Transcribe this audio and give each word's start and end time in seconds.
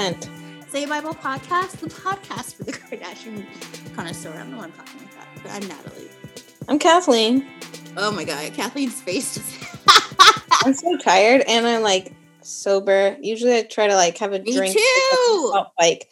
percent. 0.00 0.30
Say 0.68 0.86
Bible 0.86 1.14
podcast, 1.14 1.72
the 1.80 1.88
podcast 1.88 2.54
for 2.54 2.64
the 2.64 2.72
Kardashian 2.72 3.44
connoisseur. 3.94 4.30
I 4.30 4.38
don't 4.38 4.52
know 4.52 4.58
what 4.58 4.66
I'm 4.66 4.72
talking 4.72 5.00
about, 5.12 5.26
but 5.42 5.52
I'm 5.52 5.68
Natalie. 5.68 6.08
I'm 6.68 6.78
Kathleen. 6.78 7.46
Oh 7.96 8.10
my 8.10 8.24
god, 8.24 8.52
Kathleen's 8.54 9.00
face 9.00 9.34
just. 9.34 9.58
I'm 10.64 10.74
so 10.74 10.96
tired, 10.98 11.42
and 11.46 11.66
I'm 11.66 11.82
like 11.82 12.14
sober. 12.42 13.16
Usually, 13.20 13.58
I 13.58 13.62
try 13.62 13.88
to 13.88 13.94
like 13.94 14.16
have 14.18 14.32
a 14.32 14.38
Me 14.38 14.56
drink. 14.56 14.76
too. 14.76 15.62
Like 15.78 16.08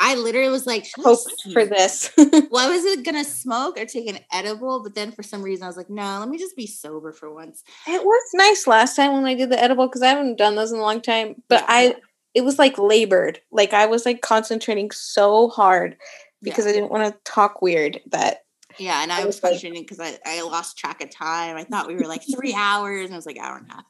I 0.00 0.14
literally 0.16 0.50
was 0.50 0.66
like, 0.66 0.84
should 0.84 1.00
I 1.00 1.08
hoped 1.10 1.40
smoke? 1.40 1.52
for 1.52 1.64
this. 1.64 2.10
Well, 2.50 2.68
I 2.68 2.70
was 2.70 2.84
it 2.84 3.04
gonna 3.04 3.24
smoke 3.24 3.78
or 3.78 3.86
take 3.86 4.08
an 4.08 4.18
edible, 4.32 4.82
but 4.82 4.94
then 4.94 5.12
for 5.12 5.22
some 5.22 5.42
reason 5.42 5.64
I 5.64 5.68
was 5.68 5.76
like, 5.76 5.88
no, 5.88 6.18
let 6.18 6.28
me 6.28 6.38
just 6.38 6.56
be 6.56 6.66
sober 6.66 7.12
for 7.12 7.32
once. 7.32 7.62
It 7.86 8.04
was 8.04 8.22
nice 8.34 8.66
last 8.66 8.96
time 8.96 9.12
when 9.12 9.24
I 9.24 9.34
did 9.34 9.50
the 9.50 9.62
edible 9.62 9.86
because 9.86 10.02
I 10.02 10.08
haven't 10.08 10.36
done 10.36 10.54
those 10.54 10.72
in 10.72 10.78
a 10.78 10.82
long 10.82 11.00
time. 11.00 11.42
But 11.48 11.64
I, 11.66 11.96
it 12.34 12.42
was 12.44 12.58
like 12.58 12.78
labored. 12.78 13.40
Like 13.50 13.72
I 13.72 13.86
was 13.86 14.04
like 14.06 14.20
concentrating 14.22 14.90
so 14.90 15.48
hard 15.48 15.96
because 16.42 16.66
I 16.66 16.72
didn't 16.72 16.90
want 16.90 17.12
to 17.12 17.18
talk 17.30 17.62
weird. 17.62 18.00
That 18.10 18.38
Yeah, 18.78 19.02
and 19.02 19.12
I 19.12 19.22
I 19.22 19.24
was 19.24 19.42
like- 19.42 19.52
frustrated 19.52 19.80
because 19.86 20.00
I, 20.00 20.18
I 20.24 20.42
lost 20.42 20.78
track 20.78 21.02
of 21.02 21.10
time. 21.10 21.56
I 21.56 21.64
thought 21.64 21.86
we 21.88 21.94
were 21.94 22.06
like 22.06 22.22
three 22.34 22.54
hours, 22.54 23.06
and 23.06 23.14
I 23.14 23.16
was 23.16 23.26
like 23.26 23.38
hour 23.38 23.56
and 23.58 23.70
a 23.70 23.74
half. 23.74 23.84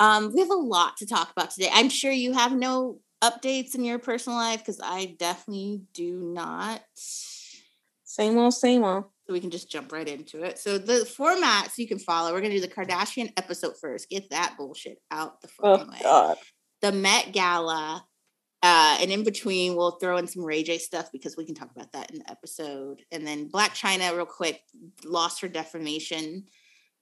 Um, 0.00 0.32
we 0.34 0.40
have 0.40 0.50
a 0.50 0.54
lot 0.54 0.96
to 0.98 1.06
talk 1.06 1.30
about 1.30 1.50
today. 1.52 1.70
I'm 1.72 1.88
sure 1.88 2.10
you 2.10 2.32
have 2.32 2.52
no 2.52 2.98
updates 3.22 3.76
in 3.76 3.84
your 3.84 4.00
personal 4.00 4.36
life 4.36 4.58
because 4.58 4.80
I 4.82 5.14
definitely 5.18 5.82
do 5.94 6.18
not. 6.34 6.82
same 6.96 8.36
old, 8.36 8.54
same 8.54 8.82
old. 8.84 9.04
So 9.26 9.32
we 9.32 9.38
can 9.40 9.50
just 9.50 9.70
jump 9.70 9.92
right 9.92 10.08
into 10.08 10.42
it. 10.42 10.58
So 10.58 10.76
the 10.76 11.08
formats 11.18 11.78
you 11.78 11.86
can 11.86 12.00
follow, 12.00 12.32
we're 12.32 12.40
gonna 12.40 12.54
do 12.54 12.60
the 12.60 12.66
Kardashian 12.68 13.32
episode 13.36 13.74
first. 13.80 14.08
Get 14.10 14.30
that 14.30 14.56
bullshit 14.58 14.98
out 15.12 15.40
the 15.40 15.48
Oh 15.62 15.76
fucking 15.78 15.92
way. 15.92 15.98
God. 16.02 16.36
The 16.82 16.92
Met 16.92 17.32
Gala. 17.32 18.04
Uh, 18.64 18.96
and 19.00 19.10
in 19.10 19.24
between, 19.24 19.74
we'll 19.74 19.92
throw 19.92 20.18
in 20.18 20.28
some 20.28 20.44
Ray 20.44 20.62
J 20.62 20.78
stuff 20.78 21.10
because 21.12 21.36
we 21.36 21.44
can 21.44 21.54
talk 21.54 21.70
about 21.74 21.90
that 21.92 22.10
in 22.12 22.18
the 22.18 22.30
episode. 22.30 23.02
And 23.10 23.26
then 23.26 23.48
Blac 23.50 23.70
Chyna, 23.70 24.14
real 24.14 24.24
quick, 24.26 24.60
lost 25.04 25.40
her 25.40 25.48
defamation. 25.48 26.44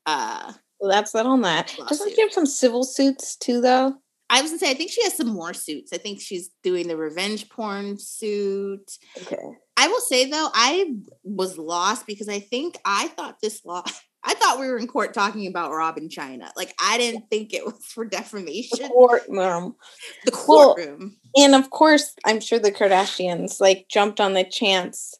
Uh, 0.07 0.53
Well, 0.81 0.91
that's 0.91 1.13
that 1.13 1.27
on 1.27 1.43
that. 1.43 1.67
Doesn't 1.77 1.99
Lawsuit. 1.99 2.15
she 2.15 2.23
have 2.23 2.33
some 2.33 2.47
civil 2.47 2.83
suits 2.85 3.37
too, 3.37 3.61
though? 3.61 3.95
I 4.31 4.41
was 4.41 4.53
gonna 4.53 4.61
say, 4.61 4.71
I 4.71 4.75
think 4.75 4.91
she 4.93 5.03
has 5.03 5.17
some 5.17 5.27
more 5.27 5.53
suits. 5.53 5.93
I 5.93 5.99
think 5.99 6.21
she's 6.21 6.51
doing 6.63 6.89
the 6.89 6.97
revenge 6.97 7.49
porn 7.51 7.99
suit. 7.99 8.97
Okay. 9.23 9.37
I 9.77 9.89
will 9.89 10.01
say 10.01 10.31
though, 10.31 10.49
I 10.55 10.95
was 11.25 11.59
lost 11.59 12.07
because 12.07 12.29
I 12.29 12.39
think 12.39 12.79
I 12.85 13.09
thought 13.09 13.39
this 13.43 13.65
law. 13.65 13.83
I 14.25 14.35
thought 14.35 14.61
we 14.61 14.67
were 14.69 14.79
in 14.79 14.87
court 14.87 15.15
talking 15.15 15.47
about 15.47 15.73
Rob 15.73 15.97
& 15.97 16.09
Chyna. 16.11 16.51
Like 16.57 16.75
I 16.81 16.99
didn't 16.99 17.31
think 17.31 17.55
it 17.55 17.65
was 17.65 17.85
for 17.87 18.05
The 18.05 18.11
defamation. 18.11 18.89
courtroom. 18.89 19.77
The 20.27 20.33
Well, 20.47 20.75
courtroom. 20.75 21.17
And 21.37 21.55
of 21.55 21.71
course, 21.71 22.15
I'm 22.27 22.41
sure 22.41 22.59
the 22.59 22.73
Kardashians 22.73 23.61
like 23.61 23.87
jumped 23.89 24.21
on 24.21 24.35
the 24.35 24.45
chance 24.45 25.15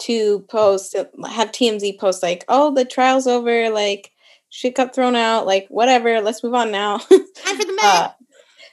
to 0.00 0.40
post, 0.50 0.94
have 0.96 1.52
TMZ 1.52 1.98
post 2.00 2.22
like, 2.22 2.44
"Oh, 2.48 2.74
the 2.74 2.84
trial's 2.84 3.28
over. 3.28 3.70
Like, 3.70 4.10
shit 4.50 4.74
got 4.74 4.92
thrown 4.94 5.14
out. 5.14 5.46
Like, 5.46 5.66
whatever. 5.68 6.20
Let's 6.20 6.42
move 6.42 6.54
on 6.54 6.72
now." 6.72 6.98
Time 7.36 7.56
for 7.56 7.64
the 7.64 7.72
Met. 7.76 7.84
Uh, 7.84 8.10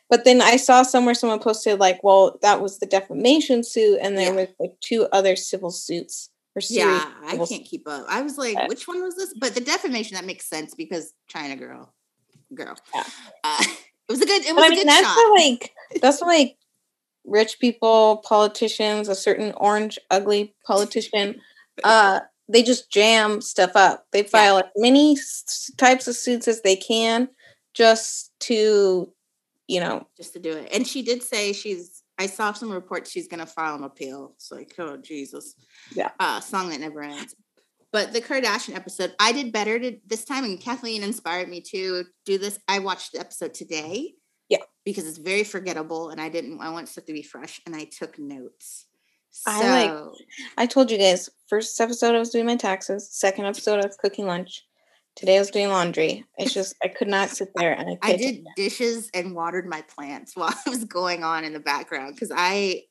but 0.09 0.25
then 0.25 0.41
I 0.41 0.57
saw 0.57 0.81
somewhere 0.83 1.13
someone 1.13 1.39
posted 1.39 1.79
like, 1.79 2.03
"Well, 2.03 2.39
that 2.41 2.59
was 2.61 2.79
the 2.79 2.87
defamation 2.87 3.63
suit, 3.63 3.99
and 4.01 4.17
there 4.17 4.33
Yeah. 4.33 4.41
was 4.41 4.47
like 4.59 4.73
two 4.81 5.07
other 5.11 5.35
civil 5.35 5.69
suits 5.69 6.30
or 6.30 6.30
series." 6.30 6.30
Yeah, 6.69 7.05
I 7.25 7.37
can't 7.37 7.65
keep 7.65 7.87
up. 7.87 8.05
I 8.09 8.21
was 8.21 8.37
like, 8.37 8.53
Yeah. 8.55 8.67
which 8.67 8.87
one 8.87 9.01
was 9.01 9.15
this? 9.15 9.33
But 9.39 9.55
the 9.55 9.61
defamation 9.61 10.15
that 10.15 10.25
makes 10.25 10.45
sense 10.49 10.75
because 10.75 11.13
Chyna 11.33 11.57
girl, 11.57 11.93
girl. 12.53 12.75
Yeah. 12.93 13.03
Uh, 13.43 13.57
it 14.09 14.11
was 14.11 14.21
a 14.21 14.25
good. 14.25 14.43
It 14.45 14.53
was 14.55 14.63
I 14.63 14.67
a 14.67 14.69
mean, 14.69 14.79
good 14.79 14.87
that's 14.87 15.07
shot. 15.07 15.15
for 15.15 15.35
like 15.35 15.71
that's 16.01 16.21
like 16.21 16.57
rich 17.25 17.59
people, 17.59 18.17
politicians, 18.25 19.07
a 19.07 19.15
certain 19.15 19.53
orange 19.57 19.97
ugly 20.09 20.53
politician. 20.65 21.39
Uh, 21.83 22.19
they 22.49 22.63
just 22.63 22.91
jam 22.91 23.39
stuff 23.41 23.71
up. 23.75 24.05
They 24.11 24.23
file 24.23 24.57
as 24.57 24.65
many 24.75 25.13
s- 25.13 25.71
types 25.77 26.07
of 26.07 26.15
suits 26.17 26.47
as 26.49 26.61
they 26.63 26.75
can, 26.75 27.29
just 27.73 28.31
to, 28.41 29.13
you 29.67 29.79
know, 29.79 30.05
just 30.17 30.33
to 30.33 30.39
do 30.39 30.51
it. 30.57 30.67
And 30.73 30.85
she 30.85 31.01
did 31.01 31.23
say 31.23 31.53
she's. 31.53 32.00
I 32.21 32.27
saw 32.27 32.53
some 32.53 32.71
reports 32.71 33.09
she's 33.11 33.27
going 33.27 33.39
to 33.39 33.45
file 33.45 33.75
an 33.75 33.83
appeal. 33.83 34.33
It's 34.35 34.51
like, 34.51 34.73
oh 34.79 34.97
Jesus, 34.97 35.55
Yeah. 35.95 36.11
uh, 36.19 36.39
song 36.39 36.69
that 36.69 36.79
never 36.79 37.01
ends. 37.01 37.35
But 37.91 38.13
the 38.13 38.21
Kardashian 38.21 38.75
episode, 38.75 39.13
I 39.19 39.31
did 39.33 39.51
better 39.51 39.77
to, 39.79 39.97
this 40.07 40.23
time, 40.23 40.43
and 40.45 40.59
Kathleen 40.61 41.03
inspired 41.03 41.49
me 41.49 41.59
to 41.71 42.03
do 42.25 42.37
this. 42.37 42.57
I 42.67 42.79
watched 42.79 43.11
the 43.13 43.19
episode 43.19 43.53
today. 43.53 44.13
Yeah. 44.49 44.63
because 44.83 45.07
it's 45.07 45.17
very 45.17 45.43
forgettable, 45.45 46.09
and 46.09 46.19
I 46.19 46.27
didn't. 46.27 46.59
I 46.59 46.69
want 46.71 46.89
stuff 46.89 47.05
to 47.05 47.13
be 47.13 47.21
fresh, 47.23 47.61
and 47.65 47.73
I 47.75 47.85
took 47.85 48.17
notes. 48.19 48.85
So 49.29 49.49
I 49.51 49.85
like- 49.85 50.13
I 50.57 50.65
told 50.65 50.91
you 50.91 50.97
guys. 50.97 51.29
First 51.47 51.79
episode, 51.79 52.15
I 52.15 52.19
was 52.19 52.31
doing 52.31 52.45
my 52.45 52.57
taxes. 52.57 53.09
Second 53.11 53.45
episode, 53.45 53.79
I 53.81 53.85
was 53.87 53.95
cooking 53.95 54.25
lunch. 54.27 54.63
Today, 55.15 55.35
I 55.35 55.39
was 55.39 55.51
doing 55.51 55.69
laundry. 55.69 56.25
It's 56.37 56.53
just 56.53 56.75
I 56.83 56.87
could 56.87 57.07
not 57.07 57.29
sit 57.29 57.49
there 57.55 57.73
and 57.73 57.97
I. 58.01 58.11
I 58.11 58.15
did 58.15 58.45
dishes 58.55 59.09
and 59.13 59.35
watered 59.35 59.67
my 59.67 59.81
plants 59.81 60.35
while 60.35 60.53
it 60.65 60.69
was 60.69 60.85
going 60.85 61.23
on 61.23 61.43
in 61.43 61.53
the 61.53 61.59
background 61.59 62.15
because 62.15 62.31
I 62.35 62.83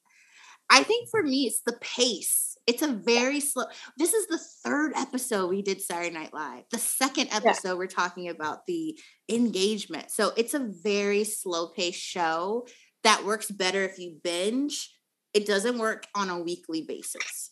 I 0.69 0.83
think 0.83 1.09
for 1.11 1.23
me 1.23 1.47
it's 1.47 1.63
the 1.67 1.79
pace. 1.81 2.57
It's 2.67 2.83
a 2.83 2.93
very 2.93 3.41
slow. 3.41 3.65
This 3.97 4.15
is 4.15 4.27
the 4.27 4.39
third 4.65 4.93
episode 4.97 5.49
we 5.49 5.63
did 5.63 5.81
Saturday 5.81 6.11
Night 6.11 6.33
Live. 6.33 6.65
The 6.71 6.79
second 6.79 7.29
episode 7.33 7.79
we're 7.79 7.87
talking 7.87 8.29
about 8.29 8.67
the 8.67 8.97
engagement. 9.29 10.11
So 10.11 10.33
it's 10.37 10.55
a 10.55 10.71
very 10.83 11.25
slow 11.25 11.69
paced 11.69 12.01
show 12.01 12.67
that 13.03 13.25
works 13.25 13.51
better 13.51 13.83
if 13.83 13.99
you 13.99 14.19
binge. 14.23 14.95
It 15.35 15.47
doesn't 15.47 15.79
work 15.79 16.07
on 16.15 16.29
a 16.29 16.41
weekly 16.41 16.83
basis. 16.83 17.51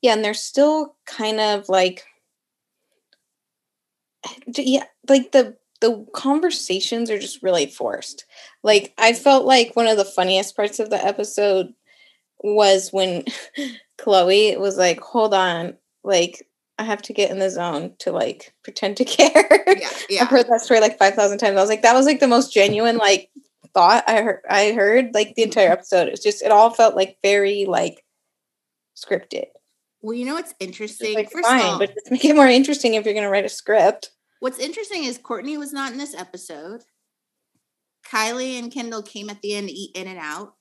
Yeah, 0.00 0.14
and 0.14 0.24
they're 0.24 0.34
still 0.34 0.96
kind 1.06 1.40
of 1.40 1.68
like 1.68 2.04
yeah, 4.56 4.84
like 5.08 5.32
the 5.32 5.56
the 5.80 6.06
conversations 6.14 7.10
are 7.10 7.18
just 7.18 7.42
really 7.42 7.66
forced. 7.66 8.24
Like 8.62 8.94
I 8.98 9.12
felt 9.12 9.44
like 9.44 9.76
one 9.76 9.86
of 9.86 9.96
the 9.96 10.04
funniest 10.04 10.56
parts 10.56 10.78
of 10.78 10.90
the 10.90 11.04
episode 11.04 11.74
was 12.42 12.90
when 12.92 13.24
Khloe 13.98 14.58
was 14.58 14.76
like, 14.76 15.00
"Hold 15.00 15.34
on, 15.34 15.76
like 16.02 16.46
I 16.78 16.84
have 16.84 17.02
to 17.02 17.12
get 17.12 17.30
in 17.30 17.38
the 17.38 17.50
zone 17.50 17.94
to 18.00 18.12
like 18.12 18.54
pretend 18.62 18.96
to 18.98 19.04
care." 19.04 19.64
Yeah, 19.66 19.90
yeah. 20.08 20.22
I've 20.22 20.28
heard 20.28 20.48
that 20.48 20.60
story 20.60 20.80
like 20.80 20.98
5,000 20.98 21.38
times. 21.38 21.56
I 21.56 21.60
was 21.60 21.70
like 21.70 21.82
that 21.82 21.94
was 21.94 22.06
like 22.06 22.20
the 22.20 22.28
most 22.28 22.52
genuine 22.52 22.96
like 22.96 23.30
thought 23.74 24.04
I 24.06 24.22
heard 24.22 24.40
I 24.48 24.72
heard 24.72 25.12
like 25.12 25.34
the 25.34 25.42
entire 25.42 25.66
mm-hmm. 25.66 25.72
episode. 25.74 26.08
It's 26.08 26.22
just 26.22 26.42
it 26.42 26.52
all 26.52 26.70
felt 26.70 26.96
like 26.96 27.18
very 27.22 27.66
like 27.66 28.04
scripted. 28.96 29.46
Well, 30.00 30.14
you 30.14 30.24
know 30.24 30.34
what's 30.34 30.52
It's 30.52 30.60
interesting? 30.60 31.14
like 31.14 31.30
First 31.30 31.46
fine, 31.46 31.62
all, 31.62 31.78
but 31.78 31.94
just 31.94 32.10
make 32.10 32.24
it 32.24 32.36
more 32.36 32.46
interesting 32.46 32.94
if 32.94 33.04
you're 33.04 33.14
gonna 33.14 33.30
write 33.30 33.44
a 33.44 33.50
script. 33.50 34.10
What's 34.44 34.58
interesting 34.58 35.04
is 35.04 35.16
Kourtney 35.16 35.58
was 35.58 35.72
not 35.72 35.92
in 35.92 35.96
this 35.96 36.14
episode. 36.14 36.82
Kylie 38.06 38.58
and 38.58 38.70
Kendall 38.70 39.02
came 39.02 39.30
at 39.30 39.40
the 39.40 39.54
end 39.54 39.68
to 39.68 39.74
eat 39.74 39.96
In-N-Out. 39.96 40.52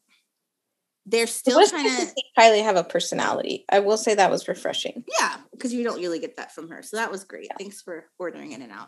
They're 1.06 1.28
still 1.28 1.68
trying 1.68 1.90
to 1.90 2.06
see 2.06 2.24
Kylie 2.40 2.64
have 2.64 2.78
a 2.78 2.86
personality. 2.86 3.66
I 3.70 3.80
will 3.80 3.98
say 3.98 4.16
that 4.16 4.32
was 4.32 4.48
refreshing. 4.48 5.04
yeah, 5.20 5.36
because 5.52 5.74
you 5.74 5.84
don't 5.84 6.00
really 6.00 6.20
get 6.20 6.38
that 6.38 6.56
from 6.56 6.70
her. 6.70 6.82
So 6.82 6.96
that 6.96 7.12
was 7.12 7.26
great. 7.26 7.50
Thanks 7.60 7.82
for 7.82 8.06
ordering 8.18 8.54
In-N-Out. 8.54 8.88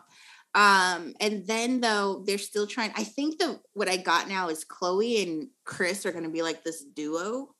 Um, 0.54 1.12
and 1.20 1.46
then 1.46 1.82
though 1.82 2.24
they're 2.26 2.38
still 2.38 2.66
trying. 2.66 2.90
I 2.96 3.04
think 3.04 3.38
the 3.38 3.60
what 3.74 3.90
I 3.90 3.98
got 3.98 4.30
now 4.30 4.48
is 4.48 4.64
Khloe 4.64 5.22
and 5.22 5.48
Kris 5.66 6.06
are 6.06 6.12
going 6.12 6.24
to 6.24 6.30
be 6.30 6.40
like 6.40 6.64
this 6.64 6.82
duo. 6.82 7.50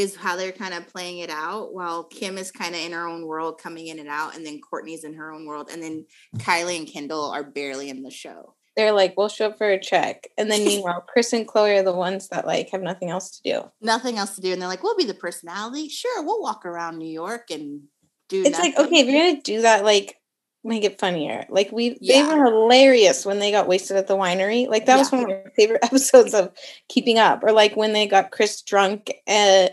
Is 0.00 0.16
how 0.16 0.36
they're 0.36 0.52
kind 0.52 0.74
of 0.74 0.88
playing 0.88 1.18
it 1.18 1.30
out, 1.30 1.72
while 1.74 2.04
Kim 2.04 2.38
is 2.38 2.50
kind 2.50 2.74
of 2.74 2.80
in 2.80 2.92
her 2.92 3.06
own 3.06 3.26
world, 3.26 3.60
coming 3.60 3.86
in 3.86 3.98
and 3.98 4.08
out, 4.08 4.36
and 4.36 4.44
then 4.44 4.60
Kourtney's 4.60 5.04
in 5.04 5.14
her 5.14 5.32
own 5.32 5.46
world, 5.46 5.68
and 5.72 5.82
then 5.82 6.06
Kylie 6.38 6.78
and 6.78 6.86
Kendall 6.86 7.30
are 7.30 7.44
barely 7.44 7.90
in 7.90 8.02
the 8.02 8.10
show. 8.10 8.54
They're 8.76 8.92
like, 8.92 9.14
we'll 9.16 9.28
show 9.28 9.48
up 9.48 9.58
for 9.58 9.68
a 9.68 9.80
check. 9.80 10.28
And 10.38 10.50
then 10.50 10.64
meanwhile, 10.64 11.04
Kris 11.06 11.32
and 11.32 11.46
Khloe 11.46 11.80
are 11.80 11.82
the 11.82 11.92
ones 11.92 12.28
that 12.28 12.46
like 12.46 12.70
have 12.70 12.82
nothing 12.82 13.10
else 13.10 13.38
to 13.38 13.42
do. 13.42 13.70
nothing 13.80 14.18
else 14.18 14.34
to 14.36 14.40
do. 14.40 14.52
And 14.52 14.60
they're 14.60 14.68
like, 14.68 14.82
we'll 14.82 14.96
be 14.96 15.04
the 15.04 15.14
personality. 15.14 15.88
Sure, 15.88 16.24
we'll 16.24 16.40
walk 16.40 16.64
around 16.64 16.98
New 16.98 17.10
York 17.10 17.50
and 17.50 17.82
do 18.28 18.42
It's 18.44 18.58
like, 18.58 18.78
okay, 18.78 19.00
if 19.00 19.06
you're 19.06 19.32
gonna 19.32 19.42
do 19.42 19.62
that, 19.62 19.84
like 19.84 20.16
make 20.62 20.84
it 20.84 20.98
funnier. 20.98 21.46
Like 21.48 21.72
we 21.72 21.98
they 22.06 22.22
were 22.22 22.44
hilarious 22.44 23.24
when 23.24 23.38
they 23.38 23.50
got 23.50 23.68
wasted 23.68 23.96
at 23.96 24.06
the 24.06 24.16
winery. 24.16 24.68
Like 24.68 24.86
that 24.86 24.98
was 24.98 25.10
one 25.10 25.22
of 25.22 25.28
my 25.28 25.42
favorite 25.56 25.80
episodes 25.84 26.34
of 26.34 26.52
Keeping 26.88 27.18
Up. 27.18 27.42
Or 27.42 27.52
like 27.52 27.76
when 27.76 27.92
they 27.92 28.06
got 28.06 28.30
Kris 28.30 28.62
drunk 28.62 29.12
uh, 29.26 29.68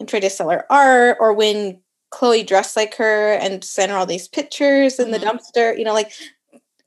and 0.00 0.08
tried 0.08 0.20
to 0.20 0.30
sell 0.30 0.50
her 0.50 0.64
art, 0.70 1.16
or 1.20 1.32
when 1.32 1.80
Khloe 2.12 2.46
dressed 2.46 2.76
like 2.76 2.94
her 2.96 3.34
and 3.34 3.62
sent 3.62 3.90
her 3.90 3.98
all 3.98 4.06
these 4.06 4.28
pictures 4.28 4.98
in 4.98 5.10
the 5.10 5.18
Mhm. 5.18 5.38
dumpster. 5.38 5.76
You 5.76 5.84
know, 5.84 5.92
like 5.92 6.12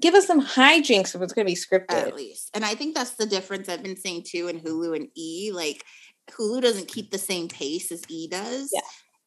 give 0.02 0.16
us 0.16 0.25
some 0.25 0.44
hijinks 0.44 1.13
if 1.13 1.22
it's 1.22 1.34
gonna 1.34 1.46
be 1.46 1.56
scripted. 1.56 1.92
at 1.92 2.16
least. 2.16 2.50
And 2.56 2.66
I 2.66 2.74
think 2.74 2.96
that's 2.96 3.12
the 3.12 3.25
difference 3.28 3.69
I've 3.69 3.84
been 3.84 3.98
saying 3.98 4.24
too 4.28 4.48
in 4.48 4.60
Hulu 4.62 4.96
and 4.96 5.10
E. 5.16 5.52
Like 5.54 5.84
Hulu 6.31 6.62
doesn't 6.62 6.88
keep 6.88 7.12
the 7.12 7.19
same 7.19 7.48
pace 7.48 7.92
as 7.92 8.02
E 8.10 8.28
does. 8.28 8.72
Yeah. 8.74 8.81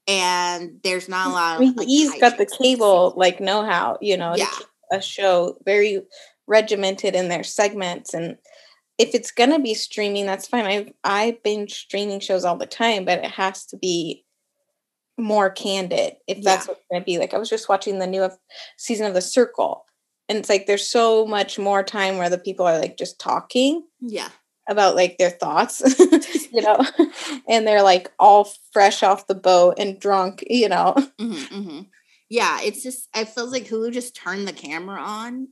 And 0.06 0.80
there's 0.82 1.08
not 1.08 1.28
a 1.28 1.30
lot 1.30 1.62
of 1.62 1.76
like 1.76 1.86
he's 1.86 2.18
got 2.20 2.38
the 2.38 2.46
cable 2.46 3.14
like 3.16 3.38
know 3.40 3.62
how, 3.64 3.98
you 4.00 4.16
know, 4.16 4.32
to 4.32 4.38
Yeah. 4.40 4.50
keep 4.58 4.66
a 4.90 5.00
show 5.00 5.56
very 5.64 6.02
regimented 6.46 7.14
in 7.14 7.28
their 7.28 7.44
segments 7.44 8.12
and 8.12 8.36
if 8.98 9.14
it's 9.14 9.30
gonna 9.30 9.58
be 9.58 9.74
streaming, 9.74 10.26
that's 10.26 10.46
fine. 10.48 10.64
I've 10.66 10.92
I've 11.04 11.42
been 11.42 11.68
streaming 11.68 12.20
shows 12.20 12.44
all 12.44 12.56
the 12.56 12.66
time, 12.66 13.04
but 13.04 13.18
it 13.18 13.30
has 13.30 13.66
to 13.66 13.76
be 13.76 14.24
more 15.16 15.48
candid 15.50 16.14
if 16.26 16.42
that's 16.42 16.66
Yeah. 16.66 16.72
what's 16.72 16.84
gonna 16.90 17.04
be. 17.04 17.18
Like 17.18 17.34
I 17.34 17.38
was 17.38 17.48
just 17.50 17.68
watching 17.68 17.98
the 17.98 18.06
new 18.06 18.28
season 18.76 19.06
of 19.06 19.14
The 19.14 19.20
Circle, 19.22 19.84
and 20.28 20.38
it's 20.38 20.48
like 20.48 20.66
there's 20.66 20.88
so 20.88 21.26
much 21.26 21.58
more 21.58 21.82
time 21.82 22.18
where 22.18 22.30
the 22.30 22.38
people 22.38 22.66
are 22.66 22.78
like 22.78 22.96
just 22.96 23.18
talking 23.20 23.84
Yeah. 24.00 24.28
about 24.68 24.96
like 24.96 25.18
their 25.18 25.30
thoughts, 25.30 25.82
you 26.52 26.62
know, 26.62 26.80
and 27.48 27.66
they're 27.66 27.82
like 27.82 28.10
all 28.18 28.48
fresh 28.72 29.02
off 29.02 29.26
the 29.26 29.34
boat 29.34 29.74
and 29.78 30.00
drunk, 30.00 30.42
you 30.48 30.68
know. 30.68 30.94
hmm 31.18 31.32
hmm 31.34 31.80
Yeah, 32.28 32.60
it's 32.62 32.82
just 32.82 33.08
it 33.14 33.28
feels 33.28 33.52
like 33.52 33.66
Hulu 33.66 33.92
just 33.92 34.16
turned 34.16 34.48
the 34.48 34.52
camera 34.52 35.00
on, 35.00 35.48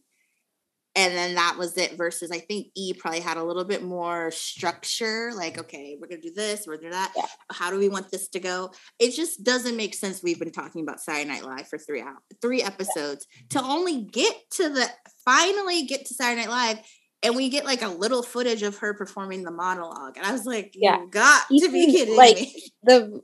and 0.95 1.15
then 1.17 1.35
that 1.37 1.57
was 1.59 1.77
it. 1.79 1.97
Versus, 1.97 2.31
I 2.31 2.39
think 2.39 2.69
E 2.77 2.93
probably 2.95 3.21
had 3.21 3.37
a 3.37 3.43
little 3.45 3.65
bit 3.65 3.83
more 3.83 4.31
structure. 4.31 5.33
Like, 5.35 5.59
okay, 5.59 5.97
we're 6.01 6.09
gonna 6.09 6.21
do 6.21 6.33
this, 6.35 6.67
we're 6.67 6.77
gonna 6.77 6.89
do 6.89 6.93
that. 6.93 7.13
Yeah. 7.17 7.27
How 7.51 7.71
do 7.71 7.79
we 7.79 7.89
want 7.89 8.11
this 8.11 8.29
to 8.29 8.41
go? 8.41 8.71
It 8.99 9.11
just 9.13 9.43
doesn't 9.45 9.77
make 9.77 9.95
sense. 9.95 10.23
We've 10.23 10.39
been 10.39 10.53
talking 10.53 10.83
about 10.83 11.01
Saturday 11.01 11.29
Night 11.29 11.45
Live 11.45 11.69
for 11.69 11.79
three 11.79 12.01
hours, 12.03 12.19
three 12.41 12.63
episodes 12.63 13.27
to 13.51 13.63
only 13.63 14.03
get 14.03 14.35
to 14.53 14.69
the 14.69 14.87
finally 15.25 15.85
get 15.85 16.07
to 16.07 16.15
Saturday 16.15 16.43
Night 16.43 16.51
Live. 16.51 16.79
And 17.25 17.37
we 17.37 17.51
get 17.51 17.65
like 17.65 17.83
a 17.83 17.89
little 17.89 18.25
footage 18.25 18.65
of 18.65 18.79
her 18.79 18.95
performing 18.95 19.45
the 19.45 19.53
monologue. 19.53 20.17
And 20.17 20.27
I 20.27 20.33
was 20.33 20.45
like, 20.45 20.73
Yeah. 20.75 20.99
you 21.01 21.09
got 21.09 21.43
to 21.49 21.71
be 21.71 21.79
Even, 21.79 21.91
kidding 21.95 22.17
like, 22.17 22.37
me. 22.37 22.63
the 22.83 23.21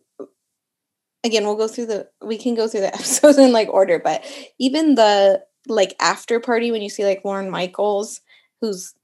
again 1.25 1.45
we'll 1.45 1.57
go 1.57 1.67
through 1.67 1.87
the 1.87 2.09
we 2.25 2.39
can 2.39 2.55
go 2.55 2.69
through 2.69 2.81
the 2.81 2.95
episodes 2.95 3.39
in 3.39 3.53
like 3.53 3.69
order 3.69 3.99
but 3.99 4.25
even 4.61 4.95
the 4.95 5.43
like 5.67 5.95
after 6.01 6.39
party 6.41 6.71
when 6.71 6.83
you 6.83 6.89
see 6.89 7.05
like 7.05 7.23
lorne 7.25 7.51
michaels 7.51 8.21
who's 8.61 8.95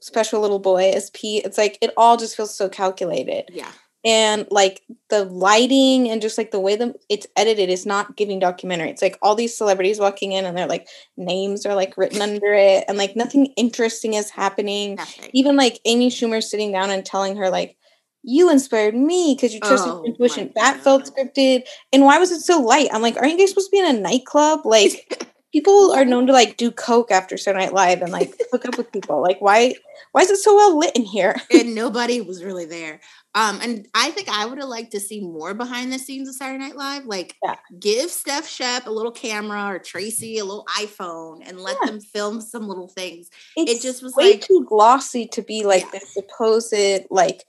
special 0.00 0.40
little 0.40 0.58
boy 0.60 0.90
as 0.90 1.10
pete 1.10 1.44
it's 1.44 1.58
like 1.58 1.76
it 1.80 1.90
all 1.96 2.16
just 2.16 2.36
feels 2.36 2.54
so 2.54 2.68
calculated 2.68 3.46
Yeah. 3.52 3.70
and 4.04 4.46
like 4.50 4.82
the 5.10 5.24
lighting 5.24 6.08
and 6.08 6.22
just 6.22 6.38
like 6.38 6.52
the 6.52 6.60
way 6.60 6.76
that 6.76 6.94
it's 7.08 7.26
edited 7.36 7.68
is 7.68 7.84
not 7.84 8.16
giving 8.16 8.38
documentary 8.38 8.90
it's 8.90 9.02
like 9.02 9.18
all 9.22 9.34
these 9.34 9.56
celebrities 9.56 9.98
walking 9.98 10.30
in 10.32 10.44
and 10.44 10.56
they're 10.56 10.68
like 10.68 10.86
names 11.16 11.66
are 11.66 11.74
like 11.74 11.96
written 11.98 12.22
under 12.22 12.54
it 12.54 12.84
and 12.86 12.96
like 12.96 13.16
nothing 13.16 13.46
interesting 13.56 14.14
is 14.14 14.30
happening 14.30 14.94
Nothing. 14.94 15.30
even 15.32 15.56
like 15.56 15.80
Amy 15.84 16.10
Schumer 16.10 16.42
sitting 16.42 16.70
down 16.70 16.90
and 16.90 17.04
telling 17.04 17.36
her 17.36 17.50
like 17.50 17.76
you 18.22 18.50
inspired 18.50 18.94
me 18.94 19.34
because 19.34 19.54
you 19.54 19.60
trusted 19.60 19.92
Oh 19.92 19.96
your 19.98 20.06
intuition. 20.06 20.52
That 20.56 20.80
felt 20.80 21.04
scripted. 21.04 21.62
And 21.92 22.04
why 22.04 22.18
was 22.18 22.32
it 22.32 22.40
so 22.40 22.60
light? 22.60 22.88
I'm 22.92 23.00
like, 23.00 23.16
aren't 23.16 23.30
you 23.30 23.38
guys 23.38 23.50
supposed 23.50 23.68
to 23.70 23.70
be 23.70 23.78
in 23.78 23.94
a 23.96 24.00
nightclub? 24.00 24.66
Like 24.66 25.24
people 25.52 25.92
are 25.92 26.04
known 26.04 26.26
to 26.26 26.32
like 26.32 26.56
do 26.56 26.70
coke 26.70 27.10
after 27.10 27.36
Saturday 27.36 27.64
Night 27.64 27.74
Live 27.74 28.02
and 28.02 28.12
like 28.12 28.34
hook 28.50 28.66
up 28.66 28.76
with 28.76 28.92
people. 28.92 29.22
Like 29.22 29.40
why 29.40 29.74
why 30.12 30.22
is 30.22 30.30
it 30.30 30.38
so 30.38 30.54
well 30.54 30.78
lit 30.78 30.94
in 30.96 31.04
here? 31.04 31.36
and 31.52 31.74
nobody 31.74 32.20
was 32.20 32.42
really 32.44 32.64
there. 32.64 33.00
Um, 33.34 33.60
and 33.62 33.86
I 33.94 34.10
think 34.10 34.28
I 34.28 34.46
would 34.46 34.58
have 34.58 34.68
liked 34.68 34.92
to 34.92 35.00
see 35.00 35.20
more 35.20 35.54
behind 35.54 35.92
the 35.92 35.98
scenes 35.98 36.28
of 36.28 36.34
Saturday 36.34 36.64
Night 36.64 36.76
Live. 36.76 37.04
Like, 37.04 37.36
Yeah. 37.44 37.56
give 37.78 38.10
Steph 38.10 38.48
Shep 38.48 38.86
a 38.86 38.90
little 38.90 39.12
camera 39.12 39.66
or 39.74 39.78
Tracy 39.78 40.38
a 40.38 40.44
little 40.44 40.64
iPhone 40.78 41.46
and 41.46 41.60
let 41.60 41.76
Yeah. 41.82 41.90
them 41.90 42.00
film 42.00 42.40
some 42.40 42.66
little 42.66 42.88
things. 42.88 43.28
It's 43.56 43.82
just 43.82 44.02
was 44.02 44.14
way 44.16 44.32
like- 44.32 44.40
too 44.40 44.64
glossy 44.68 45.26
to 45.28 45.42
be 45.42 45.64
like 45.64 45.84
Yeah. 45.92 46.00
the 46.00 46.06
supposed 46.06 47.06
like 47.10 47.44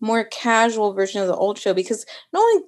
more 0.00 0.24
casual 0.24 0.92
version 0.92 1.20
of 1.20 1.28
the 1.28 1.36
old 1.36 1.58
show 1.58 1.74
because 1.74 2.06
not 2.32 2.40
only 2.40 2.64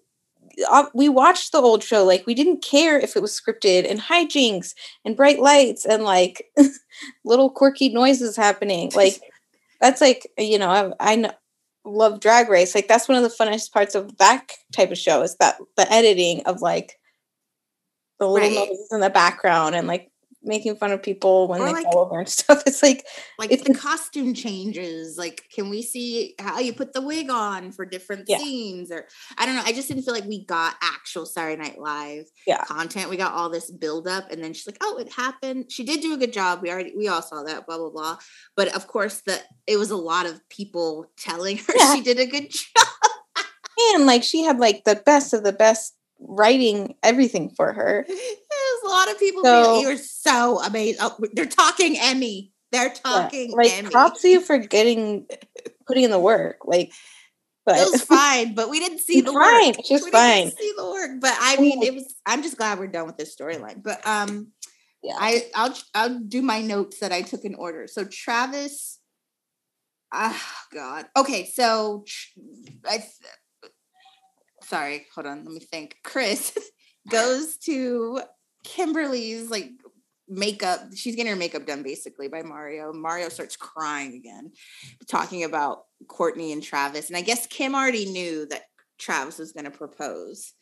uh, 0.70 0.87
we 0.94 1.08
watched 1.08 1.53
the 1.53 1.58
old 1.58 1.82
show 1.82 2.05
like 2.05 2.26
we 2.26 2.35
didn't 2.35 2.62
care 2.62 2.99
if 2.99 3.17
it 3.17 3.23
was 3.23 3.38
scripted 3.38 3.88
and 3.91 4.00
hijinks 4.00 4.75
and 5.05 5.17
bright 5.17 5.38
lights 5.38 5.85
and 5.85 6.03
like 6.05 6.47
little 7.25 7.50
quirky 7.50 7.88
noises 7.91 8.37
happening 8.37 8.91
like 8.94 9.20
that's 9.81 10.00
like 10.00 10.26
you 10.38 10.58
know 10.58 10.94
I, 11.00 11.14
I 11.14 11.31
love 11.85 12.20
drag 12.20 12.49
race 12.49 12.75
like 12.75 12.88
that's 12.88 13.08
one 13.08 13.17
of 13.17 13.23
the 13.23 13.37
funnest 13.37 13.73
parts 13.73 13.94
of 13.94 14.17
that 14.19 14.47
type 14.73 14.91
of 14.91 14.99
show 14.99 15.23
is 15.23 15.37
that 15.37 15.56
the 15.76 15.91
editing 15.93 16.43
of 16.47 16.62
like 16.62 16.99
the 18.19 18.26
little 18.26 18.49
Right. 18.49 18.69
noises 18.69 18.88
in 18.93 19.00
the 19.00 19.11
background 19.11 19.75
and 19.75 19.87
like 19.87 20.11
making 20.47 20.77
fun 20.77 20.93
of 20.93 21.03
people 21.03 21.49
when 21.49 21.61
Or, 21.61 21.67
they 21.67 21.73
like- 21.73 21.85
fall 21.85 22.07
over 22.07 22.19
and 22.21 22.29
stuff 22.41 22.63
it's 22.67 22.83
like 22.83 23.05
Like 23.39 23.51
It's 23.53 23.65
the 23.65 23.75
costume 23.75 24.33
changes. 24.35 25.19
Like, 25.19 25.45
can 25.55 25.69
we 25.69 25.83
see 25.83 26.35
how 26.39 26.59
you 26.61 26.73
put 26.73 26.93
the 26.95 27.01
wig 27.03 27.29
on 27.31 27.73
for 27.73 27.85
different 27.85 28.25
Yeah. 28.29 28.39
scenes? 28.39 28.91
Or 28.91 29.07
I 29.37 29.45
don't 29.47 29.57
know. 29.57 29.63
I 29.65 29.73
just 29.73 29.89
didn't 29.89 30.05
feel 30.05 30.15
like 30.15 30.25
we 30.25 30.45
got 30.45 30.75
actual 30.83 31.27
Saturday 31.27 31.61
Night 31.61 31.79
Live 31.79 32.25
Yeah. 32.47 32.65
content. 32.65 33.11
We 33.11 33.17
got 33.17 33.35
all 33.35 33.51
this 33.51 33.71
build 33.71 34.07
up, 34.09 34.31
and 34.31 34.43
then 34.43 34.55
she's 34.55 34.67
like, 34.67 34.79
"Oh, 34.83 34.97
it 34.99 35.13
happened." 35.13 35.67
She 35.71 35.85
did 35.85 36.01
do 36.01 36.15
a 36.15 36.17
good 36.17 36.33
job. 36.33 36.63
We 36.63 36.71
already 36.71 36.95
we 36.97 37.09
all 37.09 37.23
saw 37.23 37.43
that. 37.43 37.67
Blah 37.67 37.79
blah 37.79 37.91
blah. 37.91 38.19
But 38.57 38.75
of 38.75 38.87
course, 38.87 39.23
the 39.27 39.39
it 39.67 39.77
was 39.77 39.91
a 39.91 39.97
lot 39.97 40.27
of 40.27 40.41
people 40.49 41.07
telling 41.19 41.59
her 41.59 41.73
Yeah. 41.77 41.95
she 41.97 42.03
did 42.03 42.19
a 42.21 42.27
good 42.27 42.51
job. 42.51 42.87
and 43.95 44.07
like 44.07 44.23
she 44.23 44.43
had 44.43 44.59
like 44.59 44.85
the 44.85 44.97
best 45.05 45.35
of 45.35 45.45
the 45.45 45.53
best 45.53 45.95
writing 46.19 46.95
everything 47.03 47.51
for 47.55 47.75
her 47.75 48.07
a 48.87 48.91
lot 48.91 49.11
of 49.11 49.19
people. 49.19 49.44
So- 49.44 49.81
You're 49.81 49.97
so 49.97 50.61
amazing. 50.62 50.99
Oh, 51.00 51.17
they're 51.33 51.47
talking 51.47 51.97
Emmy. 51.99 52.53
They're 52.73 52.87
Yeah, 52.87 52.93
talking 52.94 53.53
like 53.53 53.73
Emmy. 53.73 53.91
props 53.91 54.23
to 54.23 54.29
you 54.29 54.41
for 54.41 54.59
getting 54.59 55.27
putting 55.87 56.05
in 56.05 56.11
the 56.11 56.19
work 56.19 56.59
like 56.65 56.93
but 57.65 57.79
it 57.79 57.91
was 57.91 58.00
fine, 58.05 58.55
but 58.55 58.71
we 58.71 58.79
didn't 58.79 59.00
see 59.00 59.21
the 59.21 59.33
fine, 59.33 59.67
work. 59.75 59.77
just 59.85 60.05
we 60.05 60.11
didn't 60.12 60.12
fine. 60.12 60.50
see 60.53 60.73
the 60.77 60.85
work, 60.85 61.11
but 61.21 61.35
I 61.38 61.56
mean, 61.56 61.83
it 61.83 61.94
was. 61.94 62.15
I'm 62.25 62.43
just 62.43 62.56
glad 62.56 62.79
we're 62.79 62.87
done 62.87 63.06
with 63.06 63.17
this 63.17 63.35
storyline. 63.37 63.83
But 63.83 64.06
um, 64.06 64.53
yeah 65.03 65.17
I 65.19 65.47
I'll 65.55 65.75
I'll 65.94 66.19
do 66.21 66.43
my 66.43 66.61
notes 66.61 67.00
that 67.00 67.11
I 67.12 67.23
took 67.23 67.44
in 67.44 67.55
order. 67.56 67.87
So 67.88 68.05
Travis. 68.05 69.00
Ah, 70.12 70.41
God. 70.73 71.06
Okay, 71.17 71.44
so 71.47 72.05
I. 72.88 73.05
Sorry, 74.62 75.06
hold 75.15 75.27
on. 75.27 75.44
Let 75.44 75.53
me 75.53 75.61
think. 75.61 75.97
Kris 76.05 76.56
goes 77.11 77.56
to 77.59 78.21
Kimberly's 78.67 79.51
like 79.51 79.71
makeup. 80.29 80.81
She's 80.95 81.15
getting 81.15 81.31
her 81.31 81.39
makeup 81.39 81.67
done 81.67 81.83
basically 81.83 82.29
by 82.29 82.43
Mario. 82.43 82.93
Mario 82.93 83.29
starts 83.29 83.57
crying 83.57 84.15
again, 84.15 84.53
talking 85.09 85.45
about 85.45 85.85
Kourtney 86.07 86.53
and 86.53 86.63
Travis. 86.63 87.09
And 87.09 87.17
I 87.17 87.23
guess 87.23 87.47
Kim 87.47 87.75
already 87.75 88.07
knew 88.07 88.47
that 88.49 88.63
Travis 88.99 89.38
was 89.38 89.52
going 89.52 89.64
to 89.64 89.71
propose. 89.71 90.52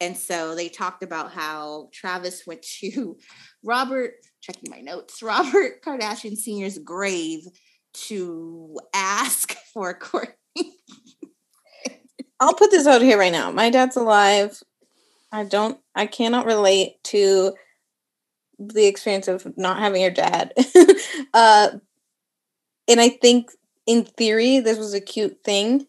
And 0.00 0.16
so 0.16 0.54
they 0.54 0.70
talked 0.70 1.02
about 1.02 1.30
how 1.30 1.90
Travis 1.92 2.44
went 2.46 2.62
to 2.80 3.18
Robert, 3.62 4.14
checking 4.40 4.70
my 4.70 4.80
notes, 4.80 5.22
Robert 5.22 5.82
Kardashian 5.84 6.36
Sr.'s 6.36 6.78
grave 6.78 7.42
to 7.92 8.78
ask 8.94 9.54
for 9.74 9.98
Kourtney. 9.98 10.34
i'll 12.38 12.54
put 12.54 12.70
this 12.70 12.86
out 12.86 13.02
here 13.02 13.18
right 13.18 13.32
now 13.32 13.50
my 13.50 13.68
dad's 13.68 13.96
alive 13.96 14.62
i 15.32 15.44
don't 15.44 15.78
i 15.94 16.06
cannot 16.06 16.46
relate 16.46 17.02
to 17.04 17.52
the 18.58 18.86
experience 18.86 19.28
of 19.28 19.56
not 19.56 19.78
having 19.78 20.02
your 20.02 20.10
dad 20.10 20.52
uh 21.34 21.70
and 22.88 23.00
i 23.00 23.08
think 23.08 23.50
in 23.86 24.04
theory 24.04 24.60
this 24.60 24.78
was 24.78 24.94
a 24.94 25.00
cute 25.00 25.42
thing 25.44 25.86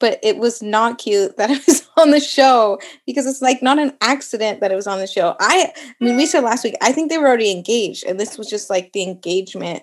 but 0.00 0.18
it 0.22 0.36
was 0.36 0.62
not 0.62 0.98
cute 0.98 1.36
that 1.36 1.50
it 1.50 1.66
was 1.66 1.88
on 1.96 2.10
the 2.10 2.20
show 2.20 2.78
because 3.06 3.26
it's 3.26 3.42
like 3.42 3.62
not 3.62 3.78
an 3.78 3.96
accident 4.00 4.60
that 4.60 4.72
it 4.72 4.76
was 4.76 4.86
on 4.86 4.98
the 4.98 5.06
show. 5.06 5.34
I, 5.40 5.72
I 5.76 6.04
mean, 6.04 6.16
we 6.16 6.26
said 6.26 6.44
last 6.44 6.64
week, 6.64 6.76
I 6.82 6.92
think 6.92 7.10
they 7.10 7.18
were 7.18 7.28
already 7.28 7.50
engaged, 7.50 8.04
and 8.04 8.18
this 8.18 8.36
was 8.36 8.48
just 8.48 8.68
like 8.70 8.92
the 8.92 9.02
engagement 9.02 9.82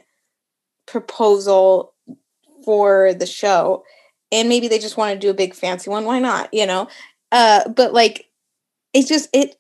proposal 0.86 1.94
for 2.64 3.14
the 3.14 3.26
show. 3.26 3.84
And 4.32 4.48
maybe 4.48 4.68
they 4.68 4.80
just 4.80 4.96
want 4.96 5.14
to 5.14 5.20
do 5.20 5.30
a 5.30 5.34
big 5.34 5.54
fancy 5.54 5.90
one. 5.90 6.06
Why 6.06 6.20
not? 6.20 6.54
You 6.54 6.66
know? 6.66 6.88
Uh, 7.32 7.68
but 7.70 7.94
like, 7.94 8.28
it's 8.94 9.08
just, 9.08 9.30
it, 9.34 9.56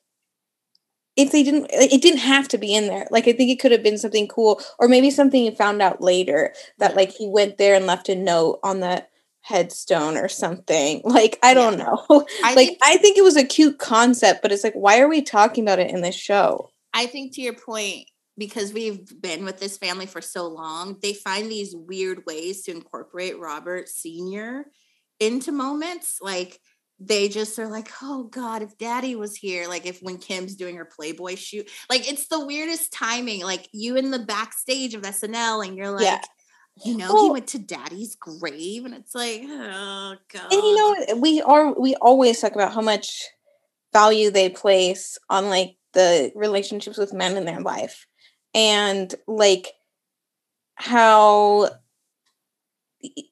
if 1.17 1.31
they 1.31 1.43
didn't, 1.43 1.67
it 1.71 2.01
didn't 2.01 2.19
have 2.19 2.47
to 2.49 2.57
be 2.57 2.73
in 2.73 2.87
there. 2.87 3.07
Like, 3.11 3.27
I 3.27 3.33
think 3.33 3.51
it 3.51 3.59
could 3.59 3.71
have 3.71 3.83
been 3.83 3.97
something 3.97 4.27
cool, 4.27 4.61
or 4.79 4.87
maybe 4.87 5.11
something 5.11 5.43
you 5.43 5.51
found 5.51 5.81
out 5.81 6.01
later 6.01 6.53
that 6.79 6.95
like 6.95 7.11
he 7.11 7.27
went 7.27 7.57
there 7.57 7.75
and 7.75 7.85
left 7.85 8.09
a 8.09 8.15
note 8.15 8.59
on 8.63 8.79
the 8.79 9.05
headstone 9.41 10.17
or 10.17 10.29
something. 10.29 11.01
Like, 11.05 11.37
I 11.43 11.53
don't 11.53 11.77
Yeah. 11.77 11.85
know. 11.85 12.25
I 12.43 12.55
like 12.55 12.67
think, 12.69 12.79
I 12.83 12.97
think 12.97 13.17
it 13.17 13.23
was 13.23 13.35
a 13.35 13.43
cute 13.43 13.77
concept, 13.79 14.41
but 14.41 14.51
it's 14.51 14.63
like, 14.63 14.73
why 14.73 14.99
are 14.99 15.09
we 15.09 15.21
talking 15.21 15.63
about 15.63 15.79
it 15.79 15.91
in 15.91 16.01
this 16.01 16.15
show? 16.15 16.69
I 16.93 17.05
think 17.07 17.33
to 17.35 17.41
your 17.41 17.53
point, 17.55 18.07
because 18.37 18.71
we've 18.73 19.21
been 19.21 19.43
with 19.43 19.59
this 19.59 19.77
family 19.77 20.05
for 20.05 20.21
so 20.21 20.47
long, 20.47 20.97
they 21.01 21.13
find 21.13 21.51
these 21.51 21.75
weird 21.75 22.25
ways 22.25 22.63
to 22.63 22.71
incorporate 22.71 23.37
Robert 23.39 23.89
Sr. 23.89 24.65
into 25.19 25.51
moments. 25.51 26.19
Like 26.21 26.59
they 27.03 27.29
just 27.29 27.57
are 27.57 27.67
like, 27.67 27.89
oh 28.03 28.25
God, 28.25 28.61
if 28.61 28.77
daddy 28.77 29.15
was 29.15 29.35
here, 29.35 29.67
like 29.67 29.85
if 29.87 29.99
when 30.01 30.19
Kim's 30.19 30.55
doing 30.55 30.75
her 30.75 30.85
Playboy 30.85 31.35
shoot, 31.35 31.67
like 31.89 32.09
it's 32.09 32.27
the 32.27 32.45
weirdest 32.45 32.93
timing. 32.93 33.41
Like 33.41 33.67
you 33.71 33.95
in 33.97 34.11
the 34.11 34.19
backstage 34.19 34.93
of 34.93 35.01
SNL 35.01 35.65
and 35.65 35.75
you're 35.75 35.89
like, 35.89 36.03
Yeah. 36.03 36.21
you 36.85 36.95
know, 36.95 37.23
he 37.23 37.31
went 37.31 37.47
to 37.47 37.59
daddy's 37.59 38.15
grave, 38.15 38.85
and 38.85 38.93
it's 38.93 39.15
like, 39.15 39.41
oh 39.45 40.15
God. 40.31 40.53
And 40.53 40.61
you 40.61 40.75
know, 40.75 41.15
we 41.17 41.41
are 41.41 41.73
we 41.79 41.95
always 41.95 42.39
talk 42.39 42.53
about 42.53 42.73
how 42.73 42.81
much 42.81 43.23
value 43.93 44.29
they 44.29 44.49
place 44.49 45.17
on 45.29 45.49
like 45.49 45.75
the 45.93 46.31
relationships 46.35 46.97
with 46.97 47.13
men 47.13 47.35
in 47.35 47.45
their 47.45 47.61
life. 47.61 48.05
And 48.53 49.13
like 49.27 49.73
how 50.75 51.69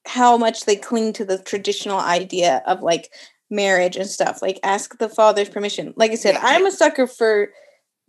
how 0.08 0.38
much 0.38 0.66
they 0.66 0.76
cling 0.76 1.14
to 1.14 1.26
the 1.26 1.38
traditional 1.38 2.00
idea 2.00 2.64
of 2.66 2.82
like 2.82 3.12
marriage 3.50 3.96
and 3.98 4.08
stuff. 4.08 4.42
Like 4.42 4.60
ask 4.64 4.98
the 4.98 5.10
father's 5.10 5.50
permission. 5.50 5.94
Like 5.96 6.12
I 6.12 6.16
said. 6.16 6.36
I'm 6.36 6.66
a 6.66 6.72
sucker 6.72 7.08
for 7.08 7.50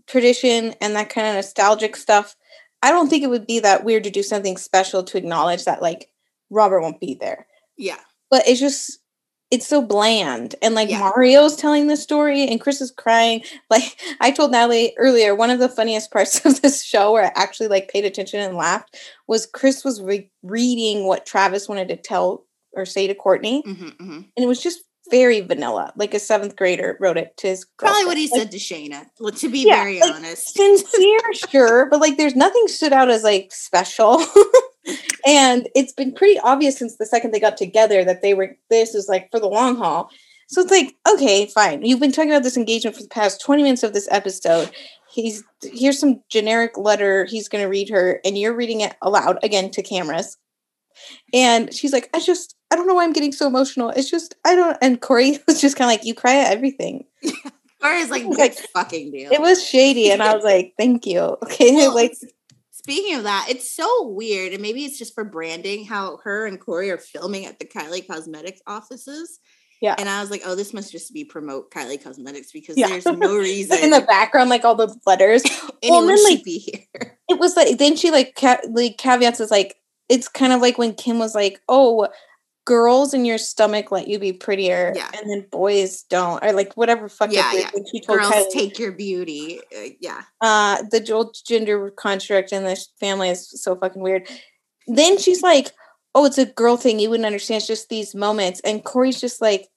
tradition 0.06 0.74
and 0.80 0.94
that 0.96 1.10
kind 1.10 1.26
of 1.28 1.34
nostalgic 1.34 1.96
stuff. 1.96 2.36
I 2.82 2.90
don't 2.90 3.08
think 3.08 3.22
it 3.22 3.30
would 3.30 3.46
be 3.46 3.60
that 3.60 3.84
weird 3.84 4.04
to 4.04 4.10
do 4.10 4.22
something 4.22 4.56
special 4.56 5.02
to 5.04 5.18
acknowledge 5.18 5.64
that 5.64 5.82
like 5.82 6.10
Robert 6.50 6.80
won't 6.80 7.00
be 7.00 7.14
there. 7.14 7.46
Yeah. 7.76 7.98
But 8.30 8.46
it's 8.48 8.60
just 8.60 8.98
it's 9.50 9.66
so 9.66 9.82
bland. 9.82 10.54
And 10.62 10.74
like 10.74 10.88
Yeah. 10.90 11.00
Mario's 11.00 11.56
telling 11.56 11.88
the 11.88 11.96
story 11.96 12.46
and 12.46 12.60
Kris 12.60 12.80
is 12.80 12.90
crying. 12.90 13.42
Like 13.70 13.98
I 14.20 14.30
told 14.30 14.50
Natalie 14.52 14.94
earlier, 14.96 15.34
one 15.34 15.50
of 15.50 15.58
the 15.58 15.68
funniest 15.68 16.10
parts 16.10 16.44
of 16.44 16.60
this 16.62 16.82
show 16.82 17.12
where 17.12 17.24
I 17.26 17.32
actually 17.34 17.68
like 17.68 17.88
paid 17.90 18.04
attention 18.04 18.40
and 18.40 18.56
laughed 18.56 18.96
was 19.26 19.46
Kris 19.46 19.84
was 19.84 20.00
re- 20.02 20.30
reading 20.42 21.04
what 21.06 21.26
Travis 21.26 21.68
wanted 21.68 21.88
to 21.88 21.96
tell 21.96 22.46
or 22.72 22.84
say 22.86 23.06
to 23.06 23.14
Kourtney. 23.14 23.62
hmm 23.64 23.88
hmm 24.04 24.12
And 24.12 24.26
it 24.36 24.46
was 24.48 24.62
just 24.62 24.82
very 25.10 25.40
vanilla, 25.40 25.92
like 25.96 26.14
a 26.14 26.18
seventh 26.18 26.56
grader 26.56 26.96
wrote 27.00 27.16
it 27.16 27.36
to 27.38 27.48
his 27.48 27.64
Probably 27.78 28.04
what 28.06 28.16
he 28.16 28.28
girlfriend. 28.28 28.50
said 28.50 28.50
to 28.52 28.58
Shanna. 28.58 29.06
well, 29.18 29.32
To 29.32 29.48
be 29.48 29.60
Yeah, 29.66 29.76
very 29.76 30.00
like, 30.00 30.14
honest. 30.14 30.54
sincere, 30.54 31.18
sure, 31.50 31.86
but 31.90 32.00
like 32.00 32.16
there's 32.16 32.36
nothing 32.36 32.66
stood 32.68 32.92
out 32.92 33.10
as 33.10 33.22
like 33.24 33.48
special. 33.52 34.22
and 35.26 35.68
it's 35.74 35.92
been 35.92 36.12
pretty 36.14 36.38
obvious 36.40 36.78
since 36.78 36.96
the 36.96 37.06
second 37.06 37.32
they 37.32 37.40
got 37.40 37.56
together 37.56 38.04
that 38.04 38.22
they 38.22 38.34
were 38.34 38.56
this 38.70 38.94
is 38.94 39.08
like 39.08 39.28
for 39.30 39.40
the 39.40 39.48
long 39.48 39.76
haul. 39.76 40.10
So 40.48 40.60
it's 40.62 40.70
like, 40.72 40.96
okay, 41.08 41.46
fine. 41.46 41.84
You've 41.84 42.00
been 42.00 42.10
talking 42.10 42.32
about 42.32 42.42
this 42.42 42.56
engagement 42.56 42.96
for 42.96 43.02
the 43.02 43.08
past 43.08 43.40
20 43.40 43.62
minutes 43.62 43.84
of 43.84 43.92
this 43.92 44.08
episode. 44.10 44.70
He's 45.12 45.44
here's 45.62 45.98
some 45.98 46.22
generic 46.28 46.76
letter 46.76 47.24
he's 47.24 47.48
gonna 47.48 47.68
read 47.68 47.88
her, 47.90 48.20
and 48.24 48.36
you're 48.38 48.54
reading 48.56 48.80
it 48.80 48.94
aloud 49.02 49.38
again 49.42 49.70
to 49.72 49.82
cameras. 49.82 50.36
And 51.32 51.72
she's 51.74 51.92
like, 51.92 52.08
I 52.14 52.20
just 52.20 52.56
I 52.70 52.76
don't 52.76 52.86
know 52.86 52.94
why 52.94 53.04
I'm 53.04 53.12
getting 53.12 53.32
so 53.32 53.46
emotional. 53.46 53.90
It's 53.90 54.10
just 54.10 54.34
I 54.46 54.54
don't 54.54 54.76
and 54.82 55.00
Corey 55.00 55.38
was 55.46 55.60
just 55.60 55.76
kind 55.76 55.90
of 55.90 55.96
like, 55.98 56.04
you 56.06 56.14
cry 56.14 56.36
at 56.36 56.52
everything. 56.52 57.04
Corey's 57.82 58.10
like, 58.10 58.24
Like, 58.24 58.54
fucking 58.74 59.10
deal. 59.10 59.32
It 59.32 59.40
was 59.40 59.66
shady, 59.66 60.10
and 60.10 60.22
I 60.22 60.34
was 60.34 60.44
like, 60.44 60.74
"Thank 60.78 61.06
you." 61.06 61.20
Okay, 61.44 61.72
Well, 61.74 61.94
like 61.94 62.12
Speaking 62.72 63.16
of 63.16 63.24
that, 63.24 63.46
it's 63.48 63.70
so 63.70 64.08
weird, 64.08 64.52
and 64.52 64.62
maybe 64.62 64.84
it's 64.84 64.98
just 64.98 65.14
for 65.14 65.24
branding 65.24 65.84
how 65.84 66.18
her 66.24 66.46
and 66.46 66.58
Corey 66.60 66.90
are 66.90 66.98
filming 66.98 67.44
at 67.46 67.58
the 67.58 67.64
Kylie 67.66 68.06
Cosmetics 68.06 68.60
offices. 68.66 69.38
Yeah. 69.82 69.94
And 69.98 70.08
I 70.10 70.20
was 70.20 70.30
like, 70.30 70.42
oh, 70.44 70.54
this 70.54 70.74
must 70.74 70.90
just 70.92 71.12
be 71.14 71.24
promote 71.24 71.70
Kylie 71.70 72.02
Cosmetics 72.02 72.52
because 72.52 72.76
Yeah. 72.76 72.88
there's 72.88 73.06
no 73.06 73.34
reason 73.36 73.78
in 73.82 73.90
the 73.90 74.00
background, 74.02 74.50
like 74.50 74.64
all 74.64 74.74
the 74.74 74.94
letters. 75.06 75.42
anyone 75.82 76.06
then, 76.06 76.16
should 76.18 76.24
like- 76.36 76.44
be 76.44 76.58
here. 76.58 77.18
It 77.30 77.38
was 77.38 77.54
like 77.56 77.78
then 77.78 77.96
she 77.96 78.10
like 78.10 78.34
ca- 78.34 78.60
like 78.70 78.98
caveats 78.98 79.40
is 79.40 79.50
like 79.50 79.76
it's 80.10 80.28
kind 80.28 80.52
of 80.52 80.60
like 80.60 80.76
when 80.76 80.92
Kim 80.94 81.18
was 81.18 81.34
like, 81.34 81.60
"Oh, 81.68 82.08
girls 82.66 83.14
in 83.14 83.24
your 83.24 83.38
stomach 83.38 83.90
let 83.90 84.06
you 84.08 84.18
be 84.18 84.32
prettier, 84.32 84.92
Yeah. 84.94 85.10
and 85.18 85.30
then 85.30 85.46
boys 85.50 86.02
don't," 86.02 86.44
or 86.44 86.52
like 86.52 86.74
whatever 86.74 87.08
fucked 87.08 87.32
Yeah, 87.32 87.52
yeah. 87.54 87.70
when 87.72 87.86
she 87.86 88.00
told 88.00 88.18
Girls 88.20 88.32
Kylie, 88.32 88.50
take 88.52 88.78
your 88.78 88.92
beauty. 88.92 89.60
Uh, 89.74 89.90
yeah. 90.00 90.22
uh, 90.42 90.82
the 90.90 91.00
dual 91.00 91.32
gender 91.46 91.90
construct 91.92 92.52
in 92.52 92.64
this 92.64 92.88
family 93.00 93.30
is 93.30 93.48
so 93.62 93.74
fucking 93.76 94.02
weird. 94.02 94.28
Then 94.86 95.16
she's 95.18 95.42
like, 95.42 95.72
"Oh, 96.14 96.24
it's 96.26 96.38
a 96.38 96.46
girl 96.46 96.76
thing. 96.76 96.98
You 96.98 97.10
wouldn't 97.10 97.26
understand. 97.26 97.58
It's 97.58 97.66
just 97.66 97.88
these 97.88 98.14
moments." 98.14 98.60
And 98.64 98.84
Corey's 98.84 99.20
just 99.20 99.40
like, 99.40 99.68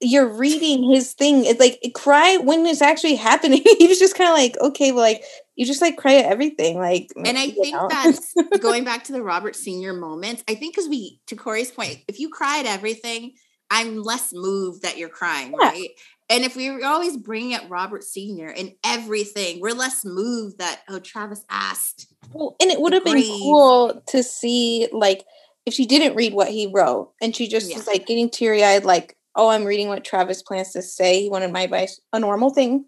"You're 0.00 0.28
reading 0.36 0.90
his 0.92 1.12
thing. 1.14 1.44
It's 1.44 1.60
like 1.60 1.80
cry 1.94 2.36
when 2.38 2.64
it's 2.66 2.82
actually 2.82 3.14
happening." 3.16 3.62
he 3.78 3.86
was 3.88 3.98
just 3.98 4.16
kind 4.16 4.30
of 4.30 4.34
like, 4.36 4.56
"Okay, 4.60 4.92
well, 4.92 5.02
like 5.02 5.22
you 5.56 5.64
just 5.66 5.80
like 5.82 5.96
cry 5.96 6.16
at 6.16 6.26
everything." 6.26 6.76
Like, 6.78 7.08
And 7.16 7.38
I 7.38 7.50
think 7.50 7.74
know? 7.74 7.88
that's 7.90 8.34
going 8.60 8.84
back 8.84 9.04
to 9.04 9.12
the 9.12 9.22
Robert 9.22 9.56
Senior 9.56 9.92
moments. 9.92 10.44
I 10.48 10.54
think 10.54 10.74
because 10.74 10.88
we, 10.88 11.20
to 11.28 11.36
Corey's 11.36 11.70
point, 11.70 11.98
if 12.08 12.18
you 12.20 12.28
cry 12.28 12.60
at 12.60 12.66
everything, 12.66 13.32
I'm 13.70 14.02
less 14.02 14.30
moved 14.32 14.82
that 14.82 14.96
you're 14.98 15.08
crying, 15.08 15.52
Yeah. 15.58 15.68
right? 15.68 15.88
And 16.28 16.44
if 16.44 16.56
we 16.56 16.70
were 16.70 16.84
always 16.84 17.16
bringing 17.16 17.54
up 17.54 17.62
Robert 17.68 18.02
Senior 18.02 18.48
in 18.48 18.74
everything, 18.84 19.60
we're 19.60 19.74
less 19.74 20.04
moved 20.04 20.58
that 20.58 20.82
oh 20.88 20.98
Travis 20.98 21.44
asked. 21.48 22.08
Well, 22.32 22.56
and 22.60 22.70
it 22.70 22.80
would 22.80 22.92
have 22.92 23.04
been 23.04 23.22
cool 23.22 24.02
to 24.08 24.22
see 24.24 24.88
like 24.92 25.22
if 25.66 25.74
she 25.74 25.86
didn't 25.86 26.16
read 26.16 26.32
what 26.34 26.48
he 26.48 26.66
wrote 26.72 27.12
and 27.20 27.34
she 27.34 27.46
just 27.48 27.70
Yeah. 27.70 27.76
was 27.76 27.86
like 27.86 28.06
getting 28.06 28.28
teary 28.30 28.62
eyed, 28.64 28.84
like, 28.84 29.16
"Oh, 29.36 29.48
I'm 29.48 29.64
reading 29.64 29.88
what 29.88 30.04
Travis 30.04 30.42
plans 30.42 30.72
to 30.72 30.82
say. 30.82 31.22
He 31.22 31.30
wanted 31.30 31.52
my 31.52 31.62
advice, 31.62 32.00
a 32.12 32.18
normal 32.20 32.50
thing." 32.50 32.86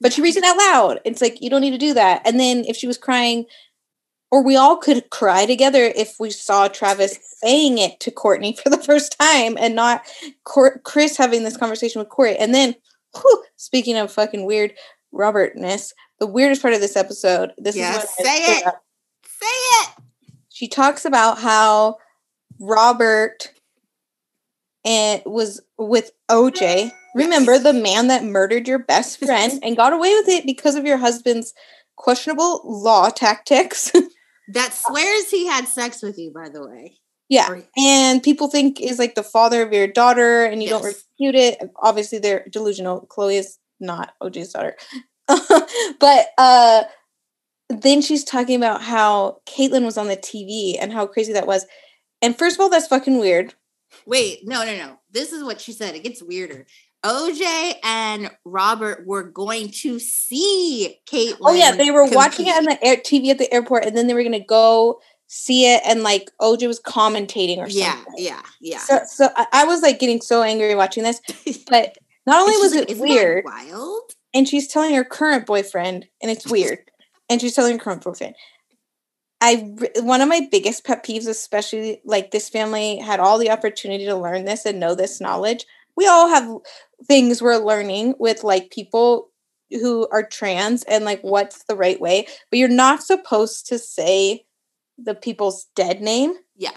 But 0.00 0.12
she 0.12 0.22
reads 0.22 0.36
it 0.36 0.44
out 0.44 0.56
loud. 0.56 1.00
It's 1.04 1.20
like 1.20 1.40
you 1.42 1.50
don't 1.50 1.60
need 1.60 1.72
to 1.72 1.78
do 1.78 1.94
that. 1.94 2.22
And 2.24 2.38
then 2.38 2.64
if 2.66 2.76
she 2.76 2.86
was 2.86 2.98
crying, 2.98 3.46
or 4.30 4.44
we 4.44 4.54
all 4.56 4.76
could 4.76 5.10
cry 5.10 5.44
together 5.46 5.82
if 5.96 6.16
we 6.20 6.30
saw 6.30 6.68
Travis 6.68 7.18
saying 7.42 7.78
it 7.78 7.98
to 8.00 8.10
Kourtney 8.10 8.56
for 8.58 8.70
the 8.70 8.76
first 8.82 9.16
time 9.18 9.56
and 9.58 9.74
not 9.74 10.02
Cor- 10.44 10.78
Kris 10.84 11.16
having 11.16 11.42
this 11.44 11.56
conversation 11.56 11.98
with 11.98 12.10
Corey. 12.10 12.36
And 12.36 12.54
then, 12.54 12.76
whew, 13.16 13.44
speaking 13.56 13.96
of 13.96 14.12
fucking 14.12 14.44
weird 14.44 14.74
Robertness, 15.10 15.94
the 16.20 16.26
weirdest 16.26 16.60
part 16.62 16.74
of 16.74 16.80
this 16.80 16.94
episode. 16.96 17.52
This 17.56 17.74
Yes, 17.74 18.04
is 18.04 18.10
say 18.26 18.36
it. 18.58 18.64
Say 19.24 19.46
it. 19.46 19.88
she 20.50 20.68
talks 20.68 21.04
about 21.06 21.38
how 21.38 21.96
Robert 22.60 23.50
and 24.88 25.22
was 25.26 25.60
with 25.78 26.10
OJ. 26.30 26.90
Remember 27.14 27.58
the 27.58 27.72
man 27.72 28.08
that 28.08 28.24
murdered 28.24 28.66
your 28.66 28.78
best 28.80 29.18
friend 29.24 29.60
and 29.62 29.76
got 29.76 29.92
away 29.92 30.14
with 30.14 30.28
it 30.28 30.46
because 30.46 30.74
of 30.74 30.84
your 30.86 30.96
husband's 30.96 31.52
questionable 31.96 32.62
law 32.64 33.10
tactics. 33.10 33.92
That 34.54 34.72
swears 34.72 35.30
he 35.30 35.46
had 35.46 35.68
sex 35.68 36.00
with 36.02 36.16
you, 36.18 36.32
by 36.34 36.48
the 36.48 36.66
way. 36.66 36.96
yeah. 37.28 37.50
Or- 37.50 37.62
And 37.76 38.22
people 38.22 38.48
think 38.48 38.80
is 38.80 38.98
like 38.98 39.14
the 39.14 39.22
father 39.22 39.60
of 39.60 39.74
your 39.74 39.86
daughter 39.86 40.46
and 40.46 40.62
you 40.62 40.70
don't 40.70 40.82
refute 40.84 41.34
it. 41.34 41.58
Obviously 41.82 42.18
they're 42.18 42.46
delusional. 42.50 43.06
Khloe 43.10 43.38
is 43.38 43.58
not 43.78 44.14
OJ's 44.22 44.54
daughter. 44.54 44.74
but 46.00 46.26
uh 46.38 46.84
then 47.68 48.00
she's 48.00 48.24
talking 48.24 48.56
about 48.56 48.80
how 48.80 49.42
Caitlyn 49.46 49.84
was 49.84 49.98
on 49.98 50.08
the 50.08 50.16
TV 50.16 50.76
and 50.80 50.94
how 50.94 51.06
crazy 51.06 51.34
that 51.34 51.46
was. 51.46 51.66
And 52.22 52.34
first 52.38 52.56
of 52.56 52.60
all, 52.60 52.70
that's 52.70 52.86
fucking 52.86 53.18
weird. 53.18 53.52
Wait, 54.06 54.40
no, 54.46 54.64
no, 54.64 54.76
no. 54.76 54.98
This 55.10 55.32
is 55.32 55.42
what 55.44 55.60
she 55.60 55.72
said. 55.72 55.94
It 55.94 56.02
gets 56.02 56.22
weirder. 56.22 56.66
OJ 57.04 57.74
and 57.84 58.30
Robert 58.44 59.06
were 59.06 59.22
going 59.22 59.70
to 59.82 59.98
see 59.98 60.98
Kate. 61.06 61.36
Oh 61.40 61.54
yeah, 61.54 61.72
they 61.76 61.90
were 61.92 62.04
watching 62.10 62.46
it 62.46 62.56
on 62.56 62.64
the 62.64 62.78
air 62.84 62.96
TV 62.96 63.28
at 63.28 63.38
the 63.38 63.52
airport, 63.52 63.84
and 63.84 63.96
then 63.96 64.08
they 64.08 64.14
were 64.14 64.22
gonna 64.24 64.44
go 64.44 65.00
see 65.28 65.72
it, 65.72 65.80
and 65.86 66.02
like 66.02 66.28
OJ 66.40 66.66
was 66.66 66.80
commentating 66.80 67.58
or 67.58 67.68
Yeah, 67.68 67.92
something. 67.94 68.14
yeah, 68.16 68.40
yeah. 68.60 68.72
yeah. 68.72 68.78
So, 68.80 69.00
so 69.06 69.28
I, 69.36 69.46
I 69.52 69.64
was 69.64 69.80
like 69.82 70.00
getting 70.00 70.20
so 70.20 70.42
angry 70.42 70.74
watching 70.74 71.04
this, 71.04 71.20
but 71.70 71.96
not 72.26 72.40
only 72.40 72.56
was 72.56 72.72
it 72.74 72.80
like, 72.80 72.90
"Isn't 72.90 73.06
that 73.06 73.14
weird, 73.14 73.44
wild. 73.44 74.10
and 74.34 74.48
she's 74.48 74.66
telling 74.66 74.94
her 74.94 75.04
current 75.04 75.46
boyfriend, 75.46 76.06
and 76.20 76.30
it's 76.32 76.48
weird, 76.50 76.78
and 77.30 77.40
she's 77.40 77.54
telling 77.54 77.74
her 77.74 77.78
current 77.84 78.02
boyfriend. 78.02 78.34
I 79.40 79.74
one 79.96 80.20
of 80.20 80.28
my 80.28 80.48
biggest 80.50 80.84
pet 80.84 81.04
peeves, 81.04 81.28
especially 81.28 82.00
like 82.04 82.30
this 82.30 82.48
family 82.48 82.98
had 82.98 83.20
all 83.20 83.38
the 83.38 83.50
opportunity 83.50 84.04
to 84.06 84.16
learn 84.16 84.44
this 84.44 84.66
and 84.66 84.80
know 84.80 84.94
this 84.94 85.20
knowledge. 85.20 85.64
We 85.96 86.06
all 86.06 86.28
have 86.28 86.50
things 87.06 87.40
we're 87.40 87.56
learning 87.58 88.14
with 88.18 88.42
like 88.44 88.70
people 88.70 89.30
who 89.70 90.08
are 90.10 90.22
trans 90.22 90.82
and 90.84 91.04
like 91.04 91.20
what's 91.22 91.64
the 91.64 91.76
right 91.76 92.00
way, 92.00 92.26
but 92.50 92.58
you're 92.58 92.68
not 92.68 93.02
supposed 93.02 93.66
to 93.68 93.78
say 93.78 94.44
the 94.96 95.14
people's 95.14 95.66
dead 95.76 96.00
name. 96.00 96.34
Yeah, 96.56 96.76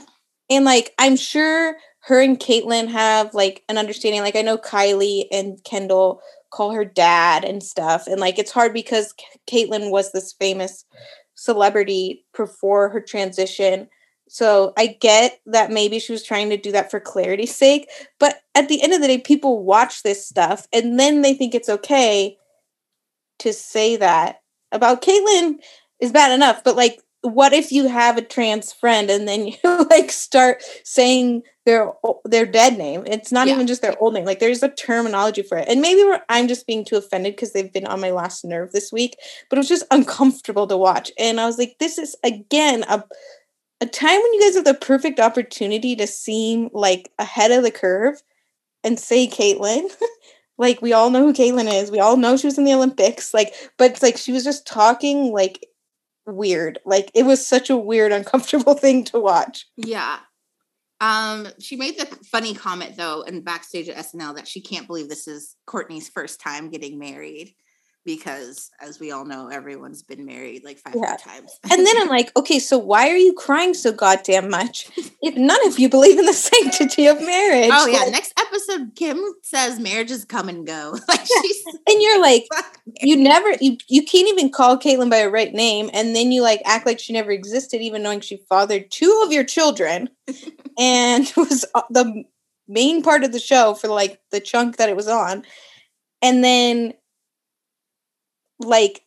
And 0.50 0.66
like, 0.66 0.94
I'm 1.00 1.16
sure 1.16 1.76
her 2.02 2.22
and 2.22 2.40
Caitlyn 2.40 2.88
have 2.90 3.34
like 3.34 3.64
an 3.70 3.78
understanding. 3.78 4.22
Like, 4.22 4.36
I 4.36 4.42
know 4.42 4.58
Kylie 4.58 5.26
and 5.32 5.64
Kendall 5.64 6.22
call 6.52 6.72
her 6.72 6.86
dad 6.86 7.44
and 7.44 7.64
stuff. 7.64 8.08
And 8.08 8.20
like, 8.20 8.38
it's 8.38 8.52
hard 8.52 8.74
because 8.74 9.14
Caitlyn 9.50 9.90
was 9.90 10.12
this 10.12 10.34
famous 10.34 10.86
celebrity 11.42 12.24
before 12.38 12.90
her 12.90 13.02
transition. 13.02 13.88
So 14.30 14.74
I 14.78 14.98
get 15.02 15.40
that 15.48 15.72
maybe 15.72 15.98
she 15.98 16.12
was 16.12 16.24
trying 16.24 16.52
to 16.52 16.58
do 16.58 16.72
that 16.72 16.92
for 16.92 17.00
clarity's 17.00 17.56
sake. 17.56 17.90
But 18.20 18.42
at 18.54 18.70
the 18.70 18.84
end 18.84 18.94
of 18.94 19.02
the 19.02 19.08
day, 19.08 19.18
people 19.18 19.64
watch 19.64 20.04
this 20.04 20.26
stuff 20.26 20.68
and 20.72 21.00
then 21.00 21.24
they 21.24 21.34
think 21.34 21.56
it's 21.56 21.68
okay 21.68 22.38
to 23.40 23.54
say 23.54 23.96
that 23.96 24.42
about 24.72 25.02
Caitlyn 25.02 25.56
is 26.00 26.12
bad 26.12 26.32
enough. 26.32 26.64
But 26.64 26.76
like, 26.76 27.02
what 27.22 27.54
if 27.54 27.72
you 27.72 27.88
have 27.88 28.18
a 28.18 28.22
trans 28.22 28.74
friend 28.74 29.10
and 29.10 29.28
then 29.28 29.48
you 29.64 29.88
like 29.90 30.12
start 30.12 30.64
saying 30.84 31.44
their 31.66 31.92
their 32.26 32.46
dead 32.46 32.78
name? 32.78 33.04
It's 33.06 33.32
not 33.32 33.48
Yeah. 33.48 33.54
even 33.54 33.68
just 33.68 33.82
their 33.82 33.96
old 34.02 34.14
name. 34.14 34.26
Like 34.26 34.40
there's 34.40 34.64
a 34.64 34.70
terminology 34.70 35.44
for 35.44 35.58
it. 35.58 35.68
And 35.68 35.82
maybe 35.82 36.04
we're, 36.04 36.22
I'm 36.30 36.48
just 36.48 36.66
being 36.66 36.84
too 36.84 36.98
offended 36.98 37.36
because 37.36 37.54
they've 37.54 37.72
been 37.72 37.86
on 37.86 38.02
my 38.02 38.12
last 38.12 38.44
nerve 38.44 38.72
this 38.72 38.92
week. 38.92 39.16
But 39.50 39.58
it 39.58 39.60
was 39.62 39.70
just 39.70 39.86
uncomfortable 39.92 40.68
to 40.68 40.78
watch. 40.78 41.12
And 41.20 41.40
I 41.40 41.46
was 41.46 41.58
like, 41.58 41.76
this 41.80 41.98
is 41.98 42.16
again 42.24 42.84
a 42.90 43.04
a 43.82 43.86
time 43.88 44.22
when 44.22 44.34
you 44.34 44.42
guys 44.42 44.56
have 44.56 44.66
the 44.66 44.76
perfect 44.76 45.20
opportunity 45.20 45.96
to 45.96 46.06
seem 46.06 46.70
like 46.72 47.12
ahead 47.18 47.52
of 47.52 47.64
the 47.64 47.72
curve 47.72 48.22
and 48.84 49.00
say 49.00 49.28
Caitlyn. 49.28 49.90
like 50.58 50.82
we 50.82 50.94
all 50.94 51.10
know 51.10 51.26
who 51.26 51.34
Caitlyn 51.34 51.72
is. 51.72 51.90
We 51.92 52.00
all 52.00 52.18
know 52.18 52.38
she 52.38 52.48
was 52.48 52.58
in 52.60 52.64
the 52.66 52.74
Olympics. 52.74 53.34
Like, 53.34 53.54
but 53.78 53.92
it's 53.92 54.04
like 54.04 54.18
she 54.18 54.32
was 54.32 54.44
just 54.44 54.68
talking 54.68 55.32
like 55.32 55.66
weird. 56.26 56.80
Like 56.86 57.12
it 57.14 57.24
was 57.24 57.46
such 57.46 57.70
a 57.70 57.78
weird, 57.78 58.12
uncomfortable 58.12 58.74
thing 58.76 59.04
to 59.06 59.20
watch. 59.20 59.68
Yeah. 59.78 60.20
Um, 61.00 61.48
she 61.60 61.76
made 61.78 61.98
the 61.98 62.06
funny 62.32 62.54
comment 62.54 62.96
though 62.96 63.22
in 63.22 63.42
backstage 63.42 63.90
at 63.90 63.98
SNL 63.98 64.36
that 64.36 64.48
she 64.48 64.62
can't 64.62 64.88
believe 64.88 65.10
this 65.10 65.28
is 65.28 65.56
Kourtney's 65.68 66.10
first 66.10 66.40
time 66.40 66.70
getting 66.70 67.00
married 67.00 67.56
because 68.06 68.72
as 68.82 69.00
we 69.00 69.12
all 69.12 69.26
know, 69.26 69.48
everyone's 69.48 70.02
been 70.02 70.26
married 70.26 70.64
like 70.64 70.78
five 70.80 70.96
yeah. 70.96 71.18
times. 71.18 71.60
and 71.70 71.86
then 71.86 71.96
I'm 71.98 72.08
like, 72.08 72.36
okay, 72.36 72.60
so 72.60 72.78
why 72.78 73.10
are 73.10 73.18
you 73.18 73.34
crying 73.34 73.74
so 73.74 73.92
goddamn 73.92 74.50
much 74.50 74.90
if 75.22 75.36
none 75.36 75.68
of 75.68 75.78
you 75.78 75.88
believe 75.90 76.18
in 76.18 76.26
the 76.26 76.34
sanctity 76.34 77.08
of 77.08 77.22
marriage? 77.22 77.70
Oh 77.72 77.88
yeah, 77.88 78.00
like, 78.00 78.12
next 78.12 78.34
episode, 78.40 78.96
Kim 78.96 79.24
says 79.44 79.80
marriages 79.80 80.26
come 80.26 80.50
and 80.50 80.66
go. 80.66 80.98
like 81.08 81.20
she's 81.20 81.66
and 81.88 82.02
you're 82.02 82.22
like, 82.22 82.48
you 83.02 83.16
never 83.16 83.52
you 83.62 83.78
you 83.88 84.04
can't 84.04 84.28
even 84.28 84.52
call 84.52 84.78
Caitlyn 84.78 85.10
by 85.10 85.18
a 85.18 85.30
right 85.30 85.54
name, 85.54 85.90
and 85.94 86.16
then 86.16 86.32
you 86.32 86.42
like 86.42 86.62
act 86.66 86.86
like 86.86 87.00
she 87.00 87.14
never 87.14 87.32
existed, 87.32 87.82
even 87.82 88.04
knowing 88.04 88.22
she 88.22 88.38
fathered 88.50 88.90
two 88.90 89.22
of 89.26 89.32
your 89.32 89.44
children, 89.44 90.10
and 90.80 91.32
was 91.38 91.66
uh, 91.76 91.82
the 91.90 92.24
main 92.68 93.04
part 93.04 93.24
of 93.24 93.32
the 93.32 93.40
show 93.40 93.74
for 93.74 93.88
like 93.88 94.20
the 94.32 94.40
chunk 94.40 94.78
that 94.78 94.90
it 94.90 94.96
was 94.96 95.08
on, 95.08 95.44
and 96.22 96.44
then 96.44 96.94
like 98.64 99.04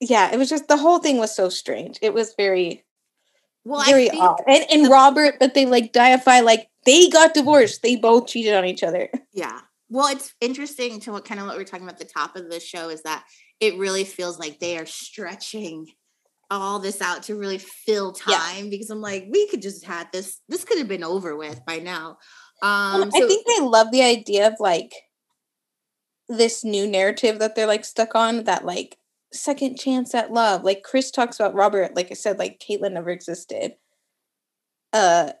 yeah, 0.00 0.32
it 0.32 0.38
was 0.38 0.48
just 0.48 0.68
the 0.68 0.76
whole 0.76 0.98
thing 0.98 1.18
was 1.18 1.34
so 1.34 1.48
strange. 1.48 1.98
It 2.02 2.14
was 2.14 2.34
very 2.36 2.84
well, 3.64 3.84
very 3.84 4.10
odd. 4.10 4.40
And 4.46 4.64
and 4.70 4.84
the, 4.86 4.90
Robert, 4.90 5.36
but 5.40 5.54
they 5.54 5.66
like 5.66 5.92
deify 5.92 6.40
like 6.40 6.68
they 6.86 7.08
got 7.08 7.34
divorced. 7.34 7.82
They 7.82 7.96
both 7.96 8.28
cheated 8.28 8.54
on 8.54 8.64
each 8.64 8.82
other. 8.82 9.10
Yeah. 9.32 9.60
Well, 9.90 10.08
it's 10.08 10.34
interesting 10.40 11.00
to 11.00 11.12
what 11.12 11.24
kind 11.24 11.40
of 11.40 11.46
what 11.46 11.56
we 11.56 11.62
are 11.62 11.66
talking 11.66 11.84
about 11.84 12.00
at 12.00 12.06
the 12.06 12.12
top 12.12 12.36
of 12.36 12.50
the 12.50 12.60
show 12.60 12.90
is 12.90 13.02
that 13.02 13.24
it 13.58 13.78
really 13.78 14.04
feels 14.04 14.38
like 14.38 14.58
they 14.58 14.76
are 14.78 14.86
stretching 14.86 15.86
all 16.50 16.78
this 16.78 17.00
out 17.00 17.24
to 17.24 17.36
really 17.36 17.58
fill 17.58 18.12
time 18.12 18.64
yeah. 18.64 18.70
because 18.70 18.90
I'm 18.90 19.00
like, 19.00 19.26
we 19.30 19.48
could 19.48 19.62
just 19.62 19.84
had 19.84 20.08
this, 20.12 20.40
this 20.48 20.64
could 20.64 20.78
have 20.78 20.88
been 20.88 21.04
over 21.04 21.36
with 21.36 21.64
by 21.66 21.78
now. 21.78 22.18
Um 22.62 23.00
well, 23.00 23.10
so, 23.10 23.24
I 23.24 23.28
think 23.28 23.46
they 23.46 23.62
love 23.64 23.90
the 23.92 24.02
idea 24.02 24.48
of 24.48 24.54
like 24.58 24.92
this 26.28 26.64
new 26.64 26.86
narrative 26.86 27.38
that 27.38 27.54
they're 27.54 27.66
like 27.66 27.84
stuck 27.84 28.14
on 28.14 28.44
that 28.44 28.64
like 28.64 28.98
second 29.32 29.76
chance 29.76 30.14
at 30.14 30.32
love. 30.32 30.62
Like 30.64 30.82
Kris 30.82 31.10
talks 31.10 31.38
about 31.38 31.54
Robert, 31.54 31.94
like 31.96 32.10
I 32.10 32.14
said, 32.14 32.38
like 32.38 32.60
Caitlyn 32.60 32.92
never 32.92 33.10
existed. 33.10 33.72
Uh, 34.92 35.32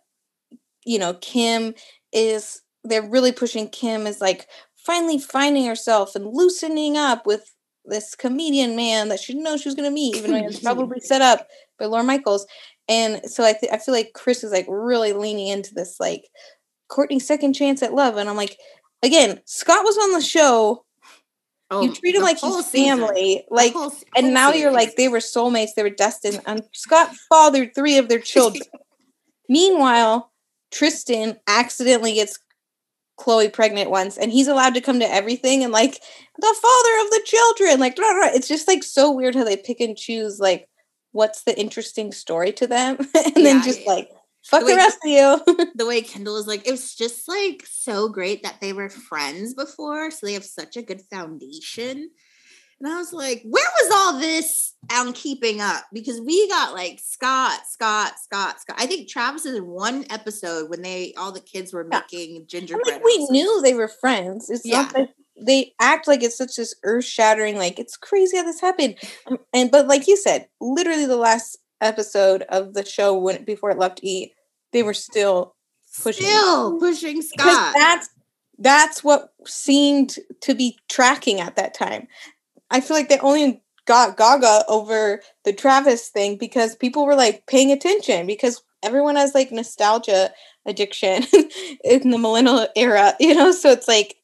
you 0.84 0.98
know, 0.98 1.14
Kim 1.14 1.74
is 2.12 2.62
they're 2.84 3.08
really 3.08 3.32
pushing 3.32 3.68
Kim 3.68 4.06
as 4.06 4.20
like 4.20 4.46
finally 4.76 5.18
finding 5.18 5.66
herself 5.66 6.14
and 6.14 6.26
loosening 6.26 6.96
up 6.96 7.26
with 7.26 7.54
this 7.84 8.14
comedian 8.14 8.76
man 8.76 9.08
that 9.08 9.20
she 9.20 9.32
didn't 9.32 9.44
know 9.44 9.56
she 9.56 9.68
was 9.68 9.74
gonna 9.74 9.90
meet, 9.90 10.16
even 10.16 10.32
though 10.32 10.46
it's 10.46 10.60
probably 10.62 11.00
set 11.00 11.22
up 11.22 11.46
by 11.78 11.86
Lorne 11.86 12.06
Michaels. 12.06 12.46
And 12.88 13.20
so 13.30 13.44
I 13.44 13.52
th- 13.52 13.72
I 13.72 13.78
feel 13.78 13.94
like 13.94 14.12
Kris 14.14 14.42
is 14.42 14.52
like 14.52 14.66
really 14.68 15.12
leaning 15.12 15.48
into 15.48 15.74
this 15.74 15.96
like 16.00 16.24
Kourtney 16.90 17.20
second 17.20 17.52
chance 17.52 17.82
at 17.82 17.92
love. 17.94 18.16
And 18.16 18.28
I'm 18.28 18.36
like, 18.36 18.56
again, 19.02 19.40
Scott 19.44 19.84
was 19.84 19.98
on 19.98 20.12
the 20.12 20.20
show. 20.20 20.84
Oh, 21.70 21.82
you 21.82 21.94
treat 21.94 22.14
him 22.14 22.22
like 22.22 22.40
his 22.40 22.66
family, 22.68 23.44
like, 23.50 23.74
whole, 23.74 23.92
and 24.16 24.32
now 24.32 24.52
you're 24.52 24.72
like 24.72 24.96
they 24.96 25.08
were 25.08 25.18
soulmates, 25.18 25.74
they 25.76 25.82
were 25.82 25.90
destined. 25.90 26.40
And 26.46 26.62
Scott 26.72 27.14
fathered 27.28 27.74
three 27.74 27.98
of 27.98 28.08
their 28.08 28.20
children. 28.20 28.62
Meanwhile, 29.50 30.32
Tristan 30.70 31.36
accidentally 31.46 32.14
gets 32.14 32.38
Khloe 33.18 33.52
pregnant 33.52 33.90
once, 33.90 34.16
and 34.16 34.32
he's 34.32 34.48
allowed 34.48 34.74
to 34.74 34.80
come 34.80 35.00
to 35.00 35.12
everything, 35.12 35.62
and 35.62 35.72
like 35.72 36.00
the 36.38 36.56
father 36.62 37.04
of 37.04 37.10
the 37.10 37.22
children, 37.24 37.80
like 37.80 37.96
blah, 37.96 38.12
blah. 38.14 38.30
it's 38.32 38.48
just 38.48 38.68
like 38.68 38.82
so 38.82 39.12
weird 39.12 39.34
how 39.34 39.44
they 39.44 39.56
pick 39.56 39.80
and 39.80 39.96
choose 39.96 40.38
like 40.38 40.68
what's 41.12 41.42
the 41.42 41.58
interesting 41.58 42.12
story 42.12 42.52
to 42.52 42.66
them, 42.66 42.96
and 43.14 43.36
yeah, 43.36 43.42
then 43.42 43.62
just 43.62 43.80
yeah. 43.84 43.92
like 43.92 44.10
Fuck 44.48 44.62
the, 44.62 44.68
the 44.68 44.76
rest 44.76 44.98
of 45.04 45.10
you. 45.10 45.72
the 45.74 45.86
way 45.86 46.00
Kendall 46.00 46.38
is 46.38 46.46
like, 46.46 46.66
it 46.66 46.70
was 46.70 46.94
just 46.94 47.28
like 47.28 47.66
so 47.68 48.08
great 48.08 48.42
that 48.42 48.60
they 48.60 48.72
were 48.72 48.88
friends 48.88 49.52
before. 49.52 50.10
So 50.10 50.26
they 50.26 50.32
have 50.32 50.44
such 50.44 50.76
a 50.76 50.82
good 50.82 51.02
foundation. 51.10 52.10
And 52.80 52.92
I 52.92 52.96
was 52.96 53.12
like, 53.12 53.42
where 53.44 53.70
was 53.82 53.92
all 53.92 54.18
this 54.18 54.74
on 54.92 55.12
keeping 55.12 55.60
up? 55.60 55.84
Because 55.92 56.20
we 56.20 56.48
got 56.48 56.72
like 56.72 56.98
Scott, 57.02 57.60
Scott, 57.66 58.12
Scott, 58.20 58.60
Scott. 58.60 58.76
I 58.78 58.86
think 58.86 59.08
Travis 59.08 59.44
is 59.44 59.56
in 59.56 59.66
one 59.66 60.06
episode 60.10 60.70
when 60.70 60.80
they 60.80 61.12
all 61.18 61.32
the 61.32 61.40
kids 61.40 61.72
were 61.72 61.86
yeah. 61.90 62.00
making 62.00 62.46
gingerbread. 62.46 62.86
I 62.88 62.92
mean, 62.92 63.02
we 63.04 63.26
knew 63.30 63.60
they 63.60 63.74
were 63.74 63.88
friends. 63.88 64.48
It's 64.48 64.64
yeah. 64.64 64.82
not 64.82 64.94
that 64.94 65.08
they 65.40 65.74
act 65.80 66.08
like 66.08 66.22
it's 66.22 66.38
such 66.38 66.56
this 66.56 66.74
earth 66.84 67.04
shattering, 67.04 67.56
like 67.56 67.78
it's 67.78 67.96
crazy 67.96 68.36
how 68.36 68.44
this 68.44 68.60
happened. 68.60 68.94
Um, 69.26 69.38
and 69.52 69.70
but 69.70 69.88
like 69.88 70.06
you 70.06 70.16
said, 70.16 70.48
literally 70.60 71.06
the 71.06 71.16
last 71.16 71.58
episode 71.80 72.42
of 72.48 72.74
the 72.74 72.84
show 72.84 73.16
when 73.18 73.44
before 73.44 73.70
it 73.70 73.78
left 73.78 74.00
E 74.02 74.32
they 74.72 74.82
were 74.82 74.94
still 74.94 75.54
pushing 76.02 76.26
still 76.26 76.78
pushing 76.78 77.22
Scott. 77.22 77.46
Because 77.46 77.74
that's 77.74 78.08
that's 78.58 79.04
what 79.04 79.32
seemed 79.46 80.16
to 80.40 80.54
be 80.54 80.78
tracking 80.88 81.40
at 81.40 81.56
that 81.56 81.74
time. 81.74 82.08
I 82.70 82.80
feel 82.80 82.96
like 82.96 83.08
they 83.08 83.18
only 83.20 83.62
got 83.86 84.16
Gaga 84.16 84.64
over 84.68 85.22
the 85.44 85.52
Travis 85.52 86.08
thing 86.08 86.36
because 86.36 86.76
people 86.76 87.06
were 87.06 87.14
like 87.14 87.46
paying 87.46 87.72
attention 87.72 88.26
because 88.26 88.62
everyone 88.82 89.16
has 89.16 89.34
like 89.34 89.50
nostalgia 89.50 90.30
addiction 90.66 91.24
in 91.84 92.10
the 92.10 92.18
millennial 92.18 92.66
era, 92.76 93.14
you 93.18 93.34
know? 93.34 93.52
So 93.52 93.70
it's 93.70 93.88
like 93.88 94.16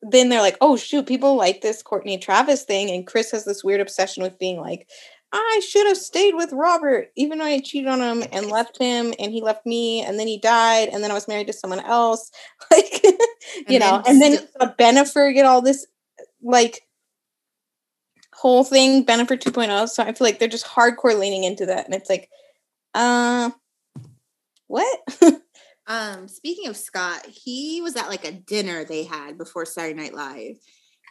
then 0.00 0.30
they're 0.30 0.40
like, 0.40 0.56
oh 0.60 0.76
shoot, 0.76 1.06
people 1.06 1.36
like 1.36 1.60
this 1.60 1.82
Kourtney 1.82 2.20
Travis 2.20 2.64
thing, 2.64 2.90
and 2.90 3.06
Kris 3.06 3.30
has 3.30 3.44
this 3.44 3.62
weird 3.62 3.80
obsession 3.80 4.22
with 4.22 4.38
being 4.38 4.58
like 4.60 4.88
I 5.32 5.62
should 5.66 5.86
have 5.86 5.96
stayed 5.96 6.34
with 6.34 6.52
Robert, 6.52 7.10
even 7.16 7.38
though 7.38 7.46
I 7.46 7.60
cheated 7.60 7.88
on 7.88 8.00
him 8.00 8.28
and 8.32 8.46
left 8.50 8.78
him, 8.78 9.14
and 9.18 9.32
he 9.32 9.40
left 9.40 9.64
me, 9.64 10.02
and 10.02 10.18
then 10.18 10.26
he 10.26 10.38
died, 10.38 10.90
and 10.90 11.02
then 11.02 11.10
I 11.10 11.14
was 11.14 11.28
married 11.28 11.46
to 11.46 11.52
someone 11.52 11.80
else. 11.80 12.30
Like, 12.70 13.04
you 13.68 13.78
know, 13.78 14.02
and 14.06 14.22
then 14.22 14.38
a 14.58 14.68
Bennifer 14.68 15.34
get 15.34 15.44
all 15.44 15.60
this 15.60 15.86
like 16.42 16.80
whole 18.32 18.64
thing, 18.64 19.04
Bennifer 19.04 19.38
2.0. 19.38 19.88
So 19.88 20.02
I 20.02 20.12
feel 20.12 20.26
like 20.26 20.38
they're 20.38 20.48
just 20.48 20.64
hardcore 20.64 21.18
leaning 21.18 21.44
into 21.44 21.66
that, 21.66 21.84
and 21.84 21.94
it's 21.94 22.08
like, 22.08 22.30
uh, 22.94 23.50
what? 24.68 25.00
um, 25.86 26.28
speaking 26.28 26.68
of 26.68 26.78
Scott, 26.78 27.26
he 27.26 27.82
was 27.82 27.94
at 27.96 28.08
like 28.08 28.24
a 28.24 28.32
dinner 28.32 28.84
they 28.84 29.04
had 29.04 29.36
before 29.36 29.66
Saturday 29.66 30.00
Night 30.00 30.14
Live, 30.14 30.56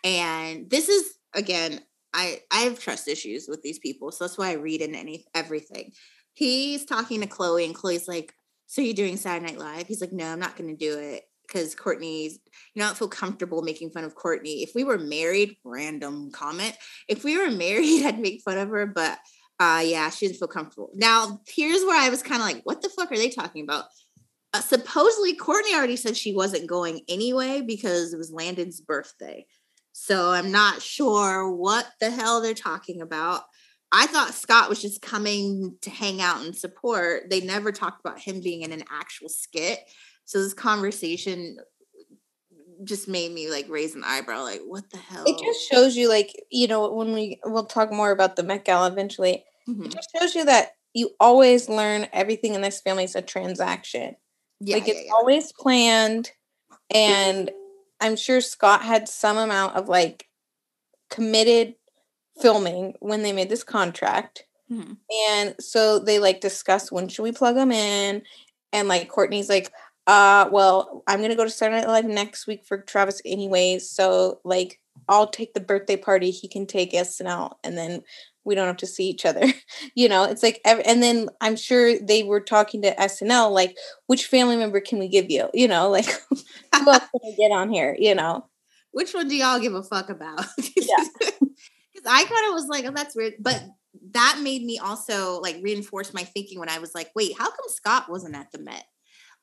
and 0.03 0.67
this 0.67 0.89
is 0.89 1.13
again 1.35 1.81
I 2.13 2.41
I 2.51 2.61
have 2.61 2.79
trust 2.79 3.07
issues 3.07 3.47
with 3.47 3.61
these 3.61 3.79
people, 3.79 4.11
so 4.11 4.23
that's 4.23 4.37
why 4.37 4.49
I 4.49 4.53
read 4.53 4.81
in 4.81 4.95
any 4.95 5.25
everything. 5.33 5.91
He's 6.33 6.85
talking 6.85 7.21
to 7.21 7.27
Khloe, 7.27 7.65
and 7.65 7.75
Khloe's 7.75 8.07
like, 8.07 8.33
"So 8.67 8.81
you're 8.81 8.93
doing 8.93 9.17
Saturday 9.17 9.53
Night 9.53 9.59
Live?" 9.59 9.87
He's 9.87 10.01
like, 10.01 10.13
"No, 10.13 10.25
I'm 10.25 10.39
not 10.39 10.55
going 10.55 10.69
to 10.69 10.75
do 10.75 10.97
it 10.97 11.23
because 11.47 11.75
Kourtney's. 11.75 12.39
You 12.73 12.79
know, 12.79 12.85
I 12.85 12.87
don't 12.89 12.97
feel 12.97 13.07
comfortable 13.07 13.61
making 13.61 13.91
fun 13.91 14.03
of 14.03 14.15
Kourtney. 14.15 14.63
If 14.63 14.71
we 14.75 14.83
were 14.83 14.97
married, 14.97 15.57
random 15.63 16.31
comment. 16.31 16.75
If 17.07 17.23
we 17.23 17.37
were 17.37 17.51
married, 17.55 18.05
I'd 18.05 18.19
make 18.19 18.41
fun 18.41 18.57
of 18.57 18.69
her, 18.69 18.85
but." 18.85 19.19
Uh, 19.59 19.79
yeah, 19.85 20.09
she 20.09 20.25
didn't 20.25 20.39
feel 20.39 20.47
comfortable. 20.47 20.89
Now, 20.95 21.39
here's 21.47 21.83
where 21.83 22.01
I 22.01 22.09
was 22.09 22.23
kind 22.23 22.41
of 22.41 22.47
like, 22.47 22.61
what 22.63 22.81
the 22.81 22.89
fuck 22.89 23.11
are 23.11 23.15
they 23.15 23.29
talking 23.29 23.63
about? 23.63 23.85
Uh, 24.53 24.59
supposedly, 24.59 25.35
Kourtney 25.35 25.75
already 25.75 25.95
said 25.95 26.17
she 26.17 26.35
wasn't 26.35 26.67
going 26.67 27.01
anyway 27.07 27.61
because 27.61 28.11
it 28.11 28.17
was 28.17 28.31
Landon's 28.31 28.81
birthday. 28.81 29.45
So 30.03 30.31
I'm 30.31 30.51
not 30.51 30.81
sure 30.81 31.47
what 31.47 31.87
the 31.99 32.09
hell 32.09 32.41
they're 32.41 32.55
talking 32.55 33.03
about. 33.03 33.43
I 33.91 34.07
thought 34.07 34.33
Scott 34.33 34.67
was 34.67 34.81
just 34.81 34.99
coming 34.99 35.77
to 35.83 35.91
hang 35.91 36.19
out 36.19 36.43
and 36.43 36.55
support. 36.55 37.29
They 37.29 37.41
never 37.41 37.71
talked 37.71 37.99
about 38.03 38.17
him 38.17 38.41
being 38.41 38.63
in 38.63 38.71
an 38.71 38.83
actual 38.89 39.29
skit. 39.29 39.77
So 40.25 40.41
this 40.41 40.55
conversation 40.55 41.57
just 42.83 43.07
made 43.07 43.31
me 43.31 43.51
like 43.51 43.69
raise 43.69 43.93
an 43.93 44.03
eyebrow, 44.03 44.41
like, 44.41 44.61
what 44.65 44.89
the 44.89 44.97
hell? 44.97 45.23
It 45.27 45.37
just 45.37 45.69
shows 45.69 45.95
you, 45.95 46.09
like, 46.09 46.33
you 46.49 46.67
know, 46.67 46.91
when 46.91 47.13
we 47.13 47.39
we'll 47.45 47.67
talk 47.67 47.93
more 47.93 48.09
about 48.09 48.35
the 48.35 48.41
Met 48.41 48.65
Gala 48.65 48.87
eventually, 48.91 49.45
mm-hmm. 49.69 49.85
it 49.85 49.91
just 49.91 50.09
shows 50.17 50.33
you 50.33 50.45
that 50.45 50.69
you 50.95 51.11
always 51.19 51.69
learn 51.69 52.07
everything 52.11 52.55
in 52.55 52.61
this 52.61 52.81
family 52.81 53.03
is 53.03 53.15
a 53.15 53.21
transaction. 53.21 54.15
Yeah, 54.61 54.77
like 54.77 54.87
yeah, 54.87 54.93
it's 54.95 55.05
yeah. 55.05 55.13
always 55.13 55.51
planned 55.51 56.31
and 56.89 57.51
I'm 58.01 58.15
sure 58.15 58.41
Scott 58.41 58.81
had 58.81 59.07
some 59.07 59.37
amount 59.37 59.75
of 59.75 59.87
like 59.87 60.27
committed 61.09 61.75
filming 62.41 62.95
when 62.99 63.23
they 63.23 63.31
made 63.31 63.49
this 63.49 63.63
contract. 63.63 64.45
Mm-hmm. 64.71 64.93
And 65.29 65.55
so 65.59 65.99
they 65.99 66.19
like 66.19 66.41
discuss 66.41 66.91
when 66.91 67.07
should 67.07 67.23
we 67.23 67.31
plug 67.31 67.55
them 67.55 67.71
in? 67.71 68.23
And 68.73 68.87
like 68.87 69.11
Kourtney's 69.11 69.49
like, 69.49 69.71
uh, 70.07 70.49
well, 70.51 71.03
I'm 71.07 71.21
gonna 71.21 71.35
go 71.35 71.43
to 71.43 71.49
Saturday 71.49 71.81
Night 71.81 71.87
Live 71.87 72.05
next 72.05 72.47
week 72.47 72.65
for 72.65 72.79
Travis 72.79 73.21
anyways. 73.25 73.89
So 73.89 74.39
like 74.43 74.79
I'll 75.07 75.27
take 75.27 75.53
the 75.53 75.59
birthday 75.59 75.97
party, 75.97 76.31
he 76.31 76.47
can 76.47 76.65
take 76.65 76.93
SNL, 76.93 77.53
and 77.63 77.77
then 77.77 78.01
we 78.43 78.55
don't 78.55 78.67
have 78.67 78.77
to 78.77 78.87
see 78.87 79.07
each 79.07 79.25
other 79.25 79.45
you 79.95 80.09
know 80.09 80.23
it's 80.23 80.43
like 80.43 80.59
and 80.65 81.01
then 81.01 81.29
i'm 81.41 81.55
sure 81.55 81.97
they 81.99 82.23
were 82.23 82.41
talking 82.41 82.81
to 82.81 82.93
snl 82.95 83.51
like 83.51 83.77
which 84.07 84.25
family 84.25 84.55
member 84.55 84.79
can 84.79 84.99
we 84.99 85.07
give 85.07 85.29
you 85.29 85.49
you 85.53 85.67
know 85.67 85.89
like 85.91 86.05
who 86.29 86.37
else 86.73 86.99
can 86.99 87.19
we 87.23 87.35
get 87.35 87.51
on 87.51 87.69
here 87.69 87.95
you 87.99 88.15
know 88.15 88.45
which 88.91 89.13
one 89.13 89.27
do 89.27 89.35
y'all 89.35 89.59
give 89.59 89.73
a 89.73 89.83
fuck 89.83 90.09
about 90.09 90.45
yeah 90.57 91.03
because 91.19 92.05
i 92.07 92.23
kind 92.23 92.47
of 92.47 92.53
was 92.53 92.67
like 92.67 92.85
oh 92.85 92.91
that's 92.91 93.15
weird 93.15 93.33
but 93.39 93.63
that 94.13 94.39
made 94.41 94.63
me 94.63 94.79
also 94.79 95.39
like 95.39 95.57
reinforce 95.61 96.13
my 96.13 96.23
thinking 96.23 96.59
when 96.59 96.69
I 96.69 96.79
was 96.79 96.95
like, 96.95 97.11
wait, 97.15 97.37
how 97.37 97.49
come 97.49 97.65
Scott 97.67 98.09
wasn't 98.09 98.35
at 98.35 98.51
the 98.51 98.59
Met? 98.59 98.85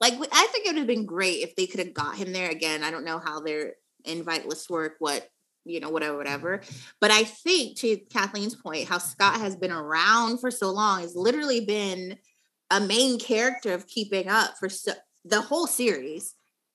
Like, 0.01 0.15
I 0.15 0.47
think 0.47 0.67
it 0.67 0.71
would 0.71 0.79
have 0.79 0.87
been 0.87 1.07
great 1.07 1.43
if 1.43 1.57
they 1.57 1.67
could 1.67 1.81
have 1.81 1.95
got 1.95 2.17
him 2.17 2.33
there 2.33 2.51
again. 2.51 2.85
I 2.85 2.91
don't 2.91 3.05
know 3.05 3.19
how 3.19 3.41
their 3.41 3.75
invite 4.05 4.47
list 4.47 4.71
work, 4.71 4.95
what 5.01 5.29
you 5.69 5.81
know, 5.81 5.91
whatever, 5.91 6.13
mm-hmm. 6.13 6.19
whatever. 6.19 6.61
But 7.01 7.11
I 7.11 7.25
think 7.25 7.79
to 7.79 7.97
Kathleen's 8.11 8.55
point, 8.55 8.89
how 8.89 8.99
Scott 8.99 9.41
has 9.41 9.57
been 9.57 9.73
around 9.73 10.41
for 10.41 10.51
so 10.51 10.71
long 10.71 11.01
has 11.01 11.15
literally 11.15 11.65
been 11.65 12.19
a 12.71 12.81
main 12.81 13.19
character 13.19 13.73
of 13.73 13.87
keeping 13.87 14.29
up 14.29 14.55
for 14.59 14.69
so, 14.69 14.93
the 15.25 15.41
whole 15.41 15.67
series. 15.67 16.35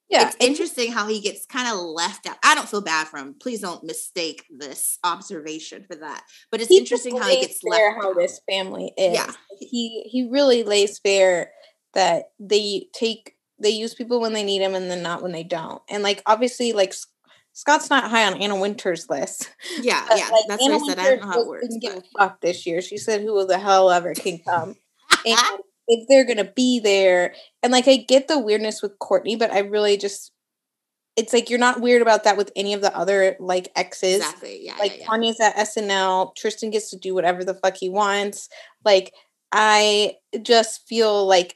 Yeah. 0.09 0.27
It's 0.27 0.37
interesting 0.39 0.91
how 0.91 1.07
he 1.07 1.21
gets 1.21 1.45
kind 1.45 1.67
of 1.67 1.79
left 1.79 2.27
out. 2.27 2.37
I 2.43 2.53
don't 2.53 2.69
feel 2.69 2.81
bad 2.81 3.07
for 3.07 3.17
him. 3.17 3.35
Please 3.39 3.61
don't 3.61 3.83
mistake 3.83 4.45
this 4.55 4.99
observation 5.03 5.85
for 5.89 5.95
that. 5.95 6.23
But 6.51 6.61
it's 6.61 6.71
interesting 6.71 7.17
how 7.17 7.29
he 7.29 7.41
gets 7.41 7.63
left 7.63 7.95
how 7.99 8.11
out. 8.11 8.17
this 8.17 8.39
family 8.49 8.93
is. 8.97 9.15
Yeah. 9.15 9.31
He 9.59 10.03
he 10.05 10.29
really 10.29 10.63
lays 10.63 10.99
bare 10.99 11.51
that 11.93 12.25
they 12.39 12.87
take 12.93 13.35
they 13.59 13.69
use 13.69 13.95
people 13.95 14.19
when 14.19 14.33
they 14.33 14.43
need 14.43 14.61
them 14.61 14.75
and 14.75 14.89
then 14.91 15.01
not 15.01 15.23
when 15.23 15.31
they 15.31 15.43
don't. 15.43 15.81
And 15.89 16.03
like 16.03 16.21
obviously 16.25 16.73
like 16.73 16.93
Scott's 17.53 17.89
not 17.89 18.09
high 18.09 18.25
on 18.25 18.41
Anna 18.41 18.55
Wintour's 18.55 19.09
list. 19.09 19.51
Yeah, 19.79 20.05
yeah. 20.15 20.29
Like, 20.29 20.45
that's 20.47 20.63
Anna 20.63 20.77
what 20.77 20.83
I 20.83 20.87
said. 20.87 20.97
Winter 20.97 21.01
I 21.01 21.09
don't 21.09 21.21
know 21.21 21.27
how 21.27 21.41
it 21.41 21.47
works. 21.47 21.67
Didn't 21.67 21.81
get 21.81 22.05
fucked 22.17 22.41
this 22.41 22.65
year. 22.65 22.81
She 22.81 22.97
said, 22.97 23.21
"Who 23.21 23.45
the 23.45 23.59
hell 23.59 23.91
ever 23.91 24.13
can 24.13 24.39
come?" 24.39 24.75
and 25.25 25.37
if 25.87 26.07
they're 26.07 26.25
gonna 26.25 26.51
be 26.51 26.79
there, 26.79 27.35
and 27.61 27.71
like 27.71 27.87
I 27.87 27.97
get 27.97 28.27
the 28.27 28.39
weirdness 28.39 28.81
with 28.81 28.97
Kourtney, 28.99 29.37
but 29.37 29.51
I 29.51 29.59
really 29.59 29.97
just 29.97 30.31
it's 31.15 31.31
like 31.31 31.49
you're 31.49 31.59
not 31.59 31.81
weird 31.81 32.01
about 32.01 32.23
that 32.23 32.37
with 32.37 32.51
any 32.55 32.73
of 32.73 32.81
the 32.81 32.95
other 32.95 33.35
like 33.39 33.69
exes. 33.75 34.17
Exactly. 34.17 34.65
Yeah. 34.65 34.75
Like 34.79 34.97
yeah, 34.97 35.01
yeah. 35.01 35.07
Kanye's 35.07 35.39
at 35.39 35.55
SNL. 35.55 36.35
Tristan 36.35 36.71
gets 36.71 36.89
to 36.89 36.97
do 36.97 37.13
whatever 37.13 37.43
the 37.43 37.53
fuck 37.53 37.77
he 37.77 37.89
wants. 37.89 38.49
Like 38.83 39.13
I 39.51 40.15
just 40.41 40.87
feel 40.87 41.25
like 41.27 41.55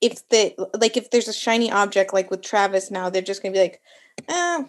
if 0.00 0.26
the 0.30 0.54
like 0.78 0.96
if 0.96 1.10
there's 1.10 1.28
a 1.28 1.34
shiny 1.34 1.70
object 1.70 2.14
like 2.14 2.30
with 2.30 2.42
Travis 2.42 2.90
now, 2.90 3.10
they're 3.10 3.22
just 3.22 3.42
gonna 3.42 3.52
be 3.52 3.60
like, 3.60 3.80
eh, 4.28 4.64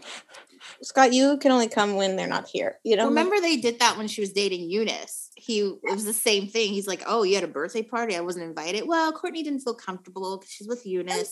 Scott, 0.82 1.14
you 1.14 1.38
can 1.38 1.52
only 1.52 1.68
come 1.68 1.96
when 1.96 2.16
they're 2.16 2.28
not 2.28 2.48
here. 2.48 2.80
You 2.84 2.96
know. 2.96 3.08
Remember 3.08 3.40
they 3.40 3.58
did 3.58 3.80
that 3.80 3.98
when 3.98 4.08
she 4.08 4.22
was 4.22 4.32
dating 4.32 4.70
Younes. 4.70 5.30
He 5.36 5.60
it 5.60 5.92
was 5.92 6.06
the 6.06 6.14
same 6.14 6.48
thing. 6.48 6.74
He's 6.74 6.88
like, 6.88 7.04
"Oh, 7.06 7.24
you 7.24 7.36
had 7.36 7.44
a 7.44 7.48
birthday 7.48 7.84
party. 7.84 8.16
I 8.16 8.22
wasn't 8.22 8.46
invited." 8.46 8.88
Well, 8.88 9.14
Kourtney 9.14 9.44
didn't 9.44 9.60
feel 9.60 9.76
comfortable 9.76 10.38
because 10.38 10.52
she's 10.52 10.68
with 10.68 10.86
Younes. 10.86 11.30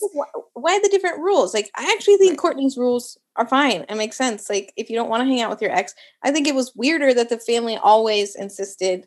Why 0.52 0.78
the 0.78 0.88
different 0.88 1.18
rules? 1.18 1.52
Like, 1.52 1.70
I 1.76 1.92
actually 1.92 2.16
think 2.16 2.42
right. 2.42 2.54
Kourtney's 2.56 2.76
rules 2.76 3.18
are 3.36 3.46
fine. 3.46 3.84
It 3.88 3.96
makes 3.96 4.16
sense. 4.16 4.48
Like, 4.48 4.72
if 4.76 4.88
you 4.88 4.96
don't 4.96 5.08
want 5.10 5.22
to 5.22 5.26
hang 5.26 5.40
out 5.40 5.50
with 5.50 5.62
your 5.62 5.72
ex, 5.72 5.94
I 6.22 6.30
think 6.30 6.46
it 6.46 6.54
was 6.54 6.72
weirder 6.76 7.12
that 7.14 7.28
the 7.28 7.38
family 7.38 7.76
always 7.76 8.36
insisted 8.36 9.06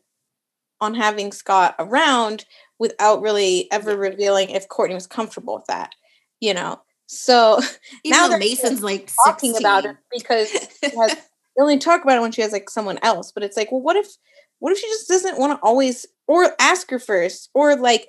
on 0.81 0.93
having 0.93 1.31
Scott 1.31 1.75
around 1.79 2.45
without 2.79 3.21
really 3.21 3.71
ever 3.71 3.95
revealing 3.95 4.49
if 4.49 4.67
Kourtney 4.67 4.93
was 4.93 5.07
comfortable 5.07 5.55
with 5.55 5.65
that. 5.67 5.93
You 6.39 6.53
know, 6.53 6.81
so 7.07 7.59
Even 8.03 8.31
now 8.31 8.37
Mason's 8.37 8.83
like 8.83 9.11
talking 9.25 9.53
16. 9.53 9.65
about 9.65 9.85
it 9.85 9.97
because 10.11 10.51
has, 10.51 11.15
they 11.15 11.61
only 11.61 11.79
talk 11.79 12.03
about 12.03 12.17
it 12.17 12.21
when 12.21 12.31
she 12.31 12.41
has 12.41 12.51
like 12.51 12.69
someone 12.69 12.99
else. 13.01 13.31
But 13.31 13.43
it's 13.43 13.57
like, 13.57 13.71
well, 13.71 13.81
what 13.81 13.95
if 13.95 14.07
what 14.59 14.73
if 14.73 14.79
she 14.79 14.87
just 14.87 15.07
doesn't 15.07 15.39
want 15.39 15.57
to 15.57 15.65
always 15.65 16.05
or 16.27 16.51
ask 16.59 16.89
her 16.91 16.99
first 16.99 17.49
or 17.53 17.75
like 17.75 18.07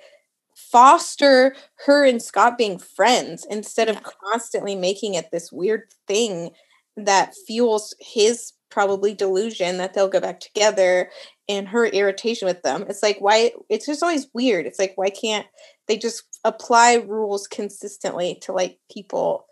foster 0.55 1.55
her 1.85 2.05
and 2.05 2.21
Scott 2.21 2.57
being 2.57 2.77
friends 2.77 3.47
instead 3.49 3.87
yeah. 3.87 3.95
of 3.95 4.03
constantly 4.03 4.75
making 4.75 5.13
it 5.13 5.31
this 5.31 5.51
weird 5.51 5.83
thing 6.05 6.51
that 6.97 7.33
fuels 7.47 7.95
his 7.99 8.53
probably 8.69 9.13
delusion 9.13 9.77
that 9.77 9.93
they'll 9.93 10.09
go 10.09 10.19
back 10.19 10.39
together 10.39 11.09
and 11.47 11.69
her 11.69 11.85
irritation 11.87 12.47
with 12.47 12.61
them. 12.61 12.85
It's 12.87 13.01
like 13.01 13.17
why 13.19 13.51
it's 13.69 13.85
just 13.85 14.03
always 14.03 14.27
weird. 14.33 14.65
It's 14.65 14.79
like 14.79 14.93
why 14.95 15.09
can't 15.09 15.47
they 15.89 15.97
just 15.97 16.23
apply 16.45 17.03
rules 17.05 17.47
consistently 17.47 18.37
to 18.43 18.53
like 18.53 18.79
people? 18.89 19.47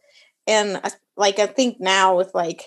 And 0.47 0.80
like 1.17 1.39
I 1.39 1.47
think 1.47 1.82
now 1.82 2.15
with 2.15 2.32
like 2.34 2.63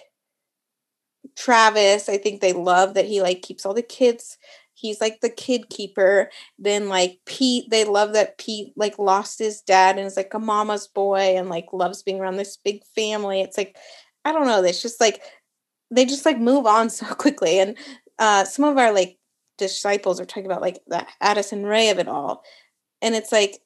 Travis, 1.37 2.09
I 2.09 2.19
think 2.19 2.41
they 2.41 2.53
love 2.53 2.95
that 2.95 3.07
he 3.07 3.23
like 3.23 3.43
keeps 3.43 3.65
all 3.65 3.73
the 3.73 3.83
kids. 3.83 4.37
He's 4.75 5.01
like 5.01 5.21
the 5.21 5.31
kid 5.31 5.69
keeper. 5.71 6.31
Then 6.59 6.89
like 6.89 7.21
Pete, 7.27 7.71
they 7.71 7.85
love 7.85 8.13
that 8.15 8.39
Pete 8.39 8.73
like 8.77 8.99
lost 8.99 9.39
his 9.39 9.61
dad 9.61 9.97
and 9.97 10.07
is 10.07 10.17
like 10.17 10.35
a 10.35 10.39
mama's 10.39 10.87
boy 10.87 11.37
and 11.37 11.49
like 11.49 11.67
loves 11.73 12.03
being 12.03 12.21
around 12.21 12.37
this 12.37 12.57
big 12.57 12.83
family. 12.95 13.41
It's 13.41 13.57
like 13.57 13.77
I 14.25 14.33
don't 14.33 14.47
know. 14.47 14.63
It's 14.65 14.83
just 14.83 15.01
like 15.01 15.23
they 15.91 16.05
just 16.05 16.27
like 16.27 16.39
move 16.39 16.67
on 16.67 16.91
so 16.91 17.07
quickly. 17.15 17.61
And 17.61 17.77
uh 18.19 18.45
some 18.45 18.65
of 18.65 18.77
our 18.77 18.93
like 18.93 19.19
disciples 19.59 20.21
are 20.21 20.27
talking 20.27 20.47
about 20.47 20.63
like 20.63 20.81
the 20.89 21.07
Addison 21.21 21.65
Rae 21.65 21.91
of 21.91 21.99
it 21.99 22.09
all. 22.09 22.43
And 23.03 23.15
it's 23.15 23.33
like, 23.33 23.61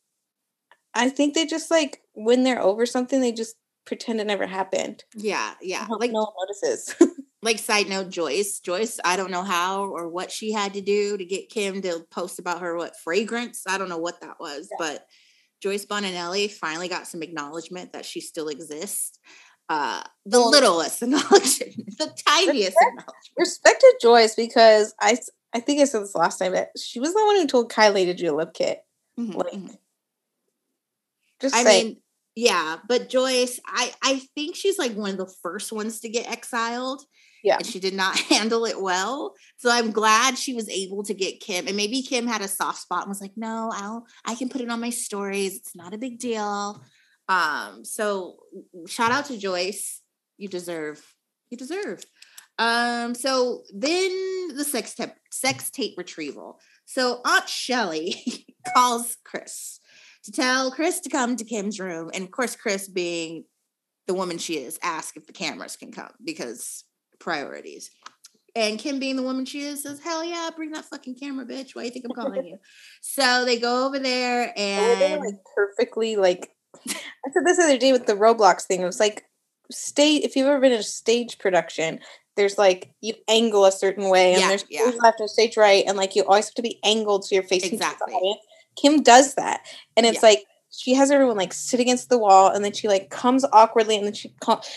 I 0.95 1.09
think 1.09 1.35
they 1.35 1.47
just 1.47 1.71
like 1.71 2.01
when 2.15 2.45
they're 2.45 2.63
over 2.63 2.87
something, 2.87 3.21
they 3.21 3.33
just 3.33 3.57
pretend 3.85 4.21
it 4.21 4.27
never 4.27 4.47
happened. 4.47 5.05
Yeah, 5.15 5.55
yeah. 5.61 5.87
Like 5.89 6.13
no 6.13 6.21
one 6.21 6.33
notices. 6.41 6.95
like 7.43 7.59
side 7.59 7.89
note, 7.89 8.11
Joyce. 8.11 8.61
Joyce, 8.61 8.99
I 9.05 9.17
don't 9.17 9.31
know 9.31 9.43
how 9.43 9.85
or 9.85 10.09
what 10.09 10.31
she 10.31 10.53
had 10.53 10.75
to 10.75 10.81
do 10.81 11.17
to 11.17 11.25
get 11.25 11.51
Kim 11.51 11.83
to 11.83 12.05
post 12.11 12.39
about 12.39 12.61
her 12.61 12.77
what 12.77 12.95
fragrance. 13.03 13.65
I 13.69 13.79
don't 13.79 13.89
know 13.89 13.99
what 13.99 14.21
that 14.23 14.41
was, 14.41 14.69
yeah. 14.71 14.77
but 14.79 15.07
Joyce 15.61 15.85
Bonanelli 15.85 16.51
finally 16.51 16.89
got 16.89 17.07
some 17.07 17.23
acknowledgement 17.23 17.93
that 17.93 18.05
she 18.05 18.21
still 18.21 18.49
exists. 18.49 19.19
Uh 19.69 20.03
the 20.27 20.39
well, 20.41 20.51
littlest 20.51 21.03
acknowledgement, 21.03 21.75
the 21.99 22.15
tiniest 22.27 22.77
respect, 22.77 22.83
acknowledgement. 22.83 23.39
Respect 23.39 23.81
to 23.81 23.99
Joyce 24.03 24.35
because 24.35 24.95
I 25.01 25.17
I 25.55 25.61
think 25.61 25.81
I 25.81 25.85
said 25.85 26.03
this 26.03 26.15
last 26.15 26.39
time 26.39 26.53
that 26.53 26.71
she 26.77 27.01
was 27.01 27.15
the 27.15 27.25
one 27.25 27.37
who 27.37 27.47
told 27.47 27.73
Kylie 27.73 28.05
to 28.05 28.15
do 28.15 28.35
a 28.35 28.37
lip 28.37 28.53
kit. 28.53 28.81
Mm-hmm. 29.19 29.33
Like, 29.33 29.53
mm-hmm. 29.53 29.75
just 31.41 31.55
I 31.55 31.65
mean, 31.65 31.97
yeah, 32.35 32.79
but 32.89 33.09
Joyce, 33.09 33.61
I 33.67 33.93
I 34.03 34.23
think 34.35 34.57
she's 34.57 34.79
like 34.79 34.95
one 34.95 35.11
of 35.11 35.19
the 35.19 35.33
first 35.43 35.73
ones 35.73 36.01
to 36.01 36.09
get 36.09 36.31
exiled. 36.31 37.03
Yeah, 37.43 37.57
and 37.57 37.67
she 37.67 37.79
did 37.79 37.95
not 37.95 38.19
handle 38.31 38.65
it 38.65 38.81
well. 38.81 39.35
So 39.59 39.71
I'm 39.71 39.93
glad 39.93 40.39
she 40.39 40.55
was 40.55 40.69
able 40.69 41.05
to 41.05 41.15
get 41.15 41.41
Kim, 41.41 41.67
and 41.69 41.77
maybe 41.77 42.03
Kim 42.03 42.27
had 42.27 42.41
a 42.41 42.49
soft 42.49 42.79
spot 42.79 43.03
and 43.03 43.09
was 43.09 43.21
like, 43.21 43.37
"No, 43.37 43.71
I'll 43.73 44.07
I 44.25 44.35
can 44.35 44.49
put 44.49 44.63
it 44.63 44.71
on 44.71 44.81
my 44.81 44.91
stories. 44.91 45.57
It's 45.57 45.77
not 45.77 45.95
a 45.95 45.99
big 45.99 46.19
deal." 46.19 46.83
Um, 47.29 47.85
so 47.85 48.37
shout 48.87 49.13
out 49.13 49.27
to 49.27 49.39
Joyce. 49.39 50.01
You 50.37 50.49
deserve. 50.49 51.03
You 51.51 51.57
deserve. 51.57 52.05
Um, 52.59 53.15
so 53.15 53.63
then 53.73 54.11
the 54.57 54.65
sex 54.65 54.95
tape, 54.95 55.13
sex 55.31 55.71
tape 55.71 55.95
retrieval. 55.97 56.61
So 56.87 57.21
Aunt 57.25 57.49
Shelly 57.49 58.47
calls 58.75 59.17
Kris 59.25 59.81
to 60.25 60.33
tell 60.33 60.71
Kris 60.71 61.01
to 61.01 61.11
come 61.11 61.37
to 61.37 61.45
Kim's 61.45 61.81
room. 61.81 62.11
And 62.15 62.25
of 62.25 62.31
course, 62.31 62.57
Kris 62.57 62.89
being 62.89 63.45
the 64.07 64.15
woman 64.15 64.39
she 64.39 64.59
is, 64.59 64.79
ask 64.83 65.17
if 65.17 65.27
the 65.27 65.33
cameras 65.33 65.77
can 65.77 65.93
come 65.93 66.11
because 66.25 66.85
priorities. 67.19 67.91
And 68.57 68.79
Kim, 68.79 69.01
being 69.01 69.17
the 69.17 69.23
woman 69.23 69.45
she 69.45 69.63
is, 69.63 69.83
says, 69.83 70.01
Hell 70.01 70.25
yeah, 70.25 70.49
bring 70.55 70.71
that 70.73 70.85
fucking 70.85 71.17
camera, 71.17 71.45
bitch. 71.45 71.75
Why 71.75 71.83
do 71.83 71.87
you 71.87 71.91
think 71.91 72.05
I'm 72.05 72.15
calling 72.15 72.45
you? 72.45 72.59
so 73.01 73.45
they 73.45 73.59
go 73.59 73.87
over 73.87 73.99
there 73.99 74.53
oh, 74.57 74.61
and 74.61 75.21
like 75.21 75.35
perfectly 75.57 76.17
like 76.17 76.51
I 76.87 77.31
said 77.33 77.45
this 77.45 77.59
other 77.59 77.79
day 77.79 77.93
with 77.93 78.07
the 78.07 78.15
Roblox 78.15 78.63
thing. 78.63 78.81
It 78.81 78.87
was 78.87 79.01
like 79.01 79.25
state 79.71 80.23
if 80.23 80.37
you've 80.37 80.47
ever 80.47 80.61
been 80.61 80.73
in 80.73 80.81
a 80.81 80.85
stage 80.85 81.39
production, 81.39 82.01
there's 82.37 82.59
like 82.59 82.93
you 83.01 83.15
angle 83.29 83.65
a 83.65 83.73
certain 83.73 84.09
way 84.09 84.33
and 84.33 84.41
yeah, 84.41 84.49
there's 84.49 84.65
yeah. 84.69 84.89
stage 84.89 85.01
left 85.01 85.21
and 85.21 85.31
stage 85.31 85.57
right 85.57 85.85
and 85.87 85.97
like 85.97 86.17
you 86.17 86.25
always 86.25 86.47
have 86.47 86.55
to 86.55 86.63
be 86.63 86.79
angled 86.85 87.25
so 87.25 87.35
you're 87.35 87.45
facing 87.45 87.75
exactly. 87.75 88.13
the 88.13 88.17
audience. 88.17 88.41
Kim 88.77 89.03
does 89.03 89.35
that. 89.35 89.61
And 89.97 90.05
it's 90.05 90.23
yeah. 90.23 90.31
like 90.31 90.45
she 90.71 90.95
has 90.95 91.11
everyone 91.11 91.37
like 91.37 91.53
sit 91.53 91.79
against 91.79 92.09
the 92.09 92.19
wall 92.19 92.51
and 92.51 92.65
then 92.65 92.73
she 92.73 92.89
like 92.89 93.11
comes 93.11 93.45
awkwardly 93.53 93.97
and 93.97 94.05
then 94.05 94.13
she 94.13 94.35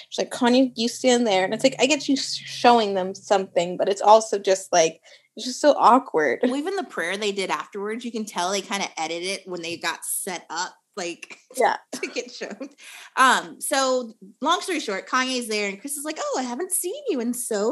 she's 0.10 0.18
like 0.20 0.32
Kanye 0.32 0.72
you 0.76 0.88
stand 0.88 1.26
there 1.26 1.44
and 1.44 1.54
it's 1.54 1.64
like 1.64 1.76
I 1.80 1.88
get 1.88 2.08
you 2.08 2.16
showing 2.16 2.94
them 2.94 3.16
something 3.16 3.78
but 3.78 3.90
it's 3.90 4.02
also 4.02 4.38
just 4.38 4.72
like 4.72 5.02
it's 5.36 5.46
just 5.46 5.62
so 5.62 5.76
awkward. 5.78 6.40
Well, 6.44 6.56
even 6.56 6.76
the 6.76 6.84
prayer 6.84 7.16
they 7.18 7.32
did 7.32 7.50
afterwards 7.50 8.06
you 8.06 8.12
can 8.12 8.26
tell 8.26 8.52
they 8.52 8.62
kind 8.62 8.84
of 8.84 8.90
edited 8.98 9.28
it 9.28 9.48
when 9.48 9.62
they 9.62 9.78
got 9.78 10.06
set 10.06 10.46
up 10.50 10.76
like 10.98 11.38
yeah. 11.56 11.78
to 11.94 12.08
get 12.08 12.32
shown. 12.32 12.70
Um 13.16 13.62
so 13.62 14.14
long 14.42 14.62
story 14.62 14.80
short 14.80 15.08
kanye's 15.08 15.48
there 15.48 15.70
and 15.70 15.80
kris 15.80 15.98
is 15.98 16.06
like 16.06 16.18
oh 16.20 16.36
i 16.40 16.44
haven't 16.44 16.72
seen 16.72 17.02
you 17.08 17.20
in 17.20 17.34
so 17.34 17.70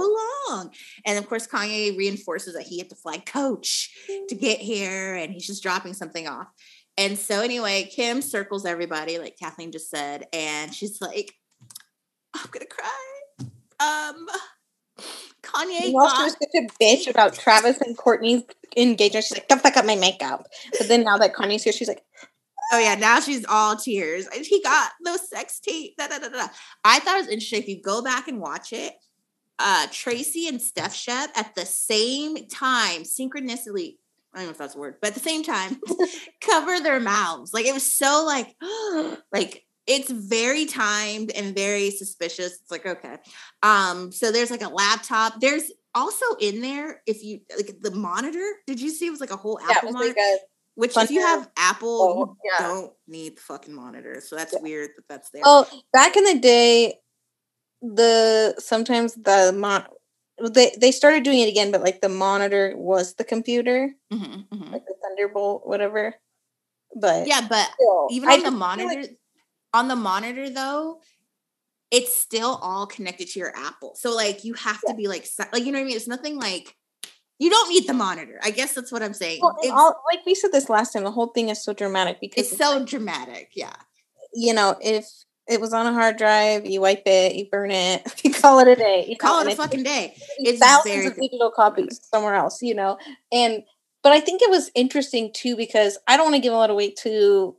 long. 0.48 0.72
And 1.06 1.18
of 1.18 1.28
course 1.28 1.48
kanye 1.48 1.98
reinforces 1.98 2.54
that 2.54 2.64
he 2.64 2.80
had 2.80 2.90
to 2.90 2.96
fly 2.96 3.18
coach 3.18 3.92
to 4.30 4.36
get 4.36 4.60
here 4.60 5.16
and 5.16 5.34
he's 5.34 5.48
just 5.48 5.64
dropping 5.64 5.94
something 5.94 6.28
off. 6.28 6.48
And 6.98 7.18
so 7.18 7.42
anyway 7.42 7.90
kim 7.94 8.22
circles 8.22 8.66
everybody 8.66 9.18
like 9.20 9.38
kathleen 9.38 9.72
just 9.72 9.90
said 9.90 10.26
and 10.32 10.74
she's 10.74 11.02
like 11.02 11.34
i'm 12.36 12.50
gonna 12.52 12.66
cry. 12.68 13.48
Um 13.80 14.28
Kanye 15.46 15.94
also 15.94 16.24
was 16.24 16.34
such 16.34 16.56
a 16.56 16.84
bitch 16.84 17.10
about 17.10 17.34
Travis 17.34 17.80
and 17.82 17.98
Kourtney's 17.98 18.44
engagement. 18.76 19.26
She's 19.26 19.38
like, 19.38 19.48
"Don't 19.48 19.62
fuck 19.62 19.78
up 19.78 19.86
my 19.86 19.96
makeup." 19.96 20.48
But 20.78 20.88
then 20.88 21.04
now 21.04 21.18
that 21.18 21.34
Kanye's 21.36 21.64
here, 21.64 21.74
she's 21.74 21.88
like, 21.88 22.04
Oh 22.72 22.80
yeah, 22.80 22.96
now 22.96 23.20
she's 23.20 23.46
all 23.46 23.76
tears. 23.76 24.28
And 24.34 24.46
He 24.46 24.62
got 24.62 24.92
those 25.04 25.30
sex 25.30 25.60
tape. 25.60 25.96
Da, 25.98 26.08
da, 26.08 26.20
da, 26.20 26.30
da. 26.30 26.48
I 26.84 27.00
thought 27.00 27.16
it 27.16 27.22
was 27.22 27.28
interesting. 27.28 27.62
If 27.62 27.68
you 27.70 27.82
go 27.82 28.02
back 28.02 28.28
and 28.28 28.40
watch 28.40 28.74
it, 28.74 28.94
uh 29.60 29.88
Tracy 29.92 30.48
and 30.48 30.62
Steph 30.62 30.94
Shep 30.96 31.30
at 31.36 31.56
the 31.56 31.66
same 31.66 32.48
time, 32.48 33.04
synchronicity. 33.04 33.98
I 34.34 34.40
don't 34.40 34.48
know 34.48 34.52
if 34.52 34.58
that's 34.58 34.76
a 34.76 34.80
word, 34.80 34.96
but 35.02 35.10
at 35.10 35.14
the 35.14 35.22
same 35.22 35.44
time, 35.44 35.80
cover 36.42 36.80
their 36.82 37.00
mouths. 37.00 37.54
Like 37.54 37.66
it 37.66 37.74
was 37.74 37.94
so 37.94 38.24
like, 38.26 38.54
like 39.32 39.66
it's 39.88 40.10
very 40.12 40.66
timed 40.66 41.32
and 41.32 41.56
very 41.56 41.92
suspicious. 41.92 42.54
It's 42.62 42.72
like, 42.72 42.86
okay. 42.86 43.18
Um, 43.64 44.12
so 44.12 44.32
there's 44.32 44.52
like 44.52 44.64
a 44.64 44.68
laptop. 44.68 45.40
There's 45.40 45.72
also 45.94 46.26
in 46.42 46.60
there, 46.60 47.02
if 47.06 47.24
you 47.24 47.42
like 47.56 47.78
the 47.80 47.92
monitor, 47.92 48.46
did 48.68 48.82
you 48.82 48.90
see 48.90 49.08
it 49.08 49.12
was 49.12 49.22
like 49.22 49.32
a 49.32 49.38
whole 49.38 49.60
Yeah, 49.62 49.76
it 49.76 49.78
Apple 49.78 49.88
was 49.90 49.94
monitor? 49.94 50.10
like 50.10 50.18
a 50.18 50.38
Which 50.76 50.96
if 50.98 51.10
you 51.10 51.22
have 51.22 51.50
Apple, 51.58 52.02
Oh, 52.02 52.38
you 52.44 52.52
yeah. 52.60 52.68
don't 52.68 52.94
need 53.08 53.38
the 53.38 53.42
fucking 53.42 53.74
monitor. 53.74 54.22
So 54.22 54.36
that's 54.36 54.54
Yeah. 54.54 54.60
weird 54.62 54.90
that 54.98 55.08
that's 55.08 55.30
there. 55.32 55.42
Oh, 55.46 55.66
back 55.94 56.16
in 56.18 56.24
the 56.26 56.38
day, 56.40 57.00
the 57.82 58.56
sometimes 58.60 59.16
the 59.16 59.54
mon 59.56 59.86
they 60.52 60.76
they 60.78 60.92
started 60.92 61.24
doing 61.24 61.40
it 61.40 61.48
again, 61.50 61.72
but 61.72 61.82
like 61.82 62.02
the 62.02 62.10
monitor 62.10 62.74
was 62.76 63.14
the 63.16 63.24
computer, 63.24 63.96
Mhm, 64.12 64.48
mhm. 64.50 64.72
like 64.72 64.86
the 64.86 64.96
Thunderbolt, 65.02 65.66
whatever. 65.66 66.16
But 66.96 67.28
Yeah, 67.28 67.48
but 67.48 67.70
still, 67.74 68.08
even 68.12 68.30
I 68.30 68.34
on 68.34 68.44
the 68.44 68.52
monitor, 68.52 69.02
like- 69.02 69.20
on 69.74 69.88
the 69.88 69.96
monitor 69.96 70.50
though, 70.50 71.02
it's 71.92 72.14
still 72.16 72.60
all 72.62 72.86
connected 72.88 73.30
to 73.30 73.40
your 73.40 73.56
Apple. 73.56 73.96
So 73.96 74.14
like 74.14 74.44
you 74.44 74.56
have 74.56 74.82
to 74.82 74.94
be 74.94 75.08
like 75.08 75.26
like 75.54 75.64
you 75.64 75.72
know 75.72 75.80
what 75.80 75.86
I 75.86 75.88
mean. 75.88 75.96
It's 75.96 76.08
nothing 76.08 76.38
like 76.38 76.76
you 77.40 77.50
don't 77.50 77.70
need 77.70 77.88
the 77.88 77.94
monitor. 77.94 78.40
I 78.44 78.52
guess 78.52 78.74
that's 78.74 78.92
what 78.92 79.04
I'm 79.04 79.14
saying. 79.14 79.40
well, 79.42 79.58
all, 79.72 80.02
like 80.12 80.26
we 80.26 80.36
said 80.36 80.52
this 80.52 80.70
last 80.70 80.94
time, 80.94 81.04
the 81.04 81.12
whole 81.12 81.28
thing 81.28 81.50
is 81.50 81.64
so 81.64 81.74
dramatic 81.74 82.20
because 82.22 82.48
it's 82.48 82.58
so 82.58 82.86
dramatic. 82.86 83.52
Yeah. 83.56 83.76
you 84.34 84.54
know 84.54 84.76
if 84.82 85.06
it 85.48 85.62
was 85.62 85.74
on 85.74 85.86
a 85.86 85.94
hard 85.94 86.18
drive, 86.18 86.66
you 86.66 86.82
wipe 86.82 87.04
it, 87.06 87.36
you 87.36 87.48
burn 87.52 87.72
it, 87.72 88.02
you 88.24 88.34
call 88.34 88.60
it 88.60 88.68
a 88.68 88.76
day. 88.76 89.06
You 89.08 89.16
Call 89.16 89.44
know, 89.44 89.50
it 89.50 89.54
a 89.54 89.56
fucking 89.56 89.84
day. 89.84 90.14
it's 90.16 90.54
It's 90.54 90.60
thousands 90.60 90.96
very 90.96 91.08
of 91.08 91.16
digital 91.16 91.52
copies 91.52 92.00
somewhere 92.12 92.36
else, 92.36 92.62
you 92.62 92.74
know. 92.74 92.98
And 93.32 93.64
but 94.02 94.12
I 94.12 94.20
think 94.20 94.42
it 94.42 94.50
was 94.50 94.72
interesting 94.76 95.32
too 95.34 95.56
because 95.56 95.98
I 96.08 96.18
don't 96.18 96.28
want 96.28 96.36
to 96.36 96.42
give 96.42 96.54
a 96.54 96.58
lot 96.58 96.70
of 96.70 96.76
weight 96.76 96.96
to 97.04 97.56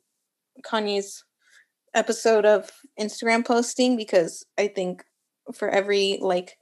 Kanye's 0.65 1.25
episode 1.95 2.45
of 2.45 2.71
Instagram 3.01 3.45
posting 3.45 3.97
because 3.97 4.45
I 4.59 4.69
think 4.69 5.05
for 5.55 5.69
every 5.69 6.19
like 6.21 6.57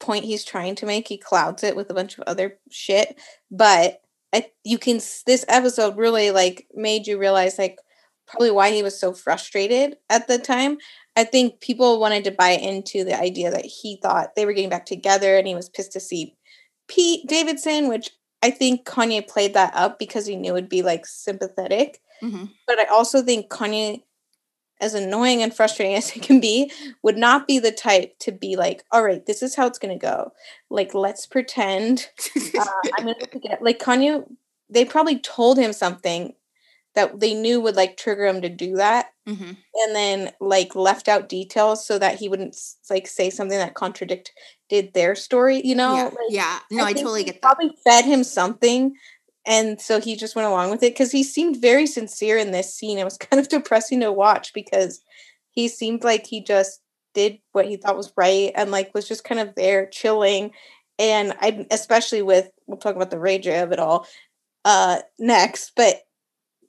point 0.00 0.24
he's 0.24 0.44
trying 0.44 0.74
to 0.76 0.86
make, 0.86 1.06
he 1.08 1.18
clouds 1.18 1.62
it 1.62 1.76
with 1.76 1.90
a 1.90 1.94
bunch 1.94 2.18
of 2.18 2.24
other 2.26 2.58
shit. 2.70 3.18
But 3.50 4.00
I, 4.32 4.46
you 4.64 4.78
can 4.78 4.96
this 5.26 5.44
episode 5.48 5.96
really 5.96 6.30
like 6.30 6.66
made 6.74 7.06
you 7.06 7.18
realize 7.18 7.58
like 7.58 7.78
probably 8.26 8.50
why 8.50 8.70
he 8.70 8.82
was 8.82 8.98
so 8.98 9.12
frustrated 9.12 9.96
at 10.08 10.28
the 10.28 10.38
time. 10.38 10.78
I 11.16 11.24
think 11.24 11.60
people 11.60 12.00
wanted 12.00 12.24
to 12.24 12.30
buy 12.30 12.50
into 12.50 13.04
the 13.04 13.18
idea 13.18 13.50
that 13.50 13.64
he 13.64 13.98
thought 14.00 14.36
they 14.36 14.46
were 14.46 14.52
getting 14.52 14.70
back 14.70 14.86
together 14.86 15.36
and 15.36 15.46
he 15.46 15.54
was 15.54 15.68
pissed 15.68 15.92
to 15.92 16.00
see 16.00 16.36
Pete 16.88 17.28
Davidson, 17.28 17.88
which 17.88 18.10
I 18.42 18.50
think 18.50 18.86
Kanye 18.86 19.26
played 19.26 19.54
that 19.54 19.74
up 19.74 19.98
because 19.98 20.26
he 20.26 20.36
knew 20.36 20.52
it'd 20.56 20.68
be 20.68 20.82
like 20.82 21.06
sympathetic. 21.06 22.00
Mhm. 22.22 22.50
But 22.66 22.78
I 22.78 22.84
also 22.84 23.22
think 23.22 23.48
Kanye, 23.50 24.02
as 24.80 24.94
annoying 24.94 25.42
and 25.42 25.54
frustrating 25.54 25.94
as 26.00 26.14
it 26.16 26.22
can 26.22 26.40
be, 26.40 26.70
would 27.02 27.16
not 27.16 27.46
be 27.46 27.58
the 27.58 27.72
type 27.72 28.18
to 28.20 28.32
be 28.32 28.56
like, 28.56 28.84
all 28.92 29.02
right, 29.04 29.24
this 29.26 29.42
is 29.42 29.54
how 29.56 29.66
it's 29.66 29.78
going 29.78 29.96
to 29.98 30.02
go. 30.06 30.32
Like, 30.70 30.94
let's 30.94 31.26
pretend 31.26 32.08
uh, 32.58 32.64
I'm 32.98 33.04
going 33.04 33.16
to 33.32 33.38
get 33.38 33.62
like 33.62 33.78
Kanye. 33.78 34.24
They 34.68 34.84
probably 34.84 35.18
told 35.18 35.58
him 35.58 35.72
something 35.72 36.34
that 36.94 37.20
they 37.20 37.34
knew 37.34 37.60
would 37.60 37.76
like 37.76 37.96
trigger 37.96 38.26
him 38.26 38.42
to 38.42 38.48
do 38.48 38.76
that 38.76 39.06
Mhm. 39.28 39.56
and 39.74 39.94
then 39.94 40.32
like 40.40 40.74
left 40.74 41.06
out 41.06 41.28
details 41.28 41.86
so 41.86 41.98
that 42.00 42.18
he 42.18 42.28
wouldn't 42.28 42.56
like 42.88 43.06
say 43.06 43.30
something 43.30 43.58
that 43.58 43.74
contradicted 43.74 44.92
their 44.92 45.14
story 45.14 45.60
you 45.64 45.76
know 45.76 45.94
yeah. 45.94 46.04
Like, 46.04 46.14
yeah. 46.30 46.58
No, 46.72 46.82
I, 46.82 46.86
think 46.88 46.98
totally 47.04 47.22
get 47.22 47.34
that. 47.34 47.42
probably 47.42 47.70
fed 47.84 48.04
him 48.06 48.24
something 48.24 48.94
and 49.46 49.80
so 49.80 50.00
he 50.00 50.16
just 50.16 50.36
went 50.36 50.48
along 50.48 50.70
with 50.70 50.82
it 50.82 50.92
because 50.92 51.10
he 51.12 51.22
seemed 51.22 51.60
very 51.60 51.86
sincere 51.86 52.36
in 52.36 52.50
this 52.50 52.74
scene 52.74 52.98
it 52.98 53.04
was 53.04 53.18
kind 53.18 53.40
of 53.40 53.48
depressing 53.48 54.00
to 54.00 54.12
watch 54.12 54.52
because 54.54 55.00
he 55.50 55.68
seemed 55.68 56.04
like 56.04 56.26
he 56.26 56.42
just 56.42 56.80
did 57.14 57.38
what 57.52 57.66
he 57.66 57.76
thought 57.76 57.96
was 57.96 58.12
right 58.16 58.52
and 58.54 58.70
like 58.70 58.94
was 58.94 59.08
just 59.08 59.24
kind 59.24 59.40
of 59.40 59.54
there 59.54 59.86
chilling 59.86 60.52
and 60.98 61.34
i 61.40 61.66
especially 61.70 62.22
with 62.22 62.48
we'll 62.66 62.78
talk 62.78 62.94
about 62.94 63.10
the 63.10 63.18
Ray 63.18 63.38
J 63.38 63.60
of 63.60 63.72
it 63.72 63.80
all 63.80 64.06
uh 64.64 65.00
next 65.18 65.72
but 65.74 66.02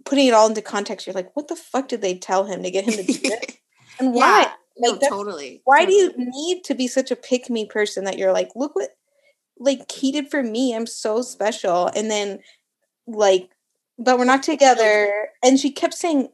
putting 0.04 0.28
it 0.28 0.34
all 0.34 0.48
into 0.48 0.62
context 0.62 1.06
you're 1.06 1.14
like 1.14 1.36
what 1.36 1.48
the 1.48 1.56
fuck 1.56 1.88
did 1.88 2.02
they 2.02 2.18
tell 2.18 2.46
him 2.46 2.64
to 2.64 2.72
get 2.72 2.86
him 2.86 2.94
to 2.94 3.04
do 3.04 3.14
this 3.14 3.58
and 4.00 4.14
why 4.14 4.42
yeah. 4.42 4.52
Like, 4.78 5.00
that's- 5.00 5.10
totally. 5.10 5.62
why 5.66 5.86
do 5.86 5.94
you 5.94 6.14
need 6.18 6.64
to 6.64 6.74
be 6.74 6.88
such 6.88 7.12
a 7.12 7.16
pick 7.16 7.50
me 7.50 7.66
person 7.66 8.06
that 8.06 8.18
you're 8.18 8.32
like, 8.32 8.50
look 8.56 8.76
what 8.76 8.90
like 9.60 9.92
he 9.92 10.12
did 10.12 10.30
for 10.30 10.42
me. 10.42 10.76
I'm 10.76 10.88
so 10.88 11.22
special. 11.22 11.90
And 11.96 12.10
then 12.10 12.40
like, 13.12 13.50
but 13.97 14.17
we're 14.17 14.26
not 14.26 14.43
together. 14.43 15.30
And 15.43 15.60
she 15.60 15.71
kept 15.71 15.93
saying, 15.93 16.30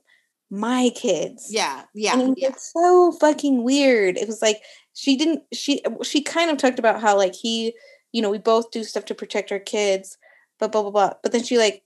my 0.49 0.91
kids. 0.95 1.47
Yeah. 1.49 1.83
Yeah. 1.93 2.19
And 2.19 2.35
yeah. 2.37 2.49
like, 2.49 2.59
so 2.59 3.11
fucking 3.19 3.63
weird. 3.63 4.17
It 4.17 4.27
was 4.27 4.41
like 4.41 4.61
she 4.93 5.17
didn't 5.17 5.43
she 5.53 5.81
she 6.03 6.21
kind 6.21 6.49
of 6.49 6.57
talked 6.57 6.79
about 6.79 7.01
how 7.01 7.17
like 7.17 7.35
he, 7.35 7.73
you 8.11 8.21
know, 8.21 8.29
we 8.29 8.37
both 8.37 8.71
do 8.71 8.83
stuff 8.83 9.05
to 9.05 9.15
protect 9.15 9.51
our 9.51 9.59
kids, 9.59 10.17
but 10.59 10.71
blah 10.71 10.81
blah 10.81 10.91
blah. 10.91 11.13
But 11.21 11.31
then 11.31 11.43
she 11.43 11.57
like 11.57 11.83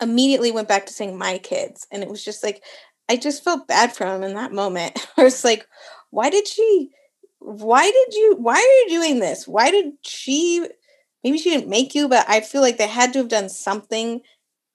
immediately 0.00 0.52
went 0.52 0.68
back 0.68 0.86
to 0.86 0.92
saying 0.92 1.16
my 1.16 1.38
kids. 1.38 1.86
And 1.90 2.02
it 2.02 2.08
was 2.08 2.24
just 2.24 2.44
like 2.44 2.62
I 3.08 3.16
just 3.16 3.44
felt 3.44 3.68
bad 3.68 3.94
for 3.94 4.06
him 4.06 4.22
in 4.22 4.34
that 4.34 4.52
moment. 4.52 5.06
i 5.16 5.24
was 5.24 5.44
like, 5.44 5.66
why 6.10 6.30
did 6.30 6.46
she 6.46 6.90
why 7.38 7.90
did 7.90 8.14
you 8.14 8.36
why 8.38 8.54
are 8.54 8.58
you 8.58 9.00
doing 9.00 9.20
this? 9.20 9.48
Why 9.48 9.70
did 9.70 9.92
she 10.02 10.66
maybe 11.24 11.38
she 11.38 11.50
didn't 11.50 11.68
make 11.68 11.94
you, 11.94 12.08
but 12.08 12.24
I 12.28 12.40
feel 12.40 12.60
like 12.60 12.78
they 12.78 12.88
had 12.88 13.12
to 13.12 13.20
have 13.20 13.28
done 13.28 13.48
something 13.48 14.22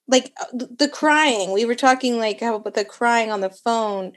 like 0.08 0.34
uh, 0.42 0.66
the 0.78 0.90
crying. 0.90 1.52
We 1.52 1.66
were 1.66 1.76
talking 1.76 2.18
like 2.18 2.40
how 2.40 2.56
about 2.56 2.74
the 2.74 2.86
crying 2.86 3.32
on 3.32 3.42
the 3.42 3.50
phone 3.50 4.14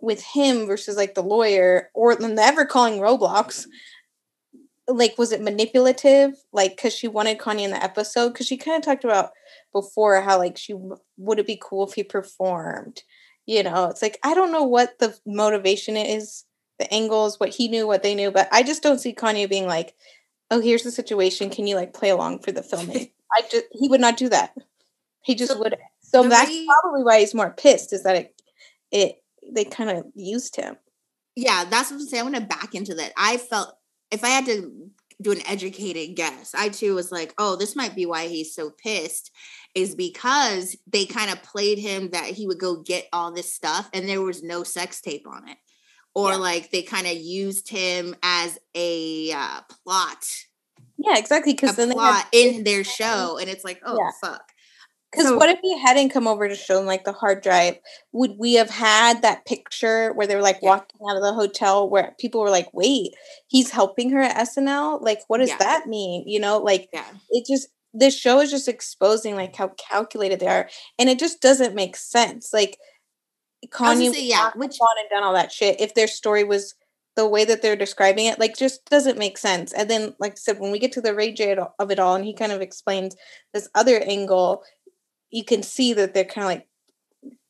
with 0.00 0.22
him 0.22 0.66
versus 0.66 0.96
like 0.96 1.14
the 1.14 1.22
lawyer 1.22 1.90
or 1.94 2.16
never 2.18 2.64
calling 2.64 3.00
Roblox. 3.00 3.66
Like, 4.86 5.16
was 5.16 5.32
it 5.32 5.40
manipulative? 5.40 6.34
Like, 6.52 6.76
because 6.76 6.92
she 6.92 7.08
wanted 7.08 7.38
Kanye 7.38 7.62
in 7.62 7.70
the 7.70 7.82
episode? 7.82 8.30
Because 8.30 8.46
she 8.46 8.58
kind 8.58 8.76
of 8.76 8.84
talked 8.84 9.04
about 9.04 9.30
before 9.72 10.20
how 10.20 10.38
like 10.38 10.58
she 10.58 10.74
would 11.16 11.38
it 11.38 11.46
be 11.46 11.58
cool 11.60 11.86
if 11.86 11.94
he 11.94 12.02
performed? 12.04 13.02
You 13.46 13.62
know, 13.62 13.86
it's 13.86 14.02
like 14.02 14.18
I 14.22 14.34
don't 14.34 14.52
know 14.52 14.64
what 14.64 14.98
the 14.98 15.18
motivation 15.26 15.96
is, 15.96 16.44
the 16.78 16.92
angles, 16.92 17.40
what 17.40 17.48
he 17.54 17.68
knew, 17.68 17.86
what 17.86 18.02
they 18.02 18.14
knew, 18.14 18.30
but 18.30 18.48
I 18.52 18.62
just 18.62 18.82
don't 18.82 19.00
see 19.00 19.14
Kanye 19.14 19.48
being 19.48 19.66
like, 19.66 19.94
"Oh, 20.50 20.60
here's 20.60 20.82
the 20.82 20.90
situation. 20.90 21.50
Can 21.50 21.66
you 21.66 21.76
like 21.76 21.94
play 21.94 22.10
along 22.10 22.40
for 22.40 22.52
the 22.52 22.62
filming?" 22.62 23.10
I 23.36 23.42
just 23.50 23.64
he 23.72 23.88
would 23.88 24.00
not 24.00 24.16
do 24.16 24.28
that. 24.28 24.54
He 25.22 25.34
just 25.34 25.52
So 25.52 25.58
would. 25.58 25.76
So 26.02 26.28
that's 26.28 26.50
way- 26.50 26.66
probably 26.66 27.02
why 27.02 27.20
he's 27.20 27.34
more 27.34 27.50
pissed. 27.50 27.92
Is 27.92 28.02
that 28.04 28.16
it? 28.16 28.42
It 28.92 29.22
they 29.52 29.64
kind 29.64 29.90
of 29.90 30.06
used 30.14 30.56
him. 30.56 30.76
yeah, 31.36 31.64
that's 31.68 31.90
what 31.90 32.00
I'm 32.00 32.06
saying. 32.06 32.26
I'm 32.26 32.32
gonna 32.32 32.46
back 32.46 32.74
into 32.74 32.94
that. 32.94 33.12
I 33.16 33.36
felt 33.36 33.76
if 34.10 34.22
I 34.24 34.28
had 34.28 34.46
to 34.46 34.90
do 35.22 35.32
an 35.32 35.46
educated 35.46 36.16
guess, 36.16 36.54
I 36.54 36.68
too 36.68 36.94
was 36.94 37.10
like, 37.12 37.34
oh, 37.38 37.56
this 37.56 37.76
might 37.76 37.94
be 37.94 38.04
why 38.06 38.26
he's 38.28 38.54
so 38.54 38.70
pissed, 38.70 39.30
is 39.74 39.94
because 39.94 40.76
they 40.86 41.06
kind 41.06 41.30
of 41.30 41.42
played 41.42 41.78
him 41.78 42.10
that 42.10 42.26
he 42.26 42.46
would 42.46 42.58
go 42.58 42.76
get 42.82 43.08
all 43.12 43.32
this 43.32 43.52
stuff 43.52 43.88
and 43.92 44.08
there 44.08 44.22
was 44.22 44.42
no 44.42 44.62
sex 44.64 45.00
tape 45.00 45.26
on 45.28 45.48
it. 45.48 45.56
Or 46.14 46.30
Yeah. 46.32 46.36
like 46.36 46.70
they 46.70 46.82
kind 46.82 47.06
of 47.06 47.14
used 47.16 47.68
him 47.68 48.14
as 48.22 48.58
a 48.74 49.32
uh, 49.32 49.60
plot, 49.84 50.24
Yeah, 50.96 51.18
exactly. 51.18 51.52
Because 51.54 51.76
then 51.76 51.88
they 51.90 51.96
had 51.96 52.24
in 52.32 52.64
their 52.64 52.84
show, 52.84 53.36
and 53.38 53.50
it's 53.50 53.64
like, 53.64 53.80
oh 53.84 53.96
Yeah. 53.98 54.10
fuck. 54.20 54.52
Because 55.10 55.26
So- 55.28 55.36
what 55.36 55.48
if 55.48 55.58
he 55.62 55.78
hadn't 55.78 56.10
come 56.10 56.26
over 56.28 56.48
to 56.48 56.54
show 56.54 56.76
them 56.76 56.86
like 56.86 57.04
the 57.04 57.12
hard 57.12 57.42
drive? 57.42 57.78
Would 58.12 58.36
we 58.38 58.54
have 58.54 58.70
had 58.70 59.22
that 59.22 59.44
picture 59.44 60.12
where 60.14 60.26
they 60.26 60.34
were 60.36 60.42
like 60.42 60.58
Yeah. 60.62 60.70
walking 60.70 61.00
out 61.08 61.16
of 61.16 61.22
the 61.22 61.32
hotel 61.34 61.88
where 61.90 62.14
people 62.18 62.40
were 62.40 62.50
like, 62.50 62.68
wait, 62.72 63.12
he's 63.48 63.70
helping 63.70 64.10
her 64.10 64.20
at 64.20 64.36
SNL? 64.36 64.98
Like, 65.02 65.20
what 65.28 65.38
does 65.38 65.50
that 65.58 65.86
mean? 65.86 66.24
You 66.26 66.40
know, 66.40 66.58
like 66.58 66.88
Yeah. 66.92 67.04
it 67.30 67.44
just, 67.46 67.68
this 67.92 68.16
show 68.18 68.40
is 68.40 68.50
just 68.50 68.66
exposing 68.68 69.36
like 69.36 69.54
how 69.54 69.68
calculated 69.78 70.40
they 70.40 70.48
are. 70.48 70.68
And 70.98 71.08
it 71.08 71.18
just 71.18 71.40
doesn't 71.40 71.74
make 71.76 71.96
sense. 71.96 72.52
Like, 72.52 72.76
I 72.76 72.78
was 72.78 72.78
gonna 72.78 72.93
Kanye 73.68 74.12
say, 74.12 74.20
would 74.20 74.24
yeah, 74.24 74.50
which 74.54 74.78
gone 74.78 74.96
and 75.00 75.08
done 75.10 75.22
all 75.22 75.34
that 75.34 75.52
shit 75.52 75.80
if 75.80 75.94
their 75.94 76.06
story 76.06 76.44
was 76.44 76.74
the 77.16 77.28
way 77.28 77.44
that 77.44 77.62
they're 77.62 77.76
describing 77.76 78.26
it, 78.26 78.40
like, 78.40 78.56
just 78.56 78.84
doesn't 78.90 79.18
make 79.18 79.38
sense. 79.38 79.72
And 79.72 79.88
then, 79.88 80.14
like 80.18 80.32
I 80.32 80.36
said, 80.36 80.58
when 80.58 80.72
we 80.72 80.80
get 80.80 80.92
to 80.92 81.00
the 81.00 81.14
Ray 81.14 81.32
J 81.32 81.56
of 81.78 81.90
it 81.90 81.98
all, 82.00 82.16
and 82.16 82.24
he 82.24 82.34
kind 82.34 82.50
of 82.50 82.60
explains 82.60 83.14
this 83.52 83.68
other 83.74 84.00
angle, 84.00 84.64
you 85.30 85.44
can 85.44 85.62
see 85.62 85.92
that 85.92 86.12
they're 86.12 86.24
kind 86.24 86.44
of 86.44 86.48
like, 86.50 86.68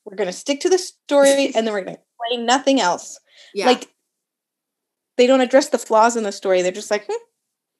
we're 0.05 0.16
going 0.16 0.29
to 0.29 0.33
stick 0.33 0.61
to 0.61 0.68
the 0.68 0.79
story 0.79 1.46
and 1.55 1.66
then 1.66 1.72
we're 1.72 1.83
going 1.83 1.96
to 1.96 2.03
explain 2.03 2.46
nothing 2.46 2.81
else. 2.81 3.18
yeah. 3.55 3.66
Like, 3.66 3.88
they 5.16 5.27
don't 5.27 5.40
address 5.40 5.68
the 5.68 5.79
flaws 5.79 6.16
in 6.16 6.24
the 6.24 6.33
story. 6.33 6.61
They're 6.61 6.72
just 6.72 6.90
like, 6.90 7.07
hmm, 7.07 7.24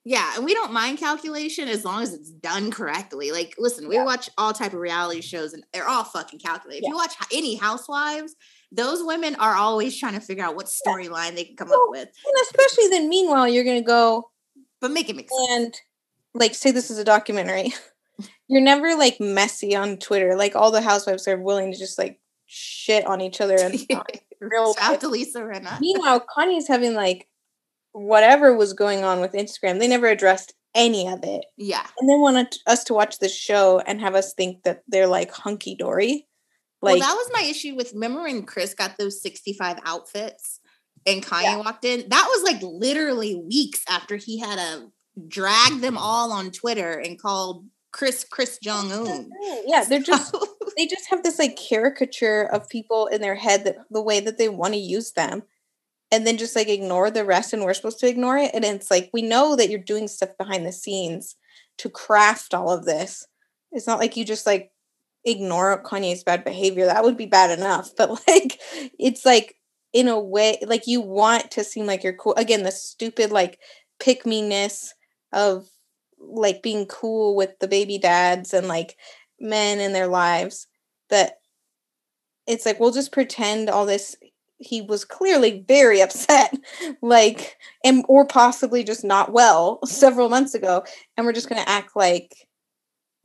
Yeah, 0.07 0.33
and 0.37 0.45
we 0.45 0.53
don't 0.53 0.73
mind 0.73 0.99
calculation 0.99 1.67
as 1.67 1.85
long 1.85 2.03
as 2.03 2.13
it's 2.13 2.31
done 2.31 2.71
correctly. 2.71 3.33
Like, 3.33 3.55
listen, 3.57 3.89
we 3.89 3.95
Yeah. 3.97 4.05
watch 4.05 4.29
all 4.37 4.53
type 4.53 4.75
of 4.75 4.81
reality 4.81 5.23
shows, 5.23 5.55
and 5.55 5.65
they're 5.73 5.89
all 5.89 6.05
fucking 6.05 6.41
calculated. 6.41 6.85
If 6.85 6.91
you 6.91 6.97
watch 6.97 7.15
any 7.33 7.55
Housewives, 7.55 8.37
those 8.71 9.03
women 9.03 9.35
are 9.37 9.55
always 9.55 9.99
trying 9.99 10.13
to 10.13 10.21
figure 10.21 10.45
out 10.45 10.57
what 10.57 10.67
storyline 10.67 11.35
they 11.35 11.45
can 11.45 11.57
come 11.57 11.71
well, 11.71 11.85
up 11.85 11.91
with. 11.91 12.09
And 12.09 12.35
especially 12.43 12.89
then, 12.89 13.09
meanwhile, 13.09 13.49
you're 13.49 13.65
going 13.65 13.81
to 13.81 13.87
go, 13.87 14.31
but 14.81 14.91
make 14.91 15.09
it 15.09 15.17
make 15.17 15.31
sense. 15.31 15.51
And 15.51 15.75
like, 16.35 16.55
say 16.55 16.71
this 16.71 16.91
is 16.91 16.99
a 16.99 17.05
documentary. 17.05 17.73
you're 18.49 18.61
never 18.61 18.97
like 18.97 19.21
messy 19.21 19.75
on 19.75 19.97
Twitter. 19.97 20.37
Like 20.37 20.55
all 20.55 20.71
the 20.71 20.83
housewives 20.83 21.27
are 21.29 21.41
willing 21.41 21.73
to 21.73 21.79
just 21.79 21.99
like 21.99 22.21
shit 22.47 23.07
on 23.07 23.21
each 23.21 23.41
other 23.41 23.57
and 23.59 23.75
real 24.41 24.75
out 24.81 25.01
to 25.01 25.09
Lisa 25.09 25.41
Rinna. 25.41 25.81
Meanwhile, 25.81 26.27
Kanye's 26.37 26.69
having 26.69 26.95
like 26.95 27.27
whatever 27.95 28.55
was 28.55 28.73
going 28.73 29.05
on 29.05 29.21
with 29.21 29.33
Instagram. 29.33 29.79
They 29.79 29.89
never 29.89 30.09
addressed 30.09 30.53
any 30.75 31.09
of 31.09 31.21
it. 31.23 31.47
Yeah. 31.57 31.87
And 31.99 32.11
they 32.11 32.17
wanted 32.17 32.57
us 32.67 32.85
to 32.85 32.95
watch 32.95 33.21
the 33.21 33.29
show 33.29 33.81
and 33.87 34.01
have 34.01 34.15
us 34.15 34.35
think 34.35 34.65
that 34.65 34.83
they're 34.89 35.07
like 35.07 35.31
hunky 35.31 35.77
dory. 35.77 36.27
Like, 36.83 36.99
well, 36.99 37.09
that 37.09 37.15
was 37.15 37.31
my 37.33 37.49
issue 37.49 37.75
with 37.77 37.95
remember 37.95 38.23
when 38.23 38.43
Kris 38.43 38.75
got 38.75 38.99
those 38.99 39.23
65 39.23 39.79
outfits 39.87 40.61
and 41.07 41.25
Kanye 41.25 41.43
yeah. 41.45 41.57
walked 41.57 41.85
in? 41.85 42.09
That 42.09 42.27
was 42.29 42.43
like 42.43 42.61
literally 42.63 43.37
weeks 43.37 43.83
after 43.89 44.17
he 44.17 44.39
had 44.39 44.59
uh, 44.59 44.81
a 44.81 44.91
drag 45.29 45.81
them 45.81 45.97
all 45.97 46.33
on 46.33 46.51
Twitter 46.51 46.99
and 46.99 47.19
called 47.19 47.65
Kris 47.93 48.25
Kris 48.25 48.59
Jong 48.61 48.93
Un. 48.93 49.07
Mm-hmm. 49.07 49.63
Yeah, 49.67 49.85
they're 49.85 50.01
just 50.01 50.37
they 50.77 50.87
just 50.87 51.09
have 51.09 51.23
this 51.23 51.39
like 51.39 51.57
caricature 51.57 52.43
of 52.53 52.69
people 52.69 53.07
in 53.07 53.21
their 53.21 53.37
head 53.37 53.65
that 53.65 53.77
the 53.91 54.03
way 54.03 54.19
that 54.21 54.37
they 54.37 54.49
want 54.49 54.75
to 54.75 54.81
use 54.81 55.13
them 55.13 55.45
and 56.11 56.27
then 56.27 56.37
just 56.37 56.55
like 56.55 56.69
ignore 56.69 57.11
the 57.11 57.25
rest 57.25 57.53
and 57.53 57.63
we're 57.63 57.75
supposed 57.75 57.99
to 58.01 58.09
ignore 58.09 58.37
it 58.37 58.51
and 58.55 58.65
it's 58.65 58.91
like 58.91 59.11
we 59.13 59.23
know 59.23 59.57
that 59.57 59.71
you're 59.71 59.81
doing 59.81 60.09
stuff 60.09 60.31
behind 60.39 60.67
the 60.67 60.73
scenes 60.73 61.37
to 61.79 61.89
craft 61.89 62.55
all 62.55 62.71
of 62.71 62.85
this. 62.85 63.27
It's 63.73 63.87
not 63.87 63.99
like 63.99 64.17
you 64.17 64.25
just 64.25 64.47
like 64.47 64.71
ignore 65.25 65.83
kanye's 65.83 66.23
bad 66.23 66.45
behavior 66.45 66.85
that 66.85 67.03
would 67.03 67.17
be 67.17 67.25
bad 67.25 67.59
enough 67.59 67.91
but 67.97 68.11
like 68.29 68.61
it's 68.99 69.25
like 69.25 69.57
in 69.95 70.07
a 70.07 70.21
way 70.21 70.59
like 70.67 70.87
you 70.87 71.01
want 71.01 71.51
to 71.53 71.65
seem 71.65 71.87
like 71.87 72.03
you're 72.05 72.13
cool. 72.13 72.35
Again 72.37 72.63
the 72.63 72.73
stupid 72.73 73.31
like 73.31 73.59
pick 73.99 74.27
me 74.27 74.43
ness 74.43 74.93
of 75.33 75.69
like 76.19 76.63
being 76.63 76.87
cool 76.87 77.37
with 77.37 77.59
the 77.61 77.69
baby 77.69 77.99
dads 77.99 78.55
and 78.55 78.69
like 78.69 78.97
men 79.41 79.81
in 79.81 79.93
their 79.93 80.07
lives 80.07 80.67
that 81.11 81.39
it's 82.47 82.67
like 82.67 82.81
we'll 82.81 82.93
just 82.93 83.13
pretend 83.13 83.71
all 83.71 83.87
this 83.87 84.17
he 84.65 84.83
was 84.83 85.05
clearly 85.05 85.65
very 85.67 86.01
upset 86.01 86.55
like 87.03 87.57
and 87.85 88.05
or 88.09 88.27
possibly 88.27 88.85
just 88.85 89.05
not 89.05 89.33
well 89.33 89.79
several 89.85 90.29
months 90.29 90.55
ago 90.55 90.85
and 91.17 91.27
we're 91.27 91.33
just 91.33 91.49
going 91.49 91.63
to 91.63 91.69
act 91.69 91.97
like 91.97 92.35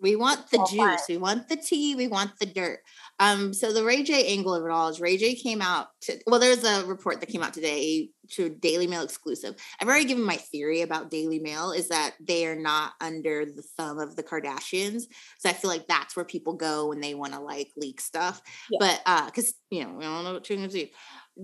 we 0.02 0.16
want 0.16 0.50
the 0.50 0.66
juice 0.70 1.06
we 1.08 1.18
want 1.18 1.48
the 1.50 1.56
tea 1.56 1.96
we 1.96 2.08
want 2.08 2.32
the 2.40 2.46
dirt. 2.46 2.80
Um 3.20 3.54
so 3.54 3.74
the 3.74 3.84
ray 3.84 4.04
j 4.04 4.28
angle 4.28 4.54
of 4.54 4.64
it 4.64 4.72
all 4.72 4.88
is 4.88 5.02
ray 5.02 5.18
j 5.18 5.36
came 5.36 5.62
out 5.62 5.88
to 6.02 6.18
well 6.26 6.40
there's 6.40 6.64
a 6.64 6.86
report 6.86 7.20
that 7.20 7.30
came 7.30 7.44
out 7.44 7.54
today 7.54 8.10
to 8.32 8.50
daily 8.50 8.88
mail 8.88 9.04
exclusive. 9.04 9.56
I've 9.80 9.88
already 9.88 10.06
given 10.06 10.24
my 10.24 10.38
theory 10.38 10.82
about 10.82 11.10
daily 11.10 11.40
mail 11.40 11.72
is 11.72 11.90
that 11.90 12.14
they 12.20 12.46
are 12.46 12.56
not 12.56 12.94
under 13.02 13.46
the 13.46 13.64
thumb 13.78 14.00
of 14.00 14.16
the 14.16 14.24
kardashians 14.24 15.04
so 15.40 15.50
i 15.50 15.54
feel 15.54 15.70
like 15.70 15.88
that's 15.88 16.16
where 16.16 16.26
people 16.26 16.54
go 16.54 16.88
when 16.88 17.02
they 17.02 17.14
want 17.14 17.34
to 17.34 17.40
like 17.40 17.72
leak 17.76 18.00
stuff. 18.00 18.42
Yeah. 18.70 18.78
but 18.80 19.02
uh 19.06 19.26
because 19.26 19.54
you 19.70 19.84
know 19.84 19.94
we 19.94 20.04
don't 20.04 20.24
know 20.24 20.34
what 20.34 20.48
gonna 20.48 20.68
do 20.68 20.88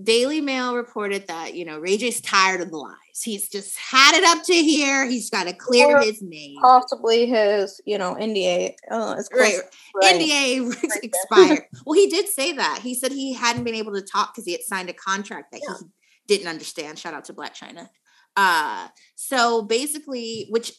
Daily 0.02 0.40
Mail 0.40 0.74
reported 0.74 1.26
that, 1.28 1.54
you 1.54 1.64
know, 1.64 1.78
Ray 1.78 1.96
J's 1.96 2.20
tired 2.20 2.60
of 2.60 2.70
the 2.70 2.76
lies. 2.76 3.22
He's 3.22 3.48
just 3.48 3.78
had 3.78 4.14
it 4.14 4.24
up 4.24 4.44
to 4.44 4.52
here. 4.52 5.06
He's 5.06 5.30
got 5.30 5.44
to 5.44 5.54
clear 5.54 5.96
or 5.96 6.02
his 6.02 6.20
name. 6.20 6.56
Possibly 6.60 7.26
his, 7.26 7.80
you 7.86 7.96
know, 7.96 8.14
NDA. 8.14 8.74
Oh, 8.90 9.14
right. 9.32 9.58
right. 9.94 10.14
NDA 10.14 10.68
right 10.68 11.04
expired. 11.04 11.60
well, 11.86 11.94
he 11.94 12.08
did 12.08 12.28
say 12.28 12.52
that. 12.52 12.80
He 12.82 12.94
said 12.94 13.12
he 13.12 13.32
hadn't 13.32 13.64
been 13.64 13.74
able 13.74 13.94
to 13.94 14.02
talk 14.02 14.34
because 14.34 14.44
he 14.44 14.52
had 14.52 14.62
signed 14.62 14.90
a 14.90 14.94
contract 14.94 15.52
that 15.52 15.62
yeah. 15.66 15.76
he 15.78 15.86
didn't 16.26 16.48
understand. 16.48 16.98
Shout 16.98 17.14
out 17.14 17.24
to 17.26 17.32
Blac 17.32 17.56
Chyna. 17.56 17.88
Uh, 18.36 18.88
so 19.14 19.62
basically, 19.62 20.46
which 20.50 20.72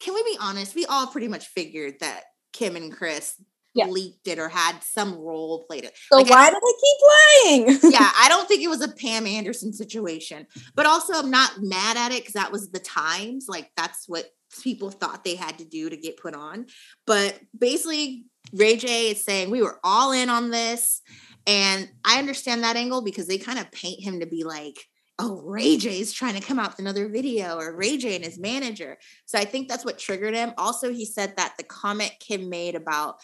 can 0.00 0.14
we 0.14 0.22
be 0.24 0.36
honest? 0.40 0.74
We 0.74 0.86
all 0.86 1.06
pretty 1.06 1.28
much 1.28 1.46
figured 1.46 2.00
that 2.00 2.24
Kim 2.52 2.76
and 2.76 2.92
Kris 2.92 3.40
yeah. 3.74 3.86
leaked 3.86 4.26
it 4.28 4.38
or 4.38 4.48
had 4.48 4.82
some 4.82 5.14
role 5.18 5.64
played 5.64 5.84
it. 5.84 5.96
So 6.10 6.16
like, 6.16 6.30
why 6.30 6.50
do 6.50 6.56
they 6.56 7.66
keep 7.66 7.80
lying? 7.82 7.92
yeah, 7.92 8.10
I 8.16 8.28
don't 8.28 8.46
think 8.46 8.62
it 8.62 8.68
was 8.68 8.82
a 8.82 8.88
Pam 8.88 9.26
Anderson 9.26 9.72
situation. 9.72 10.46
But 10.74 10.86
also 10.86 11.14
I'm 11.14 11.30
not 11.30 11.60
mad 11.60 11.96
at 11.96 12.12
it 12.12 12.22
because 12.22 12.34
that 12.34 12.52
was 12.52 12.70
the 12.70 12.78
times. 12.78 13.46
Like 13.48 13.70
that's 13.76 14.08
what 14.08 14.26
people 14.62 14.90
thought 14.90 15.24
they 15.24 15.34
had 15.34 15.58
to 15.58 15.64
do 15.64 15.90
to 15.90 15.96
get 15.96 16.16
put 16.16 16.34
on. 16.34 16.66
But 17.06 17.38
basically, 17.58 18.26
Ray 18.52 18.76
J 18.76 19.10
is 19.10 19.24
saying 19.24 19.50
we 19.50 19.62
were 19.62 19.80
all 19.82 20.12
in 20.12 20.28
on 20.28 20.50
this. 20.50 21.02
And 21.46 21.88
I 22.04 22.18
understand 22.18 22.64
that 22.64 22.76
angle 22.76 23.02
because 23.02 23.26
they 23.26 23.38
kind 23.38 23.58
of 23.58 23.70
paint 23.70 24.02
him 24.02 24.20
to 24.20 24.26
be 24.26 24.44
like, 24.44 24.78
oh, 25.18 25.42
Ray 25.42 25.76
J 25.76 26.00
is 26.00 26.12
trying 26.12 26.34
to 26.34 26.46
come 26.46 26.58
out 26.58 26.70
with 26.70 26.78
another 26.80 27.08
video 27.08 27.56
or 27.56 27.76
Ray 27.76 27.96
J 27.96 28.16
and 28.16 28.24
his 28.24 28.38
manager. 28.38 28.98
So 29.26 29.38
I 29.38 29.44
think 29.44 29.68
that's 29.68 29.84
what 29.84 29.98
triggered 29.98 30.34
him. 30.34 30.52
Also, 30.58 30.92
he 30.92 31.04
said 31.04 31.36
that 31.36 31.54
the 31.56 31.64
comment 31.64 32.12
Kim 32.18 32.48
made 32.48 32.74
about 32.74 33.16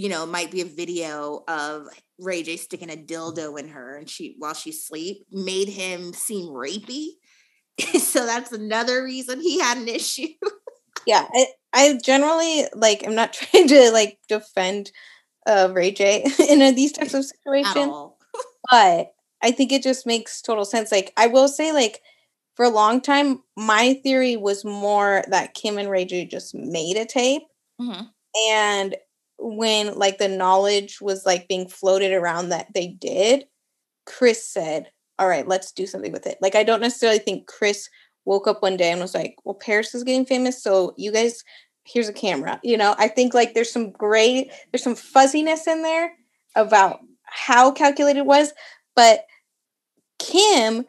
you 0.00 0.08
know, 0.08 0.24
might 0.24 0.50
be 0.50 0.62
a 0.62 0.64
video 0.64 1.44
of 1.46 1.86
Ray 2.18 2.42
J 2.42 2.56
sticking 2.56 2.88
a 2.88 2.96
dildo 2.96 3.60
in 3.60 3.68
her 3.68 3.98
and 3.98 4.08
she 4.08 4.34
while 4.38 4.54
she's 4.54 4.82
sleep 4.82 5.26
made 5.30 5.68
him 5.68 6.14
seem 6.14 6.46
rapey. 6.46 7.08
so 7.98 8.24
that's 8.24 8.50
another 8.50 9.04
reason 9.04 9.42
he 9.42 9.60
had 9.60 9.76
an 9.76 9.88
issue. 9.88 10.28
yeah, 11.06 11.28
I, 11.34 11.46
I 11.74 11.98
generally 12.02 12.64
like 12.74 13.06
I'm 13.06 13.14
not 13.14 13.32
trying 13.34 13.68
to 13.68 13.90
like 13.90 14.18
defend 14.26 14.90
uh 15.46 15.68
Ray 15.70 15.90
J 15.90 16.24
in 16.48 16.74
these 16.74 16.92
types 16.92 17.12
of 17.12 17.26
situations. 17.26 17.92
but 18.70 19.12
I 19.42 19.50
think 19.50 19.70
it 19.70 19.82
just 19.82 20.06
makes 20.06 20.40
total 20.40 20.64
sense. 20.64 20.90
Like 20.90 21.12
I 21.18 21.26
will 21.26 21.46
say 21.46 21.72
like 21.72 22.00
for 22.54 22.64
a 22.64 22.70
long 22.70 23.02
time 23.02 23.42
my 23.54 24.00
theory 24.02 24.38
was 24.38 24.64
more 24.64 25.24
that 25.28 25.52
Kim 25.52 25.76
and 25.76 25.90
Ray 25.90 26.06
J 26.06 26.24
just 26.24 26.54
made 26.54 26.96
a 26.96 27.04
tape. 27.04 27.42
Mm-hmm. 27.78 28.04
And 28.50 28.96
when 29.40 29.94
like 29.98 30.18
the 30.18 30.28
knowledge 30.28 31.00
was 31.00 31.24
like 31.26 31.48
being 31.48 31.68
floated 31.68 32.12
around 32.12 32.50
that 32.50 32.72
they 32.74 32.88
did, 32.88 33.46
Kris 34.06 34.46
said, 34.46 34.90
"All 35.18 35.28
right, 35.28 35.48
let's 35.48 35.72
do 35.72 35.86
something 35.86 36.12
with 36.12 36.26
it." 36.26 36.38
Like 36.40 36.54
I 36.54 36.62
don't 36.64 36.80
necessarily 36.80 37.18
think 37.18 37.46
Kris 37.46 37.88
woke 38.24 38.46
up 38.46 38.62
one 38.62 38.76
day 38.76 38.90
and 38.90 39.00
was 39.00 39.14
like, 39.14 39.36
"Well, 39.44 39.54
Paris 39.54 39.94
is 39.94 40.04
getting 40.04 40.26
famous, 40.26 40.62
so 40.62 40.94
you 40.96 41.12
guys 41.12 41.44
here's 41.84 42.08
a 42.08 42.12
camera." 42.12 42.60
You 42.62 42.76
know, 42.76 42.94
I 42.98 43.08
think 43.08 43.34
like 43.34 43.54
there's 43.54 43.72
some 43.72 43.90
gray 43.90 44.50
there's 44.72 44.82
some 44.82 44.96
fuzziness 44.96 45.66
in 45.66 45.82
there 45.82 46.12
about 46.56 47.00
how 47.24 47.70
calculated 47.70 48.20
it 48.20 48.26
was, 48.26 48.52
but 48.96 49.24
Kim 50.18 50.84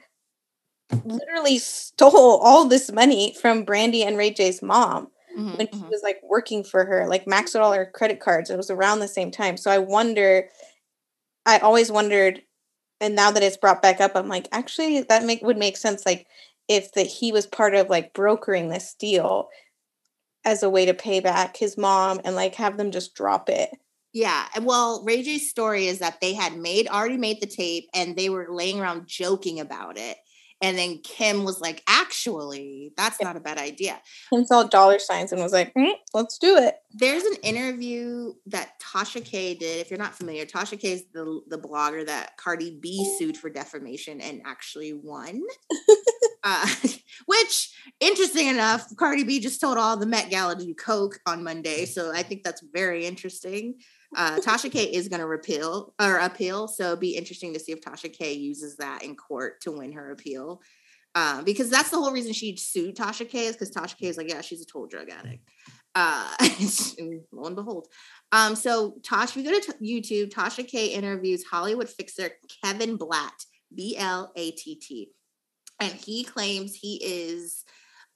literally 1.05 1.57
stole 1.57 2.39
all 2.39 2.65
this 2.65 2.91
money 2.91 3.35
from 3.39 3.63
Brandy 3.63 4.03
and 4.03 4.17
Ray 4.17 4.31
J's 4.31 4.61
mom 4.61 5.10
mm-hmm, 5.37 5.57
when 5.57 5.67
she 5.67 5.79
mm-hmm. 5.79 5.89
was 5.89 6.01
like 6.03 6.19
working 6.23 6.63
for 6.63 6.85
her, 6.85 7.07
like 7.07 7.25
maxed 7.25 7.55
out 7.55 7.61
all 7.61 7.73
her 7.73 7.85
credit 7.85 8.19
cards. 8.19 8.49
It 8.49 8.57
was 8.57 8.69
around 8.69 8.99
the 8.99 9.07
same 9.07 9.31
time. 9.31 9.57
So 9.57 9.71
I 9.71 9.77
wonder, 9.77 10.47
I 11.45 11.59
always 11.59 11.91
wondered, 11.91 12.41
and 12.99 13.15
now 13.15 13.31
that 13.31 13.43
it's 13.43 13.57
brought 13.57 13.81
back 13.81 13.99
up, 13.99 14.11
I'm 14.15 14.27
like, 14.27 14.47
actually, 14.51 15.01
that 15.01 15.25
make 15.25 15.41
would 15.41 15.57
make 15.57 15.77
sense. 15.77 16.05
Like 16.05 16.27
if 16.67 16.93
that 16.93 17.07
he 17.07 17.31
was 17.31 17.45
part 17.45 17.75
of 17.75 17.89
like 17.89 18.13
brokering 18.13 18.69
this 18.69 18.93
deal 18.93 19.49
as 20.45 20.63
a 20.63 20.69
way 20.69 20.85
to 20.85 20.93
pay 20.93 21.19
back 21.19 21.57
his 21.57 21.77
mom 21.77 22.19
and 22.23 22.35
like 22.35 22.55
have 22.55 22.77
them 22.77 22.91
just 22.91 23.13
drop 23.13 23.49
it. 23.49 23.69
Yeah. 24.13 24.45
Well, 24.61 25.03
Ray 25.05 25.21
J's 25.23 25.49
story 25.49 25.87
is 25.87 25.99
that 25.99 26.19
they 26.19 26.33
had 26.33 26.57
made 26.57 26.87
already 26.87 27.17
made 27.17 27.39
the 27.41 27.47
tape 27.47 27.89
and 27.93 28.15
they 28.15 28.29
were 28.29 28.47
laying 28.49 28.79
around 28.79 29.07
joking 29.07 29.59
about 29.59 29.97
it. 29.97 30.17
And 30.61 30.77
then 30.77 30.99
Kim 31.03 31.43
was 31.43 31.59
like, 31.59 31.83
actually, 31.87 32.93
that's 32.95 33.21
not 33.21 33.35
a 33.35 33.39
bad 33.39 33.57
idea. 33.57 33.99
Kim 34.29 34.45
saw 34.45 34.63
dollar 34.63 34.99
signs 34.99 35.31
and 35.31 35.41
was 35.41 35.51
like, 35.51 35.73
mm, 35.73 35.93
let's 36.13 36.37
do 36.37 36.57
it. 36.57 36.75
There's 36.91 37.23
an 37.23 37.35
interview 37.41 38.33
that 38.47 38.79
Tasha 38.79 39.25
K 39.25 39.55
did. 39.55 39.79
If 39.79 39.89
you're 39.89 39.97
not 39.97 40.15
familiar, 40.15 40.45
Tasha 40.45 40.79
K 40.79 40.91
is 40.91 41.05
the, 41.13 41.41
the 41.47 41.57
blogger 41.57 42.05
that 42.05 42.37
Cardi 42.37 42.77
B 42.79 43.15
sued 43.17 43.37
for 43.37 43.49
defamation 43.49 44.21
and 44.21 44.41
actually 44.45 44.93
won. 44.93 45.41
uh, 46.43 46.67
which, 47.25 47.73
interesting 47.99 48.47
enough, 48.47 48.87
Cardi 48.97 49.23
B 49.23 49.39
just 49.39 49.59
told 49.61 49.77
all 49.77 49.97
the 49.97 50.05
Met 50.05 50.29
Gala 50.29 50.55
to 50.55 50.65
do 50.65 50.75
Coke 50.75 51.19
on 51.25 51.43
Monday. 51.43 51.85
So 51.85 52.13
I 52.13 52.21
think 52.21 52.43
that's 52.43 52.63
very 52.73 53.05
interesting. 53.05 53.75
Uh, 54.15 54.39
Tasha 54.39 54.71
K 54.71 54.83
is 54.83 55.07
going 55.07 55.21
to 55.21 55.25
repeal 55.25 55.93
or 55.99 56.17
appeal, 56.17 56.67
so 56.67 56.87
it'd 56.87 56.99
be 56.99 57.15
interesting 57.15 57.53
to 57.53 57.59
see 57.59 57.71
if 57.71 57.81
Tasha 57.81 58.11
K 58.11 58.33
uses 58.33 58.75
that 58.77 59.03
in 59.03 59.15
court 59.15 59.61
to 59.61 59.71
win 59.71 59.93
her 59.93 60.11
appeal. 60.11 60.61
Uh, 61.13 61.41
because 61.41 61.69
that's 61.69 61.89
the 61.89 61.97
whole 61.97 62.11
reason 62.11 62.31
she 62.31 62.55
sued 62.55 62.95
Tasha 62.95 63.27
K 63.27 63.47
is 63.47 63.55
because 63.55 63.71
Tasha 63.71 63.97
K 63.97 64.07
is 64.07 64.17
like, 64.17 64.29
yeah, 64.29 64.41
she's 64.41 64.61
a 64.61 64.65
total 64.65 64.87
drug 64.87 65.09
addict. 65.09 65.47
Uh, 65.93 66.29
and 66.99 67.21
lo 67.31 67.45
and 67.45 67.55
behold. 67.55 67.87
Um, 68.31 68.55
so 68.55 68.95
Tasha, 69.01 69.35
we 69.35 69.43
go 69.43 69.59
to 69.59 69.73
t- 69.73 70.01
YouTube. 70.01 70.31
Tasha 70.31 70.67
K 70.67 70.87
interviews 70.87 71.43
Hollywood 71.43 71.89
fixer 71.89 72.31
Kevin 72.63 72.95
Blatt, 72.95 73.45
B 73.73 73.97
L 73.97 74.31
A 74.35 74.51
T 74.51 74.75
T, 74.75 75.09
and 75.81 75.91
he 75.91 76.23
claims 76.23 76.75
he 76.75 76.95
is 77.03 77.65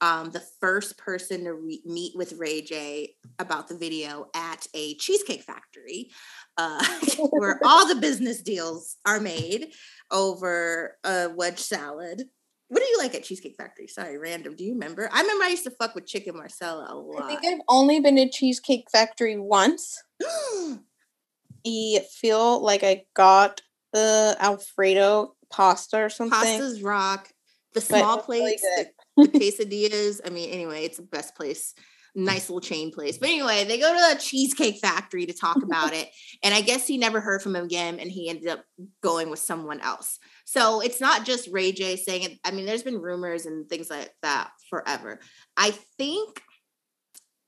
um, 0.00 0.30
the 0.30 0.44
first 0.60 0.98
person 0.98 1.44
to 1.44 1.54
re- 1.54 1.82
meet 1.84 2.16
with 2.16 2.34
Ray 2.34 2.62
J 2.62 3.14
about 3.38 3.68
the 3.68 3.76
video 3.76 4.26
at 4.34 4.66
a 4.74 4.94
cheesecake 4.96 5.42
factory, 5.42 6.10
uh, 6.56 6.84
where 7.30 7.60
all 7.64 7.86
the 7.86 8.00
business 8.00 8.42
deals 8.42 8.96
are 9.06 9.20
made 9.20 9.72
over 10.10 10.96
a 11.04 11.28
wedge 11.34 11.58
salad. 11.58 12.24
What 12.68 12.80
do 12.80 12.86
you 12.86 12.98
like 12.98 13.14
at 13.14 13.22
Cheesecake 13.22 13.54
Factory? 13.56 13.86
Sorry, 13.86 14.18
random. 14.18 14.56
Do 14.56 14.64
you 14.64 14.72
remember? 14.72 15.08
I 15.12 15.20
remember 15.20 15.44
I 15.44 15.50
used 15.50 15.62
to 15.64 15.70
fuck 15.70 15.94
with 15.94 16.04
chicken 16.04 16.36
marsala 16.36 16.88
a 16.90 16.96
lot. 16.96 17.22
I 17.22 17.36
think 17.36 17.46
I've 17.46 17.64
only 17.68 18.00
been 18.00 18.16
to 18.16 18.28
Cheesecake 18.28 18.86
Factory 18.90 19.38
once. 19.38 20.02
I 20.24 22.00
feel 22.10 22.60
like 22.60 22.82
I 22.82 23.04
got 23.14 23.60
the 23.92 24.36
Alfredo 24.40 25.34
pasta 25.48 25.98
or 25.98 26.08
something. 26.08 26.38
Pastas 26.38 26.82
rock. 26.82 27.28
The 27.74 27.80
small 27.80 28.18
plates, 28.18 28.62
really 28.62 28.86
quesadillas. 29.18 30.20
I 30.24 30.30
mean, 30.30 30.50
anyway, 30.50 30.84
it's 30.84 30.98
the 30.98 31.02
best 31.04 31.34
place. 31.34 31.74
Nice 32.18 32.48
little 32.48 32.62
chain 32.62 32.92
place. 32.92 33.18
But 33.18 33.28
anyway, 33.28 33.64
they 33.64 33.78
go 33.78 33.92
to 33.92 34.14
the 34.14 34.20
Cheesecake 34.20 34.78
Factory 34.80 35.26
to 35.26 35.34
talk 35.34 35.62
about 35.62 35.92
it. 35.92 36.08
And 36.42 36.54
I 36.54 36.62
guess 36.62 36.86
he 36.86 36.96
never 36.96 37.20
heard 37.20 37.42
from 37.42 37.54
him 37.54 37.66
again 37.66 37.98
and 37.98 38.10
he 38.10 38.30
ended 38.30 38.48
up 38.48 38.64
going 39.02 39.28
with 39.28 39.38
someone 39.38 39.80
else. 39.80 40.18
So 40.46 40.80
it's 40.80 40.98
not 40.98 41.26
just 41.26 41.48
Ray 41.52 41.72
J 41.72 41.96
saying 41.96 42.22
it. 42.22 42.38
I 42.42 42.52
mean, 42.52 42.64
there's 42.64 42.82
been 42.82 43.02
rumors 43.02 43.44
and 43.44 43.68
things 43.68 43.90
like 43.90 44.10
that 44.22 44.50
forever. 44.70 45.20
I 45.58 45.72
think 45.98 46.40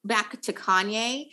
back 0.04 0.38
to 0.42 0.52
Kanye, 0.52 1.28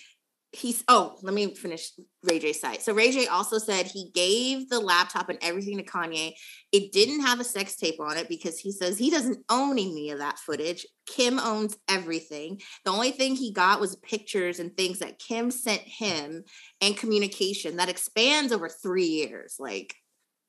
he's 0.56 0.84
oh 0.88 1.18
let 1.22 1.34
me 1.34 1.53
finish 1.53 1.91
ray 2.24 2.39
j's 2.39 2.62
side 2.62 2.82
so 2.82 2.93
ray 2.93 3.12
j 3.12 3.28
also 3.28 3.58
said 3.58 3.86
he 3.86 4.10
gave 4.14 4.70
the 4.70 4.80
laptop 4.80 5.30
and 5.30 5.39
everything 5.41 5.78
to 5.78 5.84
kanye. 5.84 6.34
It 6.72 6.91
didn't 6.91 7.22
have 7.22 7.39
a 7.39 7.43
sex 7.43 7.76
tape 7.76 7.99
on 7.99 8.18
it 8.18 8.28
because 8.28 8.60
he 8.60 8.72
says 8.72 8.97
he 8.97 9.10
doesn't 9.10 9.43
own 9.49 9.74
any 9.74 10.10
of 10.12 10.20
that 10.20 10.39
footage. 10.39 10.86
Kim 11.08 11.39
owns 11.39 11.78
everything. 11.89 12.62
The 12.84 12.91
only 12.91 13.12
thing 13.12 13.36
he 13.36 13.53
got 13.53 13.80
was 13.80 13.95
pictures 13.97 14.60
and 14.60 14.76
things 14.76 14.99
that 14.99 15.20
kim 15.20 15.51
sent 15.51 15.82
him 15.82 16.43
and 16.82 16.97
communication 16.97 17.78
that 17.78 17.89
expands 17.89 18.51
over 18.51 18.70
three 18.70 19.06
years 19.06 19.56
like 19.60 19.95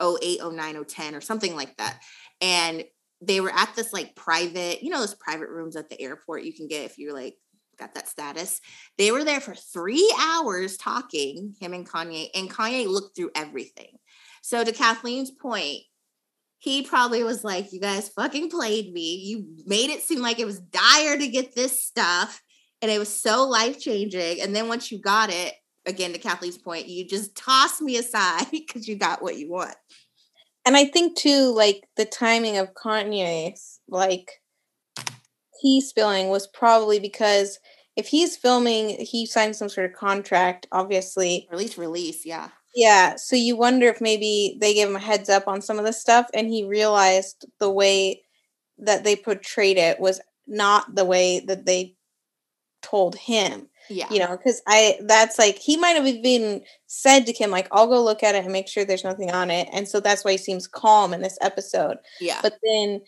08 0.03 0.41
09 0.53 0.85
010 0.85 1.15
or 1.15 1.21
something 1.21 1.55
like 1.55 1.77
that. 1.77 2.01
And 2.41 2.85
they 3.23 3.41
were 3.41 3.53
at 3.53 3.75
this 3.75 3.95
like 3.95 4.15
private 4.15 4.83
you 4.83 4.91
know 4.91 5.01
those 5.01 5.15
private 5.15 5.49
rooms 5.49 5.75
at 5.75 5.89
the 5.89 5.99
airport 6.01 6.45
you 6.45 6.53
can 6.53 6.69
get 6.69 6.85
if 6.85 6.99
you're 6.99 7.15
like 7.15 7.35
got 7.79 7.95
that 7.95 8.09
status. 8.09 8.61
They 8.99 9.12
were 9.12 9.24
there 9.24 9.41
for 9.41 9.55
three 9.55 10.12
hours 10.18 10.77
talking, 10.77 11.55
him 11.61 11.72
and 11.72 11.89
Kanye, 11.89 12.29
and 12.35 12.51
Kanye 12.51 12.87
looked 12.87 13.16
through 13.16 13.31
everything. 13.35 13.99
So, 14.43 14.64
to 14.64 14.72
Kathleen's 14.72 15.31
point, 15.31 15.83
he 16.59 16.83
probably 16.83 17.22
was 17.22 17.45
like, 17.45 17.72
You 17.72 17.81
guys 17.81 18.09
fucking 18.09 18.51
played 18.51 18.93
me. 18.93 19.16
You 19.16 19.47
made 19.66 19.91
it 19.91 20.03
seem 20.03 20.20
like 20.20 20.39
it 20.39 20.47
was 20.47 20.61
dire 20.61 21.18
to 21.18 21.29
get 21.29 21.55
this 21.55 21.83
stuff, 21.83 22.43
and 22.83 22.91
it 22.91 22.99
was 22.99 23.09
so 23.09 23.47
life 23.49 23.79
changing. 23.79 24.41
And 24.41 24.55
then 24.55 24.68
once 24.68 24.91
you 24.91 24.99
got 24.99 25.31
it, 25.31 25.55
again, 25.87 26.12
to 26.12 26.18
Kathleen's 26.18 26.59
point, 26.59 26.89
you 26.89 27.07
just 27.07 27.37
toss 27.37 27.81
me 27.81 27.97
aside 27.97 28.47
because 28.51 28.87
you 28.87 28.97
got 28.97 29.22
what 29.22 29.39
you 29.39 29.51
want. 29.51 29.77
And 30.64 30.77
I 30.77 30.85
think 30.87 31.16
too, 31.16 31.55
like 31.55 31.85
the 31.97 32.05
timing 32.05 32.59
of 32.59 32.74
Kanye's, 32.74 33.81
like 33.89 34.31
he 35.61 35.81
spilling 35.81 36.29
was 36.29 36.47
probably 36.47 36.99
because 36.99 37.59
if 37.97 38.09
he's 38.09 38.37
filming, 38.37 38.91
he 39.01 39.27
signed 39.27 39.57
some 39.57 39.69
sort 39.69 39.91
of 39.91 39.97
contract, 39.97 40.67
obviously. 40.71 41.47
Or 41.51 41.55
at 41.55 41.61
least 41.61 41.79
release, 41.79 42.27
yeah. 42.27 42.49
Yeah. 42.75 43.17
So 43.17 43.37
you 43.37 43.57
wonder 43.57 43.89
if 43.89 44.03
maybe 44.03 44.59
they 44.61 44.75
gave 44.75 44.89
him 44.89 44.97
a 44.97 45.01
heads 45.01 45.31
up 45.31 45.49
on 45.49 45.63
some 45.63 45.79
of 45.79 45.87
the 45.87 45.95
stuff 45.95 46.27
and 46.35 46.47
he 46.47 46.65
realized 46.65 47.47
the 47.59 47.71
way 47.71 48.23
that 48.79 49.03
they 49.03 49.17
portrayed 49.17 49.79
it 49.79 49.99
was 49.99 50.21
not 50.47 50.95
the 50.95 51.07
way 51.07 51.41
that 51.41 51.65
they 51.65 51.97
told 52.83 53.17
him. 53.17 53.69
Yeah. 53.89 54.09
You 54.11 54.19
know, 54.19 54.37
because 54.37 54.61
I 54.67 54.99
that's 55.05 55.39
like 55.39 55.59
he 55.59 55.77
might 55.77 55.97
have 55.97 56.07
even 56.07 56.63
said 56.87 57.25
to 57.27 57.33
Kim, 57.33 57.51
like, 57.51 57.69
I'll 57.73 57.87
go 57.87 58.03
look 58.03 58.23
at 58.23 58.35
it 58.35 58.45
and 58.45 58.53
make 58.53 58.69
sure 58.69 58.85
there's 58.85 59.05
nothing 59.05 59.31
on 59.31 59.51
it. 59.51 59.69
And 59.73 59.89
so 59.89 60.01
that's 60.01 60.25
why 60.25 60.33
he 60.33 60.39
seems 60.39 60.67
calm 60.67 61.15
in 61.15 61.23
this 61.23 61.39
episode. 61.41 61.97
Yeah. 62.21 62.41
But 62.43 62.59
then 62.63 63.01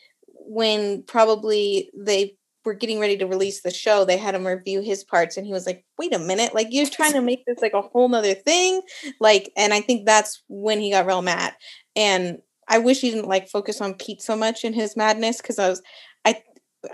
when 0.48 1.02
probably 1.02 1.90
they 1.94 2.34
were 2.64 2.74
getting 2.74 2.98
ready 2.98 3.16
to 3.18 3.26
release 3.26 3.62
the 3.62 3.70
show, 3.70 4.04
they 4.04 4.16
had 4.16 4.34
him 4.34 4.46
review 4.46 4.80
his 4.80 5.04
parts, 5.04 5.36
and 5.36 5.46
he 5.46 5.52
was 5.52 5.66
like, 5.66 5.84
"Wait 5.98 6.14
a 6.14 6.18
minute! 6.18 6.54
Like 6.54 6.68
you're 6.70 6.86
trying 6.86 7.12
to 7.12 7.20
make 7.20 7.44
this 7.46 7.60
like 7.60 7.74
a 7.74 7.82
whole 7.82 8.08
nother 8.08 8.34
thing." 8.34 8.80
Like, 9.20 9.52
and 9.56 9.72
I 9.72 9.80
think 9.80 10.06
that's 10.06 10.42
when 10.48 10.80
he 10.80 10.90
got 10.90 11.06
real 11.06 11.22
mad. 11.22 11.54
And 11.94 12.38
I 12.68 12.78
wish 12.78 13.00
he 13.00 13.10
didn't 13.10 13.28
like 13.28 13.48
focus 13.48 13.80
on 13.80 13.94
Pete 13.94 14.22
so 14.22 14.36
much 14.36 14.64
in 14.64 14.72
his 14.72 14.96
madness 14.96 15.38
because 15.38 15.58
I 15.58 15.68
was, 15.68 15.82
I, 16.24 16.42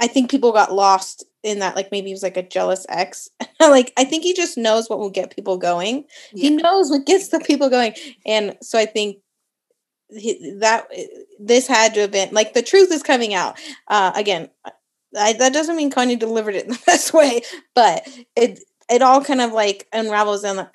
I 0.00 0.06
think 0.06 0.30
people 0.30 0.52
got 0.52 0.72
lost 0.72 1.24
in 1.42 1.58
that. 1.60 1.76
Like 1.76 1.90
maybe 1.90 2.08
he 2.08 2.14
was 2.14 2.22
like 2.22 2.36
a 2.36 2.48
jealous 2.48 2.86
ex. 2.88 3.28
like 3.60 3.92
I 3.96 4.04
think 4.04 4.24
he 4.24 4.34
just 4.34 4.56
knows 4.56 4.88
what 4.88 4.98
will 4.98 5.10
get 5.10 5.34
people 5.34 5.58
going. 5.58 6.04
Yeah. 6.32 6.50
He 6.50 6.56
knows 6.56 6.90
what 6.90 7.06
gets 7.06 7.28
the 7.28 7.40
people 7.40 7.68
going, 7.70 7.94
and 8.26 8.56
so 8.62 8.78
I 8.78 8.86
think 8.86 9.18
that 10.10 10.86
this 11.38 11.66
had 11.66 11.94
to 11.94 12.00
have 12.00 12.10
been 12.10 12.28
like 12.32 12.54
the 12.54 12.62
truth 12.62 12.92
is 12.92 13.02
coming 13.02 13.34
out. 13.34 13.58
Uh 13.88 14.12
again 14.14 14.50
I, 15.16 15.32
that 15.34 15.52
doesn't 15.52 15.76
mean 15.76 15.90
Kanye 15.90 16.18
delivered 16.18 16.54
it 16.54 16.64
in 16.64 16.72
the 16.72 16.82
best 16.86 17.12
way, 17.12 17.42
but 17.74 18.06
it 18.36 18.60
it 18.90 19.02
all 19.02 19.22
kind 19.22 19.40
of 19.40 19.52
like 19.52 19.86
unravels 19.92 20.44
and 20.44 20.68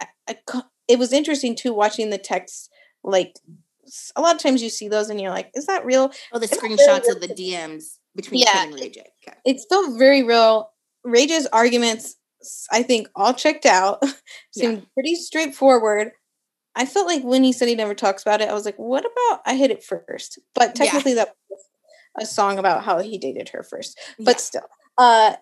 it 0.87 0.99
was 0.99 1.13
interesting 1.13 1.55
too 1.55 1.73
watching 1.73 2.09
the 2.09 2.17
text 2.17 2.69
like 3.03 3.35
a 4.15 4.21
lot 4.21 4.35
of 4.35 4.41
times 4.41 4.61
you 4.61 4.69
see 4.69 4.87
those 4.87 5.09
and 5.09 5.19
you're 5.19 5.31
like 5.31 5.51
is 5.53 5.65
that 5.67 5.85
real? 5.85 6.11
Oh 6.31 6.39
the 6.39 6.47
screenshots 6.47 7.09
of 7.09 7.21
the 7.21 7.27
dms 7.27 7.97
between 8.15 8.41
yeah, 8.41 8.63
and 8.63 8.73
ray 8.73 8.89
j. 8.89 9.01
Okay. 9.27 9.37
it's 9.45 9.63
still 9.63 9.97
very 9.97 10.23
real. 10.23 10.71
Ray 11.03 11.27
j's 11.27 11.47
arguments 11.47 12.15
i 12.71 12.81
think 12.83 13.07
all 13.15 13.33
checked 13.33 13.65
out 13.65 14.01
seemed 14.51 14.77
yeah. 14.79 14.85
pretty 14.93 15.15
straightforward 15.15 16.11
i 16.79 16.85
felt 16.85 17.05
like 17.05 17.23
when 17.23 17.43
he 17.43 17.53
said 17.53 17.67
he 17.67 17.75
never 17.75 17.93
talks 17.93 18.23
about 18.23 18.41
it 18.41 18.49
i 18.49 18.53
was 18.53 18.65
like 18.65 18.77
what 18.77 19.05
about 19.05 19.41
i 19.45 19.55
hit 19.55 19.69
it 19.69 19.83
first 19.83 20.39
but 20.55 20.73
technically 20.73 21.11
yeah. 21.11 21.25
that 21.25 21.35
was 21.49 21.59
a 22.17 22.25
song 22.25 22.57
about 22.57 22.83
how 22.83 22.99
he 22.99 23.17
dated 23.17 23.49
her 23.49 23.63
first. 23.63 23.99
But 24.17 24.35
yeah. 24.35 24.37
still. 24.37 24.69
Uh 24.97 25.33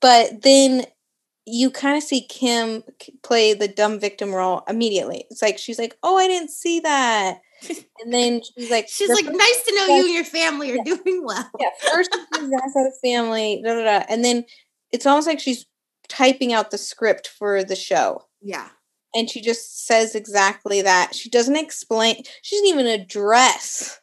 but 0.00 0.42
then 0.42 0.84
you 1.46 1.70
kind 1.70 1.96
of 1.96 2.02
see 2.02 2.26
Kim 2.26 2.82
play 3.22 3.54
the 3.54 3.68
dumb 3.68 3.98
victim 3.98 4.32
role 4.34 4.62
immediately. 4.68 5.26
It's 5.30 5.42
like 5.42 5.58
she's 5.58 5.78
like, 5.78 5.96
"Oh, 6.02 6.16
I 6.16 6.26
didn't 6.26 6.50
see 6.50 6.80
that." 6.80 7.40
And 8.02 8.12
then 8.12 8.40
she's 8.58 8.70
like, 8.70 8.88
"She's 8.88 9.08
like, 9.08 9.24
nice 9.24 9.62
to 9.66 9.74
know 9.74 9.96
you 9.96 10.04
and 10.06 10.14
your 10.14 10.24
family 10.24 10.72
are 10.72 10.76
yeah. 10.76 10.94
doing 10.94 11.24
well." 11.24 11.50
Yeah, 11.58 11.70
first 11.92 12.16
she's 12.34 12.50
out 12.52 12.86
of 12.86 12.92
family, 13.02 13.62
da, 13.64 13.74
da, 13.74 13.84
da. 13.84 14.04
and 14.08 14.24
then 14.24 14.44
it's 14.92 15.06
almost 15.06 15.26
like 15.26 15.40
she's 15.40 15.66
typing 16.08 16.52
out 16.52 16.70
the 16.70 16.78
script 16.78 17.28
for 17.28 17.62
the 17.62 17.76
show. 17.76 18.24
Yeah, 18.40 18.68
and 19.14 19.28
she 19.28 19.40
just 19.40 19.86
says 19.86 20.14
exactly 20.14 20.82
that. 20.82 21.14
She 21.14 21.28
doesn't 21.28 21.56
explain. 21.56 22.22
She 22.42 22.56
doesn't 22.56 22.68
even 22.68 22.86
address 22.86 24.00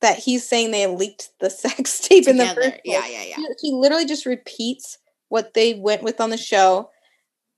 that 0.00 0.18
he's 0.18 0.48
saying 0.48 0.70
they 0.70 0.86
leaked 0.86 1.30
the 1.40 1.50
sex 1.50 2.00
tape 2.00 2.24
Together. 2.24 2.30
in 2.30 2.48
the 2.48 2.54
first 2.54 2.70
place. 2.70 2.80
Yeah, 2.84 3.06
yeah, 3.06 3.24
yeah. 3.24 3.36
He, 3.36 3.68
he, 3.68 3.72
literally 3.72 4.06
just 4.06 4.26
repeats 4.26 4.98
what 5.28 5.54
they 5.54 5.74
went 5.74 6.02
with 6.02 6.20
on 6.20 6.30
the 6.30 6.36
show 6.36 6.90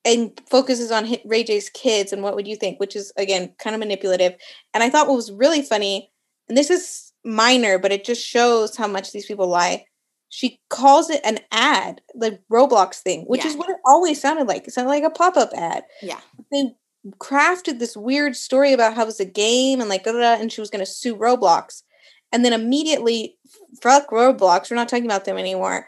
and 0.04 0.40
focuses 0.50 0.90
on 0.90 1.08
Ray 1.24 1.44
J's 1.44 1.70
kids 1.70 2.12
and 2.12 2.22
what 2.22 2.34
would 2.34 2.48
you 2.48 2.56
think, 2.56 2.80
which 2.80 2.96
is 2.96 3.12
again 3.16 3.54
kind 3.58 3.74
of 3.74 3.80
manipulative. 3.80 4.34
And 4.74 4.82
I 4.82 4.90
thought 4.90 5.06
what 5.06 5.16
was 5.16 5.32
really 5.32 5.62
funny, 5.62 6.10
and 6.48 6.58
this 6.58 6.70
is 6.70 7.12
minor, 7.24 7.78
but 7.78 7.92
it 7.92 8.04
just 8.04 8.24
shows 8.24 8.76
how 8.76 8.88
much 8.88 9.12
these 9.12 9.26
people 9.26 9.46
lie. 9.46 9.84
She 10.28 10.60
calls 10.70 11.10
it 11.10 11.20
an 11.24 11.40
ad, 11.52 12.00
the 12.14 12.38
Roblox 12.50 12.96
thing, 12.96 13.24
which 13.26 13.44
yeah. 13.44 13.50
is 13.50 13.56
what 13.56 13.68
it 13.68 13.76
always 13.86 14.20
sounded 14.20 14.48
like. 14.48 14.66
It 14.66 14.72
sounded 14.72 14.88
like 14.88 15.04
a 15.04 15.10
pop 15.10 15.36
up 15.36 15.50
ad. 15.54 15.84
Yeah. 16.00 16.20
They 16.50 16.74
crafted 17.18 17.78
this 17.78 17.96
weird 17.96 18.36
story 18.36 18.72
about 18.72 18.94
how 18.94 19.02
it 19.02 19.06
was 19.06 19.20
a 19.20 19.24
game 19.24 19.80
and 19.80 19.88
like, 19.88 20.04
da, 20.04 20.12
da, 20.12 20.18
da, 20.18 20.40
and 20.40 20.52
she 20.52 20.60
was 20.60 20.70
going 20.70 20.84
to 20.84 20.90
sue 20.90 21.16
Roblox 21.16 21.82
and 22.32 22.44
then 22.44 22.52
immediately 22.52 23.36
fuck 23.80 24.10
Roblox. 24.10 24.70
We're 24.70 24.76
not 24.76 24.88
talking 24.88 25.04
about 25.04 25.24
them 25.24 25.36
anymore. 25.36 25.86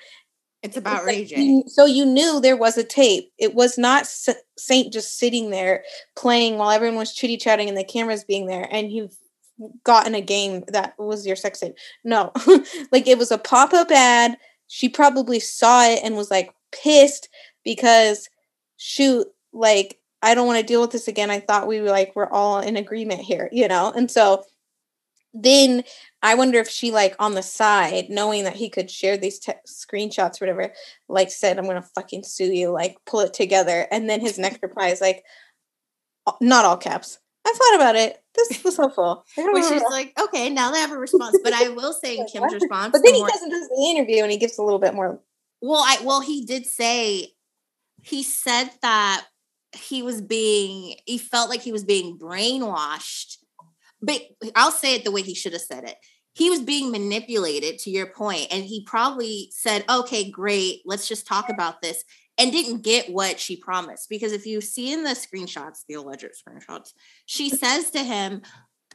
It's 0.63 0.77
about 0.79 1.05
like, 1.05 1.31
So 1.67 1.85
you 1.85 2.07
knew 2.07 2.41
there 2.41 2.57
was 2.57 2.79
a 2.79 2.85
tape. 2.85 3.31
It 3.39 3.55
was 3.55 3.77
not 3.77 4.07
Saint 4.07 4.93
just 4.93 5.19
sitting 5.19 5.51
there 5.51 5.85
playing 6.17 6.57
while 6.57 6.71
everyone 6.71 6.97
was 6.97 7.13
chitty 7.13 7.37
chatting 7.37 7.69
and 7.69 7.77
the 7.77 7.85
cameras 7.85 8.25
being 8.25 8.47
there, 8.47 8.67
and 8.71 8.91
you've 8.91 9.15
gotten 9.85 10.15
a 10.15 10.23
game 10.23 10.65
that 10.69 10.95
was 10.99 11.27
your 11.27 11.37
sex 11.37 11.61
tape. 11.61 11.75
No, 12.03 12.33
like 12.93 13.07
it 13.07 13.19
was 13.19 13.31
a 13.31 13.37
pop 13.37 13.75
up 13.75 13.91
ad. 13.91 14.39
She 14.69 14.89
probably 14.89 15.39
saw 15.39 15.85
it 15.87 16.01
and 16.03 16.17
was 16.17 16.31
like 16.31 16.51
pissed 16.73 17.29
because 17.63 18.31
shoot, 18.79 19.27
like 19.53 19.99
I 20.25 20.35
don't 20.35 20.47
want 20.47 20.59
to 20.61 20.67
deal 20.67 20.81
with 20.81 20.91
this 20.93 21.07
again. 21.09 21.31
I 21.31 21.41
thought 21.41 21.69
we 21.69 21.81
were 21.81 21.91
like 21.91 22.13
we're 22.17 22.31
all 22.31 22.61
in 22.61 22.77
agreement 22.77 23.21
here, 23.21 23.49
you 23.53 23.69
know, 23.69 23.93
and 23.95 24.11
so 24.11 24.45
then 25.35 25.83
I 26.23 26.35
wonder 26.37 26.59
if 26.59 26.69
she 26.69 26.91
like 26.93 27.15
on 27.19 27.35
the 27.35 27.43
side, 27.43 28.07
knowing 28.09 28.45
that 28.45 28.57
he 28.57 28.71
could 28.71 28.91
share 28.91 29.17
these 29.17 29.39
te- 29.39 29.53
screenshots, 29.69 30.41
whatever, 30.41 30.73
like 31.09 31.31
said, 31.31 31.59
"I'm 31.59 31.67
gonna 31.67 31.83
fucking 31.95 32.23
sue 32.23 32.53
you," 32.53 32.71
like 32.71 32.97
pull 33.05 33.21
it 33.21 33.35
together, 33.35 33.87
and 33.91 34.09
then 34.09 34.21
his 34.21 34.39
next 34.39 34.63
reply 34.63 34.89
is 34.89 35.01
like, 35.01 35.25
not 36.41 36.65
all 36.65 36.77
caps. 36.77 37.19
I 37.47 37.53
thought 37.53 37.77
about 37.77 37.97
it. 37.97 38.23
This 38.35 38.65
was 38.65 38.77
helpful. 38.77 39.25
Which 39.37 39.65
is 39.65 39.83
like, 39.91 40.13
okay, 40.19 40.51
now 40.51 40.71
they 40.71 40.81
have 40.81 40.93
a 40.93 40.99
response. 40.99 41.39
But 41.43 41.53
I 41.53 41.69
will 41.69 41.93
say 41.93 42.17
Kim's 42.33 42.55
response. 42.55 42.93
But 42.93 43.03
then 43.05 43.15
he 43.15 43.21
more- 43.21 43.29
doesn't 43.29 43.51
do 43.51 43.69
the 43.69 43.91
interview 43.91 44.23
and 44.23 44.33
he 44.33 44.39
gives 44.39 44.59
a 44.59 44.63
little 44.63 44.79
bit 44.79 44.95
more 44.95 45.21
Well, 45.61 45.83
I 45.85 45.99
well 46.03 46.21
he 46.21 46.45
did 46.45 46.67
say 46.67 47.35
he 48.03 48.23
said 48.23 48.71
that 48.83 49.27
he 49.75 50.03
was 50.03 50.21
being 50.21 50.97
he 51.07 51.19
felt 51.19 51.51
like 51.51 51.63
he 51.63 51.73
was 51.73 51.85
being 51.85 52.19
brainwashed. 52.19 53.37
But 54.01 54.21
I'll 54.55 54.71
say 54.71 54.95
it 54.95 55.05
the 55.05 55.11
way 55.11 55.23
he 55.23 55.35
should 55.35 55.53
have 55.53 55.63
said 55.63 55.85
it. 55.85 55.97
He 56.35 56.51
was 56.51 56.61
being 56.61 56.91
manipulated 56.91 57.79
to 57.81 57.91
your 57.91 58.07
point 58.07 58.49
and 58.51 58.65
he 58.65 58.85
probably 58.85 59.51
said, 59.53 59.85
"Okay, 59.89 60.31
great. 60.31 60.83
Let's 60.85 61.09
just 61.09 61.27
talk 61.27 61.49
about 61.49 61.81
this." 61.83 62.05
And 62.37 62.51
didn't 62.51 62.83
get 62.83 63.13
what 63.13 63.39
she 63.39 63.57
promised 63.57 64.09
because 64.09 64.33
if 64.33 64.45
you 64.45 64.61
see 64.61 64.93
in 64.93 65.05
the 65.05 65.11
screenshots, 65.11 65.85
the 65.89 65.95
alleged 65.95 66.31
screenshots, 66.35 66.91
she 67.27 67.49
says 67.63 67.91
to 67.93 68.03
him, 68.03 68.43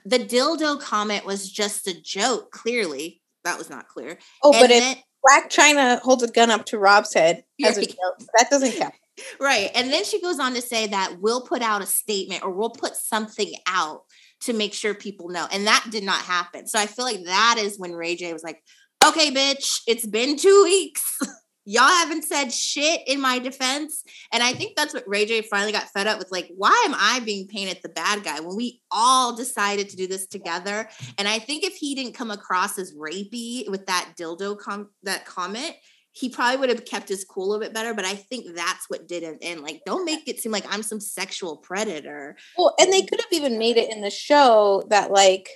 "The 0.05 0.19
dildo 0.19 0.79
comment 0.81 1.25
was 1.25 1.49
just 1.49 1.87
a 1.87 1.99
joke." 2.01 2.51
Clearly, 2.51 3.21
that 3.45 3.57
was 3.57 3.69
not 3.69 3.87
clear. 3.87 4.17
Oh, 4.43 4.51
And 4.53 4.61
but 4.61 4.67
then- 4.69 4.97
Blac 5.29 5.49
Chyna 5.49 5.99
holds 6.01 6.23
a 6.23 6.27
gun 6.27 6.49
up 6.49 6.65
to 6.65 6.79
Rob's 6.79 7.13
head 7.13 7.43
as 7.63 7.77
a 7.77 7.85
joke, 7.85 8.19
that 8.37 8.49
doesn't 8.49 8.73
count. 8.73 8.93
Right. 9.39 9.69
And 9.75 9.91
then 9.91 10.05
she 10.05 10.21
goes 10.21 10.39
on 10.39 10.53
to 10.53 10.61
say 10.61 10.87
that 10.87 11.17
we'll 11.19 11.41
put 11.41 11.61
out 11.61 11.81
a 11.81 11.85
statement 11.85 12.43
or 12.43 12.51
we'll 12.51 12.69
put 12.69 12.95
something 12.95 13.53
out 13.67 14.03
to 14.41 14.53
make 14.53 14.73
sure 14.73 14.93
people 14.93 15.29
know. 15.29 15.47
And 15.51 15.67
that 15.67 15.85
did 15.91 16.03
not 16.03 16.21
happen. 16.21 16.67
So 16.67 16.79
I 16.79 16.85
feel 16.85 17.05
like 17.05 17.25
that 17.25 17.57
is 17.59 17.77
when 17.77 17.91
Ray 17.91 18.15
J 18.15 18.31
was 18.31 18.43
like, 18.43 18.63
okay, 19.05 19.31
bitch, 19.31 19.81
it's 19.87 20.05
been 20.05 20.37
two 20.37 20.63
weeks. 20.63 21.17
Y'all 21.71 21.83
haven't 21.83 22.23
said 22.23 22.51
shit 22.51 23.01
in 23.05 23.21
my 23.21 23.37
defense. 23.37 24.03
And 24.33 24.41
I 24.41 24.53
think 24.53 24.75
that's 24.75 24.91
what 24.91 25.07
Ray 25.07 25.27
J 25.27 25.43
finally 25.43 25.71
got 25.71 25.87
fed 25.89 26.07
up 26.07 26.17
with. 26.17 26.31
Like, 26.31 26.49
why 26.57 26.83
am 26.87 26.95
I 26.97 27.19
being 27.23 27.47
painted 27.47 27.77
the 27.83 27.89
bad 27.89 28.23
guy 28.23 28.39
when 28.39 28.55
we 28.55 28.81
all 28.89 29.35
decided 29.35 29.87
to 29.89 29.95
do 29.95 30.07
this 30.07 30.25
together? 30.25 30.89
And 31.19 31.27
I 31.27 31.37
think 31.37 31.63
if 31.63 31.75
he 31.75 31.93
didn't 31.93 32.15
come 32.15 32.31
across 32.31 32.79
as 32.79 32.95
rapey 32.95 33.69
with 33.69 33.85
that 33.85 34.13
dildo 34.17 34.57
com- 34.57 34.89
that 35.03 35.27
comment, 35.27 35.75
he 36.11 36.27
probably 36.27 36.57
would 36.57 36.69
have 36.69 36.85
kept 36.85 37.07
his 37.07 37.23
cool 37.23 37.53
a 37.53 37.59
bit 37.59 37.71
better. 37.71 37.93
But 37.93 38.05
I 38.05 38.15
think 38.15 38.55
that's 38.55 38.89
what 38.89 39.07
did 39.07 39.21
it. 39.21 39.37
And 39.43 39.61
like, 39.61 39.83
don't 39.85 40.05
make 40.05 40.27
it 40.27 40.39
seem 40.39 40.51
like 40.51 40.65
I'm 40.73 40.81
some 40.81 40.99
sexual 40.99 41.57
predator. 41.57 42.35
Well, 42.57 42.73
and 42.79 42.91
they 42.91 43.03
could 43.03 43.21
have 43.21 43.31
even 43.31 43.59
made 43.59 43.77
it 43.77 43.93
in 43.93 44.01
the 44.01 44.09
show 44.09 44.87
that 44.89 45.11
like, 45.11 45.47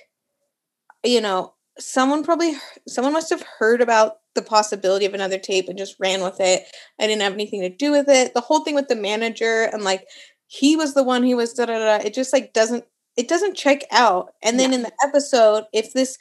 you 1.02 1.20
know, 1.20 1.54
someone 1.80 2.22
probably 2.22 2.54
someone 2.86 3.14
must 3.14 3.30
have 3.30 3.44
heard 3.58 3.80
about 3.80 4.18
the 4.34 4.42
possibility 4.42 5.06
of 5.06 5.14
another 5.14 5.38
tape 5.38 5.68
and 5.68 5.78
just 5.78 5.96
ran 5.98 6.22
with 6.22 6.40
it. 6.40 6.64
I 7.00 7.06
didn't 7.06 7.22
have 7.22 7.32
anything 7.32 7.60
to 7.62 7.68
do 7.68 7.92
with 7.92 8.08
it. 8.08 8.34
The 8.34 8.40
whole 8.40 8.64
thing 8.64 8.74
with 8.74 8.88
the 8.88 8.96
manager 8.96 9.64
and 9.72 9.82
like 9.82 10.06
he 10.46 10.76
was 10.76 10.94
the 10.94 11.04
one 11.04 11.22
who 11.22 11.36
was 11.36 11.52
da 11.52 11.66
da 11.66 11.78
da. 11.78 12.04
It 12.04 12.14
just 12.14 12.32
like 12.32 12.52
doesn't 12.52 12.84
it 13.16 13.28
doesn't 13.28 13.56
check 13.56 13.82
out. 13.92 14.32
And 14.42 14.58
then 14.58 14.72
in 14.72 14.82
the 14.82 14.92
episode, 15.02 15.64
if 15.72 15.92
this 15.92 16.18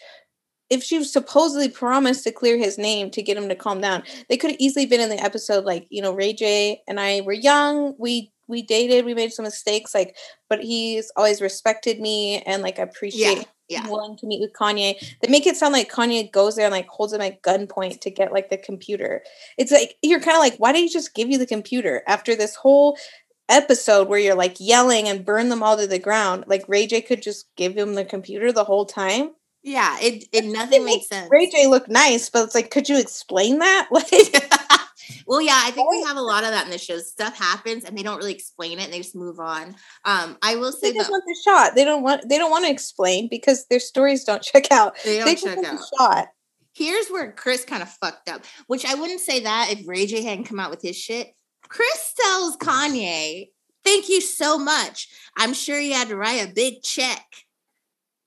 if 0.70 0.84
she 0.84 1.04
supposedly 1.04 1.70
promised 1.70 2.24
to 2.24 2.32
clear 2.32 2.58
his 2.58 2.78
name 2.78 3.12
to 3.12 3.22
get 3.22 3.38
him 3.38 3.50
to 3.50 3.56
calm 3.56 3.80
down, 3.80 4.04
they 4.28 4.38
could 4.38 4.52
have 4.52 4.60
easily 4.60 4.86
been 4.86 5.02
in 5.02 5.10
the 5.10 5.24
episode 5.24 5.66
like, 5.66 5.86
you 5.90 6.02
know, 6.02 6.14
Ray 6.14 6.34
J 6.34 6.82
and 6.88 7.00
I 7.00 7.22
were 7.22 7.34
young, 7.34 7.96
we 8.00 8.33
we 8.48 8.62
dated, 8.62 9.06
we 9.06 9.14
made 9.14 9.32
some 9.34 9.44
mistakes, 9.46 9.94
like, 9.96 10.16
but 10.50 10.62
he's 10.64 11.12
always 11.16 11.42
respected 11.42 12.00
me 12.00 12.42
and 12.42 12.62
like 12.62 12.80
I 12.80 12.84
appreciate 12.84 13.38
Yeah. 13.38 13.44
Yeah. 13.70 13.88
willing 13.90 14.18
to 14.18 14.28
meet 14.28 14.42
with 14.42 14.54
Kanye. 14.54 14.96
They 15.22 15.32
make 15.32 15.48
it 15.48 15.56
sound 15.56 15.74
like 15.74 15.92
Kanye 15.92 16.32
goes 16.32 16.56
there 16.56 16.66
and 16.66 16.74
like 16.74 16.88
holds 16.88 17.14
him 17.14 17.22
at 17.22 17.42
gunpoint 17.42 18.02
to 18.02 18.12
get 18.12 18.34
like 18.34 18.50
the 18.50 18.58
computer. 18.58 19.24
It's 19.58 19.72
like 19.72 19.96
you're 20.04 20.20
kind 20.20 20.36
of 20.36 20.42
like, 20.42 20.58
why 20.58 20.74
did 20.74 20.80
he 20.80 20.90
just 20.90 21.16
give 21.16 21.30
you 21.30 21.38
the 21.38 21.46
computer 21.48 22.04
after 22.08 22.36
this 22.36 22.56
whole 22.56 22.98
episode 23.50 24.08
where 24.08 24.20
you're 24.20 24.36
like 24.36 24.58
yelling 24.60 25.08
and 25.08 25.26
burn 25.26 25.50
them 25.50 25.64
all 25.64 25.78
to 25.78 25.88
the 25.88 25.98
ground? 26.00 26.44
Like 26.48 26.66
Ray 26.68 26.86
J 26.88 27.02
could 27.02 27.22
just 27.24 27.48
give 27.56 27.76
him 27.78 27.94
the 27.96 28.06
computer 28.06 28.52
the 28.52 28.64
whole 28.66 28.86
time. 28.86 29.32
Yeah. 29.64 29.98
It, 30.02 30.26
it 30.34 30.44
nothing 30.46 30.84
makes 30.84 31.08
sense. 31.08 31.30
Ray 31.32 31.50
J 31.50 31.68
looked 31.68 31.88
nice, 31.90 32.30
but 32.30 32.44
it's 32.44 32.56
like, 32.56 32.70
could 32.70 32.90
you 32.90 33.00
explain 33.00 33.60
that? 33.60 33.88
Like, 33.92 34.52
well, 35.28 35.42
yeah, 35.42 35.62
I 35.64 35.72
think 35.72 35.90
we 35.90 36.02
have 36.04 36.18
a 36.18 36.22
lot 36.22 36.44
of 36.44 36.52
that 36.52 36.66
in 36.66 36.72
the 36.72 36.78
show. 36.78 37.00
Stuff 37.00 37.38
happens 37.38 37.84
and 37.84 37.98
they 37.98 38.04
don't 38.04 38.18
really 38.18 38.34
explain 38.34 38.80
it 38.80 38.86
and 38.86 38.94
they 38.94 39.00
just 39.00 39.16
move 39.16 39.40
on. 39.40 39.76
Um, 40.06 40.38
I 40.42 40.56
will 40.56 40.72
say 40.72 40.92
they 40.92 40.98
just 40.98 41.08
that 41.08 41.12
want 41.12 41.24
the 41.26 41.38
shot. 41.44 41.76
They 41.76 41.84
don't 41.86 42.04
want. 42.04 42.28
They 42.30 42.38
don't 42.38 42.52
want 42.52 42.66
to 42.66 42.72
explain 42.72 43.28
because 43.30 43.66
their 43.68 43.80
stories 43.80 44.24
don't 44.24 44.42
check 44.52 44.72
out. 44.72 44.96
they 45.04 45.18
don't 45.18 45.26
They 45.26 45.36
check 45.36 45.58
out. 45.58 45.64
the 45.80 45.88
shot. 45.98 46.28
Here's 46.76 47.08
where 47.10 47.32
Kris 47.32 47.66
kind 47.66 47.84
of 47.84 47.90
fucked 47.90 48.30
up, 48.30 48.44
which 48.68 48.86
I 48.86 48.96
wouldn't 48.96 49.20
say 49.20 49.42
that 49.42 49.70
if 49.72 49.88
Ray 49.88 50.06
J 50.08 50.24
hadn't 50.24 50.46
come 50.46 50.60
out 50.60 50.72
with 50.72 50.82
his 50.82 50.98
shit. 50.98 51.34
Kris 51.70 52.14
tells 52.20 52.58
Kanye, 52.58 53.50
Thank 53.84 54.10
you 54.10 54.22
so 54.22 54.58
much. 54.58 55.10
I'm 55.38 55.54
sure 55.54 55.80
you 55.80 55.94
had 55.94 56.08
to 56.08 56.16
write 56.16 56.48
a 56.50 56.54
big 56.54 56.82
check. 56.84 57.26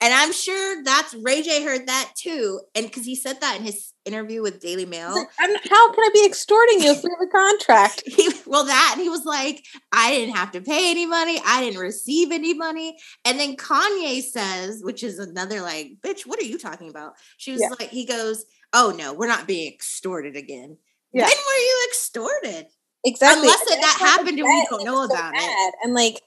And 0.01 0.13
I'm 0.13 0.33
sure 0.33 0.83
that's 0.83 1.15
Ray 1.15 1.43
J 1.43 1.63
heard 1.65 1.87
that 1.87 2.13
too. 2.17 2.61
And 2.75 2.87
because 2.87 3.05
he 3.07 3.15
said 3.17 3.41
that 3.41 3.57
in 3.59 3.65
his 3.65 3.93
interview 4.05 4.43
with 4.43 4.61
Daily 4.61 4.85
Mail. 4.85 5.15
Like, 5.15 5.29
how 5.39 5.93
can 5.93 6.05
I 6.05 6.11
be 6.13 6.27
extorting 6.27 6.83
you 6.83 6.93
if 6.93 7.03
we 7.03 7.11
have 7.19 7.27
a 7.27 7.31
contract? 7.31 8.03
he 8.07 8.31
well 8.47 8.65
that 8.65 8.93
and 8.95 9.03
he 9.03 9.09
was 9.09 9.25
like 9.25 9.65
i 9.93 10.11
didn't 10.11 10.37
have 10.37 10.53
to 10.53 10.61
pay 10.61 10.91
any 10.91 11.05
money 11.07 11.41
i 11.45 11.61
didn't 11.61 11.81
receive 11.81 12.31
any 12.31 12.55
money 12.55 12.97
and 13.25 13.39
then 13.41 13.57
kanye 13.57 14.23
says 14.23 14.81
which 14.85 15.03
is 15.03 15.19
another 15.19 15.61
like 15.61 15.89
bitch 16.01 16.23
what 16.27 16.39
are 16.39 16.45
you 16.45 16.57
talking 16.59 16.89
about 16.89 17.15
she 17.37 17.51
was 17.53 17.61
Yeah. 17.61 17.71
like 17.81 17.91
he 17.91 18.05
goes 18.07 18.45
oh 18.73 18.95
no 18.97 19.13
we're 19.13 19.27
not 19.27 19.47
being 19.49 19.73
extorted 19.73 20.37
again 20.37 20.77
Yeah. 21.13 21.25
when 21.25 21.31
were 21.37 21.61
you 21.61 21.87
extorted 21.91 22.67
Exactly. 23.05 23.43
Unless 23.43 23.71
And 23.71 23.83
that 23.83 23.97
happened 24.01 24.39
and 24.39 24.49
we 24.49 24.67
don't 24.69 24.85
know 24.85 25.07
so 25.07 25.13
about 25.15 25.33
it. 25.37 25.75
And 25.85 25.95
like, 25.95 26.21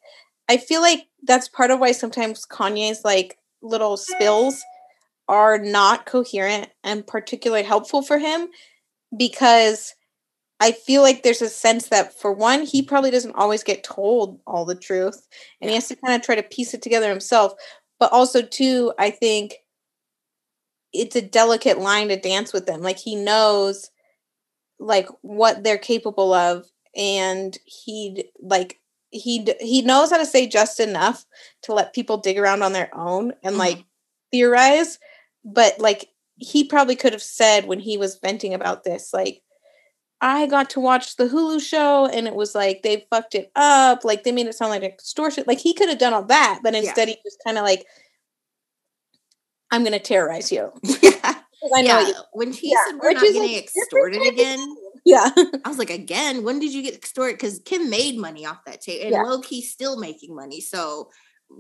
I 0.48 0.56
feel 0.56 0.80
like 0.82 1.08
that's 1.24 1.50
part 1.50 1.72
of 1.72 1.80
why 1.82 1.92
sometimes 1.92 2.46
Kanye's 2.46 3.04
like 3.04 3.38
little 3.62 3.98
spills 3.98 4.64
are 5.28 5.58
not 5.58 6.06
coherent 6.06 6.70
and 6.84 7.06
particularly 7.06 7.64
helpful 7.64 8.02
for 8.02 8.18
him 8.18 8.48
because 9.16 9.94
I 10.60 10.72
feel 10.72 11.02
like 11.02 11.24
there's 11.24 11.42
a 11.42 11.50
sense 11.50 11.88
that 11.90 12.20
for 12.20 12.34
one, 12.34 12.64
he 12.64 12.82
probably 12.82 13.12
doesn't 13.12 13.36
always 13.36 13.64
get 13.64 13.84
told 13.84 14.40
all 14.46 14.66
the 14.66 14.76
truth 14.76 15.28
and 15.62 15.70
he 15.70 15.76
has 15.76 15.88
to 15.88 15.96
kind 15.96 16.16
of 16.16 16.22
try 16.22 16.36
to 16.36 16.44
piece 16.44 16.74
it 16.74 16.82
together 16.82 17.10
himself. 17.10 17.54
But 18.00 18.12
also, 18.12 18.42
too, 18.42 18.94
I 18.98 19.10
think 19.10 19.56
it's 20.92 21.16
a 21.16 21.22
delicate 21.22 21.80
line 21.80 22.10
to 22.10 22.20
dance 22.20 22.52
with 22.52 22.66
them. 22.66 22.82
Like 22.82 22.98
he 22.98 23.16
knows 23.16 23.92
like 24.80 25.08
what 25.22 25.64
they're 25.64 25.78
capable 25.78 26.34
of 26.34 26.66
and 26.96 27.58
he'd 27.66 28.26
like 28.42 28.79
he 29.12 29.48
he 29.60 29.82
knows 29.82 30.12
how 30.12 30.18
to 30.18 30.26
say 30.26 30.48
just 30.48 30.80
enough 30.80 31.26
to 31.64 31.74
let 31.74 31.94
people 31.94 32.18
dig 32.18 32.38
around 32.38 32.62
on 32.64 32.74
their 32.74 32.90
own 32.96 33.34
and 33.44 33.56
Mhm. 33.56 33.60
like 33.60 33.86
theorize 34.32 35.00
but 35.44 35.80
like 35.80 36.10
he 36.36 36.64
probably 36.64 36.96
could 36.96 37.14
have 37.14 37.22
said 37.24 37.66
when 37.66 37.80
he 37.80 37.98
was 37.98 38.20
venting 38.22 38.54
about 38.54 38.84
this 38.84 39.12
like 39.14 39.42
I 40.22 40.48
got 40.48 40.70
to 40.72 40.80
watch 40.82 41.16
the 41.16 41.26
Hulu 41.30 41.62
show 41.62 42.06
and 42.06 42.28
it 42.28 42.36
was 42.36 42.54
like 42.54 42.82
they 42.84 43.08
fucked 43.10 43.36
it 43.36 43.52
up 43.56 44.04
like 44.04 44.24
they 44.24 44.32
made 44.34 44.48
it 44.48 44.56
sound 44.56 44.72
like 44.72 44.84
extortion 44.84 45.44
like 45.48 45.60
he 45.60 45.74
could 45.74 45.90
have 45.90 45.98
done 45.98 46.14
all 46.14 46.24
that 46.26 46.60
but 46.64 46.74
Yeah. 46.74 46.82
instead 46.82 47.08
he 47.08 47.18
was 47.24 47.38
kind 47.46 47.58
of 47.58 47.64
like 47.64 47.86
I'm 49.72 49.84
going 49.84 49.94
to 49.94 50.00
terrorize 50.00 50.52
you 50.52 50.72
yeah, 51.02 51.12
I 51.76 51.82
know 51.82 52.00
yeah. 52.00 52.12
when 52.34 52.52
he 52.52 52.72
Yeah, 52.72 52.86
said 52.88 52.96
we're 53.02 53.10
which 53.10 53.16
not 53.16 53.34
getting 53.34 53.56
extorted 53.56 54.22
again 54.28 54.76
yeah 55.10 55.30
I 55.66 55.70
was 55.70 55.78
like, 55.78 55.90
again, 55.90 56.44
when 56.44 56.60
did 56.60 56.74
you 56.74 56.82
get 56.84 56.94
extorted? 56.96 57.38
Because 57.38 57.60
Kim 57.66 57.90
made 57.90 58.18
money 58.18 58.46
off 58.46 58.64
that 58.66 58.82
tape, 58.82 59.02
and 59.04 59.12
Yeah. 59.12 59.24
low 59.24 59.42
key 59.42 59.62
still 59.62 59.98
making 60.00 60.36
money. 60.36 60.62
So, 60.62 61.10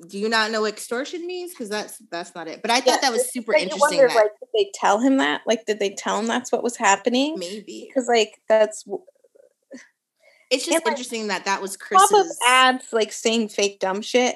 do 0.07 0.19
you 0.19 0.29
not 0.29 0.51
know 0.51 0.61
what 0.61 0.73
extortion 0.73 1.25
means? 1.25 1.51
Because 1.51 1.69
that's 1.69 1.97
that's 2.11 2.35
not 2.35 2.47
it. 2.47 2.61
But 2.61 2.71
I 2.71 2.79
thought 2.79 2.99
Yeah, 3.01 3.09
that 3.09 3.11
was 3.11 3.31
super 3.31 3.53
But 3.53 3.61
interesting. 3.63 3.97
wonder, 3.97 4.07
that 4.07 4.15
like, 4.15 4.31
did 4.39 4.49
they 4.53 4.71
tell 4.75 4.99
him 4.99 5.17
that? 5.17 5.41
Like, 5.47 5.65
did 5.65 5.79
they 5.79 5.89
tell 5.91 6.19
him 6.19 6.27
that's 6.27 6.51
what 6.51 6.63
was 6.63 6.77
happening? 6.77 7.35
maybe 7.37 7.87
Because, 7.89 8.07
like, 8.07 8.39
that's 8.47 8.85
it's 10.51 10.65
just 10.65 10.77
and, 10.77 10.85
like, 10.85 10.91
interesting 10.93 11.27
that 11.27 11.45
that 11.45 11.61
was 11.61 11.77
pop 11.77 12.09
Kris's. 12.09 12.37
ads, 12.47 12.93
like 12.93 13.11
saying 13.11 13.49
fake 13.49 13.79
dumb 13.79 14.01
shit 14.01 14.35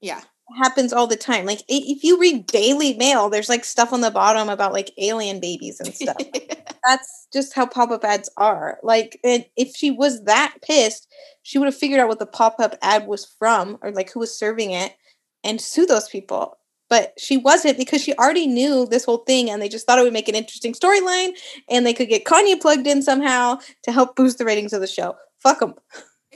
Yeah, 0.00 0.20
happens 0.56 0.92
all 0.92 1.06
the 1.06 1.16
time. 1.16 1.44
Like, 1.44 1.62
if 1.68 2.04
you 2.04 2.20
read 2.20 2.46
Daily 2.46 2.94
Mail, 2.94 3.28
there's 3.28 3.48
like 3.48 3.64
stuff 3.64 3.92
on 3.92 4.00
the 4.00 4.10
bottom 4.10 4.48
about 4.48 4.72
like 4.72 4.92
alien 4.98 5.40
babies 5.40 5.80
and 5.80 5.94
stuff. 5.94 6.16
that's 6.86 7.26
just 7.32 7.54
how 7.54 7.66
pop 7.66 7.90
up 7.90 8.04
ads 8.04 8.30
are. 8.36 8.78
Like, 8.82 9.18
and 9.24 9.44
if 9.56 9.74
she 9.74 9.90
was 9.90 10.24
that 10.24 10.56
pissed, 10.62 11.08
she 11.42 11.58
would 11.58 11.66
have 11.66 11.76
figured 11.76 12.00
out 12.00 12.08
what 12.08 12.18
the 12.18 12.26
pop 12.26 12.56
up 12.58 12.76
ad 12.82 13.06
was 13.06 13.24
from 13.38 13.78
or 13.82 13.90
like 13.90 14.12
who 14.12 14.20
was 14.20 14.38
serving 14.38 14.70
it 14.70 14.94
and 15.42 15.60
sue 15.60 15.86
those 15.86 16.08
people. 16.08 16.58
But 16.88 17.14
she 17.18 17.36
wasn't 17.36 17.78
because 17.78 18.00
she 18.00 18.14
already 18.14 18.46
knew 18.46 18.86
this 18.86 19.04
whole 19.04 19.18
thing 19.18 19.50
and 19.50 19.60
they 19.60 19.68
just 19.68 19.86
thought 19.86 19.98
it 19.98 20.02
would 20.02 20.12
make 20.12 20.28
an 20.28 20.36
interesting 20.36 20.72
storyline 20.72 21.30
and 21.68 21.84
they 21.84 21.92
could 21.92 22.08
get 22.08 22.24
Kanye 22.24 22.60
plugged 22.60 22.86
in 22.86 23.02
somehow 23.02 23.58
to 23.82 23.92
help 23.92 24.14
boost 24.14 24.38
the 24.38 24.44
ratings 24.44 24.72
of 24.72 24.80
the 24.80 24.86
show. 24.86 25.16
Fuck 25.42 25.58
them. 25.60 25.74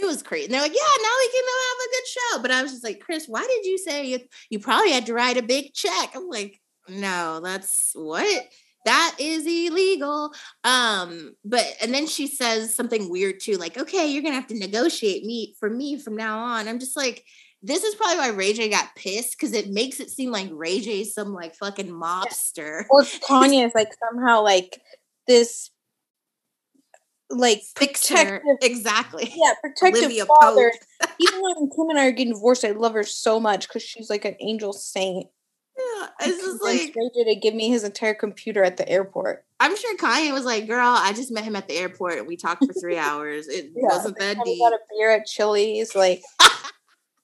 It 0.00 0.06
was 0.06 0.22
crazy. 0.22 0.46
And 0.46 0.54
they're 0.54 0.62
like, 0.62 0.72
yeah, 0.72 1.02
now 1.02 1.14
we 1.18 1.28
can 1.30 1.44
have 1.44 1.78
a 1.78 1.92
good 1.92 2.06
show. 2.08 2.42
But 2.42 2.50
I 2.50 2.62
was 2.62 2.72
just 2.72 2.84
like, 2.84 3.00
Kris, 3.00 3.26
why 3.28 3.46
did 3.46 3.66
you 3.66 3.78
say 3.78 4.06
you, 4.06 4.20
you 4.48 4.58
probably 4.58 4.92
had 4.92 5.06
to 5.06 5.14
write 5.14 5.36
a 5.36 5.42
big 5.42 5.74
check? 5.74 6.12
I'm 6.14 6.28
like, 6.28 6.60
no, 6.88 7.40
that's 7.42 7.92
what 7.94 8.48
that 8.84 9.16
is 9.18 9.46
illegal. 9.46 10.32
Um, 10.64 11.34
but 11.44 11.66
and 11.82 11.92
then 11.92 12.06
she 12.06 12.26
says 12.26 12.74
something 12.74 13.10
weird 13.10 13.40
too, 13.40 13.56
like, 13.56 13.78
okay, 13.78 14.06
you're 14.10 14.22
gonna 14.22 14.34
have 14.34 14.46
to 14.48 14.58
negotiate 14.58 15.24
me 15.24 15.54
for 15.58 15.68
me 15.68 15.98
from 15.98 16.16
now 16.16 16.38
on. 16.38 16.68
I'm 16.68 16.78
just 16.78 16.96
like, 16.96 17.24
this 17.62 17.84
is 17.84 17.94
probably 17.94 18.16
why 18.16 18.28
Ray 18.28 18.52
J 18.54 18.70
got 18.70 18.94
pissed 18.96 19.32
because 19.32 19.52
it 19.52 19.68
makes 19.68 20.00
it 20.00 20.10
seem 20.10 20.30
like 20.30 20.48
Ray 20.50 20.80
J 20.80 21.02
is 21.02 21.14
some 21.14 21.34
like 21.34 21.54
fucking 21.56 21.90
mobster. 21.90 22.84
Or 22.88 23.02
Kanye 23.02 23.66
is 23.66 23.72
like 23.74 23.90
somehow 24.08 24.42
like 24.42 24.80
this 25.26 25.70
like 27.30 27.62
protective 27.74 28.42
Exactly. 28.62 29.32
yeah, 29.36 29.54
protective 29.62 30.04
Olivia 30.04 30.26
father. 30.26 30.72
Even 31.20 31.40
when 31.40 31.70
Kim 31.70 31.88
and 31.90 31.98
I 31.98 32.06
are 32.08 32.12
getting 32.12 32.32
divorced, 32.34 32.64
I 32.64 32.72
love 32.72 32.94
her 32.94 33.04
so 33.04 33.38
much 33.40 33.68
because 33.68 33.82
she's 33.82 34.10
like 34.10 34.24
an 34.24 34.36
angel 34.40 34.72
saint. 34.72 35.26
Yeah, 35.78 36.08
it's 36.20 36.38
just 36.44 36.62
like 36.62 36.94
J 36.94 37.34
to 37.34 37.40
give 37.40 37.54
me 37.54 37.68
his 37.70 37.84
entire 37.84 38.12
computer 38.14 38.62
at 38.62 38.76
the 38.76 38.86
airport. 38.88 39.44
I'm 39.60 39.76
sure 39.76 39.96
Kanye 39.96 40.32
was 40.32 40.44
like, 40.44 40.66
"Girl, 40.66 40.86
I 40.86 41.12
just 41.14 41.30
met 41.32 41.44
him 41.44 41.56
at 41.56 41.68
the 41.68 41.76
airport 41.76 42.18
and 42.18 42.26
we 42.26 42.36
talked 42.36 42.66
for 42.66 42.72
three 42.74 42.98
hours. 42.98 43.48
It 43.48 43.70
Yeah, 43.76 43.88
wasn't 43.88 44.18
that 44.18 44.36
deep." 44.44 44.60
got 44.60 44.72
a 44.74 44.78
beer 44.90 45.10
at 45.10 45.26
Chili's, 45.26 45.94
like 45.94 46.22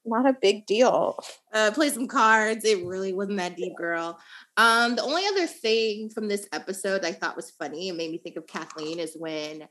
not 0.07 0.27
a 0.27 0.37
big 0.41 0.67
deal. 0.67 1.19
uh, 1.53 1.71
play 1.73 1.91
some 1.91 2.07
cards. 2.07 2.65
It 2.65 2.85
really 2.87 3.13
wasn't 3.13 3.39
that 3.39 3.57
deep, 3.57 3.77
girl. 3.77 4.19
Um, 4.57 4.95
the 4.97 5.03
only 5.03 5.27
other 5.27 5.47
thing 5.47 6.09
from 6.09 6.29
this 6.29 6.49
episode 6.53 7.05
I 7.05 7.13
thought 7.13 7.37
was 7.37 7.51
funny 7.51 7.89
and 7.89 7.99
made 7.99 8.11
me 8.13 8.19
think 8.19 8.37
of 8.37 8.47
Kathleen 8.47 9.01
is 9.01 9.17
when 9.19 9.67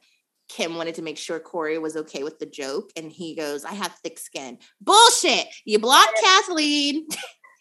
Kim 0.47 0.75
wanted 0.75 0.95
to 0.95 1.01
make 1.01 1.17
sure 1.17 1.39
Corey 1.39 1.77
was 1.79 1.95
okay 1.97 2.23
with 2.23 2.39
the 2.39 2.45
joke, 2.45 2.91
and 2.95 3.11
he 3.11 3.35
goes, 3.35 3.65
"I 3.65 3.73
have 3.73 3.93
thick 4.03 4.19
skin." 4.19 4.57
Bullshit! 4.81 5.47
You 5.65 5.79
blocked 5.79 6.17
Kathleen. 6.21 7.07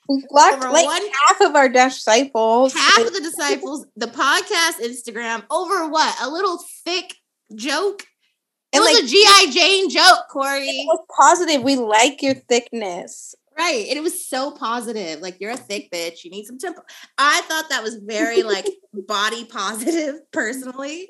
We 0.06 0.22
blocked 0.28 0.56
Over 0.62 0.70
like 0.70 0.84
one- 0.84 1.00
half 1.28 1.40
of 1.40 1.56
our 1.56 1.66
disciples. 1.66 2.74
half 2.74 3.06
of 3.06 3.14
the 3.14 3.22
disciples, 3.22 3.86
the 3.96 4.04
podcast, 4.06 4.78
Instagram, 4.82 5.44
over 5.50 5.88
what? 5.88 6.14
A 6.20 6.28
little 6.28 6.62
thick 6.84 7.14
joke. 7.54 8.02
It 8.74 8.76
And, 8.76 8.82
was 8.84 8.92
like- 8.96 9.04
a 9.04 9.06
GI 9.06 9.58
Jane 9.58 9.88
joke, 9.88 10.26
Corey. 10.30 10.66
it 10.68 10.86
was 10.86 11.06
positive. 11.18 11.62
We 11.62 11.76
like 11.76 12.20
your 12.20 12.34
thickness. 12.34 13.34
Right. 13.56 13.86
And 13.88 13.96
it 13.96 14.02
was 14.02 14.26
so 14.26 14.50
positive. 14.50 15.20
Like, 15.20 15.40
you're 15.40 15.52
a 15.52 15.56
thick 15.56 15.90
bitch. 15.92 16.24
You 16.24 16.30
need 16.30 16.44
some 16.44 16.58
tempo. 16.58 16.82
I 17.18 17.40
thought 17.42 17.68
that 17.68 17.82
was 17.82 17.96
very 17.96 18.42
like 18.42 18.66
body 18.92 19.44
positive 19.44 20.20
personally. 20.32 21.06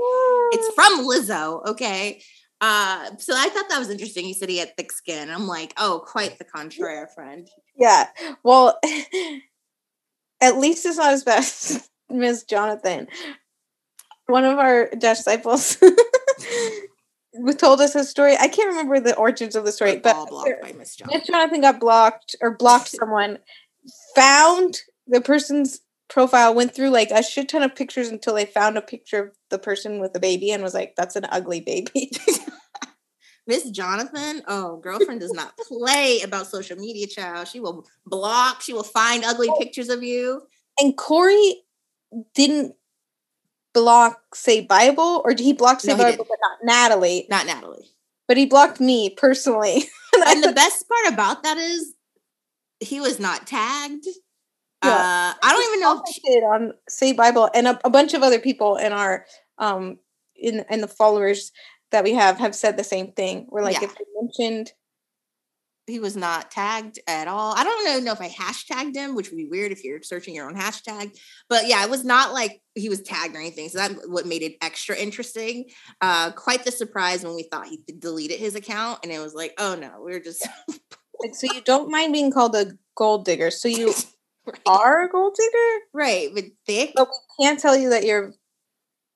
It's 0.52 0.74
from 0.74 1.06
Lizzo, 1.06 1.66
okay? 1.66 2.20
Uh, 2.60 3.10
so 3.18 3.34
I 3.36 3.48
thought 3.48 3.68
that 3.68 3.78
was 3.78 3.90
interesting. 3.90 4.24
He 4.24 4.34
said 4.34 4.48
he 4.48 4.58
had 4.58 4.76
thick 4.76 4.92
skin. 4.92 5.30
I'm 5.30 5.46
like, 5.46 5.72
oh, 5.78 6.02
quite 6.06 6.38
the 6.38 6.44
contrary, 6.44 7.06
friend. 7.14 7.48
Yeah. 7.76 8.06
Well, 8.42 8.78
at 10.40 10.58
least 10.58 10.86
it's 10.86 10.98
not 10.98 11.12
as 11.12 11.24
bad 11.24 11.38
as 11.38 11.88
Miss 12.10 12.44
Jonathan. 12.44 13.08
One 14.26 14.44
of 14.44 14.58
our 14.58 14.88
Dash 14.90 15.18
disciples 15.18 15.78
told 17.58 17.80
us 17.80 17.94
a 17.94 18.04
story. 18.04 18.36
I 18.36 18.48
can't 18.48 18.68
remember 18.70 19.00
the 19.00 19.16
origins 19.16 19.56
of 19.56 19.64
the 19.64 19.72
story, 19.72 19.96
but 19.98 20.14
all 20.14 20.26
blocked 20.26 20.50
by 20.62 20.72
Miss 20.72 20.96
John. 20.96 21.08
Miss 21.12 21.26
Jonathan 21.26 21.60
got 21.60 21.80
blocked 21.80 22.36
or 22.40 22.56
blocked 22.56 22.88
someone, 22.98 23.38
found 24.14 24.78
the 25.06 25.20
person's 25.20 25.80
profile, 26.08 26.54
went 26.54 26.74
through 26.74 26.90
like 26.90 27.10
a 27.10 27.22
shit 27.22 27.48
ton 27.48 27.62
of 27.62 27.74
pictures 27.74 28.08
until 28.08 28.34
they 28.34 28.46
found 28.46 28.76
a 28.78 28.82
picture 28.82 29.24
of 29.24 29.30
the 29.50 29.58
person 29.58 30.00
with 30.00 30.12
the 30.12 30.20
baby 30.20 30.50
and 30.52 30.62
was 30.62 30.74
like, 30.74 30.94
that's 30.96 31.16
an 31.16 31.26
ugly 31.30 31.60
baby. 31.60 32.10
Miss 33.46 33.68
Jonathan, 33.70 34.42
oh, 34.48 34.78
girlfriend 34.78 35.20
does 35.20 35.32
not 35.32 35.54
play 35.68 36.20
about 36.24 36.46
social 36.46 36.78
media, 36.78 37.06
child. 37.06 37.46
She 37.46 37.60
will 37.60 37.84
block, 38.06 38.62
she 38.62 38.72
will 38.72 38.82
find 38.84 39.22
ugly 39.22 39.48
Oh. 39.50 39.58
pictures 39.58 39.90
of 39.90 40.02
you. 40.02 40.42
and 40.78 40.96
Corey 40.96 41.62
didn't 42.34 42.74
block 43.74 44.34
Say 44.34 44.60
Bible, 44.62 45.22
or 45.24 45.34
did 45.34 45.44
he 45.44 45.52
block 45.52 45.80
Say 45.80 45.92
No, 45.94 45.98
Bible, 45.98 46.26
but 46.28 46.38
not 46.40 46.58
Natalie? 46.62 47.26
Not 47.30 47.46
Natalie. 47.46 47.90
But 48.28 48.36
he 48.38 48.46
blocked 48.46 48.80
me 48.80 49.10
personally. 49.10 49.84
and 50.14 50.24
And 50.24 50.44
the 50.44 50.52
best 50.52 50.86
part 50.88 51.12
about 51.12 51.42
that 51.42 51.58
is 51.58 51.94
he 52.80 53.00
was 53.00 53.20
not 53.20 53.46
tagged. 53.46 54.06
Yeah. 54.84 54.90
Uh, 54.90 55.34
I 55.42 55.52
don't 55.52 55.64
even 55.64 55.80
know 55.80 56.02
if 56.04 56.14
she- 56.14 56.22
on 56.40 56.72
Say 56.88 57.12
Bible, 57.12 57.50
and 57.54 57.66
a, 57.68 57.80
a 57.84 57.90
bunch 57.90 58.14
of 58.14 58.22
other 58.22 58.38
people 58.38 58.76
in 58.76 58.92
our 58.92 59.26
um 59.58 59.98
in 60.36 60.64
in 60.70 60.80
the 60.80 60.88
followers 60.88 61.52
that 61.90 62.04
we 62.04 62.14
have 62.14 62.38
have 62.38 62.54
said 62.54 62.76
the 62.76 62.84
same 62.84 63.12
thing. 63.12 63.46
We're 63.50 63.62
like, 63.62 63.80
Yeah. 63.80 63.84
if 63.88 63.94
they 63.94 64.04
mentioned, 64.20 64.72
he 65.86 66.00
was 66.00 66.16
not 66.16 66.50
tagged 66.50 66.98
at 67.06 67.28
all. 67.28 67.54
I 67.54 67.64
don't 67.64 67.84
know, 67.84 67.98
know 68.00 68.12
if 68.12 68.20
I 68.20 68.28
hashtagged 68.28 68.94
him, 68.94 69.14
which 69.14 69.30
would 69.30 69.36
be 69.36 69.48
weird 69.48 69.70
if 69.70 69.84
you're 69.84 70.02
searching 70.02 70.34
your 70.34 70.48
own 70.48 70.56
hashtag. 70.56 71.16
But 71.48 71.66
yeah, 71.66 71.84
it 71.84 71.90
was 71.90 72.04
not 72.04 72.32
like 72.32 72.62
he 72.74 72.88
was 72.88 73.02
tagged 73.02 73.34
or 73.34 73.38
anything. 73.38 73.68
So 73.68 73.78
that's 73.78 73.94
what 74.06 74.26
made 74.26 74.42
it 74.42 74.56
extra 74.62 74.96
interesting. 74.96 75.66
Uh, 76.00 76.30
quite 76.32 76.64
the 76.64 76.72
surprise 76.72 77.22
when 77.22 77.34
we 77.34 77.48
thought 77.50 77.66
he 77.66 77.82
deleted 77.98 78.38
his 78.38 78.54
account, 78.54 79.00
and 79.02 79.12
it 79.12 79.18
was 79.18 79.34
like, 79.34 79.52
oh 79.58 79.74
no, 79.74 80.02
we 80.04 80.14
are 80.14 80.20
just 80.20 80.46
like, 81.20 81.34
so 81.34 81.52
you 81.52 81.60
don't 81.60 81.90
mind 81.90 82.12
being 82.12 82.32
called 82.32 82.54
a 82.54 82.72
gold 82.96 83.26
digger, 83.26 83.50
so 83.50 83.68
you 83.68 83.92
right. 84.46 84.60
are 84.66 85.04
a 85.04 85.10
gold 85.10 85.36
digger, 85.36 85.84
right, 85.92 86.30
but 86.34 86.44
thick, 86.66 86.92
but 86.94 87.08
we 87.08 87.44
can't 87.44 87.60
tell 87.60 87.76
you 87.76 87.90
that 87.90 88.04
your 88.04 88.32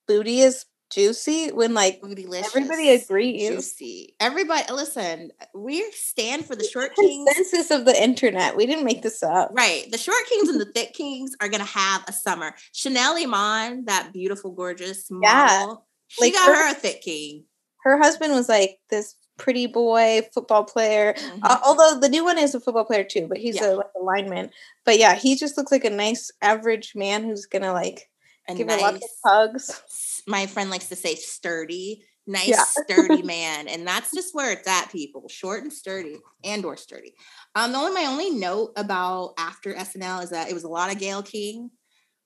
booty 0.07 0.41
is 0.41 0.65
juicy 0.89 1.49
when 1.51 1.73
like 1.73 2.01
bootylicious, 2.01 2.47
everybody 2.55 2.89
agrees. 2.89 3.49
juicy. 3.49 4.15
Everybody, 4.19 4.63
listen, 4.73 5.31
we 5.53 5.89
stand 5.91 6.45
for 6.45 6.55
the 6.55 6.63
short 6.63 6.95
kings. 6.95 7.29
consensus 7.35 7.71
of 7.71 7.85
the 7.85 8.01
internet. 8.01 8.55
We 8.55 8.65
didn't 8.65 8.85
make 8.85 9.01
this 9.01 9.21
up. 9.23 9.51
Right. 9.53 9.85
The 9.91 9.97
short 9.97 10.23
kings 10.29 10.49
and 10.49 10.59
the 10.59 10.65
thick 10.65 10.93
kings 10.93 11.31
are 11.41 11.49
gonna 11.49 11.63
have 11.65 12.03
a 12.07 12.13
summer. 12.13 12.53
Chanel 12.73 13.15
Iman, 13.17 13.85
that 13.85 14.11
beautiful, 14.13 14.51
gorgeous 14.51 15.09
model, 15.11 15.23
Yeah. 15.29 15.73
she 16.07 16.21
Like 16.25 16.33
got 16.33 16.47
her- 16.47 16.67
her 16.67 16.71
a 16.71 16.75
thick 16.75 17.01
king. 17.01 17.45
Her 17.83 17.97
husband 17.97 18.33
was 18.33 18.49
like 18.49 18.79
this 18.89 19.15
pretty 19.37 19.67
boy 19.67 20.27
football 20.33 20.65
player. 20.65 21.13
Mhm. 21.13 21.39
Uh, 21.43 21.59
although 21.65 21.97
the 21.99 22.09
new 22.09 22.25
one 22.25 22.37
is 22.37 22.53
a 22.53 22.59
football 22.59 22.83
player 22.83 23.05
too, 23.05 23.25
but 23.29 23.37
he's 23.37 23.55
Yeah. 23.55 23.71
a 23.71 23.75
like 23.75 23.85
a 23.95 24.03
lineman. 24.03 24.49
But 24.85 24.97
yeah, 24.99 25.15
he 25.15 25.35
just 25.35 25.55
looks 25.57 25.71
like 25.71 25.85
a 25.85 25.89
nice 25.89 26.29
average 26.41 26.93
man 26.93 27.23
who's 27.23 27.45
gonna 27.45 27.71
like 27.71 28.09
a 28.49 28.55
give 28.55 28.69
her 28.69 28.75
lots 28.77 28.97
of 29.05 29.09
hugs. 29.23 29.81
My 30.27 30.45
friend 30.45 30.69
likes 30.69 30.87
to 30.89 30.95
say 30.95 31.15
sturdy, 31.15 32.03
nice 32.27 32.47
Yeah. 32.49 32.63
sturdy 32.63 33.21
man, 33.23 33.67
and 33.67 33.87
that's 33.87 34.13
just 34.13 34.35
where 34.35 34.51
it's 34.51 34.67
at. 34.67 34.91
People, 34.91 35.27
short 35.29 35.63
and 35.63 35.71
sturdy, 35.73 36.17
and 36.43 36.63
or 36.65 36.77
sturdy. 36.77 37.13
Um, 37.55 37.71
the 37.71 37.77
only 37.77 37.93
my 37.93 38.05
only 38.07 38.31
note 38.31 38.73
about 38.75 39.33
after 39.37 39.73
SNL 39.73 40.23
is 40.23 40.29
that 40.31 40.49
it 40.49 40.53
was 40.53 40.63
a 40.63 40.69
lot 40.69 40.91
of 40.91 40.99
Gayle 40.99 41.23
King, 41.23 41.71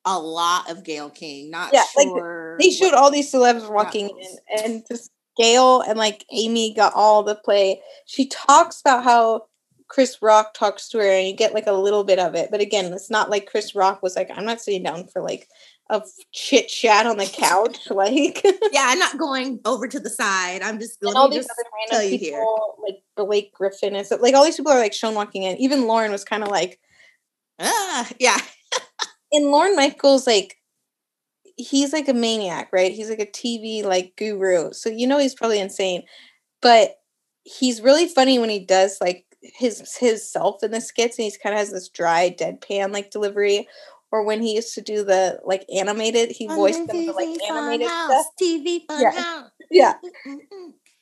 a 0.06 0.18
lot 0.20 0.70
of 0.70 0.84
Gayle 0.84 1.10
King. 1.10 1.50
Not 1.50 1.72
Yeah, 1.74 1.84
like, 1.96 2.08
sure. 2.08 2.58
They 2.60 2.70
showed 2.70 2.94
all 2.94 3.10
these 3.12 3.32
celebs 3.32 3.70
walking 3.72 4.10
in, 4.10 4.64
and 4.64 4.84
just 4.88 5.12
Gayle 5.38 5.82
and 5.82 5.98
like 5.98 6.26
Amy 6.32 6.74
got 6.74 6.94
all 6.96 7.24
the 7.24 7.36
play. 7.36 7.82
She 8.06 8.28
talks 8.28 8.82
about 8.82 9.04
how 9.04 9.46
Chris 9.88 10.22
Rock 10.22 10.54
talks 10.54 10.90
to 10.90 10.98
her, 11.00 11.04
and 11.08 11.28
you 11.28 11.36
get 11.36 11.54
like 11.54 11.68
a 11.68 11.72
little 11.72 12.04
bit 12.04 12.20
of 12.20 12.36
it. 12.36 12.50
But 12.52 12.62
again, 12.62 12.92
it's 12.94 13.10
not 13.10 13.30
like 13.30 13.50
Chris 13.50 13.74
Rock 13.76 14.02
was 14.04 14.16
like, 14.16 14.30
"I'm 14.34 14.46
not 14.46 14.62
sitting 14.62 14.84
down 14.84 15.08
for 15.08 15.22
like 15.22 15.48
a 15.90 16.02
chit 16.32 16.68
chat 16.70 17.06
on 17.06 17.18
the 17.18 17.26
couch." 17.26 17.78
Like, 17.92 18.42
yeah, 18.72 18.86
I'm 18.88 19.00
not 19.00 19.18
going 19.18 19.60
over 19.66 19.88
to 19.88 20.00
the 20.00 20.10
side. 20.10 20.62
I'm 20.62 20.80
just 20.80 21.04
let 21.04 21.16
all 21.16 21.30
these 21.30 21.46
other 21.46 21.70
tell 21.90 22.00
random 22.00 22.14
you 22.14 22.20
people, 22.20 22.76
here. 22.88 22.94
like 22.94 23.04
Blake 23.28 23.54
Griffin 23.54 23.96
and 23.96 24.06
stuff. 24.06 24.22
Like 24.22 24.34
all 24.36 24.44
these 24.44 24.58
people 24.58 24.72
are 24.72 24.80
like 24.80 24.94
shown 24.94 25.16
walking 25.16 25.44
in. 25.44 25.58
Even 25.58 25.88
Lorne 25.88 26.12
was 26.12 26.24
kind 26.26 26.44
of 26.44 26.50
like, 26.50 26.80
Ah, 27.60 28.10
yeah. 28.20 28.38
and 29.32 29.52
Lorne 29.52 29.76
Michaels 29.76 30.28
like. 30.28 30.58
He's 31.56 31.94
like 31.94 32.08
a 32.08 32.16
maniac, 32.16 32.70
right? 32.74 32.92
He's 32.92 33.10
like 33.12 33.20
a 33.20 33.28
TV 33.28 33.84
like 33.84 34.16
guru. 34.18 34.74
So 34.74 34.90
you 34.90 35.06
know 35.06 35.20
he's 35.20 35.36
probably 35.36 35.60
insane. 35.60 36.02
But 36.64 36.96
he's 37.44 37.80
really 37.82 38.08
funny 38.08 38.40
when 38.40 38.50
he 38.50 38.60
does 38.66 38.98
like 39.00 39.26
his 39.42 39.96
his 39.98 40.28
self 40.28 40.64
in 40.64 40.72
the 40.72 40.82
skits 40.82 41.18
and 41.20 41.26
he's 41.26 41.38
kind 41.38 41.54
of 41.54 41.60
has 41.60 41.70
this 41.72 41.90
dry 41.90 42.36
deadpan 42.40 42.92
like 42.92 43.12
delivery 43.12 43.68
or 44.14 44.24
when 44.24 44.42
he 44.44 44.56
used 44.56 44.74
to 44.76 44.82
do 44.82 45.04
the 45.04 45.40
like 45.44 45.66
animated 45.76 46.30
he 46.32 46.46
voiced 46.48 46.86
them 46.88 47.06
for 47.08 47.14
like 47.14 47.30
animated 47.50 47.88
stuff 47.90 48.26
TV 48.42 48.82
fun 48.88 49.02
Yeah. 49.02 49.12
house. 49.12 49.50
yeah 49.72 49.94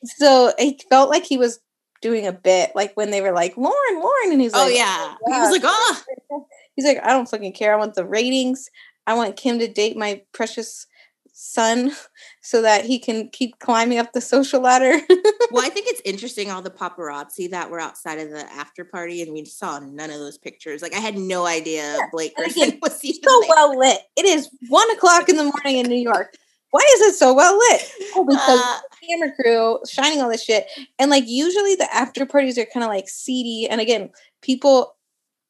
so 0.03 0.51
it 0.57 0.81
felt 0.89 1.09
like 1.09 1.25
he 1.25 1.37
was 1.37 1.59
doing 2.01 2.25
a 2.25 2.31
bit 2.31 2.71
like 2.73 2.95
when 2.95 3.11
they 3.11 3.21
were 3.21 3.31
like 3.33 3.55
lorne 3.57 3.75
lorne 3.95 4.31
and 4.31 4.41
he's 4.41 4.53
like 4.53 4.61
Oh 4.61 4.65
like 4.65 4.75
yeah. 4.75 5.13
Oh, 5.13 5.17
he 5.27 5.31
yeah. 5.33 5.41
was 5.41 5.51
like, 5.51 5.61
oh, 5.65 6.45
he's 6.75 6.85
like 6.85 6.99
i 7.03 7.09
don't 7.09 7.29
fucking 7.29 7.53
care 7.53 7.73
i 7.73 7.77
want 7.77 7.93
the 7.93 8.05
ratings 8.05 8.69
i 9.05 9.13
want 9.13 9.35
kim 9.35 9.59
to 9.59 9.67
date 9.67 9.95
my 9.97 10.21
precious 10.33 10.87
son 11.33 11.91
so 12.41 12.61
that 12.61 12.85
he 12.85 12.99
can 12.99 13.29
keep 13.29 13.57
climbing 13.59 13.97
up 13.97 14.13
the 14.13 14.21
social 14.21 14.61
ladder 14.61 14.99
well, 15.51 15.65
I 15.65 15.69
think 15.69 15.87
it's 15.87 16.01
interesting 16.05 16.51
all 16.51 16.61
the 16.61 16.69
paparazzi 16.69 17.49
that 17.51 17.69
were 17.69 17.79
outside 17.79 18.19
of 18.19 18.29
the 18.29 18.45
after 18.53 18.83
party, 18.85 19.21
and 19.21 19.33
we 19.33 19.45
saw 19.45 19.79
none 19.79 20.09
of 20.09 20.19
those 20.19 20.37
pictures. 20.37 20.81
Like 20.81 20.93
I 20.93 20.99
had 20.99 21.17
no 21.17 21.45
idea 21.45 21.81
Yeah, 21.83 21.99
Blake 22.11 22.35
Griffin 22.35 22.63
again, 22.63 22.79
was 22.81 23.03
even 23.03 23.21
so 23.23 23.39
there. 23.41 23.49
well 23.49 23.77
lit. 23.77 23.99
It 24.15 24.25
is 24.25 24.49
one 24.69 24.89
o'clock 24.91 25.29
in 25.29 25.37
the 25.37 25.43
morning 25.43 25.77
in 25.77 25.87
New 25.87 25.95
York. 25.99 26.35
Why 26.71 26.81
is 26.95 27.01
it 27.01 27.15
so 27.15 27.33
well 27.33 27.57
lit? 27.57 27.81
Oh, 28.15 28.23
because 28.25 28.59
Uh, 28.63 28.79
the 29.01 29.07
camera 29.07 29.31
crew 29.35 29.79
shining 29.89 30.21
all 30.21 30.29
this 30.29 30.43
shit. 30.43 30.67
And 30.99 31.11
like 31.11 31.25
usually 31.27 31.75
the 31.75 31.93
after 31.93 32.25
parties 32.25 32.57
are 32.57 32.65
kind 32.65 32.83
of 32.83 32.89
like 32.89 33.09
seedy. 33.09 33.67
And 33.69 33.81
again, 33.81 34.09
people 34.41 34.95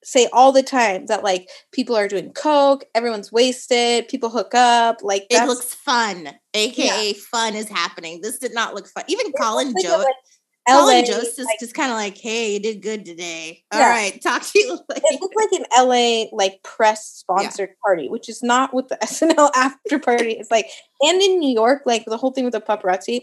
say 0.04 0.28
all 0.34 0.52
the 0.52 0.64
time 0.64 1.06
that 1.08 1.24
like 1.24 1.50
people 1.72 1.96
are 1.96 2.08
doing 2.08 2.32
coke, 2.34 2.86
everyone's 2.96 3.32
wasted, 3.32 4.08
people 4.08 4.30
hook 4.30 4.54
up. 4.56 4.98
Like 5.02 5.28
it 5.30 5.46
looks 5.48 5.74
fun, 5.74 6.30
aka 6.54 7.14
fun 7.14 7.56
is 7.56 7.70
happening. 7.70 8.22
This 8.22 8.40
did 8.40 8.54
not 8.54 8.74
look 8.74 8.88
fun. 8.88 9.04
Even 9.08 9.32
Colin 9.34 9.72
like 9.74 9.84
Joe. 9.86 9.98
like, 10.00 10.16
Colin 10.70 11.04
Jost 11.06 11.40
is 11.40 11.46
like, 11.46 11.60
just 11.60 11.74
kind 11.74 11.92
of 11.92 11.98
like, 11.98 12.18
hey, 12.18 12.54
you 12.54 12.60
did 12.60 12.82
good 12.84 13.04
today. 13.04 13.64
All 13.72 13.80
Yeah. 13.80 13.90
right, 13.90 14.22
talk 14.22 14.44
to 14.44 14.60
you 14.60 14.74
later. 14.90 15.02
it 15.06 15.20
looked 15.22 15.36
like 15.36 15.52
an 15.60 15.66
LA 15.88 16.26
like 16.32 16.62
press 16.64 17.06
sponsored 17.08 17.72
party, 17.84 18.10
which 18.10 18.30
is 18.30 18.44
not 18.44 18.74
what 18.74 18.88
the 18.90 18.96
SNL 19.04 19.50
after 19.56 19.98
party 20.00 20.34
is 20.34 20.50
like. 20.52 20.68
And 21.02 21.22
in 21.22 21.40
New 21.40 21.52
York, 21.54 21.82
like 21.86 22.06
the 22.06 22.18
whole 22.18 22.32
thing 22.32 22.44
with 22.46 22.54
the 22.54 22.62
paparazzi, 22.62 23.22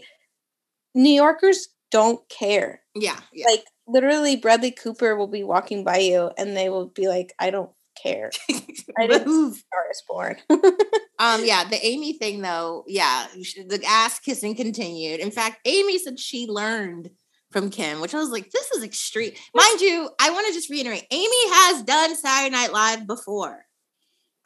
New 0.95 1.09
Yorkers 1.11 1.69
don't 1.91 2.21
care. 2.29 2.81
Yeah, 2.95 3.19
yeah. 3.33 3.45
Like 3.47 3.63
literally, 3.89 4.35
Bradley 4.35 4.71
Cooper 4.71 5.15
will 5.15 5.27
be 5.27 5.43
walking 5.43 5.83
by 5.83 5.97
you, 5.97 6.31
and 6.37 6.55
they 6.55 6.69
will 6.69 6.87
be 6.87 7.07
like, 7.07 7.33
"I 7.39 7.49
don't 7.49 7.71
care. 8.01 8.31
I 8.97 9.07
didn't. 9.07 9.53
Star 9.55 9.85
is 9.91 10.03
born." 10.07 10.37
Um, 11.19 11.43
yeah, 11.43 11.65
the 11.65 11.77
Amy 11.85 12.13
thing 12.13 12.41
though, 12.41 12.85
yeah, 12.87 13.27
the 13.35 13.83
ass 13.85 14.19
kissing 14.19 14.55
continued. 14.55 15.19
In 15.19 15.31
fact, 15.31 15.59
Amy 15.65 15.99
said 15.99 16.19
she 16.19 16.47
learned 16.47 17.11
from 17.51 17.69
Kim, 17.69 17.99
which 17.99 18.13
I 18.13 18.19
was 18.19 18.29
like, 18.29 18.49
this 18.51 18.71
is 18.71 18.83
extreme. 18.83 19.31
Mind 19.53 19.81
you, 19.81 20.09
I 20.19 20.29
want 20.29 20.47
to 20.47 20.53
just 20.53 20.69
reiterate, 20.69 21.05
Amy 21.11 21.49
has 21.49 21.83
done 21.83 22.15
Saturday 22.15 22.55
Night 22.55 22.71
Live 22.71 23.07
before. 23.07 23.65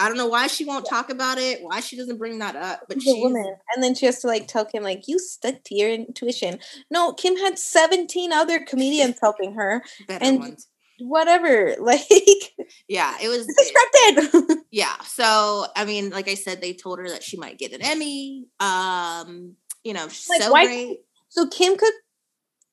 I 0.03 0.07
don't 0.09 0.17
know 0.17 0.27
why 0.27 0.47
she 0.47 0.65
won't 0.65 0.85
talk 0.85 1.09
about 1.09 1.37
it, 1.37 1.61
why 1.61 1.79
she 1.79 1.95
doesn't 1.97 2.17
bring 2.17 2.39
that 2.39 2.55
up, 2.55 2.81
but 2.87 3.01
She's 3.01 3.13
a 3.13 3.17
woman, 3.19 3.55
and 3.73 3.83
then 3.83 3.95
she 3.95 4.05
has 4.05 4.19
to 4.19 4.27
like 4.27 4.47
tell 4.47 4.65
Kim 4.65 4.83
like, 4.83 5.07
"You 5.07 5.17
stuck 5.19 5.63
to 5.63 5.75
your 5.75 5.89
intuition." 5.89 6.59
No, 6.91 7.13
Kim 7.13 7.37
had 7.37 7.57
seventeen 7.57 8.33
other 8.33 8.59
comedians 8.59 9.17
helping 9.21 9.53
her. 9.53 9.83
better 10.07 10.25
and- 10.25 10.39
ones. 10.39 10.67
Whatever, 10.99 11.75
like 11.81 12.01
Yeah, 12.87 13.15
it 13.21 13.27
was 13.27 13.47
scripted. 13.47 14.57
yeah. 14.71 14.95
So 15.05 15.65
I 15.75 15.85
mean, 15.85 16.11
like 16.11 16.27
I 16.29 16.35
said, 16.35 16.61
they 16.61 16.73
told 16.73 16.99
her 16.99 17.09
that 17.09 17.23
she 17.23 17.35
might 17.35 17.57
get 17.57 17.73
an 17.73 17.81
Emmy. 17.81 18.45
Um, 18.59 19.55
you 19.83 19.93
know, 19.93 20.03
Like, 20.29 20.41
so 20.41 20.51
why- 20.51 20.65
great. 20.65 20.99
So 21.29 21.47
Kim 21.47 21.77
could 21.77 21.93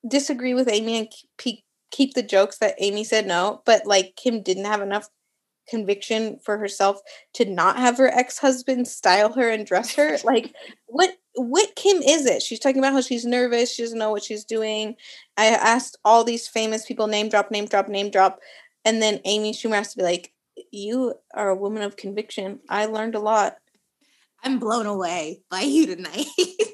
disagree 0.08 0.54
with 0.54 0.68
Amy 0.68 0.98
and 0.98 1.08
keep 1.38 1.60
keep 1.90 2.14
the 2.14 2.22
jokes 2.22 2.58
that 2.58 2.74
Amy 2.78 3.04
said 3.04 3.26
no, 3.26 3.62
but 3.64 3.86
like 3.86 4.14
Kim 4.16 4.42
didn't 4.42 4.66
have 4.66 4.82
enough 4.82 5.08
conviction 5.70 6.38
for 6.44 6.58
herself 6.58 7.00
to 7.34 7.44
not 7.44 7.76
have 7.76 7.96
her 7.98 8.08
ex-husband 8.08 8.88
style 8.88 9.32
her 9.32 9.48
and 9.48 9.66
dress 9.66 9.94
her. 9.94 10.18
like 10.24 10.54
what 10.86 11.16
what 11.36 11.74
Kim 11.76 12.02
is 12.02 12.26
it? 12.26 12.42
She's 12.42 12.58
talking 12.58 12.78
about 12.78 12.92
how 12.92 13.00
she's 13.00 13.24
nervous, 13.24 13.72
she 13.72 13.82
doesn't 13.82 13.98
know 13.98 14.10
what 14.10 14.24
she's 14.24 14.44
doing. 14.44 14.96
I 15.36 15.46
asked 15.46 15.96
all 16.04 16.24
these 16.24 16.48
famous 16.48 16.84
people 16.84 17.06
name 17.06 17.28
drop, 17.28 17.50
name 17.50 17.66
drop, 17.66 17.88
name 17.88 18.10
drop, 18.10 18.40
and 18.84 19.00
then 19.00 19.20
Amy 19.24 19.52
Schumer 19.52 19.76
has 19.76 19.92
to 19.92 19.98
be 19.98 20.02
like, 20.02 20.32
"You 20.72 21.14
are 21.34 21.48
a 21.48 21.56
woman 21.56 21.82
of 21.82 21.96
conviction. 21.96 22.60
I 22.68 22.86
learned 22.86 23.14
a 23.14 23.20
lot." 23.20 23.56
I'm 24.42 24.58
blown 24.58 24.86
away 24.86 25.42
by 25.50 25.60
you 25.60 25.86
tonight. 25.86 26.26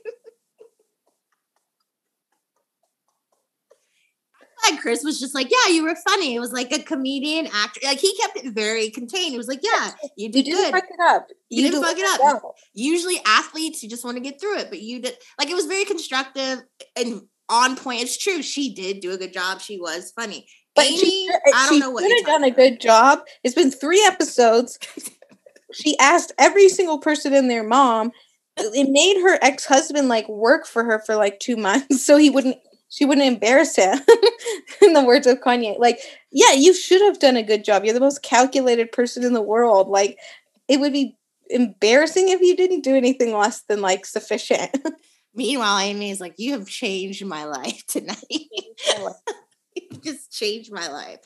Chris 4.80 5.02
was 5.04 5.18
just 5.20 5.34
like, 5.34 5.48
yeah, 5.50 5.72
you 5.72 5.82
were 5.84 5.94
funny. 6.08 6.34
It 6.34 6.40
was 6.40 6.52
like 6.52 6.72
a 6.72 6.82
comedian 6.82 7.46
actor. 7.46 7.80
Like 7.84 7.98
he 7.98 8.16
kept 8.16 8.36
it 8.36 8.52
very 8.54 8.90
contained. 8.90 9.32
He 9.32 9.38
was 9.38 9.48
like, 9.48 9.60
yeah, 9.62 9.90
you 10.16 10.26
You 10.26 10.32
did 10.32 10.44
didn't 10.46 10.58
good. 10.62 10.72
fuck 10.74 10.84
it 10.84 11.00
up. 11.08 11.28
You 11.50 11.62
didn't 11.70 11.82
fuck 11.82 11.96
it 11.98 12.04
up. 12.06 12.20
well. 12.22 12.54
Usually 12.74 13.20
athletes, 13.26 13.82
you 13.82 13.88
just 13.88 14.04
want 14.04 14.16
to 14.16 14.22
get 14.22 14.40
through 14.40 14.58
it, 14.58 14.68
but 14.70 14.80
you 14.82 15.00
did. 15.00 15.14
Like 15.38 15.48
it 15.50 15.54
was 15.54 15.66
very 15.66 15.84
constructive 15.84 16.62
and 16.96 17.22
on 17.48 17.76
point. 17.76 18.02
It's 18.02 18.16
true. 18.16 18.42
She 18.42 18.74
did 18.74 19.00
do 19.00 19.12
a 19.12 19.16
good 19.16 19.32
job. 19.32 19.60
She 19.60 19.78
was 19.78 20.12
funny. 20.16 20.46
But 20.74 20.86
Amy, 20.86 20.98
she, 20.98 21.30
I 21.54 21.66
don't 21.66 21.74
she 21.74 21.80
know 21.80 21.90
what 21.90 22.02
could 22.02 22.12
have 22.18 22.26
done 22.26 22.44
a 22.44 22.50
good 22.50 22.80
job. 22.80 23.20
It's 23.44 23.54
been 23.54 23.70
three 23.70 24.04
episodes. 24.06 24.78
she 25.72 25.96
asked 25.98 26.32
every 26.38 26.68
single 26.68 26.98
person 26.98 27.32
and 27.32 27.50
their 27.50 27.64
mom. 27.64 28.12
It 28.58 28.88
made 28.90 29.20
her 29.22 29.38
ex 29.42 29.66
husband 29.66 30.08
like 30.08 30.28
work 30.28 30.66
for 30.66 30.82
her 30.84 31.02
for 31.04 31.14
like 31.16 31.40
two 31.40 31.56
months, 31.56 32.02
so 32.04 32.16
he 32.16 32.30
wouldn't. 32.30 32.56
She 32.96 33.04
wouldn't 33.04 33.26
embarrass 33.26 33.76
him. 33.76 33.98
in 34.80 34.94
the 34.94 35.04
words 35.04 35.26
of 35.26 35.40
Kanye, 35.40 35.78
like, 35.78 35.98
yeah, 36.32 36.52
you 36.52 36.72
should 36.72 37.02
have 37.02 37.18
done 37.18 37.36
a 37.36 37.42
good 37.42 37.62
job. 37.62 37.84
You're 37.84 37.92
the 37.92 38.00
most 38.00 38.22
calculated 38.22 38.90
person 38.90 39.22
in 39.22 39.34
the 39.34 39.42
world. 39.42 39.88
Like, 39.88 40.18
it 40.66 40.80
would 40.80 40.94
be 40.94 41.14
embarrassing 41.50 42.30
if 42.30 42.40
you 42.40 42.56
didn't 42.56 42.80
do 42.80 42.96
anything 42.96 43.36
less 43.36 43.60
than 43.68 43.82
like 43.82 44.06
sufficient. 44.06 44.70
Meanwhile, 45.34 45.78
Amy 45.80 46.10
is 46.10 46.20
like, 46.22 46.36
you 46.38 46.52
have 46.52 46.66
changed 46.66 47.22
my 47.26 47.44
life 47.44 47.84
tonight. 47.86 48.16
You 49.74 49.98
just 50.02 50.32
changed 50.32 50.72
my 50.72 50.88
life. 50.88 51.18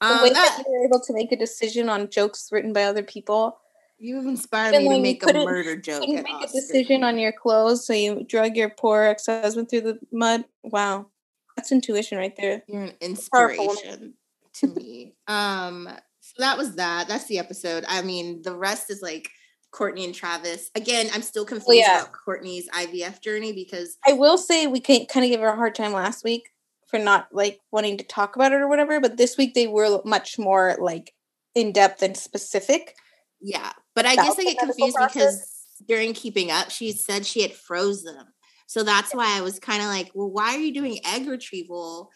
the 0.00 0.06
Um, 0.06 0.22
way 0.22 0.30
that- 0.30 0.54
that 0.56 0.64
you 0.66 0.72
were 0.72 0.86
able 0.86 1.00
to 1.00 1.12
make 1.12 1.30
a 1.30 1.36
decision 1.36 1.90
on 1.90 2.08
jokes 2.08 2.48
written 2.50 2.72
by 2.72 2.84
other 2.84 3.02
people 3.02 3.58
You've 3.98 4.24
inspired 4.26 4.80
me 4.82 4.88
to 4.88 5.00
make 5.02 5.22
a 5.28 5.32
murder 5.32 5.76
joke. 5.76 6.04
at 6.08 6.24
make 6.24 6.42
a 6.42 6.46
decision 6.46 7.04
on 7.04 7.18
your 7.18 7.32
clothes, 7.32 7.84
so 7.86 7.92
you 7.92 8.24
drug 8.24 8.56
your 8.56 8.70
poor 8.70 9.02
ex-husband 9.02 9.68
through 9.68 9.80
the 9.82 9.98
mud. 10.12 10.44
Wow, 10.62 11.08
that's 11.58 11.72
intuition 11.72 12.18
right 12.18 12.34
there. 12.36 12.62
You're 12.68 12.84
an 12.84 12.94
inspiration 13.00 14.14
to 14.54 14.66
me. 14.68 15.14
Um, 15.26 15.88
so 16.20 16.34
that 16.38 16.56
was 16.56 16.76
that. 16.76 17.08
That's 17.08 17.26
the 17.26 17.38
episode. 17.38 17.84
I 17.88 18.02
mean, 18.02 18.42
the 18.42 18.54
rest 18.54 18.90
is 18.90 19.02
like 19.02 19.28
Kourtney 19.74 20.04
and 20.04 20.14
Travis. 20.14 20.70
Again, 20.74 21.08
I'm 21.12 21.22
still 21.22 21.44
confused 21.44 21.80
yeah. 21.86 22.02
about 22.02 22.12
Kourtney's 22.12 22.68
IVF 22.70 23.20
journey 23.20 23.52
because 23.52 23.98
I 24.06 24.12
will 24.12 24.38
say 24.38 24.66
we 24.66 24.80
can 24.80 25.06
kind 25.06 25.24
of 25.24 25.30
give 25.30 25.40
her 25.40 25.48
a 25.48 25.56
hard 25.56 25.74
time 25.74 25.92
last 25.92 26.24
week 26.24 26.50
for 26.86 26.98
not 26.98 27.28
like 27.32 27.60
wanting 27.72 27.98
to 27.98 28.04
talk 28.04 28.36
about 28.36 28.52
it 28.52 28.60
or 28.60 28.68
whatever, 28.68 29.00
but 29.00 29.16
this 29.16 29.36
week 29.36 29.54
they 29.54 29.66
were 29.66 30.00
much 30.04 30.38
more 30.38 30.76
like 30.78 31.12
in 31.54 31.72
depth 31.72 32.02
and 32.02 32.16
specific. 32.16 32.94
yeah. 33.40 33.72
But 33.94 34.06
I 34.06 34.14
guess 34.14 34.38
I 34.38 34.44
get 34.44 34.58
confused 34.58 34.96
process? 34.96 35.12
because 35.12 35.86
during 35.88 36.14
keeping 36.14 36.50
up, 36.50 36.70
she 36.70 36.92
said 36.92 37.26
she 37.26 37.42
had 37.42 37.52
frozen 37.52 38.14
them. 38.14 38.28
So 38.68 38.82
that's 38.82 39.14
why 39.14 39.36
I 39.36 39.40
was 39.40 39.58
kind 39.58 39.80
of 39.80 39.88
like, 39.88 40.10
well, 40.14 40.30
why 40.30 40.54
are 40.54 40.58
you 40.58 40.74
doing 40.74 41.00
egg 41.06 41.26
retrieval? 41.26 42.10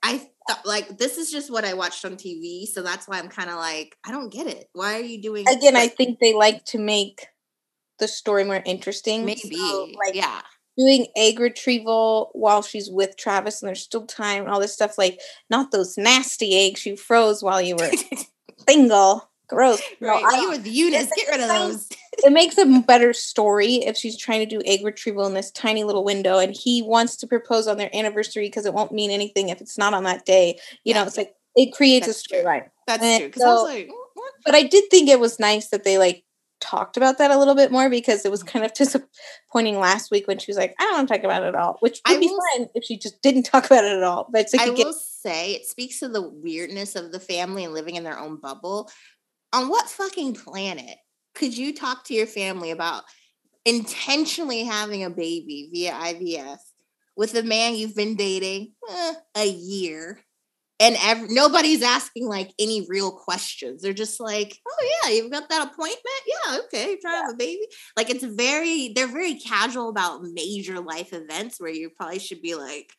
I 0.00 0.18
thought 0.18 0.64
like 0.64 0.96
this 0.96 1.18
is 1.18 1.30
just 1.30 1.50
what 1.50 1.64
I 1.64 1.74
watched 1.74 2.04
on 2.04 2.12
TV, 2.12 2.66
so 2.66 2.82
that's 2.82 3.08
why 3.08 3.18
I'm 3.18 3.28
kind 3.28 3.50
of 3.50 3.56
like, 3.56 3.96
I 4.06 4.12
don't 4.12 4.32
get 4.32 4.46
it. 4.46 4.70
Why 4.72 4.94
are 4.94 5.02
you 5.02 5.20
doing 5.20 5.46
Again, 5.48 5.76
I 5.76 5.88
think 5.88 6.20
they 6.20 6.34
like 6.34 6.64
to 6.66 6.78
make 6.78 7.26
the 7.98 8.06
story 8.06 8.44
more 8.44 8.62
interesting. 8.64 9.24
maybe 9.24 9.56
So, 9.56 9.88
like 10.06 10.14
yeah. 10.14 10.42
doing 10.78 11.08
egg 11.16 11.40
retrieval 11.40 12.30
while 12.32 12.62
she's 12.62 12.88
with 12.88 13.16
Travis 13.16 13.60
and 13.60 13.68
there's 13.68 13.82
still 13.82 14.06
time 14.06 14.44
and 14.44 14.52
all 14.52 14.60
this 14.60 14.72
stuff, 14.72 14.96
like 14.96 15.20
not 15.50 15.72
those 15.72 15.98
nasty 15.98 16.56
eggs 16.64 16.86
you 16.86 16.96
froze 16.96 17.42
while 17.42 17.60
you 17.60 17.74
were 17.74 17.90
single. 18.68 19.28
Gross. 19.48 19.82
No, 20.00 20.08
Right. 20.08 20.40
You 20.40 20.48
with 20.48 20.64
Younes, 20.64 21.10
get 21.14 21.28
rid 21.28 21.40
of 21.40 21.48
those. 21.48 21.88
It 22.18 22.32
makes 22.32 22.58
a 22.58 22.80
better 22.86 23.12
story 23.12 23.76
if 23.76 23.96
she's 23.96 24.16
trying 24.16 24.40
to 24.40 24.46
do 24.46 24.62
egg 24.66 24.84
retrieval 24.84 25.26
in 25.26 25.34
this 25.34 25.50
tiny 25.50 25.82
little 25.82 26.04
window 26.04 26.38
and 26.38 26.54
he 26.54 26.82
wants 26.82 27.16
to 27.16 27.26
propose 27.26 27.66
on 27.66 27.78
their 27.78 27.94
anniversary 27.94 28.46
because 28.46 28.66
it 28.66 28.74
won't 28.74 28.92
mean 28.92 29.10
anything 29.10 29.48
if 29.48 29.60
it's 29.60 29.78
not 29.78 29.94
on 29.94 30.04
that 30.04 30.26
day. 30.26 30.58
You 30.84 30.94
know, 30.94 31.04
it's 31.04 31.16
like 31.16 31.34
it 31.56 31.72
creates 31.72 32.06
That's 32.06 32.26
a 32.26 32.28
storyline. 32.28 32.68
That's 32.86 33.02
And 33.02 33.20
true. 33.20 33.28
Because 33.28 33.42
I 33.42 33.46
was 33.46 33.64
like, 33.64 33.88
what? 34.14 34.32
But 34.44 34.54
I 34.54 34.62
did 34.64 34.84
think 34.90 35.08
it 35.08 35.20
was 35.20 35.40
nice 35.40 35.68
that 35.68 35.84
they 35.84 35.96
like 35.96 36.24
talked 36.60 36.96
about 36.96 37.18
that 37.18 37.30
a 37.30 37.38
little 37.38 37.54
bit 37.54 37.72
more 37.72 37.90
because 37.90 38.24
it 38.24 38.30
was 38.30 38.40
mm-hmm. 38.40 38.50
kind 38.50 38.64
of 38.64 38.74
disappointing 38.74 39.78
last 39.78 40.10
week 40.10 40.28
when 40.28 40.38
she 40.38 40.50
was 40.50 40.58
like, 40.58 40.74
I 40.78 40.84
don't 40.84 40.94
want 40.94 41.08
to 41.08 41.14
talk 41.14 41.24
about 41.24 41.42
it 41.42 41.48
at 41.48 41.54
all, 41.54 41.78
which 41.80 42.00
I 42.04 42.12
would 42.12 42.20
be 42.20 42.28
will 42.28 42.40
fine 42.56 42.68
if 42.74 42.84
she 42.84 42.98
just 42.98 43.20
didn't 43.22 43.42
talk 43.44 43.66
about 43.66 43.84
it 43.84 43.96
at 43.96 44.02
all. 44.02 44.28
But 44.30 44.42
it's 44.42 44.54
like 44.54 44.68
I 44.68 44.70
will 44.70 44.92
say 44.92 45.54
it 45.54 45.66
speaks 45.66 46.00
to 46.00 46.08
the 46.08 46.22
weirdness 46.22 46.94
of 46.94 47.10
the 47.10 47.20
family 47.20 47.64
and 47.64 47.72
living 47.72 47.96
in 47.96 48.04
their 48.04 48.18
own 48.18 48.36
bubble. 48.36 48.90
On 49.54 49.68
what 49.68 49.90
fucking 49.90 50.34
planet 50.34 50.96
could 51.34 51.56
you 51.56 51.74
talk 51.74 52.04
to 52.04 52.14
your 52.14 52.26
family 52.26 52.70
about 52.70 53.04
intentionally 53.64 54.64
having 54.64 55.04
a 55.04 55.10
baby 55.10 55.70
via 55.72 55.92
IVF 55.92 56.58
with 57.16 57.34
a 57.34 57.42
man 57.42 57.74
you've 57.74 57.96
been 57.96 58.16
dating 58.16 58.72
eh, 58.90 59.14
a 59.36 59.46
year? 59.48 60.20
And 60.80 60.96
ev- 61.00 61.30
nobody's 61.30 61.82
asking 61.82 62.26
like 62.26 62.50
any 62.58 62.86
real 62.88 63.12
questions. 63.12 63.82
They're 63.82 63.92
just 63.92 64.18
like, 64.18 64.58
"Oh 64.68 64.90
yeah, 65.04 65.10
you've 65.10 65.30
got 65.30 65.48
that 65.48 65.68
appointment. 65.72 66.00
Yeah, 66.26 66.58
okay, 66.64 66.88
you're 66.90 66.98
trying 67.00 67.20
to 67.20 67.26
have 67.26 67.34
a 67.34 67.36
baby." 67.36 67.66
Like 67.96 68.10
it's 68.10 68.24
very, 68.24 68.92
they're 68.94 69.06
very 69.06 69.34
casual 69.38 69.88
about 69.90 70.22
major 70.24 70.80
life 70.80 71.12
events 71.12 71.60
where 71.60 71.70
you 71.70 71.90
probably 71.90 72.18
should 72.18 72.42
be 72.42 72.56
like, 72.56 72.92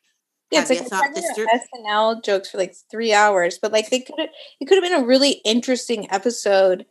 Yeah, 0.51 0.61
it's 0.61 0.69
like 0.69 0.87
thought 0.87 1.13
this 1.15 1.29
through? 1.31 1.47
SNL 1.47 2.23
jokes 2.23 2.51
for 2.51 2.57
like 2.57 2.75
three 2.91 3.13
hours, 3.13 3.59
but 3.61 3.71
like 3.71 3.89
they 3.89 3.99
could 4.01 4.15
have, 4.19 4.29
it 4.61 4.65
could 4.67 4.81
have 4.81 4.83
been 4.83 5.03
a 5.03 5.05
really 5.05 5.41
interesting 5.45 6.07
episode, 6.11 6.85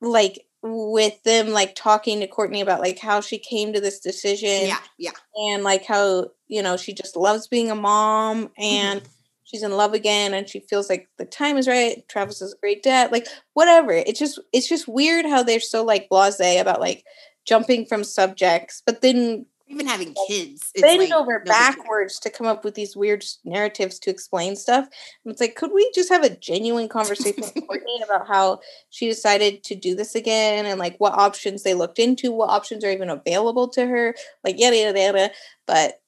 like 0.00 0.40
with 0.62 1.22
them 1.24 1.48
like 1.48 1.74
talking 1.74 2.20
to 2.20 2.26
Kourtney 2.28 2.62
about 2.62 2.80
like 2.80 2.98
how 2.98 3.20
she 3.20 3.38
came 3.38 3.72
to 3.72 3.80
this 3.80 3.98
decision, 3.98 4.66
Yeah, 4.68 4.78
yeah. 4.98 5.10
and 5.34 5.64
like 5.64 5.84
how 5.84 6.28
you 6.48 6.62
know 6.62 6.76
she 6.76 6.92
just 6.94 7.16
loves 7.16 7.48
being 7.48 7.70
a 7.70 7.74
mom 7.74 8.44
Mm-hmm. 8.48 8.62
and 8.62 9.02
she's 9.44 9.62
in 9.62 9.72
love 9.72 9.92
again 9.92 10.32
and 10.34 10.48
she 10.48 10.60
feels 10.60 10.88
like 10.88 11.08
the 11.18 11.24
time 11.26 11.58
is 11.58 11.68
right. 11.68 12.06
Travis 12.08 12.40
is 12.40 12.54
a 12.54 12.58
great 12.58 12.82
dad, 12.82 13.12
like 13.12 13.26
whatever. 13.54 13.92
It's 13.92 14.18
just 14.18 14.38
it's 14.52 14.68
just 14.68 14.88
weird 14.88 15.26
how 15.26 15.42
they're 15.42 15.60
so 15.60 15.84
like 15.84 16.08
blasé 16.10 16.60
about 16.60 16.80
like 16.80 17.04
jumping 17.44 17.84
from 17.86 18.04
subjects, 18.04 18.82
but 18.86 19.00
then 19.02 19.46
Even 19.72 19.86
having 19.86 20.14
kids. 20.28 20.70
it's 20.74 20.82
bend 20.82 20.98
like, 20.98 21.12
over 21.12 21.42
no 21.44 21.50
backwards 21.50 22.18
to 22.20 22.30
come 22.30 22.46
up 22.46 22.64
with 22.64 22.74
these 22.74 22.94
weird 22.94 23.24
narratives 23.44 23.98
to 24.00 24.10
explain 24.10 24.54
stuff. 24.54 24.88
And 25.24 25.32
it's 25.32 25.40
like, 25.40 25.54
could 25.54 25.72
we 25.72 25.90
just 25.94 26.10
have 26.10 26.22
a 26.22 26.36
genuine 26.36 26.88
conversation 26.88 27.42
with 27.42 27.54
Kourtney 27.68 28.04
about 28.04 28.28
how 28.28 28.60
she 28.90 29.08
decided 29.08 29.64
to 29.64 29.74
do 29.74 29.94
this 29.94 30.14
again 30.14 30.66
and 30.66 30.78
like 30.78 30.96
what 30.98 31.14
options 31.14 31.62
they 31.62 31.74
looked 31.74 31.98
into, 31.98 32.32
what 32.32 32.50
options 32.50 32.84
are 32.84 32.90
even 32.90 33.10
available 33.10 33.68
to 33.68 33.86
her, 33.86 34.14
like 34.44 34.60
yada 34.60 34.76
yada 34.76 35.00
yada. 35.00 35.30
But 35.66 36.00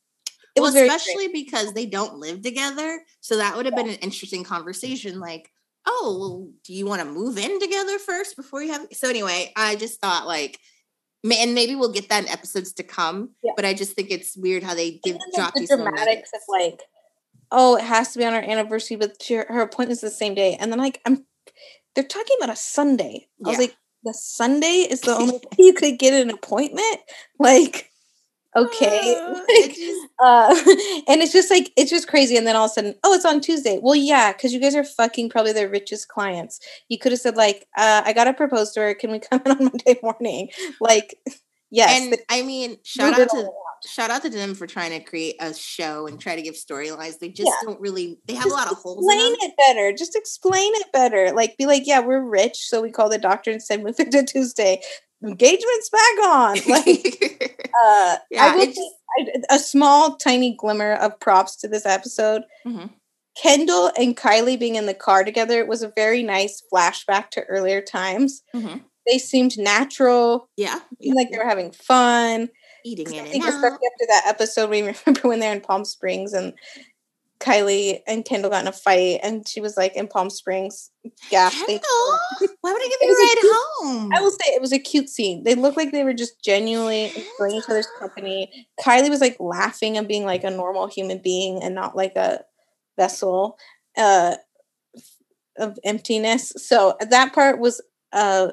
it 0.54 0.60
well, 0.60 0.72
was 0.72 0.76
especially 0.76 1.28
because 1.28 1.72
they 1.72 1.86
don't 1.86 2.18
live 2.18 2.42
together. 2.42 3.02
So 3.20 3.38
that 3.38 3.56
would 3.56 3.66
have 3.66 3.74
been 3.74 3.88
an 3.88 3.96
interesting 3.96 4.44
conversation. 4.44 5.18
Like, 5.18 5.50
oh, 5.86 6.16
well, 6.18 6.50
do 6.64 6.72
you 6.72 6.86
want 6.86 7.02
to 7.02 7.08
move 7.08 7.38
in 7.38 7.58
together 7.60 7.98
first 7.98 8.36
before 8.36 8.62
you 8.62 8.72
have? 8.72 8.86
So 8.92 9.08
anyway, 9.08 9.52
I 9.56 9.74
just 9.76 10.00
thought 10.00 10.26
like 10.26 10.60
And 11.24 11.54
maybe 11.54 11.74
we'll 11.74 11.92
get 11.92 12.08
that 12.10 12.24
in 12.24 12.28
episodes 12.28 12.72
to 12.74 12.82
come. 12.82 13.30
Yeah. 13.42 13.52
But 13.56 13.64
I 13.64 13.72
just 13.74 13.92
think 13.92 14.10
it's 14.10 14.36
weird 14.36 14.62
how 14.62 14.74
they 14.74 15.00
give 15.02 15.16
drop 15.34 15.54
the 15.54 15.66
dramatics 15.66 16.30
of 16.34 16.40
like, 16.48 16.82
oh, 17.50 17.76
it 17.76 17.84
has 17.84 18.12
to 18.12 18.18
be 18.18 18.24
on 18.24 18.34
our 18.34 18.42
anniversary, 18.42 18.96
but 18.96 19.22
she, 19.22 19.34
her 19.34 19.62
appointment's 19.62 20.02
the 20.02 20.10
same 20.10 20.34
day. 20.34 20.56
And 20.56 20.70
then 20.70 20.78
like 20.78 21.00
I'm 21.06 21.24
they're 21.94 22.04
talking 22.04 22.36
about 22.38 22.52
a 22.52 22.56
Sunday. 22.56 23.28
I 23.44 23.48
was 23.48 23.58
like, 23.58 23.76
the 24.02 24.14
Sunday 24.14 24.86
is 24.90 25.00
the 25.00 25.14
only 25.14 25.40
you 25.58 25.72
could 25.72 25.98
get 25.98 26.12
an 26.12 26.30
appointment? 26.30 26.98
Like, 27.38 27.90
okay. 28.56 29.16
Uh, 29.26 29.34
Like, 29.48 29.74
just- 29.74 30.06
uh, 30.22 30.54
and 31.08 31.20
it's 31.22 31.32
just 31.32 31.50
like 31.50 31.72
it's 31.76 31.90
just 31.90 32.06
crazy. 32.08 32.36
And 32.36 32.46
then 32.46 32.54
all 32.56 32.66
of 32.66 32.70
a 32.70 32.74
sudden, 32.74 32.94
oh, 33.04 33.12
it's 33.12 33.24
on 33.24 33.40
Tuesday. 33.40 33.78
Well, 33.82 33.96
yeah, 33.96 34.32
because 34.32 34.52
you 34.52 34.60
guys 34.60 34.76
are 34.76 34.84
fucking 34.84 35.28
probably 35.30 35.52
their 35.52 35.68
richest 35.68 36.08
clients. 36.08 36.60
You 36.88 36.98
could 36.98 37.12
have 37.12 37.20
said 37.20 37.36
like, 37.36 37.66
uh, 37.76 38.02
I 38.04 38.12
got 38.12 38.24
to 38.24 38.32
propose 38.34 38.72
to 38.72 38.80
her. 38.80 38.94
Can 38.94 39.10
we 39.10 39.18
come 39.18 39.42
in 39.44 39.50
on 39.52 39.58
Monday 39.64 39.98
morning? 40.02 40.48
Like, 40.80 41.16
yes. 41.70 42.00
and 42.00 42.16
I 42.30 42.42
mean, 42.42 42.76
shout 42.84 43.18
out 43.18 43.28
to 43.30 43.50
shout 43.86 44.10
out 44.10 44.22
to 44.22 44.30
them 44.30 44.54
for 44.54 44.66
trying 44.66 44.92
to 44.92 45.00
create 45.00 45.34
a 45.40 45.52
show 45.52 46.06
and 46.06 46.18
try 46.20 46.36
to 46.36 46.42
give 46.42 46.54
storylines. 46.54 47.18
They 47.18 47.28
just 47.30 47.48
Yeah. 47.50 47.68
don't 47.68 47.80
really. 47.80 48.18
They 48.26 48.34
have 48.34 48.44
Just 48.44 48.54
a 48.54 48.58
lot 48.58 48.70
of 48.72 48.78
holes. 48.78 49.04
In 49.04 49.10
explain 49.10 49.50
it 49.50 49.54
better. 49.58 49.92
Just 49.92 50.14
explain 50.16 50.70
it 50.76 50.92
better. 50.92 51.32
Like, 51.32 51.56
be 51.58 51.66
like, 51.66 51.82
yeah, 51.86 52.00
we're 52.00 52.22
rich, 52.24 52.56
so 52.68 52.80
we 52.80 52.90
call 52.92 53.08
the 53.10 53.18
doctor 53.18 53.50
and 53.50 53.62
said 53.62 53.82
move 53.82 53.98
it 53.98 54.10
to 54.12 54.24
Tuesday. 54.24 54.80
Engagement's 55.24 55.90
back 55.90 56.24
on. 56.24 56.56
Like, 56.68 57.64
uh, 57.84 58.16
Yeah, 58.30 58.44
I 58.44 58.56
will 58.56 58.62
it 58.62 58.74
say, 58.74 58.90
I- 59.50 59.54
a 59.54 59.58
small, 59.58 60.16
tiny 60.16 60.54
glimmer 60.58 60.94
of 60.94 61.18
props 61.20 61.56
to 61.56 61.68
this 61.68 61.86
episode. 61.86 62.42
Mhm. 62.66 62.90
Kendall 63.40 63.90
and 63.98 64.16
Kylie 64.16 64.58
being 64.58 64.76
in 64.76 64.86
the 64.86 64.94
car 64.94 65.24
together 65.24 65.64
was 65.66 65.82
a 65.82 65.92
very 65.96 66.22
nice 66.22 66.62
flashback 66.72 67.30
to 67.30 67.42
earlier 67.44 67.80
times. 67.80 68.42
Mhm. 68.54 68.82
They 69.06 69.18
seemed 69.18 69.58
natural, 69.58 70.48
yeah, 70.56 70.80
seemed 71.02 71.16
like 71.16 71.30
they 71.30 71.38
were 71.38 71.44
having 71.48 71.72
fun. 71.72 72.48
Eating 72.86 73.12
in 73.12 73.24
I 73.24 73.28
think 73.28 73.44
especially 73.44 73.68
after 73.92 74.06
that 74.08 74.24
episode, 74.26 74.70
we 74.70 74.82
remember 75.06 75.28
when 75.28 75.40
they're 75.40 75.52
in 75.54 75.60
Palm 75.62 75.84
Springs 75.84 76.32
and 76.32 76.52
Kylie 77.44 78.00
and 78.06 78.24
Kendall 78.24 78.50
got 78.50 78.62
in 78.62 78.68
a 78.68 78.72
fight, 78.72 79.20
and 79.22 79.46
she 79.46 79.60
was 79.60 79.76
like 79.76 79.94
in 79.96 80.08
Palm 80.08 80.30
Springs, 80.30 80.90
gasping. 81.30 81.78
Kendall, 81.78 82.18
why 82.60 82.72
would 82.72 82.82
I 82.82 82.88
give 82.88 82.98
you 83.02 83.10
a 83.10 83.12
a 83.12 83.16
ride 83.16 83.36
cute- 83.40 83.52
home? 83.54 84.10
I 84.14 84.20
will 84.20 84.30
say 84.30 84.54
it 84.54 84.60
was 84.62 84.72
a 84.72 84.78
cute 84.78 85.08
scene. 85.08 85.44
They 85.44 85.54
looked 85.54 85.76
like 85.76 85.92
they 85.92 86.04
were 86.04 86.14
just 86.14 86.42
genuinely 86.42 87.04
enjoying 87.04 87.56
each 87.56 87.68
other's 87.68 87.88
company. 87.98 88.66
Kylie 88.80 89.10
was 89.10 89.20
like 89.20 89.36
laughing 89.38 89.98
and 89.98 90.08
being 90.08 90.24
like 90.24 90.44
a 90.44 90.50
normal 90.50 90.86
human 90.86 91.18
being 91.18 91.62
and 91.62 91.74
not 91.74 91.96
like 91.96 92.16
a 92.16 92.40
vessel 92.96 93.58
uh, 93.96 94.36
of 95.58 95.78
emptiness. 95.84 96.52
So 96.56 96.96
that 97.00 97.34
part 97.34 97.58
was 97.58 97.82
uh, 98.12 98.52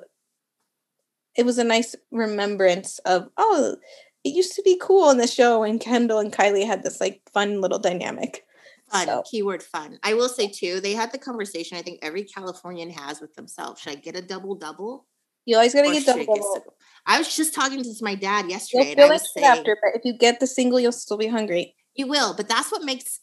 it 1.35 1.45
was 1.45 1.57
a 1.57 1.63
nice 1.63 1.95
remembrance 2.11 2.99
of 2.99 3.29
oh, 3.37 3.77
it 4.23 4.29
used 4.29 4.55
to 4.55 4.61
be 4.63 4.77
cool 4.81 5.09
in 5.09 5.17
the 5.17 5.27
show 5.27 5.61
when 5.61 5.79
Kendall 5.79 6.19
and 6.19 6.33
Kylie 6.33 6.67
had 6.67 6.83
this 6.83 6.99
like 6.99 7.21
fun 7.33 7.61
little 7.61 7.79
dynamic. 7.79 8.45
Fun 8.91 9.05
So- 9.07 9.23
keyword 9.29 9.63
fun. 9.63 9.99
I 10.03 10.13
will 10.13 10.29
say 10.29 10.47
too, 10.47 10.79
they 10.81 10.93
had 10.93 11.11
the 11.11 11.17
conversation 11.17 11.77
I 11.77 11.81
think 11.81 11.99
every 12.01 12.23
Californian 12.23 12.89
has 12.91 13.21
with 13.21 13.33
themselves. 13.35 13.81
Should 13.81 13.93
I 13.93 13.95
get 13.95 14.15
a 14.15 14.21
double 14.21 14.55
double? 14.55 15.07
You 15.45 15.55
always 15.55 15.73
gotta 15.73 15.91
get 15.91 16.05
double 16.05 16.25
double. 16.25 16.75
I 17.05 17.17
was 17.17 17.35
just 17.35 17.55
talking 17.55 17.81
to 17.83 17.93
my 18.01 18.15
dad 18.15 18.41
You'll 18.43 18.51
yesterday, 18.51 18.89
and 18.91 18.97
feel 18.97 19.05
I 19.07 19.09
was 19.09 19.21
it 19.23 19.27
saying 19.33 19.47
after, 19.47 19.77
but 19.81 19.95
if 19.97 20.01
you 20.05 20.17
get 20.17 20.39
the 20.39 20.47
single, 20.47 20.79
you'll 20.79 20.91
still 20.91 21.17
be 21.17 21.27
hungry. 21.27 21.75
you 21.95 22.07
will, 22.07 22.33
but 22.35 22.47
that's 22.47 22.71
what 22.71 22.83
makes 22.83 23.21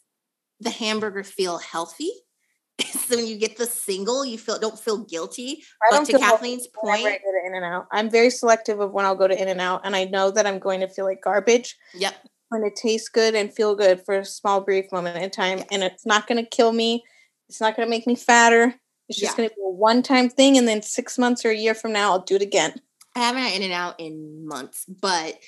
the 0.59 0.69
hamburger 0.69 1.23
feel 1.23 1.57
healthy. 1.59 2.11
so 2.91 3.15
when 3.17 3.25
you 3.27 3.37
get 3.37 3.57
the 3.57 3.65
single, 3.65 4.25
you 4.25 4.37
feel 4.37 4.59
don't 4.59 4.79
feel 4.79 4.97
guilty. 5.05 5.63
I 5.81 5.87
But 5.89 5.95
don't 5.97 6.05
to 6.05 6.11
feel 6.13 6.21
healthy 6.21 6.35
Kathleen's 6.35 6.67
whenever 6.81 6.97
I 6.97 7.11
point, 7.11 7.21
go 7.23 7.31
to 7.31 7.47
In-N-Out. 7.47 7.87
I'm 7.91 8.09
very 8.09 8.29
selective 8.29 8.79
of 8.79 8.91
when 8.91 9.05
I'll 9.05 9.15
go 9.15 9.27
to 9.27 9.41
In-N-Out, 9.41 9.81
and 9.85 9.95
I 9.95 10.05
know 10.05 10.31
that 10.31 10.45
I'm 10.45 10.59
going 10.59 10.79
to 10.81 10.87
feel 10.89 11.05
like 11.05 11.21
garbage 11.21 11.77
yep, 11.93 12.15
when 12.49 12.61
to 12.61 12.71
taste 12.71 13.13
good 13.13 13.35
and 13.35 13.53
feel 13.53 13.75
good 13.75 14.03
for 14.05 14.15
a 14.15 14.25
small, 14.25 14.61
brief 14.61 14.91
moment 14.91 15.23
in 15.23 15.29
time, 15.29 15.63
and 15.71 15.83
it's 15.83 16.05
not 16.05 16.27
going 16.27 16.43
to 16.43 16.49
kill 16.49 16.71
me. 16.73 17.03
It's 17.47 17.61
not 17.61 17.75
going 17.75 17.85
to 17.85 17.89
make 17.89 18.05
me 18.07 18.15
fatter. 18.15 18.75
It's 19.07 19.19
just 19.19 19.33
Yeah. 19.33 19.37
going 19.37 19.49
to 19.49 19.55
be 19.55 19.61
a 19.65 19.69
one-time 19.69 20.29
thing, 20.29 20.57
and 20.57 20.67
then 20.67 20.81
six 20.81 21.17
months 21.17 21.45
or 21.45 21.49
a 21.49 21.55
year 21.55 21.73
from 21.73 21.93
now, 21.93 22.11
I'll 22.11 22.21
do 22.21 22.35
it 22.35 22.41
again. 22.41 22.81
I 23.15 23.19
haven't 23.19 23.41
had 23.41 23.53
In-N-Out 23.53 23.99
in 23.99 24.47
months, 24.47 24.85
but 24.85 25.39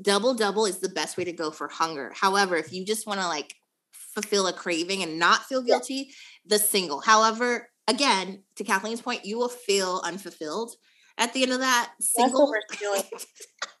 double 0.00 0.34
double 0.34 0.66
is 0.66 0.78
the 0.78 0.88
best 0.88 1.16
way 1.16 1.24
to 1.24 1.32
go 1.32 1.50
for 1.50 1.68
hunger. 1.68 2.12
However, 2.14 2.56
if 2.56 2.72
you 2.72 2.84
just 2.84 3.06
want 3.06 3.20
to 3.20 3.26
like 3.26 3.54
fulfill 3.92 4.46
a 4.46 4.52
craving 4.52 5.02
and 5.02 5.18
not 5.18 5.44
feel 5.44 5.60
Yeah. 5.60 5.74
guilty, 5.74 6.14
the 6.46 6.58
single. 6.58 7.00
However, 7.00 7.68
again, 7.88 8.42
to 8.56 8.64
Kathleen's 8.64 9.00
point, 9.02 9.24
you 9.24 9.38
will 9.38 9.48
feel 9.48 10.00
unfulfilled 10.04 10.74
at 11.18 11.32
the 11.32 11.42
end 11.42 11.52
of 11.52 11.58
that 11.60 11.92
single. 12.00 12.52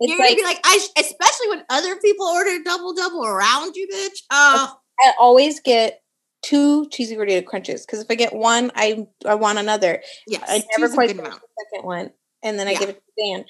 You're 0.00 0.12
It's 0.12 0.18
gonna 0.18 0.28
like 0.30 0.36
be 0.36 0.44
like, 0.44 0.60
I 0.64 0.80
especially 0.98 1.48
when 1.50 1.64
other 1.68 1.96
people 1.96 2.26
order 2.26 2.58
double 2.64 2.94
double 2.94 3.24
around 3.26 3.76
you, 3.76 3.86
bitch. 3.92 4.22
Oh, 4.30 4.76
I 5.00 5.12
always 5.18 5.60
get 5.60 6.02
two 6.42 6.88
cheesy 6.88 7.16
gordita 7.16 7.44
crunches 7.44 7.84
because 7.84 8.00
if 8.00 8.06
I 8.10 8.14
get 8.14 8.32
one, 8.34 8.70
I 8.74 9.06
I 9.26 9.34
want 9.34 9.58
another. 9.58 10.02
yes, 10.26 10.42
I 10.48 10.62
never 10.78 10.92
quite 10.94 11.10
amount. 11.10 11.34
the 11.40 11.64
second 11.72 11.86
one, 11.86 12.10
and 12.42 12.58
then 12.58 12.66
I 12.66 12.72
Yeah. 12.72 12.78
give 12.78 12.88
it 12.90 13.02
to 13.18 13.24
Dan. 13.32 13.44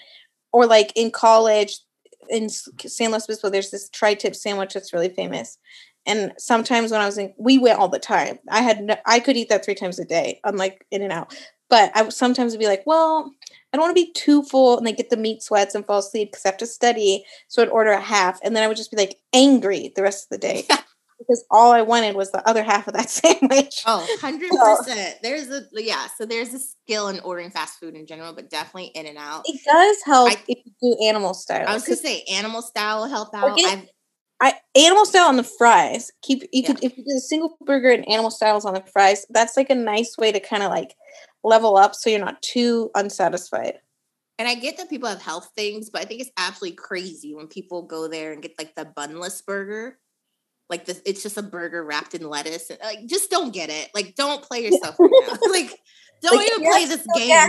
Or 0.53 0.67
like 0.67 0.93
in 0.97 1.11
college 1.13 1.79
in 2.29 2.49
San 2.49 3.11
Luis 3.13 3.25
Obispo, 3.25 3.49
there's 3.51 3.71
this 3.71 3.89
tri-tip 3.89 4.35
sandwich 4.35 4.75
that's 4.75 4.93
really 4.93 5.09
famous. 5.09 5.59
And 6.07 6.33
sometimes 6.39 6.91
when 6.91 7.01
I 7.01 7.07
was 7.07 7.19
in, 7.19 7.35
we 7.39 7.59
went 7.59 7.79
all 7.79 7.89
the 7.89 7.99
time. 7.99 8.39
I 8.49 8.63
had 8.63 8.83
no, 8.83 8.97
I 9.07 9.21
could 9.21 9.37
eat 9.37 9.49
that 9.51 9.65
three 9.65 9.75
times 9.75 9.99
a 9.99 10.05
day, 10.05 10.41
unlike 10.45 10.85
In-N-Out. 10.91 11.35
But 11.71 11.93
I 11.95 12.09
sometimes 12.11 12.53
would 12.53 12.59
be 12.61 12.67
like, 12.67 12.83
well, 12.85 13.33
I 13.73 13.77
don't 13.77 13.85
want 13.87 13.97
to 13.97 14.03
be 14.05 14.13
too 14.13 14.43
full, 14.43 14.77
and 14.79 14.87
I 14.89 14.91
get 14.93 15.09
the 15.11 15.17
meat 15.17 15.43
sweats 15.43 15.75
and 15.75 15.87
fall 15.87 16.01
asleep 16.01 16.33
because 16.33 16.45
I 16.45 16.49
have 16.49 16.59
to 16.59 16.67
study. 16.67 17.25
So 17.49 17.63
I'd 17.63 17.69
order 17.69 17.93
a 17.93 18.01
half, 18.01 18.41
and 18.43 18.55
then 18.57 18.63
I 18.63 18.67
would 18.69 18.77
just 18.77 18.91
be 18.91 18.97
like 18.97 19.19
angry 19.33 19.93
the 19.95 20.03
rest 20.03 20.25
of 20.25 20.31
the 20.31 20.39
day 20.39 20.67
because 21.19 21.45
all 21.51 21.71
I 21.71 21.83
wanted 21.83 22.17
was 22.17 22.33
the 22.33 22.47
other 22.49 22.65
half 22.65 22.89
of 22.89 22.95
that 22.95 23.09
sandwich. 23.11 23.83
Oh, 23.87 24.05
100%. 24.21 25.21
There's 25.23 25.49
a, 25.51 25.63
yeah, 25.75 26.09
so 26.19 26.27
there's 26.27 26.53
a 26.53 26.59
skill 26.59 27.07
in 27.09 27.21
ordering 27.21 27.51
fast 27.51 27.79
food 27.79 27.95
in 27.95 28.07
general, 28.07 28.33
but 28.33 28.51
definitely 28.51 28.87
In-N-Out. 28.95 29.43
It 29.47 29.61
does 29.65 29.97
help 30.05 30.31
I- 30.31 30.39
if 30.49 30.59
you 30.65 30.73
do 30.97 31.07
animal 31.07 31.35
style. 31.35 31.67
I 31.69 31.75
was 31.75 31.85
'cause 31.85 32.01
gonna 32.01 32.17
say 32.17 32.25
animal 32.33 32.63
style 32.63 33.01
will 33.03 33.09
help 33.09 33.33
out. 33.35 33.59
I 34.43 34.55
animal 34.75 35.05
style 35.05 35.29
on 35.29 35.37
the 35.37 35.45
fries. 35.45 36.11
Keep 36.23 36.45
you 36.45 36.63
Yeah. 36.63 36.69
could 36.69 36.83
if 36.83 36.97
you 36.97 37.05
do 37.05 37.15
a 37.17 37.21
single 37.21 37.59
burger 37.61 37.91
and 37.91 38.09
animal 38.09 38.31
styles 38.31 38.65
on 38.65 38.73
the 38.73 38.83
fries, 38.91 39.27
that's 39.29 39.55
like 39.55 39.69
a 39.69 39.75
nice 39.75 40.17
way 40.17 40.33
to 40.33 40.41
kind 40.41 40.63
of 40.63 40.71
like 40.71 40.97
level 41.45 41.77
up 41.77 41.95
so 41.95 42.11
you're 42.11 42.19
not 42.21 42.41
too 42.43 42.91
unsatisfied. 42.95 43.79
and 44.39 44.49
I 44.49 44.55
get 44.55 44.77
that 44.79 44.89
people 44.89 45.09
have 45.09 45.21
health 45.23 45.51
things, 45.57 45.91
but 45.91 46.01
I 46.03 46.05
think 46.07 46.21
it's 46.23 46.31
absolutely 46.37 46.77
crazy 46.77 47.35
when 47.35 47.47
people 47.47 47.83
go 47.83 48.09
there 48.09 48.33
and 48.33 48.43
get 48.43 48.53
like 48.59 48.75
the 48.75 48.85
bunless 48.87 49.43
burger. 49.43 49.99
Like 50.71 50.85
this, 50.87 51.03
it's 51.05 51.23
just 51.23 51.37
a 51.37 51.43
burger 51.43 51.85
wrapped 51.85 52.15
in 52.15 52.23
lettuce. 52.29 52.71
Like, 52.83 53.05
just 53.07 53.29
don't 53.29 53.53
get 53.53 53.71
it. 53.71 53.91
Like, 53.93 54.15
don't 54.15 54.41
play 54.41 54.65
yourself 54.65 54.95
right. 55.01 55.11
Like, 55.51 55.79
don't 56.23 56.37
Like, 56.37 56.47
even 56.53 56.71
play 56.71 56.85
this 56.85 57.05
celiac- 57.17 57.47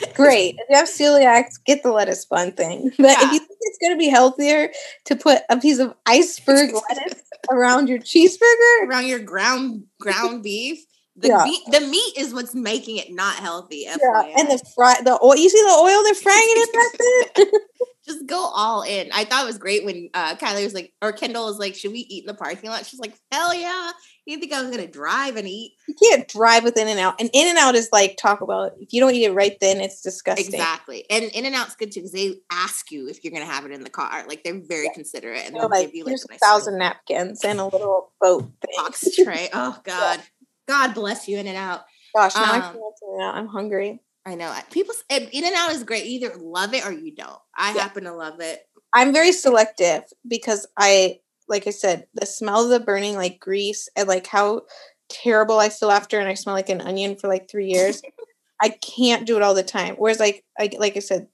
game. 0.00 0.12
Great. 0.14 0.56
if 0.58 0.66
you 0.68 0.76
have 0.76 0.86
celiacs, 0.88 1.52
get 1.64 1.82
the 1.82 1.90
lettuce 1.92 2.24
bun 2.26 2.52
thing. 2.52 2.90
But 2.98 3.06
Yeah. 3.06 3.26
if 3.26 3.32
you 3.32 3.38
think 3.38 3.58
it's 3.62 3.78
gonna 3.80 3.96
be 3.96 4.08
healthier 4.08 4.70
to 5.06 5.16
put 5.16 5.42
a 5.48 5.56
piece 5.58 5.78
of 5.78 5.94
iceberg 6.06 6.72
lettuce 6.74 7.22
around 7.50 7.88
your 7.88 8.00
cheeseburger, 8.00 8.86
around 8.86 9.06
your 9.06 9.20
ground 9.20 9.84
ground 9.98 10.42
beef. 10.42 10.84
The 11.20 11.28
Yeah. 11.28 11.44
meat, 11.44 11.60
the 11.70 11.80
meat 11.80 12.12
is 12.16 12.32
what's 12.32 12.54
making 12.54 12.96
it 12.98 13.10
not 13.12 13.34
healthy. 13.36 13.84
yeah, 13.86 14.22
and 14.38 14.48
the 14.50 14.58
fry 14.74 14.96
the 15.02 15.18
oil 15.22 15.36
you 15.36 15.48
see 15.48 15.60
the 15.60 15.68
oil 15.70 16.02
they're 16.04 16.14
frying 16.14 16.44
it 16.44 16.68
in 16.68 16.72
that 16.72 17.60
just 18.06 18.26
go 18.26 18.38
all 18.54 18.82
in. 18.82 19.10
I 19.12 19.24
thought 19.24 19.42
it 19.42 19.46
was 19.46 19.58
great 19.58 19.84
when 19.84 20.08
uh, 20.14 20.34
Kylie 20.36 20.64
was 20.64 20.74
like, 20.74 20.92
or 21.02 21.12
Kendall 21.12 21.46
was 21.46 21.58
like, 21.58 21.74
"Should 21.74 21.92
we 21.92 22.00
eat 22.00 22.22
in 22.22 22.26
the 22.26 22.34
parking 22.34 22.70
lot?" 22.70 22.86
She's 22.86 23.00
like, 23.00 23.14
"Hell 23.30 23.52
yeah!" 23.54 23.90
You 24.24 24.38
think 24.38 24.52
I 24.52 24.60
was 24.62 24.70
gonna 24.70 24.86
drive 24.86 25.36
and 25.36 25.48
eat? 25.48 25.72
You 25.88 25.94
can't 26.02 26.28
drive 26.28 26.62
with 26.62 26.76
In-N-Out. 26.76 27.18
And 27.18 27.30
In-N-Out 27.32 27.74
is 27.74 27.88
like 27.92 28.16
Taco 28.20 28.46
Bell. 28.46 28.70
If 28.78 28.92
you 28.92 29.00
don't 29.00 29.14
eat 29.14 29.24
it 29.24 29.32
right 29.32 29.56
then, 29.60 29.80
it's 29.80 30.02
disgusting. 30.02 30.46
Exactly. 30.54 31.04
And 31.10 31.24
In-N-Out's 31.24 31.76
good 31.76 31.92
too 31.92 32.00
because 32.00 32.12
they 32.12 32.34
ask 32.52 32.90
you 32.90 33.08
if 33.08 33.24
you're 33.24 33.32
gonna 33.32 33.46
have 33.46 33.64
it 33.64 33.72
in 33.72 33.84
the 33.84 33.90
car. 33.90 34.24
Like 34.28 34.44
they're 34.44 34.60
very 34.60 34.90
considerate 34.94 35.44
and 35.46 35.56
they'll 35.56 35.68
like, 35.68 35.86
give 35.86 35.94
you 35.94 36.04
like 36.04 36.16
a 36.16 36.32
nice 36.32 36.40
thousand 36.40 36.78
napkins 36.78 37.42
and 37.44 37.58
a 37.58 37.64
little 37.64 38.12
boat 38.20 38.42
thing. 38.60 38.74
box 38.76 39.16
tray. 39.16 39.48
Oh 39.52 39.78
God, 39.84 40.20
God 40.68 40.94
bless 40.94 41.26
you, 41.26 41.38
In-N-Out. 41.38 41.80
Gosh, 42.14 42.34
now 42.36 42.52
I 42.52 42.58
Um, 42.58 42.62
can't 42.62 42.76
In-N-Out. 43.02 43.34
I'm 43.34 43.48
hungry. 43.48 44.00
I 44.26 44.34
know 44.34 44.54
people. 44.70 44.94
In-N-Out 45.08 45.72
is 45.72 45.82
great. 45.84 46.04
Either 46.04 46.34
love 46.36 46.74
it 46.74 46.84
or 46.86 46.92
you 46.92 47.14
don't. 47.14 47.40
I 47.56 47.72
Yeah. 47.72 47.82
happen 47.82 48.04
to 48.04 48.12
love 48.12 48.40
it. 48.40 48.68
I'm 48.92 49.12
very 49.12 49.32
selective 49.32 50.04
because 50.26 50.66
I, 50.76 51.20
like 51.48 51.66
I 51.66 51.70
said, 51.70 52.06
the 52.14 52.26
smell 52.26 52.64
of 52.64 52.70
the 52.70 52.80
burning 52.80 53.16
like 53.16 53.40
grease 53.40 53.88
and 53.96 54.06
like 54.06 54.26
how 54.26 54.62
terrible 55.08 55.58
I 55.58 55.70
feel 55.70 55.90
after, 55.90 56.18
and 56.18 56.28
I 56.28 56.34
smell 56.34 56.54
like 56.54 56.68
an 56.68 56.82
onion 56.82 57.16
for 57.16 57.28
like 57.28 57.48
three 57.50 57.68
years. 57.68 58.02
I 58.60 58.70
can't 58.70 59.26
do 59.26 59.36
it 59.36 59.42
all 59.42 59.54
the 59.54 59.62
time. 59.62 59.94
Whereas, 59.96 60.18
like, 60.20 60.44
I 60.58 60.68
like 60.78 60.96
I 60.96 61.00
said, 61.00 61.28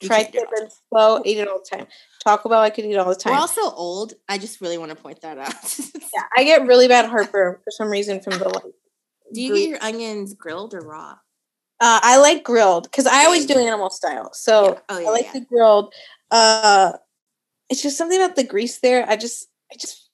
You 0.00 0.08
try 0.08 0.22
can't 0.22 0.32
do 0.32 0.38
it 0.38 0.40
tip 0.40 0.48
all 0.48 0.56
the 0.56 0.62
and 0.62 0.72
slow, 0.90 1.22
eat 1.24 1.38
it 1.38 1.48
all 1.48 1.58
the 1.58 1.76
time. 1.76 1.86
Taco 2.22 2.48
Bell, 2.48 2.60
I 2.60 2.70
could 2.70 2.84
eat 2.84 2.96
all 2.96 3.08
the 3.08 3.14
time. 3.14 3.32
We're 3.32 3.38
also 3.38 3.62
old. 3.62 4.14
I 4.28 4.38
just 4.38 4.60
really 4.60 4.78
want 4.78 4.90
to 4.90 4.96
point 4.96 5.20
that 5.22 5.38
out. 5.38 5.54
yeah, 5.78 6.22
I 6.36 6.44
get 6.44 6.66
really 6.66 6.88
bad 6.88 7.06
heartburn 7.10 7.56
for 7.62 7.70
some 7.70 7.88
reason 7.88 8.20
from 8.20 8.38
the 8.38 8.48
like. 8.48 8.64
Do 9.32 9.40
you 9.40 9.54
get 9.54 9.68
your 9.68 9.82
onions 9.82 10.34
grilled 10.34 10.74
or 10.74 10.80
raw? 10.80 11.16
Uh, 11.80 12.00
I 12.02 12.18
like 12.18 12.44
grilled 12.44 12.84
because 12.84 13.06
I 13.06 13.24
always 13.24 13.46
do 13.46 13.58
animal 13.58 13.90
style. 13.90 14.32
So 14.32 14.74
Yeah. 14.74 14.80
Oh, 14.88 14.98
yeah, 14.98 15.08
I 15.08 15.10
like 15.10 15.24
yeah. 15.26 15.32
the 15.32 15.40
grilled. 15.40 15.94
Uh, 16.30 16.92
it's 17.68 17.82
just 17.82 17.98
something 17.98 18.20
about 18.20 18.36
the 18.36 18.44
grease 18.44 18.78
there. 18.78 19.08
I 19.08 19.16
just, 19.16 19.48
I 19.72 19.76
just 19.76 20.08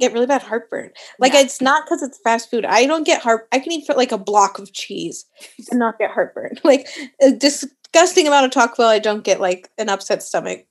get 0.00 0.12
really 0.12 0.26
bad 0.26 0.42
heartburn. 0.42 0.90
Like 1.18 1.34
it's 1.34 1.60
not 1.60 1.84
because 1.84 2.02
it's 2.02 2.18
fast 2.22 2.50
food. 2.50 2.64
I 2.64 2.86
don't 2.86 3.06
get 3.06 3.22
heart. 3.22 3.48
I 3.52 3.60
can 3.60 3.72
eat 3.72 3.86
for 3.86 3.94
like 3.94 4.12
a 4.12 4.18
block 4.18 4.58
of 4.58 4.72
cheese 4.72 5.26
and 5.70 5.78
not 5.78 5.98
get 5.98 6.10
heartburn. 6.10 6.56
Like 6.64 6.88
a 7.20 7.32
disgusting 7.92 8.26
amount 8.26 8.46
of 8.46 8.52
Taco 8.52 8.76
Bell. 8.76 8.88
I 8.88 8.98
don't 8.98 9.24
get 9.24 9.40
like 9.40 9.70
an 9.78 9.88
upset 9.88 10.22
stomach 10.22 10.66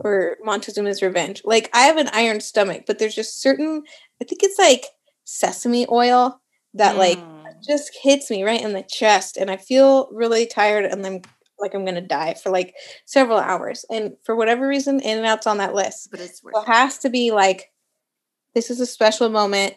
or 0.00 0.36
Montezuma's 0.44 1.02
Revenge. 1.02 1.42
Like 1.44 1.70
I 1.72 1.82
have 1.82 1.96
an 1.96 2.08
iron 2.12 2.40
stomach, 2.40 2.84
but 2.86 2.98
there's 2.98 3.14
just 3.14 3.40
certain. 3.40 3.82
I 4.20 4.24
think 4.24 4.42
it's 4.42 4.58
like 4.58 4.86
sesame 5.24 5.86
oil 5.90 6.40
that 6.74 6.96
like 6.96 7.18
Mm. 7.18 7.62
just 7.66 7.90
hits 8.02 8.30
me 8.30 8.44
right 8.44 8.60
in 8.60 8.72
the 8.74 8.82
chest 8.82 9.36
and 9.38 9.50
I 9.50 9.56
feel 9.56 10.08
really 10.12 10.46
tired 10.46 10.84
and 10.84 11.04
I'm 11.06 11.22
like 11.58 11.74
I'm 11.74 11.84
gonna 11.86 12.00
die 12.02 12.34
for 12.34 12.50
like 12.50 12.74
several 13.06 13.38
hours. 13.38 13.84
And 13.90 14.16
for 14.24 14.36
whatever 14.36 14.68
reason, 14.68 15.00
In-N-Out's 15.00 15.46
on 15.46 15.56
that 15.58 15.74
list. 15.74 16.10
but 16.10 16.20
it's 16.20 16.40
So 16.42 16.60
it 16.60 16.66
has 16.66 16.98
to 16.98 17.08
be 17.08 17.30
like 17.32 17.72
this 18.54 18.70
is 18.70 18.80
a 18.80 18.86
special 18.86 19.28
moment, 19.30 19.74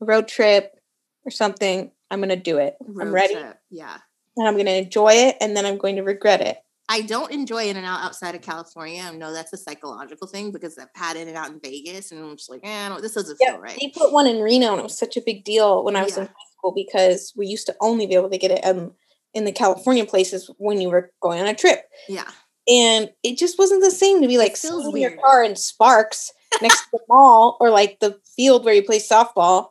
road 0.00 0.26
trip 0.28 0.76
or 1.24 1.30
something. 1.30 1.92
I'm 2.10 2.20
gonna 2.20 2.34
do 2.36 2.58
it. 2.58 2.76
I'm 3.00 3.12
ready 3.12 3.34
trip, 3.34 3.58
Yeah. 3.70 3.98
And 4.36 4.46
I'm 4.48 4.56
gonna 4.56 4.70
enjoy 4.70 5.12
it 5.12 5.36
and 5.40 5.56
then 5.56 5.66
I'm 5.66 5.76
going 5.78 5.96
to 5.96 6.02
regret 6.02 6.40
it. 6.40 6.56
I 6.92 7.02
don't 7.02 7.30
enjoy 7.30 7.68
In-N-Out 7.68 8.00
outside 8.00 8.34
of 8.34 8.42
California. 8.42 9.00
I 9.04 9.14
know 9.14 9.32
that's 9.32 9.52
a 9.52 9.56
psychological 9.56 10.26
thing 10.26 10.50
because 10.50 10.76
I've 10.76 10.88
had 10.96 11.16
In-N-Out 11.16 11.50
in 11.50 11.60
Vegas 11.60 12.10
and 12.10 12.20
I'm 12.20 12.36
just 12.36 12.50
like, 12.50 12.62
eh, 12.64 12.98
this 13.00 13.14
doesn't 13.14 13.38
Yeah, 13.40 13.52
feel 13.52 13.60
right. 13.60 13.78
they 13.80 13.92
put 13.96 14.12
one 14.12 14.26
in 14.26 14.40
Reno 14.40 14.72
and 14.72 14.80
it 14.80 14.82
was 14.82 14.98
such 14.98 15.16
a 15.16 15.20
big 15.24 15.44
deal 15.44 15.84
when 15.84 15.94
I 15.94 16.02
was 16.02 16.16
in 16.16 16.26
high 16.26 16.32
school 16.58 16.72
because 16.74 17.32
we 17.36 17.46
used 17.46 17.66
to 17.66 17.76
only 17.80 18.06
be 18.08 18.14
able 18.16 18.28
to 18.30 18.38
get 18.38 18.50
it 18.50 18.64
um, 18.66 18.92
in 19.34 19.44
the 19.44 19.52
California 19.52 20.04
places 20.04 20.50
when 20.58 20.80
you 20.80 20.90
were 20.90 21.12
going 21.20 21.40
on 21.40 21.46
a 21.46 21.54
trip. 21.54 21.82
Yeah. 22.08 22.28
and 22.66 23.10
it 23.22 23.38
just 23.38 23.56
wasn't 23.56 23.82
the 23.84 23.90
same 23.92 24.20
to 24.22 24.26
be 24.28 24.38
like 24.38 24.56
sitting 24.56 24.80
in 24.90 24.96
your 24.96 25.16
car 25.16 25.44
in 25.44 25.54
Sparks 25.54 26.32
next 26.60 26.80
to 26.80 26.86
the 26.94 27.00
mall 27.08 27.56
or 27.60 27.70
like 27.70 28.00
the 28.00 28.18
field 28.36 28.64
where 28.64 28.74
you 28.74 28.82
play 28.82 28.98
softball, 28.98 29.68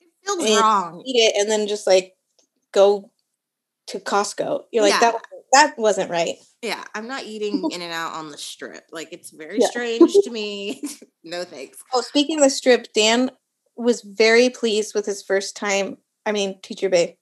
It 0.00 0.08
feels 0.24 0.60
wrong. 0.60 1.02
eat 1.04 1.16
it, 1.16 1.34
and 1.40 1.50
then 1.50 1.66
just 1.66 1.84
like 1.84 2.14
go 2.70 3.10
to 3.88 4.00
Costco. 4.00 4.64
You're 4.72 4.82
like 4.82 4.92
Yeah. 4.94 5.12
that. 5.12 5.22
That 5.52 5.78
wasn't 5.78 6.10
right. 6.10 6.36
Yeah, 6.62 6.82
I'm 6.94 7.06
not 7.06 7.24
eating 7.24 7.68
In-N-Out 7.70 8.14
on 8.14 8.30
the 8.30 8.38
strip. 8.38 8.84
Like 8.90 9.08
it's 9.12 9.30
very 9.30 9.60
Yeah. 9.60 9.68
strange 9.68 10.12
to 10.24 10.30
me. 10.30 10.82
no 11.24 11.44
thanks. 11.44 11.78
Oh, 11.92 12.00
speaking 12.00 12.38
of 12.38 12.44
the 12.44 12.50
strip, 12.50 12.92
Dan 12.92 13.30
was 13.76 14.02
very 14.02 14.50
pleased 14.50 14.94
with 14.94 15.06
his 15.06 15.22
first 15.22 15.54
time. 15.56 15.98
I 16.26 16.32
mean, 16.32 16.58
Teacher 16.62 16.88
Bay, 16.88 17.18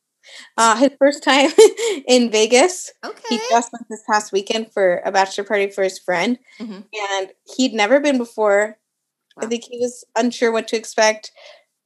uh, 0.57 0.77
his 0.77 0.93
first 0.99 1.23
time 1.23 1.51
in 2.09 2.31
Vegas. 2.31 2.91
Okay. 3.05 3.21
He 3.29 3.39
just 3.51 3.71
went 3.73 3.87
this 3.91 4.03
past 4.11 4.33
weekend 4.33 4.73
for 4.73 5.03
a 5.05 5.13
bachelor 5.13 5.45
party 5.45 5.71
for 5.71 5.83
his 5.83 5.99
friend, 5.99 6.39
Mhm. 6.59 6.85
and 7.19 7.33
he'd 7.57 7.75
never 7.75 8.01
been 8.01 8.17
before. 8.19 8.79
I 9.37 9.47
think 9.47 9.65
he 9.65 9.79
was 9.79 10.05
unsure 10.17 10.53
what 10.53 10.69
to 10.69 10.77
expect. 10.77 11.33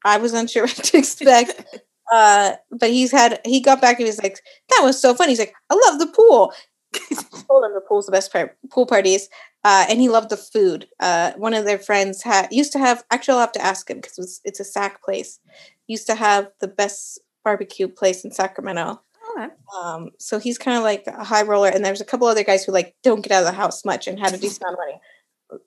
I 0.05 0.19
was 0.19 0.33
unsure 0.35 0.63
what 0.67 0.77
to 0.77 0.99
expect. 0.99 1.81
Uh, 2.13 2.53
but 2.71 2.91
he's 2.91 3.13
had 3.13 3.41
he 3.45 3.61
got 3.61 3.81
back 3.81 3.99
and 3.99 4.07
he's 4.07 4.23
like, 4.23 4.41
"That 4.71 4.83
was 4.85 5.01
so 5.01 5.15
fun." 5.15 5.29
He's 5.29 5.39
like, 5.39 5.55
"I 5.71 5.75
love 5.75 5.99
the 5.99 6.07
pool." 6.07 6.53
I 6.95 6.99
told 7.49 7.65
him 7.65 7.75
the 7.75 7.83
pool's 7.87 8.07
the 8.07 8.13
best 8.13 8.33
part. 8.33 8.57
Pool 8.71 8.87
parties, 8.87 9.29
uh, 9.65 9.87
and 9.89 10.01
he 10.01 10.09
loved 10.09 10.31
the 10.31 10.37
food. 10.37 10.89
Uh, 11.01 11.33
one 11.33 11.55
of 11.55 11.65
their 11.65 11.79
friends 11.79 12.23
had 12.23 12.49
used 12.53 12.73
to 12.73 12.79
have. 12.79 13.05
Actually, 13.11 13.35
I'll 13.35 13.41
have 13.41 13.53
to 13.53 13.65
ask 13.65 13.91
him 13.91 13.99
because 13.99 14.19
it 14.19 14.49
it's 14.49 14.61
a 14.61 14.65
Sac 14.65 15.03
place. 15.03 15.41
Used 15.87 16.07
to 16.07 16.15
have 16.15 16.51
the 16.61 16.69
best 16.69 17.21
barbecue 17.45 17.89
place 17.89 18.25
in 18.25 18.33
Sacramento. 18.33 19.01
Okay. 19.37 19.49
Um, 19.79 20.11
so 20.19 20.39
he's 20.39 20.59
kind 20.59 20.77
of 20.77 20.83
like 20.83 21.07
a 21.07 21.25
high 21.25 21.43
roller, 21.43 21.69
and 21.69 21.85
there's 21.85 22.01
a 22.01 22.05
couple 22.05 22.27
other 22.27 22.45
guys 22.45 22.65
who 22.65 22.73
like 22.73 22.95
don't 23.03 23.23
get 23.23 23.33
out 23.33 23.41
of 23.41 23.47
the 23.47 23.53
house 23.53 23.85
much 23.85 24.07
and 24.07 24.19
had 24.19 24.35
a 24.35 24.39
decent 24.39 24.63
amount 24.63 24.75
of 24.75 24.87
money. 24.87 25.01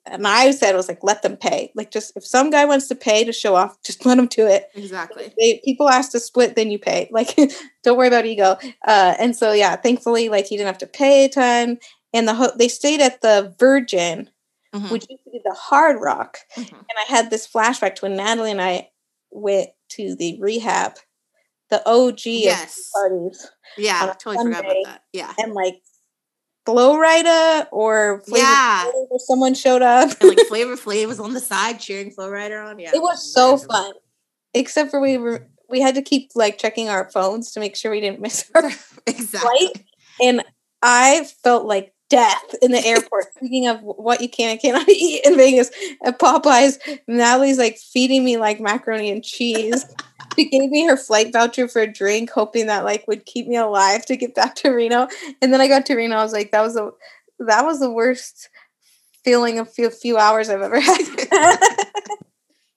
And 0.04 0.26
I 0.26 0.50
said, 0.50 0.74
I 0.74 0.76
was 0.76 0.88
like, 0.88 1.02
let 1.02 1.22
them 1.22 1.36
pay. 1.36 1.72
Like, 1.74 1.90
just 1.90 2.12
if 2.16 2.24
some 2.26 2.50
guy 2.50 2.64
wants 2.66 2.86
to 2.88 2.94
pay 2.94 3.24
to 3.24 3.32
show 3.32 3.54
off, 3.54 3.80
just 3.84 4.04
let 4.04 4.18
him 4.18 4.26
do 4.26 4.46
it. 4.46 4.66
Exactly. 4.74 5.32
They, 5.38 5.60
people 5.64 5.88
ask 5.88 6.12
to 6.12 6.20
split, 6.20 6.54
then 6.56 6.70
you 6.70 6.78
pay. 6.78 7.08
Like, 7.12 7.34
don't 7.82 7.96
worry 7.96 8.08
about 8.08 8.26
ego. 8.26 8.56
Uh, 8.86 9.14
and 9.18 9.34
so 9.34 9.52
yeah, 9.52 9.76
thankfully, 9.76 10.28
like 10.28 10.46
he 10.46 10.56
didn't 10.56 10.66
have 10.68 10.78
to 10.78 10.86
pay 10.86 11.24
a 11.24 11.28
ton. 11.28 11.78
And 12.12 12.26
the 12.28 12.34
ho- 12.34 12.52
they 12.58 12.68
stayed 12.68 13.00
at 13.00 13.20
the 13.22 13.54
Virgin, 13.58 14.28
Mhm, 14.74 14.90
which 14.90 15.06
used 15.10 15.24
to 15.24 15.30
be 15.30 15.40
the 15.44 15.54
Hard 15.58 16.00
Rock. 16.00 16.38
mhm. 16.56 16.68
And 16.70 16.96
I 16.98 17.04
had 17.12 17.30
this 17.30 17.46
flashback 17.48 17.96
to 17.96 18.02
when 18.04 18.16
Natalie 18.16 18.50
and 18.52 18.60
I 18.62 18.90
went 19.32 19.70
to 19.90 20.14
the 20.14 20.38
rehab, 20.40 20.92
the 21.70 21.82
OG 21.88 22.20
Yes. 22.44 22.78
of 22.78 23.00
parties 23.00 23.50
Yeah, 23.78 24.00
I 24.02 24.06
totally 24.14 24.44
forgot 24.44 24.60
about 24.64 24.76
that. 24.84 25.02
Yeah. 25.12 25.32
and 25.38 25.52
like 25.54 25.80
Flo 26.66 26.96
Rida 26.96 27.66
or 27.72 28.22
Flavor 28.26 28.44
Yeah. 28.44 28.84
Flav 28.84 29.06
or 29.10 29.18
someone 29.20 29.54
showed 29.54 29.82
up. 29.82 30.10
And 30.20 30.28
like 30.36 30.46
Flavor 30.48 30.76
Flav 30.76 31.06
was 31.06 31.20
on 31.20 31.32
the 31.32 31.40
side 31.40 31.80
cheering 31.80 32.10
Flo 32.10 32.30
Rida 32.30 32.66
on. 32.70 32.78
Yeah. 32.78 32.90
it 32.94 33.00
was 33.02 33.32
so 33.32 33.56
fun. 33.56 33.92
Except 34.54 34.90
for 34.90 35.00
we 35.00 35.16
were 35.18 35.46
we 35.68 35.80
had 35.80 35.94
to 35.94 36.02
keep 36.02 36.30
like 36.34 36.58
checking 36.58 36.88
our 36.88 37.10
phones 37.10 37.52
to 37.52 37.60
make 37.60 37.76
sure 37.76 37.90
we 37.90 38.00
didn't 38.00 38.20
miss 38.20 38.50
our 38.54 38.66
exactly. 39.06 39.38
flight. 39.40 39.84
And 40.20 40.44
I 40.82 41.26
felt 41.44 41.64
like 41.66 41.94
death 42.08 42.54
in 42.60 42.72
the 42.72 42.84
airport. 42.84 43.32
Speaking 43.36 43.68
of 43.68 43.78
what 43.82 44.20
you 44.20 44.28
can 44.28 44.50
and 44.50 44.60
cannot 44.60 44.88
eat 44.88 45.24
in 45.24 45.36
Vegas 45.36 45.70
at 46.04 46.18
Popeyes, 46.18 46.78
Natalie's 47.06 47.56
like 47.58 47.78
feeding 47.78 48.24
me 48.24 48.36
like 48.36 48.60
macaroni 48.60 49.10
and 49.10 49.22
cheese. 49.24 49.84
she 50.36 50.48
gave 50.48 50.70
me 50.70 50.86
her 50.86 50.96
flight 50.96 51.32
voucher 51.32 51.68
for 51.68 51.82
a 51.82 51.92
drink, 51.92 52.30
hoping 52.30 52.66
that 52.66 52.84
like 52.84 53.06
would 53.08 53.26
keep 53.26 53.46
me 53.46 53.56
alive 53.56 54.04
to 54.06 54.16
get 54.16 54.34
back 54.34 54.54
to 54.56 54.70
Reno. 54.70 55.08
And 55.42 55.52
then 55.52 55.60
I 55.60 55.68
got 55.68 55.86
to 55.86 55.94
Reno. 55.94 56.16
I 56.16 56.22
was 56.22 56.32
like, 56.32 56.52
that 56.52 56.62
was 56.62 56.76
a 56.76 56.90
that 57.40 57.64
was 57.64 57.80
the 57.80 57.90
worst 57.90 58.48
feeling 59.24 59.58
of 59.58 59.72
few 59.72 59.90
few 59.90 60.18
hours 60.18 60.48
I've 60.48 60.62
ever 60.62 60.80
had. 60.80 61.06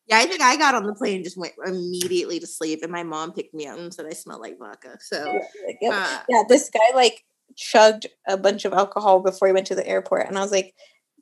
Yeah, 0.07 0.17
I 0.17 0.25
think 0.25 0.41
I 0.41 0.57
got 0.57 0.75
on 0.75 0.83
the 0.83 0.93
plane 0.93 1.15
and 1.15 1.23
just 1.23 1.37
went 1.37 1.53
immediately 1.65 2.39
to 2.39 2.47
sleep, 2.47 2.81
and 2.83 2.91
my 2.91 3.03
mom 3.03 3.31
picked 3.31 3.53
me 3.53 3.67
up 3.67 3.77
and 3.77 3.93
said 3.93 4.05
I 4.05 4.13
smelled 4.13 4.41
like 4.41 4.59
vodka. 4.59 4.97
So, 4.99 5.39
yep. 5.81 5.93
uh, 5.93 6.19
yeah, 6.27 6.43
this 6.47 6.69
guy 6.69 6.95
like 6.95 7.23
chugged 7.55 8.07
a 8.27 8.37
bunch 8.37 8.65
of 8.65 8.73
alcohol 8.73 9.21
before 9.21 9.47
he 9.47 9.53
went 9.53 9.67
to 9.67 9.75
the 9.75 9.87
airport, 9.87 10.27
and 10.27 10.37
I 10.37 10.41
was 10.41 10.51
like, 10.51 10.75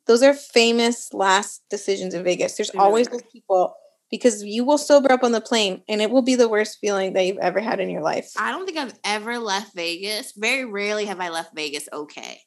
those 0.07 0.23
are 0.23 0.33
famous 0.33 1.13
last 1.13 1.61
decisions 1.69 2.13
in 2.13 2.23
Vegas. 2.23 2.57
There's 2.57 2.71
always 2.71 3.07
those 3.07 3.21
people 3.31 3.75
because 4.11 4.43
you 4.43 4.65
will 4.65 4.77
sober 4.77 5.11
up 5.11 5.23
on 5.23 5.31
the 5.31 5.41
plane, 5.41 5.81
and 5.87 6.01
it 6.01 6.11
will 6.11 6.21
be 6.21 6.35
the 6.35 6.49
worst 6.49 6.77
feeling 6.81 7.13
that 7.13 7.25
you've 7.25 7.37
ever 7.37 7.59
had 7.59 7.79
in 7.79 7.89
your 7.89 8.01
life. 8.01 8.31
I 8.37 8.51
don't 8.51 8.65
think 8.65 8.77
I've 8.77 8.99
ever 9.03 9.39
left 9.39 9.73
Vegas. 9.73 10.33
Very 10.37 10.65
rarely 10.65 11.05
have 11.05 11.19
I 11.19 11.29
left 11.29 11.55
Vegas 11.55 11.87
okay. 11.91 12.41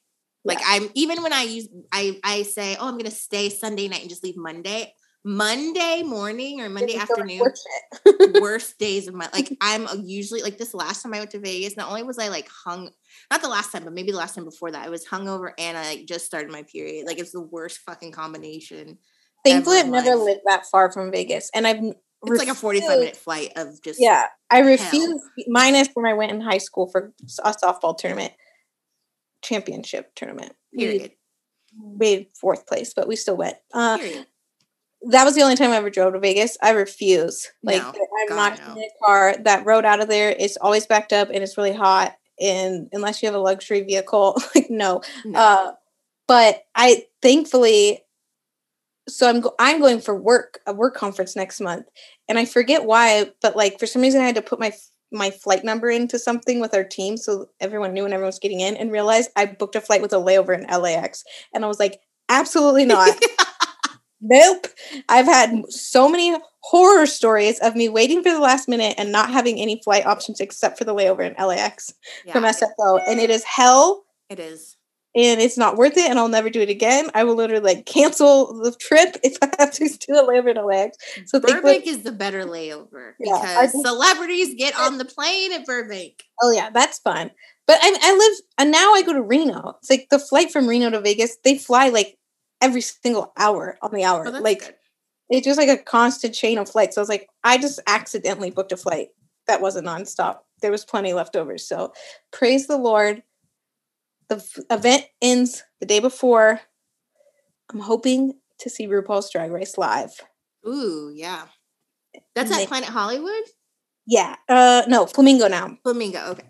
Like 0.44 0.60
I'm 0.66 0.90
even 0.94 1.22
when 1.22 1.32
I 1.32 1.42
use 1.42 1.68
I 1.90 2.20
I 2.22 2.42
say, 2.42 2.76
oh, 2.78 2.88
I'm 2.88 2.98
gonna 2.98 3.10
stay 3.10 3.48
Sunday 3.48 3.88
night 3.88 4.02
and 4.02 4.10
just 4.10 4.22
leave 4.22 4.36
Monday. 4.36 4.92
Monday 5.26 6.02
morning 6.04 6.60
or 6.60 6.68
Monday 6.68 6.96
afternoon, 6.96 7.50
worst 8.42 8.78
days 8.78 9.08
of 9.08 9.14
my 9.14 9.26
like 9.32 9.56
I'm 9.62 9.86
usually 10.04 10.42
like 10.42 10.58
this 10.58 10.74
last 10.74 11.02
time 11.02 11.14
I 11.14 11.18
went 11.18 11.30
to 11.30 11.38
Vegas, 11.38 11.78
not 11.78 11.88
only 11.88 12.02
was 12.02 12.18
I 12.18 12.28
like 12.28 12.46
hung 12.46 12.90
not 13.30 13.40
the 13.40 13.48
last 13.48 13.72
time, 13.72 13.84
but 13.84 13.94
maybe 13.94 14.10
the 14.10 14.18
last 14.18 14.34
time 14.34 14.44
before 14.44 14.70
that, 14.70 14.84
I 14.84 14.90
was 14.90 15.06
hungover 15.06 15.52
and 15.58 15.78
I 15.78 15.94
like, 15.94 16.06
just 16.06 16.26
started 16.26 16.52
my 16.52 16.62
period. 16.64 17.06
Like 17.06 17.18
it's 17.18 17.32
the 17.32 17.40
worst 17.40 17.78
fucking 17.86 18.12
combination. 18.12 18.98
Thankfully, 19.45 19.78
I've 19.78 19.88
never 19.88 20.16
life. 20.16 20.24
lived 20.24 20.40
that 20.47 20.66
far 20.66 20.90
from 20.90 21.11
Vegas, 21.11 21.51
and 21.55 21.66
I've 21.66 21.82
It's 21.82 22.38
like 22.38 22.49
a 22.49 22.55
45 22.55 22.99
minute 22.99 23.16
flight 23.16 23.53
of 23.57 23.82
just 23.82 24.01
Yeah, 24.01 24.26
I 24.51 24.61
refuse. 24.61 25.22
Minus 25.49 25.88
when 25.95 26.07
I 26.07 26.14
went 26.14 26.32
in 26.32 26.40
high 26.40 26.59
school 26.59 26.88
for 26.90 27.12
a 27.42 27.53
softball 27.53 27.97
tournament, 27.97 28.32
championship 29.42 30.14
tournament. 30.14 30.53
We 30.76 30.84
period. 30.86 31.12
made 31.76 32.28
fourth 32.40 32.66
place, 32.66 32.95
but 32.95 33.07
we 33.07 33.16
still 33.16 33.36
went. 33.36 33.57
Uh, 33.72 33.99
that 35.11 35.24
was 35.24 35.34
the 35.34 35.42
only 35.42 35.57
time 35.57 35.70
I 35.70 35.76
ever 35.76 35.90
drove 35.90 36.14
to 36.14 36.18
Vegas. 36.18 36.57
I 36.62 36.70
refuse. 36.70 37.51
Like 37.62 37.82
No, 37.82 37.88
I'm 37.88 38.28
God, 38.28 38.36
not 38.36 38.59
no. 38.66 38.72
in 38.74 38.78
a 38.84 39.05
car. 39.05 39.36
That 39.45 39.66
road 39.66 39.84
out 39.84 40.01
of 40.01 40.09
there 40.09 40.30
is 40.30 40.57
always 40.61 40.86
backed 40.86 41.12
up 41.12 41.28
and 41.28 41.42
it's 41.42 41.59
really 41.59 41.74
hot. 41.74 42.16
And 42.40 42.88
unless 42.92 43.22
you 43.22 43.26
have 43.28 43.34
a 43.36 43.40
luxury 43.40 43.82
vehicle, 43.82 44.40
like 44.55 44.70
no. 44.70 45.03
No. 45.24 45.38
Uh, 45.38 45.72
but 46.26 46.62
I 46.74 47.05
thankfully, 47.20 48.01
so 49.09 49.28
I'm 49.28 49.40
go- 49.40 49.55
I'm 49.59 49.80
going 49.80 50.00
for 50.00 50.14
work 50.14 50.61
a 50.66 50.72
work 50.72 50.94
conference 50.94 51.36
next 51.36 51.61
month, 51.61 51.86
and 52.28 52.38
I 52.38 52.44
forget 52.44 52.84
why, 52.84 53.30
but 53.42 53.57
like 53.57 53.78
for 53.78 53.86
some 53.86 54.02
reason 54.02 54.20
I 54.20 54.26
had 54.26 54.36
to 54.36 54.42
put 54.42 54.61
my 54.61 54.72
my 55.12 55.30
flight 55.30 55.64
number 55.64 55.90
into 55.90 56.18
something 56.18 56.61
with 56.61 56.74
our 56.74 56.82
team 56.82 57.16
so 57.16 57.46
everyone 57.61 57.92
knew 57.92 58.02
when 58.02 58.12
everyone 58.12 58.28
was 58.28 58.38
getting 58.38 58.61
in, 58.61 58.76
and 58.76 58.92
realized 58.92 59.30
I 59.36 59.46
booked 59.46 59.76
a 59.76 59.80
flight 59.80 60.02
with 60.02 60.12
a 60.12 60.16
layover 60.16 60.59
in 60.59 60.66
LAX, 60.66 61.24
and 61.52 61.64
I 61.64 61.68
was 61.68 61.78
like, 61.78 62.00
absolutely 62.28 62.84
not. 62.84 63.16
Nope. 64.26 64.68
I've 65.11 65.26
had 65.26 65.70
so 65.70 66.09
many 66.09 66.34
horror 66.61 67.05
stories 67.05 67.59
of 67.61 67.76
me 67.76 67.90
waiting 67.90 68.22
for 68.22 68.30
the 68.30 68.40
last 68.40 68.68
minute 68.68 68.94
and 68.96 69.12
not 69.12 69.28
having 69.28 69.61
any 69.61 69.82
flight 69.84 70.07
options 70.07 70.40
except 70.40 70.78
for 70.78 70.84
the 70.84 70.94
layover 70.94 71.20
in 71.20 71.34
LAX 71.46 71.92
from 72.32 72.44
SFO. 72.44 73.02
And 73.07 73.20
it 73.20 73.28
is 73.28 73.44
hell 73.44 74.05
it 74.30 74.40
is. 74.40 74.76
And 75.16 75.40
it's 75.40 75.56
not 75.56 75.76
worth 75.76 75.96
it 75.96 76.10
and 76.10 76.18
I'll 76.18 76.28
never 76.28 76.50
do 76.50 76.60
it 76.60 76.68
again. 76.70 77.10
I 77.14 77.24
will 77.24 77.36
literally 77.36 77.62
like 77.64 77.86
cancel 77.86 78.60
the 78.62 78.72
trip 78.72 79.16
if 79.22 79.36
I 79.42 79.50
have 79.58 79.70
to 79.72 79.88
do 79.88 80.14
a 80.14 80.26
layover 80.26 80.56
in 80.56 80.64
LAX. 80.64 80.96
So 81.26 81.40
Burbank 81.40 81.86
is 81.86 82.02
the 82.02 82.12
better 82.12 82.44
layover 82.44 83.12
Yeah, 83.20 83.38
because 83.40 83.72
think- 83.72 83.86
celebrities 83.86 84.54
get 84.56 84.74
on 84.78 84.98
the 84.98 85.04
plane 85.04 85.52
at 85.52 85.66
Burbank. 85.66 86.22
Oh 86.42 86.50
yeah, 86.50 86.70
that's 86.70 86.98
fun. 86.98 87.30
But 87.66 87.78
I, 87.80 87.96
I 88.02 88.16
live 88.16 88.38
and 88.58 88.70
now 88.70 88.92
I 88.92 89.02
go 89.02 89.12
to 89.12 89.22
Reno. 89.22 89.76
It's 89.78 89.88
like 89.90 90.08
the 90.10 90.18
flight 90.18 90.50
from 90.52 90.66
Reno 90.68 90.90
to 90.90 91.00
Vegas. 91.00 91.36
They 91.44 91.56
fly 91.58 91.88
like 91.88 92.18
every 92.60 92.80
single 92.80 93.32
hour 93.38 93.78
on 93.82 93.92
the 93.92 94.04
hour. 94.04 94.26
Oh, 94.26 94.30
like 94.40 94.60
good. 94.60 94.74
it's 95.30 95.44
just 95.46 95.58
like 95.58 95.68
a 95.68 95.82
constant 95.82 96.34
chain 96.34 96.58
of 96.58 96.68
flights. 96.68 96.96
So 96.96 97.00
I 97.00 97.02
was 97.02 97.08
like, 97.08 97.28
I 97.42 97.56
just 97.58 97.80
accidentally 97.86 98.50
booked 98.50 98.72
a 98.72 98.76
flight 98.76 99.08
that 99.46 99.60
wasn't 99.60 99.86
nonstop. 99.86 100.38
There 100.60 100.70
was 100.70 100.84
plenty 100.84 101.12
left 101.12 101.36
over. 101.36 101.56
So 101.58 101.92
praise 102.32 102.66
the 102.66 102.78
Lord. 102.78 103.22
The 104.28 104.36
f- 104.36 104.58
event 104.70 105.04
ends 105.22 105.62
the 105.80 105.86
day 105.86 106.00
before. 106.00 106.60
I'm 107.72 107.80
hoping 107.80 108.34
to 108.60 108.70
see 108.70 108.86
RuPaul's 108.86 109.30
Drag 109.30 109.50
Race 109.50 109.76
live. 109.78 110.10
Ooh, 110.66 111.12
yeah. 111.14 111.46
That's 112.34 112.50
They- 112.50 112.62
at 112.62 112.68
Planet 112.68 112.88
Hollywood? 112.88 113.42
Yeah. 114.06 114.36
Uh 114.48 114.82
no, 114.88 115.06
Flamingo 115.06 115.48
now. 115.48 115.78
Flamingo, 115.82 116.20
okay. 116.32 116.44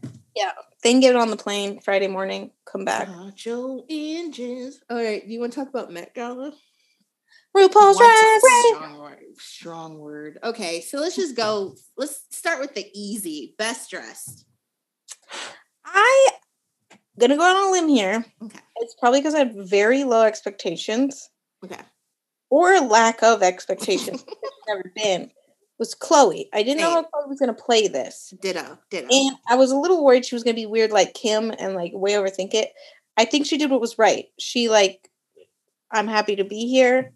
They 0.82 0.90
can 0.90 1.00
get 1.00 1.10
it 1.14 1.16
on 1.16 1.30
the 1.30 1.36
plane 1.36 1.80
Friday 1.80 2.08
morning, 2.08 2.50
come 2.66 2.84
back. 2.84 3.08
Your 3.44 3.82
engines. 3.88 4.80
All 4.90 4.96
right, 4.98 5.26
do 5.26 5.32
you 5.32 5.40
want 5.40 5.52
to 5.54 5.58
talk 5.60 5.68
about 5.70 5.90
Met 5.90 6.14
Gala? 6.14 6.52
RuPaul's 7.56 7.96
Drag 7.96 8.42
Race. 8.42 8.74
strong 8.74 8.98
word? 8.98 9.18
Strong 9.38 9.98
word. 9.98 10.38
Okay, 10.44 10.80
so 10.82 10.98
let's 10.98 11.16
just 11.16 11.36
go. 11.36 11.74
Let's 11.96 12.26
start 12.32 12.60
with 12.60 12.74
the 12.74 12.86
easy. 12.92 13.54
Best 13.56 13.90
dressed. 13.90 14.44
I 15.86 16.28
gonna 17.18 17.36
go 17.36 17.42
on 17.42 17.68
a 17.68 17.72
limb 17.72 17.88
here. 17.88 18.24
Okay. 18.42 18.58
It's 18.76 18.94
probably 18.98 19.20
because 19.20 19.34
I 19.34 19.40
have 19.40 19.54
very 19.54 20.04
low 20.04 20.22
expectations 20.22 21.30
Okay. 21.64 21.80
or 22.50 22.80
lack 22.80 23.22
of 23.22 23.42
expectations. 23.42 24.24
never 24.68 24.92
been. 24.94 25.30
Was 25.78 25.94
Khloe. 25.94 26.46
I 26.52 26.62
didn't 26.62 26.80
know 26.80 26.94
Same. 26.94 27.04
how 27.12 27.22
Khloe 27.24 27.28
was 27.28 27.40
gonna 27.40 27.54
play 27.54 27.88
this. 27.88 28.32
Ditto. 28.40 28.78
Ditto. 28.90 29.08
And 29.10 29.36
I 29.48 29.56
was 29.56 29.70
a 29.70 29.76
little 29.76 30.04
worried 30.04 30.24
she 30.24 30.34
was 30.34 30.44
gonna 30.44 30.54
be 30.54 30.66
weird 30.66 30.90
like 30.90 31.14
Kim 31.14 31.52
and 31.58 31.74
like 31.74 31.92
way 31.94 32.12
overthink 32.12 32.54
it. 32.54 32.72
I 33.16 33.24
think 33.24 33.46
she 33.46 33.58
did 33.58 33.70
what 33.70 33.80
was 33.80 33.98
right. 33.98 34.26
She 34.38 34.68
like, 34.68 35.08
I'm 35.90 36.08
happy 36.08 36.36
to 36.36 36.44
be 36.44 36.68
here. 36.68 37.12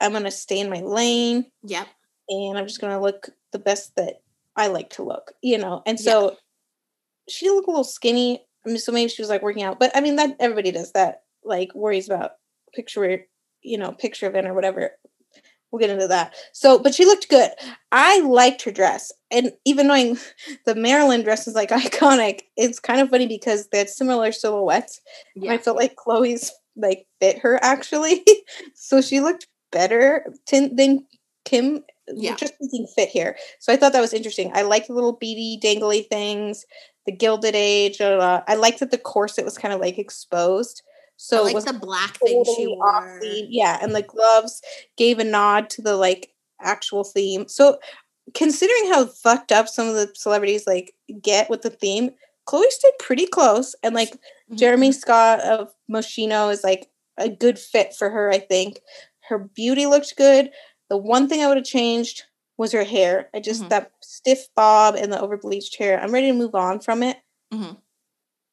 I'm 0.00 0.12
gonna 0.12 0.30
stay 0.30 0.58
in 0.58 0.70
my 0.70 0.80
lane 0.80 1.46
yep. 1.62 1.86
and 2.28 2.58
I'm 2.58 2.66
just 2.66 2.80
gonna 2.80 3.00
look 3.00 3.28
the 3.52 3.58
best 3.58 3.94
that 3.96 4.22
I 4.56 4.66
like 4.66 4.90
to 4.90 5.02
look, 5.02 5.32
you 5.42 5.58
know. 5.58 5.82
And 5.86 5.98
so 5.98 6.36
she 7.28 7.48
looked 7.50 7.68
a 7.68 7.70
little 7.70 7.84
skinny. 7.84 8.44
I 8.64 8.68
mean, 8.68 8.78
so 8.78 8.92
maybe 8.92 9.08
she 9.08 9.22
was 9.22 9.28
like 9.28 9.42
working 9.42 9.62
out, 9.62 9.78
but 9.78 9.90
I 9.94 10.00
mean 10.00 10.16
that 10.16 10.36
everybody 10.40 10.70
does 10.70 10.92
that, 10.92 11.22
like 11.44 11.74
worries 11.74 12.08
about 12.08 12.32
picture, 12.74 13.26
you 13.62 13.78
know, 13.78 13.92
picture 13.92 14.26
event 14.26 14.46
or 14.46 14.54
whatever. 14.54 14.92
We'll 15.70 15.80
get 15.80 15.90
into 15.90 16.08
that. 16.08 16.34
So, 16.52 16.78
but 16.78 16.94
she 16.94 17.06
looked 17.06 17.30
good. 17.30 17.50
I 17.90 18.20
liked 18.20 18.62
her 18.62 18.70
dress, 18.70 19.10
and 19.30 19.52
even 19.64 19.86
knowing 19.88 20.18
the 20.66 20.74
Marilyn 20.74 21.22
dress 21.22 21.48
is 21.48 21.54
like 21.54 21.70
iconic, 21.70 22.42
it's 22.56 22.78
kind 22.78 23.00
of 23.00 23.08
funny 23.10 23.26
because 23.26 23.68
they 23.68 23.78
had 23.78 23.88
similar 23.88 24.32
silhouettes. 24.32 25.00
and 25.34 25.50
I 25.50 25.58
felt 25.58 25.78
like 25.78 25.96
Khloe's 25.96 26.52
like 26.76 27.06
fit 27.20 27.38
her 27.38 27.58
actually, 27.62 28.24
so 28.74 29.00
she 29.00 29.20
looked 29.20 29.46
better 29.70 30.26
tin- 30.46 30.76
than 30.76 31.06
Kim. 31.44 31.84
Yeah. 32.14 32.34
just 32.34 32.54
thinking 32.58 32.86
fit 32.94 33.08
here. 33.08 33.36
So 33.60 33.72
I 33.72 33.76
thought 33.76 33.92
that 33.92 34.00
was 34.00 34.12
interesting. 34.12 34.50
I 34.54 34.62
like 34.62 34.88
the 34.88 34.92
little 34.92 35.12
beady 35.12 35.58
dangly 35.62 36.06
things, 36.06 36.66
the 37.06 37.12
gilded 37.12 37.54
age. 37.54 37.98
blah, 37.98 38.08
blah, 38.08 38.16
blah. 38.18 38.42
I 38.46 38.54
liked 38.56 38.80
that 38.80 38.90
the 38.90 38.98
corset 38.98 39.44
was 39.44 39.58
kind 39.58 39.74
of 39.74 39.80
like 39.80 39.98
exposed. 39.98 40.82
So 41.16 41.42
like 41.44 41.54
was 41.54 41.64
the 41.66 41.72
black 41.72 42.16
thing 42.18 42.44
she 42.44 42.66
wore. 42.66 43.18
theme. 43.20 43.46
Yeah, 43.48 43.78
and 43.80 43.94
the 43.94 44.02
gloves 44.02 44.60
gave 44.96 45.18
a 45.18 45.24
nod 45.24 45.70
to 45.70 45.82
the 45.82 45.96
like 45.96 46.30
actual 46.60 47.04
theme. 47.04 47.46
So 47.48 47.78
considering 48.34 48.88
how 48.92 49.06
fucked 49.06 49.52
up 49.52 49.68
some 49.68 49.88
of 49.88 49.94
the 49.94 50.10
celebrities 50.14 50.66
like 50.66 50.94
get 51.20 51.48
with 51.50 51.62
the 51.62 51.70
theme, 51.70 52.10
Khloe 52.48 52.68
stayed 52.70 52.98
pretty 52.98 53.26
close. 53.26 53.74
And 53.82 53.94
like 53.94 54.12
Mhm. 54.50 54.58
Jeremy 54.58 54.92
Scott 54.92 55.40
of 55.40 55.72
Moschino 55.90 56.50
is 56.52 56.64
like 56.64 56.88
a 57.18 57.28
good 57.28 57.58
fit 57.58 57.94
for 57.94 58.10
her, 58.10 58.30
I 58.30 58.38
think. 58.38 58.80
Her 59.28 59.38
beauty 59.38 59.86
looked 59.86 60.16
good. 60.16 60.50
The 60.90 60.96
one 60.96 61.28
thing 61.28 61.40
I 61.42 61.46
would 61.48 61.56
have 61.56 61.66
changed 61.66 62.24
was 62.62 62.72
her 62.72 62.84
hair. 62.84 63.28
I 63.34 63.40
just 63.40 63.62
Mhm. 63.64 63.68
that 63.70 63.90
stiff 64.00 64.48
bob 64.54 64.94
and 64.94 65.12
the 65.12 65.20
over 65.20 65.36
bleached 65.36 65.76
hair. 65.76 66.00
I'm 66.00 66.12
ready 66.12 66.28
to 66.28 66.32
move 66.32 66.54
on 66.54 66.80
from 66.80 67.02
it. 67.02 67.18
Mhm. 67.52 67.76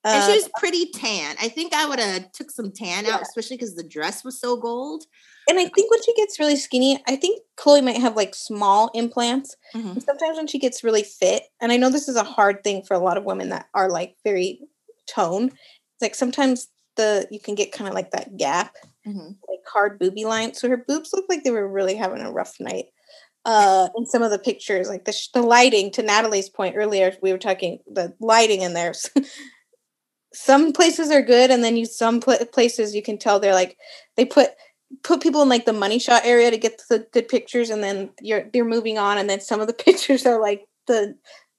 and 0.06 0.24
she 0.24 0.32
Uh, 0.32 0.36
was 0.36 0.50
pretty 0.58 0.86
tan. 0.92 1.36
I 1.42 1.50
think 1.50 1.74
I 1.74 1.86
would 1.86 2.00
have 2.00 2.32
took 2.32 2.52
some 2.52 2.72
tan 2.72 3.04
Yeah. 3.06 3.16
out, 3.16 3.22
especially 3.22 3.58
because 3.58 3.76
the 3.76 3.84
dress 3.84 4.24
was 4.24 4.40
so 4.40 4.56
gold. 4.56 5.06
and 5.50 5.60
I 5.60 5.66
think 5.68 5.90
when 5.92 6.02
she 6.04 6.14
gets 6.14 6.40
really 6.40 6.56
skinny, 6.56 7.04
I 7.08 7.16
think 7.18 7.42
Khloe 7.58 7.84
might 7.84 7.98
have 7.98 8.16
like 8.16 8.34
small 8.36 8.92
implants. 8.94 9.56
Mhm. 9.76 10.02
Sometimes 10.06 10.38
when 10.38 10.46
she 10.48 10.58
gets 10.60 10.84
really 10.86 11.02
fit, 11.04 11.44
and 11.60 11.72
I 11.72 11.78
know 11.78 11.90
this 11.90 12.08
is 12.08 12.16
a 12.16 12.24
hard 12.24 12.64
thing 12.64 12.84
for 12.84 12.94
a 12.94 13.00
lot 13.00 13.18
of 13.18 13.26
women 13.26 13.50
that 13.50 13.68
are 13.74 13.90
like 13.90 14.16
very 14.24 14.62
toned. 15.08 15.52
It's 15.52 16.02
like 16.02 16.16
sometimes 16.16 16.68
the 16.98 17.28
you 17.32 17.40
can 17.40 17.56
get 17.56 17.72
kind 17.74 17.88
of 17.90 17.94
like 17.96 18.12
that 18.12 18.38
gap, 18.38 18.76
Mhm. 19.08 19.36
like 19.50 19.60
hard 19.68 19.98
booby 20.00 20.24
line. 20.24 20.54
So 20.54 20.70
her 20.70 20.78
boobs 20.78 21.12
look 21.14 21.26
like 21.30 21.44
they 21.44 21.52
were 21.52 21.68
really 21.68 21.96
having 21.96 22.22
a 22.22 22.32
rough 22.32 22.58
night. 22.60 22.86
Uh, 23.46 23.88
in 23.96 24.06
some 24.06 24.22
of 24.22 24.32
the 24.32 24.40
pictures, 24.40 24.90
like 24.90 25.06
the 25.06 25.14
sh- 25.14 25.30
the 25.34 25.42
lighting. 25.42 25.92
To 25.92 26.04
Natalie's 26.04 26.50
point 26.50 26.76
earlier, 26.78 27.16
we 27.22 27.32
were 27.32 27.38
talking 27.38 27.80
the 27.88 28.14
lighting 28.20 28.62
in 28.62 28.74
there. 28.74 28.94
some 30.34 30.74
places 30.74 31.10
are 31.12 31.22
good, 31.22 31.52
and 31.52 31.64
then 31.64 31.78
you 31.78 31.86
some 31.86 32.20
pla 32.20 32.36
places 32.52 32.94
you 32.96 33.02
can 33.02 33.18
tell 33.18 33.40
they're 33.40 33.54
like 33.54 33.78
they 34.16 34.26
put 34.26 34.52
put 35.04 35.22
people 35.22 35.42
in 35.42 35.50
like 35.50 35.66
the 35.66 35.74
money 35.74 36.00
shot 36.00 36.24
area 36.26 36.52
to 36.52 36.58
get 36.58 36.82
the 36.90 37.08
good 37.12 37.28
pictures 37.28 37.70
and 37.70 37.84
then 37.84 38.10
you're 38.22 38.50
you're 38.54 38.66
moving 38.66 38.98
on 38.98 39.18
and 39.18 39.30
then 39.30 39.40
some 39.40 39.62
of 39.62 39.68
the 39.68 39.74
pictures 39.86 40.26
are 40.26 40.42
like 40.42 40.68
the 40.88 41.16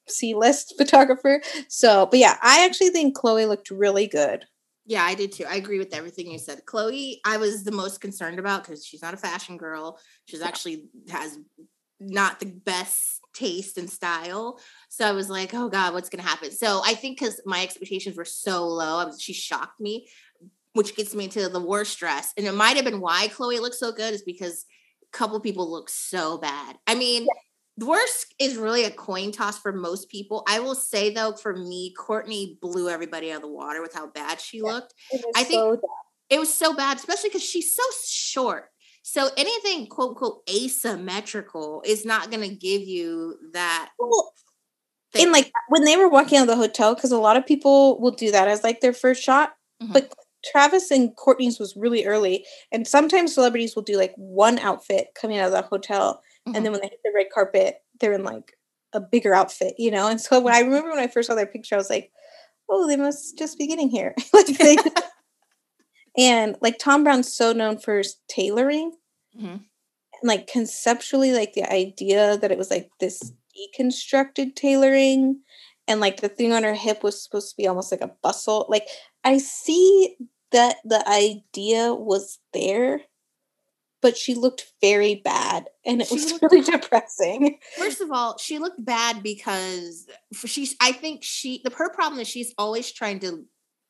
C 0.08 0.34
list 0.34 0.74
photographer. 0.76 1.40
So, 1.68 2.06
but 2.06 2.18
yeah, 2.18 2.36
I 2.42 2.64
actually 2.64 2.90
think 2.90 3.16
Khloe 3.16 3.48
looked 3.48 3.70
really 3.70 4.06
good. 4.06 4.44
Yeah, 4.86 5.04
I 5.04 5.14
did 5.14 5.32
too. 5.32 5.44
I 5.48 5.56
agree 5.56 5.78
with 5.78 5.94
everything 5.94 6.30
you 6.30 6.38
said. 6.38 6.62
Khloe, 6.66 7.16
I 7.24 7.36
was 7.36 7.64
the 7.64 7.72
most 7.72 8.00
concerned 8.00 8.38
about 8.38 8.64
because 8.64 8.84
she's 8.84 9.02
not 9.02 9.14
a 9.14 9.18
fashion 9.18 9.56
girl. 9.56 9.98
She's 10.24 10.42
actually 10.42 10.86
has 11.10 11.38
not 12.00 12.40
the 12.40 12.46
best 12.46 13.20
taste 13.34 13.78
and 13.78 13.88
style. 13.90 14.58
So 14.88 15.06
I 15.06 15.12
was 15.12 15.28
like, 15.28 15.54
oh 15.54 15.68
God, 15.68 15.92
what's 15.92 16.08
gonna 16.08 16.22
happen? 16.22 16.50
So 16.50 16.80
I 16.84 16.94
think 16.94 17.18
because 17.18 17.40
my 17.44 17.62
expectations 17.62 18.16
were 18.16 18.24
so 18.24 18.66
low, 18.66 18.98
I 18.98 19.04
was, 19.04 19.20
she 19.20 19.32
shocked 19.32 19.80
me, 19.80 20.08
which 20.72 20.96
gets 20.96 21.14
me 21.14 21.28
to 21.28 21.48
the 21.48 21.60
worst 21.60 21.98
dress. 21.98 22.32
And 22.36 22.46
it 22.46 22.54
might 22.54 22.76
have 22.76 22.84
been 22.84 23.00
why 23.00 23.28
Khloe 23.28 23.60
looked 23.60 23.76
so 23.76 23.92
good, 23.92 24.14
is 24.14 24.22
because 24.22 24.64
a 25.12 25.16
couple 25.16 25.38
people 25.40 25.70
look 25.70 25.90
so 25.90 26.38
bad. 26.38 26.76
I 26.86 26.94
mean, 26.94 27.24
the 27.24 27.34
worst 27.86 28.34
is 28.38 28.56
really 28.56 28.84
a 28.84 28.90
coin 28.90 29.32
toss 29.32 29.58
for 29.58 29.72
most 29.72 30.08
people. 30.08 30.42
I 30.48 30.60
will 30.60 30.74
say 30.74 31.12
though, 31.12 31.32
for 31.32 31.54
me, 31.56 31.94
Kourtney 31.98 32.58
blew 32.60 32.88
everybody 32.88 33.30
out 33.30 33.36
of 33.36 33.42
the 33.42 33.48
water 33.48 33.80
with 33.82 33.94
how 33.94 34.08
bad 34.08 34.40
she 34.40 34.58
Yeah. 34.58 34.72
looked 34.72 34.94
I 35.36 35.44
think- 35.44 35.58
so 35.60 35.80
it 36.28 36.38
was 36.38 36.52
so 36.52 36.72
bad, 36.74 36.96
especially 36.96 37.28
because 37.30 37.42
she's 37.42 37.74
so 37.74 37.82
short. 38.06 38.70
So 39.02 39.30
anything 39.36 39.86
quote 39.88 40.10
unquote 40.10 40.42
asymmetrical 40.48 41.82
is 41.84 42.04
not 42.04 42.30
going 42.30 42.48
to 42.48 42.54
give 42.54 42.82
you 42.82 43.36
that. 43.52 43.90
Well, 43.98 44.32
thing. 45.12 45.26
in 45.26 45.32
like 45.32 45.50
when 45.68 45.84
they 45.84 45.96
were 45.96 46.08
walking 46.08 46.38
out 46.38 46.42
of 46.42 46.48
the 46.48 46.56
hotel, 46.56 46.94
because 46.94 47.10
a 47.12 47.18
lot 47.18 47.36
of 47.36 47.46
people 47.46 48.00
will 48.00 48.12
do 48.12 48.30
that 48.30 48.46
as 48.48 48.62
like 48.62 48.80
their 48.80 48.92
first 48.92 49.22
shot. 49.22 49.54
Mhm. 49.82 49.92
But 49.92 50.12
Travis 50.44 50.90
and 50.90 51.16
Kourtney's 51.16 51.58
was 51.58 51.74
really 51.76 52.06
early, 52.06 52.46
and 52.70 52.86
sometimes 52.86 53.34
celebrities 53.34 53.74
will 53.74 53.82
do 53.82 53.96
like 53.96 54.14
one 54.16 54.58
outfit 54.58 55.08
coming 55.14 55.38
out 55.38 55.46
of 55.46 55.52
the 55.52 55.62
hotel, 55.62 56.22
Mhm. 56.48 56.56
and 56.56 56.64
then 56.64 56.72
when 56.72 56.80
they 56.80 56.88
hit 56.88 57.00
the 57.04 57.12
red 57.14 57.26
carpet, 57.32 57.76
they're 58.00 58.12
in 58.12 58.24
like 58.24 58.56
a 58.92 59.00
bigger 59.00 59.34
outfit, 59.34 59.74
you 59.78 59.90
know. 59.90 60.08
And 60.08 60.20
so 60.20 60.40
when 60.40 60.54
I 60.54 60.60
remember 60.60 60.90
when 60.90 60.98
I 60.98 61.06
first 61.08 61.28
saw 61.28 61.34
their 61.34 61.46
picture, 61.46 61.74
I 61.76 61.78
was 61.78 61.90
like, 61.90 62.10
"Oh, 62.70 62.86
they 62.88 62.96
must 62.96 63.38
just 63.38 63.58
be 63.58 63.66
getting 63.68 63.90
here." 63.90 64.14
like 64.34 64.46
they, 64.48 64.76
and 66.16 66.56
like 66.60 66.78
Thom 66.78 67.04
Browne's 67.04 67.34
so 67.34 67.52
known 67.52 67.78
for 67.78 67.98
his 67.98 68.16
tailoring, 68.28 68.92
Mhm. 69.36 69.52
and 70.22 70.28
like 70.28 70.46
conceptually, 70.48 71.32
like 71.32 71.54
the 71.54 71.70
idea 71.72 72.36
that 72.38 72.52
it 72.52 72.58
was 72.58 72.70
like 72.70 72.90
this 73.00 73.32
deconstructed 73.56 74.56
tailoring, 74.56 75.42
and 75.88 76.00
like 76.00 76.20
the 76.20 76.28
thing 76.28 76.52
on 76.52 76.64
her 76.64 76.74
hip 76.74 77.02
was 77.02 77.22
supposed 77.22 77.50
to 77.50 77.56
be 77.56 77.66
almost 77.68 77.92
like 77.92 78.02
a 78.02 78.14
bustle. 78.22 78.66
Like 78.68 78.88
I 79.24 79.38
see 79.38 80.16
that 80.52 80.76
the 80.84 81.06
idea 81.08 81.94
was 81.94 82.38
there, 82.52 83.02
but 84.02 84.16
she 84.16 84.34
looked 84.34 84.72
very 84.80 85.16
bad, 85.16 85.68
and 85.84 86.00
it 86.00 86.08
She 86.08 86.14
was 86.14 86.38
really 86.42 86.62
depressing. 86.62 87.58
First 87.78 88.00
of 88.00 88.10
all, 88.10 88.38
she 88.38 88.58
looked 88.58 88.84
bad 88.84 89.22
because 89.22 90.06
she's. 90.46 90.74
I 90.80 90.92
think 90.92 91.22
she. 91.22 91.60
The 91.64 91.70
her 91.74 91.90
problem 91.92 92.20
is 92.20 92.28
she's 92.28 92.54
always 92.58 92.90
trying 92.92 93.20
to 93.20 93.44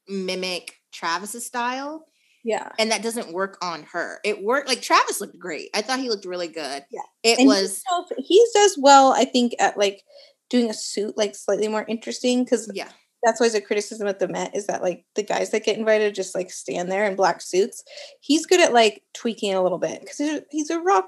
mimic 0.08 0.74
Travis's 0.92 1.46
style, 1.46 2.06
Yeah. 2.44 2.70
and 2.78 2.90
that 2.90 3.02
doesn't 3.02 3.32
work 3.32 3.58
on 3.62 3.84
her. 3.92 4.18
It 4.24 4.42
worked. 4.42 4.68
Like 4.68 4.82
Travis 4.82 5.20
looked 5.20 5.38
great. 5.38 5.70
I 5.74 5.82
thought 5.82 6.00
he 6.00 6.08
looked 6.08 6.24
really 6.24 6.48
good. 6.48 6.84
Yeah. 6.90 7.00
it 7.22 7.38
And 7.38 7.46
was. 7.48 7.82
he 7.88 8.14
does, 8.16 8.26
he 8.26 8.46
does 8.54 8.78
well, 8.80 9.12
I 9.12 9.24
think, 9.24 9.54
at 9.58 9.76
like 9.78 10.02
doing 10.48 10.68
a 10.68 10.74
suit 10.74 11.16
like 11.16 11.36
slightly 11.36 11.68
more 11.68 11.84
interesting 11.88 12.42
because 12.44 12.68
Yeah, 12.74 12.88
that's 13.22 13.40
always 13.40 13.54
a 13.54 13.60
criticism 13.60 14.06
at 14.08 14.18
the 14.18 14.28
Met 14.28 14.54
is 14.56 14.66
that 14.66 14.82
like 14.82 15.04
the 15.14 15.22
guys 15.22 15.50
that 15.50 15.64
get 15.64 15.78
invited 15.78 16.14
just 16.14 16.34
like 16.34 16.50
stand 16.50 16.90
there 16.90 17.04
in 17.04 17.16
black 17.16 17.40
suits. 17.42 17.84
He's 18.20 18.46
good 18.46 18.60
at 18.60 18.72
like 18.72 19.02
tweaking 19.14 19.54
a 19.54 19.62
little 19.62 19.78
bit 19.78 20.00
because 20.00 20.18
he's, 20.50 20.70
a- 20.70 20.80
rock 20.80 21.06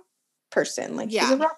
person. 0.51 0.97
Like 0.97 1.09
he's 1.09 1.17
Yeah. 1.17 1.33
a 1.33 1.37
rock 1.37 1.57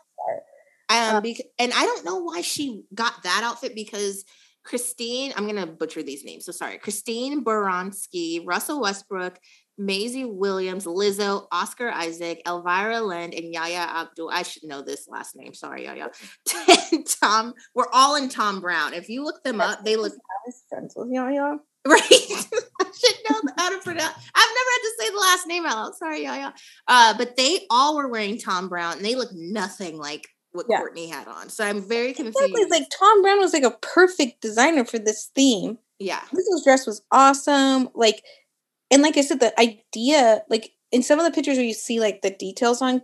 star. 0.89 1.17
Um, 1.17 1.23
bec- 1.23 1.47
and 1.59 1.73
I 1.75 1.85
don't 1.87 2.05
know 2.05 2.19
why 2.19 2.41
she 2.43 2.85
got 2.95 3.23
that 3.25 3.43
outfit 3.45 3.75
because 3.75 4.25
Christine, 4.65 5.33
I'm 5.37 5.47
gonna 5.47 5.67
butcher 5.67 6.03
these 6.03 6.25
names, 6.25 6.47
so 6.47 6.53
sorry. 6.53 6.79
Christine 6.79 7.45
Baranski, 7.45 8.41
Russell 8.47 8.81
Westbrook, 8.81 9.39
Maisie 9.77 10.25
Williams, 10.25 10.85
Lizzo, 10.85 11.47
Oscar 11.51 11.91
Isaac, 11.91 12.43
Elvira 12.47 13.01
Lind, 13.01 13.35
and 13.35 13.53
Yahya 13.53 13.79
Abdul. 13.79 14.31
I 14.31 14.43
should 14.43 14.65
know 14.65 14.83
this 14.83 15.09
last 15.09 15.37
name. 15.37 15.55
Sorry, 15.55 15.85
Yaya. 15.85 16.11
Tom, 17.21 17.55
we're 17.75 17.91
all 17.93 18.17
in 18.17 18.29
Thom 18.29 18.61
Browne. 18.61 18.95
If 18.95 19.09
you 19.09 19.25
look 19.25 19.43
them 19.43 19.61
up, 19.61 19.85
they 19.85 19.97
look. 19.97 20.13
I 20.31 20.37
was 20.47 20.63
friends 20.69 20.95
with 20.97 21.09
Yaya. 21.11 21.57
Right. 21.87 22.01
I 22.03 22.91
should 22.97 23.17
know 23.31 23.41
how 23.59 23.71
to 23.71 23.79
pronounce. 23.83 24.15
I've 24.35 24.51
never 24.55 24.71
had 24.71 24.83
to 24.83 24.93
say 24.99 25.11
the 25.11 25.19
last 25.19 25.47
name 25.47 25.67
out 25.67 25.77
loud. 25.77 25.95
Sorry, 25.97 26.23
Yaya. 26.23 26.55
Uh, 26.89 27.15
but 27.19 27.37
they 27.37 27.67
all 27.69 27.97
were 27.97 28.09
wearing 28.09 28.39
Thom 28.39 28.69
Browne, 28.69 28.97
and 28.97 29.05
they 29.05 29.15
look 29.15 29.31
nothing 29.33 29.99
like 29.99 30.29
what 30.53 30.67
yeah. 30.71 30.81
Kourtney 30.81 31.11
had 31.11 31.29
on. 31.29 31.51
So 31.51 31.65
I'm 31.65 31.87
very 31.87 32.15
confused. 32.15 32.39
Exactly. 32.39 32.65
Like 32.71 32.89
Thom 32.91 33.23
Browne 33.23 33.41
was 33.41 33.53
like 33.53 33.65
a 33.65 33.77
perfect 33.83 34.41
designer 34.41 34.85
for 34.85 34.99
this 34.99 35.31
theme. 35.35 35.79
Yeah. 35.99 36.21
Lizzo's 36.33 36.65
dress 36.65 36.87
was 36.87 37.03
awesome. 37.11 37.89
Like 37.95 38.23
and 38.91 39.03
like 39.03 39.17
I 39.17 39.23
said, 39.23 39.41
the 39.41 39.59
idea, 39.61 40.43
like 40.49 40.73
in 40.93 41.03
some 41.03 41.19
of 41.19 41.25
the 41.25 41.33
pictures 41.33 41.57
where 41.57 41.67
you 41.67 41.75
see 41.75 42.01
like 42.01 42.23
the 42.23 42.31
details 42.31 42.81
on 42.83 43.03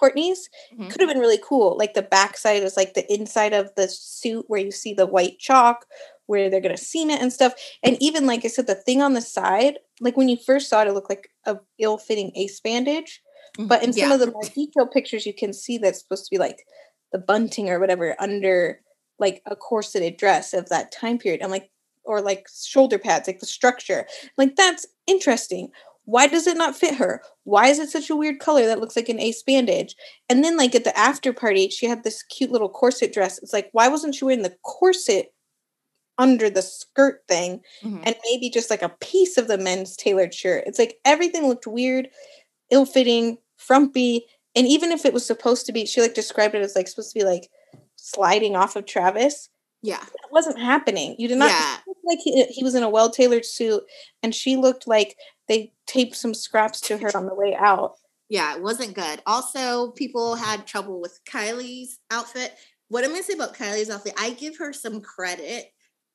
Kourtney's, 0.00 0.48
mm-hmm. 0.72 0.88
could 0.88 1.00
have 1.00 1.08
been 1.08 1.18
really 1.18 1.40
cool. 1.42 1.76
Like 1.78 1.94
the 1.94 2.02
backside 2.02 2.62
is 2.62 2.76
like 2.76 2.94
the 2.94 3.10
inside 3.12 3.52
of 3.52 3.70
the 3.76 3.88
suit 3.88 4.44
where 4.48 4.60
you 4.60 4.70
see 4.70 4.94
the 4.94 5.06
white 5.06 5.38
chalk, 5.38 5.86
where 6.26 6.50
they're 6.50 6.60
gonna 6.60 6.76
seam 6.76 7.10
it 7.10 7.20
and 7.20 7.32
stuff. 7.32 7.54
And 7.82 7.96
even 8.00 8.26
like 8.26 8.44
I 8.44 8.48
said, 8.48 8.66
the 8.66 8.74
thing 8.74 9.02
on 9.02 9.14
the 9.14 9.20
side, 9.20 9.78
like 10.00 10.16
when 10.16 10.28
you 10.28 10.36
first 10.36 10.68
saw 10.68 10.82
it, 10.82 10.88
it 10.88 10.92
looked 10.92 11.10
like 11.10 11.28
a 11.46 11.58
ill-fitting 11.78 12.32
ace 12.34 12.60
bandage. 12.60 13.22
Mm-hmm. 13.58 13.68
But 13.68 13.82
in 13.82 13.92
some 13.92 14.08
yeah. 14.08 14.14
of 14.14 14.20
the 14.20 14.30
more 14.30 14.42
detailed 14.42 14.90
pictures, 14.90 15.24
you 15.24 15.32
can 15.32 15.52
see 15.52 15.78
that's 15.78 16.00
supposed 16.00 16.24
to 16.24 16.30
be 16.30 16.38
like 16.38 16.64
the 17.12 17.18
bunting 17.18 17.70
or 17.70 17.80
whatever 17.80 18.16
under 18.18 18.80
like 19.18 19.40
a 19.46 19.56
corseted 19.56 20.16
dress 20.18 20.52
of 20.52 20.68
that 20.68 20.92
time 20.92 21.18
period. 21.18 21.42
I'm 21.42 21.50
like, 21.50 21.70
or 22.06 22.20
like 22.20 22.46
shoulder 22.54 22.98
pads, 22.98 23.26
like 23.26 23.40
the 23.40 23.46
structure. 23.46 24.06
Like 24.38 24.56
that's 24.56 24.86
interesting. 25.06 25.70
Why 26.04 26.28
does 26.28 26.46
it 26.46 26.56
not 26.56 26.76
fit 26.76 26.94
her? 26.94 27.20
Why 27.42 27.66
is 27.66 27.80
it 27.80 27.90
such 27.90 28.10
a 28.10 28.16
weird 28.16 28.38
color 28.38 28.64
that 28.66 28.78
looks 28.78 28.94
like 28.94 29.08
an 29.08 29.18
ace 29.18 29.42
bandage? 29.42 29.96
And 30.28 30.44
then 30.44 30.56
like 30.56 30.74
at 30.76 30.84
the 30.84 30.96
after 30.96 31.32
party, 31.32 31.68
she 31.68 31.86
had 31.86 32.04
this 32.04 32.22
cute 32.22 32.52
little 32.52 32.68
corset 32.68 33.12
dress. 33.12 33.38
It's 33.38 33.52
like, 33.52 33.70
why 33.72 33.88
wasn't 33.88 34.14
she 34.14 34.24
wearing 34.24 34.42
the 34.42 34.56
corset 34.62 35.32
under 36.16 36.48
the 36.48 36.62
skirt 36.62 37.22
thing 37.28 37.60
mm-hmm. 37.82 38.02
and 38.04 38.14
maybe 38.24 38.50
just 38.50 38.70
like 38.70 38.82
a 38.82 38.94
piece 39.00 39.36
of 39.36 39.48
the 39.48 39.58
men's 39.58 39.96
tailored 39.96 40.32
shirt? 40.32 40.62
It's 40.64 40.78
like 40.78 40.98
everything 41.04 41.48
looked 41.48 41.66
weird, 41.66 42.08
ill-fitting, 42.70 43.38
frumpy. 43.56 44.26
And 44.54 44.68
even 44.68 44.92
if 44.92 45.04
it 45.04 45.12
was 45.12 45.26
supposed 45.26 45.66
to 45.66 45.72
be, 45.72 45.86
she 45.86 46.00
like 46.00 46.14
described 46.14 46.54
it 46.54 46.62
as 46.62 46.76
like 46.76 46.86
supposed 46.86 47.12
to 47.14 47.18
be 47.18 47.24
like 47.24 47.48
sliding 47.96 48.54
off 48.54 48.76
of 48.76 48.86
Travis. 48.86 49.48
Yeah. 49.82 50.02
It 50.02 50.32
wasn't 50.32 50.60
happening. 50.60 51.16
You 51.18 51.26
did 51.26 51.38
not 51.38 51.50
yeah. 51.50 51.78
Like 52.06 52.18
he, 52.22 52.44
he 52.44 52.64
was 52.64 52.74
in 52.74 52.82
a 52.82 52.88
well 52.88 53.10
tailored 53.10 53.44
suit 53.44 53.82
and 54.22 54.34
she 54.34 54.56
looked 54.56 54.86
like 54.86 55.16
they 55.48 55.72
taped 55.86 56.16
some 56.16 56.34
scraps 56.34 56.80
to 56.82 56.98
her 56.98 57.16
on 57.16 57.26
the 57.26 57.34
way 57.34 57.54
out. 57.58 57.94
Yeah, 58.28 58.56
it 58.56 58.62
wasn't 58.62 58.94
good. 58.94 59.22
Also, 59.26 59.92
people 59.92 60.34
had 60.34 60.66
trouble 60.66 61.00
with 61.00 61.20
Kylie's 61.30 61.98
outfit. 62.10 62.54
What 62.88 63.04
I'm 63.04 63.10
going 63.10 63.22
to 63.22 63.26
say 63.26 63.34
about 63.34 63.54
Kylie's 63.54 63.90
outfit, 63.90 64.14
I 64.18 64.30
give 64.30 64.58
her 64.58 64.72
some 64.72 65.00
credit 65.00 65.66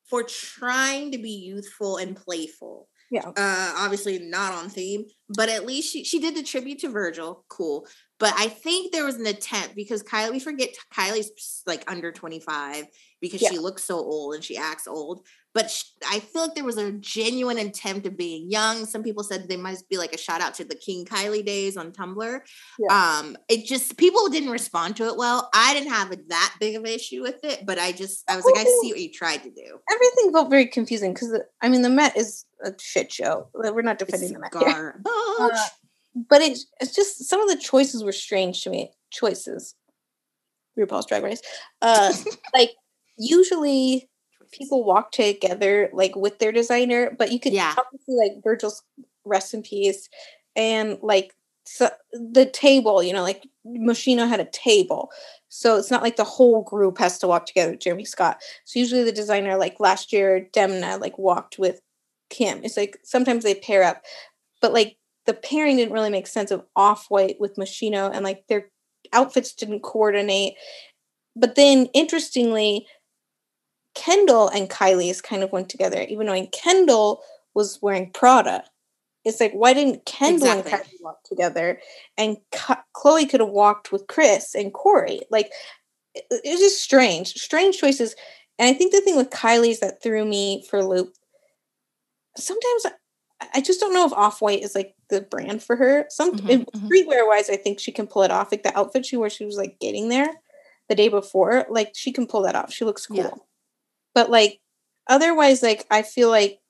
for 0.08 0.22
trying 0.22 1.12
to 1.12 1.18
be 1.18 1.30
youthful 1.30 1.96
and 1.96 2.14
playful. 2.14 2.88
Yeah. 3.10 3.28
Uh, 3.28 3.74
obviously 3.76 4.18
not 4.18 4.54
on 4.54 4.70
theme, 4.70 5.04
but 5.28 5.50
at 5.50 5.66
least 5.66 5.92
she, 5.92 6.02
she 6.02 6.18
did 6.18 6.34
the 6.34 6.42
tribute 6.42 6.78
to 6.78 6.88
Virgil. 6.88 7.44
Cool. 7.48 7.86
But 8.18 8.32
I 8.38 8.48
think 8.48 8.90
there 8.90 9.04
was 9.04 9.16
an 9.16 9.26
attempt 9.26 9.74
because 9.74 10.02
Kylie, 10.02 10.32
we 10.32 10.38
forget 10.40 10.70
Kylie's 10.94 11.62
like 11.66 11.90
under 11.90 12.10
25 12.10 12.86
because 13.20 13.42
yeah. 13.42 13.50
she 13.50 13.58
looks 13.58 13.84
so 13.84 13.96
old 13.96 14.34
and 14.34 14.42
she 14.42 14.56
acts 14.56 14.86
old. 14.86 15.26
But 15.54 15.84
I 16.08 16.20
feel 16.20 16.42
like 16.42 16.54
there 16.54 16.64
was 16.64 16.78
a 16.78 16.92
genuine 16.92 17.58
attempt 17.58 18.06
of 18.06 18.16
being 18.16 18.50
young. 18.50 18.86
Some 18.86 19.02
people 19.02 19.22
said 19.22 19.48
they 19.48 19.56
might 19.56 19.78
be 19.90 19.98
like 19.98 20.14
a 20.14 20.18
shout 20.18 20.40
out 20.40 20.54
to 20.54 20.64
the 20.64 20.74
King 20.74 21.04
Kylie 21.04 21.44
days 21.44 21.76
on 21.76 21.92
Tumblr. 21.92 22.40
Yeah. 22.78 23.18
Um, 23.20 23.36
it 23.48 23.66
just 23.66 23.98
people 23.98 24.28
didn't 24.28 24.50
respond 24.50 24.96
to 24.96 25.06
it 25.08 25.16
well. 25.16 25.50
I 25.54 25.74
didn't 25.74 25.92
have 25.92 26.10
that 26.28 26.54
big 26.58 26.76
of 26.76 26.84
an 26.84 26.90
issue 26.90 27.20
with 27.20 27.44
it, 27.44 27.66
but 27.66 27.78
I 27.78 27.92
just 27.92 28.24
I 28.30 28.36
was 28.36 28.46
like, 28.46 28.56
I 28.56 28.64
see 28.64 28.92
what 28.92 29.00
you 29.00 29.12
tried 29.12 29.42
to 29.42 29.50
do. 29.50 29.78
Everything 29.90 30.32
felt 30.32 30.48
very 30.48 30.66
confusing 30.66 31.12
because 31.12 31.38
I 31.60 31.68
mean 31.68 31.82
the 31.82 31.90
Met 31.90 32.16
is 32.16 32.46
a 32.64 32.72
shit 32.80 33.12
show. 33.12 33.48
We're 33.54 33.82
not 33.82 33.98
defending 33.98 34.30
it's 34.30 34.50
the 34.50 34.58
Met. 34.58 34.74
Here. 34.74 35.02
Uh, 35.04 35.50
but 36.28 36.40
it's 36.40 36.66
it's 36.80 36.94
just 36.94 37.24
some 37.28 37.40
of 37.40 37.48
the 37.48 37.56
choices 37.56 38.02
were 38.02 38.12
strange 38.12 38.62
to 38.64 38.70
me. 38.70 38.90
Choices. 39.10 39.74
RuPaul's 40.78 41.06
Drag 41.06 41.22
Race. 41.22 41.42
Uh, 41.82 42.12
like 42.54 42.70
usually 43.18 44.08
people 44.52 44.84
walk 44.84 45.12
together 45.12 45.90
like 45.92 46.14
with 46.14 46.38
their 46.38 46.52
designer, 46.52 47.14
but 47.18 47.32
you 47.32 47.40
could 47.40 47.52
yeah. 47.52 47.74
obviously 47.76 48.14
like 48.16 48.42
Virgil's 48.44 48.82
rest 49.24 49.54
in 49.54 49.62
peace 49.62 50.08
and 50.56 50.98
like 51.02 51.34
so 51.64 51.90
the 52.12 52.46
table, 52.46 53.02
you 53.02 53.12
know, 53.12 53.22
like 53.22 53.46
Moschino 53.66 54.28
had 54.28 54.40
a 54.40 54.48
table. 54.52 55.10
So 55.48 55.76
it's 55.76 55.90
not 55.90 56.02
like 56.02 56.16
the 56.16 56.24
whole 56.24 56.62
group 56.62 56.98
has 56.98 57.18
to 57.18 57.28
walk 57.28 57.46
together 57.46 57.72
with 57.72 57.80
Jeremy 57.80 58.04
Scott. 58.04 58.40
So 58.64 58.78
usually 58.78 59.04
the 59.04 59.12
designer, 59.12 59.56
like 59.56 59.78
last 59.78 60.12
year, 60.12 60.48
Demna 60.54 61.00
like 61.00 61.18
walked 61.18 61.58
with 61.58 61.80
Kim. 62.30 62.64
It's 62.64 62.76
like 62.76 62.98
sometimes 63.04 63.44
they 63.44 63.54
pair 63.54 63.82
up, 63.84 64.02
but 64.60 64.72
like 64.72 64.96
the 65.26 65.34
pairing 65.34 65.76
didn't 65.76 65.92
really 65.92 66.10
make 66.10 66.26
sense 66.26 66.50
of 66.50 66.64
off 66.74 67.06
white 67.08 67.36
with 67.38 67.56
Moschino 67.56 68.10
and 68.12 68.24
like 68.24 68.44
their 68.48 68.68
outfits 69.12 69.54
didn't 69.54 69.82
coordinate. 69.82 70.54
But 71.36 71.54
then 71.54 71.86
interestingly, 71.94 72.86
Kendall 73.94 74.48
and 74.48 74.70
Kylie's 74.70 75.20
kind 75.20 75.42
of 75.42 75.52
went 75.52 75.68
together, 75.68 76.02
even 76.08 76.26
though 76.26 76.46
Kendall 76.46 77.22
was 77.54 77.78
wearing 77.82 78.10
Prada. 78.12 78.64
It's 79.24 79.40
like, 79.40 79.52
why 79.52 79.72
didn't 79.72 80.04
Kendall 80.04 80.58
exactly. 80.58 80.72
and 80.72 80.82
Kylie 80.82 81.02
walk 81.02 81.22
together? 81.24 81.80
And 82.18 82.38
Khloe 82.52 83.28
could 83.28 83.40
have 83.40 83.50
walked 83.50 83.92
with 83.92 84.08
Kris 84.08 84.54
and 84.54 84.72
Corey. 84.72 85.20
Like, 85.30 85.50
it, 86.14 86.24
it 86.30 86.50
was 86.50 86.60
just 86.60 86.82
strange, 86.82 87.34
strange 87.34 87.78
choices. 87.78 88.16
And 88.58 88.68
I 88.68 88.76
think 88.76 88.92
the 88.92 89.00
thing 89.00 89.16
with 89.16 89.30
Kylie's 89.30 89.80
that 89.80 90.02
threw 90.02 90.24
me 90.24 90.64
for 90.68 90.84
loop. 90.84 91.14
Sometimes 92.36 92.86
I 93.54 93.60
just 93.60 93.80
don't 93.80 93.94
know 93.94 94.06
if 94.06 94.12
Off 94.12 94.40
White 94.40 94.62
is 94.62 94.74
like 94.74 94.94
the 95.08 95.20
brand 95.20 95.62
for 95.62 95.76
her. 95.76 96.06
Some 96.08 96.36
mm-hmm, 96.36 96.48
mm-hmm. 96.48 96.86
streetwear 96.86 97.26
wise, 97.26 97.50
I 97.50 97.56
think 97.56 97.80
she 97.80 97.92
can 97.92 98.06
pull 98.06 98.22
it 98.22 98.30
off. 98.30 98.52
Like 98.52 98.62
the 98.62 98.76
outfit 98.76 99.06
she 99.06 99.16
wore, 99.16 99.30
she 99.30 99.44
was 99.44 99.56
like 99.56 99.78
getting 99.80 100.08
there 100.08 100.28
the 100.88 100.94
day 100.94 101.08
before. 101.08 101.66
Like 101.68 101.92
she 101.94 102.12
can 102.12 102.26
pull 102.26 102.42
that 102.42 102.56
off. 102.56 102.72
She 102.72 102.84
looks 102.84 103.06
cool. 103.06 103.16
Yeah. 103.16 103.30
But 104.14 104.30
like 104.30 104.60
otherwise, 105.08 105.62
like 105.62 105.86
I 105.90 106.02
feel 106.02 106.28
like 106.28 106.60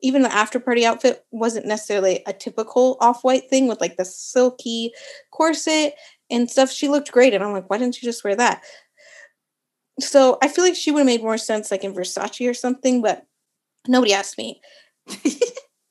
even 0.00 0.22
the 0.22 0.32
after 0.32 0.60
party 0.60 0.86
outfit 0.86 1.24
wasn't 1.30 1.66
necessarily 1.66 2.22
a 2.26 2.32
typical 2.32 2.96
off 3.00 3.24
white 3.24 3.50
thing 3.50 3.66
with 3.66 3.80
like 3.80 3.96
the 3.96 4.04
silky 4.04 4.92
corset 5.32 5.94
and 6.30 6.50
stuff. 6.50 6.70
She 6.70 6.88
looked 6.88 7.12
great, 7.12 7.34
and 7.34 7.42
I'm 7.42 7.52
like, 7.52 7.68
why 7.68 7.78
didn't 7.78 8.00
you 8.00 8.06
just 8.06 8.24
wear 8.24 8.36
that? 8.36 8.62
So 10.00 10.38
I 10.42 10.48
feel 10.48 10.64
like 10.64 10.76
she 10.76 10.92
would 10.92 11.00
have 11.00 11.06
made 11.06 11.22
more 11.22 11.38
sense 11.38 11.70
like 11.70 11.82
in 11.82 11.94
Versace 11.94 12.48
or 12.48 12.54
something, 12.54 13.02
but 13.02 13.26
nobody 13.88 14.12
asked 14.12 14.38
me. 14.38 14.60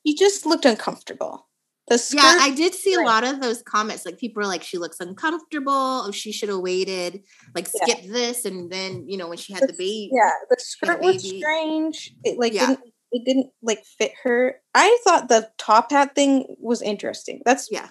he 0.02 0.14
just 0.14 0.46
looked 0.46 0.64
uncomfortable. 0.64 1.47
The 1.90 1.98
skirt, 1.98 2.20
yeah, 2.22 2.38
I 2.40 2.54
did 2.54 2.74
see 2.74 2.94
a 2.94 3.00
lot 3.00 3.24
of 3.24 3.40
those 3.40 3.62
comments. 3.62 4.04
Like 4.04 4.18
people 4.18 4.42
are 4.42 4.46
like, 4.46 4.62
she 4.62 4.78
looks 4.78 5.00
uncomfortable. 5.00 5.72
Oh, 6.06 6.10
she 6.12 6.32
should 6.32 6.48
have 6.48 6.58
waited. 6.58 7.22
Like 7.54 7.66
skip 7.66 8.00
yeah. 8.02 8.12
this, 8.12 8.44
and 8.44 8.70
then 8.70 9.08
you 9.08 9.16
know 9.16 9.28
when 9.28 9.38
she 9.38 9.52
had 9.52 9.62
the, 9.62 9.68
the 9.68 9.72
baby. 9.72 10.10
Yeah, 10.12 10.30
the 10.50 10.56
skirt 10.58 11.00
was 11.00 11.26
strange. 11.26 12.14
It 12.24 12.38
like 12.38 12.52
yeah. 12.52 12.66
didn't 12.66 12.80
it 13.12 13.24
didn't 13.24 13.50
like 13.62 13.84
fit 13.84 14.12
her. 14.22 14.56
I 14.74 14.98
thought 15.04 15.28
the 15.28 15.50
top 15.58 15.90
hat 15.90 16.14
thing 16.14 16.56
was 16.58 16.82
interesting. 16.82 17.40
That's 17.44 17.68
yeah, 17.70 17.88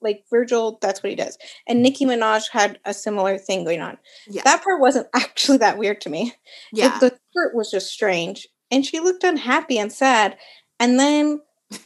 like 0.00 0.24
Virgil. 0.30 0.78
That's 0.80 1.02
what 1.02 1.10
he 1.10 1.16
does. 1.16 1.36
And 1.68 1.82
Nicki 1.82 2.06
Minaj 2.06 2.44
had 2.50 2.78
a 2.84 2.94
similar 2.94 3.38
thing 3.38 3.64
going 3.64 3.80
on. 3.80 3.98
Yeah, 4.28 4.42
that 4.44 4.64
part 4.64 4.80
wasn't 4.80 5.08
actually 5.14 5.58
that 5.58 5.78
weird 5.78 6.00
to 6.02 6.10
me. 6.10 6.32
Yeah, 6.72 6.96
it, 6.96 7.00
the 7.00 7.18
skirt 7.30 7.54
was 7.54 7.70
just 7.70 7.90
strange, 7.90 8.48
and 8.70 8.84
she 8.84 9.00
looked 9.00 9.24
unhappy 9.24 9.78
and 9.78 9.92
sad. 9.92 10.36
And 10.78 10.98
then 10.98 11.40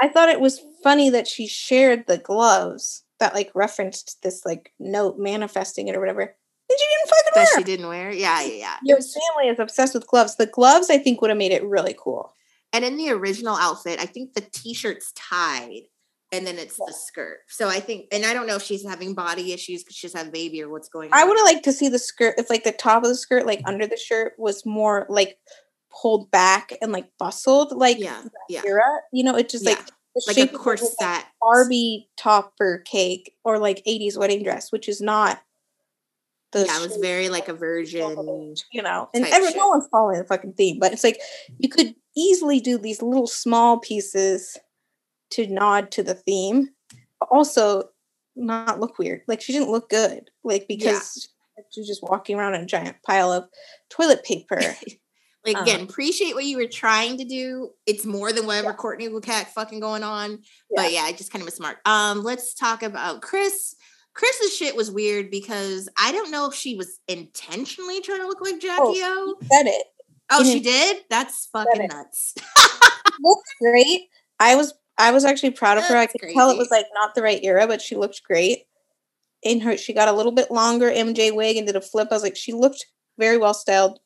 I 0.00 0.08
thought 0.08 0.28
it 0.28 0.40
was 0.40 0.60
funny 0.82 1.10
that 1.10 1.28
she 1.28 1.46
shared 1.46 2.06
the 2.06 2.18
gloves 2.18 3.04
that 3.20 3.34
like 3.34 3.50
referenced 3.54 4.22
this 4.22 4.44
like 4.44 4.72
note 4.78 5.18
manifesting 5.18 5.88
it 5.88 5.96
or 5.96 6.00
whatever. 6.00 6.22
And 6.22 6.78
she 6.78 6.86
didn't 6.86 7.10
fucking 7.10 7.32
that 7.34 7.48
wear. 7.52 7.58
she 7.58 7.64
didn't 7.64 7.88
wear. 7.88 8.12
Yeah, 8.12 8.42
yeah, 8.42 8.54
yeah. 8.54 8.76
Your 8.82 8.98
family 8.98 9.50
is 9.50 9.58
obsessed 9.58 9.94
with 9.94 10.06
gloves. 10.06 10.36
The 10.36 10.46
gloves, 10.46 10.90
I 10.90 10.98
think, 10.98 11.20
would 11.20 11.30
have 11.30 11.38
made 11.38 11.52
it 11.52 11.64
really 11.64 11.94
cool. 11.98 12.32
And 12.72 12.84
in 12.84 12.96
the 12.96 13.10
original 13.10 13.54
outfit, 13.54 14.00
I 14.00 14.06
think 14.06 14.34
the 14.34 14.40
t-shirt's 14.40 15.12
tied 15.12 15.82
and 16.32 16.46
then 16.46 16.58
it's 16.58 16.78
yeah. 16.78 16.86
the 16.88 16.92
skirt. 16.92 17.38
So 17.48 17.68
I 17.68 17.80
think, 17.80 18.06
and 18.10 18.24
I 18.24 18.34
don't 18.34 18.46
know 18.46 18.56
if 18.56 18.62
she's 18.62 18.84
having 18.84 19.14
body 19.14 19.52
issues 19.52 19.84
because 19.84 19.96
she's 19.96 20.12
had 20.12 20.32
baby 20.32 20.62
or 20.62 20.68
what's 20.68 20.88
going 20.88 21.12
on. 21.12 21.18
I 21.18 21.24
would 21.24 21.36
have 21.36 21.46
liked 21.46 21.64
to 21.64 21.72
see 21.72 21.88
the 21.88 21.98
skirt 21.98 22.34
if 22.38 22.50
like 22.50 22.64
the 22.64 22.72
top 22.72 23.04
of 23.04 23.08
the 23.08 23.14
skirt, 23.14 23.46
like 23.46 23.60
under 23.66 23.86
the 23.86 23.96
shirt, 23.96 24.32
was 24.38 24.66
more 24.66 25.06
like 25.08 25.38
pulled 26.00 26.30
back 26.30 26.72
and 26.80 26.92
like 26.92 27.08
bustled, 27.18 27.72
like 27.72 27.98
yeah, 27.98 28.22
yeah. 28.48 28.62
era. 28.66 29.00
You 29.12 29.24
know, 29.24 29.36
it 29.36 29.48
just 29.48 29.64
yeah. 29.64 29.72
like 29.72 29.90
like 30.26 30.38
a 30.38 30.46
corset 30.48 30.94
like 31.00 31.24
Barbie 31.40 32.08
topper 32.16 32.82
cake 32.84 33.34
or 33.44 33.58
like 33.58 33.82
80s 33.86 34.16
wedding 34.16 34.44
dress, 34.44 34.70
which 34.70 34.88
is 34.88 35.00
not 35.00 35.42
the 36.52 36.64
yeah, 36.66 36.78
it 36.78 36.88
was 36.88 36.96
very 36.98 37.28
like 37.28 37.48
a 37.48 37.52
version. 37.52 38.16
you 38.72 38.82
know, 38.82 39.08
and 39.12 39.26
every, 39.26 39.48
shit. 39.48 39.56
no 39.56 39.68
one's 39.68 39.88
following 39.90 40.18
the 40.18 40.24
fucking 40.24 40.52
theme, 40.52 40.78
but 40.78 40.92
it's 40.92 41.04
like 41.04 41.20
you 41.58 41.68
could 41.68 41.94
easily 42.16 42.60
do 42.60 42.78
these 42.78 43.02
little 43.02 43.26
small 43.26 43.78
pieces 43.80 44.56
to 45.30 45.46
nod 45.48 45.90
to 45.90 46.02
the 46.02 46.14
theme, 46.14 46.68
but 47.18 47.28
also 47.30 47.84
not 48.36 48.78
look 48.78 48.98
weird. 48.98 49.22
Like 49.26 49.40
she 49.40 49.52
didn't 49.52 49.70
look 49.70 49.90
good, 49.90 50.30
like 50.44 50.66
because 50.68 51.28
she 51.70 51.80
was 51.80 51.88
just 51.88 52.04
walking 52.04 52.36
around 52.38 52.54
in 52.54 52.62
a 52.62 52.66
giant 52.66 52.96
pile 53.04 53.32
of 53.32 53.48
toilet 53.90 54.24
paper. 54.24 54.60
Like 55.44 55.58
again, 55.58 55.80
Um, 55.80 55.86
appreciate 55.86 56.34
what 56.34 56.44
you 56.44 56.56
were 56.56 56.66
trying 56.66 57.18
to 57.18 57.24
do. 57.24 57.70
It's 57.86 58.06
more 58.06 58.32
than 58.32 58.46
whatever 58.46 58.72
Kourtney 58.72 59.10
Lukac 59.10 59.48
fucking 59.48 59.80
going 59.80 60.02
on. 60.02 60.38
But 60.74 60.92
yeah, 60.92 61.08
it 61.08 61.18
just 61.18 61.30
kind 61.32 61.42
of 61.42 61.46
was 61.46 61.54
smart. 61.54 61.78
Um, 61.84 62.22
let's 62.22 62.54
talk 62.54 62.82
about 62.82 63.20
Kris. 63.22 63.74
Kris's 64.14 64.56
shit 64.56 64.76
was 64.76 64.90
weird 64.90 65.30
because 65.30 65.88
I 65.98 66.12
don't 66.12 66.30
know 66.30 66.46
if 66.48 66.54
she 66.54 66.76
was 66.76 66.98
intentionally 67.08 68.00
trying 68.00 68.20
to 68.20 68.26
look 68.26 68.40
like 68.40 68.60
Jackie 68.60 69.00
O. 69.02 69.34
Said 69.52 69.66
it. 69.66 69.86
Oh, 70.30 70.42
she 70.44 70.60
didn't- 70.60 71.04
That's 71.10 71.46
fucking 71.52 71.88
nuts. 71.88 72.34
looked 73.20 73.48
great. 73.60 74.08
I 74.40 74.54
was 74.56 74.72
I 74.96 75.10
was 75.10 75.24
actually 75.24 75.50
proud 75.50 75.76
of 75.78 75.84
her. 75.84 75.96
I 75.96 76.06
That's 76.06 76.12
could 76.12 76.30
tell 76.32 76.50
it 76.50 76.56
was 76.58 76.70
like 76.70 76.86
not 76.94 77.14
the 77.14 77.22
right 77.22 77.40
era, 77.42 77.66
but 77.66 77.82
she 77.82 77.96
looked 77.96 78.22
great. 78.22 78.60
In 79.42 79.60
her, 79.60 79.76
she 79.76 79.92
got 79.92 80.08
a 80.08 80.12
little 80.12 80.32
bit 80.32 80.50
longer 80.50 80.90
MJ 80.90 81.34
wig 81.34 81.56
and 81.56 81.66
did 81.66 81.76
a 81.76 81.80
flip. 81.80 82.08
I 82.10 82.14
was 82.14 82.22
like, 82.22 82.36
she 82.36 82.52
looked 82.52 82.86
very 83.18 83.36
well 83.36 83.52
styled, 83.52 83.98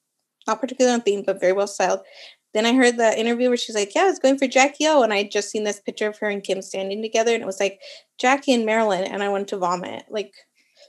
not 0.48 0.60
particularly 0.60 0.94
on 0.94 1.02
theme, 1.02 1.22
but 1.24 1.40
very 1.40 1.52
well 1.52 1.66
styled. 1.68 2.00
Then 2.54 2.64
I 2.64 2.72
heard 2.74 2.96
the 2.96 3.18
interview 3.18 3.48
where 3.48 3.56
she's 3.58 3.76
like, 3.76 3.94
"Yeah, 3.94 4.02
I 4.02 4.06
was 4.06 4.18
going 4.18 4.38
for 4.38 4.46
Jackie 4.46 4.86
O," 4.86 5.02
and 5.02 5.12
I 5.12 5.22
just 5.22 5.50
seen 5.50 5.64
this 5.64 5.80
picture 5.80 6.08
of 6.08 6.18
her 6.18 6.28
and 6.28 6.42
Kim 6.42 6.62
standing 6.62 7.02
together, 7.02 7.32
and 7.34 7.42
it 7.42 7.46
was 7.46 7.60
like 7.60 7.78
Jackie 8.18 8.54
and 8.54 8.64
Marilyn, 8.66 9.04
and 9.04 9.22
I 9.22 9.28
wanted 9.28 9.48
to 9.48 9.58
vomit. 9.58 10.04
Like, 10.10 10.32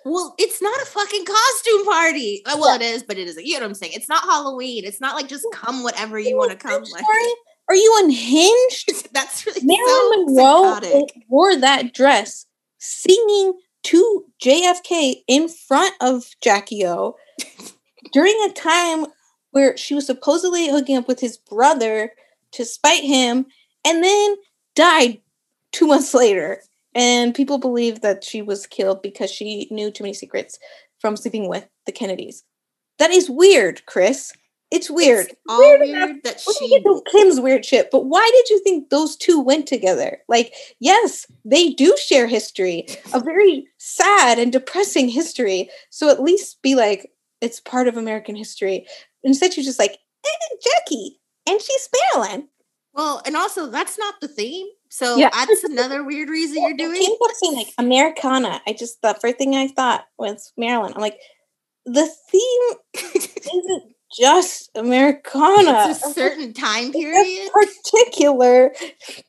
Well, 0.05 0.33
it's 0.37 0.61
not 0.61 0.81
a 0.81 0.85
fucking 0.85 1.25
costume 1.25 1.85
party. 1.85 2.41
Uh, 2.45 2.55
Well, 2.57 2.69
Yeah. 2.69 2.87
it 2.87 2.93
is, 2.95 3.03
but 3.03 3.17
it 3.17 3.27
isn't. 3.27 3.45
You 3.45 3.55
know 3.55 3.59
what 3.59 3.65
I'm 3.67 3.73
saying? 3.75 3.91
It's 3.93 4.07
not 4.07 4.23
Halloween. 4.23 4.85
It's 4.85 5.01
not 5.01 5.13
like 5.15 5.27
just 5.27 5.45
come 5.53 5.83
whatever 5.83 6.17
you 6.17 6.37
want 6.37 6.51
to 6.51 6.57
come. 6.57 6.81
Like, 6.83 7.03
Sorry? 7.03 7.33
Are 7.67 7.75
you 7.75 7.95
unhinged? 8.03 9.09
that's 9.13 9.45
really 9.45 9.61
Marilyn 9.63 10.35
so 10.35 10.79
Monroe 10.79 11.07
wore 11.27 11.55
that 11.57 11.93
dress 11.93 12.45
singing 12.79 13.53
to 13.83 14.25
JFK 14.43 15.23
in 15.27 15.49
front 15.49 15.93
of 16.01 16.25
Jackie 16.41 16.85
O 16.87 17.15
during 18.13 18.35
a 18.49 18.53
time 18.53 19.05
where 19.51 19.75
she 19.77 19.95
was 19.95 20.05
supposedly 20.05 20.69
hooking 20.69 20.97
up 20.97 21.07
with 21.07 21.19
his 21.19 21.37
brother 21.37 22.11
to 22.51 22.65
spite 22.65 23.03
him 23.03 23.45
and 23.85 24.03
then 24.03 24.35
died 24.75 25.19
two 25.71 25.87
months 25.87 26.13
later. 26.13 26.61
And 26.95 27.35
people 27.35 27.59
believe 27.59 28.01
that 28.01 28.23
she 28.23 28.41
was 28.41 28.65
killed 28.65 29.01
because 29.01 29.31
she 29.31 29.67
knew 29.71 29.91
too 29.91 30.03
many 30.03 30.13
secrets 30.13 30.57
from 30.99 31.15
sleeping 31.15 31.47
with 31.47 31.67
the 31.85 31.91
Kennedys. 31.91 32.43
That 32.97 33.11
is 33.11 33.29
weird, 33.29 33.85
Kris. 33.85 34.33
It's 34.71 34.89
weird. 34.89 35.27
It's 35.27 35.35
all 35.47 35.59
Weird 35.59 35.81
weird, 35.81 36.23
that 36.23 36.39
she 36.39 36.69
get 36.69 36.83
Kim's 37.11 37.39
weird 37.39 37.65
shit, 37.65 37.89
but 37.91 38.05
why 38.05 38.29
did 38.31 38.49
you 38.49 38.59
think 38.63 38.89
those 38.89 39.15
two 39.15 39.39
went 39.39 39.67
together? 39.67 40.19
Like, 40.27 40.53
yes, 40.79 41.25
they 41.43 41.71
do 41.71 41.95
share 41.97 42.27
history, 42.27 42.85
a 43.13 43.19
very 43.19 43.67
sad 43.77 44.37
and 44.37 44.51
depressing 44.51 45.09
history. 45.09 45.69
So 45.89 46.09
at 46.09 46.21
least 46.21 46.61
be 46.61 46.75
like, 46.75 47.11
it's 47.41 47.59
part 47.59 47.87
of 47.87 47.97
American 47.97 48.35
history. 48.35 48.85
Instead, 49.23 49.55
you're 49.57 49.63
just 49.65 49.79
like, 49.79 49.97
eh, 50.25 50.55
Jackie, 50.63 51.19
and 51.47 51.61
she's 51.61 51.89
Marilyn. 52.15 52.49
Well, 52.93 53.21
and 53.25 53.35
also 53.37 53.67
that's 53.67 53.97
not 53.99 54.15
the 54.21 54.27
theme. 54.27 54.67
So 54.89 55.15
Yeah. 55.17 55.29
that's 55.31 55.63
another 55.63 56.03
weird 56.03 56.29
reason 56.29 56.61
you're 56.61 56.73
doing. 56.77 56.99
Kim 57.01 57.11
kept 57.21 57.37
saying 57.37 57.55
like 57.55 57.73
Americana. 57.77 58.61
I 58.67 58.73
just 58.73 59.01
the 59.01 59.13
first 59.21 59.37
thing 59.37 59.55
I 59.55 59.67
thought 59.67 60.05
was 60.17 60.51
Marilyn. 60.57 60.93
I'm 60.95 61.01
like, 61.01 61.19
the 61.85 62.09
theme 62.31 62.77
isn't 63.23 63.83
just 64.17 64.71
Americana. 64.75 65.87
it's 65.89 66.05
a 66.05 66.13
certain 66.13 66.53
time 66.53 66.91
period. 66.91 67.49
particular 67.51 68.73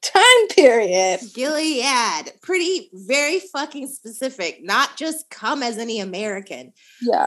time 0.02 0.48
period. 0.51 1.20
Gilead, 1.35 2.32
pretty, 2.43 2.90
very 2.93 3.40
fucking 3.40 3.89
specific. 3.89 4.61
Not 4.62 4.97
just 4.97 5.28
come 5.31 5.62
as 5.62 5.78
any 5.78 6.01
American. 6.01 6.73
Yeah. 7.02 7.23
Uh, 7.23 7.27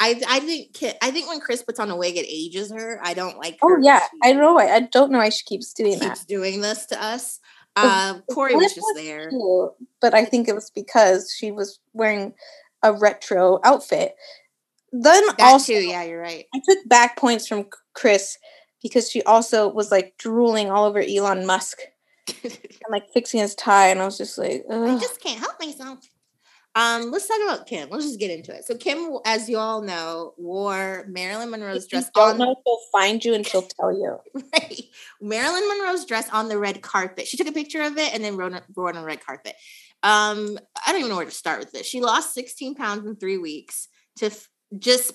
I 0.00 0.20
I 0.28 0.40
think 0.40 0.76
I 1.02 1.10
think 1.10 1.28
when 1.28 1.40
Kris 1.40 1.62
puts 1.62 1.80
on 1.80 1.90
a 1.90 1.96
wig, 1.96 2.16
it 2.16 2.26
ages 2.28 2.72
her. 2.72 3.00
I 3.02 3.14
don't 3.14 3.38
like. 3.38 3.58
Oh 3.62 3.76
yeah, 3.82 4.00
I 4.22 4.32
know. 4.32 4.54
why- 4.54 4.70
I 4.72 4.80
don't 4.80 5.10
know 5.10 5.18
why 5.18 5.28
she 5.30 5.44
keeps 5.44 5.72
doing 5.72 5.98
Keeps 5.98 6.20
that. 6.20 6.28
doing 6.28 6.60
this 6.60 6.86
to 6.86 7.02
us. 7.02 7.40
Uh, 7.74 8.18
Corey 8.32 8.54
was 8.54 8.74
just 8.74 8.86
there. 8.96 9.30
Cute, 9.30 9.70
but 10.00 10.12
I 10.14 10.24
think 10.26 10.46
it 10.48 10.54
was 10.54 10.70
because 10.74 11.34
she 11.36 11.50
was 11.50 11.80
wearing 11.94 12.34
a 12.82 12.92
retro 12.92 13.60
outfit. 13.64 14.14
Then 14.92 15.24
That 15.26 15.40
also, 15.40 15.72
too. 15.72 15.80
Yeah, 15.80 16.02
you're 16.04 16.20
right. 16.20 16.44
I 16.54 16.60
took 16.68 16.86
back 16.86 17.16
points 17.16 17.46
from 17.46 17.66
Kris 17.94 18.36
because 18.82 19.10
she 19.10 19.22
also 19.22 19.68
was 19.68 19.90
like 19.90 20.14
drooling 20.18 20.70
all 20.70 20.84
over 20.84 21.00
Elon 21.00 21.46
Musk 21.46 21.78
and 22.44 22.58
like 22.90 23.04
fixing 23.12 23.40
his 23.40 23.54
tie, 23.54 23.88
and 23.88 24.00
I 24.00 24.04
was 24.04 24.18
just 24.18 24.36
like, 24.36 24.64
I 24.70 24.98
just 24.98 25.20
can't 25.20 25.38
help 25.38 25.58
myself. 25.60 25.98
Um, 26.74 27.10
let's 27.10 27.28
talk 27.28 27.38
about 27.44 27.66
Kim. 27.66 27.90
Let's 27.90 28.06
just 28.06 28.18
get 28.18 28.30
into 28.30 28.54
it. 28.54 28.64
So 28.64 28.74
Kim, 28.74 29.18
as 29.26 29.48
you 29.48 29.58
all 29.58 29.82
know, 29.82 30.32
wore 30.38 31.04
Marilyn 31.06 31.50
Monroe's 31.50 31.86
dress 31.86 32.08
don't 32.14 32.32
on 32.32 32.38
know, 32.38 32.56
she'll 32.66 32.78
find 32.90 33.22
you 33.22 33.34
and 33.34 33.46
she'll 33.46 33.68
tell 33.78 33.92
you. 33.92 34.18
right. 34.54 34.80
Marilyn 35.20 35.68
Monroe's 35.68 36.06
dress 36.06 36.30
on 36.30 36.48
the 36.48 36.56
red 36.56 36.80
carpet. 36.80 37.26
She 37.26 37.36
took 37.36 37.46
a 37.46 37.52
picture 37.52 37.82
of 37.82 37.98
it 37.98 38.14
and 38.14 38.24
then 38.24 38.36
wrote, 38.36 38.54
wore 38.74 38.88
it 38.88 38.96
on 38.96 39.02
the 39.02 39.06
red 39.06 39.24
carpet. 39.24 39.54
Um, 40.02 40.58
I 40.86 40.92
don't 40.92 41.00
even 41.00 41.10
know 41.10 41.16
where 41.16 41.26
to 41.26 41.30
start 41.30 41.58
with 41.58 41.72
this. 41.72 41.86
She 41.86 42.00
lost 42.00 42.32
16 42.32 42.74
pounds 42.74 43.06
in 43.06 43.16
three 43.16 43.38
weeks 43.38 43.88
to 44.16 44.30
just 44.78 45.12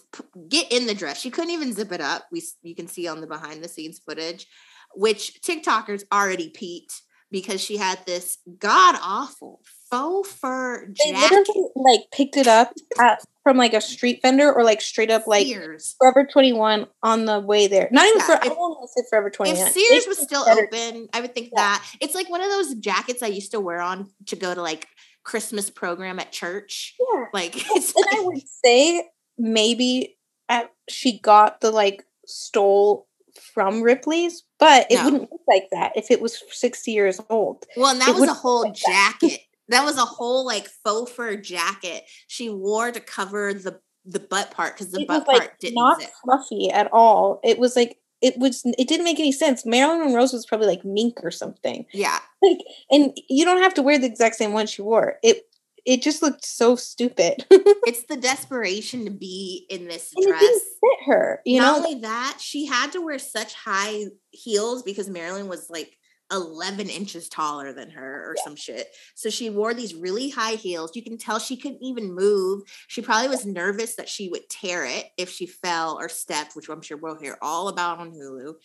get 0.50 0.72
in 0.72 0.86
the 0.88 0.94
dress. 0.96 1.20
She 1.20 1.32
couldn't 1.32 1.52
even 1.52 1.74
zip 1.74 1.92
it 1.92 2.02
up. 2.02 2.28
We 2.32 2.42
you 2.64 2.76
can 2.76 2.88
see 2.88 3.08
on 3.08 3.22
the 3.22 3.28
behind 3.28 3.64
the 3.64 3.68
scenes 3.70 4.00
footage, 4.00 4.48
which 4.96 5.40
TikTokers 5.42 6.04
already 6.14 6.50
peaked 6.50 7.02
because 7.30 7.60
she 7.60 7.76
had 7.78 8.00
this 8.06 8.38
god 8.60 8.98
awful 9.04 9.62
faux 9.92 10.32
fur 10.32 10.88
They 10.88 11.12
jacket. 11.12 11.32
literally 11.36 11.70
like 11.76 12.00
picked 12.14 12.38
it 12.38 12.48
up 12.48 12.72
at, 13.00 13.20
from 13.44 13.58
like 13.58 13.74
a 13.74 13.82
street 13.82 14.20
vendor 14.22 14.52
or 14.54 14.64
like 14.64 14.80
straight 14.80 15.12
up 15.12 15.28
like 15.28 15.46
Sears. 15.46 15.96
Forever 16.00 16.26
21 16.32 16.88
on 17.04 17.26
the 17.26 17.40
way 17.42 17.68
there. 17.68 17.90
Not 17.92 18.06
even 18.08 18.20
Yeah, 18.20 18.26
for, 18.26 18.32
I 18.34 18.36
if- 18.38 18.44
don't 18.44 18.58
want 18.58 18.90
to 18.90 19.02
say 19.02 19.06
Forever 19.10 19.30
21. 19.30 19.68
If 19.68 19.74
Sears 19.74 20.08
was 20.08 20.20
still 20.20 20.46
better. 20.46 20.70
open, 20.72 21.10
I 21.14 21.20
would 21.22 21.34
think 21.36 21.48
Yeah. 21.54 21.62
that 21.62 21.86
it's 22.00 22.16
like 22.16 22.30
one 22.30 22.42
of 22.42 22.50
those 22.50 22.76
jackets 22.76 23.22
I 23.22 23.28
used 23.28 23.52
to 23.52 23.60
wear 23.60 23.82
on 23.82 24.10
to 24.28 24.36
go 24.38 24.54
to 24.54 24.62
like 24.62 24.88
Christmas 25.24 25.70
program 25.70 26.20
at 26.20 26.32
church. 26.32 26.96
Yeah. 27.14 27.26
Like 27.34 27.56
it's 27.76 27.94
And 27.94 28.06
I 28.14 28.22
would 28.24 28.42
say 28.66 29.06
maybe 29.38 30.18
at, 30.50 30.72
she 30.90 31.20
got 31.20 31.62
the 31.62 31.72
like 31.72 32.06
stole 32.26 33.08
from 33.54 33.82
Ripley's, 33.82 34.44
but 34.60 34.88
it 34.90 34.96
No. 34.96 35.04
wouldn't 35.06 35.32
look 35.32 35.42
like 35.48 35.68
that 35.72 35.94
if 35.96 36.10
it 36.12 36.22
was 36.22 36.42
60 36.52 36.92
years 36.92 37.20
old. 37.30 37.66
well, 37.76 37.92
and 37.92 38.02
that 38.02 38.10
it 38.10 38.16
was 38.20 38.30
a 38.30 38.34
whole 38.34 38.62
like 38.62 38.74
jacket. 38.88 39.42
That 39.70 39.84
was 39.84 39.98
a 39.98 40.06
whole 40.06 40.46
like 40.46 40.68
faux 40.84 41.12
fur 41.12 41.36
jacket 41.36 42.04
she 42.28 42.50
wore 42.50 42.92
to 42.92 43.00
cover 43.00 43.54
the 43.54 43.80
the 44.06 44.20
butt 44.20 44.52
part 44.52 44.74
because 44.74 44.92
the 44.94 45.02
it 45.02 45.08
butt 45.08 45.20
was 45.20 45.28
like 45.28 45.40
part 45.50 45.60
didn't 45.60 45.76
not 45.76 46.00
zip. 46.02 46.10
fluffy 46.24 46.72
at 46.72 46.90
all. 46.94 47.42
It 47.44 47.60
was 47.60 47.76
like 47.76 47.98
it 48.22 48.36
was 48.38 48.64
it 48.66 48.88
didn't 48.88 49.04
make 49.04 49.20
any 49.20 49.34
sense. 49.34 49.66
Marilyn 49.66 50.00
Monroe's 50.06 50.32
was 50.34 50.46
probably 50.46 50.68
like 50.68 50.86
mink 50.86 51.20
or 51.22 51.30
something. 51.32 51.86
Yeah, 51.94 52.18
Like 52.42 52.60
and 52.90 53.16
you 53.30 53.44
don't 53.46 53.62
have 53.62 53.74
to 53.76 53.82
wear 53.84 54.00
the 54.00 54.08
exact 54.08 54.36
same 54.38 54.54
one 54.54 54.66
she 54.68 54.82
wore. 54.82 55.18
It 55.22 55.44
it 55.88 56.04
just 56.04 56.22
looked 56.22 56.46
so 56.46 56.76
stupid. 56.76 57.46
it's 57.50 58.04
the 58.04 58.18
desperation 58.18 59.06
to 59.06 59.12
be 59.12 59.66
in 59.70 59.88
this 59.88 60.12
and 60.16 60.28
dress. 60.28 60.42
fit 60.44 61.06
her, 61.08 61.42
you 61.46 61.60
Not 61.62 61.80
know? 61.80 61.86
only 61.88 62.02
that, 62.02 62.38
she 62.42 62.66
had 62.66 62.92
to 62.92 63.02
wear 63.02 63.18
such 63.18 63.54
high 63.54 64.04
heels 64.32 64.84
because 64.84 65.10
Marilyn 65.10 65.48
was 65.48 65.70
like 65.70 65.98
11 66.30 66.90
inches 66.90 67.30
taller 67.30 67.72
than 67.72 67.90
her 67.90 68.30
or 68.30 68.36
some 68.44 68.58
shit. 68.58 68.88
So 69.16 69.30
she 69.30 69.50
wore 69.50 69.74
these 69.74 69.96
really 69.96 70.30
high 70.30 70.56
heels. 70.56 70.92
You 70.94 71.02
can 71.02 71.18
tell 71.18 71.40
she 71.40 71.56
couldn't 71.56 71.82
even 71.82 72.14
move. 72.14 72.64
She 72.90 73.02
probably 73.02 73.30
was 73.30 73.46
nervous 73.46 73.96
that 73.96 74.10
she 74.10 74.28
would 74.28 74.50
tear 74.50 74.84
it 74.84 75.06
if 75.18 75.30
she 75.30 75.48
fell 75.48 75.98
or 75.98 76.10
stepped, 76.10 76.54
which 76.54 76.68
I'm 76.68 76.82
sure 76.82 76.98
we'll 76.98 77.18
hear 77.18 77.38
all 77.42 77.70
about 77.70 78.00
on 78.00 78.12
Hulu. 78.12 78.56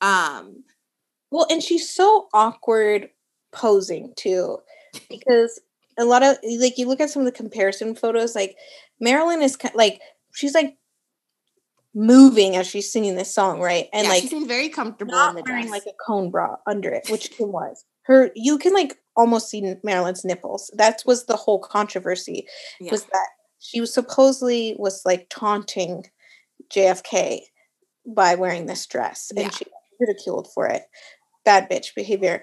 Um, 0.00 0.64
Well, 1.30 1.46
and 1.50 1.62
she's 1.62 1.94
so 1.94 2.28
awkward 2.32 3.10
posing 3.52 4.14
too, 4.16 4.58
because 5.10 5.60
a 5.98 6.04
lot 6.04 6.22
of 6.22 6.36
like 6.58 6.78
you 6.78 6.86
look 6.86 7.00
at 7.00 7.10
some 7.10 7.20
of 7.22 7.26
the 7.26 7.32
comparison 7.32 7.94
photos, 7.94 8.34
like 8.34 8.56
Marilyn 9.00 9.42
is 9.42 9.56
like 9.74 10.00
she's 10.34 10.54
like 10.54 10.76
moving 11.94 12.56
as 12.56 12.66
she's 12.66 12.90
singing 12.92 13.16
this 13.16 13.34
song, 13.34 13.60
right? 13.60 13.88
And 13.92 14.04
yeah, 14.04 14.12
like 14.12 14.22
she 14.28 14.44
very 14.46 14.68
comfortable 14.68 15.12
in 15.12 15.18
not 15.18 15.34
the 15.36 15.42
wearing 15.46 15.66
dress. 15.68 15.84
like 15.84 15.92
a 15.92 15.96
cone 16.06 16.30
bra 16.30 16.56
under 16.66 16.90
it, 16.90 17.08
which 17.10 17.30
Kim 17.32 17.52
was. 17.52 17.84
Her, 18.02 18.30
you 18.34 18.58
can 18.58 18.72
like 18.72 18.96
almost 19.16 19.48
see 19.50 19.74
Marilyn's 19.84 20.24
nipples. 20.24 20.70
That 20.76 21.02
was 21.06 21.26
the 21.26 21.36
whole 21.36 21.58
controversy. 21.58 22.46
Yeah. 22.80 22.92
Was 22.92 23.04
that 23.04 23.28
she 23.58 23.80
was 23.80 23.92
supposedly 23.92 24.74
was 24.78 25.02
like 25.04 25.26
taunting 25.30 26.06
JFK 26.72 27.40
by 28.06 28.34
wearing 28.36 28.66
this 28.66 28.86
dress, 28.86 29.30
and 29.36 29.46
Yeah. 29.46 29.50
she 29.50 29.64
ridiculed 29.98 30.48
for 30.54 30.66
it. 30.66 30.82
Bad 31.44 31.68
bitch 31.70 31.94
behavior. 31.94 32.42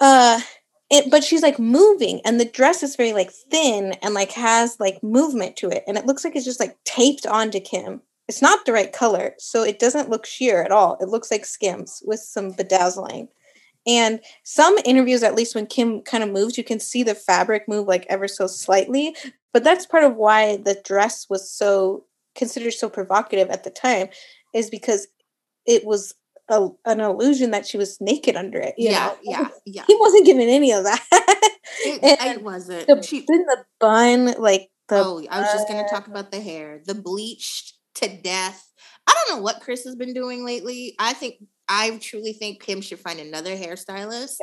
Uh, 0.00 0.40
it, 0.90 1.10
but 1.10 1.24
she's 1.24 1.42
like 1.42 1.58
moving, 1.58 2.20
and 2.24 2.38
the 2.38 2.44
dress 2.44 2.82
is 2.82 2.96
very 2.96 3.12
like 3.12 3.30
thin 3.30 3.94
and 4.02 4.14
like 4.14 4.32
has 4.32 4.78
like 4.78 5.02
movement 5.02 5.56
to 5.56 5.68
it, 5.70 5.84
and 5.86 5.96
it 5.96 6.06
looks 6.06 6.24
like 6.24 6.36
it's 6.36 6.44
just 6.44 6.60
like 6.60 6.76
taped 6.84 7.26
onto 7.26 7.60
Kim. 7.60 8.02
It's 8.28 8.42
not 8.42 8.64
the 8.64 8.72
right 8.72 8.92
color, 8.92 9.34
so 9.38 9.62
it 9.62 9.78
doesn't 9.78 10.08
look 10.08 10.24
sheer 10.24 10.62
at 10.62 10.72
all. 10.72 10.96
It 11.00 11.08
looks 11.08 11.30
like 11.30 11.44
skims 11.44 12.02
with 12.06 12.20
some 12.20 12.52
bedazzling. 12.52 13.28
And 13.86 14.20
some 14.44 14.78
interviews, 14.86 15.22
at 15.22 15.34
least 15.34 15.54
when 15.54 15.66
Kim 15.66 16.00
kind 16.00 16.24
of 16.24 16.30
moves, 16.30 16.56
you 16.56 16.64
can 16.64 16.80
see 16.80 17.02
the 17.02 17.14
fabric 17.14 17.68
move 17.68 17.86
like 17.86 18.06
ever 18.08 18.26
so 18.26 18.46
slightly. 18.46 19.14
But 19.52 19.62
that's 19.62 19.84
part 19.84 20.04
of 20.04 20.16
why 20.16 20.56
the 20.56 20.80
dress 20.86 21.26
was 21.28 21.50
so 21.50 22.06
considered 22.34 22.72
so 22.72 22.88
provocative 22.88 23.50
at 23.50 23.62
the 23.62 23.70
time, 23.70 24.08
is 24.54 24.70
because 24.70 25.06
it 25.66 25.84
was 25.84 26.14
a, 26.48 26.68
an 26.84 27.00
illusion 27.00 27.50
that 27.52 27.66
she 27.66 27.76
was 27.78 27.98
naked 28.00 28.36
under 28.36 28.58
it. 28.58 28.74
yeah, 28.76 29.06
know? 29.06 29.16
yeah, 29.22 29.48
yeah. 29.64 29.84
He 29.86 29.96
wasn't 29.98 30.26
given 30.26 30.48
any 30.48 30.72
of 30.72 30.84
that. 30.84 31.04
It, 31.86 32.00
it 32.02 32.42
wasn't. 32.42 32.86
the, 32.86 33.02
She- 33.02 33.24
then 33.26 33.44
the 33.46 33.64
bun, 33.80 34.34
like 34.38 34.68
the 34.88 34.96
oh, 34.96 35.22
I 35.28 35.40
was 35.40 35.52
just 35.52 35.68
gonna 35.68 35.88
talk 35.88 36.06
about 36.06 36.30
the 36.30 36.40
hair, 36.40 36.80
the 36.86 36.94
bleached 36.94 37.74
to 37.96 38.08
death. 38.08 38.70
I 39.06 39.14
don't 39.14 39.36
know 39.36 39.42
what 39.42 39.60
Chris 39.60 39.84
has 39.84 39.96
been 39.96 40.14
doing 40.14 40.44
lately. 40.46 40.94
I 40.98 41.14
think 41.14 41.36
I 41.68 41.98
truly 41.98 42.32
think 42.32 42.62
Kim 42.62 42.80
should 42.80 43.00
find 43.00 43.18
another 43.18 43.56
hairstylist. 43.56 44.36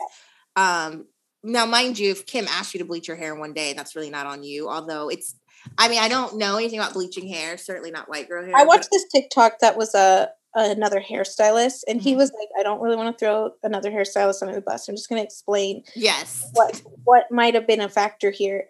Um, 0.56 1.06
now, 1.44 1.66
mind 1.66 1.98
you, 1.98 2.12
if 2.12 2.26
Kim 2.26 2.48
asked 2.48 2.74
you 2.74 2.80
to 2.80 2.86
bleach 2.86 3.08
your 3.08 3.18
hair 3.18 3.36
one 3.36 3.54
day, 3.54 3.74
that's 3.74 3.96
really 3.96 4.10
not 4.10 4.26
on 4.26 4.44
you. 4.44 4.70
Although 4.70 5.10
it's, 5.10 5.36
I 5.78 5.88
mean, 5.88 6.00
I 6.00 6.08
don't 6.08 6.38
know 6.38 6.58
anything 6.58 6.80
about 6.80 6.94
bleaching 6.94 7.28
hair. 7.28 7.58
Certainly 7.58 7.92
not 7.92 8.10
white 8.10 8.28
girl 8.30 8.46
hair. 8.46 8.56
I 8.56 8.66
watched 8.66 8.90
this 8.92 9.06
TikTok 9.12 9.60
that 9.62 9.78
was 9.78 9.96
a 9.96 10.30
another 10.54 11.00
hairstylist, 11.02 11.84
and 11.88 12.02
he 12.02 12.14
Mhm. 12.14 12.18
was 12.18 12.32
like, 12.34 12.50
"I 12.60 12.64
don't 12.64 12.82
really 12.82 12.96
want 12.98 13.18
to 13.18 13.26
throw 13.26 13.52
another 13.64 13.92
hairstylist 13.92 14.42
under 14.42 14.54
the 14.56 14.62
bus. 14.62 14.88
I'm 14.88 14.96
just 14.96 15.10
going 15.10 15.22
to 15.22 15.26
explain 15.26 15.84
Yes. 15.96 16.50
what 16.54 16.82
what 17.06 17.32
might 17.32 17.54
have 17.56 17.68
been 17.68 17.82
a 17.82 17.90
factor 17.90 18.32
here. 18.32 18.70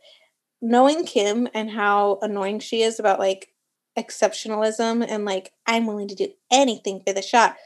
Knowing 0.62 1.06
Kim 1.06 1.48
and 1.54 1.70
how 1.72 2.20
annoying 2.22 2.60
she 2.60 2.84
is 2.84 3.00
about 3.00 3.20
like 3.20 3.50
exceptionalism 3.98 5.06
and 5.08 5.26
like 5.26 5.52
I'm 5.66 5.88
willing 5.88 6.08
to 6.10 6.16
do 6.16 6.32
anything 6.52 7.02
for 7.06 7.14
the 7.14 7.22
shot, 7.22 7.58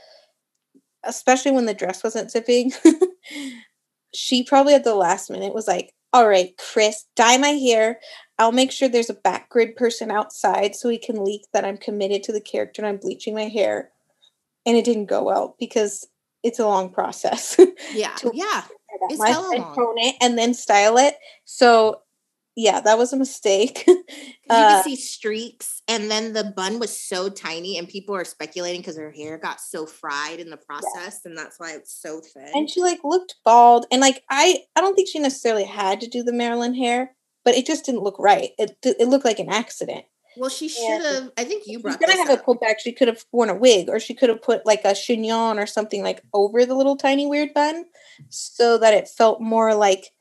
especially 1.04 1.52
when 1.52 1.66
the 1.66 1.74
dress 1.74 2.04
wasn't 2.04 2.32
zipping. 2.32 2.72
she 4.14 4.44
probably 4.44 4.74
at 4.74 4.84
the 4.84 4.96
last 4.96 5.30
minute 5.30 5.54
was 5.54 5.68
like, 5.68 5.94
"All 6.14 6.28
right, 6.28 6.56
Chris, 6.58 7.06
dye 7.16 7.38
my 7.38 7.50
hair. 7.50 8.00
I'll 8.40 8.52
make 8.52 8.72
sure 8.72 8.88
there's 8.90 9.10
a 9.10 9.16
Backgrid 9.16 9.76
person 9.76 10.10
outside 10.12 10.76
so 10.76 10.90
he 10.90 10.98
can 10.98 11.24
leak 11.24 11.42
that 11.54 11.66
I'm 11.66 11.78
committed 11.78 12.24
to 12.24 12.32
the 12.32 12.42
character 12.42 12.82
and 12.82 12.88
I'm 12.90 12.98
bleaching 12.98 13.36
my 13.36 13.48
hair." 13.50 13.92
And 14.66 14.76
it 14.78 14.86
didn't 14.86 15.06
go 15.06 15.24
well 15.24 15.56
because 15.60 16.08
it's 16.44 16.60
a 16.60 16.68
long 16.68 16.90
process. 16.92 17.58
Yeah. 17.94 18.16
to- 18.16 18.32
Yeah. 18.34 18.64
It's 19.10 19.22
hella 19.24 19.50
and 19.56 19.64
long. 19.64 19.76
tone 19.76 19.96
it 19.98 20.16
and 20.22 20.38
then 20.38 20.54
style 20.54 20.98
it. 20.98 21.16
So 21.44 22.02
yeah, 22.56 22.80
that 22.80 22.98
was 22.98 23.12
a 23.14 23.18
mistake. 23.18 23.86
You 24.48 24.56
Uh, 24.56 24.76
could 24.84 24.92
see 24.92 24.96
streaks, 24.96 25.82
and 25.88 26.10
then 26.12 26.34
the 26.34 26.44
bun 26.44 26.78
was 26.78 26.96
so 26.96 27.30
tiny, 27.30 27.80
and 27.80 27.90
people 27.90 28.16
are 28.16 28.24
speculating 28.24 28.80
because 28.82 28.96
her 28.96 29.10
hair 29.10 29.40
got 29.40 29.60
so 29.60 29.88
fried 29.88 30.40
in 30.40 30.52
the 30.52 30.58
process, 30.58 31.22
and 31.26 31.36
that's 31.36 31.60
why 31.60 31.72
it's 31.72 31.92
so 32.00 32.22
thin. 32.22 32.52
and 32.54 32.70
she 32.70 32.80
like 32.82 33.00
looked 33.04 33.34
bald 33.44 33.88
and 33.92 34.02
like 34.02 34.22
I 34.30 34.60
I 34.76 34.82
don't 34.82 34.94
think 34.96 35.10
she 35.10 35.18
necessarily 35.18 35.64
had 35.64 36.00
to 36.02 36.08
do 36.08 36.22
the 36.22 36.32
Marilyn 36.32 36.76
hair, 36.76 37.16
but 37.44 37.56
it 37.56 37.66
just 37.66 37.86
didn't 37.86 38.04
look 38.04 38.20
right. 38.20 38.52
It 38.60 38.78
it 38.84 39.08
looked 39.08 39.26
like 39.26 39.40
an 39.40 39.50
accident. 39.50 40.06
Well, 40.38 40.50
she 40.50 40.70
should 40.70 41.02
have. 41.02 41.32
I 41.38 41.44
think 41.44 41.64
you 41.66 41.80
brought. 41.80 41.94
She's 42.00 42.08
gonna 42.08 42.28
have 42.28 42.40
up. 42.40 42.46
pulled 42.46 42.60
back. 42.60 42.80
She 42.80 42.92
could 42.92 43.08
have 43.08 43.26
worn 43.32 43.50
a 43.50 43.56
wig, 43.56 43.90
or 43.90 44.00
she 44.00 44.14
could 44.14 44.30
have 44.30 44.42
put 44.42 44.66
like 44.66 44.82
a 44.84 44.94
chignon 44.94 45.58
or 45.58 45.66
something 45.66 46.04
like 46.04 46.22
over 46.34 46.66
the 46.66 46.76
little 46.76 46.98
tiny 46.98 47.26
weird 47.26 47.54
bun, 47.54 47.86
so 48.30 48.78
that 48.78 48.94
it 48.94 49.08
felt 49.08 49.42
more 49.42 49.76
like 49.76 50.12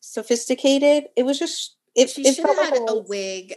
sophisticated. 0.00 1.04
It 1.16 1.24
was 1.24 1.38
just 1.38 1.76
it. 1.94 2.10
She 2.10 2.26
it 2.26 2.36
should 2.36 2.46
have 2.46 2.56
had 2.56 2.72
like 2.72 2.90
a 2.90 2.98
wig 3.08 3.54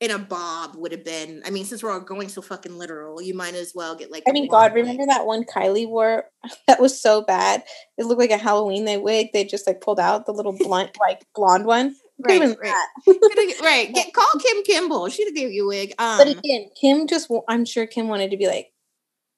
and 0.00 0.12
a 0.12 0.18
bob. 0.18 0.76
Would 0.76 0.92
have 0.92 1.04
been. 1.04 1.42
I 1.44 1.50
mean, 1.50 1.64
since 1.64 1.82
we're 1.82 1.92
all 1.92 2.00
going 2.00 2.28
so 2.28 2.42
fucking 2.42 2.78
literal, 2.78 3.20
you 3.20 3.34
might 3.34 3.54
as 3.54 3.72
well 3.74 3.94
get 3.94 4.10
like. 4.10 4.24
I 4.28 4.32
mean, 4.32 4.48
God, 4.48 4.72
wig. 4.72 4.82
remember 4.82 5.06
that 5.06 5.26
one 5.26 5.44
Kylie 5.44 5.88
wore? 5.88 6.24
That 6.66 6.80
was 6.80 7.00
so 7.00 7.22
bad. 7.22 7.62
It 7.98 8.06
looked 8.06 8.20
like 8.20 8.30
a 8.30 8.36
Halloween 8.36 8.84
they 8.84 8.96
wig. 8.96 9.28
They 9.32 9.44
just 9.44 9.66
like 9.66 9.80
pulled 9.80 10.00
out 10.00 10.26
the 10.26 10.32
little 10.32 10.56
blunt, 10.56 10.96
like 11.00 11.24
blonde 11.34 11.66
one. 11.66 11.96
Right, 12.18 12.40
right. 12.40 12.58
that. 12.62 12.88
Right. 13.62 13.92
Get, 13.92 14.12
call 14.12 14.26
Kim 14.40 14.62
Kimble. 14.62 15.08
She'd 15.08 15.26
have 15.26 15.34
gave 15.34 15.50
you 15.52 15.64
a 15.64 15.68
wig. 15.68 15.94
Um, 15.98 16.18
But 16.18 16.28
again, 16.28 16.70
Kim 16.80 17.06
just, 17.06 17.30
I'm 17.48 17.64
sure 17.64 17.86
Kim 17.86 18.08
wanted 18.08 18.30
to 18.30 18.36
be 18.36 18.46
like, 18.46 18.72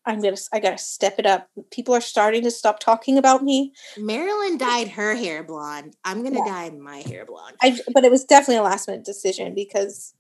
I'm 0.05 0.21
gonna, 0.21 0.37
I 0.53 0.61
gotta 0.61 0.79
step 0.79 1.19
it 1.19 1.27
up. 1.27 1.49
People 1.73 1.93
are 1.95 2.01
starting 2.01 2.43
to 2.45 2.51
stop 2.51 2.79
talking 2.79 3.19
about 3.19 3.43
me. 3.43 3.73
Marilyn 3.99 4.57
dyed 4.57 4.89
her 4.89 5.17
hair 5.17 5.43
blonde. 5.43 5.97
I'm 6.05 6.23
gonna 6.23 6.39
Yeah. 6.47 6.69
dye 6.69 6.71
my 6.71 6.99
hair 6.99 7.25
blonde. 7.27 7.57
I, 7.61 7.77
but 7.93 8.05
it 8.05 8.11
was 8.13 8.25
definitely 8.25 8.59
a 8.59 8.63
last 8.63 8.87
minute 8.87 9.05
decision 9.05 9.53
because 9.55 10.15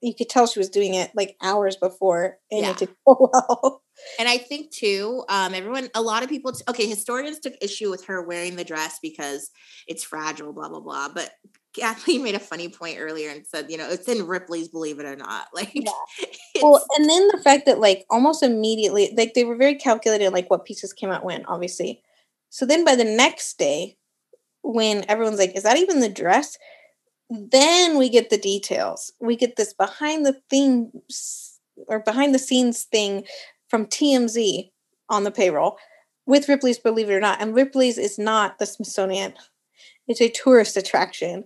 you 0.00 0.14
could 0.14 0.28
tell 0.28 0.46
she 0.48 0.58
was 0.58 0.68
doing 0.68 0.94
it 0.94 1.12
like 1.14 1.36
hours 1.42 1.76
before, 1.76 2.38
and 2.50 2.62
Yeah. 2.62 2.70
it 2.70 2.78
didn't 2.78 2.96
go 3.06 3.30
well. 3.32 3.82
And 4.18 4.28
I 4.28 4.38
think 4.38 4.70
too, 4.70 5.24
um, 5.28 5.54
everyone, 5.54 5.88
a 5.94 6.02
lot 6.02 6.22
of 6.22 6.28
people, 6.28 6.52
t- 6.52 6.62
okay, 6.68 6.86
historians 6.86 7.38
took 7.38 7.54
issue 7.60 7.90
with 7.90 8.04
her 8.06 8.22
wearing 8.22 8.56
the 8.56 8.64
dress 8.64 8.98
because 9.02 9.50
it's 9.86 10.04
fragile, 10.04 10.52
blah 10.52 10.68
blah 10.68 10.80
blah. 10.80 11.08
But 11.08 11.30
Kathleen 11.74 12.22
made 12.24 12.34
a 12.34 12.40
funny 12.40 12.68
point 12.68 12.98
earlier 12.98 13.30
and 13.30 13.46
said, 13.46 13.70
you 13.70 13.76
know, 13.78 13.88
it's 13.88 14.08
in 14.08 14.26
Ripley's 14.26 14.68
Believe 14.68 14.98
It 15.00 15.06
or 15.06 15.16
Not. 15.16 15.46
Like, 15.54 15.72
Yeah. 15.74 15.90
well, 16.62 16.84
and 16.96 17.08
then 17.08 17.28
the 17.28 17.40
fact 17.42 17.66
that 17.66 17.80
like 17.80 18.04
almost 18.10 18.42
immediately, 18.42 19.12
like 19.16 19.34
they 19.34 19.44
were 19.44 19.56
very 19.56 19.74
calculated, 19.74 20.32
like 20.32 20.50
what 20.50 20.64
pieces 20.64 20.92
came 20.92 21.10
out 21.10 21.24
when, 21.24 21.44
obviously. 21.46 22.02
So 22.50 22.64
then 22.66 22.84
by 22.84 22.94
the 22.94 23.04
next 23.04 23.58
day, 23.58 23.96
when 24.62 25.04
everyone's 25.08 25.38
like, 25.38 25.56
"Is 25.56 25.62
that 25.64 25.76
even 25.76 26.00
the 26.00 26.08
dress?" 26.08 26.56
Then 27.30 27.98
we 27.98 28.08
get 28.08 28.30
the 28.30 28.38
details. 28.38 29.12
We 29.20 29.36
get 29.36 29.56
this 29.56 29.74
behind 29.74 30.24
the 30.24 30.40
things 30.48 31.58
or 31.88 32.00
behind 32.00 32.34
the 32.34 32.38
scenes 32.38 32.84
thing 32.84 33.24
from 33.68 33.86
TMZ 33.86 34.70
on 35.08 35.24
the 35.24 35.30
payroll 35.30 35.78
with 36.26 36.48
Ripley's 36.48 36.78
Believe 36.78 37.08
It 37.10 37.14
or 37.14 37.20
Not. 37.20 37.40
And 37.40 37.54
Ripley's 37.54 37.98
is 37.98 38.18
not 38.18 38.58
the 38.58 38.66
Smithsonian. 38.66 39.34
It's 40.06 40.20
a 40.20 40.28
tourist 40.28 40.76
attraction. 40.76 41.44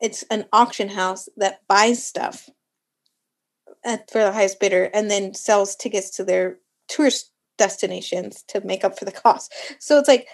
It's 0.00 0.22
an 0.30 0.46
auction 0.52 0.88
house 0.88 1.28
that 1.36 1.60
buys 1.68 2.04
stuff 2.04 2.48
at, 3.84 4.10
for 4.10 4.18
the 4.18 4.32
highest 4.32 4.60
bidder 4.60 4.90
and 4.94 5.10
then 5.10 5.34
sells 5.34 5.76
tickets 5.76 6.10
to 6.16 6.24
their 6.24 6.58
tourist 6.88 7.30
destinations 7.58 8.42
to 8.48 8.60
make 8.64 8.84
up 8.84 8.98
for 8.98 9.04
the 9.04 9.12
cost. 9.12 9.52
So 9.78 9.98
it's 9.98 10.08
like 10.08 10.26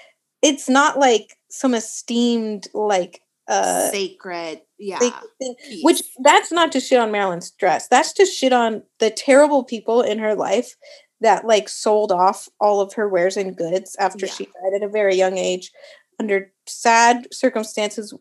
it's 0.43 0.69
not 0.69 0.99
like 0.99 1.37
some 1.51 1.75
esteemed 1.75 2.69
like 2.73 3.21
uh 3.49 3.91
sacred. 3.91 4.63
Yeah. 4.79 4.99
sacred 4.99 5.57
which 5.83 6.03
that's 6.23 6.51
not 6.51 6.73
to 6.73 6.81
shit 6.81 6.99
on 6.99 7.11
Marilyn's 7.11 7.51
dress. 7.51 7.89
That's 7.89 8.13
to 8.15 8.25
shit 8.25 8.53
on 8.53 8.83
the 8.99 9.11
terrible 9.11 9.65
people 9.65 10.01
in 10.01 10.19
her 10.19 10.35
life 10.35 10.77
that 11.21 11.45
like 11.45 11.69
sold 11.69 12.11
off 12.13 12.49
all 12.61 12.81
of 12.81 12.95
her 12.95 13.09
wares 13.09 13.37
and 13.37 13.57
goods 13.57 13.97
after 13.99 14.27
Yeah. 14.27 14.33
she 14.33 14.45
died 14.45 14.75
at 14.77 14.83
a 14.83 14.89
very 14.89 15.17
young 15.17 15.37
age 15.39 15.71
under 16.19 16.53
sad 16.67 17.27
circumstances 17.33 18.15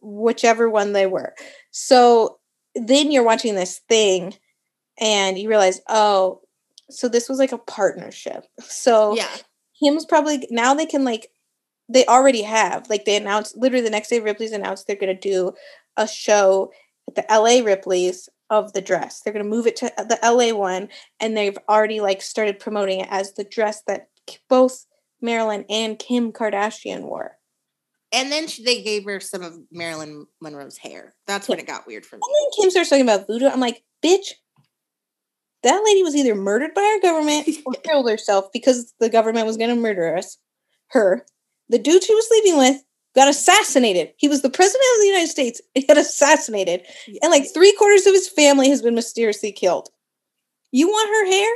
whichever 0.00 0.68
one 0.68 0.92
they 0.92 1.06
were. 1.06 1.34
So 1.70 2.38
then 2.74 3.10
you're 3.10 3.24
watching 3.24 3.54
this 3.54 3.80
thing 3.88 4.34
and 5.00 5.38
you 5.38 5.48
realize, 5.48 5.80
oh, 5.88 6.40
so 6.90 7.08
this 7.08 7.28
was 7.28 7.38
like 7.38 7.52
a 7.52 7.58
partnership. 7.58 8.44
So 8.60 9.14
yeah. 9.16 9.28
Him's 9.80 10.04
probably 10.04 10.46
now 10.50 10.74
they 10.74 10.86
can 10.86 11.04
like 11.04 11.28
they 11.88 12.04
already 12.06 12.42
have 12.42 12.88
like 12.90 13.04
they 13.04 13.16
announced 13.16 13.56
literally 13.56 13.84
the 13.84 13.90
next 13.90 14.08
day 14.08 14.18
Ripley's 14.20 14.52
announced 14.52 14.86
they're 14.86 14.96
going 14.96 15.14
to 15.16 15.28
do 15.28 15.52
a 15.96 16.06
show 16.08 16.72
at 17.08 17.14
the 17.14 17.24
LA 17.34 17.64
Ripley's 17.64 18.28
of 18.50 18.72
the 18.72 18.80
dress. 18.80 19.20
They're 19.20 19.32
going 19.32 19.44
to 19.44 19.50
move 19.50 19.66
it 19.66 19.76
to 19.76 20.00
uh, 20.00 20.04
the 20.04 20.18
LA 20.22 20.56
one 20.56 20.88
and 21.20 21.36
they've 21.36 21.58
already 21.68 22.00
like 22.00 22.22
started 22.22 22.58
promoting 22.58 23.00
it 23.00 23.08
as 23.10 23.34
the 23.34 23.44
dress 23.44 23.82
that 23.86 24.08
both 24.48 24.86
Marilyn 25.20 25.64
and 25.68 25.98
Kim 25.98 26.32
Kardashian 26.32 27.02
wore. 27.02 27.38
And 28.10 28.32
then 28.32 28.48
she, 28.48 28.64
they 28.64 28.82
gave 28.82 29.04
her 29.04 29.20
some 29.20 29.42
of 29.42 29.58
Marilyn 29.70 30.26
Monroe's 30.40 30.78
hair. 30.78 31.14
That's 31.26 31.48
when 31.48 31.58
it 31.58 31.66
got 31.66 31.86
weird 31.86 32.06
for 32.06 32.16
me. 32.16 32.22
And 32.24 32.34
then 32.34 32.62
Kim 32.62 32.70
starts 32.70 32.88
talking 32.88 33.04
about 33.04 33.26
voodoo. 33.26 33.48
I'm 33.48 33.60
like, 33.60 33.82
bitch, 34.02 34.32
that 35.62 35.82
lady 35.84 36.02
was 36.02 36.16
either 36.16 36.34
murdered 36.34 36.72
by 36.74 36.80
our 36.80 37.00
government 37.00 37.48
or 37.66 37.74
killed 37.84 38.08
herself 38.08 38.46
because 38.52 38.94
the 38.98 39.10
government 39.10 39.46
was 39.46 39.56
going 39.56 39.70
to 39.70 39.76
murder 39.76 40.16
us. 40.16 40.38
Her. 40.92 41.26
The 41.68 41.78
dude 41.78 42.02
she 42.02 42.14
was 42.14 42.26
sleeping 42.28 42.56
with 42.56 42.82
got 43.14 43.28
assassinated. 43.28 44.12
He 44.16 44.28
was 44.28 44.42
the 44.42 44.50
president 44.50 44.84
of 44.96 45.00
the 45.00 45.06
United 45.06 45.28
States. 45.28 45.60
He 45.74 45.86
got 45.86 45.98
assassinated. 45.98 46.82
And 47.22 47.30
like 47.30 47.52
three 47.52 47.72
quarters 47.72 48.06
of 48.06 48.14
his 48.14 48.28
family 48.28 48.68
has 48.70 48.82
been 48.82 48.94
mysteriously 48.94 49.52
killed. 49.52 49.88
You 50.70 50.88
want 50.88 51.08
her 51.08 51.26
hair? 51.26 51.54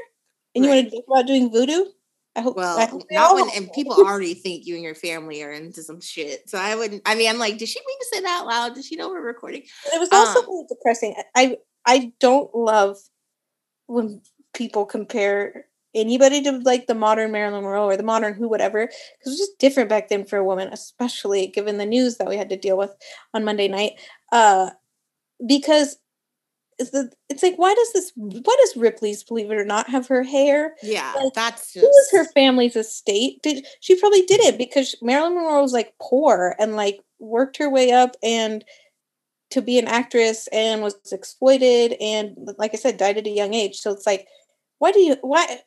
And 0.55 0.65
you 0.65 0.70
want 0.70 0.85
to 0.85 0.91
think 0.91 1.05
about 1.09 1.27
doing 1.27 1.51
voodoo? 1.51 1.85
I 2.35 2.41
hope. 2.41 2.57
I 2.59 2.61
Well, 2.61 2.87
hope 2.87 3.03
not 3.11 3.35
when 3.35 3.51
and 3.55 3.73
people 3.73 3.95
already 3.95 4.35
think 4.35 4.66
you 4.66 4.74
and 4.74 4.83
your 4.85 4.95
family 4.95 5.43
are 5.43 5.53
into 5.53 5.83
some 5.83 6.01
shit. 6.01 6.49
So 6.49 6.59
I 6.59 6.74
wouldn't. 6.74 7.03
I 7.05 7.15
mean, 7.15 7.29
I'm 7.29 7.39
like, 7.39 7.59
did 7.59 7.69
she 7.69 7.79
mean 7.87 7.99
to 8.01 8.07
say 8.12 8.20
that 8.20 8.41
out 8.41 8.47
loud? 8.47 8.74
Does 8.74 8.87
she 8.87 8.97
know 8.97 9.11
we're 9.11 9.20
recording? 9.20 9.62
It 9.93 10.01
was 10.01 10.09
also 10.12 10.41
Um, 10.41 10.47
really 10.47 10.66
depressing. 10.69 11.15
I 11.35 11.59
I 11.85 12.12
don't 12.20 12.55
love 12.55 12.97
when 13.87 14.23
people 14.55 14.87
compare 14.87 15.66
anybody 15.94 16.43
to 16.43 16.52
like 16.59 16.86
the 16.86 16.94
modern 16.94 17.32
Marilyn 17.32 17.62
Monroe 17.62 17.86
or 17.86 17.97
the 17.97 18.02
modern 18.02 18.35
who, 18.35 18.48
whatever, 18.48 18.86
because 18.86 19.27
it 19.27 19.31
was 19.31 19.39
just 19.39 19.59
different 19.59 19.89
back 19.89 20.09
then 20.09 20.24
for 20.24 20.39
a 20.39 20.44
woman, 20.44 20.69
especially 20.73 21.47
given 21.47 21.78
the 21.78 21.86
news 21.86 22.16
that 22.16 22.28
we 22.28 22.36
had 22.36 22.48
to 22.51 22.56
deal 22.56 22.77
with 22.77 22.94
on 23.35 23.44
Monday 23.44 23.69
night. 23.69 23.93
Uh, 24.31 24.70
because 25.47 25.97
it's, 26.78 26.90
the, 26.90 27.12
it's 27.28 27.43
like, 27.43 27.56
why 27.56 27.74
does 27.74 27.93
this, 27.93 28.12
why 28.16 28.56
does 28.60 28.77
Ripley's, 28.77 29.23
believe 29.23 29.51
it 29.51 29.56
or 29.56 29.64
not, 29.64 29.90
have 29.90 30.09
her 30.09 30.23
hair? 30.23 30.74
Yeah, 30.82 31.12
Like, 31.16 31.35
that's 31.35 31.74
Who 31.74 31.81
just 31.81 31.93
was 31.93 32.10
her 32.12 32.24
family's 32.32 32.77
estate? 32.77 33.43
Did 33.43 33.66
she 33.81 33.98
probably 34.01 34.23
did 34.23 34.40
it 34.40 34.59
because 34.59 34.94
Marilyn 35.02 35.35
Monroe 35.35 35.62
was 35.62 35.73
like 35.73 35.94
poor 36.01 36.56
and 36.59 36.74
like 36.77 37.01
worked 37.19 37.59
her 37.59 37.70
way 37.70 37.93
up 37.93 38.16
and 38.23 38.64
to 39.51 39.60
be 39.60 39.78
an 39.78 39.86
actress 39.86 40.48
and 40.51 40.82
was 40.82 40.97
exploited 41.12 41.94
and 42.01 42.36
like 42.56 42.73
I 42.73 42.78
said, 42.78 42.97
died 42.97 43.19
at 43.19 43.27
a 43.27 43.31
young 43.31 43.52
age. 43.52 43.77
So 43.77 43.93
it's 43.93 44.06
like, 44.06 44.27
why 44.83 44.91
do 44.91 44.99
you 44.99 45.17
why 45.21 45.61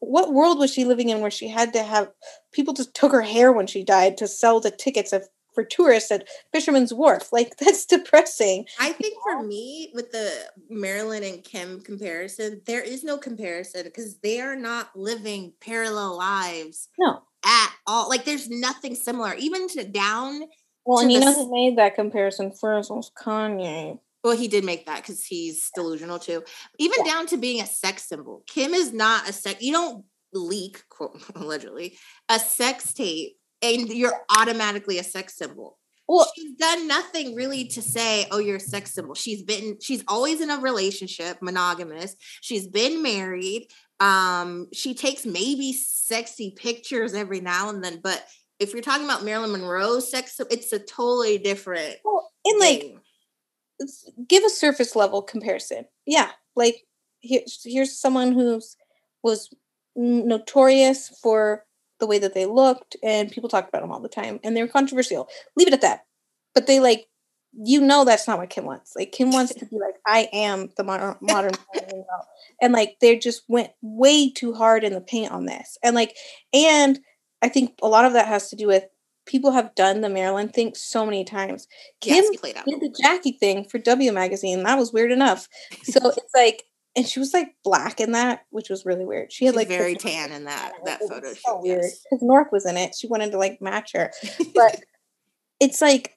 what 0.00 0.34
world 0.34 0.58
was 0.58 0.70
she 0.70 0.84
living 0.84 1.08
in 1.08 1.20
where 1.20 1.30
she 1.30 1.48
had 1.48 1.72
to 1.72 1.82
have 1.82 2.10
people 2.52 2.74
just 2.74 2.92
took 2.94 3.10
her 3.10 3.22
hair 3.22 3.52
when 3.52 3.66
she 3.66 3.82
died 3.82 4.18
to 4.18 4.28
sell 4.28 4.60
the 4.60 4.70
tickets 4.70 5.14
of 5.14 5.26
for 5.54 5.64
tourists 5.64 6.10
at 6.12 6.28
Fisherman's 6.52 6.92
Wharf? 6.92 7.30
Like 7.38 7.56
that's 7.56 7.86
depressing. 7.86 8.66
I 8.78 8.92
think 8.92 9.14
for 9.22 9.42
me, 9.42 9.90
with 9.94 10.12
the 10.12 10.30
Marilyn 10.68 11.24
and 11.24 11.42
Kim 11.42 11.80
comparison, 11.80 12.60
there 12.66 12.82
is 12.82 13.02
no 13.02 13.16
comparison 13.16 13.84
because 13.84 14.18
they 14.18 14.42
are 14.42 14.56
not 14.56 14.90
living 14.94 15.54
parallel 15.62 16.18
lives 16.18 16.88
No. 16.98 17.22
at 17.42 17.70
all. 17.86 18.10
Like 18.10 18.26
there's 18.26 18.50
nothing 18.50 18.94
similar, 18.94 19.32
even 19.36 19.68
to 19.68 19.84
down. 19.88 20.42
Well, 20.84 20.98
To 20.98 21.04
and 21.04 21.12
you 21.12 21.18
the 21.20 21.24
know 21.24 21.34
who 21.34 21.50
made 21.50 21.78
that 21.78 21.94
comparison 21.94 22.52
first 22.52 22.90
was 22.90 23.10
Kanye. 23.16 24.00
Well, 24.22 24.36
he 24.36 24.48
did 24.48 24.64
make 24.64 24.86
that 24.86 25.02
because 25.02 25.24
he's 25.24 25.70
delusional 25.74 26.18
too. 26.18 26.42
Even 26.78 27.04
Yeah. 27.04 27.12
down 27.12 27.26
to 27.28 27.36
being 27.36 27.60
a 27.62 27.66
sex 27.66 28.06
symbol. 28.08 28.42
Kim 28.46 28.74
is 28.74 28.92
not 28.92 29.28
a 29.28 29.32
sex. 29.32 29.62
You 29.62 29.72
don't 29.72 30.04
leak, 30.32 30.82
quote 30.88 31.20
allegedly, 31.34 31.98
a 32.28 32.38
sex 32.38 32.92
tape, 32.92 33.36
and 33.62 33.88
you're 33.88 34.20
automatically 34.28 34.98
a 34.98 35.04
sex 35.04 35.36
symbol. 35.36 35.78
Well, 36.06 36.30
she's 36.34 36.54
done 36.54 36.88
nothing 36.88 37.36
really 37.36 37.66
to 37.68 37.80
say, 37.82 38.26
oh, 38.32 38.38
you're 38.38 38.56
a 38.56 38.60
sex 38.60 38.92
symbol. 38.92 39.14
She's 39.14 39.42
been, 39.44 39.78
she's 39.80 40.02
always 40.08 40.40
in 40.40 40.50
a 40.50 40.58
relationship, 40.58 41.38
monogamous. 41.40 42.16
She's 42.40 42.66
been 42.66 43.00
married. 43.00 43.68
Um, 44.00 44.66
she 44.72 44.94
takes 44.94 45.24
maybe 45.24 45.72
sexy 45.72 46.50
pictures 46.56 47.14
every 47.14 47.40
now 47.40 47.68
and 47.68 47.82
then, 47.84 48.00
but 48.02 48.26
if 48.58 48.72
you're 48.72 48.82
talking 48.82 49.04
about 49.04 49.24
Marilyn 49.24 49.52
Monroe's 49.52 50.10
sex, 50.10 50.40
it's 50.50 50.72
a 50.72 50.78
totally 50.80 51.38
different. 51.38 51.96
well 52.04 52.30
and 52.44 52.58
like 52.60 52.80
thing. 52.80 53.00
Give 54.28 54.44
a 54.44 54.50
surface 54.50 54.94
level 54.96 55.22
comparison. 55.22 55.86
Yeah, 56.06 56.30
like 56.56 56.84
here's 57.20 57.60
here's 57.64 57.98
someone 57.98 58.32
who's 58.32 58.76
was 59.22 59.50
notorious 59.96 61.08
for 61.22 61.64
the 61.98 62.06
way 62.06 62.18
that 62.18 62.34
they 62.34 62.46
looked, 62.46 62.96
and 63.02 63.30
people 63.30 63.48
talked 63.48 63.68
about 63.68 63.82
them 63.82 63.92
all 63.92 64.00
the 64.00 64.08
time, 64.08 64.40
and 64.42 64.56
they 64.56 64.62
were 64.62 64.68
controversial. 64.68 65.28
Leave 65.56 65.68
it 65.68 65.74
at 65.74 65.82
that. 65.82 66.06
But 66.54 66.66
they 66.66 66.80
like, 66.80 67.06
you 67.52 67.80
know, 67.80 68.04
that's 68.04 68.26
not 68.26 68.38
what 68.38 68.50
Kim 68.50 68.64
wants. 68.64 68.94
Like 68.96 69.12
Kim 69.12 69.30
wants 69.30 69.54
to 69.54 69.66
be 69.66 69.76
like, 69.78 69.94
I 70.06 70.28
am 70.32 70.70
the 70.76 70.84
modern 70.84 71.16
modern, 71.20 71.52
and 72.60 72.72
like 72.72 72.96
they 73.00 73.18
just 73.18 73.42
went 73.48 73.70
way 73.82 74.30
too 74.30 74.54
hard 74.54 74.84
in 74.84 74.94
the 74.94 75.00
paint 75.00 75.32
on 75.32 75.46
this, 75.46 75.78
and 75.82 75.94
like, 75.94 76.16
and 76.52 76.98
I 77.42 77.48
think 77.48 77.74
a 77.82 77.88
lot 77.88 78.04
of 78.04 78.14
that 78.14 78.28
has 78.28 78.50
to 78.50 78.56
do 78.56 78.66
with 78.66 78.84
people 79.30 79.52
have 79.52 79.72
done 79.76 80.00
the 80.00 80.08
Marilyn 80.08 80.48
thing 80.48 80.74
so 80.74 81.04
many 81.06 81.24
times. 81.24 81.68
Kim 82.00 82.16
yes, 82.16 82.36
played 82.36 82.56
out. 82.56 82.66
did 82.66 82.80
the 82.80 82.94
Jackie 83.00 83.32
thing 83.32 83.64
for 83.64 83.78
W 83.78 84.12
magazine. 84.12 84.64
That 84.64 84.76
was 84.76 84.92
weird 84.92 85.12
enough. 85.12 85.48
So 85.84 86.00
it's 86.04 86.34
like, 86.34 86.64
and 86.96 87.06
she 87.06 87.20
was 87.20 87.32
like 87.32 87.54
black 87.62 88.00
in 88.00 88.10
that, 88.12 88.40
which 88.50 88.68
was 88.68 88.84
really 88.84 89.04
weird. 89.04 89.32
She 89.32 89.44
had 89.44 89.52
She's 89.52 89.56
like 89.56 89.68
very 89.68 89.94
tan 89.96 90.32
in 90.32 90.44
that 90.44 90.72
that 90.84 91.00
photo. 91.08 91.28
So 91.28 91.34
shoot, 91.34 91.62
weird 91.62 91.84
because 92.10 92.22
North 92.22 92.48
was 92.50 92.66
in 92.66 92.76
it. 92.76 92.96
She 92.98 93.06
wanted 93.06 93.30
to 93.30 93.38
like 93.38 93.62
match 93.62 93.92
her, 93.94 94.10
but 94.52 94.80
it's 95.60 95.80
like 95.80 96.16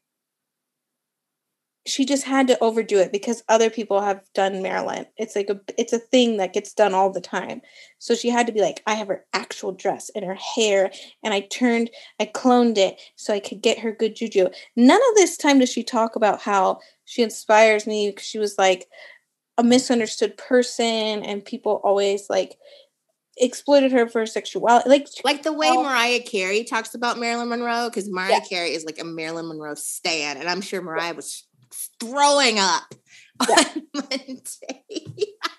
she 1.86 2.06
just 2.06 2.24
had 2.24 2.48
to 2.48 2.58
overdo 2.64 2.98
it 3.00 3.12
because 3.12 3.44
other 3.50 3.70
people 3.70 4.02
have 4.02 4.22
done 4.34 4.62
Marilyn. 4.62 5.06
It's 5.18 5.36
like 5.36 5.50
a 5.50 5.60
it's 5.78 5.92
a 5.92 6.00
thing 6.00 6.38
that 6.38 6.54
gets 6.54 6.74
done 6.74 6.94
all 6.94 7.10
the 7.12 7.20
time. 7.20 7.62
So 8.00 8.16
she 8.16 8.30
had 8.30 8.48
to 8.48 8.54
be 8.54 8.62
like, 8.62 8.82
I 8.88 8.94
have 8.94 9.10
her 9.10 9.26
actual 9.34 9.74
dress 9.74 10.10
and 10.16 10.24
her 10.24 10.38
hair, 10.56 10.92
and 11.24 11.34
I 11.34 11.42
turned, 11.42 11.90
I 12.20 12.26
cloned 12.26 12.78
it 12.78 13.02
so 13.16 13.34
I 13.34 13.40
could 13.40 13.62
get 13.62 13.80
her 13.80 13.92
good 13.92 14.16
juju. 14.16 14.48
None 14.76 15.02
of 15.10 15.16
this 15.16 15.36
time 15.36 15.60
does 15.60 15.70
she 15.70 15.84
talk 15.84 16.16
about 16.16 16.42
how 16.42 16.80
she 17.06 17.22
inspires 17.22 17.86
me 17.86 18.10
because 18.10 18.26
she 18.26 18.40
was 18.40 18.58
like 18.58 18.88
a 19.58 19.64
misunderstood 19.64 20.38
person 20.38 21.24
and 21.24 21.46
people 21.46 21.82
always 21.84 22.30
like 22.30 22.58
exploited 23.38 23.92
her 23.92 24.08
for 24.08 24.26
sexuality. 24.26 24.88
Like 24.90 25.08
like 25.24 25.44
the 25.44 25.54
way. 25.54 25.70
Mariah 25.70 26.22
Carey 26.22 26.64
talks 26.64 26.96
about 26.96 27.20
Marilyn 27.20 27.50
Monroe, 27.50 27.90
because 27.90 28.10
Mariah 28.10 28.34
Yeah. 28.34 28.40
Carey 28.40 28.74
is 28.74 28.86
like 28.86 29.00
a 29.00 29.04
Marilyn 29.04 29.50
Monroe 29.50 29.76
stan, 29.76 30.38
and 30.38 30.48
I'm 30.50 30.62
sure 30.62 30.82
Mariah 30.82 31.14
was 31.14 31.46
throwing 32.04 32.60
up 32.60 32.94
Yeah. 33.50 33.56
on 33.76 33.84
Monday. 33.96 34.84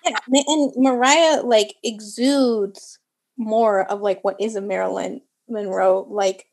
yeah, 0.04 0.16
and 0.46 0.72
Mariah 0.76 1.42
like 1.42 1.74
exudes 1.82 2.98
more 3.36 3.84
of 3.90 4.00
like 4.00 4.22
what 4.22 4.36
is 4.40 4.56
a 4.56 4.60
Marilyn 4.60 5.20
Monroe 5.48 6.06
like 6.10 6.46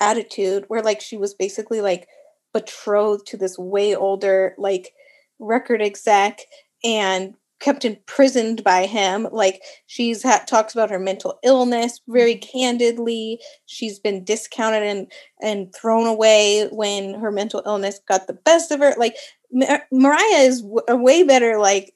attitude, 0.00 0.64
where 0.68 0.82
like 0.82 1.00
she 1.00 1.16
was 1.16 1.34
basically 1.34 1.80
like 1.80 2.06
betrothed 2.52 3.26
to 3.28 3.36
this 3.36 3.58
way 3.58 3.94
older 3.94 4.54
like 4.58 4.92
record 5.38 5.82
exec 5.82 6.40
and 6.84 7.34
kept 7.60 7.84
imprisoned 7.84 8.64
by 8.64 8.86
him. 8.86 9.28
Like 9.30 9.62
she's 9.86 10.22
had 10.22 10.46
talks 10.46 10.74
about 10.74 10.90
her 10.90 10.98
mental 10.98 11.38
illness 11.44 12.00
very 12.08 12.34
mm-hmm. 12.34 12.58
candidly. 12.58 13.40
She's 13.66 13.98
been 13.98 14.24
discounted 14.24 14.82
and 14.82 15.12
and 15.40 15.74
thrown 15.74 16.06
away 16.06 16.68
when 16.72 17.14
her 17.14 17.30
mental 17.30 17.62
illness 17.64 18.00
got 18.08 18.26
the 18.26 18.32
best 18.32 18.70
of 18.70 18.80
her. 18.80 18.94
Like 18.96 19.16
Mar- 19.52 19.86
mariah 19.90 20.42
is 20.42 20.62
w- 20.62 20.80
a 20.88 20.96
way 20.96 21.22
better 21.22 21.58
like 21.58 21.92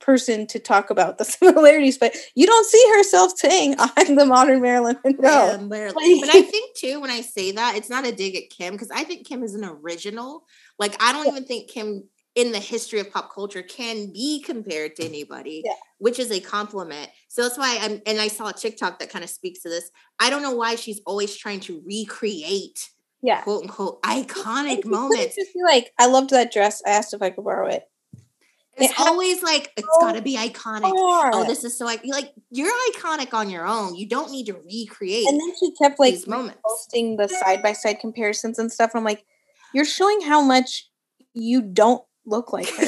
person 0.00 0.46
to 0.46 0.58
talk 0.58 0.90
about 0.90 1.16
the 1.16 1.24
similarities 1.24 1.96
but 1.96 2.14
you 2.34 2.46
don't 2.46 2.66
see 2.66 2.92
herself 2.96 3.32
saying 3.36 3.74
i'm 3.78 4.16
the 4.16 4.26
modern 4.26 4.60
marilyn 4.60 4.98
monroe. 5.02 5.22
Yeah, 5.22 5.56
Marilyn. 5.56 5.94
Like- 5.96 6.20
but 6.20 6.36
I 6.36 6.42
think 6.50 6.76
too, 6.76 7.00
when 7.00 7.10
I 7.10 7.22
say 7.22 7.52
that, 7.52 7.76
it's 7.76 7.90
not 7.90 8.06
a 8.06 8.12
dig 8.12 8.36
at 8.36 8.50
Kim 8.50 8.74
because 8.74 8.90
I 8.90 9.04
think 9.04 9.26
Kim 9.26 9.42
is 9.42 9.54
an 9.54 9.64
original. 9.64 10.44
Like 10.78 11.02
I 11.02 11.12
don't 11.12 11.26
even 11.26 11.44
think 11.44 11.70
Kim 11.70 12.04
in 12.38 12.52
the 12.52 12.58
history 12.60 13.00
of 13.00 13.10
pop 13.10 13.34
culture 13.34 13.62
can 13.62 14.12
be 14.12 14.40
compared 14.40 14.94
to 14.96 15.04
anybody, 15.04 15.62
Yeah. 15.64 15.72
which 15.98 16.18
is 16.20 16.30
a 16.30 16.38
compliment. 16.40 17.10
So 17.28 17.42
that's 17.42 17.58
why 17.58 17.78
I'm 17.80 18.00
and 18.06 18.20
I 18.20 18.28
saw 18.28 18.48
a 18.48 18.52
TikTok 18.52 18.98
that 19.00 19.10
kind 19.10 19.24
of 19.24 19.30
speaks 19.30 19.60
to 19.62 19.68
this. 19.68 19.90
I 20.20 20.30
don't 20.30 20.42
know 20.42 20.54
why 20.54 20.76
she's 20.76 21.00
always 21.04 21.36
trying 21.36 21.60
to 21.60 21.82
recreate 21.84 22.90
yeah 23.20 23.40
quote 23.42 23.62
unquote 23.64 24.00
iconic 24.18 24.84
moments. 24.84 25.34
just 25.34 25.52
be 25.52 25.60
like 25.64 25.90
i 25.98 26.06
loved 26.06 26.30
that 26.30 26.52
dress 26.52 26.80
i 26.86 26.90
asked 26.90 27.12
if 27.12 27.20
i 27.20 27.30
could 27.30 27.42
borrow 27.44 27.66
it 27.66 27.82
It's 28.76 28.92
It 28.92 29.00
always 29.00 29.42
like 29.42 29.72
it's 29.76 29.88
so 29.94 30.00
got 30.06 30.12
to 30.14 30.22
be 30.22 30.36
iconic. 30.36 30.92
Or- 30.92 31.34
Oh, 31.34 31.44
this 31.44 31.64
is 31.64 31.76
so 31.76 31.84
like 31.84 32.02
like 32.06 32.32
you're 32.52 32.70
iconic 32.92 33.34
on 33.34 33.50
your 33.50 33.66
own. 33.66 33.96
You 33.96 34.06
don't 34.08 34.30
need 34.30 34.46
to 34.46 34.54
recreate 34.54 35.26
and 35.26 35.40
then 35.40 35.52
she 35.58 35.72
kept 35.82 35.98
like 35.98 36.14
moments. 36.28 36.60
posting 36.64 37.16
the 37.16 37.26
side 37.26 37.60
by 37.60 37.72
side 37.72 37.98
comparisons 37.98 38.56
and 38.60 38.70
stuff. 38.70 38.92
I'm 38.94 39.02
like, 39.02 39.24
you're 39.74 39.84
showing 39.98 40.20
how 40.20 40.40
much 40.40 40.88
you 41.34 41.60
don't 41.60 42.04
look 42.28 42.52
like 42.52 42.68
her. 42.76 42.86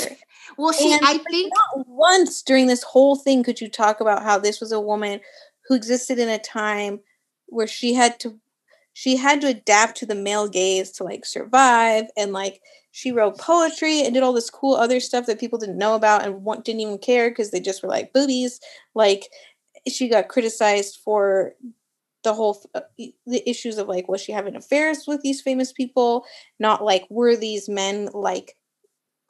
Well, 0.57 0.73
she 0.73 0.93
And, 0.93 1.05
I 1.05 1.19
think 1.19 1.53
Not 1.55 1.87
once 1.89 2.43
during 2.43 2.67
this 2.67 2.83
whole 2.83 3.17
thing 3.17 3.43
could 3.43 3.61
you 3.61 3.69
talk 3.69 4.01
about 4.01 4.23
how 4.23 4.39
this 4.39 4.61
was 4.61 4.73
a 4.73 4.81
woman 4.81 5.21
who 5.69 5.75
existed 5.75 6.19
in 6.19 6.29
a 6.29 6.39
time 6.39 7.01
where 7.47 7.67
she 7.67 7.95
had 7.95 8.19
to 8.21 8.39
she 8.93 9.17
had 9.17 9.41
to 9.41 9.47
adapt 9.47 9.97
to 9.99 10.07
the 10.07 10.15
male 10.15 10.49
gaze 10.49 10.91
to 10.91 11.05
like 11.05 11.25
survive 11.25 12.05
and 12.17 12.33
like 12.33 12.61
she 12.91 13.13
wrote 13.13 13.39
poetry 13.39 14.03
and 14.03 14.15
did 14.15 14.23
all 14.23 14.33
this 14.33 14.51
cool 14.51 14.75
other 14.75 14.99
stuff 14.99 15.27
that 15.27 15.39
people 15.39 15.59
didn't 15.59 15.79
know 15.79 15.95
about 15.95 16.25
and 16.25 16.43
want, 16.43 16.65
didn't 16.65 16.81
even 16.81 16.99
care 16.99 17.31
because 17.31 17.51
they 17.51 17.61
just 17.61 17.83
were 17.83 17.89
like 17.89 18.13
boobies 18.13 18.61
like 18.95 19.29
she 19.89 20.09
got 20.09 20.29
criticized 20.29 20.99
for 21.05 21.55
the 22.25 22.35
whole 22.35 22.63
uh, 22.75 22.81
the 22.99 23.49
issues 23.49 23.79
of 23.79 23.89
like 23.89 24.09
was 24.09 24.21
she 24.21 24.33
having 24.33 24.57
affairs 24.57 25.05
with 25.07 25.23
these 25.23 25.41
famous 25.41 25.73
people 25.73 26.25
not 26.59 26.85
like 26.85 27.07
were 27.09 27.37
these 27.37 27.69
men 27.69 28.09
like 28.13 28.57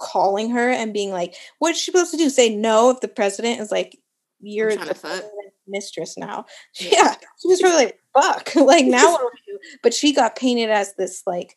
calling 0.01 0.51
her 0.51 0.71
and 0.71 0.93
being 0.93 1.11
like 1.11 1.35
what's 1.59 1.79
she 1.79 1.93
supposed 1.93 2.11
to 2.11 2.17
do? 2.17 2.31
Say 2.31 2.55
no 2.55 2.91
if 2.91 3.01
the 3.01 3.09
president 3.09 3.61
is 3.61 3.71
like 3.71 3.99
you're 4.41 4.75
the 4.75 5.31
mistress 5.69 6.17
now. 6.17 6.47
Yeah. 6.81 6.91
yeah 6.93 7.15
she 7.41 7.49
was 7.49 7.63
really 7.63 7.85
like 7.85 8.01
fuck. 8.15 8.53
Like 8.57 8.87
now 8.87 9.13
what 9.13 9.21
do 9.21 9.31
we 9.47 9.53
do? 9.53 9.59
But 9.83 9.95
she 9.95 10.13
got 10.13 10.37
painted 10.37 10.71
as 10.71 10.95
this 10.95 11.23
like 11.27 11.57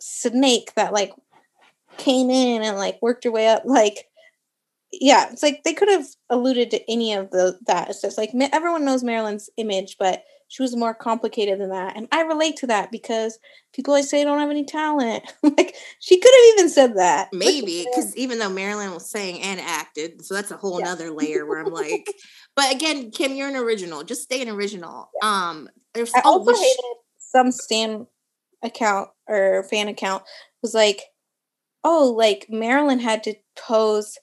snake 0.00 0.74
that 0.74 0.92
like 0.92 1.12
came 1.96 2.28
in 2.28 2.62
and 2.62 2.76
like 2.76 2.98
worked 3.00 3.24
her 3.24 3.30
way 3.30 3.46
up 3.46 3.62
like 3.64 4.08
yeah 4.90 5.30
it's 5.30 5.42
like 5.42 5.62
they 5.62 5.72
could 5.72 5.88
have 5.88 6.06
alluded 6.28 6.70
to 6.72 6.90
any 6.90 7.14
of 7.14 7.30
the 7.30 7.58
that. 7.66 7.88
It's 7.88 8.02
just 8.02 8.18
like 8.18 8.30
everyone 8.52 8.84
knows 8.84 9.04
marilyn's 9.04 9.48
image 9.56 9.96
but 9.98 10.24
she 10.48 10.62
was 10.62 10.76
more 10.76 10.94
complicated 10.94 11.60
than 11.60 11.70
that. 11.70 11.96
And 11.96 12.08
I 12.12 12.22
relate 12.22 12.56
to 12.58 12.66
that 12.68 12.90
because 12.92 13.38
people 13.72 13.92
always 13.92 14.08
say 14.08 14.20
I 14.20 14.24
don't 14.24 14.38
have 14.38 14.50
any 14.50 14.64
talent. 14.64 15.24
like 15.42 15.74
she 16.00 16.18
could 16.18 16.32
have 16.32 16.54
even 16.54 16.68
said 16.68 16.96
that. 16.96 17.28
Maybe 17.32 17.84
because 17.84 18.14
even 18.16 18.38
though 18.38 18.50
Marilyn 18.50 18.92
was 18.92 19.10
saying 19.10 19.42
and 19.42 19.60
acted, 19.60 20.24
so 20.24 20.34
that's 20.34 20.50
a 20.50 20.56
whole 20.56 20.80
yeah. 20.80 20.92
other 20.92 21.10
layer 21.10 21.46
where 21.46 21.60
I'm 21.60 21.72
like, 21.72 22.06
but 22.56 22.72
again, 22.74 23.10
Kim, 23.10 23.34
you're 23.34 23.48
an 23.48 23.56
original. 23.56 24.02
Just 24.04 24.22
stay 24.22 24.42
an 24.42 24.48
original. 24.48 25.10
Yeah. 25.22 25.28
Um, 25.28 25.68
there's 25.94 26.14
I 26.14 26.20
also 26.24 26.52
wish- 26.52 26.58
hated 26.58 26.96
some 27.18 27.50
Stan 27.50 28.06
account 28.62 29.10
or 29.28 29.64
fan 29.64 29.88
account 29.88 30.22
was 30.62 30.74
like, 30.74 31.02
oh, 31.82 32.14
like 32.16 32.46
Marilyn 32.48 33.00
had 33.00 33.22
to 33.24 33.34
pose. 33.56 34.18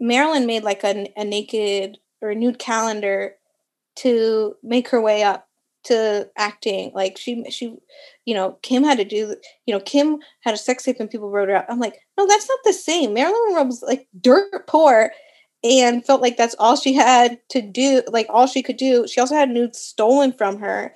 Marilyn 0.00 0.46
made 0.46 0.64
like 0.64 0.84
a, 0.84 1.12
a 1.16 1.24
naked 1.24 1.98
or 2.20 2.30
a 2.30 2.34
nude 2.34 2.58
calendar 2.58 3.34
to 3.96 4.54
make 4.62 4.88
her 4.88 5.00
way 5.00 5.22
up 5.22 5.47
to 5.88 6.28
acting. 6.36 6.92
Like 6.94 7.18
she, 7.18 7.44
she, 7.50 7.76
you 8.24 8.34
know, 8.34 8.58
Kim 8.62 8.84
had 8.84 8.98
to 8.98 9.04
do. 9.04 9.36
You 9.66 9.74
know, 9.74 9.80
Kim 9.80 10.18
had 10.40 10.54
a 10.54 10.58
sex 10.58 10.84
tape 10.84 11.00
and 11.00 11.10
people 11.10 11.30
wrote 11.30 11.48
her 11.48 11.56
out. 11.56 11.66
I'm 11.68 11.80
like, 11.80 11.98
no, 12.16 12.26
that's 12.26 12.48
not 12.48 12.58
the 12.64 12.72
same. 12.72 13.12
Marilyn 13.12 13.38
Monroe 13.48 13.64
was 13.64 13.82
like 13.82 14.06
dirt 14.20 14.66
poor 14.66 15.12
and 15.64 16.04
felt 16.04 16.22
like 16.22 16.36
that's 16.36 16.54
all 16.58 16.76
she 16.76 16.94
had 16.94 17.38
to 17.50 17.60
do. 17.60 18.02
Like 18.08 18.26
all 18.30 18.46
she 18.46 18.62
could 18.62 18.76
do. 18.76 19.06
She 19.06 19.20
also 19.20 19.34
had 19.34 19.50
nudes 19.50 19.78
stolen 19.78 20.32
from 20.32 20.58
her 20.58 20.94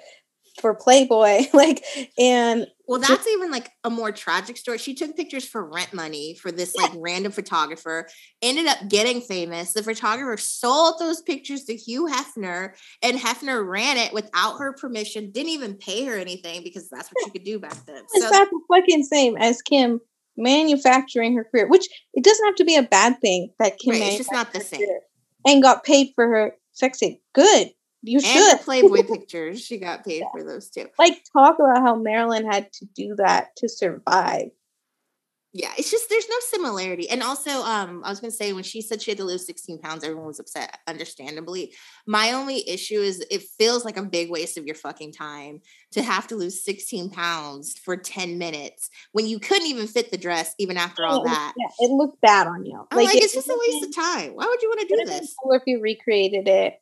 for 0.61 0.75
Playboy. 0.75 1.47
like, 1.53 1.85
and 2.19 2.67
well, 2.87 3.01
that's 3.01 3.27
even 3.27 3.51
like 3.51 3.71
a 3.85 3.91
more 3.91 4.13
tragic 4.13 4.57
story. 4.57 4.79
She 4.79 4.95
took 4.95 5.17
pictures 5.17 5.47
for 5.47 5.65
rent 5.65 5.95
money 5.95 6.35
for 6.35 6.53
this 6.53 6.75
like 6.77 6.93
random 6.97 7.33
photographer, 7.33 8.09
ended 8.43 8.67
up 8.67 8.79
getting 8.89 9.21
famous. 9.21 9.73
The 9.73 9.83
photographer 9.83 10.37
sold 10.37 10.99
those 10.99 11.23
pictures 11.23 11.65
to 11.65 11.77
Hugh 11.77 12.07
Hefner, 12.07 12.75
and 13.03 13.19
Hefner 13.19 13.67
ran 13.67 13.97
it 13.97 14.13
without 14.13 14.59
her 14.59 14.75
permission, 14.75 15.31
didn't 15.31 15.51
even 15.51 15.75
pay 15.75 16.05
her 16.05 16.17
anything 16.17 16.63
because 16.63 16.89
that's 16.91 17.09
what 17.09 17.25
she 17.25 17.31
could 17.31 17.45
do 17.45 17.59
back 17.59 17.87
then. 17.87 18.03
It's 18.13 18.25
so, 18.25 18.31
not 18.31 18.49
the 18.51 18.61
fucking 18.69 19.05
same 19.05 19.37
as 19.37 19.63
Kim 19.63 20.01
manufacturing 20.37 21.37
her 21.37 21.45
career, 21.45 21.69
which 21.69 21.89
it 22.15 22.25
doesn't 22.25 22.45
have 22.45 22.57
to 22.57 22.65
be 22.65 22.77
a 22.77 22.83
bad 22.83 23.21
thing 23.21 23.53
that 23.59 23.79
Kim 23.79 23.93
right, 23.93 24.03
it's 24.03 24.19
just 24.19 24.33
not 24.33 24.53
the 24.53 24.61
same. 24.61 24.87
And 25.47 25.63
got 25.63 25.85
paid 25.85 26.13
for 26.15 26.27
her 26.27 26.53
sex 26.73 26.99
tape. 26.99 27.21
Good. 27.35 27.71
You 28.03 28.19
and 28.19 28.27
should. 28.27 28.61
Playboy 28.61 29.03
pictures. 29.09 29.65
She 29.65 29.79
got 29.79 30.05
paid 30.05 30.21
yeah. 30.21 30.31
for 30.33 30.43
those 30.43 30.71
too. 30.71 30.89
Like 30.99 31.23
talk 31.33 31.59
about 31.59 31.83
how 31.83 31.95
Marilyn 31.95 32.51
had 32.51 32.73
to 32.75 32.87
do 32.95 33.15
that 33.17 33.55
to 33.57 33.69
survive. 33.69 34.51
Yeah, 35.55 35.71
it's 35.77 35.91
just 35.91 36.09
there's 36.09 36.29
no 36.31 36.37
similarity. 36.41 37.11
And 37.11 37.23
also, 37.23 37.51
um, 37.51 38.03
I 38.05 38.09
was 38.09 38.21
gonna 38.21 38.31
say 38.31 38.55
when 38.55 38.65
she 38.65 38.81
said 38.81 39.03
she 39.03 39.11
had 39.11 39.19
to 39.19 39.25
lose 39.25 39.45
16 39.47 39.81
pounds, 39.81 40.03
everyone 40.03 40.27
was 40.27 40.41
upset, 40.41 40.79
understandably. 40.89 41.75
My 42.07 42.33
only 42.33 42.67
issue 42.67 43.01
is 43.01 43.23
it 43.31 43.43
feels 43.59 43.85
like 43.85 43.99
a 43.99 44.03
big 44.03 44.31
waste 44.31 44.57
of 44.57 44.65
your 44.65 44.75
fucking 44.75 45.13
time 45.13 45.61
to 45.91 46.03
have 46.03 46.27
to 46.29 46.37
lose 46.37 46.65
16 46.65 47.11
pounds 47.11 47.77
for 47.77 47.99
10 47.99 48.39
minutes 48.39 48.89
when 49.13 49.27
you 49.27 49.39
couldn't 49.39 49.67
even 49.67 49.87
fit 49.87 50.11
the 50.11 50.17
dress 50.17 50.55
even 50.59 50.79
after 50.79 51.05
all 51.05 51.23
that. 51.25 51.53
Yeah, 51.59 51.87
it 51.87 51.91
looked 51.91 52.23
bad 52.23 52.47
on 52.47 52.65
you. 52.65 52.87
I'm 52.91 52.97
like, 52.97 53.09
like 53.09 53.23
it's 53.23 53.35
just 53.35 53.51
a 53.51 53.61
waste 53.69 53.85
of 53.85 53.95
time. 53.95 54.33
Why 54.33 54.47
would 54.47 54.63
you 54.63 54.71
want 54.71 54.89
to 54.89 54.97
do 54.97 55.05
this? 55.05 55.35
Or 55.45 55.57
if 55.57 55.65
you 55.67 55.83
recreated 55.83 56.49
it 56.49 56.81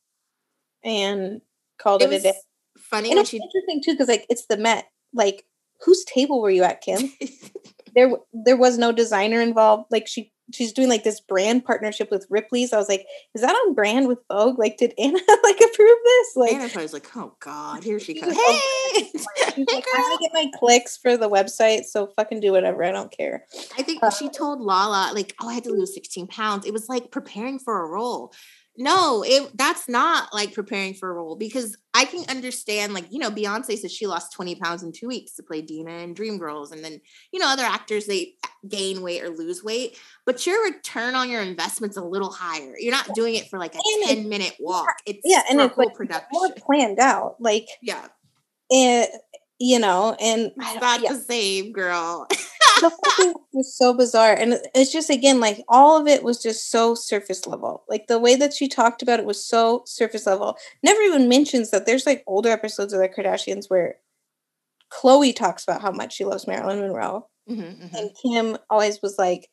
and 0.85 1.41
called 1.79 2.03
it, 2.03 2.13
it 2.13 2.21
a 2.21 2.23
day. 2.23 2.35
Funny, 2.79 3.11
and 3.11 3.19
it's 3.19 3.31
she... 3.31 3.39
interesting 3.39 3.83
too 3.85 3.93
because 3.93 4.09
like 4.09 4.27
it's 4.29 4.47
the 4.47 4.57
Met. 4.57 4.87
Like, 5.13 5.45
whose 5.81 6.05
table 6.05 6.41
were 6.41 6.51
you 6.51 6.63
at, 6.63 6.81
Kim? 6.81 7.13
there, 7.95 8.13
there 8.33 8.57
was 8.57 8.79
no 8.79 8.93
designer 8.93 9.41
involved. 9.41 9.87
Like 9.91 10.07
she, 10.07 10.33
she's 10.55 10.73
doing 10.73 10.89
like 10.89 11.05
this 11.05 11.21
brand 11.21 11.65
partnership 11.65 12.11
with 12.11 12.27
Ripley's. 12.31 12.73
I 12.73 12.77
was 12.77 12.89
like, 12.89 13.07
is 13.35 13.43
that 13.43 13.53
on 13.53 13.75
brand 13.75 14.09
with 14.09 14.19
Vogue? 14.31 14.59
Like, 14.59 14.77
did 14.77 14.95
Anna 14.99 15.19
like 15.43 15.57
approve 15.57 15.99
this? 16.05 16.37
Like, 16.37 16.53
Anna 16.53 16.83
was 16.83 16.93
like, 16.93 17.09
oh 17.17 17.35
god, 17.41 17.83
here 17.83 17.99
she 17.99 18.21
comes. 18.21 18.35
Hey, 18.35 18.61
she's 18.95 19.27
like, 19.37 19.57
I'm 19.57 19.65
gonna 19.65 20.19
get 20.21 20.33
my 20.33 20.51
clicks 20.59 20.97
for 20.97 21.17
the 21.17 21.29
website, 21.29 21.85
so 21.85 22.09
fucking 22.17 22.41
do 22.41 22.53
whatever. 22.53 22.85
I 22.85 22.93
don't 22.93 23.15
care. 23.17 23.45
I 23.79 23.83
think 23.83 24.03
uh, 24.03 24.11
she 24.11 24.29
told 24.29 24.61
Lala 24.61 25.13
like, 25.15 25.35
oh, 25.41 25.49
I 25.49 25.55
had 25.55 25.65
to 25.65 25.73
lose 25.73 25.95
16 25.95 26.27
pounds. 26.29 26.67
It 26.67 26.73
was 26.73 26.89
like 26.89 27.11
preparing 27.11 27.59
for 27.59 27.85
a 27.85 27.89
role 27.89 28.33
no, 28.81 29.23
it 29.23 29.51
that's 29.59 29.91
not 29.91 30.33
like 30.33 30.55
preparing 30.55 30.95
for 30.95 31.11
a 31.11 31.13
role 31.13 31.37
because 31.37 31.77
I 31.93 32.07
can 32.07 32.25
understand, 32.31 32.95
like, 32.95 33.05
you 33.11 33.19
know, 33.19 33.31
Beyonce 33.31 33.77
says 33.77 33.93
she 33.93 34.07
lost 34.07 34.33
20 34.33 34.55
pounds 34.55 34.83
in 34.83 34.91
two 34.91 35.07
weeks 35.07 35.35
to 35.35 35.43
play 35.43 35.61
Deena 35.61 35.99
in 35.99 36.15
Dreamgirls. 36.15 36.73
And 36.73 36.83
then, 36.83 36.99
you 37.31 37.39
know, 37.39 37.49
other 37.49 37.63
actors 37.63 38.07
they 38.07 38.37
gain 38.67 39.03
weight 39.03 39.23
or 39.23 39.29
lose 39.29 39.63
weight, 39.63 39.99
but 40.25 40.47
your 40.47 40.65
return 40.65 41.15
on 41.15 41.29
your 41.29 41.43
investment's 41.43 41.99
a 41.99 42.03
little 42.03 42.33
higher. 42.33 42.73
You're 42.79 42.95
not 42.95 43.15
doing 43.15 43.35
it 43.35 43.51
for 43.51 43.59
like 43.59 43.75
a 43.75 43.81
and 44.09 44.17
10 44.17 44.29
minute 44.31 44.57
walk. 44.59 44.89
It's 45.05 45.21
yeah, 45.25 45.43
and 45.51 45.61
it's 45.61 45.77
like 45.77 45.95
production. 45.95 46.29
more 46.33 46.49
planned 46.57 46.99
out. 46.99 47.37
Like 47.39 47.69
yeah. 47.83 48.07
It 48.71 49.11
you 49.59 49.79
know, 49.79 50.17
and 50.19 50.53
not 50.57 51.03
yeah. 51.03 51.13
the 51.13 51.21
same, 51.21 51.73
girl. 51.73 52.27
the 52.81 52.89
whole 52.89 53.13
thing 53.17 53.35
was 53.53 53.77
so 53.77 53.95
bizarre, 53.95 54.35
and 54.35 54.59
it's 54.75 54.93
just 54.93 55.11
again 55.11 55.41
like 55.41 55.63
all 55.69 56.01
of 56.01 56.07
it 56.07 56.23
was 56.23 56.43
just 56.43 56.71
so 56.71 56.95
surface 56.95 57.47
level. 57.47 57.85
Like 57.89 58.07
the 58.07 58.19
way 58.19 58.37
that 58.37 58.55
she 58.55 58.69
talked 58.69 59.03
about 59.03 59.21
it 59.21 59.27
was 59.27 59.45
so 59.45 59.83
surface 59.87 60.27
level. 60.27 60.57
Never 60.83 61.01
even 61.03 61.29
mentions 61.29 61.71
that 61.71 61.87
there's 61.87 62.07
like 62.07 62.25
older 62.27 62.51
episodes 62.51 62.93
of 62.93 63.01
the 63.01 63.09
Kardashians 63.09 63.67
where 63.69 63.97
Khloe 64.93 65.35
talks 65.35 65.65
about 65.65 65.83
how 65.83 65.93
much 65.93 66.15
she 66.15 66.25
loves 66.25 66.47
Marilyn 66.47 66.81
Monroe, 66.81 67.27
mm-hmm, 67.49 67.63
mm-hmm. 67.63 67.97
and 67.97 68.11
Kim 68.23 68.59
always 68.69 69.01
was 69.03 69.17
like 69.19 69.49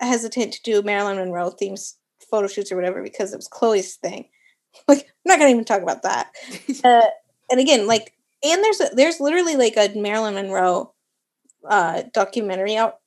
hesitant 0.00 0.52
to 0.54 0.62
do 0.62 0.82
Marilyn 0.82 1.16
Monroe 1.16 1.50
themes 1.50 1.96
photo 2.30 2.48
shoots 2.48 2.72
or 2.72 2.76
whatever 2.76 3.02
because 3.02 3.32
it 3.32 3.36
was 3.36 3.48
Khloe's 3.48 3.96
thing. 3.96 4.28
Like 4.88 4.98
I'm 4.98 5.04
not 5.24 5.38
gonna 5.38 5.52
even 5.52 5.64
talk 5.64 5.80
about 5.80 6.02
that. 6.02 6.32
uh, 6.84 7.06
and 7.50 7.58
again, 7.58 7.86
like 7.86 8.12
and 8.44 8.62
there's 8.62 8.80
a, 8.80 8.90
there's 8.94 9.20
literally 9.20 9.56
like 9.56 9.74
a 9.78 9.98
Marilyn 9.98 10.34
Monroe 10.34 10.92
uh, 11.64 12.02
documentary 12.12 12.76
out 12.76 12.98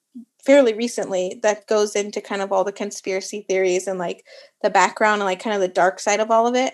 fairly 0.44 0.74
recently 0.74 1.40
that 1.44 1.68
goes 1.68 1.96
into 1.96 2.22
kind 2.22 2.42
of 2.42 2.52
all 2.52 2.64
the 2.64 2.72
conspiracy 2.72 3.46
theories 3.48 3.88
and 3.88 4.00
like 4.00 4.26
the 4.64 4.70
background 4.70 5.22
and 5.22 5.26
like 5.26 5.42
kind 5.42 5.56
of 5.56 5.62
the 5.62 5.68
dark 5.68 6.00
side 6.00 6.20
of 6.20 6.32
all 6.32 6.48
of 6.48 6.56
it. 6.56 6.74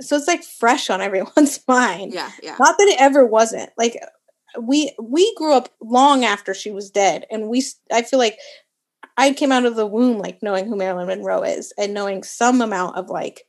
So 0.00 0.16
it's 0.16 0.26
like 0.26 0.42
fresh 0.42 0.90
on 0.90 1.00
everyone's 1.02 1.60
mind. 1.68 2.12
Yeah, 2.12 2.30
yeah. 2.42 2.56
Not 2.58 2.76
that 2.78 2.88
it 2.88 3.00
ever 3.00 3.24
wasn't. 3.24 3.70
Like 3.76 3.96
we 4.60 4.94
we 5.02 5.34
grew 5.36 5.52
up 5.52 5.68
long 5.80 6.24
after 6.24 6.54
she 6.54 6.70
was 6.70 6.90
dead, 6.90 7.26
and 7.30 7.48
we 7.48 7.62
I 7.92 8.02
feel 8.02 8.18
like 8.18 8.38
I 9.16 9.32
came 9.32 9.52
out 9.52 9.64
of 9.64 9.76
the 9.76 9.86
womb 9.86 10.18
like 10.18 10.42
knowing 10.42 10.66
who 10.66 10.76
Marilyn 10.76 11.08
Monroe 11.08 11.42
is 11.42 11.72
and 11.78 11.94
knowing 11.94 12.22
some 12.22 12.60
amount 12.60 12.96
of 12.96 13.08
like 13.08 13.42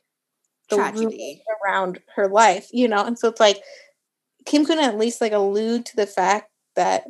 the 0.70 0.76
tragedy 0.76 1.42
around 1.64 2.00
her 2.14 2.28
life, 2.28 2.68
you 2.72 2.88
know. 2.88 3.04
And 3.04 3.18
so 3.18 3.28
it's 3.28 3.40
like 3.40 3.62
Kim 4.46 4.64
couldn't 4.64 4.84
at 4.84 4.98
least 4.98 5.20
like 5.20 5.32
allude 5.32 5.86
to 5.86 5.96
the 5.96 6.06
fact 6.06 6.50
that 6.76 7.04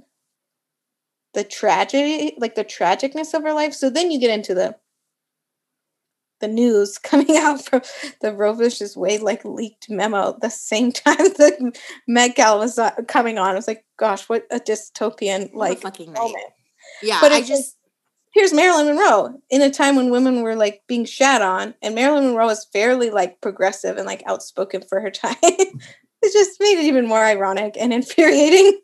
the 1.39 1.45
tragedy, 1.45 2.35
like 2.37 2.57
the 2.57 2.65
tragicness 2.65 3.33
of 3.33 3.45
her 3.45 3.53
life. 3.53 3.73
So 3.73 3.89
then 3.89 4.11
you 4.11 4.19
get 4.19 4.37
into 4.37 4.55
the 4.55 4.77
the 6.41 6.49
news 6.49 6.99
coming 7.03 7.37
out 7.37 7.65
from 7.65 7.83
the 8.21 8.33
Roe 8.33 8.55
vs. 8.55 8.97
Wade 8.97 9.23
like 9.23 9.45
leaked 9.45 9.89
memo 9.89 10.37
the 10.41 10.51
same 10.51 10.91
time 11.05 11.17
the 11.17 11.73
Met 12.09 12.35
Gala 12.35 12.59
was 12.59 12.77
uh, 12.77 12.91
coming 13.07 13.39
on. 13.39 13.51
I 13.51 13.55
was 13.55 13.69
like, 13.69 13.85
gosh, 13.97 14.29
what 14.29 14.47
a 14.51 14.59
dystopian 14.59 15.55
like 15.55 15.81
fucking 15.81 16.13
moment. 16.13 16.45
Yeah, 17.03 17.21
but 17.21 17.31
I 17.31 17.41
just 17.41 17.77
here's 18.35 18.53
Marilyn 18.53 18.87
Monroe 18.87 19.41
in 19.49 19.63
a 19.63 19.71
time 19.71 19.95
when 19.95 20.11
women 20.11 20.43
were 20.43 20.57
like 20.57 20.83
being 20.89 21.05
shat 21.05 21.41
on, 21.41 21.75
and 21.83 21.95
Marilyn 21.95 22.27
Monroe 22.27 22.47
was 22.47 22.67
fairly 22.73 23.11
like 23.11 23.41
progressive 23.41 23.97
and 23.97 24.07
like 24.07 24.25
outspoken 24.27 24.83
for 24.83 24.99
her 25.01 25.11
time. 25.13 25.37
it 25.41 26.33
just 26.33 26.59
made 26.59 26.81
it 26.81 26.87
even 26.87 27.07
more 27.07 27.25
ironic 27.25 27.77
and 27.79 27.93
infuriating. 27.93 28.81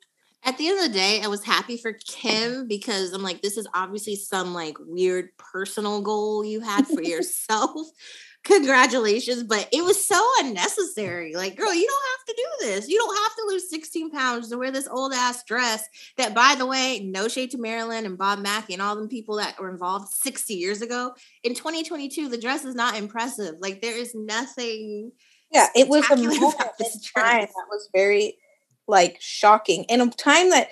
At 0.47 0.59
the 0.59 0.69
end 0.69 0.79
of 0.79 0.93
the 0.93 0.99
day, 0.99 1.23
I 1.23 1.29
was 1.29 1.43
happy 1.43 1.79
for 1.79 1.95
Kim 1.95 2.69
because 2.69 3.13
I'm 3.13 3.23
like, 3.23 3.41
this 3.41 3.57
is 3.57 3.67
obviously 3.73 4.15
some 4.15 4.53
like 4.53 4.77
weird 4.79 5.31
personal 5.39 6.03
goal 6.03 6.45
you 6.45 6.61
had 6.61 6.87
for 6.87 7.03
yourself. 7.03 7.89
Congratulations, 8.45 9.43
but 9.45 9.67
it 9.73 9.83
was 9.83 10.07
so 10.07 10.23
unnecessary. 10.41 11.35
Like, 11.35 11.57
girl, 11.57 11.73
you 11.73 11.89
don't 11.89 12.03
have 12.19 12.27
to 12.27 12.35
do 12.37 12.67
this. 12.67 12.89
You 12.91 12.99
don't 12.99 13.17
have 13.17 13.37
to 13.37 13.45
lose 13.47 13.71
16 13.71 14.11
pounds 14.11 14.51
to 14.51 14.59
wear 14.59 14.71
this 14.71 14.87
old 14.87 15.15
ass 15.15 15.43
dress. 15.45 15.83
That, 16.19 16.35
by 16.35 16.55
the 16.55 16.67
way, 16.67 17.01
no 17.03 17.27
shade 17.27 17.53
to 17.53 17.59
Marilyn 17.59 18.05
and 18.05 18.19
Bob 18.19 18.41
Mackie 18.41 18.75
and 18.75 18.83
all 18.83 18.97
them 18.97 19.09
people 19.09 19.37
that 19.37 19.59
were 19.59 19.71
involved 19.71 20.09
60 20.09 20.53
years 20.53 20.83
ago. 20.83 21.15
In 21.43 21.55
2022, 21.55 22.29
the 22.29 22.37
dress 22.37 22.67
is 22.67 22.75
not 22.75 22.97
impressive. 22.97 23.55
Like, 23.61 23.81
there 23.81 23.97
is 23.97 24.15
nothing 24.15 25.13
yeah, 25.55 25.69
it 25.77 25.89
was 25.89 26.05
a 26.11 26.17
moment 26.17 26.57
that 26.59 27.67
was 27.71 27.89
very 27.95 28.37
like 28.87 29.17
shocking, 29.21 29.85
in 29.85 30.01
a 30.01 30.11
time 30.11 30.51
that 30.51 30.69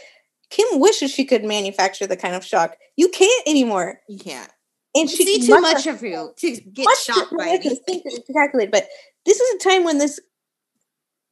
Kim 0.51 0.81
wishes 0.81 1.11
she 1.11 1.25
could 1.25 1.45
manufacture 1.45 2.07
the 2.07 2.17
kind 2.17 2.35
of 2.35 2.45
shock. 2.45 2.77
You 2.97 3.09
can't 3.09 3.49
anymore. 3.49 4.01
You 4.09 4.19
can't. 4.19 4.51
And 4.95 5.09
she 5.09 5.25
see 5.25 5.47
too 5.47 5.61
much 5.61 5.87
of 5.87 6.03
you 6.03 6.33
to 6.37 6.61
get 6.61 6.87
shocked 6.99 7.33
by 7.37 7.59
it. 7.63 7.63
To 7.63 8.33
calculate, 8.33 8.71
but 8.71 8.87
this 9.25 9.41
is 9.41 9.55
a 9.55 9.59
time 9.69 9.85
when 9.85 9.99
this 9.99 10.21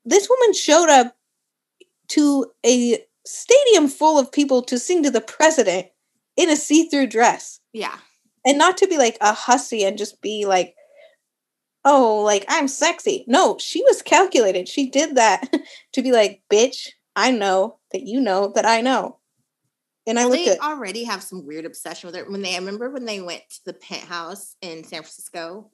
this 0.05 0.29
woman 0.31 0.55
showed 0.55 0.89
up 0.89 1.17
to 2.09 2.47
a 2.65 3.05
stadium 3.27 3.89
full 3.89 4.19
of 4.19 4.33
people 4.33 4.63
to 4.63 4.79
sing 4.79 5.03
to 5.03 5.11
the 5.11 5.21
president 5.21 5.89
in 6.37 6.49
a 6.49 6.57
see-through 6.57 7.07
dress. 7.07 7.61
Yeah. 7.73 7.97
And 8.47 8.57
not 8.57 8.79
to 8.79 8.89
be 8.89 8.97
like 8.97 9.19
a 9.21 9.35
hussy 9.35 9.85
and 9.85 9.99
just 9.99 10.23
be 10.23 10.47
like 10.47 10.75
oh, 11.85 12.23
like 12.23 12.45
I'm 12.49 12.69
sexy. 12.69 13.25
No, 13.27 13.57
she 13.59 13.83
was 13.83 14.03
calculated. 14.03 14.69
She 14.69 14.89
did 14.89 15.17
that 15.17 15.53
to 15.93 16.03
be 16.03 16.13
like, 16.13 16.43
bitch, 16.51 16.89
I 17.17 17.31
know 17.31 17.79
that 17.93 18.03
you 18.03 18.21
know 18.21 18.53
that 18.55 18.67
I 18.67 18.81
know. 18.81 19.19
And 20.07 20.19
I 20.19 20.29
they 20.29 20.49
at 20.49 20.61
already 20.61 21.05
have 21.05 21.23
some 21.23 21.47
weird 21.47 21.67
obsession 21.67 22.09
with 22.09 22.17
it. 22.17 22.31
When 22.31 22.43
they, 22.43 22.55
I 22.55 22.59
remember 22.59 22.91
when 22.91 23.05
they 23.05 23.21
went 23.21 23.43
to 23.51 23.61
the 23.67 23.75
penthouse 23.75 24.57
in 24.63 24.83
San 24.83 25.03
Francisco, 25.03 25.71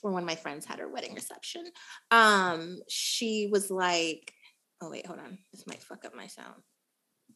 where 0.00 0.12
one 0.12 0.22
of 0.22 0.26
my 0.28 0.36
friends 0.36 0.64
had 0.64 0.78
her 0.78 0.88
wedding 0.88 1.14
reception. 1.14 1.66
Um, 2.10 2.78
she 2.88 3.48
was 3.50 3.70
like, 3.70 4.32
"Oh 4.80 4.90
wait, 4.90 5.06
hold 5.06 5.18
on, 5.18 5.38
this 5.52 5.66
might 5.66 5.82
fuck 5.82 6.04
up 6.04 6.14
my 6.14 6.28
sound." 6.28 6.62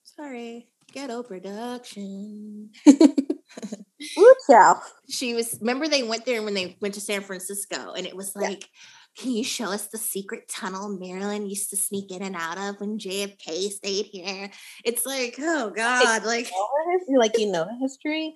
Sorry, 0.05 0.69
ghetto 0.93 1.23
production. 1.23 2.71
Ooh. 4.19 4.35
She 5.09 5.35
was. 5.35 5.57
Remember 5.61 5.89
they 5.89 6.03
went 6.03 6.25
there 6.25 6.43
when 6.43 6.55
they 6.55 6.77
went 6.81 6.95
to 6.95 7.01
San 7.01 7.23
Francisco, 7.23 7.93
and 7.93 8.07
it 8.07 8.17
was 8.17 8.33
Yeah. 8.41 8.49
like. 8.49 8.69
Can 9.19 9.33
you 9.33 9.43
show 9.43 9.65
us 9.73 9.89
the 9.89 9.99
secret 9.99 10.49
tunnel 10.49 10.91
Marilyn 10.91 11.49
used 11.49 11.71
to 11.71 11.77
sneak 11.77 12.13
in 12.13 12.23
and 12.23 12.37
out 12.37 12.57
of 12.57 12.81
when 12.81 13.01
JFK 13.01 13.69
stayed 13.69 14.07
here? 14.07 14.49
It's 14.85 15.05
like, 15.05 15.35
oh 15.41 15.71
God, 15.71 16.25
like 16.25 16.49
know 17.09 17.19
like 17.19 17.37
you 17.37 17.51
know 17.51 17.65
the 17.65 17.77
history 17.81 18.35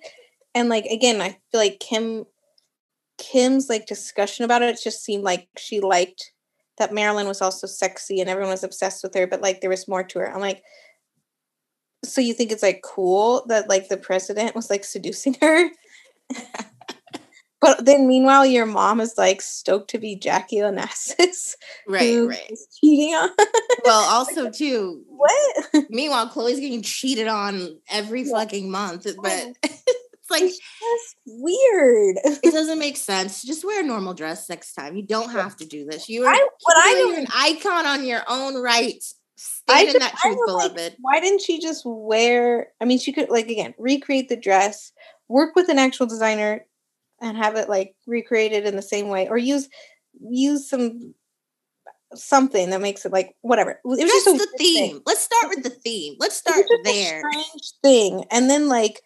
and 0.55 0.69
like 0.69 0.85
again 0.85 1.21
i 1.21 1.29
feel 1.29 1.61
like 1.61 1.79
kim 1.79 2.25
kim's 3.17 3.69
like 3.69 3.85
discussion 3.85 4.45
about 4.45 4.61
it 4.61 4.79
just 4.83 5.03
seemed 5.03 5.23
like 5.23 5.47
she 5.57 5.79
liked 5.79 6.31
that 6.77 6.93
marilyn 6.93 7.27
was 7.27 7.41
also 7.41 7.67
sexy 7.67 8.19
and 8.19 8.29
everyone 8.29 8.51
was 8.51 8.63
obsessed 8.63 9.03
with 9.03 9.13
her 9.13 9.27
but 9.27 9.41
like 9.41 9.61
there 9.61 9.69
was 9.69 9.87
more 9.87 10.03
to 10.03 10.19
her 10.19 10.33
i'm 10.33 10.41
like 10.41 10.61
so 12.03 12.21
you 12.21 12.33
think 12.33 12.51
it's 12.51 12.63
like 12.63 12.81
cool 12.83 13.45
that 13.47 13.69
like 13.69 13.89
the 13.89 13.97
president 13.97 14.55
was 14.55 14.69
like 14.69 14.83
seducing 14.83 15.35
her 15.41 15.69
but 17.61 17.85
then 17.85 18.07
meanwhile 18.07 18.45
your 18.45 18.65
mom 18.65 18.99
is 18.99 19.15
like 19.17 19.41
stoked 19.41 19.89
to 19.89 19.97
be 19.97 20.15
jackie 20.15 20.57
onassis 20.57 21.55
right, 21.87 22.27
right. 22.27 22.57
cheating 22.79 23.13
on 23.13 23.29
Well, 23.83 24.03
also 24.09 24.49
too, 24.49 25.03
what 25.07 25.85
Meanwhile, 25.89 26.29
Khloe's 26.29 26.59
getting 26.59 26.81
cheated 26.81 27.27
on 27.27 27.77
every 27.89 28.23
fucking 28.23 28.69
month, 28.69 29.07
but 29.21 29.47
it's 29.63 30.29
like 30.29 30.43
it's 30.43 30.59
just 30.59 31.15
weird 31.25 32.17
it 32.23 32.53
doesn't 32.53 32.79
make 32.79 32.97
sense. 32.97 33.43
Just 33.43 33.65
wear 33.65 33.81
a 33.81 33.85
normal 33.85 34.13
dress 34.13 34.49
next 34.49 34.73
time. 34.73 34.95
You 34.95 35.03
don't 35.03 35.31
have 35.31 35.57
to 35.57 35.65
do 35.65 35.85
this. 35.85 36.07
You 36.07 36.25
are 36.25 36.33
I, 36.33 36.47
what 36.61 36.77
I 36.77 37.05
you're 37.07 37.19
an 37.19 37.27
icon 37.35 37.85
on 37.85 38.05
your 38.05 38.23
own 38.27 38.55
right. 38.61 39.03
I 39.69 39.83
Stay 39.85 39.87
in 39.87 39.93
just- 39.93 39.99
that 39.99 40.19
I 40.23 40.27
truth, 40.29 40.37
was 40.45 40.53
like, 40.53 40.73
beloved. 40.75 40.97
why 41.01 41.19
didn't 41.19 41.41
she 41.41 41.59
just 41.59 41.83
wear 41.85 42.67
i 42.81 42.85
mean 42.85 42.99
she 42.99 43.11
could 43.11 43.29
like 43.29 43.47
again 43.49 43.73
recreate 43.77 44.29
the 44.29 44.35
dress 44.37 44.91
work 45.27 45.55
with 45.55 45.69
an 45.69 45.79
actual 45.79 46.05
designer 46.05 46.65
and 47.21 47.37
have 47.37 47.55
it 47.55 47.69
like 47.69 47.95
recreated 48.07 48.65
in 48.65 48.75
the 48.75 48.81
same 48.81 49.07
way 49.09 49.27
or 49.27 49.37
use 49.37 49.69
use 50.29 50.69
some 50.69 51.13
something 52.15 52.69
that 52.69 52.81
makes 52.81 53.05
it 53.05 53.11
like 53.11 53.35
whatever 53.41 53.71
it 53.71 53.79
was 53.83 53.99
just 53.99 54.25
the 54.25 54.31
weird 54.33 54.49
thing. 54.57 54.89
theme. 54.91 55.01
Let's 55.05 55.21
start 55.21 55.49
with 55.49 55.63
the 55.63 55.71
theme. 55.71 56.15
Let's 56.19 56.35
start 56.37 56.65
there. 56.83 57.19
strange 57.19 57.71
thing 57.81 58.25
and 58.31 58.49
then 58.49 58.69
like 58.69 59.01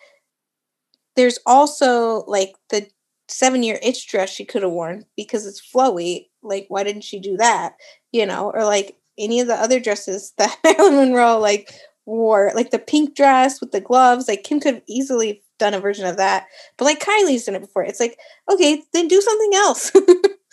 there's 1.15 1.39
also 1.45 2.25
like 2.27 2.53
the 2.69 2.87
seven 3.29 3.63
year 3.63 3.79
itch 3.81 4.07
dress 4.07 4.29
she 4.29 4.43
could 4.45 4.61
have 4.63 4.71
worn 4.71 5.05
because 5.15 5.45
it's 5.45 5.61
flowy 5.61 6.27
like 6.43 6.65
why 6.69 6.83
didn't 6.83 7.03
she 7.03 7.19
do 7.19 7.37
that 7.37 7.75
you 8.11 8.25
know 8.25 8.51
or 8.53 8.63
like 8.65 8.97
any 9.17 9.39
of 9.39 9.47
the 9.47 9.55
other 9.55 9.79
dresses 9.79 10.33
that 10.37 10.57
marilyn 10.63 10.95
monroe 10.95 11.39
like 11.39 11.73
wore 12.05 12.51
like 12.55 12.71
the 12.71 12.79
pink 12.79 13.15
dress 13.15 13.59
with 13.59 13.71
the 13.71 13.81
gloves 13.81 14.27
like 14.27 14.43
kim 14.43 14.59
could 14.59 14.75
have 14.75 14.83
easily 14.87 15.43
done 15.59 15.73
a 15.73 15.79
version 15.79 16.05
of 16.05 16.17
that 16.17 16.45
but 16.77 16.85
like 16.85 16.99
kylie's 16.99 17.45
done 17.45 17.55
it 17.55 17.61
before 17.61 17.83
it's 17.83 17.99
like 17.99 18.17
okay 18.51 18.81
then 18.93 19.07
do 19.07 19.19
something 19.21 19.51
else 19.55 19.91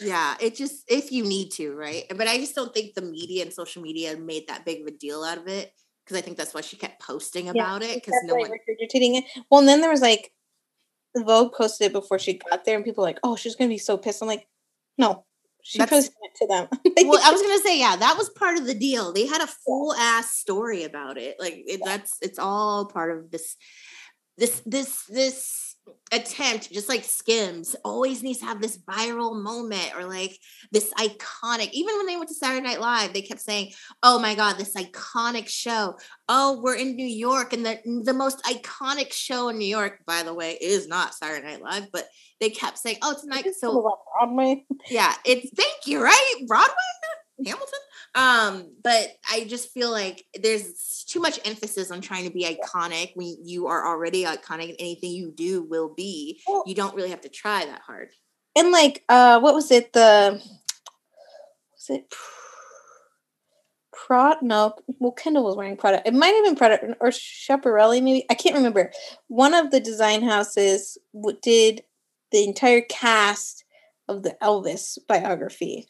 Yeah, 0.00 0.34
it 0.40 0.56
just 0.56 0.82
if 0.88 1.12
you 1.12 1.24
need 1.24 1.50
to, 1.52 1.72
right? 1.72 2.02
But 2.10 2.26
I 2.26 2.38
just 2.38 2.54
don't 2.56 2.74
think 2.74 2.94
the 2.94 3.00
media 3.00 3.44
and 3.44 3.52
social 3.52 3.80
media 3.80 4.16
made 4.16 4.48
that 4.48 4.64
big 4.64 4.80
of 4.80 4.88
a 4.88 4.90
deal 4.90 5.22
out 5.22 5.38
of 5.38 5.46
it 5.46 5.72
because 6.04 6.18
I 6.18 6.20
think 6.20 6.36
that's 6.36 6.52
why 6.52 6.60
she 6.60 6.76
kept 6.76 7.00
posting 7.00 7.48
about 7.48 7.82
it 7.82 7.94
because 7.94 8.14
no 8.24 8.34
like, 8.34 8.48
one. 8.48 8.50
regurgitating 8.50 9.18
it 9.18 9.24
well 9.50 9.60
and 9.60 9.68
then 9.68 9.80
there 9.80 9.90
was 9.90 10.00
like 10.00 10.32
vogue 11.16 11.52
posted 11.52 11.86
it 11.86 11.92
before 11.92 12.18
she 12.18 12.40
got 12.50 12.64
there 12.64 12.76
and 12.76 12.84
people 12.84 13.02
were 13.02 13.08
like 13.08 13.20
oh 13.22 13.36
she's 13.36 13.56
gonna 13.56 13.68
be 13.68 13.78
so 13.78 13.96
pissed 13.96 14.20
i'm 14.20 14.28
like 14.28 14.46
no 14.98 15.24
she 15.64 15.78
That's- 15.78 16.08
posted 16.08 16.14
it 16.22 16.36
to 16.36 16.46
them 16.46 16.68
Well, 17.08 17.20
I 17.24 17.32
was 17.32 17.40
gonna 17.42 17.58
say, 17.58 17.80
yeah, 17.80 17.96
that 17.96 18.16
was 18.18 18.28
part 18.30 18.58
of 18.58 18.66
the 18.66 18.74
deal. 18.74 19.12
They 19.12 19.26
had 19.26 19.40
a 19.40 19.46
full 19.46 19.94
ass 19.94 20.30
story 20.36 20.84
about 20.84 21.16
it. 21.16 21.36
Like 21.40 21.54
it, 21.66 21.80
that's 21.84 22.18
it's 22.20 22.38
all 22.38 22.86
part 22.86 23.16
of 23.16 23.30
this, 23.30 23.56
this, 24.36 24.60
this, 24.66 25.04
this 25.08 25.63
attempt. 26.12 26.72
Just 26.72 26.88
like 26.88 27.04
Skims, 27.04 27.74
always 27.84 28.22
needs 28.22 28.38
to 28.38 28.46
have 28.46 28.60
this 28.60 28.78
viral 28.78 29.40
moment 29.40 29.92
or 29.96 30.04
like 30.04 30.38
this 30.72 30.92
iconic. 30.94 31.70
Even 31.72 31.96
when 31.96 32.06
they 32.06 32.16
went 32.16 32.28
to 32.28 32.34
Saturday 32.34 32.66
Night 32.66 32.80
Live, 32.80 33.12
they 33.12 33.22
kept 33.22 33.40
saying, 33.40 33.72
"Oh 34.02 34.18
my 34.18 34.34
god, 34.34 34.56
this 34.56 34.74
iconic 34.74 35.48
show! 35.48 35.96
Oh, 36.28 36.60
we're 36.62 36.76
in 36.76 36.96
New 36.96 37.06
York, 37.06 37.52
and 37.52 37.64
the 37.64 37.78
the 38.04 38.14
most 38.14 38.42
iconic 38.44 39.12
show 39.12 39.48
in 39.48 39.58
New 39.58 39.66
York, 39.66 40.00
by 40.06 40.22
the 40.22 40.34
way, 40.34 40.58
is 40.60 40.86
not 40.88 41.14
Saturday 41.14 41.46
Night 41.46 41.62
Live, 41.62 41.88
but." 41.92 42.08
They 42.40 42.50
kept 42.50 42.78
saying, 42.78 42.98
"Oh, 43.00 43.14
tonight." 43.18 43.46
So 43.58 43.96
Broadway. 44.18 44.66
yeah, 44.90 45.14
it's 45.24 45.48
thank 45.56 45.86
you, 45.86 46.02
right? 46.02 46.34
Broadway, 46.46 46.74
Hamilton. 47.38 47.78
Um, 48.14 48.72
but 48.82 49.08
I 49.30 49.44
just 49.44 49.70
feel 49.70 49.90
like 49.90 50.24
there's 50.40 51.04
too 51.08 51.20
much 51.20 51.40
emphasis 51.44 51.90
on 51.90 52.00
trying 52.00 52.24
to 52.24 52.32
be 52.32 52.44
iconic 52.44 53.12
when 53.14 53.36
you 53.44 53.66
are 53.66 53.86
already 53.86 54.24
iconic 54.24 54.68
and 54.68 54.76
anything 54.78 55.10
you 55.10 55.32
do 55.32 55.62
will 55.62 55.92
be. 55.94 56.40
You 56.66 56.74
don't 56.74 56.94
really 56.94 57.10
have 57.10 57.22
to 57.22 57.28
try 57.28 57.64
that 57.64 57.80
hard. 57.80 58.10
And 58.56 58.70
like, 58.70 59.02
uh, 59.08 59.40
what 59.40 59.54
was 59.54 59.70
it? 59.70 59.92
The 59.92 60.40
was 61.88 61.98
it 61.98 62.14
Prada? 63.92 64.38
No, 64.42 64.74
well, 65.00 65.12
Kendall 65.12 65.44
was 65.44 65.56
wearing 65.56 65.76
Prada. 65.76 66.02
It 66.06 66.14
might 66.14 66.28
have 66.28 66.44
been 66.44 66.56
Prada 66.56 66.96
or 67.00 67.08
Schiaparelli, 67.08 68.02
maybe. 68.02 68.24
I 68.30 68.34
can't 68.34 68.54
remember. 68.54 68.92
One 69.28 69.54
of 69.54 69.70
the 69.70 69.80
design 69.80 70.22
houses 70.22 70.98
did 71.42 71.82
the 72.30 72.44
entire 72.44 72.82
cast 72.82 73.64
of 74.08 74.22
the 74.22 74.36
Elvis 74.42 74.98
biography, 75.08 75.88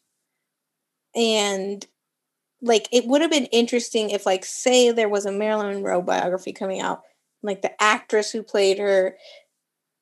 and 1.15 1.87
like 2.63 2.89
it 2.93 3.07
would 3.07 3.21
have 3.21 3.31
been 3.31 3.47
interesting 3.47 4.11
if, 4.11 4.27
like, 4.27 4.45
say 4.45 4.91
there 4.91 5.09
was 5.09 5.27
a 5.27 5.33
Marilyn 5.33 5.75
Monroe 5.75 6.03
biography 6.03 6.53
coming 6.53 6.81
out, 6.81 7.03
like 7.43 7.63
the 7.63 7.83
actress 7.83 8.31
who 8.33 8.43
played 8.43 8.79
her 8.79 9.17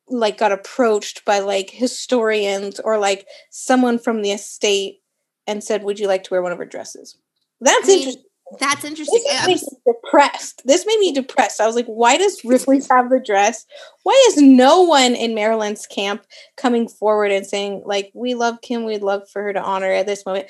like 0.09 0.36
got 0.39 0.52
approached 0.52 1.24
by 1.24 1.39
like 1.39 1.70
historians 1.70 2.80
or 2.80 2.98
like 2.98 3.26
someone 3.51 3.98
from 3.98 4.22
the 4.22 4.32
estate 4.32 5.01
and 5.47 5.62
said, 5.64 5.84
"Would 5.84 5.98
you 5.98 6.06
like 6.06 6.24
to 6.24 6.30
wear 6.30 6.43
one 6.43 6.52
of 6.52 6.59
her 6.59 6.64
dresses?" 6.66 7.16
That's 7.60 7.84
I 7.84 7.89
mean, 7.89 7.98
interesting. 7.98 8.24
That's 8.60 8.84
interesting. 8.84 9.22
This 9.24 9.47
made 9.47 9.55
me 9.55 9.60
depressed. 9.86 10.62
This 10.66 10.86
made 10.86 10.98
me 10.98 11.12
depressed. 11.12 11.60
I 11.60 11.66
was 11.66 11.76
like, 11.76 11.86
"Why 11.86 12.18
does 12.18 12.44
Ripley 12.44 12.82
have 12.90 13.09
the 13.10 13.20
dress? 13.24 13.64
Why 14.02 14.24
is 14.28 14.36
no 14.43 14.82
one 14.82 15.14
in 15.14 15.34
Marilyn's 15.34 15.86
camp 15.86 16.26
coming 16.56 16.89
forward 16.89 17.32
and 17.32 17.47
saying 17.47 17.82
like, 17.86 18.10
we 18.14 18.34
love 18.34 18.60
Kim. 18.60 18.84
We'd 18.84 19.02
love 19.02 19.28
for 19.30 19.43
her 19.43 19.52
to 19.52 19.62
honor 19.62 19.90
at 19.90 20.06
this 20.06 20.26
moment." 20.26 20.48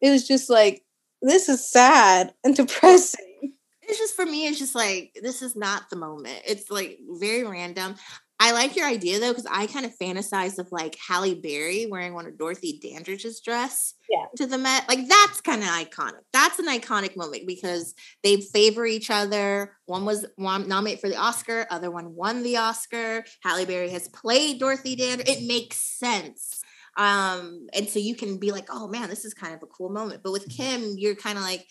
It 0.00 0.10
was 0.10 0.26
just 0.26 0.48
like, 0.50 0.84
this 1.22 1.48
is 1.48 1.68
sad 1.68 2.32
and 2.44 2.54
depressing. 2.56 3.54
it's 3.82 3.98
just 3.98 4.14
for 4.14 4.24
me 4.26 4.46
it's 4.46 4.58
just 4.58 4.74
like 4.74 5.16
this 5.22 5.42
is 5.42 5.56
not 5.56 5.90
the 5.90 5.96
moment. 5.96 6.40
It's 6.46 6.70
like 6.70 6.98
very 7.18 7.44
random. 7.44 7.96
I 8.40 8.52
like 8.52 8.76
your 8.76 8.86
idea 8.86 9.18
though 9.18 9.30
because 9.32 9.48
i 9.50 9.66
kind 9.66 9.84
of 9.84 9.90
fantasize 10.00 10.60
of 10.60 10.70
like 10.70 10.96
halle 11.04 11.34
berry 11.34 11.86
wearing 11.90 12.14
one 12.14 12.24
of 12.24 12.38
dorothy 12.38 12.78
dandridge's 12.80 13.40
dress 13.40 13.94
Yeah. 14.08 14.26
to 14.36 14.46
the 14.46 14.56
met. 14.58 14.88
Like 14.88 15.08
that's 15.08 15.40
kind 15.40 15.60
of 15.60 15.68
iconic. 15.68 16.20
That's 16.32 16.60
an 16.60 16.68
iconic 16.68 17.16
moment 17.16 17.48
because 17.48 17.94
they 18.22 18.40
favor 18.40 18.86
each 18.86 19.10
other. 19.10 19.76
One 19.86 20.04
was 20.04 20.24
one 20.36 20.68
nominated 20.68 21.00
for 21.00 21.08
the 21.08 21.16
oscar 21.16 21.66
other 21.68 21.90
one 21.90 22.14
won 22.14 22.44
the 22.44 22.58
oscar. 22.58 23.24
Halle 23.42 23.64
berry 23.64 23.90
has 23.90 24.06
played 24.06 24.60
dorothy 24.60 24.94
dandridge. 24.94 25.28
It 25.28 25.44
makes 25.48 25.78
sense 25.98 26.57
um 26.98 27.66
and 27.72 27.88
so 27.88 27.98
you 27.98 28.14
can 28.14 28.36
be 28.38 28.52
like 28.52 28.66
oh 28.70 28.86
man 28.88 29.08
this 29.08 29.24
is 29.24 29.32
kind 29.32 29.54
of 29.54 29.62
a 29.62 29.66
cool 29.66 29.88
moment 29.88 30.20
but 30.22 30.32
with 30.32 30.48
kim 30.54 30.94
you're 30.98 31.14
kind 31.14 31.38
of 31.38 31.44
like 31.44 31.64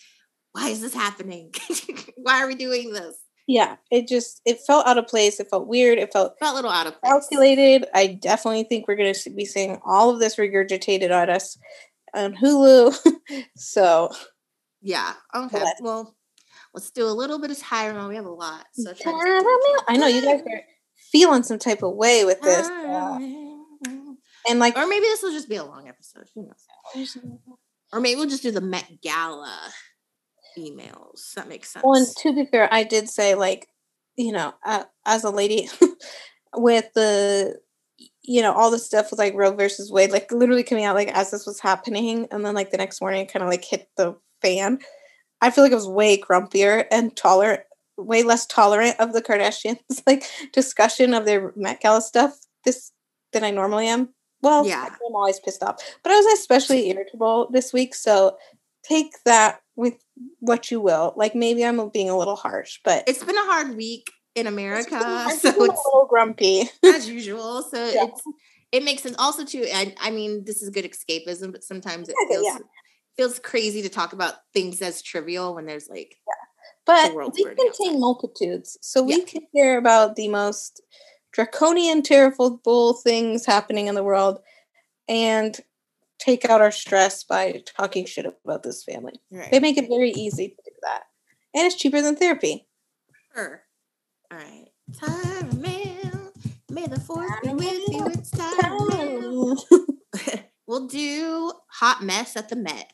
why 0.52 0.70
is 0.70 0.80
this 0.80 0.94
happening? 0.94 1.52
why 2.16 2.42
are 2.42 2.46
we 2.48 2.54
doing 2.54 2.90
this? 2.92 3.16
Yeah, 3.46 3.76
it 3.90 4.08
just 4.08 4.40
it 4.46 4.58
felt 4.66 4.86
out 4.86 4.96
of 4.98 5.06
place. 5.06 5.38
It 5.38 5.48
felt 5.50 5.68
weird. 5.68 5.98
It 5.98 6.10
felt 6.12 6.38
Felt 6.40 6.52
a 6.52 6.56
little 6.56 6.70
out 6.70 6.86
of 6.86 6.98
place. 7.00 7.12
calculated. 7.12 7.84
I 7.94 8.06
definitely 8.08 8.64
think 8.64 8.88
we're 8.88 8.96
going 8.96 9.12
to 9.14 9.30
be 9.30 9.44
seeing 9.44 9.78
all 9.84 10.10
of 10.10 10.20
this 10.20 10.36
regurgitated 10.36 11.10
at 11.10 11.28
us 11.28 11.58
on 12.14 12.34
Hulu. 12.34 12.96
so 13.56 14.10
Yeah. 14.80 15.12
Okay. 15.34 15.62
Let's- 15.62 15.80
Well, 15.82 16.16
let's 16.74 16.90
do 16.90 17.04
a 17.06 17.12
little 17.12 17.38
bit 17.38 17.50
of 17.50 17.58
Tyra 17.58 17.94
Mail. 17.94 18.08
We 18.08 18.16
have 18.16 18.24
a 18.24 18.30
lot. 18.30 18.64
So. 18.72 18.92
I 19.86 19.96
know 19.98 20.06
you 20.06 20.22
guys 20.24 20.40
are 20.40 20.62
feeling 21.12 21.42
some 21.42 21.58
type 21.58 21.82
of 21.82 21.94
way 21.94 22.24
with 22.24 22.40
this, 22.40 22.66
uh, 22.68 23.18
and 24.48 24.58
like 24.58 24.76
Or 24.76 24.86
maybe 24.86 25.06
this 25.06 25.22
will 25.22 25.32
just 25.32 25.48
be 25.48 25.56
a 25.56 25.64
long 25.64 25.88
episode. 25.88 26.28
Who 26.34 26.42
knows? 26.42 27.16
Or 27.92 28.00
maybe 28.00 28.16
we'll 28.16 28.28
just 28.28 28.42
do 28.42 28.50
the 28.50 28.60
Met 28.60 29.00
Gala 29.02 29.58
emails. 30.58 31.34
That 31.34 31.48
makes 31.48 31.70
sense. 31.70 31.84
Well, 31.84 31.94
and 31.94 32.06
to 32.18 32.34
be 32.34 32.46
fair, 32.46 32.68
I 32.72 32.84
did 32.84 33.08
say 33.08 33.34
like, 33.34 33.68
you 34.16 34.32
know, 34.32 34.54
uh, 34.64 34.84
as 35.06 35.24
a 35.24 35.30
lady 35.30 35.68
with 36.54 36.92
the 36.94 37.58
you 38.28 38.42
know, 38.42 38.52
all 38.52 38.70
the 38.70 38.78
stuff 38.78 39.10
with 39.10 39.18
like 39.18 39.34
Roe 39.34 39.52
versus 39.52 39.90
Wade, 39.90 40.12
like 40.12 40.30
literally 40.30 40.62
coming 40.62 40.84
out 40.84 40.94
like 40.94 41.08
as 41.08 41.30
this 41.30 41.46
was 41.46 41.60
happening, 41.60 42.28
and 42.30 42.44
then 42.44 42.54
like 42.54 42.70
the 42.70 42.76
next 42.76 43.00
morning 43.00 43.26
kind 43.26 43.42
of 43.42 43.48
like 43.48 43.64
hit 43.64 43.88
the 43.96 44.16
fan. 44.42 44.80
I 45.40 45.50
feel 45.50 45.64
like 45.64 45.72
I 45.72 45.76
was 45.76 45.88
way 45.88 46.20
grumpier 46.20 46.84
and 46.90 47.16
taller, 47.16 47.64
way 47.96 48.22
less 48.22 48.44
tolerant 48.44 49.00
of 49.00 49.14
the 49.14 49.22
Kardashians 49.22 49.78
like 50.06 50.24
discussion 50.52 51.14
of 51.14 51.24
their 51.24 51.52
Met 51.56 51.80
Gala 51.80 52.02
stuff 52.02 52.38
this 52.64 52.92
than 53.32 53.44
I 53.44 53.50
normally 53.50 53.88
am. 53.88 54.10
Well, 54.42 54.66
Yeah. 54.66 54.84
I'm 54.84 55.14
always 55.14 55.40
pissed 55.40 55.62
off, 55.62 55.82
but 56.02 56.12
I 56.12 56.16
was 56.16 56.38
especially 56.38 56.90
irritable 56.90 57.48
this 57.52 57.72
week. 57.72 57.94
So 57.94 58.36
take 58.82 59.12
that 59.24 59.60
with 59.76 59.94
what 60.40 60.70
you 60.70 60.80
will. 60.80 61.12
Like 61.16 61.34
maybe 61.34 61.64
I'm 61.64 61.88
being 61.90 62.08
a 62.10 62.16
little 62.16 62.36
harsh, 62.36 62.78
but 62.84 63.04
It's 63.08 63.22
been 63.24 63.36
a 63.36 63.44
hard 63.52 63.76
week 63.76 64.10
in 64.34 64.46
America, 64.46 64.96
I'm 65.00 65.36
so 65.38 65.52
feeling 65.52 65.70
a 65.70 65.74
little 65.74 66.06
grumpy. 66.08 66.70
as 66.84 67.08
usual. 67.08 67.62
So 67.62 67.84
Yeah. 67.92 68.04
it's 68.04 68.22
it 68.70 68.84
makes 68.84 69.02
sense. 69.02 69.16
Also, 69.18 69.44
too, 69.46 69.64
and 69.72 69.94
I 69.98 70.10
mean, 70.10 70.44
this 70.44 70.62
is 70.62 70.68
good 70.68 70.84
escapism, 70.84 71.52
but 71.52 71.64
sometimes 71.64 72.08
it 72.10 72.14
Yeah, 72.20 72.28
feels 72.36 72.44
yeah. 72.46 72.58
feels 73.16 73.38
crazy 73.38 73.80
to 73.82 73.88
talk 73.88 74.12
about 74.12 74.34
things 74.52 74.82
as 74.82 75.00
trivial 75.02 75.54
when 75.54 75.64
there's 75.66 75.88
like 75.88 76.14
But 76.84 77.14
world's 77.14 77.36
we 77.38 77.44
contain 77.44 77.68
outside. 77.68 77.98
multitudes, 77.98 78.76
so 78.82 79.02
we 79.02 79.22
can 79.22 79.42
hear 79.52 79.78
about 79.78 80.16
the 80.16 80.28
most 80.28 80.82
draconian, 81.32 82.02
terrible 82.02 82.58
bull 82.62 82.94
things 82.94 83.46
happening 83.46 83.86
in 83.86 83.94
the 83.94 84.04
world, 84.04 84.40
and 85.08 85.58
take 86.18 86.44
out 86.44 86.60
our 86.60 86.72
stress 86.72 87.22
by 87.24 87.62
talking 87.64 88.04
shit 88.04 88.26
about 88.44 88.62
this 88.62 88.82
family. 88.84 89.20
right. 89.30 89.50
They 89.50 89.60
make 89.60 89.78
it 89.78 89.88
very 89.88 90.10
easy 90.10 90.48
to 90.48 90.56
do 90.64 90.72
that, 90.82 91.04
and 91.54 91.66
it's 91.66 91.76
cheaper 91.76 92.00
than 92.00 92.16
therapy. 92.16 92.66
Sure. 93.34 93.62
All 94.30 94.38
right. 94.38 94.66
Time 94.98 95.60
man. 95.60 96.30
May 96.70 96.86
the 96.86 97.00
force 97.00 97.30
be 97.42 97.50
with 97.50 97.88
you. 97.88 98.06
It's 98.06 98.30
time 98.30 98.88
man. 98.88 99.56
we'll 100.66 100.86
do 100.86 101.52
hot 101.68 102.02
mess 102.02 102.36
at 102.36 102.48
the 102.48 102.56
Met. 102.56 102.92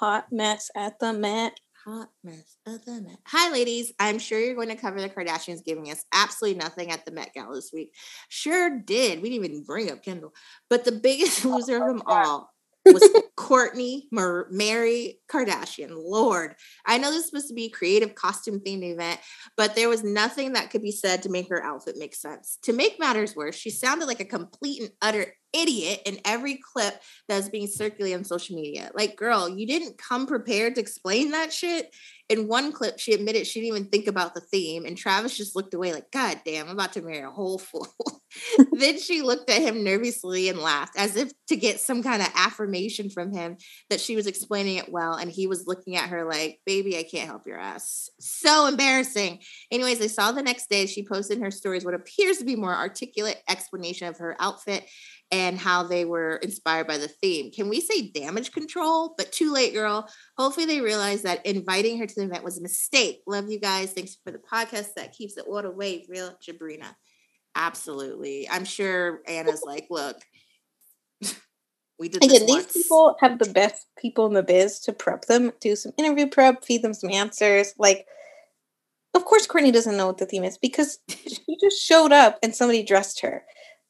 Hot 0.00 0.32
mess 0.32 0.70
at 0.74 0.98
the 0.98 1.12
Met. 1.12 1.60
Hot 1.84 2.10
mess 2.22 2.58
at 2.64 2.84
the 2.84 3.00
Met. 3.00 3.18
Hi, 3.26 3.50
ladies. 3.50 3.92
I'm 3.98 4.20
sure 4.20 4.38
you're 4.38 4.54
going 4.54 4.68
to 4.68 4.76
cover 4.76 5.00
the 5.00 5.08
Kardashians 5.08 5.64
giving 5.64 5.90
us 5.90 6.04
absolutely 6.12 6.60
nothing 6.60 6.92
at 6.92 7.04
the 7.04 7.10
Met 7.10 7.34
Gala 7.34 7.56
this 7.56 7.72
week. 7.72 7.92
Sure 8.28 8.78
did. 8.78 9.20
We 9.20 9.30
didn't 9.30 9.46
even 9.46 9.64
bring 9.64 9.90
up 9.90 10.04
Kendall. 10.04 10.32
But 10.70 10.84
the 10.84 10.92
biggest 10.92 11.44
loser 11.44 11.78
of 11.78 11.82
oh, 11.82 11.86
them 11.88 12.02
all 12.06 12.50
was 12.84 13.02
Kourtney 13.36 14.02
Mar- 14.12 14.46
Mary 14.52 15.18
Kardashian. 15.28 15.90
Lord, 15.92 16.54
I 16.86 16.98
know 16.98 17.10
this 17.10 17.24
is 17.24 17.26
supposed 17.26 17.48
to 17.48 17.54
be 17.54 17.64
a 17.64 17.70
creative 17.70 18.14
costume 18.14 18.60
themed 18.60 18.84
event, 18.84 19.18
but 19.56 19.74
there 19.74 19.88
was 19.88 20.04
nothing 20.04 20.52
that 20.52 20.70
could 20.70 20.82
be 20.82 20.92
said 20.92 21.24
to 21.24 21.30
make 21.30 21.48
her 21.48 21.64
outfit 21.64 21.96
make 21.98 22.14
sense. 22.14 22.58
To 22.62 22.72
make 22.72 23.00
matters 23.00 23.34
worse, 23.34 23.56
she 23.56 23.70
sounded 23.70 24.06
like 24.06 24.20
a 24.20 24.24
complete 24.24 24.82
and 24.82 24.90
utter 25.02 25.34
idiot 25.52 26.02
in 26.06 26.18
every 26.24 26.56
clip 26.56 27.00
that's 27.28 27.48
being 27.48 27.66
circulated 27.66 28.18
on 28.18 28.24
social 28.24 28.56
media. 28.56 28.90
Like, 28.94 29.16
girl, 29.16 29.48
you 29.48 29.66
didn't 29.66 29.98
come 29.98 30.26
prepared 30.26 30.74
to 30.74 30.80
explain 30.80 31.30
that 31.32 31.52
shit. 31.52 31.94
In 32.28 32.48
one 32.48 32.72
clip, 32.72 32.98
she 32.98 33.12
admitted 33.12 33.46
she 33.46 33.60
didn't 33.60 33.76
even 33.76 33.90
think 33.90 34.06
about 34.06 34.34
the 34.34 34.40
theme, 34.40 34.86
and 34.86 34.96
Travis 34.96 35.36
just 35.36 35.54
looked 35.54 35.74
away, 35.74 35.92
like, 35.92 36.10
God 36.10 36.40
damn, 36.46 36.66
I'm 36.66 36.72
about 36.72 36.94
to 36.94 37.02
marry 37.02 37.18
a 37.18 37.30
whole 37.30 37.58
fool. 37.58 37.86
then 38.72 38.98
she 38.98 39.22
looked 39.22 39.50
at 39.50 39.60
him 39.60 39.84
nervously 39.84 40.48
and 40.48 40.58
laughed, 40.58 40.94
as 40.96 41.16
if 41.16 41.32
to 41.48 41.56
get 41.56 41.80
some 41.80 42.02
kind 42.02 42.22
of 42.22 42.28
affirmation 42.34 43.10
from 43.10 43.32
him 43.32 43.56
that 43.90 44.00
she 44.00 44.16
was 44.16 44.26
explaining 44.26 44.76
it 44.76 44.90
well. 44.90 45.14
And 45.14 45.30
he 45.30 45.46
was 45.46 45.66
looking 45.66 45.96
at 45.96 46.08
her 46.08 46.24
like, 46.24 46.60
Baby, 46.64 46.96
I 46.98 47.02
can't 47.02 47.28
help 47.28 47.46
your 47.46 47.58
ass. 47.58 48.08
So 48.20 48.66
embarrassing. 48.66 49.40
Anyways, 49.70 50.00
I 50.00 50.06
saw 50.06 50.32
the 50.32 50.42
next 50.42 50.68
day 50.68 50.86
she 50.86 51.06
posted 51.06 51.38
in 51.38 51.44
her 51.44 51.50
stories 51.50 51.84
what 51.84 51.94
appears 51.94 52.38
to 52.38 52.44
be 52.44 52.56
more 52.56 52.74
articulate 52.74 53.42
explanation 53.48 54.08
of 54.08 54.18
her 54.18 54.36
outfit 54.38 54.86
and 55.32 55.58
how 55.58 55.82
they 55.82 56.04
were 56.04 56.36
inspired 56.36 56.86
by 56.86 56.98
the 56.98 57.08
theme. 57.08 57.50
Can 57.50 57.70
we 57.70 57.80
say 57.80 58.10
damage 58.10 58.52
control? 58.52 59.14
But 59.16 59.32
too 59.32 59.52
late, 59.52 59.72
girl. 59.72 60.06
Hopefully, 60.36 60.66
they 60.66 60.82
realize 60.82 61.22
that 61.22 61.44
inviting 61.46 61.98
her 61.98 62.06
to 62.06 62.14
the 62.14 62.26
event 62.26 62.44
was 62.44 62.58
a 62.58 62.62
mistake. 62.62 63.22
Love 63.26 63.50
you 63.50 63.58
guys. 63.58 63.92
Thanks 63.92 64.18
for 64.22 64.30
the 64.30 64.38
podcast 64.38 64.94
that 64.94 65.14
keeps 65.14 65.38
it 65.38 65.46
all 65.48 65.62
the 65.62 65.70
way 65.70 66.04
real, 66.08 66.36
Jabrina. 66.46 66.94
Absolutely. 67.56 68.48
I'm 68.48 68.66
sure 68.66 69.20
Anna's 69.26 69.62
like, 69.66 69.86
look, 69.90 70.20
we 71.98 72.08
did 72.08 72.22
this 72.22 72.32
Again, 72.32 72.46
these 72.46 72.66
people 72.66 73.16
have 73.20 73.38
the 73.38 73.50
best 73.50 73.86
people 73.96 74.26
in 74.26 74.34
the 74.34 74.42
biz 74.42 74.80
to 74.80 74.92
prep 74.92 75.26
them, 75.26 75.52
do 75.60 75.74
some 75.76 75.92
interview 75.96 76.26
prep, 76.26 76.64
feed 76.64 76.82
them 76.82 76.94
some 76.94 77.10
answers. 77.10 77.74
Like, 77.78 78.06
of 79.14 79.24
course, 79.24 79.46
Kourtney 79.46 79.72
doesn't 79.72 79.96
know 79.96 80.08
what 80.08 80.18
the 80.18 80.26
theme 80.26 80.44
is 80.44 80.58
because 80.58 80.98
she 81.08 81.56
just 81.62 81.82
showed 81.82 82.12
up 82.12 82.38
and 82.42 82.54
somebody 82.54 82.82
dressed 82.82 83.20
her. 83.20 83.44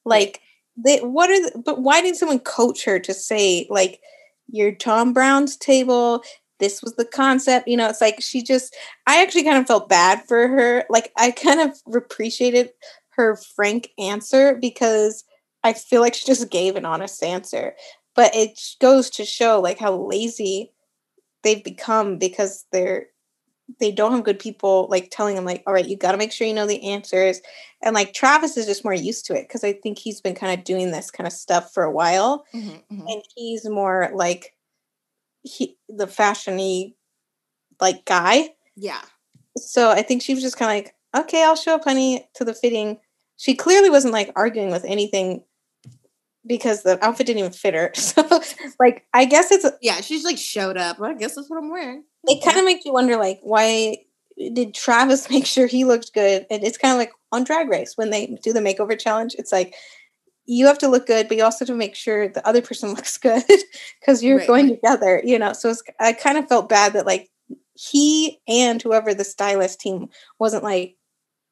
Like, 0.05 0.41
they 0.77 0.99
what 0.99 1.31
are 1.31 1.51
the, 1.51 1.59
but 1.59 1.81
why 1.81 2.01
did 2.01 2.17
someone 2.17 2.41
coach 2.41 2.85
her 2.85 2.99
to 3.01 3.15
say 3.15 3.67
like 3.71 4.01
your 4.49 4.73
Thom 4.75 5.13
Browne's 5.13 5.57
table? 5.57 6.23
This 6.59 6.83
was 6.83 6.95
the 6.95 7.05
concept, 7.05 7.67
you 7.69 7.77
know. 7.77 7.89
It's 7.89 8.01
like 8.01 8.21
she 8.21 8.43
just. 8.43 8.77
I 9.07 9.23
actually 9.23 9.45
kind 9.45 9.59
of 9.59 9.67
felt 9.67 9.89
bad 9.89 10.23
for 10.29 10.49
her. 10.49 10.85
Like, 10.89 11.13
I 11.17 11.33
kind 11.33 11.61
of 11.61 11.77
appreciated 11.95 12.71
her 13.11 13.37
frank 13.37 13.91
answer 13.99 14.55
because 14.55 15.25
I 15.65 15.73
feel 15.73 16.01
like 16.01 16.15
she 16.15 16.27
just 16.27 16.51
gave 16.51 16.77
an 16.77 16.85
honest 16.85 17.23
answer 17.23 17.75
but 18.15 18.35
it 18.35 18.59
goes 18.81 19.11
to 19.11 19.25
show 19.25 19.61
like 19.61 19.79
how 19.79 19.95
lazy 19.95 20.73
they've 21.43 21.65
become 21.65 22.19
because 22.19 22.67
they're 22.73 23.07
they 23.81 23.91
don't 23.93 24.13
have 24.13 24.25
good 24.25 24.39
people 24.39 24.87
like 24.91 25.09
telling 25.11 25.35
them 25.37 25.45
like 25.45 25.63
all 25.67 25.73
right 25.73 25.89
you 25.89 25.97
got 25.97 26.13
to 26.13 26.19
make 26.19 26.33
sure 26.33 26.47
you 26.47 26.53
know 26.55 26.67
the 26.67 26.83
answers 26.91 27.41
and 27.83 27.95
like 27.95 28.13
travis 28.13 28.57
is 28.57 28.67
just 28.67 28.85
more 28.85 28.93
used 28.95 29.25
to 29.27 29.35
it 29.35 29.43
because 29.49 29.65
i 29.65 29.73
think 29.73 29.99
he's 29.99 30.21
been 30.21 30.35
kind 30.35 30.59
of 30.59 30.65
doing 30.65 30.91
this 30.91 31.11
kind 31.11 31.27
of 31.27 31.33
stuff 31.33 31.73
for 31.73 31.83
a 31.85 31.91
while 31.91 32.45
Mhm, 32.55 32.83
mhm. 32.93 33.13
and 33.13 33.23
he's 33.37 33.69
more 33.69 34.11
like 34.15 34.55
he 35.43 35.77
the 35.89 36.07
fashiony 36.07 36.95
like 37.81 38.05
guy 38.05 38.51
Yeah. 38.77 39.01
so 39.57 39.91
i 39.91 40.03
think 40.03 40.23
she 40.23 40.35
was 40.35 40.43
just 40.43 40.57
kind 40.59 40.71
of 40.71 40.85
like 40.85 40.95
okay 41.25 41.43
i'll 41.45 41.57
show 41.57 41.75
up 41.75 41.85
honey 41.85 42.29
to 42.35 42.45
the 42.45 42.55
fitting 42.55 42.99
she 43.37 43.55
clearly 43.55 43.91
wasn't 43.91 44.13
like 44.13 44.31
arguing 44.37 44.71
with 44.71 44.85
anything 44.85 45.43
because 46.47 46.83
the 46.83 47.03
outfit 47.05 47.27
didn't 47.27 47.39
even 47.41 47.53
fit 47.53 47.75
her 47.75 47.91
so 47.95 48.23
like 48.81 49.07
i 49.15 49.25
guess 49.25 49.51
it's 49.53 49.67
Yeah. 49.81 50.01
She's 50.01 50.25
like 50.25 50.39
showed 50.39 50.77
up. 50.77 50.99
Well, 50.99 51.11
I 51.11 51.15
guess 51.15 51.35
that's 51.37 51.49
what 51.49 51.59
I'm 51.59 51.71
wearing. 51.71 52.05
it 52.29 52.45
kind 52.45 52.59
of 52.59 52.65
makes 52.65 52.85
you 52.85 52.93
wonder 52.93 53.17
like 53.17 53.39
why 53.43 53.99
did 54.53 54.75
travis 54.75 55.29
make 55.35 55.47
sure 55.47 55.67
he 55.67 55.85
looked 55.85 56.13
good 56.15 56.47
and 56.51 56.65
it's 56.65 56.79
kind 56.79 56.93
of 56.93 56.99
like 56.99 57.13
on 57.33 57.45
drag 57.45 57.69
race 57.69 57.97
when 57.97 58.11
they 58.11 58.39
do 58.43 58.53
the 58.53 58.61
makeover 58.61 58.99
challenge 58.99 59.35
it's 59.39 59.53
like 59.53 59.75
you 60.47 60.67
have 60.67 60.79
to 60.79 60.89
look 60.89 61.07
good 61.07 61.29
but 61.29 61.37
you 61.37 61.45
also 61.45 61.61
have 61.65 61.69
to 61.69 61.75
make 61.75 61.95
sure 61.95 62.29
the 62.29 62.47
other 62.47 62.61
person 62.63 62.89
looks 62.95 63.17
good 63.19 63.45
because 64.01 64.23
you're 64.23 64.39
Right, 64.39 64.47
going 64.47 64.67
right. 64.69 64.75
together 64.75 65.21
you 65.25 65.39
know 65.39 65.53
so 65.53 65.71
it's, 65.71 65.83
i 66.01 66.13
kind 66.13 66.39
of 66.39 66.49
felt 66.49 66.69
bad 66.69 66.95
that 66.95 67.07
like 67.07 67.31
he 67.75 68.41
and 68.49 68.83
whoever 68.83 69.15
the 69.15 69.25
stylist 69.25 69.81
team 69.81 70.09
wasn't 70.39 70.65
like 70.65 70.97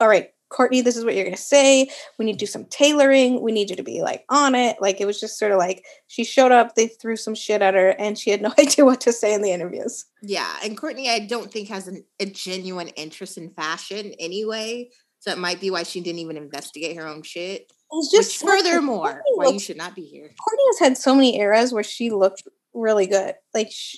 all 0.01 0.09
right 0.09 0.31
kourtney 0.51 0.83
this 0.83 0.97
is 0.97 1.05
what 1.05 1.15
you're 1.15 1.25
going 1.25 1.37
to 1.37 1.41
say 1.41 1.89
we 2.19 2.25
need 2.25 2.33
to 2.33 2.39
do 2.39 2.47
some 2.47 2.65
tailoring 2.67 3.41
we 3.41 3.53
need 3.53 3.71
you 3.71 3.77
to 3.77 3.83
be 3.83 4.03
like 4.03 4.25
on 4.29 4.55
it 4.55 4.77
like 4.81 5.01
it 5.01 5.07
was 5.07 5.21
just 5.21 5.39
sort 5.39 5.53
of 5.53 5.59
like 5.59 5.85
she 6.09 6.25
showed 6.25 6.53
up 6.53 6.75
they 6.75 6.87
threw 6.87 7.17
some 7.17 7.35
shit 7.35 7.63
at 7.63 7.75
her 7.75 7.91
and 7.91 8.19
she 8.19 8.31
had 8.31 8.43
no 8.43 8.53
idea 8.59 8.85
what 8.85 9.01
to 9.01 9.13
say 9.13 9.33
in 9.33 9.43
the 9.43 9.53
interviews 9.53 10.07
Yeah, 10.23 10.55
and 10.63 10.77
Kourtney, 10.77 11.09
I 11.09 11.21
don't 11.21 11.51
think 11.51 11.69
has 11.69 11.89
an, 11.89 12.05
a 12.19 12.27
genuine 12.27 12.89
interest 12.89 13.39
in 13.39 13.51
fashion 13.51 14.13
anyway. 14.19 14.91
So 15.21 15.31
it 15.31 15.39
might 15.39 15.61
be 15.61 15.71
why 15.71 15.83
she 15.83 16.01
didn't 16.01 16.21
even 16.21 16.37
investigate 16.37 16.97
her 16.97 17.07
own 17.07 17.23
shit. 17.23 17.71
It's 17.93 18.13
Which 18.13 18.23
just 18.23 18.41
furthermore, 18.41 19.07
Kourtney 19.07 19.37
why 19.37 19.49
you 19.49 19.59
should 19.59 19.77
not 19.77 19.95
be 19.95 20.03
here. 20.03 20.29
Kourtney 20.29 20.67
has 20.73 20.79
had 20.79 20.99
so 20.99 21.15
many 21.15 21.39
eras 21.39 21.73
where 21.73 21.83
she 21.83 22.11
looked 22.11 22.43
really 22.73 23.07
good. 23.07 23.35
Like 23.55 23.71
sh 23.71 23.97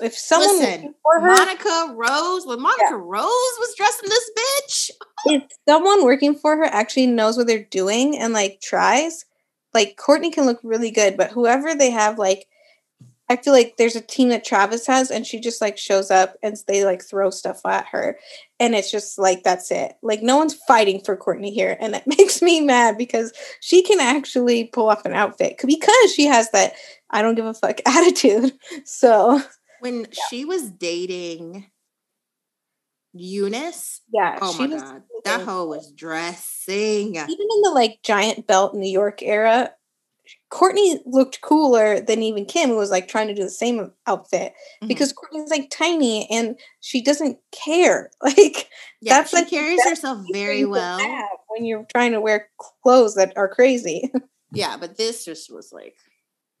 if 0.00 0.16
someone 0.16 0.58
Listen, 0.58 0.94
for 1.02 1.20
her, 1.20 1.26
Monica 1.26 1.94
Rose, 1.94 2.46
when 2.46 2.60
Monica 2.60 2.96
Rose 2.96 3.22
was 3.24 3.74
dressing 3.76 4.08
this 4.08 4.30
bitch, 4.38 4.90
if 5.26 5.42
someone 5.68 6.04
working 6.04 6.34
for 6.34 6.56
her 6.56 6.64
actually 6.64 7.06
knows 7.06 7.36
what 7.36 7.46
they're 7.46 7.66
doing 7.70 8.18
and 8.18 8.32
like 8.32 8.60
tries, 8.60 9.24
like 9.72 9.96
Kourtney 9.96 10.32
can 10.32 10.46
look 10.46 10.60
really 10.62 10.90
good. 10.90 11.16
But 11.16 11.30
whoever 11.30 11.74
they 11.74 11.90
have, 11.90 12.18
like 12.18 12.46
I 13.28 13.36
feel 13.36 13.54
like 13.54 13.76
there's 13.78 13.96
a 13.96 14.02
team 14.02 14.28
that 14.28 14.44
Travis 14.44 14.86
has, 14.86 15.10
and 15.10 15.26
she 15.26 15.40
just 15.40 15.60
like 15.60 15.78
shows 15.78 16.10
up 16.10 16.36
and 16.42 16.56
they 16.68 16.84
like 16.84 17.02
throw 17.02 17.30
stuff 17.30 17.64
at 17.64 17.86
her, 17.86 18.18
and 18.60 18.74
it's 18.74 18.90
just 18.90 19.18
like 19.18 19.44
that's 19.44 19.70
it. 19.70 19.94
Like 20.02 20.22
no 20.22 20.36
one's 20.36 20.54
fighting 20.66 21.00
for 21.00 21.16
Kourtney 21.16 21.52
here, 21.52 21.76
and 21.80 21.94
it 21.94 22.06
makes 22.18 22.42
me 22.42 22.60
mad 22.60 22.98
because 22.98 23.32
she 23.60 23.82
can 23.82 24.00
actually 24.00 24.64
pull 24.64 24.90
off 24.90 25.06
an 25.06 25.14
outfit 25.14 25.60
because 25.64 26.14
she 26.14 26.26
has 26.26 26.50
that 26.50 26.74
I 27.10 27.22
don't 27.22 27.34
give 27.34 27.46
a 27.46 27.54
fuck 27.54 27.80
attitude. 27.86 28.52
So 28.84 29.40
when 29.84 30.06
she 30.30 30.44
was 30.46 30.70
dating 30.70 31.66
Younes, 33.16 34.00
yeah, 34.12 34.38
oh 34.42 34.52
she 34.52 34.66
my 34.66 34.74
was 34.74 34.82
god, 34.82 35.02
that 35.24 35.42
hoe 35.42 35.66
was 35.66 35.92
dressing. 35.92 37.14
even 37.14 37.28
in 37.28 37.60
the 37.62 37.70
like 37.72 38.00
giant 38.02 38.46
belt 38.48 38.74
New 38.74 38.90
York 38.90 39.22
era, 39.22 39.70
Kourtney 40.50 40.98
looked 41.06 41.40
cooler 41.40 42.00
than 42.00 42.22
even 42.22 42.44
Kim, 42.44 42.70
who 42.70 42.76
was 42.76 42.90
like 42.90 43.06
trying 43.06 43.28
to 43.28 43.34
do 43.34 43.44
the 43.44 43.50
same 43.50 43.92
outfit 44.08 44.52
Mm-hmm. 44.82 44.88
because 44.88 45.12
Kourtney's 45.12 45.50
like 45.50 45.70
tiny 45.70 46.26
and 46.28 46.58
she 46.80 47.02
doesn't 47.02 47.38
care. 47.52 48.10
Like 48.20 48.68
yeah, 49.00 49.14
that's 49.18 49.30
she 49.30 49.36
like 49.36 49.50
carries 49.50 49.76
best 49.78 49.90
herself 49.90 50.24
very 50.32 50.64
well. 50.64 50.98
when 51.48 51.64
you're 51.64 51.86
trying 51.94 52.12
to 52.12 52.20
wear 52.20 52.48
clothes 52.82 53.14
that 53.14 53.32
are 53.36 53.48
crazy. 53.48 54.10
Yeah, 54.52 54.76
but 54.76 54.96
this 54.96 55.24
just 55.24 55.52
was 55.52 55.72
like, 55.72 55.96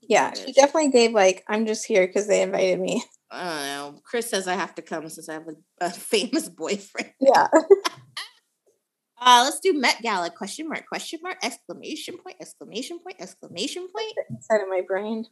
yeah, 0.08 0.32
she 0.34 0.52
definitely 0.52 0.90
gave 0.90 1.12
like 1.12 1.44
I'm 1.48 1.66
just 1.66 1.84
here 1.86 2.06
because 2.06 2.26
they 2.26 2.42
invited 2.42 2.80
me. 2.80 3.02
I 3.30 3.44
don't 3.44 3.94
know. 3.94 4.00
Kris 4.04 4.30
says 4.30 4.46
I 4.46 4.54
have 4.54 4.74
to 4.76 4.82
come 4.82 5.08
since 5.08 5.28
I 5.28 5.34
have 5.34 5.48
a, 5.48 5.86
a 5.86 5.90
famous 6.12 6.48
boyfriend. 6.48 7.12
Yeah. 7.20 7.48
Uh, 9.26 9.42
let's 9.44 9.60
do 9.60 9.72
Met 9.72 10.02
Gala 10.02 10.28
question 10.28 10.68
mark 10.68 10.86
question 10.86 11.18
mark 11.22 11.38
exclamation 11.42 12.18
point 12.18 12.36
exclamation 12.40 12.98
point 12.98 13.16
exclamation 13.18 13.88
point. 13.88 14.12
Inside 14.28 14.62
of 14.62 14.68
my 14.68 14.82
brain. 14.86 15.24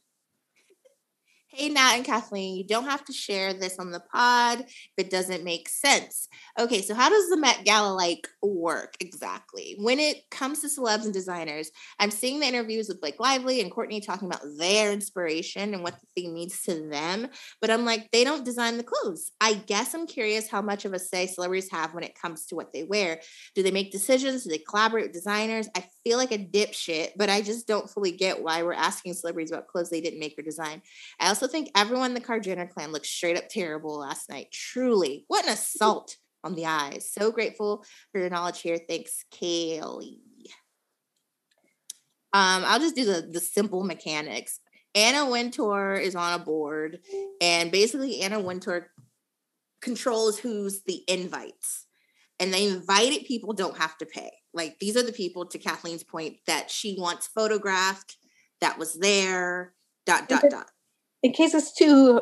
Hey 1.54 1.68
Nat 1.68 1.96
and 1.96 2.04
Kathleen, 2.04 2.56
you 2.56 2.64
don't 2.64 2.86
have 2.86 3.04
to 3.04 3.12
share 3.12 3.52
this 3.52 3.78
on 3.78 3.90
the 3.90 4.00
pod 4.00 4.60
if 4.60 4.92
it 4.96 5.10
doesn't 5.10 5.44
make 5.44 5.68
sense. 5.68 6.26
Okay, 6.58 6.80
so 6.80 6.94
how 6.94 7.10
does 7.10 7.28
the 7.28 7.36
Met 7.36 7.64
Gala 7.66 7.92
like 7.92 8.26
work 8.42 8.94
exactly? 9.00 9.76
When 9.78 10.00
it 10.00 10.30
comes 10.30 10.62
to 10.62 10.68
celebs 10.68 11.04
and 11.04 11.12
designers, 11.12 11.70
I'm 11.98 12.10
seeing 12.10 12.40
the 12.40 12.46
interviews 12.46 12.88
with 12.88 13.02
Blake 13.02 13.20
Lively 13.20 13.60
and 13.60 13.70
Kourtney 13.70 14.02
talking 14.02 14.28
about 14.28 14.40
their 14.56 14.92
inspiration 14.92 15.74
and 15.74 15.82
what 15.82 16.00
the 16.00 16.06
theme 16.16 16.32
means 16.32 16.62
to 16.62 16.88
them, 16.88 17.28
but 17.60 17.70
I'm 17.70 17.84
like, 17.84 18.10
they 18.12 18.24
don't 18.24 18.46
design 18.46 18.78
the 18.78 18.84
clothes. 18.84 19.30
I 19.38 19.52
guess 19.52 19.92
I'm 19.92 20.06
curious 20.06 20.48
how 20.48 20.62
much 20.62 20.86
of 20.86 20.94
a 20.94 20.98
say 20.98 21.26
celebrities 21.26 21.70
have 21.70 21.92
when 21.92 22.04
it 22.04 22.18
comes 22.18 22.46
to 22.46 22.54
what 22.54 22.72
they 22.72 22.84
wear. 22.84 23.20
Do 23.54 23.62
they 23.62 23.70
make 23.70 23.92
decisions? 23.92 24.44
Do 24.44 24.50
they 24.50 24.64
collaborate 24.66 25.04
with 25.04 25.12
designers? 25.12 25.68
I 25.76 25.84
feel 26.04 26.18
like 26.18 26.32
a 26.32 26.38
dipshit, 26.38 27.10
but 27.16 27.30
I 27.30 27.42
just 27.42 27.66
don't 27.66 27.88
fully 27.88 28.12
get 28.12 28.42
why 28.42 28.62
we're 28.62 28.72
asking 28.72 29.14
celebrities 29.14 29.52
about 29.52 29.68
clothes 29.68 29.90
they 29.90 30.00
didn't 30.00 30.20
make 30.20 30.38
or 30.38 30.42
design. 30.42 30.82
I 31.20 31.28
also 31.28 31.46
think 31.46 31.70
everyone 31.76 32.10
in 32.10 32.14
the 32.14 32.20
KarJenner 32.20 32.70
clan 32.70 32.92
looked 32.92 33.06
straight 33.06 33.38
up 33.38 33.48
terrible 33.48 33.98
last 33.98 34.28
night. 34.28 34.50
Truly, 34.52 35.24
what 35.28 35.44
an 35.44 35.52
assault 35.52 36.16
on 36.44 36.54
the 36.54 36.66
eyes. 36.66 37.10
So 37.12 37.30
grateful 37.30 37.84
for 38.10 38.20
your 38.20 38.30
knowledge 38.30 38.60
here. 38.60 38.78
Thanks, 38.78 39.24
Kaylee. 39.32 40.18
Um, 42.34 42.64
I'll 42.64 42.80
just 42.80 42.96
do 42.96 43.04
the 43.04 43.28
the 43.30 43.40
simple 43.40 43.84
mechanics. 43.84 44.60
Anna 44.94 45.30
Wintour 45.30 45.94
is 45.94 46.16
on 46.16 46.38
a 46.40 46.44
board, 46.44 47.00
and 47.40 47.70
basically 47.70 48.20
Anna 48.22 48.40
Wintour 48.40 48.90
controls 49.80 50.38
who's 50.38 50.82
the 50.82 51.02
invites. 51.08 51.86
And 52.40 52.52
the 52.52 52.66
invited 52.66 53.24
people 53.24 53.52
don't 53.52 53.76
have 53.76 53.96
to 53.98 54.06
pay. 54.06 54.30
Like 54.52 54.78
these 54.80 54.96
are 54.96 55.02
the 55.02 55.12
people, 55.12 55.46
to 55.46 55.58
Kathleen's 55.58 56.02
point, 56.02 56.38
that 56.46 56.70
she 56.70 56.96
wants 56.98 57.26
photographed, 57.26 58.16
that 58.60 58.78
was 58.78 58.94
there, 58.94 59.74
dot 60.06 60.28
dot 60.28 60.44
dot. 60.50 60.70
In 61.22 61.32
case 61.32 61.54
it's 61.54 61.72
too 61.72 62.20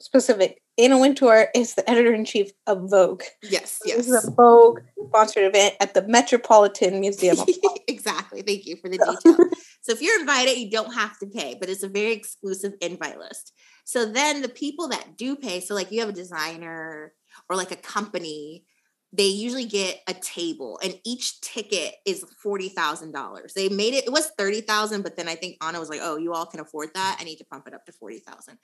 specific, 0.00 0.62
Anna 0.78 0.98
Wintour 0.98 1.48
is 1.54 1.74
the 1.74 1.88
editor 1.88 2.14
in 2.14 2.24
chief 2.24 2.50
of 2.66 2.88
Vogue. 2.90 3.22
Yes, 3.42 3.80
This 3.84 3.96
yes. 3.96 4.08
is 4.08 4.28
a 4.28 4.30
Vogue 4.30 4.80
sponsored 5.08 5.44
event 5.44 5.74
at 5.80 5.92
the 5.92 6.06
Metropolitan 6.08 7.00
Museum. 7.00 7.38
of 7.38 7.48
exactly. 7.88 8.40
Thank 8.42 8.64
you 8.64 8.76
for 8.76 8.88
the 8.88 8.96
detail. 8.96 9.36
so 9.82 9.92
if 9.92 10.00
you're 10.00 10.18
invited, 10.20 10.56
you 10.56 10.70
don't 10.70 10.94
have 10.94 11.18
to 11.18 11.26
pay, 11.26 11.56
but 11.60 11.68
it's 11.68 11.82
a 11.82 11.88
very 11.88 12.12
exclusive 12.12 12.72
invite 12.80 13.18
list. 13.18 13.52
So 13.84 14.06
then 14.06 14.40
the 14.40 14.48
people 14.48 14.88
that 14.88 15.18
do 15.18 15.36
pay, 15.36 15.60
so 15.60 15.74
like 15.74 15.92
you 15.92 16.00
have 16.00 16.08
a 16.08 16.12
designer 16.12 17.12
or 17.48 17.56
like 17.56 17.70
a 17.70 17.76
company, 17.76 18.64
they 19.12 19.26
usually 19.26 19.64
get 19.64 20.00
a 20.06 20.14
table 20.14 20.78
and 20.84 20.94
each 21.04 21.40
ticket 21.40 21.96
is 22.06 22.24
$40,000. 22.44 23.52
They 23.54 23.68
made 23.68 23.94
it, 23.94 24.06
it 24.06 24.12
was 24.12 24.30
30,000, 24.38 25.02
but 25.02 25.16
then 25.16 25.26
I 25.26 25.34
think 25.34 25.56
Anna 25.60 25.80
was 25.80 25.88
like, 25.88 26.00
oh, 26.00 26.16
you 26.16 26.32
all 26.32 26.46
can 26.46 26.60
afford 26.60 26.90
that. 26.94 27.18
I 27.20 27.24
need 27.24 27.36
to 27.36 27.44
pump 27.44 27.66
it 27.66 27.74
up 27.74 27.84
to 27.86 27.92
40,000. 27.92 28.56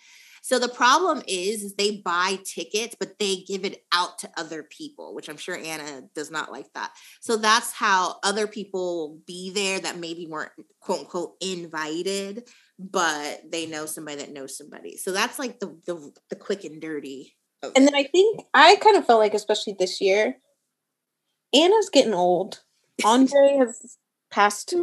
So 0.43 0.61
the 0.61 0.69
problem 0.69 1.21
is, 1.27 1.65
is 1.65 1.75
they 1.75 2.03
buy 2.05 2.39
tickets, 2.45 2.95
but 2.99 3.19
they 3.19 3.43
give 3.49 3.65
it 3.65 3.83
out 3.93 4.19
to 4.21 4.31
other 4.37 4.63
people, 4.63 5.17
which 5.17 5.29
I'm 5.29 5.37
sure 5.37 5.57
Anna 5.57 6.03
does 6.15 6.31
not 6.31 6.53
like 6.53 6.73
that. 6.75 6.93
So 7.21 7.37
that's 7.37 7.73
how 7.73 8.17
other 8.23 8.47
people 8.47 9.19
be 9.27 9.51
there 9.51 9.81
that 9.81 9.99
maybe 9.99 10.29
weren't 10.29 10.53
quote 10.81 11.01
unquote 11.01 11.35
invited, 11.41 12.49
but 12.79 13.41
they 13.51 13.67
know 13.67 13.87
somebody 13.87 14.19
that 14.19 14.33
knows 14.33 14.57
somebody. 14.57 14.97
So 14.97 15.11
that's 15.11 15.41
like 15.41 15.59
the 15.59 15.77
the, 15.87 16.13
the 16.31 16.37
quick 16.37 16.63
and 16.63 16.81
dirty. 16.81 17.35
And 17.75 17.87
then 17.87 17.95
I 17.95 18.05
think 18.05 18.43
I 18.55 18.77
kind 18.77 18.97
of 18.97 19.07
felt 19.07 19.21
like, 19.21 19.35
especially 19.35 19.75
this 19.79 20.01
year, 20.01 20.37
Anna's 21.55 21.91
getting 21.91 22.15
old. 22.15 22.63
Andre 23.05 23.57
has 23.59 23.97
passed. 24.31 24.75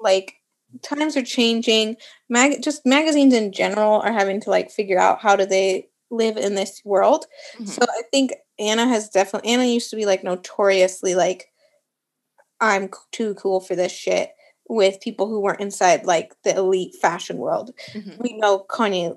Like 0.00 0.34
times 0.82 1.16
are 1.16 1.22
changing. 1.22 1.96
Mag 2.28 2.62
just 2.62 2.86
magazines 2.86 3.34
in 3.34 3.52
general 3.52 4.00
are 4.00 4.12
having 4.12 4.40
to 4.42 4.50
like 4.50 4.70
figure 4.70 4.98
out 4.98 5.20
how 5.20 5.36
do 5.36 5.44
they 5.46 5.88
live 6.10 6.36
in 6.36 6.54
this 6.54 6.80
world. 6.84 7.26
Mhm. 7.58 7.68
So 7.68 7.82
I 7.82 8.02
think 8.10 8.32
Anna 8.58 8.86
has 8.86 9.08
definitely. 9.08 9.50
Anna 9.52 9.64
used 9.64 9.90
to 9.90 9.96
be 9.96 10.06
like 10.06 10.24
notoriously 10.24 11.14
like, 11.14 11.46
I'm 12.60 12.90
too 13.12 13.34
cool 13.34 13.60
for 13.60 13.74
this 13.74 13.92
shit 13.92 14.32
with 14.68 15.00
people 15.00 15.26
who 15.28 15.40
weren't 15.40 15.60
inside 15.60 16.04
like 16.04 16.32
the 16.44 16.54
elite 16.56 16.94
fashion 17.00 17.38
world 17.38 17.72
Mhm. 17.92 18.18
we 18.18 18.34
know 18.34 18.64
Kanye 18.68 19.16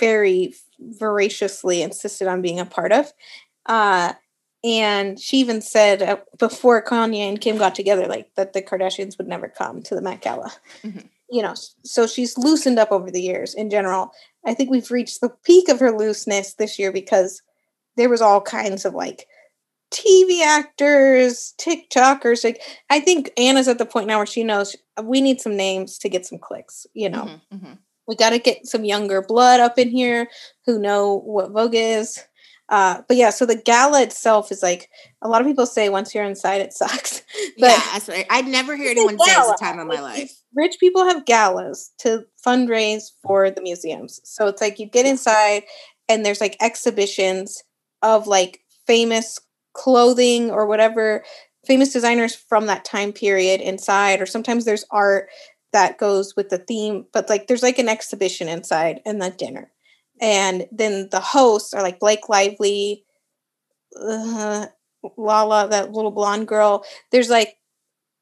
very 0.00 0.54
voraciously 0.78 1.82
insisted 1.82 2.26
on 2.26 2.42
being 2.42 2.58
a 2.58 2.64
part 2.66 2.90
of. 2.92 3.12
Uh, 3.66 4.14
and 4.64 5.18
she 5.20 5.38
even 5.38 5.60
said 5.60 6.02
uh, 6.02 6.16
before 6.38 6.82
Kanye 6.84 7.28
and 7.28 7.40
Kim 7.40 7.56
got 7.58 7.74
together, 7.74 8.06
like 8.06 8.34
that 8.34 8.52
the 8.52 8.62
Kardashians 8.62 9.16
would 9.18 9.28
never 9.28 9.48
come 9.48 9.82
to 9.82 9.94
the 9.94 10.02
Met 10.02 10.20
Gala. 10.20 10.52
Mhm. 10.82 11.08
You 11.30 11.42
know, 11.42 11.54
so 11.84 12.06
she's 12.08 12.36
loosened 12.36 12.78
up 12.78 12.90
over 12.90 13.10
the 13.10 13.22
years 13.22 13.54
in 13.54 13.70
general. 13.70 14.10
I 14.44 14.52
think 14.52 14.68
we've 14.70 14.90
reached 14.90 15.20
the 15.20 15.30
peak 15.44 15.68
of 15.68 15.78
her 15.78 15.96
looseness 15.96 16.54
this 16.54 16.78
year 16.78 16.90
because 16.92 17.40
there 17.96 18.08
was 18.08 18.20
all 18.20 18.40
kinds 18.40 18.84
of 18.84 18.94
like 18.94 19.26
TV 19.92 20.42
actors, 20.42 21.54
TikTokers. 21.58 22.44
Like 22.44 22.60
I 22.90 23.00
think 23.00 23.30
Anna's 23.36 23.68
at 23.68 23.78
the 23.78 23.86
point 23.86 24.08
now 24.08 24.18
where 24.18 24.26
she 24.26 24.44
knows 24.44 24.76
we 25.02 25.20
need 25.20 25.40
some 25.40 25.56
names 25.56 25.98
to 25.98 26.08
get 26.08 26.26
some 26.26 26.38
clicks. 26.38 26.86
You 26.94 27.08
know, 27.10 27.24
Mhm, 27.24 27.40
mhm. 27.60 27.78
We 28.10 28.16
got 28.16 28.30
to 28.30 28.40
get 28.40 28.66
some 28.66 28.84
younger 28.84 29.22
blood 29.22 29.60
up 29.60 29.78
in 29.78 29.88
here 29.88 30.28
who 30.66 30.80
know 30.80 31.20
what 31.20 31.52
Vogue 31.52 31.76
is. 31.76 32.18
Uh, 32.68 33.02
but 33.06 33.16
yeah, 33.16 33.30
so 33.30 33.46
the 33.46 33.54
gala 33.54 34.02
itself 34.02 34.50
is 34.50 34.64
like 34.64 34.90
a 35.22 35.28
lot 35.28 35.40
of 35.40 35.46
people 35.46 35.64
say 35.64 35.88
once 35.88 36.12
you're 36.12 36.24
inside 36.24 36.60
it 36.60 36.72
sucks. 36.72 37.22
But 37.58 37.70
yeah. 38.08 38.22
I'd 38.30 38.46
never 38.46 38.76
hear 38.76 38.90
anyone 38.90 39.18
say 39.18 39.32
it's 39.32 39.50
the 39.50 39.58
time 39.60 39.78
of 39.78 39.86
my 39.86 40.00
life. 40.00 40.32
Rich 40.54 40.76
people 40.80 41.04
have 41.04 41.24
galas 41.26 41.92
to 41.98 42.24
fundraise 42.44 43.04
for 43.22 43.50
the 43.50 43.62
museums. 43.62 44.20
So 44.24 44.46
it's 44.46 44.60
like 44.60 44.78
you 44.78 44.86
get 44.86 45.06
inside 45.06 45.62
and 46.08 46.24
there's 46.24 46.40
like 46.40 46.56
exhibitions 46.60 47.62
of 48.02 48.26
like 48.26 48.60
famous 48.86 49.38
clothing 49.74 50.50
or 50.50 50.66
whatever 50.66 51.22
famous 51.66 51.92
designers 51.92 52.34
from 52.34 52.66
that 52.66 52.84
time 52.84 53.12
period 53.12 53.60
inside 53.60 54.20
or 54.20 54.26
sometimes 54.26 54.64
there's 54.64 54.84
art 54.90 55.28
that 55.72 55.98
goes 55.98 56.34
with 56.36 56.48
the 56.50 56.58
theme 56.58 57.06
but 57.12 57.28
like 57.28 57.46
there's 57.46 57.62
like 57.62 57.78
an 57.78 57.88
exhibition 57.88 58.48
inside 58.48 59.00
and 59.06 59.20
the 59.22 59.30
dinner. 59.30 59.70
And 60.20 60.66
then 60.70 61.08
the 61.10 61.20
hosts 61.20 61.72
are 61.72 61.82
like 61.82 61.98
blake 62.00 62.28
lively 62.28 63.04
uh, 64.00 64.66
lala 65.16 65.68
that 65.68 65.92
little 65.92 66.10
blonde 66.10 66.46
girl. 66.48 66.84
There's 67.10 67.30
like 67.30 67.56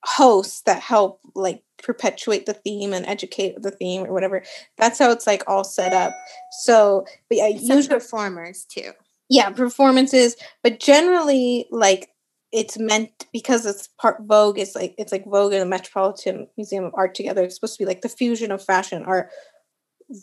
hosts 0.04 0.62
that 0.62 0.80
help 0.80 1.20
like 1.34 1.62
perpetuate 1.82 2.46
the 2.46 2.54
theme 2.54 2.92
and 2.92 3.06
educate 3.06 3.60
the 3.62 3.70
theme 3.70 4.04
or 4.04 4.12
whatever. 4.12 4.42
That's 4.76 4.98
how 4.98 5.10
it's 5.10 5.26
like 5.26 5.42
all 5.46 5.64
set 5.64 5.92
up. 5.92 6.12
So 6.60 7.04
but 7.28 7.38
yeah 7.38 7.48
usually 7.48 7.88
performers 7.88 8.64
too. 8.64 8.92
yeah 9.28 9.50
performances 9.50 10.36
but 10.62 10.80
generally 10.80 11.66
like 11.70 12.10
it's 12.52 12.78
meant 12.78 13.26
because 13.32 13.66
it's 13.66 13.88
part 14.00 14.22
vogue 14.22 14.58
it's 14.58 14.74
like 14.74 14.94
it's 14.98 15.12
like 15.12 15.24
vogue 15.26 15.52
and 15.52 15.62
the 15.62 15.66
metropolitan 15.66 16.46
museum 16.56 16.84
of 16.84 16.94
art 16.94 17.14
together 17.14 17.42
it's 17.44 17.54
supposed 17.54 17.74
to 17.76 17.82
be 17.82 17.86
like 17.86 18.00
the 18.02 18.08
fusion 18.08 18.50
of 18.50 18.64
fashion 18.64 19.04
art. 19.04 19.28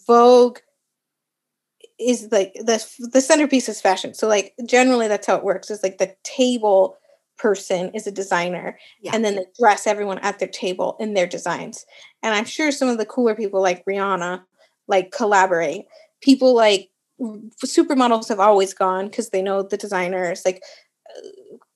Vogue 0.08 0.58
is 2.00 2.28
like 2.32 2.54
the 2.56 2.84
the 3.14 3.22
centerpiece 3.22 3.70
is 3.70 3.80
fashion 3.80 4.14
so 4.14 4.28
like 4.28 4.54
generally 4.66 5.08
that's 5.08 5.28
how 5.28 5.36
it 5.36 5.44
works 5.44 5.70
it's 5.70 5.84
like 5.84 5.98
the 5.98 6.14
table 6.24 6.98
person 7.38 7.92
is 7.94 8.08
a 8.08 8.12
designer 8.12 8.78
Yeah. 9.02 9.12
and 9.14 9.24
then 9.24 9.36
they 9.36 9.46
dress 9.60 9.86
everyone 9.86 10.20
at 10.20 10.40
their 10.40 10.48
table 10.48 10.96
in 11.00 11.14
their 11.14 11.28
designs. 11.28 11.86
And 12.24 12.34
i'm 12.34 12.46
sure 12.46 12.72
some 12.72 12.90
of 12.90 12.98
the 12.98 13.06
cooler 13.06 13.36
people 13.36 13.62
like 13.62 13.86
rihanna 13.86 14.44
like 14.88 15.12
collaborate. 15.12 15.86
People 16.22 16.54
like 16.56 16.90
supermodels 17.66 18.30
have 18.30 18.40
always 18.40 18.74
gone 18.74 19.06
because 19.08 19.30
they 19.30 19.42
know 19.42 19.64
the 19.64 19.78
designers 19.78 20.42
like 20.46 20.62
uh, 21.16 21.28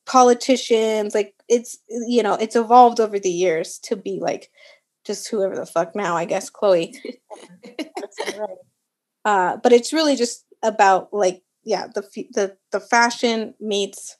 politicians 0.09 1.13
like 1.13 1.35
it's 1.47 1.77
you 2.07 2.23
know 2.23 2.33
it's 2.33 2.55
evolved 2.55 2.99
over 2.99 3.19
the 3.19 3.29
years 3.29 3.79
to 3.79 3.95
be 3.95 4.19
like 4.19 4.49
just 5.05 5.29
whoever 5.29 5.55
the 5.55 5.65
fuck 5.65 5.95
now 5.95 6.17
i 6.17 6.25
guess 6.25 6.49
khloe 6.49 6.93
uh 9.25 9.57
but 9.57 9.71
it's 9.71 9.93
really 9.93 10.15
just 10.15 10.45
about 10.63 11.13
like 11.13 11.43
yeah 11.63 11.87
the 11.93 12.01
the 12.33 12.57
the 12.71 12.79
fashion 12.79 13.53
meets 13.59 14.17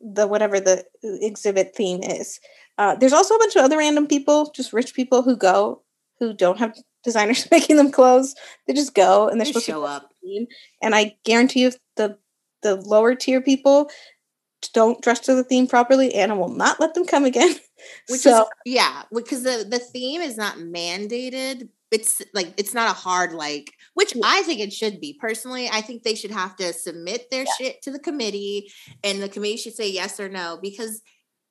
the 0.00 0.26
whatever 0.26 0.60
the 0.60 0.84
exhibit 1.02 1.74
theme 1.74 2.02
is. 2.02 2.40
Uh, 2.78 2.94
there's 2.94 3.12
also 3.12 3.34
a 3.34 3.38
bunch 3.38 3.56
of 3.56 3.64
other 3.64 3.78
random 3.78 4.06
people, 4.06 4.50
just 4.54 4.72
rich 4.72 4.94
people 4.94 5.22
who 5.22 5.36
go 5.36 5.82
who 6.18 6.32
don't 6.32 6.58
have 6.58 6.76
designers 7.04 7.48
making 7.50 7.76
them 7.76 7.90
clothes. 7.90 8.34
They 8.66 8.74
just 8.74 8.94
go 8.94 9.28
and 9.28 9.40
they're 9.40 9.46
They 9.46 9.52
supposed 9.52 9.66
show 9.66 9.80
to 9.80 9.86
up. 9.86 10.10
And 10.82 10.94
I 10.94 11.16
guarantee 11.24 11.62
you, 11.62 11.72
the 11.96 12.18
the 12.62 12.76
lower 12.76 13.14
tier 13.14 13.40
people 13.40 13.88
don't 14.72 15.00
dress 15.02 15.20
to 15.20 15.34
the 15.34 15.44
theme 15.44 15.66
properly, 15.66 16.14
Anna 16.14 16.36
will 16.36 16.48
not 16.48 16.80
let 16.80 16.94
them 16.94 17.06
come 17.06 17.24
again. 17.24 17.54
Which 18.08 18.20
so 18.22 18.42
is 18.42 18.48
yeah, 18.64 19.02
because 19.14 19.42
the 19.42 19.66
the 19.68 19.78
theme 19.78 20.20
is 20.20 20.36
not 20.36 20.56
mandated. 20.56 21.68
It's 21.90 22.22
like 22.34 22.52
it's 22.56 22.74
not 22.74 22.90
a 22.90 22.94
hard 22.94 23.32
like, 23.32 23.72
which 23.94 24.14
Yeah. 24.16 24.22
I 24.24 24.42
think 24.42 24.60
it 24.60 24.72
should 24.72 25.00
be. 25.00 25.16
Personally, 25.20 25.68
I 25.68 25.82
think 25.82 26.02
they 26.02 26.14
should 26.14 26.32
have 26.32 26.56
to 26.56 26.72
submit 26.72 27.30
their 27.30 27.44
shit 27.58 27.82
to 27.82 27.92
the 27.92 28.00
committee, 28.00 28.72
and 29.04 29.22
the 29.22 29.28
committee 29.28 29.56
should 29.56 29.74
say 29.74 29.88
yes 29.88 30.18
or 30.18 30.28
no 30.28 30.58
because 30.60 31.00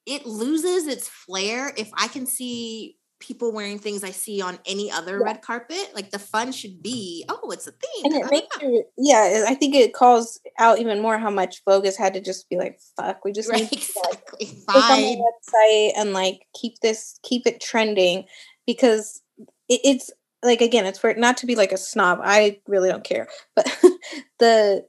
it 0.05 0.25
loses 0.25 0.87
its 0.87 1.07
flair 1.07 1.73
if 1.77 1.89
I 1.93 2.07
can 2.07 2.25
see 2.25 2.97
people 3.25 3.51
wearing 3.51 3.79
things 3.79 4.03
I 4.03 4.11
see 4.11 4.41
on 4.41 4.59
any 4.65 4.91
other 4.91 5.17
Yeah. 5.19 5.25
red 5.25 5.41
carpet. 5.41 5.91
Like 5.95 6.11
the 6.11 6.19
fun 6.19 6.51
should 6.51 6.81
be, 6.83 7.25
oh, 7.27 7.49
it's 7.51 7.65
a 7.67 7.71
theme. 7.71 8.05
and 8.05 8.13
it 8.13 8.29
makes 8.29 8.61
you, 8.61 8.83
yeah, 8.97 9.45
I 9.47 9.55
think 9.55 9.73
it 9.75 9.93
calls 9.93 10.39
out 10.59 10.79
even 10.79 11.01
more 11.01 11.17
how 11.17 11.31
much 11.31 11.63
Vogue 11.67 11.85
has 11.85 11.97
had 11.97 12.13
to 12.13 12.21
just 12.21 12.47
be 12.49 12.57
like, 12.57 12.79
fuck, 12.95 13.25
we 13.25 13.31
just 13.31 13.49
right, 13.49 13.61
need 13.71 13.81
to 13.81 14.01
like, 14.09 14.23
exactly. 14.39 14.47
on 14.69 14.81
Fine. 14.81 15.01
the 15.01 15.23
website 15.23 15.91
and 15.97 16.13
like 16.13 16.41
keep 16.59 16.79
this 16.81 17.19
keep 17.23 17.47
it 17.47 17.59
trending 17.61 18.25
because 18.67 19.21
it, 19.69 19.81
it's 19.83 20.11
like 20.43 20.61
again 20.61 20.85
it's 20.85 20.99
for 20.99 21.13
not 21.15 21.37
to 21.37 21.47
be 21.47 21.55
like 21.55 21.71
a 21.71 21.77
snob 21.77 22.19
i 22.23 22.59
really 22.67 22.89
don't 22.89 23.03
care 23.03 23.27
but 23.55 23.65
the 24.39 24.85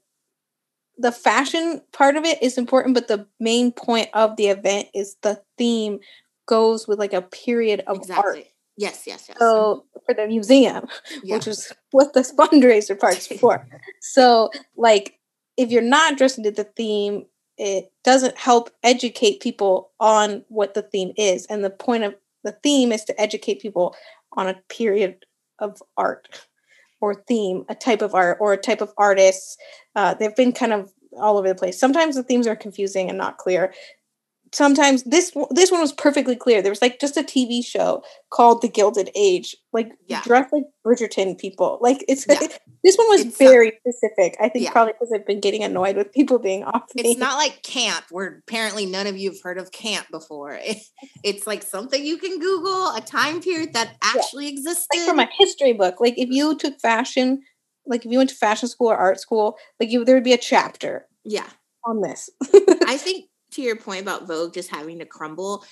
the 0.98 1.12
fashion 1.12 1.80
part 1.92 2.16
of 2.16 2.24
it 2.24 2.42
is 2.42 2.58
important 2.58 2.94
but 2.94 3.08
the 3.08 3.26
main 3.40 3.72
point 3.72 4.08
of 4.12 4.36
the 4.36 4.48
event 4.48 4.88
is 4.94 5.16
the 5.22 5.40
theme 5.56 5.98
goes 6.47 6.86
with 6.89 6.98
like 6.98 7.12
a 7.12 7.23
period 7.23 7.81
of 7.81 7.98
art 7.98 8.39
Exactly. 8.39 8.47
Yes, 8.78 9.05
yes, 9.06 9.27
yes. 9.28 9.39
so 9.39 9.85
for 10.05 10.14
the 10.14 10.27
museum 10.27 10.86
yeah. 11.24 11.36
which 11.36 11.47
is 11.47 11.73
what 11.93 12.12
this 12.14 12.32
fundraiser 12.36 12.98
part's 12.98 13.27
for. 13.27 13.66
So, 14.01 14.51
like, 14.77 15.18
if 15.56 15.70
you're 15.70 15.82
not 15.82 16.18
dressing 16.18 16.44
to 16.44 16.51
the 16.51 16.64
theme, 16.64 17.27
it 17.56 17.90
doesn't 18.05 18.36
help 18.36 18.70
educate 18.82 19.40
people 19.40 19.93
on 19.98 20.44
what 20.48 20.74
the 20.74 20.82
theme 20.82 21.12
is. 21.16 21.47
And 21.47 21.64
the 21.64 21.70
point 21.70 22.05
of 22.05 22.14
the 22.44 22.52
theme 22.62 22.93
is 22.93 23.05
to 23.05 23.20
educate 23.20 23.60
people 23.60 23.97
on 24.32 24.47
a 24.48 24.60
period 24.68 25.24
of 25.59 25.82
art 25.97 26.47
or 27.01 27.23
theme, 27.27 27.64
a 27.68 27.74
type 27.74 28.02
of 28.02 28.14
art 28.14 28.39
or 28.40 28.52
a 28.52 28.59
type 28.59 28.82
of 28.82 28.93
artists. 28.98 29.56
Uh, 29.94 30.14
they've 30.14 30.36
been 30.36 30.52
kind 30.52 30.73
of 30.73 30.93
all 31.18 31.39
over 31.39 31.48
the 31.48 31.55
place. 31.55 31.81
Sometimes 31.81 32.14
the 32.14 32.23
themes 32.23 32.47
are 32.47 32.56
confusing 32.56 33.09
and 33.09 33.16
not 33.16 33.39
clear. 33.39 33.73
Sometimes 34.57 35.03
this 35.03 35.33
one- 35.35 35.49
this 35.51 35.70
one 35.70 35.83
was 35.83 35.93
perfectly 35.93 36.35
clear. 36.35 36.62
There 36.62 36.73
was 36.73 36.81
like 36.81 36.99
just 36.99 37.19
a 37.19 37.23
TV 37.23 37.62
show 37.62 38.03
called 38.31 38.62
The 38.62 38.69
Gilded 38.69 39.11
Age, 39.15 39.55
like 39.74 39.91
Yeah. 40.07 40.23
dressed 40.23 40.51
like 40.51 40.65
Bridgerton 40.83 41.37
people. 41.37 41.77
Like 41.83 42.03
it's 42.09 42.24
Yeah. 42.27 42.41
this 42.83 42.97
one 42.97 43.09
was 43.11 43.20
It's 43.20 43.39
not- 43.39 43.51
very 43.51 43.73
specific. 43.81 44.35
I 44.41 44.49
think 44.49 44.65
Yeah. 44.65 44.73
probably 44.73 44.95
because 44.95 45.12
I've 45.15 45.27
been 45.27 45.41
getting 45.41 45.62
annoyed 45.62 45.97
with 45.97 46.11
people 46.11 46.39
being 46.39 46.65
off. 46.65 46.85
It's 46.97 47.20
not 47.20 47.37
like 47.37 47.62
camp, 47.62 48.07
where 48.11 48.43
apparently 48.49 48.87
none 48.87 49.07
of 49.07 49.19
you 49.19 49.31
have 49.31 49.43
heard 49.43 49.59
of 49.59 49.73
camp 49.73 50.07
before. 50.11 50.59
It, 50.65 50.78
it's 51.23 51.47
like 51.47 51.62
something 51.62 52.03
you 52.03 52.16
can 52.16 52.39
Google, 52.39 52.95
a 52.95 53.03
time 53.03 53.43
period 53.43 53.74
that 53.74 53.97
actually 54.03 54.49
existed. 54.49 54.87
like 54.97 55.07
from 55.07 55.19
a 55.19 55.28
history 55.39 55.74
book. 55.74 56.01
Like 56.01 56.15
if 56.16 56.31
you 56.31 56.57
took 56.57 56.81
fashion, 56.81 57.43
like 57.87 58.07
if 58.07 58.11
you 58.11 58.16
went 58.16 58.31
to 58.31 58.37
fashion 58.37 58.70
school 58.70 58.89
or 58.91 58.97
art 58.97 59.20
school, 59.20 59.59
like 59.78 59.91
you 59.91 60.03
there 60.03 60.15
would 60.16 60.24
be 60.24 60.33
a 60.33 60.39
chapter 60.39 61.07
yeah. 61.24 61.51
on 61.85 62.01
this. 62.01 62.31
I 62.87 62.97
think 62.97 63.27
to 63.57 63.62
your 63.62 63.77
point 63.77 64.03
about 64.03 64.27
Vogue 64.27 64.55
just 64.55 64.70
having 64.70 65.01
to 65.01 65.07
crumble, 65.07 65.65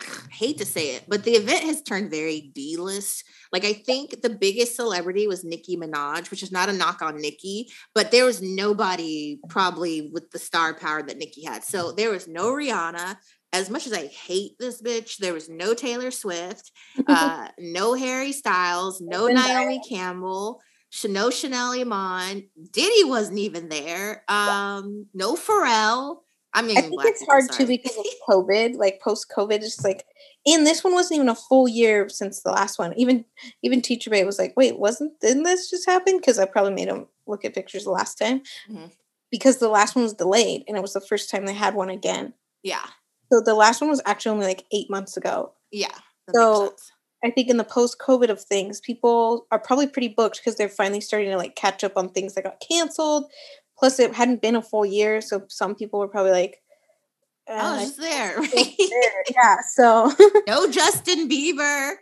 I 0.00 0.04
hate 0.30 0.58
to 0.58 0.66
say 0.66 0.94
it, 0.94 1.04
but 1.08 1.24
the 1.24 1.32
event 1.32 1.64
has 1.64 1.82
turned 1.82 2.10
very 2.10 2.52
D 2.54 2.76
list. 2.76 3.24
Like 3.52 3.64
I 3.64 3.72
think 3.72 4.22
the 4.22 4.30
biggest 4.30 4.76
celebrity 4.76 5.26
was 5.26 5.44
Nicki 5.44 5.76
Minaj, 5.76 6.30
which 6.30 6.42
is 6.42 6.52
not 6.52 6.68
a 6.68 6.72
knock 6.72 7.02
on 7.02 7.20
Nicki, 7.20 7.70
but 7.94 8.10
there 8.10 8.24
was 8.24 8.42
nobody 8.42 9.40
probably 9.48 10.10
with 10.12 10.30
the 10.30 10.38
star 10.38 10.74
power 10.74 11.02
that 11.02 11.18
Nicki 11.18 11.44
had. 11.44 11.64
So 11.64 11.92
there 11.92 12.10
was 12.10 12.28
no 12.28 12.52
Rihanna. 12.52 13.16
As 13.52 13.68
much 13.68 13.88
as 13.88 13.92
I 13.92 14.06
hate 14.06 14.52
this 14.60 14.80
bitch, 14.80 15.16
there 15.16 15.34
was 15.34 15.48
no 15.48 15.74
Taylor 15.74 16.12
Swift, 16.12 16.70
uh, 17.08 17.48
no 17.58 17.94
Harry 17.94 18.30
Styles, 18.30 19.00
no 19.00 19.26
Naomi 19.26 19.82
Campbell, 19.88 20.60
no 21.04 21.30
Chanel 21.30 21.72
Iman. 21.72 22.48
Diddy 22.70 23.04
wasn't 23.04 23.38
even 23.38 23.68
there. 23.68 24.22
Um, 24.28 25.06
no 25.14 25.34
Pharrell. 25.34 26.18
I 26.52 26.62
mean, 26.62 26.76
I 26.78 26.82
think 26.82 27.00
it's 27.04 27.24
hard 27.26 27.44
too 27.52 27.66
because 27.66 27.96
of 27.96 28.04
COVID, 28.28 28.76
like 28.76 29.00
post 29.00 29.30
COVID. 29.34 29.62
It's 29.62 29.84
like, 29.84 30.04
and 30.46 30.66
this 30.66 30.82
one 30.82 30.94
wasn't 30.94 31.16
even 31.18 31.28
a 31.28 31.34
full 31.34 31.68
year 31.68 32.08
since 32.08 32.42
the 32.42 32.50
last 32.50 32.78
one. 32.78 32.92
Even 32.94 33.24
even 33.62 33.80
Teacher 33.80 34.10
Bay 34.10 34.24
was 34.24 34.38
like, 34.38 34.54
wait, 34.56 34.78
wasn't 34.78 35.18
didn't 35.20 35.44
this 35.44 35.70
just 35.70 35.86
happen? 35.88 36.16
Because 36.18 36.38
I 36.38 36.46
probably 36.46 36.74
made 36.74 36.88
him 36.88 37.06
look 37.26 37.44
at 37.44 37.54
pictures 37.54 37.84
the 37.84 37.90
last 37.90 38.18
time 38.18 38.42
Mhm. 38.68 38.90
because 39.30 39.58
the 39.58 39.68
last 39.68 39.94
one 39.94 40.02
was 40.02 40.14
delayed 40.14 40.64
and 40.66 40.76
it 40.76 40.80
was 40.80 40.92
the 40.94 41.00
first 41.00 41.30
time 41.30 41.46
they 41.46 41.54
had 41.54 41.74
one 41.74 41.90
again. 41.90 42.34
yeah, 42.62 42.84
So 43.32 43.40
the 43.40 43.54
last 43.54 43.80
one 43.80 43.88
was 43.90 44.02
actually 44.04 44.32
only 44.32 44.46
like 44.46 44.64
eight 44.72 44.90
months 44.90 45.16
ago. 45.16 45.52
yeah. 45.70 45.94
So. 46.34 46.74
I 47.22 47.30
think 47.30 47.50
in 47.50 47.58
the 47.58 47.64
post 47.64 47.98
COVID 47.98 48.30
of 48.30 48.42
things, 48.42 48.80
people 48.80 49.46
are 49.52 49.58
probably 49.58 49.86
pretty 49.86 50.08
booked 50.08 50.38
because 50.38 50.56
they're 50.56 50.70
finally 50.70 51.02
starting 51.02 51.28
to 51.28 51.36
like 51.36 51.54
catch 51.54 51.84
up 51.84 51.98
on 51.98 52.08
things 52.08 52.32
that 52.32 52.44
got 52.44 52.60
canceled. 52.66 53.30
Plus, 53.80 53.98
it 53.98 54.14
hadn't 54.14 54.42
been 54.42 54.54
a 54.54 54.62
full 54.62 54.86
year, 54.86 55.20
so 55.20 55.42
some 55.48 55.74
people 55.74 55.98
were 55.98 56.08
probably 56.08 56.32
like, 56.32 56.58
I 57.48 57.52
uh, 57.52 57.76
was 57.76 57.96
just 57.96 58.00
there. 58.00 58.42
yeah. 59.34 59.56
So 59.74 60.12
no 60.46 60.70
Justin 60.70 61.28
Bieber. 61.28 61.94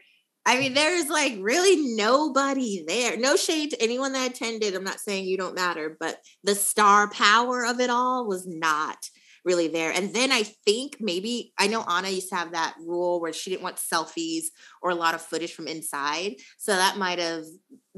I 0.44 0.58
mean, 0.58 0.74
there's 0.74 1.08
like 1.08 1.36
really 1.40 1.94
nobody 1.94 2.84
there. 2.86 3.16
No 3.16 3.36
shade 3.36 3.70
to 3.70 3.82
anyone 3.82 4.12
that 4.12 4.30
attended. 4.30 4.74
I'm 4.74 4.84
not 4.84 5.00
saying 5.00 5.26
you 5.26 5.36
don't 5.36 5.54
matter, 5.54 5.96
but 5.98 6.18
the 6.42 6.54
star 6.54 7.08
power 7.10 7.64
of 7.64 7.80
it 7.80 7.90
all 7.90 8.26
was 8.26 8.46
not 8.46 8.96
really 9.44 9.68
there. 9.68 9.92
And 9.92 10.14
then 10.14 10.32
I 10.32 10.42
think 10.42 10.96
maybe 11.00 11.52
I 11.58 11.68
know 11.68 11.82
Anna 11.82 12.08
used 12.08 12.28
to 12.30 12.36
have 12.36 12.52
that 12.52 12.74
rule 12.80 13.20
where 13.20 13.32
she 13.32 13.50
didn't 13.50 13.62
want 13.62 13.76
selfies 13.76 14.44
or 14.82 14.90
a 14.90 14.94
lot 14.94 15.14
of 15.14 15.22
footage 15.22 15.54
from 15.54 15.68
inside. 15.68 16.36
So 16.58 16.72
that 16.72 16.98
might 16.98 17.18
have 17.18 17.44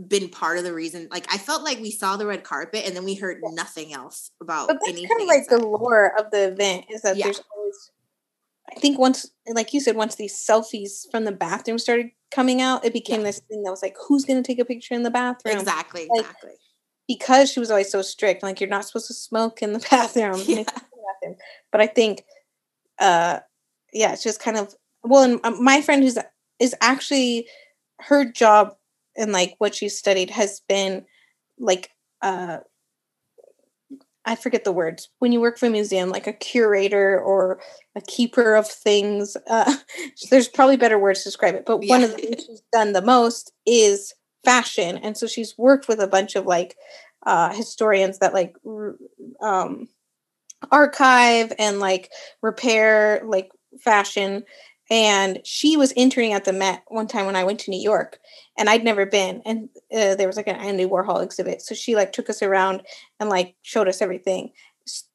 been 0.08 0.28
part 0.28 0.58
of 0.58 0.64
the 0.64 0.72
reason. 0.72 1.08
Like 1.10 1.26
I 1.32 1.38
felt 1.38 1.62
like 1.62 1.78
we 1.80 1.90
saw 1.90 2.16
the 2.16 2.26
red 2.26 2.44
carpet 2.44 2.84
and 2.86 2.96
then 2.96 3.04
we 3.04 3.14
heard 3.14 3.38
nothing 3.42 3.92
else 3.92 4.30
about 4.40 4.68
but 4.68 4.74
that's 4.74 4.88
anything. 4.88 5.08
kind 5.08 5.22
of 5.22 5.26
like 5.28 5.48
the 5.48 5.58
lore 5.66 6.12
of 6.18 6.30
the 6.30 6.48
event 6.52 6.86
is 6.90 7.02
that 7.02 7.16
Yeah. 7.16 7.26
there's 7.26 7.42
always 7.56 7.90
i 8.70 8.78
think 8.78 8.98
once 8.98 9.28
like 9.52 9.74
you 9.74 9.80
said 9.80 9.96
once 9.96 10.14
these 10.14 10.34
selfies 10.34 11.10
from 11.10 11.24
the 11.24 11.32
bathroom 11.32 11.78
started 11.78 12.10
coming 12.30 12.60
out 12.60 12.84
it 12.84 12.92
became 12.92 13.20
Yeah. 13.20 13.26
this 13.26 13.40
thing 13.40 13.62
that 13.64 13.70
was 13.70 13.82
like 13.82 13.96
who's 14.06 14.24
going 14.24 14.40
to 14.42 14.46
take 14.46 14.60
a 14.60 14.64
picture 14.64 14.94
in 14.94 15.02
the 15.02 15.10
bathroom 15.10 15.56
exactly, 15.58 16.06
like, 16.08 16.20
exactly. 16.20 16.50
because 17.08 17.50
she 17.50 17.58
was 17.58 17.70
always 17.70 17.90
so 17.90 18.00
strict 18.02 18.42
like 18.44 18.60
you're 18.60 18.70
not 18.70 18.84
supposed 18.84 19.08
to 19.08 19.14
smoke 19.14 19.60
in 19.62 19.72
the 19.72 19.80
bathroom 19.90 20.34
Yeah. 20.46 20.60
it's 20.60 20.72
in 20.72 20.82
the 20.92 21.02
bathroom. 21.22 21.36
but 21.72 21.80
i 21.80 21.86
think 21.88 22.22
uh 23.00 23.40
yeah 23.92 24.12
it's 24.12 24.22
just 24.22 24.40
kind 24.40 24.56
of 24.56 24.74
well 25.02 25.24
and 25.24 25.40
um, 25.44 25.62
my 25.62 25.80
friend 25.82 26.02
who's 26.04 26.16
is 26.60 26.74
actually 26.80 27.48
her 28.00 28.24
job 28.24 28.76
and 29.16 29.32
like 29.32 29.54
what 29.58 29.74
she 29.74 29.88
studied 29.88 30.30
has 30.30 30.60
been 30.68 31.04
like 31.58 31.90
uh 32.22 32.58
I 34.24 34.36
forget 34.36 34.64
the 34.64 34.72
words. 34.72 35.08
When 35.18 35.32
you 35.32 35.40
work 35.40 35.58
for 35.58 35.66
a 35.66 35.70
museum, 35.70 36.10
like 36.10 36.26
a 36.26 36.32
curator 36.32 37.18
or 37.18 37.60
a 37.96 38.00
keeper 38.02 38.54
of 38.54 38.68
things, 38.68 39.36
uh, 39.48 39.74
there's 40.30 40.48
probably 40.48 40.76
better 40.76 40.98
words 40.98 41.22
to 41.22 41.28
describe 41.28 41.54
it. 41.54 41.64
But 41.66 41.84
one 41.86 42.02
of 42.04 42.10
the 42.10 42.16
things 42.18 42.44
she's 42.46 42.62
done 42.72 42.92
the 42.92 43.02
most 43.02 43.52
is 43.66 44.12
fashion, 44.44 44.98
and 44.98 45.16
so 45.16 45.26
she's 45.26 45.56
worked 45.56 45.88
with 45.88 46.00
a 46.00 46.06
bunch 46.06 46.36
of 46.36 46.46
like 46.46 46.76
uh, 47.26 47.52
historians 47.54 48.18
that 48.18 48.34
like 48.34 48.54
um, 49.40 49.88
archive 50.70 51.52
and 51.58 51.80
like 51.80 52.10
repair 52.42 53.22
like 53.24 53.50
fashion. 53.80 54.44
And 54.90 55.38
she 55.44 55.76
was 55.76 55.92
interning 55.92 56.32
at 56.32 56.44
the 56.44 56.52
Met 56.52 56.82
one 56.88 57.06
time 57.06 57.26
when 57.26 57.36
I 57.36 57.44
went 57.44 57.60
to 57.60 57.70
New 57.70 57.80
York, 57.80 58.18
and 58.58 58.68
I'd 58.68 58.82
never 58.84 59.06
been. 59.06 59.40
And 59.46 59.68
uh, 59.94 60.16
there 60.16 60.26
was 60.26 60.36
like 60.36 60.48
an 60.48 60.56
Andy 60.56 60.84
Warhol 60.84 61.22
exhibit, 61.22 61.62
so 61.62 61.74
she 61.76 61.94
like 61.94 62.12
took 62.12 62.28
us 62.28 62.42
around 62.42 62.82
and 63.20 63.30
like 63.30 63.54
showed 63.62 63.86
us 63.88 64.02
everything. 64.02 64.50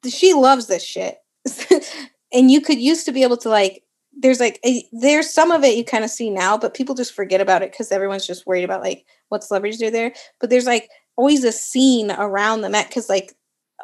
She 0.08 0.32
loves 0.32 0.66
this 0.66 0.82
shit, 0.82 1.18
and 2.32 2.50
you 2.50 2.60
could 2.60 2.78
used 2.78 3.04
to 3.06 3.12
be 3.12 3.22
able 3.22 3.36
to 3.38 3.48
like. 3.50 3.82
There's 4.18 4.40
like 4.40 4.58
a, 4.64 4.82
there's 4.92 5.30
some 5.30 5.50
of 5.50 5.62
it 5.62 5.76
you 5.76 5.84
kind 5.84 6.02
of 6.02 6.08
see 6.10 6.30
now, 6.30 6.56
but 6.56 6.72
people 6.72 6.94
just 6.94 7.12
forget 7.12 7.42
about 7.42 7.60
it 7.60 7.70
because 7.70 7.92
everyone's 7.92 8.26
just 8.26 8.46
worried 8.46 8.64
about 8.64 8.80
like 8.80 9.04
what 9.28 9.44
celebrities 9.44 9.78
do 9.78 9.90
there. 9.90 10.14
But 10.40 10.48
there's 10.48 10.64
like 10.64 10.88
always 11.16 11.44
a 11.44 11.52
scene 11.52 12.10
around 12.10 12.62
the 12.62 12.70
Met 12.70 12.88
because 12.88 13.10
like 13.10 13.34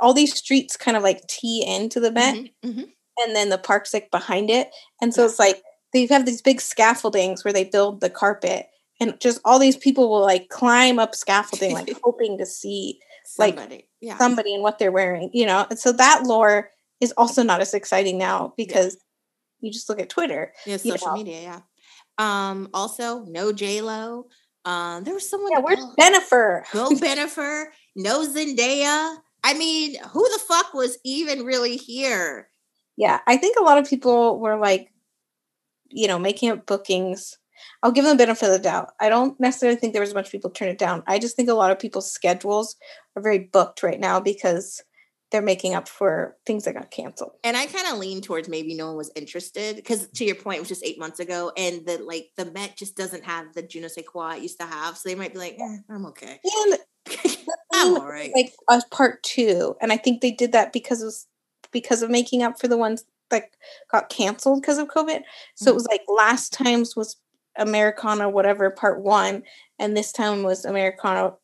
all 0.00 0.14
these 0.14 0.34
streets 0.34 0.74
kind 0.74 0.96
of 0.96 1.02
like 1.02 1.26
tee 1.26 1.62
into 1.66 2.00
the 2.00 2.10
Met, 2.10 2.34
Mhm, 2.36 2.50
mhm. 2.64 2.84
and 3.18 3.36
then 3.36 3.50
the 3.50 3.58
park's 3.58 3.92
like 3.92 4.10
behind 4.10 4.48
it, 4.48 4.70
and 5.02 5.12
so 5.12 5.20
Yeah. 5.20 5.28
it's 5.28 5.38
like 5.38 5.62
they 5.92 6.06
have 6.06 6.26
these 6.26 6.42
big 6.42 6.58
scaffoldings 6.60 7.44
where 7.44 7.52
they 7.52 7.64
build 7.64 8.00
the 8.00 8.10
carpet, 8.10 8.66
and 9.00 9.18
just 9.20 9.40
all 9.44 9.58
these 9.58 9.76
people 9.76 10.08
will 10.10 10.22
like 10.22 10.48
climb 10.48 10.98
up 10.98 11.14
scaffolding, 11.14 11.74
like 11.74 11.92
hoping 12.04 12.38
to 12.38 12.46
see 12.46 13.00
Like, 13.38 13.54
Somebody. 13.56 13.88
yeah. 14.00 14.18
somebody 14.18 14.54
and 14.54 14.62
what 14.62 14.78
they're 14.78 14.92
wearing, 14.92 15.30
you 15.32 15.46
know. 15.46 15.66
And 15.70 15.78
so 15.78 15.92
that 15.92 16.22
lore 16.24 16.70
is 17.00 17.12
also 17.16 17.42
not 17.42 17.60
as 17.60 17.74
exciting 17.74 18.18
now 18.18 18.52
because 18.56 18.94
yeah. 19.60 19.66
you 19.66 19.72
just 19.72 19.88
look 19.88 20.00
at 20.00 20.08
Twitter. 20.08 20.52
Yeah, 20.66 20.76
social 20.76 21.08
know. 21.08 21.14
media, 21.14 21.40
yeah. 21.42 21.60
Um, 22.18 22.68
also 22.74 23.24
no 23.24 23.52
J 23.52 23.80
Lo. 23.80 24.26
Um, 24.64 25.02
there 25.04 25.14
was 25.14 25.28
someone. 25.28 25.50
Yeah, 25.52 25.58
where's 25.60 25.84
Bennifer? 25.98 26.62
No 26.74 26.90
Bennifer. 27.04 27.66
no 27.96 28.24
Zendaya. 28.26 29.16
I 29.44 29.54
mean, 29.54 29.96
who 30.12 30.22
the 30.28 30.38
fuck 30.46 30.72
was 30.74 30.98
even 31.04 31.44
really 31.44 31.76
here? 31.76 32.48
Yeah, 32.96 33.18
I 33.26 33.36
think 33.38 33.56
a 33.58 33.62
lot 33.64 33.78
of 33.78 33.88
people 33.88 34.38
were 34.38 34.56
like, 34.56 34.91
you 35.92 36.08
know, 36.08 36.18
making 36.18 36.50
up 36.50 36.66
bookings. 36.66 37.38
I'll 37.82 37.92
give 37.92 38.04
them 38.04 38.14
a 38.14 38.18
benefit 38.18 38.46
of 38.46 38.52
the 38.52 38.58
doubt. 38.58 38.90
I 39.00 39.08
don't 39.08 39.38
necessarily 39.38 39.78
think 39.78 39.92
there 39.92 40.02
was 40.02 40.10
a 40.10 40.14
bunch 40.14 40.26
of 40.26 40.32
people 40.32 40.50
turn 40.50 40.68
it 40.68 40.78
down. 40.78 41.02
I 41.06 41.18
just 41.18 41.36
think 41.36 41.48
a 41.48 41.54
lot 41.54 41.70
of 41.70 41.78
people's 41.78 42.12
schedules 42.12 42.76
are 43.16 43.22
very 43.22 43.38
booked 43.38 43.82
right 43.82 44.00
now 44.00 44.18
because 44.20 44.82
they're 45.32 45.42
making 45.42 45.74
up 45.74 45.88
for 45.88 46.36
things 46.46 46.64
that 46.64 46.74
got 46.74 46.90
canceled. 46.90 47.32
And 47.42 47.56
I 47.56 47.66
kind 47.66 47.88
of 47.88 47.98
lean 47.98 48.20
towards 48.20 48.48
maybe 48.48 48.74
no 48.74 48.88
one 48.88 48.96
was 48.96 49.10
interested 49.16 49.76
because 49.76 50.06
to 50.08 50.24
your 50.24 50.34
point, 50.34 50.58
it 50.58 50.60
was 50.60 50.68
just 50.68 50.84
eight 50.84 50.98
months 50.98 51.18
ago, 51.18 51.50
and 51.56 51.84
the 51.86 51.98
like 51.98 52.28
the 52.36 52.44
Met 52.44 52.76
just 52.76 52.96
doesn't 52.96 53.24
have 53.24 53.52
the 53.54 53.62
je 53.62 53.80
ne 53.80 53.88
sais 53.88 54.04
quoi 54.06 54.34
it 54.36 54.42
used 54.42 54.60
to 54.60 54.66
have, 54.66 54.96
so 54.96 55.08
they 55.08 55.14
might 55.14 55.32
be 55.32 55.38
like, 55.38 55.56
eh, 55.58 55.76
I'm 55.90 56.06
okay. 56.06 56.38
And 56.44 56.78
I'm 57.72 57.94
all 57.96 58.06
right. 58.06 58.30
Like 58.36 58.52
a 58.68 58.82
part 58.94 59.22
two, 59.22 59.74
and 59.80 59.90
I 59.90 59.96
think 59.96 60.20
they 60.20 60.30
did 60.30 60.52
that 60.52 60.72
because 60.72 61.02
it 61.02 61.06
was 61.06 61.26
because 61.72 62.02
of 62.02 62.10
making 62.10 62.42
up 62.42 62.60
for 62.60 62.68
the 62.68 62.76
ones 62.76 63.04
that 63.32 63.50
got 63.90 64.08
canceled 64.08 64.60
because 64.60 64.78
of 64.78 64.88
COVID. 64.88 65.22
So 65.56 65.64
mm-hmm. 65.64 65.68
it 65.68 65.74
was 65.74 65.88
like 65.90 66.02
last 66.08 66.52
times 66.52 66.94
was 66.94 67.16
Americana 67.56 68.30
whatever 68.30 68.70
part 68.70 69.02
one, 69.02 69.42
and 69.78 69.96
this 69.96 70.12
time 70.12 70.44
was 70.44 70.64
Americana 70.64 71.34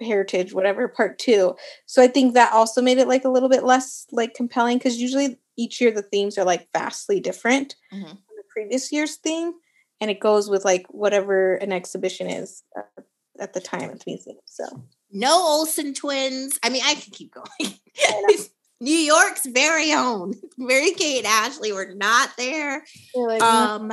heritage 0.00 0.52
whatever 0.52 0.86
part 0.86 1.18
two 1.18 1.56
so 1.86 2.00
i 2.02 2.06
think 2.06 2.34
that 2.34 2.52
also 2.52 2.80
made 2.80 2.98
it 2.98 3.08
like 3.08 3.24
a 3.24 3.28
little 3.28 3.48
bit 3.48 3.64
less 3.64 4.06
like 4.12 4.34
compelling 4.34 4.78
because 4.78 5.00
usually 5.00 5.38
each 5.56 5.80
year 5.80 5.90
the 5.90 6.02
themes 6.02 6.38
are 6.38 6.44
like 6.44 6.68
vastly 6.72 7.18
different 7.18 7.74
mm-hmm. 7.92 8.06
from 8.06 8.36
the 8.36 8.44
previous 8.52 8.92
year's 8.92 9.16
theme 9.16 9.52
and 10.00 10.10
it 10.10 10.20
goes 10.20 10.48
with 10.48 10.64
like 10.64 10.86
whatever 10.90 11.54
an 11.56 11.72
exhibition 11.72 12.28
is 12.28 12.62
uh, 12.76 13.02
at 13.40 13.54
the 13.54 13.60
time 13.60 13.90
at 13.90 13.98
the 13.98 14.04
museum 14.06 14.36
so 14.44 14.64
no 15.10 15.32
olsen 15.32 15.92
twins 15.92 16.58
i 16.62 16.68
mean 16.68 16.82
i 16.84 16.94
can 16.94 17.12
keep 17.12 17.32
going 17.34 17.74
new 18.80 18.90
york's 18.90 19.46
very 19.46 19.92
own 19.92 20.34
mary 20.58 20.92
kate 20.92 21.18
and 21.18 21.26
ashley 21.26 21.72
were 21.72 21.94
not 21.94 22.30
there 22.36 22.84
like, 23.14 23.42
um 23.42 23.90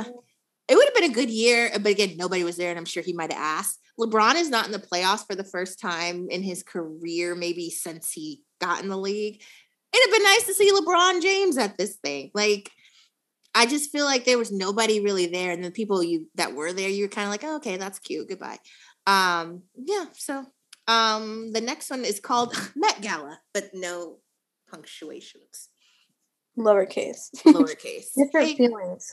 it 0.68 0.74
would 0.74 0.84
have 0.84 0.94
been 0.94 1.10
a 1.10 1.14
good 1.14 1.30
year 1.30 1.70
but 1.74 1.92
again 1.92 2.16
nobody 2.16 2.44
was 2.44 2.56
there 2.56 2.70
and 2.70 2.78
i'm 2.78 2.84
sure 2.84 3.02
he 3.02 3.12
might 3.12 3.32
have 3.32 3.40
asked 3.40 3.80
LeBron 3.98 4.34
is 4.34 4.50
not 4.50 4.66
in 4.66 4.72
the 4.72 4.78
playoffs 4.78 5.26
for 5.26 5.34
the 5.34 5.44
first 5.44 5.80
time 5.80 6.28
in 6.30 6.42
his 6.42 6.62
career, 6.62 7.34
maybe 7.34 7.70
since 7.70 8.12
he 8.12 8.42
got 8.60 8.82
in 8.82 8.88
the 8.88 8.96
league. 8.96 9.42
It'd 9.92 10.06
have 10.06 10.14
been 10.14 10.22
nice 10.24 10.46
to 10.46 10.54
see 10.54 10.70
LeBron 10.70 11.22
James 11.22 11.56
at 11.56 11.78
this 11.78 11.96
thing. 11.96 12.30
Like, 12.34 12.70
I 13.54 13.64
just 13.64 13.90
feel 13.90 14.04
like 14.04 14.24
there 14.24 14.38
was 14.38 14.52
nobody 14.52 15.00
really 15.00 15.26
there, 15.26 15.52
and 15.52 15.64
the 15.64 15.70
people 15.70 16.02
you 16.02 16.28
that 16.34 16.54
were 16.54 16.74
there, 16.74 16.90
you 16.90 17.04
were 17.04 17.08
kind 17.08 17.26
of 17.26 17.30
like, 17.30 17.44
oh, 17.44 17.56
okay, 17.56 17.78
that's 17.78 17.98
cute. 17.98 18.28
Goodbye. 18.28 18.58
Um, 19.06 19.62
yeah. 19.74 20.04
So, 20.12 20.44
um, 20.86 21.52
the 21.52 21.62
next 21.62 21.88
one 21.90 22.04
is 22.04 22.20
called 22.20 22.54
Met 22.76 23.00
Gala, 23.00 23.40
but 23.54 23.70
no 23.72 24.18
punctuations. 24.70 25.68
Lowercase. 26.58 27.30
Lowercase. 27.46 28.06
Different 28.16 28.48
hey, 28.48 28.56
feelings. 28.56 29.12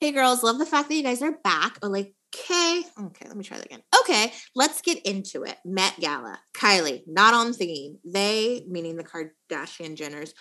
hey, 0.00 0.12
girls, 0.12 0.42
love 0.42 0.58
the 0.58 0.66
fact 0.66 0.88
that 0.88 0.94
you 0.94 1.02
guys 1.02 1.22
are 1.22 1.36
back. 1.44 1.78
Or 1.82 1.88
like 1.88 2.14
Okay. 2.34 2.82
Okay, 2.98 3.26
let 3.28 3.36
me 3.36 3.44
try 3.44 3.58
that 3.58 3.66
again. 3.66 3.82
Okay, 4.00 4.32
let's 4.54 4.80
get 4.80 5.04
into 5.04 5.42
it. 5.42 5.56
Met 5.64 5.98
Gala. 6.00 6.38
Kylie, 6.54 7.02
not 7.06 7.34
on 7.34 7.52
theme. 7.52 7.98
They, 8.04 8.64
meaning 8.68 8.96
the 8.96 9.04
Kardashian 9.52 9.96
Jenners, 9.96 10.32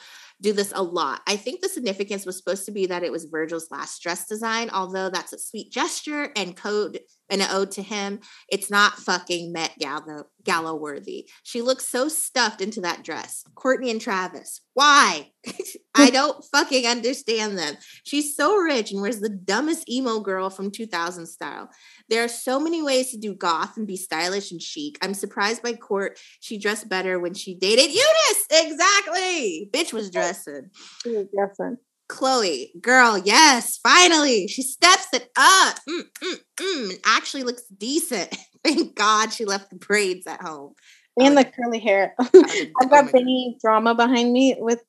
do 0.41 0.53
this 0.53 0.73
a 0.75 0.81
lot. 0.81 1.21
I 1.27 1.35
think 1.35 1.61
the 1.61 1.69
significance 1.69 2.25
was 2.25 2.38
supposed 2.38 2.65
to 2.65 2.71
be 2.71 2.88
that 2.88 3.03
it 3.03 3.11
was 3.11 3.25
Virgil's 3.25 3.69
last 3.69 4.01
dress 4.01 4.27
design, 4.27 4.69
although 4.71 5.09
that's 5.09 5.33
a 5.33 5.39
sweet 5.39 5.71
gesture 5.71 6.31
and 6.35 6.55
code 6.55 6.99
and 7.29 7.41
an 7.41 7.47
ode 7.51 7.71
to 7.71 7.83
him. 7.83 8.19
It's 8.49 8.71
not 8.71 8.93
fucking 8.93 9.53
Met 9.53 9.73
Gala, 9.79 10.25
Gala 10.43 10.75
worthy. 10.75 11.29
She 11.43 11.61
looks 11.61 11.88
so 11.88 12.07
stuffed 12.09 12.59
into 12.59 12.81
that 12.81 13.03
dress. 13.03 13.43
Kourtney 13.55 13.91
and 13.91 14.01
Travis, 14.01 14.61
why? 14.73 15.31
I 15.95 16.09
don't 16.09 16.43
fucking 16.51 16.88
understand 16.88 17.57
them. 17.57 17.75
She's 18.03 18.35
so 18.35 18.55
rich 18.55 18.91
and 18.91 19.01
wears 19.01 19.19
the 19.19 19.29
dumbest 19.29 19.89
emo 19.89 20.19
girl 20.21 20.49
from 20.49 20.71
2000 20.71 21.27
style. 21.27 21.69
There 22.11 22.25
are 22.25 22.27
so 22.27 22.59
many 22.59 22.81
ways 22.81 23.11
to 23.11 23.17
do 23.17 23.33
goth 23.33 23.77
and 23.77 23.88
be 23.88 23.95
stylish 23.95 24.51
and 24.51 24.61
chic. 24.61 24.97
I'm 25.01 25.13
surprised 25.13 25.63
by 25.63 25.71
Court. 25.71 26.19
She 26.41 26.57
dressed 26.57 26.89
better 26.89 27.17
when 27.19 27.33
she 27.33 27.55
dated 27.55 27.89
Younes. 27.89 28.43
Exactly. 28.51 29.69
Bitch 29.71 29.93
was 29.93 30.11
dressing. 30.11 30.71
She 31.03 31.11
was 31.11 31.27
dressing. 31.33 31.77
Khloé, 32.09 32.67
girl, 32.81 33.17
yes, 33.17 33.79
finally. 33.81 34.49
She 34.49 34.61
steps 34.61 35.07
it 35.13 35.29
up 35.38 35.77
mm, 35.88 36.01
mm, 36.21 36.35
mm, 36.59 36.89
and 36.89 36.99
actually 37.05 37.43
looks 37.43 37.63
decent. 37.77 38.35
Thank 38.65 38.93
God 38.93 39.31
she 39.31 39.45
left 39.45 39.69
the 39.69 39.77
braids 39.77 40.27
at 40.27 40.41
home. 40.41 40.73
And 41.17 41.38
the 41.38 41.45
curly 41.45 41.79
hair. 41.79 42.13
I've 42.19 42.29
oh 42.35 42.88
got 42.89 43.05
oh 43.05 43.11
Benny 43.13 43.57
drama 43.61 43.95
behind 43.95 44.33
me 44.33 44.57
with 44.59 44.83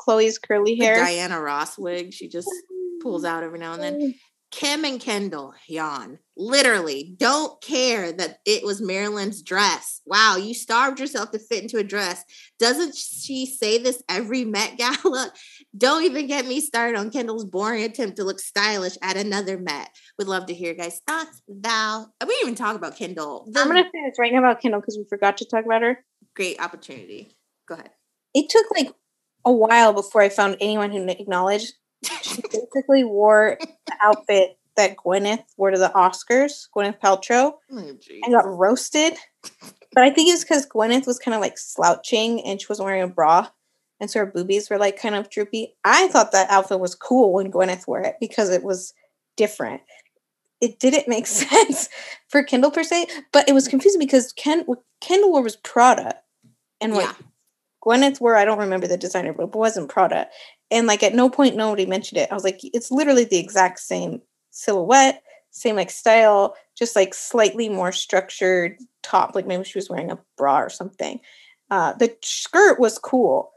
Khloe's 0.00 0.38
curly 0.38 0.74
hair. 0.74 0.96
The 0.96 1.00
Diana 1.02 1.40
Ross 1.40 1.78
wig 1.78 2.12
she 2.12 2.28
just 2.28 2.50
pulls 3.02 3.24
out 3.24 3.44
every 3.44 3.60
now 3.60 3.74
and 3.74 3.82
then. 3.82 4.14
Kim 4.50 4.84
and 4.84 5.00
Kendall, 5.00 5.54
yawn. 5.66 6.18
Literally, 6.36 7.14
don't 7.18 7.60
care 7.60 8.12
that 8.12 8.38
it 8.44 8.64
was 8.64 8.80
Marilyn's 8.80 9.42
dress. 9.42 10.00
Wow, 10.06 10.36
you 10.36 10.54
starved 10.54 11.00
yourself 11.00 11.30
to 11.32 11.38
fit 11.38 11.62
into 11.62 11.78
a 11.78 11.84
dress. 11.84 12.22
Doesn't 12.58 12.94
she 12.94 13.46
say 13.46 13.78
this 13.78 14.02
every 14.08 14.44
Met 14.44 14.78
Gala? 14.78 15.32
Don't 15.76 16.04
even 16.04 16.26
get 16.26 16.46
me 16.46 16.60
started 16.60 16.98
on 16.98 17.10
Kendall's 17.10 17.44
boring 17.44 17.84
attempt 17.84 18.16
to 18.16 18.24
look 18.24 18.40
stylish 18.40 18.96
at 19.02 19.16
another 19.16 19.58
Met. 19.58 19.90
Would 20.18 20.28
love 20.28 20.46
to 20.46 20.54
hear 20.54 20.74
guys' 20.74 21.00
thoughts. 21.06 21.42
Val, 21.48 22.14
we 22.20 22.26
didn't 22.28 22.42
even 22.42 22.54
talk 22.54 22.76
about 22.76 22.96
Kendall. 22.96 23.46
The, 23.50 23.60
I'm 23.60 23.68
going 23.68 23.82
to 23.82 23.90
say 23.90 24.08
this 24.08 24.18
right 24.18 24.32
now 24.32 24.38
about 24.38 24.62
Kendall 24.62 24.80
because 24.80 24.96
we 24.96 25.04
forgot 25.08 25.38
to 25.38 25.44
talk 25.44 25.64
about 25.64 25.82
her. 25.82 26.04
Great 26.34 26.60
opportunity. 26.60 27.36
Go 27.66 27.74
ahead. 27.74 27.90
It 28.32 28.48
took 28.48 28.66
like 28.76 28.92
a 29.44 29.52
while 29.52 29.92
before 29.92 30.22
I 30.22 30.28
found 30.28 30.56
anyone 30.60 30.90
who 30.90 31.06
acknowledged 31.08 31.74
she 32.22 32.42
basically 32.42 33.04
wore 33.04 33.58
the 33.60 33.94
outfit 34.02 34.58
that 34.76 34.96
Gwyneth 34.96 35.44
wore 35.56 35.70
to 35.70 35.78
the 35.78 35.90
Oscars, 35.94 36.68
Gwyneth 36.74 37.00
Paltrow, 37.00 37.54
oh, 37.72 37.78
and 37.78 38.32
got 38.32 38.46
roasted. 38.46 39.14
But 39.92 40.04
I 40.04 40.10
think 40.10 40.28
it's 40.28 40.44
because 40.44 40.66
Gwyneth 40.66 41.06
was 41.06 41.18
kind 41.18 41.34
of 41.34 41.40
like 41.40 41.58
slouching 41.58 42.44
and 42.44 42.60
she 42.60 42.66
was 42.68 42.80
wearing 42.80 43.02
a 43.02 43.08
bra, 43.08 43.48
and 43.98 44.10
so 44.10 44.20
her 44.20 44.26
boobies 44.26 44.70
were 44.70 44.78
like 44.78 45.00
kind 45.00 45.14
of 45.14 45.30
droopy. 45.30 45.74
I 45.84 46.08
thought 46.08 46.32
that 46.32 46.50
outfit 46.50 46.80
was 46.80 46.94
cool 46.94 47.32
when 47.32 47.50
Gwyneth 47.50 47.86
wore 47.86 48.00
it 48.00 48.16
because 48.20 48.50
it 48.50 48.62
was 48.62 48.92
different. 49.36 49.80
It 50.60 50.78
didn't 50.78 51.08
make 51.08 51.26
sense 51.26 51.88
for 52.28 52.42
Kendall 52.42 52.70
per 52.70 52.84
se, 52.84 53.06
but 53.32 53.48
it 53.48 53.52
was 53.52 53.68
confusing 53.68 53.98
because 53.98 54.32
Ken 54.32 54.66
Kendall 55.00 55.32
wore 55.32 55.42
was 55.42 55.56
Prada, 55.56 56.16
and 56.80 56.92
what 56.92 57.04
yeah. 57.04 57.26
Gwyneth 57.84 58.20
wore 58.20 58.36
I 58.36 58.44
don't 58.44 58.58
remember 58.58 58.86
the 58.86 58.98
designer, 58.98 59.32
but 59.32 59.44
it 59.44 59.54
wasn't 59.54 59.88
Prada. 59.88 60.28
And 60.70 60.86
like 60.86 61.02
at 61.02 61.14
no 61.14 61.30
point 61.30 61.56
nobody 61.56 61.86
mentioned 61.86 62.18
it. 62.18 62.30
I 62.30 62.34
was 62.34 62.44
like, 62.44 62.60
it's 62.62 62.90
literally 62.90 63.24
the 63.24 63.38
exact 63.38 63.80
same 63.80 64.20
silhouette, 64.50 65.22
same 65.50 65.76
like 65.76 65.90
style, 65.90 66.56
just 66.76 66.96
like 66.96 67.14
slightly 67.14 67.68
more 67.68 67.92
structured 67.92 68.78
top. 69.02 69.34
Like 69.34 69.46
maybe 69.46 69.64
she 69.64 69.78
was 69.78 69.88
wearing 69.88 70.10
a 70.10 70.18
bra 70.36 70.60
or 70.60 70.70
something. 70.70 71.20
Uh, 71.70 71.92
the 71.94 72.16
skirt 72.22 72.78
was 72.78 72.98
cool 72.98 73.52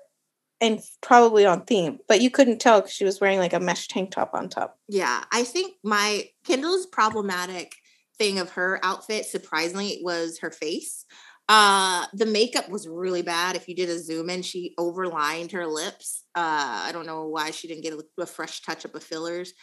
and 0.62 0.82
probably 1.02 1.46
on 1.46 1.64
theme, 1.66 2.00
but 2.08 2.22
you 2.22 2.30
couldn't 2.30 2.60
tell 2.60 2.82
because 2.82 2.94
she 2.94 3.06
was 3.06 3.22
wearing 3.22 3.40
like 3.40 3.54
a 3.54 3.60
mesh 3.60 3.88
tank 3.88 4.12
top 4.12 4.32
on 4.34 4.50
top. 4.50 4.78
Yeah, 4.88 5.24
I 5.32 5.44
think 5.44 5.76
my 5.84 6.30
Kendall's 6.46 6.86
problematic 6.86 7.76
thing 8.18 8.40
of 8.40 8.52
her 8.52 8.80
outfit, 8.84 9.26
surprisingly, 9.26 10.02
was 10.04 10.40
her 10.40 10.52
face. 10.52 11.06
Uh, 11.50 12.06
the 12.14 12.28
makeup 12.28 12.70
was 12.70 12.88
really 12.88 13.24
bad. 13.24 13.56
If 13.56 13.68
you 13.68 13.76
did 13.76 13.90
a 13.90 13.98
zoom 13.98 14.30
in, 14.30 14.44
she 14.44 14.76
overlined 14.80 15.52
her 15.52 15.66
lips. 15.66 16.24
Uh, 16.36 16.84
I 16.86 16.92
don't 16.94 17.08
know 17.08 17.28
why 17.28 17.50
she 17.50 17.68
didn't 17.68 17.84
get 17.84 17.94
a, 17.94 18.22
a 18.22 18.26
fresh 18.28 18.62
touch 18.62 18.86
up 18.86 18.94
of 18.94 19.04
fillers. 19.04 19.54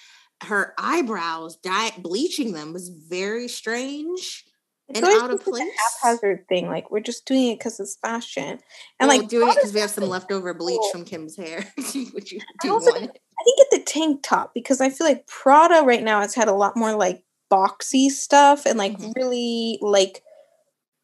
Her 0.43 0.75
eyebrows, 0.77 1.57
dye, 1.57 1.93
bleaching 1.99 2.53
them 2.53 2.73
was 2.73 2.89
very 2.89 3.47
strange 3.49 4.45
it's 4.89 5.01
and 5.01 5.23
out 5.23 5.31
of 5.31 5.43
place. 5.43 5.63
A 5.63 6.07
haphazard 6.09 6.47
thing. 6.49 6.69
Like 6.69 6.91
we're 6.91 7.01
just 7.01 7.27
doing 7.27 7.53
it 7.53 7.59
because 7.59 7.81
it's 7.81 7.97
fashion, 7.97 8.61
and 9.01 9.09
well, 9.09 9.19
like 9.19 9.29
doing 9.29 9.49
it 9.49 9.55
because 9.55 9.73
we 9.73 9.81
have 9.81 9.91
some 9.91 10.09
leftover 10.09 10.55
bleach 10.55 10.83
from 10.93 11.05
Kim's 11.05 11.37
hair. 11.37 11.65
Which 11.77 12.33
you 12.33 12.41
do 12.61 12.73
also, 12.73 12.95
I 12.95 12.99
think 12.99 13.11
get 13.11 13.71
the 13.71 13.83
tank 13.85 14.21
top 14.23 14.55
because 14.55 14.81
I 14.81 14.91
feel 14.91 15.07
like 15.07 15.27
Prada 15.27 15.83
right 15.85 16.03
now 16.03 16.21
has 16.21 16.35
had 16.35 16.49
a 16.49 16.53
lot 16.53 16.77
more 16.77 16.95
like 16.95 17.25
boxy 17.51 18.09
stuff 18.09 18.67
and 18.67 18.79
like 18.79 18.99
mm-hmm. 18.99 19.13
really 19.17 19.79
like 19.81 20.23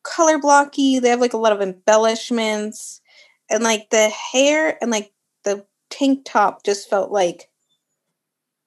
color 0.02 0.38
blocky. 0.38 0.98
They 0.98 1.08
have 1.10 1.20
like 1.20 1.32
a 1.32 1.38
lot 1.38 1.52
of 1.52 1.60
embellishments, 1.60 3.00
and 3.50 3.62
like 3.62 3.90
the 3.90 4.08
hair 4.08 4.78
and 4.80 4.90
like 4.90 5.12
the 5.44 5.66
tank 5.90 6.22
top 6.24 6.64
just 6.64 6.88
felt 6.88 7.10
like 7.10 7.50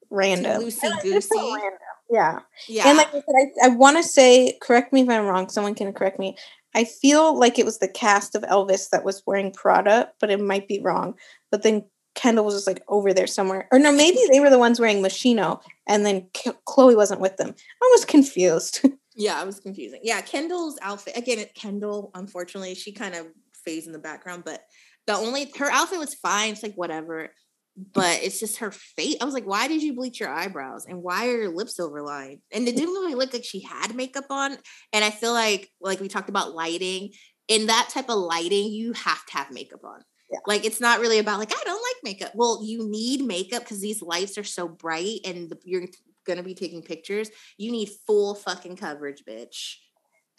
random, 0.10 0.64
loosey 0.64 0.92
goosey. 1.02 1.56
Yeah, 2.10 2.40
yeah. 2.68 2.88
And 2.88 2.98
like 2.98 3.08
I 3.08 3.12
said, 3.14 3.24
I, 3.64 3.66
I 3.66 3.70
want 3.70 3.98
to 3.98 4.04
say, 4.04 4.58
correct 4.62 4.94
me 4.94 5.02
if 5.02 5.10
I'm 5.10 5.26
wrong. 5.26 5.50
Someone 5.50 5.74
can 5.74 5.92
correct 5.92 6.20
me. 6.20 6.38
I 6.76 6.84
feel 6.84 7.38
like 7.38 7.58
it 7.58 7.66
was 7.66 7.80
the 7.80 7.88
cast 7.88 8.36
of 8.36 8.44
Elvis 8.44 8.90
that 8.90 9.06
was 9.06 9.24
wearing 9.26 9.52
Prada, 9.52 10.12
but 10.20 10.30
it 10.30 10.42
might 10.42 10.68
be 10.68 10.82
wrong. 10.82 11.16
But 11.50 11.64
then 11.64 11.86
Kendall 12.16 12.46
was 12.46 12.56
just 12.56 12.68
like 12.68 12.84
over 12.88 13.14
there 13.14 13.28
somewhere. 13.28 13.68
Or 13.72 13.80
no, 13.80 13.92
maybe 13.92 14.20
they 14.30 14.40
were 14.40 14.50
the 14.50 14.60
ones 14.60 14.80
wearing 14.80 15.02
Moschino 15.02 15.62
and 15.88 16.06
then 16.06 16.28
Khloe 16.68 16.96
wasn't 16.96 17.22
with 17.22 17.38
them. 17.38 17.56
I 17.82 17.90
was 17.94 18.06
confused. 18.06 18.86
Yeah, 19.16 19.42
it 19.42 19.46
was 19.46 19.60
confusing. 19.60 20.02
Yeah, 20.04 20.22
Kendall's 20.22 20.78
outfit 20.82 21.18
again. 21.18 21.46
Kendall, 21.56 22.12
unfortunately, 22.14 22.76
she 22.76 22.92
kind 22.92 23.16
of 23.16 23.28
fades 23.64 23.88
in 23.88 23.94
the 23.94 24.00
background, 24.00 24.44
but 24.46 24.62
the 25.08 25.14
only 25.14 25.52
her 25.58 25.72
outfit 25.72 26.00
was 26.00 26.14
fine. 26.16 26.52
It's 26.52 26.64
like 26.64 26.76
whatever, 26.76 27.30
but 27.94 28.20
it's 28.24 28.40
just 28.40 28.58
her 28.58 28.72
face. 28.72 29.18
I 29.22 29.26
was 29.26 29.34
like, 29.34 29.46
why 29.46 29.68
did 29.68 29.82
you 29.82 29.94
bleach 29.94 30.20
your 30.20 30.30
eyebrows 30.30 30.86
and 30.86 31.02
why 31.02 31.28
are 31.28 31.38
your 31.38 31.56
lips 31.56 31.80
overlined? 31.80 32.42
And 32.52 32.68
it 32.68 32.76
didn't 32.76 32.94
really 32.94 33.16
look 33.16 33.34
like 33.34 33.46
she 33.46 33.62
had 33.62 33.96
makeup 33.96 34.26
on. 34.30 34.58
And 34.92 35.04
I 35.04 35.10
feel 35.12 35.34
like, 35.34 35.70
like 35.80 36.00
we 36.00 36.08
talked 36.08 36.30
about 36.30 36.54
lighting. 36.54 37.12
In 37.48 37.68
that 37.68 37.90
type 37.92 38.10
of 38.10 38.18
lighting, 38.18 38.72
you 38.72 38.94
have 38.94 39.24
to 39.28 39.38
have 39.38 39.52
makeup 39.52 39.84
on. 39.84 40.02
Yeah. 40.32 40.40
Like 40.48 40.66
it's 40.66 40.82
not 40.82 41.00
really 41.00 41.20
about 41.20 41.38
like 41.38 41.54
I 41.54 41.62
don't 41.64 41.76
like 41.76 42.04
makeup. 42.04 42.32
Well, 42.34 42.62
you 42.64 42.90
need 42.90 43.24
makeup 43.24 43.62
because 43.62 43.82
these 43.82 44.02
lights 44.02 44.38
are 44.40 44.44
so 44.44 44.68
bright 44.68 45.20
and 45.24 45.52
the, 45.52 45.58
you're 46.26 46.36
gonna 46.36 46.46
be 46.46 46.56
taking 46.56 46.82
pictures. 46.82 47.30
You 47.58 47.72
need 47.72 47.90
full 48.06 48.36
fucking 48.36 48.78
coverage, 48.78 49.24
bitch. 49.28 49.76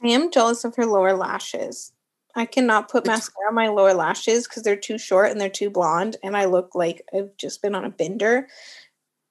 I 0.03 0.09
am 0.09 0.31
jealous 0.31 0.65
of 0.65 0.77
her 0.77 0.87
lower 0.87 1.15
lashes. 1.15 1.93
I 2.35 2.45
cannot 2.45 2.91
put 2.91 3.07
mascara 3.07 3.49
on 3.49 3.55
my 3.55 3.69
lower 3.69 3.95
lashes 3.95 4.47
because 4.47 4.63
they're 4.63 4.77
too 4.77 4.99
short 4.99 5.31
and 5.31 5.41
they're 5.41 5.49
too 5.49 5.71
blonde, 5.71 6.17
and 6.23 6.37
I 6.37 6.45
look 6.45 6.75
like 6.75 7.03
I've 7.15 7.35
just 7.39 7.63
been 7.63 7.75
on 7.75 7.85
a 7.85 7.91
bender. 7.91 8.49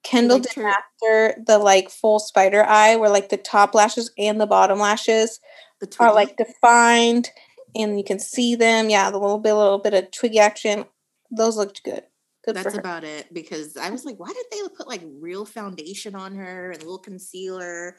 Kendall 0.03 0.39
did 0.39 0.53
her- 0.53 0.67
after 0.67 1.43
the 1.45 1.59
like 1.59 1.89
full 1.89 2.19
spider 2.19 2.63
eye, 2.63 2.95
where 2.95 3.09
like 3.09 3.29
the 3.29 3.37
top 3.37 3.75
lashes 3.75 4.11
and 4.17 4.41
the 4.41 4.47
bottom 4.47 4.79
lashes 4.79 5.39
The 5.81 5.95
are 5.99 6.13
like 6.13 6.37
defined, 6.37 7.29
and 7.75 7.97
you 7.97 8.03
can 8.03 8.19
see 8.19 8.55
them. 8.55 8.89
Yeah, 8.89 9.11
the 9.11 9.19
little 9.19 9.39
bit, 9.39 9.53
little 9.53 9.79
bit 9.79 9.93
of 9.93 10.11
twiggy 10.11 10.39
action. 10.39 10.85
Those 11.29 11.57
looked 11.57 11.83
good. 11.83 12.03
Good 12.45 12.55
That's 12.55 12.77
about 12.77 13.03
it 13.03 13.33
because 13.33 13.75
I 13.75 13.89
was 13.89 14.05
like, 14.05 14.17
why 14.19 14.27
did 14.27 14.45
they 14.51 14.59
put 14.77 14.87
like 14.87 15.01
real 15.19 15.45
foundation 15.45 16.13
on 16.15 16.35
her 16.35 16.71
and 16.71 16.77
a 16.81 16.85
little 16.85 16.99
concealer? 16.99 17.97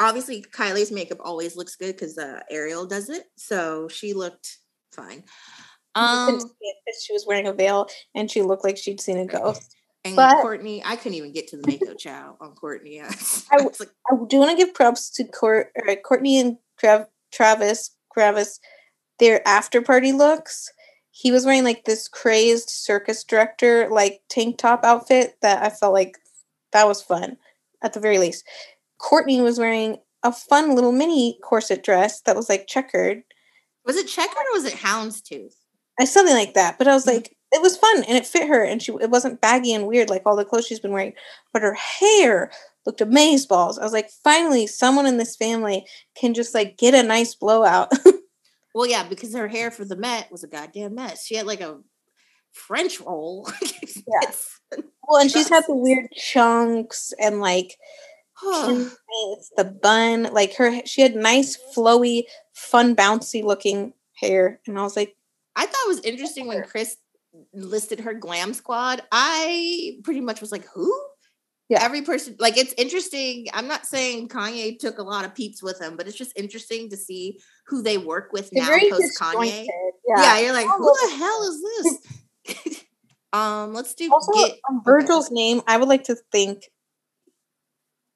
Obviously, 0.00 0.42
Kylie's 0.56 0.90
makeup 0.90 1.18
always 1.20 1.56
looks 1.56 1.76
good 1.76 1.94
because 1.94 2.16
uh, 2.16 2.40
Ariel 2.50 2.86
does 2.86 3.10
it, 3.10 3.24
so 3.36 3.88
she 3.88 4.14
looked 4.14 4.56
fine. 4.92 5.24
Um, 5.94 6.40
see 6.40 6.46
it 6.60 6.76
'cause 6.86 7.02
she 7.04 7.12
was 7.12 7.26
wearing 7.26 7.46
a 7.46 7.52
veil, 7.52 7.86
and 8.14 8.30
she 8.30 8.40
looked 8.40 8.64
like 8.64 8.78
she'd 8.78 9.00
seen 9.00 9.18
a 9.18 9.26
ghost. 9.26 9.76
and 10.04 10.16
but- 10.16 10.42
Kourtney, 10.42 10.80
I 10.84 10.96
couldn't 10.96 11.18
even 11.18 11.32
get 11.32 11.48
to 11.48 11.58
the 11.58 11.66
makeup 11.66 11.98
chow 11.98 12.36
on 12.40 12.54
Kourtney. 12.54 13.02
I 13.02 13.54
I 13.54 13.62
like, 13.62 13.90
I 14.10 14.16
do 14.26 14.38
want 14.38 14.50
to 14.50 14.56
give 14.56 14.74
props 14.74 15.10
to 15.10 15.24
Court, 15.24 15.70
Kourtney 16.02 16.40
and 16.40 16.56
Trav, 16.82 17.06
Travis, 17.30 17.90
Travis, 18.14 18.58
their 19.18 19.46
after 19.46 19.82
party 19.82 20.12
looks. 20.12 20.70
He 21.12 21.30
was 21.30 21.46
wearing 21.46 21.64
like 21.64 21.84
this 21.84 22.08
crazed 22.08 22.70
circus 22.70 23.24
director 23.24 23.88
like 23.90 24.22
tank 24.30 24.58
top 24.58 24.84
outfit 24.84 25.36
that 25.42 25.62
I 25.62 25.70
felt 25.70 25.92
like 25.94 26.18
that 26.72 26.88
was 26.88 27.02
fun 27.02 27.36
at 27.82 27.92
the 27.92 28.00
very 28.00 28.18
least. 28.18 28.44
Kourtney 29.00 29.42
was 29.42 29.58
wearing 29.58 29.98
a 30.22 30.32
fun 30.32 30.74
little 30.74 30.92
mini 30.92 31.38
corset 31.44 31.84
dress 31.84 32.20
that 32.22 32.36
was 32.36 32.48
like 32.48 32.66
checkered, 32.68 33.22
was 33.84 33.96
it 33.96 34.08
checkered 34.08 34.36
or 34.52 34.54
was 34.54 34.64
it 34.64 34.74
houndstooth? 34.74 35.54
uh, 36.00 36.06
something 36.06 36.34
like 36.34 36.54
that. 36.54 36.78
But 36.78 36.88
I 36.88 36.94
was 36.94 37.04
Mhm. 37.04 37.14
like, 37.14 37.36
it 37.52 37.60
was 37.62 37.76
fun 37.76 38.04
and 38.04 38.16
it 38.16 38.26
fit 38.26 38.48
her, 38.48 38.64
and 38.64 38.82
she 38.82 38.92
it 39.00 39.10
wasn't 39.10 39.40
baggy 39.42 39.72
and 39.74 39.86
weird 39.86 40.10
like 40.10 40.22
all 40.26 40.36
the 40.36 40.44
clothes 40.44 40.66
she's 40.66 40.80
been 40.80 40.92
wearing. 40.92 41.14
But 41.52 41.62
her 41.62 41.74
hair 41.74 42.50
looked 42.86 43.00
amaze 43.02 43.46
balls. 43.46 43.78
I 43.78 43.84
was 43.84 43.92
like, 43.92 44.10
finally, 44.24 44.66
someone 44.66 45.06
in 45.06 45.18
this 45.18 45.36
family 45.36 45.86
can 46.16 46.34
just 46.34 46.54
like 46.54 46.78
get 46.78 46.94
a 46.94 47.02
nice 47.02 47.34
blowout. 47.34 47.92
Well, 48.74 48.86
yeah, 48.86 49.06
because 49.08 49.34
her 49.34 49.48
hair 49.48 49.70
for 49.70 49.84
the 49.84 49.96
Met 49.96 50.30
was 50.30 50.44
a 50.44 50.48
goddamn 50.48 50.94
mess. 50.94 51.26
She 51.26 51.34
had 51.34 51.46
like 51.46 51.60
a 51.60 51.80
French 52.52 53.00
roll. 53.00 53.48
Yeah. 54.04 54.30
well, 55.06 55.20
and 55.20 55.30
she's 55.30 55.48
had 55.48 55.64
the 55.68 55.76
weird 55.76 56.10
chunks 56.12 57.12
and 57.20 57.40
like 57.40 57.76
it's 58.42 59.50
the 59.56 59.64
bun. 59.64 60.24
Like 60.32 60.54
her, 60.56 60.84
she 60.86 61.02
had 61.02 61.14
nice, 61.14 61.58
flowy, 61.76 62.24
fun, 62.54 62.96
bouncy 62.96 63.42
looking 63.44 63.92
hair, 64.14 64.60
and 64.66 64.78
I 64.78 64.82
was 64.82 64.96
like, 64.96 65.14
I 65.56 65.66
thought 65.66 65.84
it 65.86 65.88
was 65.88 66.00
interesting 66.00 66.46
when 66.46 66.62
Kris 66.64 66.96
listed 67.52 68.00
her 68.00 68.14
glam 68.14 68.54
squad. 68.54 69.02
I 69.12 69.98
pretty 70.04 70.20
much 70.20 70.40
was 70.40 70.52
like, 70.52 70.66
who? 70.74 70.92
Yeah. 71.72 71.82
Every 71.82 72.02
person, 72.02 72.36
like, 72.38 72.58
it's 72.58 72.74
interesting. 72.76 73.46
I'm 73.54 73.66
not 73.66 73.86
saying 73.86 74.28
Kanye 74.28 74.78
took 74.78 74.98
a 74.98 75.02
lot 75.02 75.24
of 75.24 75.34
peeps 75.34 75.62
with 75.62 75.80
him, 75.80 75.96
but 75.96 76.06
it's 76.06 76.18
just 76.18 76.32
interesting 76.36 76.90
to 76.90 76.98
see 76.98 77.40
who 77.66 77.82
they 77.82 77.96
work 77.96 78.28
with 78.30 78.50
now 78.52 78.68
post 78.68 79.18
Kanye. 79.18 79.66
Yeah. 80.06 80.22
Yeah. 80.22 80.38
you're 80.40 80.52
like, 80.52 80.66
who 80.66 80.96
the 81.08 81.16
hell 81.16 81.42
is 81.44 81.62
this? 82.44 82.84
um, 83.32 83.72
let's 83.72 83.94
do 83.94 84.10
Also, 84.12 84.32
get 84.32 84.50
okay. 84.50 84.58
Virgil's 84.84 85.30
name, 85.30 85.62
I 85.66 85.78
would 85.78 85.88
like 85.88 86.04
to 86.04 86.16
think 86.30 86.64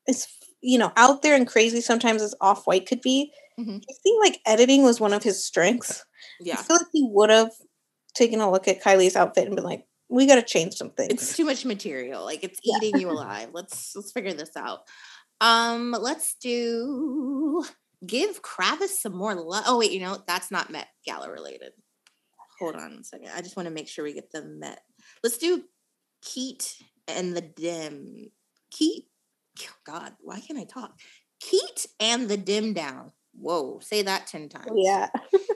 it's 0.07 0.29
you 0.61 0.79
know 0.79 0.93
out 0.97 1.23
there 1.23 1.35
and 1.35 1.47
crazy 1.47 1.81
sometimes 1.81 2.23
as 2.23 2.35
off 2.41 2.67
white 2.67 2.87
could 2.87 3.01
be. 3.01 3.33
Mhm. 3.59 3.79
I 3.79 3.93
think 4.03 4.23
like 4.23 4.41
editing 4.47 4.83
was 4.83 5.01
one 5.01 5.15
of 5.15 5.23
his 5.23 5.45
strengths. 5.45 6.05
Yeah, 6.41 6.57
I 6.59 6.63
feel 6.63 6.77
like 6.77 6.87
he 6.93 7.09
would 7.11 7.31
have 7.31 7.53
taken 8.15 8.41
a 8.41 8.51
look 8.51 8.69
at 8.69 8.83
Kylie's 8.83 9.17
outfit 9.17 9.47
and 9.47 9.57
been 9.57 9.65
like, 9.65 9.87
"We 10.09 10.27
got 10.27 10.37
to 10.37 10.43
change 10.43 10.75
some 10.75 10.91
things." 10.91 11.13
It's 11.13 11.37
too 11.37 11.45
much 11.45 11.65
material. 11.65 12.25
Like 12.25 12.43
it's 12.45 12.59
Yeah. 12.63 12.77
eating 12.83 13.01
you 13.01 13.11
alive. 13.17 13.51
Let's 13.53 13.95
let's 13.97 14.13
figure 14.13 14.33
this 14.33 14.57
out. 14.57 14.81
Um, 15.41 15.95
let's 15.99 16.35
do 16.41 17.65
give 18.07 18.43
Kravis 18.43 18.89
some 19.01 19.15
more 19.17 19.35
love. 19.35 19.65
Oh 19.67 19.79
wait, 19.79 19.93
you 19.93 20.01
know 20.01 20.19
that's 20.27 20.51
not 20.51 20.71
Met 20.71 20.89
Gala 21.05 21.31
related. 21.31 21.73
Hold 22.59 22.77
on 22.77 22.93
a 23.01 23.05
second. 23.05 23.29
I 23.35 23.43
just 23.43 23.57
want 23.57 23.67
to 23.69 23.75
make 23.75 23.89
sure 23.89 24.05
we 24.05 24.15
get 24.15 24.31
the 24.31 24.43
Met. 24.45 24.81
Let's 25.23 25.37
do 25.39 25.63
Keat 26.23 26.77
and 27.07 27.37
the 27.37 27.43
Dim. 27.43 28.31
Keat. 28.71 29.05
God, 29.87 30.13
why 30.21 30.41
can't 30.41 30.59
I 30.59 30.65
talk? 30.65 30.99
Keat 31.41 31.87
and 32.01 32.29
the 32.29 32.37
Dim 32.39 32.73
Down. 32.73 33.13
Whoa, 33.39 33.81
say 33.81 34.01
that 34.03 34.27
ten 34.27 34.49
times. 34.49 34.71
yeah. 34.75 35.09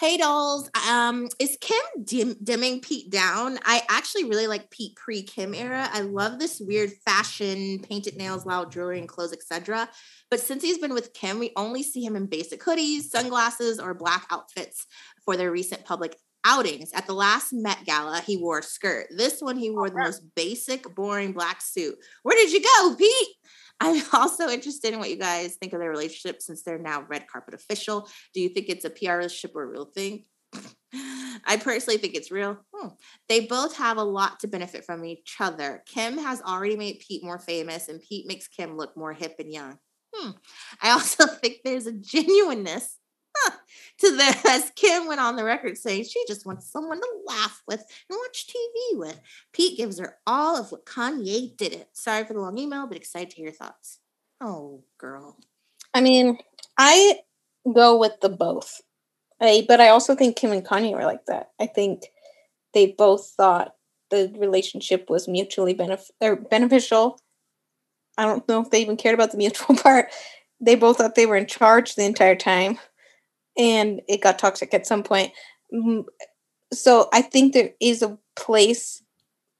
Hey 0.00 0.16
dolls, 0.16 0.70
um, 0.88 1.26
is 1.40 1.58
Kim 1.60 2.04
dim- 2.04 2.36
dimming 2.44 2.80
Pete 2.80 3.10
down? 3.10 3.58
I 3.64 3.82
actually 3.90 4.26
really 4.26 4.46
like 4.46 4.70
Pete 4.70 4.94
pre 4.94 5.24
Kim 5.24 5.54
era. 5.54 5.88
I 5.92 6.02
love 6.02 6.38
this 6.38 6.60
weird 6.60 6.92
fashion, 7.04 7.80
painted 7.80 8.16
nails, 8.16 8.46
loud 8.46 8.70
jewelry, 8.70 9.00
and 9.00 9.08
clothes, 9.08 9.32
etc. 9.32 9.88
But 10.30 10.38
since 10.38 10.62
he's 10.62 10.78
been 10.78 10.94
with 10.94 11.14
Kim, 11.14 11.40
we 11.40 11.50
only 11.56 11.82
see 11.82 12.04
him 12.04 12.14
in 12.14 12.26
basic 12.26 12.62
hoodies, 12.62 13.10
sunglasses, 13.10 13.80
or 13.80 13.92
black 13.92 14.24
outfits 14.30 14.86
for 15.24 15.36
their 15.36 15.50
recent 15.50 15.84
public 15.84 16.16
outings. 16.44 16.92
At 16.92 17.08
the 17.08 17.14
last 17.14 17.52
Met 17.52 17.84
Gala, 17.84 18.20
he 18.24 18.36
wore 18.36 18.60
a 18.60 18.62
skirt. 18.62 19.08
This 19.10 19.40
one, 19.40 19.56
he 19.56 19.70
wore 19.70 19.90
the 19.90 19.98
most 19.98 20.22
basic, 20.36 20.94
boring 20.94 21.32
black 21.32 21.60
suit. 21.60 21.96
Where 22.22 22.36
did 22.36 22.52
you 22.52 22.62
go, 22.62 22.94
Pete? 22.94 23.28
I'm 23.80 24.02
also 24.12 24.48
interested 24.48 24.92
in 24.92 24.98
what 24.98 25.10
you 25.10 25.16
guys 25.16 25.56
think 25.56 25.72
of 25.72 25.80
their 25.80 25.90
relationship 25.90 26.42
since 26.42 26.62
they're 26.62 26.78
now 26.78 27.04
red 27.08 27.26
carpet 27.28 27.54
official. 27.54 28.08
Do 28.34 28.40
you 28.40 28.48
think 28.48 28.68
it's 28.68 28.84
a 28.84 28.90
PR 28.90 29.12
relationship 29.12 29.54
or 29.54 29.64
a 29.64 29.66
real 29.66 29.86
thing? 29.86 30.24
I 31.46 31.56
personally 31.56 31.98
think 31.98 32.14
it's 32.14 32.30
real. 32.30 32.58
Hmm. 32.74 32.88
They 33.28 33.40
both 33.40 33.76
have 33.76 33.96
a 33.96 34.02
lot 34.02 34.40
to 34.40 34.48
benefit 34.48 34.84
from 34.84 35.04
each 35.04 35.36
other. 35.40 35.82
Kim 35.86 36.18
has 36.18 36.42
already 36.42 36.76
made 36.76 37.02
Pete 37.06 37.22
more 37.22 37.38
famous, 37.38 37.88
and 37.88 38.00
Pete 38.00 38.26
makes 38.26 38.48
Kim 38.48 38.76
look 38.76 38.96
more 38.96 39.12
hip 39.12 39.36
and 39.38 39.52
young. 39.52 39.78
Hmm. 40.14 40.30
I 40.82 40.90
also 40.92 41.26
think 41.26 41.58
there's 41.64 41.86
a 41.86 41.92
genuineness 41.92 42.96
to 43.98 44.16
this, 44.16 44.70
Kim 44.74 45.06
went 45.06 45.20
on 45.20 45.36
the 45.36 45.44
record 45.44 45.76
saying 45.76 46.04
she 46.04 46.22
just 46.26 46.46
wants 46.46 46.70
someone 46.70 47.00
to 47.00 47.08
laugh 47.26 47.62
with 47.66 47.84
and 48.08 48.18
watch 48.18 48.46
TV 48.46 48.98
with. 48.98 49.20
Pete 49.52 49.76
gives 49.76 49.98
her 49.98 50.16
all 50.26 50.56
of 50.56 50.72
what 50.72 50.86
Kanye 50.86 51.56
didn't. 51.56 51.86
Sorry 51.92 52.24
for 52.24 52.34
the 52.34 52.40
long 52.40 52.58
email, 52.58 52.86
but 52.86 52.96
excited 52.96 53.30
to 53.30 53.36
hear 53.36 53.46
your 53.46 53.54
thoughts. 53.54 53.98
Oh, 54.40 54.84
girl. 54.98 55.36
I 55.94 56.00
mean, 56.00 56.38
I 56.78 57.20
go 57.72 57.98
with 57.98 58.20
the 58.20 58.28
both. 58.28 58.80
I, 59.40 59.64
but 59.68 59.80
I 59.80 59.88
also 59.88 60.14
think 60.14 60.36
Kim 60.36 60.52
and 60.52 60.64
Kanye 60.64 60.92
were 60.92 61.04
like 61.04 61.26
that. 61.26 61.50
I 61.60 61.66
think 61.66 62.06
they 62.74 62.94
both 62.98 63.32
thought 63.36 63.74
the 64.10 64.32
relationship 64.38 65.08
was 65.08 65.28
mutually 65.28 65.74
benef- 65.74 66.10
or 66.20 66.36
beneficial. 66.36 67.20
I 68.16 68.24
don't 68.24 68.48
know 68.48 68.60
if 68.60 68.70
they 68.70 68.80
even 68.80 68.96
cared 68.96 69.14
about 69.14 69.30
the 69.30 69.38
mutual 69.38 69.76
part. 69.82 70.10
They 70.60 70.74
both 70.74 70.98
thought 70.98 71.14
they 71.14 71.26
were 71.26 71.36
in 71.36 71.46
charge 71.46 71.94
the 71.94 72.04
entire 72.04 72.34
time, 72.34 72.78
and 73.58 74.00
it 74.08 74.22
got 74.22 74.38
toxic 74.38 74.72
at 74.72 74.86
some 74.86 75.02
point. 75.02 75.32
Mm, 75.74 76.04
So 76.72 77.08
I 77.12 77.22
think 77.22 77.52
there 77.52 77.70
is 77.80 78.02
a 78.02 78.18
place 78.36 79.02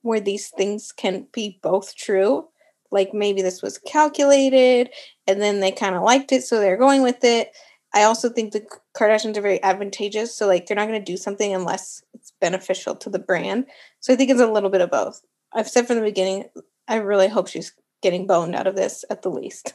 where 0.03 0.21
these 0.21 0.51
things 0.51 0.93
can 0.93 1.27
be 1.33 1.59
both 1.63 1.97
true. 1.97 2.49
Like 2.91 3.13
maybe 3.13 3.43
this 3.43 3.61
was 3.63 3.79
calculated, 3.79 4.91
and 5.27 5.43
then 5.43 5.61
they 5.61 5.73
kind 5.73 5.95
of 5.95 6.03
liked 6.03 6.33
it, 6.33 6.43
so 6.45 6.59
they're 6.61 6.77
going 6.79 7.03
with 7.03 7.23
it. 7.25 7.53
I 7.95 8.05
also 8.05 8.29
think 8.29 8.53
the 8.53 8.67
Kardashians 8.97 9.37
are 9.37 9.43
very 9.43 9.63
advantageous, 9.63 10.35
so 10.35 10.47
like 10.47 10.67
they're 10.67 10.77
not 10.77 10.89
going 10.89 11.03
to 11.03 11.13
do 11.13 11.17
something 11.17 11.55
unless 11.55 12.03
it's 12.15 12.33
beneficial 12.41 12.95
to 12.97 13.11
the 13.11 13.19
brand. 13.19 13.67
So 14.01 14.13
I 14.13 14.17
think 14.17 14.31
it's 14.31 14.41
a 14.41 14.47
little 14.47 14.71
bit 14.71 14.81
of 14.81 14.91
both. 14.91 15.23
I've 15.55 15.69
said 15.69 15.87
from 15.87 15.97
the 15.97 16.03
beginning, 16.03 16.45
I 16.87 16.97
really 16.97 17.29
hope 17.29 17.49
she's 17.49 17.75
getting 18.03 18.27
boned 18.27 18.55
out 18.55 18.67
of 18.67 18.77
this 18.77 19.05
at 19.11 19.23
the 19.23 19.31
least. 19.31 19.75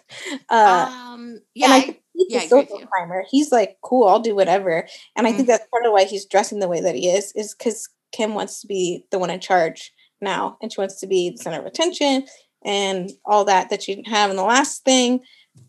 Uh, 0.49 0.89
um, 0.89 1.41
yeah, 1.53 1.67
I 1.69 1.99
he's 2.13 2.27
yeah, 2.29 2.39
a 2.39 2.41
I 2.41 2.45
agree 2.45 2.59
with 2.59 2.69
social 2.69 2.87
climber. 2.87 3.25
He's 3.29 3.51
like, 3.51 3.77
cool, 3.81 4.07
I'll 4.07 4.19
do 4.19 4.35
whatever. 4.35 4.87
And 5.15 5.27
I 5.27 5.31
think 5.31 5.43
mm-hmm. 5.43 5.47
that's 5.47 5.67
part 5.69 5.85
of 5.85 5.91
why 5.91 6.05
he's 6.05 6.25
dressing 6.25 6.59
the 6.59 6.67
way 6.67 6.81
that 6.81 6.95
he 6.95 7.09
is, 7.09 7.31
is 7.35 7.53
because 7.53 7.89
Kim 8.11 8.33
wants 8.33 8.61
to 8.61 8.67
be 8.67 9.05
the 9.11 9.19
one 9.19 9.29
in 9.29 9.39
charge 9.39 9.91
now, 10.21 10.57
and 10.61 10.71
she 10.71 10.79
wants 10.79 10.99
to 11.01 11.07
be 11.07 11.31
the 11.31 11.37
center 11.37 11.59
of 11.59 11.65
attention 11.65 12.25
and 12.65 13.11
all 13.25 13.45
that 13.45 13.69
that 13.69 13.83
she 13.83 13.93
didn't 13.95 14.07
have 14.07 14.29
in 14.29 14.37
the 14.37 14.43
last 14.43 14.83
thing. 14.85 15.21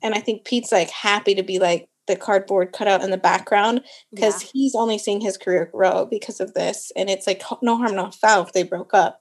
And 0.03 0.15
I 0.15 0.21
think 0.21 0.45
Pete's 0.45 0.73
like 0.73 0.91
happy 0.91 1.35
to 1.35 1.43
be 1.43 1.59
like 1.59 1.89
the 2.07 2.17
cardboard 2.17 2.73
cutout 2.73 3.03
in 3.03 3.11
the 3.11 3.17
background 3.17 3.83
because 4.13 4.43
yeah. 4.43 4.51
he's 4.53 4.75
only 4.75 4.99
seeing 4.99 5.21
his 5.21 5.37
career 5.37 5.71
grow 5.73 6.07
because 6.07 6.41
of 6.41 6.55
this. 6.55 6.93
And 6.97 7.09
it's 7.09 7.27
like 7.27 7.43
no 7.63 7.77
harm, 7.77 7.95
no 7.97 8.11
foul 8.11 8.43
if 8.43 8.53
they 8.53 8.63
broke 8.63 8.95
up 8.95 9.21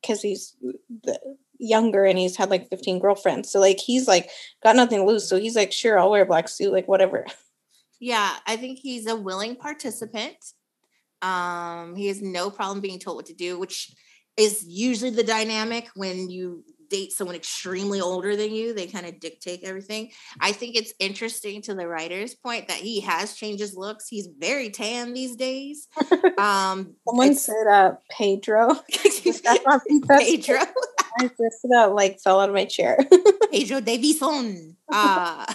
because 0.00 0.22
he's 0.22 0.56
the, 1.02 1.18
younger 1.64 2.04
and 2.04 2.18
he's 2.18 2.36
had 2.36 2.50
like 2.50 2.68
15 2.68 2.98
girlfriends. 2.98 3.50
So 3.50 3.60
like 3.60 3.78
he's 3.78 4.06
like 4.06 4.30
got 4.62 4.76
nothing 4.76 5.00
to 5.00 5.04
lose. 5.04 5.28
So 5.28 5.38
he's 5.38 5.56
like, 5.56 5.72
sure, 5.72 5.98
I'll 5.98 6.10
wear 6.10 6.22
a 6.22 6.26
black 6.26 6.48
suit, 6.48 6.72
like 6.72 6.88
whatever. 6.88 7.26
Yeah, 8.00 8.34
I 8.46 8.56
think 8.56 8.80
he's 8.80 9.06
a 9.06 9.16
willing 9.16 9.56
participant. 9.56 10.36
Um, 11.22 11.94
he 11.96 12.08
has 12.08 12.20
no 12.20 12.50
problem 12.50 12.82
being 12.82 12.98
told 12.98 13.16
what 13.16 13.26
to 13.26 13.34
do, 13.34 13.58
which 13.58 13.94
is 14.36 14.62
usually 14.66 15.10
the 15.10 15.22
dynamic 15.22 15.88
when 15.94 16.28
you 16.28 16.64
date 16.94 17.12
someone 17.12 17.34
extremely 17.36 18.00
older 18.00 18.36
than 18.36 18.52
you 18.52 18.72
they 18.72 18.86
kind 18.86 19.06
of 19.06 19.18
dictate 19.18 19.60
everything. 19.64 20.10
I 20.40 20.52
think 20.52 20.76
it's 20.76 20.92
interesting 21.00 21.62
to 21.62 21.74
the 21.74 21.88
writer's 21.88 22.34
point 22.34 22.68
that 22.68 22.78
he 22.78 23.00
has 23.00 23.34
changed 23.34 23.60
his 23.60 23.74
looks 23.76 24.08
he's 24.08 24.28
very 24.38 24.70
tan 24.70 25.12
these 25.12 25.36
days. 25.36 25.88
Um 26.38 26.94
someone 27.06 27.34
said 27.34 27.66
uh 27.70 27.92
pedro 28.10 28.74
pedro. 28.90 30.58
i 31.20 31.30
just 31.40 31.64
about 31.64 31.94
like 31.94 32.20
fell 32.20 32.40
out 32.40 32.48
of 32.48 32.54
my 32.54 32.64
chair. 32.64 32.98
Pedro 33.52 33.80
davison 33.80 34.76
uh 34.92 35.46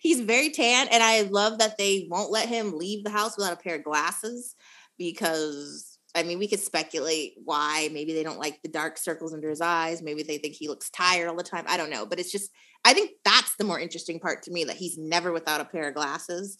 he's 0.00 0.20
very 0.20 0.50
tan 0.50 0.88
and 0.92 1.02
i 1.02 1.22
love 1.22 1.58
that 1.58 1.76
they 1.78 2.06
won't 2.10 2.30
let 2.30 2.48
him 2.48 2.76
leave 2.78 3.04
the 3.04 3.10
house 3.10 3.36
without 3.36 3.54
a 3.54 3.62
pair 3.64 3.76
of 3.76 3.84
glasses 3.84 4.54
because 4.98 5.95
I 6.16 6.22
mean, 6.22 6.38
we 6.38 6.48
could 6.48 6.60
speculate 6.60 7.34
why. 7.44 7.90
Maybe 7.92 8.14
they 8.14 8.22
don't 8.22 8.38
like 8.38 8.62
the 8.62 8.68
dark 8.68 8.96
circles 8.96 9.34
under 9.34 9.50
his 9.50 9.60
eyes. 9.60 10.02
Maybe 10.02 10.22
they 10.22 10.38
think 10.38 10.54
he 10.54 10.68
looks 10.68 10.90
tired 10.90 11.28
all 11.28 11.36
the 11.36 11.42
time. 11.42 11.64
I 11.68 11.76
don't 11.76 11.90
know. 11.90 12.06
But 12.06 12.18
it's 12.18 12.32
just, 12.32 12.50
I 12.84 12.94
think 12.94 13.12
that's 13.24 13.54
the 13.56 13.64
more 13.64 13.78
interesting 13.78 14.18
part 14.18 14.42
to 14.44 14.50
me 14.50 14.64
that 14.64 14.76
he's 14.76 14.96
never 14.96 15.32
without 15.32 15.60
a 15.60 15.66
pair 15.66 15.88
of 15.88 15.94
glasses. 15.94 16.56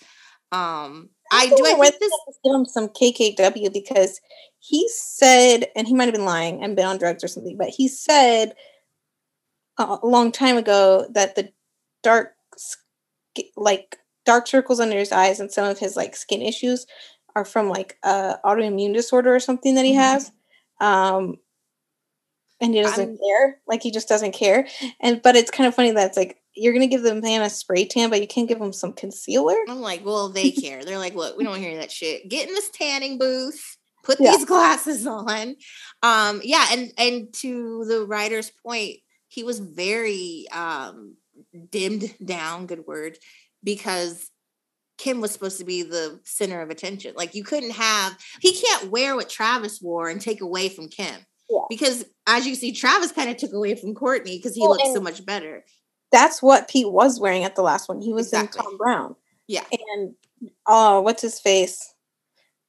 Um, 0.52 1.10
I, 1.32 1.44
I 1.44 1.46
do. 1.48 1.64
I 1.66 1.90
think 1.90 2.00
this 2.00 2.12
give 2.44 2.54
him 2.54 2.66
some 2.66 2.88
KKW 2.88 3.72
because 3.72 4.20
he 4.60 4.88
said, 4.88 5.66
and 5.74 5.88
he 5.88 5.94
might 5.94 6.04
have 6.04 6.14
been 6.14 6.24
lying 6.24 6.62
and 6.62 6.76
been 6.76 6.86
on 6.86 6.98
drugs 6.98 7.24
or 7.24 7.28
something, 7.28 7.56
but 7.56 7.70
he 7.70 7.88
said 7.88 8.54
a 9.78 9.98
long 10.02 10.32
time 10.32 10.56
ago 10.56 11.06
that 11.12 11.34
the 11.34 11.50
dark, 12.02 12.34
like 13.56 13.96
dark 14.24 14.46
circles 14.46 14.80
under 14.80 14.98
his 14.98 15.12
eyes 15.12 15.40
and 15.40 15.50
some 15.50 15.66
of 15.66 15.78
his 15.78 15.96
like 15.96 16.16
skin 16.16 16.42
issues 16.42 16.86
are 17.36 17.44
from 17.44 17.68
like 17.68 17.98
a 18.02 18.38
autoimmune 18.44 18.94
disorder 18.94 19.32
or 19.32 19.40
something 19.40 19.74
that 19.74 19.84
he 19.84 19.92
mm-hmm. 19.92 20.00
has. 20.00 20.32
Um, 20.80 21.36
and 22.60 22.74
he 22.74 22.80
doesn't 22.80 23.10
I'm, 23.10 23.18
care. 23.18 23.60
Like 23.68 23.82
he 23.82 23.90
just 23.90 24.08
doesn't 24.08 24.32
care. 24.32 24.66
And 25.00 25.20
but 25.22 25.36
it's 25.36 25.50
kind 25.50 25.68
of 25.68 25.74
funny 25.74 25.90
that 25.90 26.08
it's 26.08 26.16
like 26.16 26.38
you're 26.54 26.72
gonna 26.72 26.86
give 26.86 27.02
the 27.02 27.14
man 27.14 27.42
a 27.42 27.50
spray 27.50 27.84
tan, 27.84 28.08
but 28.08 28.22
you 28.22 28.26
can't 28.26 28.48
give 28.48 28.58
him 28.58 28.72
some 28.72 28.94
concealer. 28.94 29.54
I'm 29.68 29.82
like, 29.82 30.04
well, 30.04 30.30
they 30.30 30.50
care. 30.50 30.82
They're 30.82 30.98
like, 30.98 31.14
look, 31.14 31.36
we 31.36 31.44
don't 31.44 31.58
hear 31.58 31.76
that 31.76 31.92
shit. 31.92 32.28
Get 32.30 32.48
in 32.48 32.54
this 32.54 32.70
tanning 32.70 33.18
booth, 33.18 33.76
put 34.02 34.18
yeah. 34.18 34.30
these 34.30 34.44
glasses 34.46 35.06
on. 35.06 35.56
Um, 36.02 36.40
yeah, 36.42 36.66
and 36.72 36.90
and 36.96 37.34
to 37.34 37.84
the 37.84 38.06
writer's 38.06 38.50
point, 38.64 38.96
he 39.28 39.44
was 39.44 39.58
very 39.58 40.46
um 40.50 41.16
dimmed 41.70 42.14
down, 42.24 42.64
good 42.64 42.86
word, 42.86 43.18
because 43.62 44.30
Kim 44.98 45.20
was 45.20 45.30
supposed 45.30 45.58
to 45.58 45.64
be 45.64 45.82
the 45.82 46.20
center 46.24 46.60
of 46.60 46.70
attention. 46.70 47.14
Like 47.16 47.34
you 47.34 47.44
couldn't 47.44 47.72
have 47.72 48.16
he 48.40 48.54
can't 48.54 48.90
wear 48.90 49.14
what 49.14 49.28
Travis 49.28 49.80
wore 49.80 50.08
and 50.08 50.20
take 50.20 50.40
away 50.40 50.68
from 50.68 50.88
Kim. 50.88 51.14
Yeah. 51.50 51.60
Because 51.68 52.04
as 52.26 52.46
you 52.46 52.54
see, 52.54 52.72
Travis 52.72 53.12
kind 53.12 53.30
of 53.30 53.36
took 53.36 53.52
away 53.52 53.74
from 53.74 53.94
Kourtney 53.94 54.36
because 54.36 54.54
he 54.54 54.62
well, 54.62 54.70
looks 54.70 54.92
so 54.92 55.00
much 55.00 55.24
better. 55.24 55.64
That's 56.12 56.42
what 56.42 56.68
Pete 56.68 56.90
was 56.90 57.20
wearing 57.20 57.44
at 57.44 57.56
the 57.56 57.62
last 57.62 57.88
one. 57.88 58.00
He 58.00 58.12
was 58.12 58.28
exactly. 58.28 58.60
in 58.60 58.64
Thom 58.64 58.76
Browne. 58.78 59.16
Yeah. 59.48 59.64
And 59.94 60.14
oh, 60.66 61.00
what's 61.00 61.22
his 61.22 61.38
face? 61.40 61.94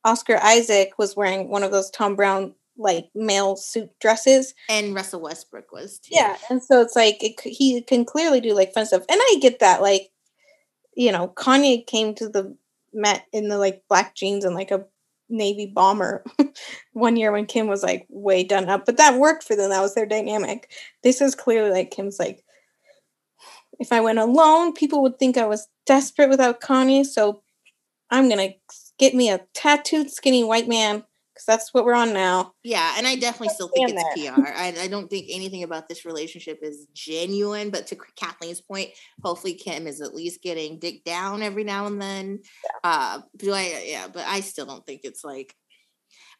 Oscar 0.03 0.37
Isaac 0.37 0.93
was 0.97 1.15
wearing 1.15 1.49
one 1.49 1.63
of 1.63 1.71
those 1.71 1.89
Thom 1.89 2.15
Browne 2.15 2.53
like 2.77 3.09
male 3.15 3.55
suit 3.55 3.89
dresses. 3.99 4.53
And 4.69 4.93
Russell 4.93 5.21
Westbrook 5.21 5.71
was 5.71 5.99
too. 5.99 6.15
Yeah. 6.15 6.37
And 6.49 6.63
so 6.63 6.81
it's 6.81 6.95
like 6.95 7.23
it, 7.23 7.39
he 7.41 7.81
can 7.81 8.05
clearly 8.05 8.39
do 8.39 8.53
like 8.53 8.73
fun 8.73 8.85
stuff. 8.85 9.05
And 9.09 9.19
I 9.21 9.37
get 9.41 9.59
that. 9.59 9.81
Like 9.81 10.09
you 10.97 11.11
know, 11.11 11.27
Kanye 11.27 11.85
came 11.85 12.15
to 12.15 12.27
the 12.27 12.57
Met 12.93 13.27
in 13.31 13.47
the 13.47 13.59
like 13.59 13.83
black 13.87 14.15
jeans 14.15 14.43
and 14.43 14.55
like 14.55 14.71
a 14.71 14.85
navy 15.29 15.67
bomber 15.67 16.23
one 16.93 17.15
year 17.15 17.31
when 17.31 17.45
Kim 17.45 17.67
was 17.67 17.83
like 17.83 18.07
way 18.09 18.43
done 18.43 18.67
up, 18.69 18.85
but 18.85 18.97
that 18.97 19.19
worked 19.19 19.43
for 19.43 19.55
them. 19.55 19.69
That 19.69 19.81
was 19.81 19.93
their 19.93 20.07
dynamic. 20.07 20.71
This 21.03 21.21
is 21.21 21.35
clearly 21.35 21.69
like 21.69 21.91
Kim's 21.91 22.17
like, 22.17 22.43
if 23.79 23.91
I 23.91 24.01
went 24.01 24.17
alone, 24.17 24.73
people 24.73 25.03
would 25.03 25.19
think 25.19 25.37
I 25.37 25.45
was 25.45 25.67
desperate 25.85 26.29
without 26.29 26.61
Kanye. 26.61 27.05
So 27.05 27.43
I'm 28.09 28.29
gonna 28.29 28.55
get 28.97 29.13
me 29.13 29.29
a 29.29 29.45
tattooed 29.53 30.09
skinny 30.09 30.43
white 30.43 30.67
man 30.67 31.03
because 31.37 31.45
that's 31.45 31.73
what 31.73 31.85
we're 31.85 31.93
on 31.93 32.13
now. 32.13 32.53
Yeah, 32.63 32.95
and 32.97 33.05
I 33.05 33.15
definitely 33.15 33.53
still 33.53 33.69
think 33.69 33.91
it's. 33.93 34.29
PR. 34.29 34.41
I, 34.41 34.73
I 34.81 34.87
don't 34.87 35.07
think 35.07 35.27
anything 35.29 35.61
about 35.61 35.87
this 35.87 36.03
relationship 36.03 36.59
is 36.63 36.87
genuine. 36.93 37.69
But 37.69 37.85
to 37.87 37.97
Kathleen's 38.15 38.61
point, 38.61 38.89
hopefully 39.23 39.53
Kim 39.53 39.85
is 39.85 40.01
at 40.01 40.15
least 40.15 40.41
getting 40.41 40.79
dick 40.79 41.03
down 41.03 41.43
every 41.43 41.63
now 41.63 41.85
and 41.85 42.01
then. 42.01 42.39
Yeah. 42.63 42.89
Uh, 42.89 43.21
do 43.35 43.53
I? 43.53 43.83
Yeah, 43.85 44.07
but 44.11 44.25
I 44.25 44.39
still 44.39 44.65
don't 44.65 44.85
think 44.85 45.01
it's 45.03 45.23
like. 45.23 45.53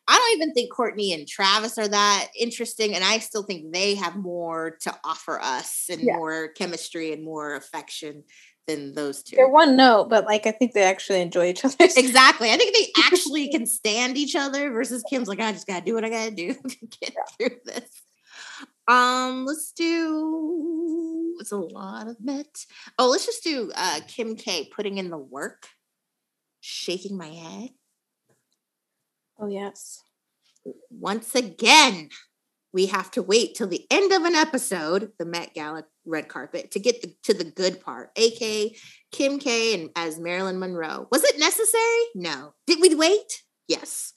I 0.10 0.16
don't 0.16 0.42
even 0.42 0.54
think 0.54 0.72
Kourtney 0.72 1.14
and 1.14 1.28
Travis 1.28 1.78
are 1.78 1.88
that 1.88 2.30
interesting, 2.40 2.96
and 2.96 3.04
I 3.04 3.20
still 3.20 3.44
think 3.44 3.74
they 3.74 3.96
have 3.96 4.16
more 4.16 4.78
to 4.82 4.96
offer 5.04 5.38
us 5.38 5.88
and 5.92 6.02
yeah. 6.02 6.16
more 6.16 6.48
chemistry 6.48 7.12
and 7.12 7.26
more 7.26 7.56
affection 7.56 8.24
than 8.68 8.94
those 8.94 9.24
two. 9.24 9.36
They're 9.36 9.50
one 9.50 9.76
note, 9.76 10.10
but 10.10 10.26
like 10.26 10.46
I 10.46 10.52
think 10.52 10.74
they 10.74 10.84
actually 10.84 11.22
enjoy 11.22 11.48
each 11.50 11.66
other. 11.66 11.76
exactly. 11.80 12.52
I 12.52 12.58
think 12.58 12.76
they 12.76 12.92
actually 13.04 13.50
can 13.50 13.66
stand 13.66 14.18
each 14.18 14.36
other 14.36 14.72
versus 14.72 15.04
Kim's 15.10 15.28
like, 15.28 15.40
I 15.40 15.52
just 15.52 15.68
gotta 15.68 15.86
do 15.86 15.94
what 15.94 16.06
I 16.06 16.10
gotta 16.10 16.32
do 16.32 16.54
to 16.70 16.78
get 17.02 17.14
yeah. 17.16 17.24
through 17.38 17.58
this. 17.66 17.90
Um, 18.88 19.46
let's 19.46 19.72
do 19.74 21.36
it's 21.40 21.52
a 21.52 21.58
lot 21.58 22.08
of 22.08 22.18
Met. 22.24 22.66
Oh, 22.98 23.10
let's 23.10 23.26
just 23.26 23.44
do 23.44 23.72
uh 23.76 24.00
Kim 24.08 24.36
K 24.36 24.70
putting 24.74 24.98
in 24.98 25.10
the 25.10 25.18
work, 25.18 25.68
shaking 26.62 27.18
my 27.18 27.28
head. 27.28 27.70
Oh 29.40 29.48
yes. 29.48 30.02
Once 30.90 31.36
again, 31.36 32.10
we 32.74 32.88
have 32.88 33.12
to 33.12 33.22
wait 33.22 33.56
till 33.56 33.68
the 33.68 33.86
end 33.90 34.12
of 34.12 34.24
an 34.24 34.36
episode, 34.36 35.12
the 35.18 35.26
Met 35.26 35.54
Gala 35.54 35.84
red 36.06 36.28
carpet, 36.28 36.72
to 36.72 36.80
get 36.80 37.02
the, 37.02 37.14
to 37.24 37.34
the 37.34 37.44
good 37.44 37.82
part, 37.82 38.12
aka 38.16 38.76
Kim 39.12 39.40
K 39.40 39.74
and 39.74 39.90
as 39.96 40.20
Marilyn 40.20 40.60
Monroe. 40.60 41.08
Was 41.12 41.24
it 41.24 41.40
necessary? 41.40 42.04
No. 42.16 42.54
Did 42.66 42.80
we 42.82 42.96
wait? 42.96 43.44
Yes. 43.68 44.14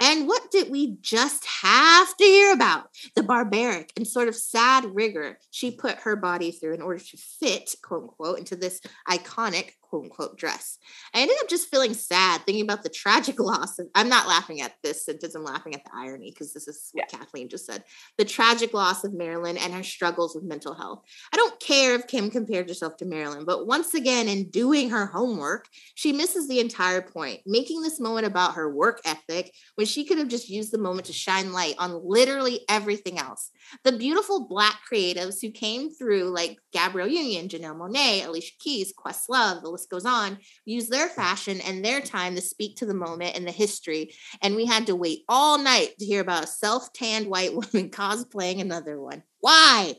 And 0.00 0.26
what 0.26 0.50
did 0.50 0.68
we 0.68 0.96
just 1.00 1.46
have 1.46 2.16
to 2.16 2.24
hear 2.24 2.52
about? 2.52 2.88
The 3.14 3.22
barbaric 3.22 3.92
and 3.96 4.06
sort 4.06 4.26
of 4.26 4.34
sad 4.34 4.84
rigor 4.84 5.38
she 5.52 5.70
put 5.70 5.98
her 5.98 6.16
body 6.16 6.50
through 6.50 6.74
in 6.74 6.82
order 6.82 6.98
to 6.98 7.16
fit, 7.16 7.74
quote 7.82 8.02
unquote, 8.02 8.38
into 8.38 8.56
this 8.56 8.80
iconic 9.08 9.70
quote 9.92 10.04
unquote 10.04 10.38
dress. 10.38 10.78
I 11.14 11.20
ended 11.20 11.36
up 11.40 11.50
just 11.50 11.70
feeling 11.70 11.92
sad 11.92 12.40
thinking 12.42 12.64
about 12.64 12.82
the 12.82 12.88
tragic 12.88 13.38
loss. 13.40 13.78
Of, 13.78 13.88
I'm 13.94 14.08
not 14.08 14.26
laughing 14.26 14.62
at 14.62 14.72
this 14.82 15.04
sentence, 15.04 15.34
I'm 15.34 15.44
laughing 15.44 15.74
at 15.74 15.84
the 15.84 15.90
irony 15.94 16.30
because 16.30 16.54
this 16.54 16.66
is 16.66 16.88
what 16.92 17.04
yeah. 17.12 17.18
Kathleen 17.18 17.50
just 17.50 17.66
said. 17.66 17.84
The 18.16 18.24
tragic 18.24 18.72
loss 18.72 19.04
of 19.04 19.12
Marilyn 19.12 19.58
and 19.58 19.74
her 19.74 19.82
struggles 19.82 20.34
with 20.34 20.44
mental 20.44 20.72
health. 20.72 21.04
I 21.32 21.36
don't 21.36 21.60
care 21.60 21.94
if 21.94 22.06
Kim 22.06 22.30
compared 22.30 22.68
herself 22.68 22.96
to 22.98 23.04
Marilyn, 23.04 23.44
but 23.44 23.66
once 23.66 23.92
again, 23.92 24.28
in 24.28 24.48
doing 24.48 24.88
her 24.88 25.06
homework, 25.06 25.66
she 25.94 26.12
misses 26.12 26.48
the 26.48 26.60
entire 26.60 27.02
point, 27.02 27.40
making 27.44 27.82
this 27.82 28.00
moment 28.00 28.26
about 28.26 28.54
her 28.54 28.74
work 28.74 29.00
ethic 29.04 29.52
when 29.74 29.86
she 29.86 30.06
could 30.06 30.16
have 30.16 30.28
just 30.28 30.48
used 30.48 30.72
the 30.72 30.78
moment 30.78 31.06
to 31.06 31.12
shine 31.12 31.52
light 31.52 31.74
on 31.78 32.00
literally 32.02 32.60
everything 32.68 33.18
else. 33.18 33.50
The 33.84 33.92
beautiful 33.92 34.48
Black 34.48 34.76
creatives 34.90 35.40
who 35.42 35.50
came 35.50 35.90
through, 35.90 36.30
like 36.30 36.56
Gabrielle 36.72 37.08
Union, 37.08 37.48
Janelle 37.48 37.76
Monáe, 37.76 38.26
Alicia 38.26 38.54
Keys, 38.58 38.92
Questlove, 38.92 39.62
the 39.62 39.81
list 39.82 39.90
goes 39.90 40.06
on, 40.06 40.38
use 40.64 40.88
their 40.88 41.08
fashion 41.08 41.60
and 41.62 41.84
their 41.84 42.00
time 42.00 42.34
to 42.34 42.40
speak 42.40 42.76
to 42.76 42.86
the 42.86 42.94
moment 42.94 43.36
and 43.36 43.46
the 43.46 43.52
history. 43.52 44.14
And 44.40 44.54
we 44.54 44.66
had 44.66 44.86
to 44.86 44.96
wait 44.96 45.20
all 45.28 45.58
night 45.58 45.94
to 45.98 46.04
hear 46.04 46.20
about 46.20 46.44
a 46.44 46.48
self 46.48 46.92
tanned 46.92 47.26
white 47.26 47.52
woman 47.52 47.90
cosplaying 47.90 48.60
another 48.60 49.00
one. 49.00 49.22
Why? 49.40 49.94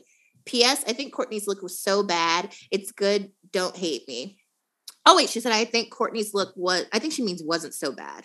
P.S. 0.46 0.84
I 0.86 0.92
think 0.92 1.14
Kourtney's 1.14 1.46
look 1.46 1.62
was 1.62 1.78
so 1.78 2.02
bad. 2.02 2.52
It's 2.70 2.92
good. 2.92 3.30
Don't 3.50 3.76
hate 3.76 4.06
me. 4.06 4.38
Oh, 5.06 5.16
wait. 5.16 5.30
She 5.30 5.40
said, 5.40 5.52
I 5.52 5.64
think 5.64 5.92
Kourtney's 5.92 6.34
look 6.34 6.52
was, 6.54 6.84
I 6.92 6.98
think 6.98 7.14
she 7.14 7.22
means 7.22 7.42
wasn't 7.42 7.74
so 7.74 7.92
bad. 7.92 8.24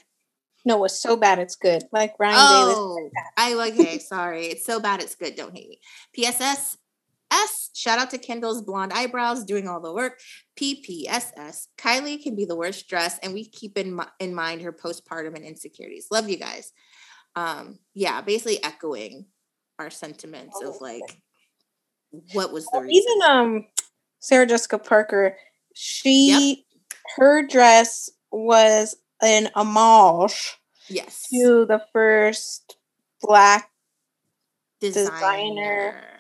No, 0.66 0.76
it 0.78 0.82
was 0.82 1.02
so 1.02 1.16
bad 1.16 1.40
it's 1.40 1.56
good. 1.56 1.84
Like 1.94 2.14
Ryan 2.20 2.36
oh, 2.38 2.96
Davis. 2.98 3.12
I 3.38 3.70
okay, 3.70 4.00
sorry. 4.00 4.48
It's 4.48 4.66
so 4.66 4.82
bad 4.82 5.02
it's 5.02 5.16
good. 5.16 5.36
Don't 5.36 5.56
hate 5.56 5.70
me. 5.70 5.80
PSS 6.14 6.78
S, 7.32 7.70
shout 7.74 8.00
out 8.00 8.10
to 8.12 8.18
Kendall's 8.18 8.62
blonde 8.62 8.94
eyebrows 8.94 9.44
doing 9.44 9.68
all 9.68 9.80
the 9.80 9.94
work. 9.94 10.20
PPSS, 10.60 11.68
Kylie 11.78 12.22
can 12.22 12.36
be 12.36 12.46
the 12.46 12.56
worst 12.56 12.88
dress, 12.88 13.20
and 13.22 13.34
we 13.34 13.46
keep 13.46 13.78
in, 13.78 14.00
in 14.20 14.34
mind 14.34 14.62
her 14.62 14.74
postpartum 14.74 15.36
and 15.36 15.46
insecurities. 15.46 16.08
Love 16.12 16.30
you 16.30 16.38
guys. 16.38 16.74
Um, 17.36 17.80
yeah, 17.94 18.22
basically 18.22 18.64
echoing 18.64 19.26
our 19.78 19.90
sentiments 19.90 20.62
of 20.62 20.82
like 20.82 21.22
what 22.34 22.52
was 22.52 22.66
the 22.66 22.80
well, 22.80 22.90
even 22.90 23.30
um 23.30 23.66
Sarah 24.20 24.46
Jessica 24.46 24.78
Parker, 24.78 25.38
she 25.74 26.30
yep. 26.30 26.58
her 27.16 27.48
dress 27.48 28.10
was 28.32 28.96
an 29.22 29.50
homage 29.56 30.58
yes 30.90 31.28
to 31.30 31.66
the 31.66 31.82
first 31.94 32.78
black 33.22 33.70
designer. 34.82 35.12
designer 35.12 36.19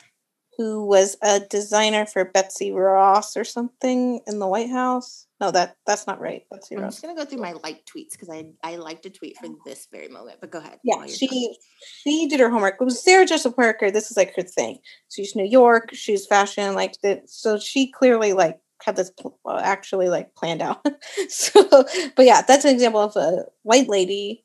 who 0.59 0.83
was 0.83 1.15
a 1.23 1.39
designer 1.39 2.05
for 2.05 2.25
Betsy 2.25 2.73
Ross 2.73 3.37
or 3.37 3.45
something 3.45 4.19
in 4.27 4.39
the 4.39 4.47
White 4.47 4.69
House. 4.69 5.25
No, 5.39 5.51
that 5.51 5.77
that's 5.87 6.05
not 6.05 6.19
right. 6.19 6.43
Betsy 6.51 6.75
I'm 6.75 6.81
Ross. 6.81 6.95
just 6.95 7.01
gonna 7.01 7.15
go 7.15 7.23
through 7.23 7.39
my 7.39 7.53
like 7.63 7.85
tweets 7.85 8.11
because 8.11 8.29
I 8.29 8.49
I 8.61 8.75
liked 8.75 9.05
a 9.05 9.09
tweet 9.09 9.37
for 9.37 9.47
this 9.65 9.87
very 9.89 10.09
moment. 10.09 10.39
But 10.41 10.51
go 10.51 10.59
ahead. 10.59 10.79
Yeah, 10.83 11.05
she 11.05 11.55
she 12.03 12.27
did 12.27 12.41
her 12.41 12.49
homework. 12.49 12.75
It 12.77 12.83
was 12.83 13.01
Sarah 13.01 13.25
Jessica 13.25 13.55
Parker. 13.55 13.89
This 13.89 14.11
is 14.11 14.17
like 14.17 14.35
her 14.35 14.41
thing. 14.41 14.79
She's 15.09 15.33
New 15.33 15.45
York. 15.45 15.91
She's 15.93 16.25
fashion. 16.25 16.75
Like 16.75 16.95
that. 17.03 17.29
So 17.29 17.57
she 17.57 17.89
clearly 17.89 18.33
like 18.33 18.59
had 18.83 18.97
this 18.97 19.13
uh, 19.23 19.61
actually 19.63 20.09
like 20.09 20.35
planned 20.35 20.61
out. 20.61 20.85
so, 21.29 21.85
but 22.17 22.25
yeah, 22.25 22.41
that's 22.41 22.65
an 22.65 22.73
example 22.73 22.99
of 22.99 23.15
a 23.15 23.45
white 23.63 23.87
lady 23.87 24.43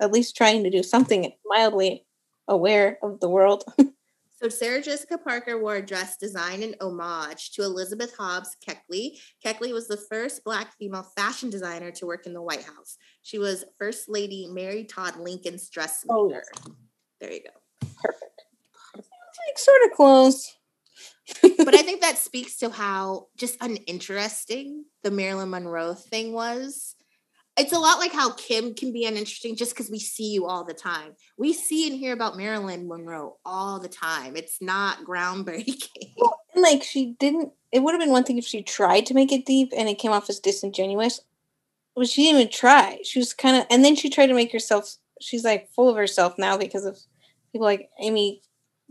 at 0.00 0.12
least 0.12 0.36
trying 0.36 0.62
to 0.62 0.70
do 0.70 0.84
something 0.84 1.32
mildly 1.46 2.04
aware 2.46 2.96
of 3.02 3.18
the 3.18 3.28
world. 3.28 3.64
So 4.40 4.48
Sarah 4.48 4.80
Jessica 4.80 5.18
Parker 5.18 5.58
wore 5.58 5.76
a 5.76 5.84
dress 5.84 6.16
designed 6.16 6.62
in 6.62 6.76
homage 6.80 7.50
to 7.52 7.64
Elizabeth 7.64 8.14
Hobbs 8.16 8.56
Keckley. 8.64 9.18
Keckley 9.44 9.72
was 9.72 9.88
the 9.88 9.96
first 9.96 10.44
Black 10.44 10.76
female 10.78 11.02
fashion 11.16 11.50
designer 11.50 11.90
to 11.92 12.06
work 12.06 12.24
in 12.24 12.34
the 12.34 12.42
White 12.42 12.62
House. 12.62 12.98
She 13.22 13.38
was 13.38 13.64
First 13.78 14.08
Lady 14.08 14.46
Mary 14.48 14.84
Todd 14.84 15.16
Lincoln's 15.16 15.68
dressmaker. 15.68 16.44
Oh. 16.66 16.72
There 17.20 17.32
you 17.32 17.40
go. 17.40 17.88
Perfect. 18.00 18.42
Like 18.94 19.58
sort 19.58 19.80
of 19.86 19.96
close. 19.96 20.54
but 21.42 21.74
I 21.74 21.82
think 21.82 22.00
that 22.02 22.16
speaks 22.16 22.58
to 22.58 22.70
how 22.70 23.26
just 23.36 23.56
uninteresting 23.60 24.84
the 25.02 25.10
Marilyn 25.10 25.50
Monroe 25.50 25.94
thing 25.94 26.32
was 26.32 26.94
it's 27.58 27.72
a 27.72 27.78
lot 27.78 27.98
like 27.98 28.12
how 28.12 28.32
Kim 28.32 28.74
can 28.74 28.92
be 28.92 29.04
uninteresting 29.04 29.56
just 29.56 29.74
because 29.74 29.90
we 29.90 29.98
see 29.98 30.32
you 30.32 30.46
all 30.46 30.64
the 30.64 30.74
time. 30.74 31.14
We 31.36 31.52
see 31.52 31.88
and 31.88 31.98
hear 31.98 32.12
about 32.12 32.36
Marilyn 32.36 32.86
Monroe 32.86 33.36
all 33.44 33.80
the 33.80 33.88
time. 33.88 34.36
It's 34.36 34.62
not 34.62 35.04
groundbreaking. 35.04 36.14
Well, 36.16 36.38
like 36.54 36.82
she 36.82 37.16
didn't. 37.18 37.52
It 37.72 37.80
would 37.80 37.92
have 37.92 38.00
been 38.00 38.10
one 38.10 38.24
thing 38.24 38.38
if 38.38 38.46
she 38.46 38.62
tried 38.62 39.06
to 39.06 39.14
make 39.14 39.32
it 39.32 39.44
deep 39.44 39.72
and 39.76 39.88
it 39.88 39.98
came 39.98 40.12
off 40.12 40.30
as 40.30 40.40
disingenuous. 40.40 41.20
But 41.94 42.08
she 42.08 42.24
didn't 42.24 42.40
even 42.40 42.52
try. 42.52 42.98
She 43.04 43.18
was 43.18 43.34
kind 43.34 43.56
of, 43.56 43.66
and 43.70 43.84
then 43.84 43.96
she 43.96 44.08
tried 44.08 44.28
to 44.28 44.34
make 44.34 44.52
herself. 44.52 44.96
She's 45.20 45.44
like 45.44 45.68
full 45.72 45.88
of 45.88 45.96
herself 45.96 46.34
now 46.38 46.56
because 46.56 46.84
of 46.84 46.98
people 47.52 47.66
like 47.66 47.90
Amy 48.00 48.40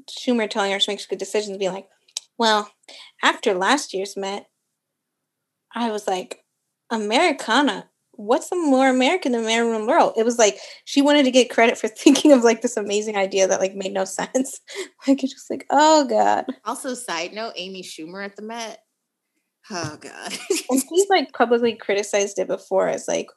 Schumer 0.10 0.50
telling 0.50 0.72
her 0.72 0.80
she 0.80 0.92
makes 0.92 1.06
good 1.06 1.20
decisions, 1.20 1.58
being 1.58 1.74
like, 1.74 1.88
"Well, 2.38 2.72
after 3.24 3.54
last 3.54 3.94
year's 3.94 4.18
Met, 4.18 4.50
I 5.74 5.90
was 5.90 6.06
like, 6.06 6.44
Americana 6.90 7.90
what's 8.18 8.50
the 8.50 8.56
more 8.56 8.90
American 8.90 9.32
than 9.32 9.46
Marilyn 9.46 9.86
Monroe? 9.86 10.14
It 10.18 10.26
was 10.26 10.38
like 10.38 10.58
she 10.86 11.02
wanted 11.02 11.24
to 11.24 11.32
get 11.32 11.50
credit 11.50 11.78
for 11.78 11.88
thinking 11.88 12.32
of 12.34 12.44
like 12.44 12.62
this 12.62 12.78
amazing 12.78 13.16
idea 13.16 13.48
that 13.48 13.60
like 13.60 13.76
made 13.76 13.94
no 13.94 14.06
sense. 14.06 14.60
like 15.08 15.24
it's 15.24 15.34
just 15.34 15.50
like, 15.50 15.66
oh 15.70 16.06
god. 16.06 16.46
Also, 16.66 16.94
side 16.94 17.34
note, 17.34 17.54
Amy 17.56 17.84
Schumer 17.84 18.26
at 18.26 18.36
the 18.36 18.42
Met. 18.42 18.80
Oh 19.70 19.98
god. 20.00 20.34
and 20.70 20.84
he's 20.90 21.10
like 21.10 21.34
publicly 21.34 21.76
criticized 21.76 22.40
it 22.40 22.48
before 22.48 22.88
as 22.88 23.08
like 23.08 23.28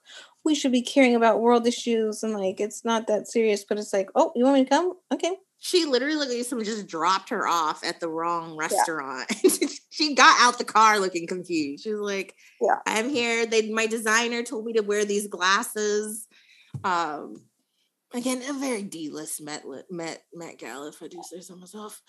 we 0.44 0.55
should 0.55 0.73
be 0.73 0.82
caring 0.82 1.15
about 1.15 1.40
world 1.40 1.66
issues 1.66 2.23
and 2.23 2.32
like 2.32 2.61
it's 2.61 2.85
not 2.85 3.07
that 3.07 3.28
serious, 3.28 3.65
but 3.69 3.78
it's 3.78 3.93
like, 3.93 4.09
oh, 4.15 4.32
you 4.35 4.44
want 4.44 4.57
me 4.57 4.65
to 4.65 4.70
come? 4.70 4.93
Okay. 5.12 5.36
She 5.62 5.85
literally 5.85 6.16
like 6.16 6.45
someone 6.47 6.65
just 6.65 6.87
dropped 6.87 7.28
her 7.28 7.47
off 7.47 7.85
at 7.85 8.01
the 8.01 8.09
wrong 8.09 8.57
restaurant. 8.57 9.31
Yeah. 9.45 9.69
she 9.91 10.15
got 10.15 10.41
out 10.41 10.57
the 10.57 10.65
car 10.65 10.99
looking 10.99 11.27
confused. 11.27 11.85
She 11.85 11.93
was 11.93 12.01
like, 12.01 12.35
"Yeah, 12.61 12.78
I'm 12.87 13.11
here. 13.11 13.45
They 13.45 13.70
my 13.70 13.87
designer 13.87 14.43
told 14.43 14.65
me 14.65 14.73
to 14.73 14.82
wear 14.82 15.05
these 15.05 15.28
glasses." 15.28 16.27
Um, 16.82 17.43
again, 18.15 18.43
a 18.49 18.55
very 18.55 18.82
D-list 18.82 19.43
Met 19.43 19.65
Met 19.91 20.23
Met 20.32 20.59
Gala 20.59 20.89
if 20.89 21.03
I 21.03 21.09
do 21.09 21.20
say 21.23 21.41
so 21.41 21.57
myself. 21.57 22.01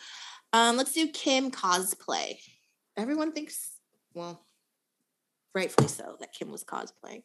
Um, 0.54 0.78
let's 0.78 0.94
do 0.94 1.08
Kim 1.08 1.52
cosplay. 1.52 2.38
Everyone 2.98 3.32
thinks, 3.32 3.72
well, 4.14 4.46
rightfully 5.54 5.88
so, 5.88 6.16
that 6.20 6.34
Kim 6.34 6.52
was 6.52 6.64
cosplaying. 6.64 7.24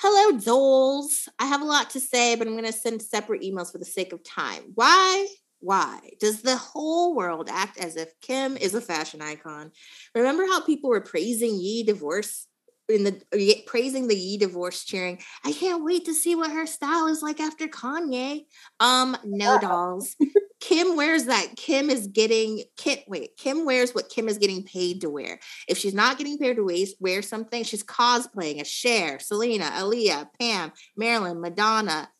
Hello, 0.00 0.38
dolls. 0.38 1.28
I 1.38 1.46
have 1.46 1.62
a 1.62 1.66
lot 1.66 1.90
to 1.90 2.00
say, 2.00 2.34
but 2.36 2.46
I'm 2.46 2.54
going 2.54 2.64
to 2.64 2.72
send 2.72 3.00
separate 3.00 3.42
emails 3.42 3.70
for 3.70 3.78
the 3.78 3.84
sake 3.84 4.12
of 4.12 4.24
time. 4.24 4.72
Why? 4.74 5.26
Why 5.64 5.98
does 6.20 6.42
the 6.42 6.56
whole 6.56 7.16
world 7.16 7.48
act 7.50 7.78
as 7.78 7.96
if 7.96 8.12
Kim 8.20 8.58
is 8.58 8.74
a 8.74 8.82
fashion 8.82 9.22
icon? 9.22 9.72
Remember 10.14 10.44
how 10.44 10.60
people 10.60 10.90
were 10.90 11.00
praising 11.00 11.54
Ye 11.54 11.84
divorce 11.84 12.46
in 12.86 13.04
the 13.04 13.62
praising 13.66 14.06
the 14.06 14.14
Ye 14.14 14.36
divorce, 14.36 14.84
cheering, 14.84 15.22
"I 15.42 15.52
can't 15.52 15.82
wait 15.82 16.04
to 16.04 16.12
see 16.12 16.34
what 16.34 16.50
her 16.50 16.66
style 16.66 17.06
is 17.06 17.22
like 17.22 17.40
after 17.40 17.66
Kanye." 17.66 18.44
Um, 18.78 19.16
no 19.24 19.58
dolls. 19.58 20.14
Kim 20.60 20.96
wears 20.96 21.24
that. 21.24 21.56
Kim 21.56 21.88
is 21.88 22.08
getting 22.08 22.64
Kim. 22.76 22.98
Wait, 23.08 23.36
Kim 23.38 23.64
wears 23.64 23.94
what 23.94 24.10
Kim 24.10 24.28
is 24.28 24.36
getting 24.36 24.64
paid 24.64 25.00
to 25.00 25.08
wear. 25.08 25.38
If 25.66 25.78
she's 25.78 25.94
not 25.94 26.18
getting 26.18 26.36
paid 26.36 26.56
to 26.56 26.94
wear 27.00 27.22
something, 27.22 27.64
she's 27.64 27.82
cosplaying 27.82 28.60
a 28.60 28.64
Cher, 28.64 29.18
Selena, 29.18 29.64
Aaliyah, 29.64 30.28
Pam, 30.38 30.72
Marilyn, 30.94 31.40
Madonna, 31.40 32.10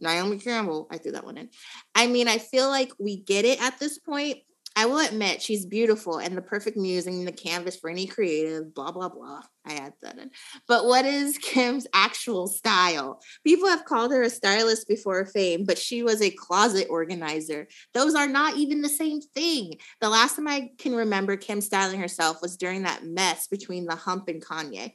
Naomi 0.00 0.38
Campbell. 0.38 0.88
I 0.90 0.98
threw 0.98 1.12
that 1.12 1.24
one 1.24 1.38
in. 1.38 1.50
I 1.94 2.06
mean, 2.06 2.28
I 2.28 2.38
feel 2.38 2.68
like 2.68 2.92
we 2.98 3.20
get 3.20 3.44
it 3.44 3.62
at 3.62 3.78
this 3.78 3.98
point. 3.98 4.38
I 4.78 4.86
will 4.86 5.04
admit 5.04 5.42
she's 5.42 5.66
beautiful 5.66 6.18
and 6.18 6.36
the 6.36 6.42
perfect 6.42 6.76
muse 6.76 7.08
and 7.08 7.26
the 7.26 7.32
canvas 7.32 7.76
for 7.76 7.90
any 7.90 8.06
creative, 8.06 8.72
blah, 8.72 8.92
blah, 8.92 9.08
blah. 9.08 9.40
I 9.66 9.74
add 9.74 9.94
that 10.02 10.18
in. 10.18 10.30
But 10.68 10.86
what 10.86 11.04
is 11.04 11.36
Kim's 11.42 11.88
actual 11.92 12.46
style? 12.46 13.20
People 13.44 13.68
have 13.68 13.84
called 13.84 14.12
her 14.12 14.22
a 14.22 14.30
stylist 14.30 14.86
before 14.86 15.26
fame, 15.26 15.64
but 15.64 15.78
she 15.78 16.04
was 16.04 16.22
a 16.22 16.30
closet 16.30 16.86
organizer. 16.88 17.66
Those 17.92 18.14
are 18.14 18.28
not 18.28 18.56
even 18.56 18.82
the 18.82 18.88
same 18.88 19.20
thing. 19.20 19.78
The 20.00 20.10
last 20.10 20.36
time 20.36 20.46
I 20.46 20.70
can 20.78 20.94
remember 20.94 21.36
Kim 21.36 21.60
styling 21.60 21.98
herself 21.98 22.40
was 22.40 22.56
during 22.56 22.84
that 22.84 23.04
mess 23.04 23.48
between 23.48 23.84
the 23.84 23.96
hump 23.96 24.28
and 24.28 24.40
Kanye 24.40 24.92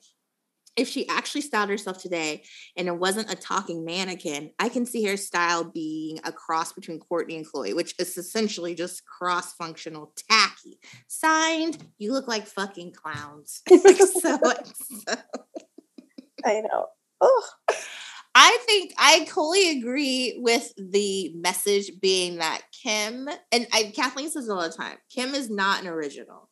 if 0.76 0.88
she 0.88 1.08
actually 1.08 1.42
styled 1.42 1.70
herself 1.70 2.02
today 2.02 2.44
and 2.76 2.88
it 2.88 2.98
wasn't 2.98 3.32
a 3.32 3.36
talking 3.36 3.86
mannequin, 3.86 4.52
I 4.60 4.70
can 4.70 4.86
see 4.86 5.04
her 5.06 5.18
style 5.18 5.64
being 5.64 6.20
a 6.24 6.32
cross 6.32 6.74
between 6.74 7.00
Kourtney 7.00 7.38
and 7.38 7.46
Khloe, 7.46 7.76
which 7.76 7.94
is 8.00 8.18
essentially 8.18 8.74
just 8.74 9.06
cross 9.06 9.54
functional 9.54 10.14
tacky. 10.30 10.80
Signed, 11.08 11.86
you 11.98 12.12
look 12.12 12.28
like 12.28 12.48
fucking 12.48 12.94
clowns. 12.94 13.62
like 13.70 13.98
so, 13.98 14.38
so. 14.40 15.16
I 16.46 16.62
know. 16.62 16.88
Oh. 17.22 17.44
I 18.36 18.58
think 18.66 18.94
I 18.98 19.26
totally 19.26 19.78
agree 19.78 20.40
with 20.42 20.74
the 20.76 21.32
message 21.36 21.92
being 22.02 22.38
that 22.38 22.64
Kim, 22.72 23.30
and 23.52 23.68
I, 23.72 23.92
Kathleen 23.96 24.30
says 24.32 24.48
it 24.48 24.52
all 24.52 24.64
the 24.64 24.70
time, 24.70 24.98
Kim 25.14 25.36
is 25.36 25.52
not 25.52 25.82
an 25.82 25.88
original. 25.88 26.50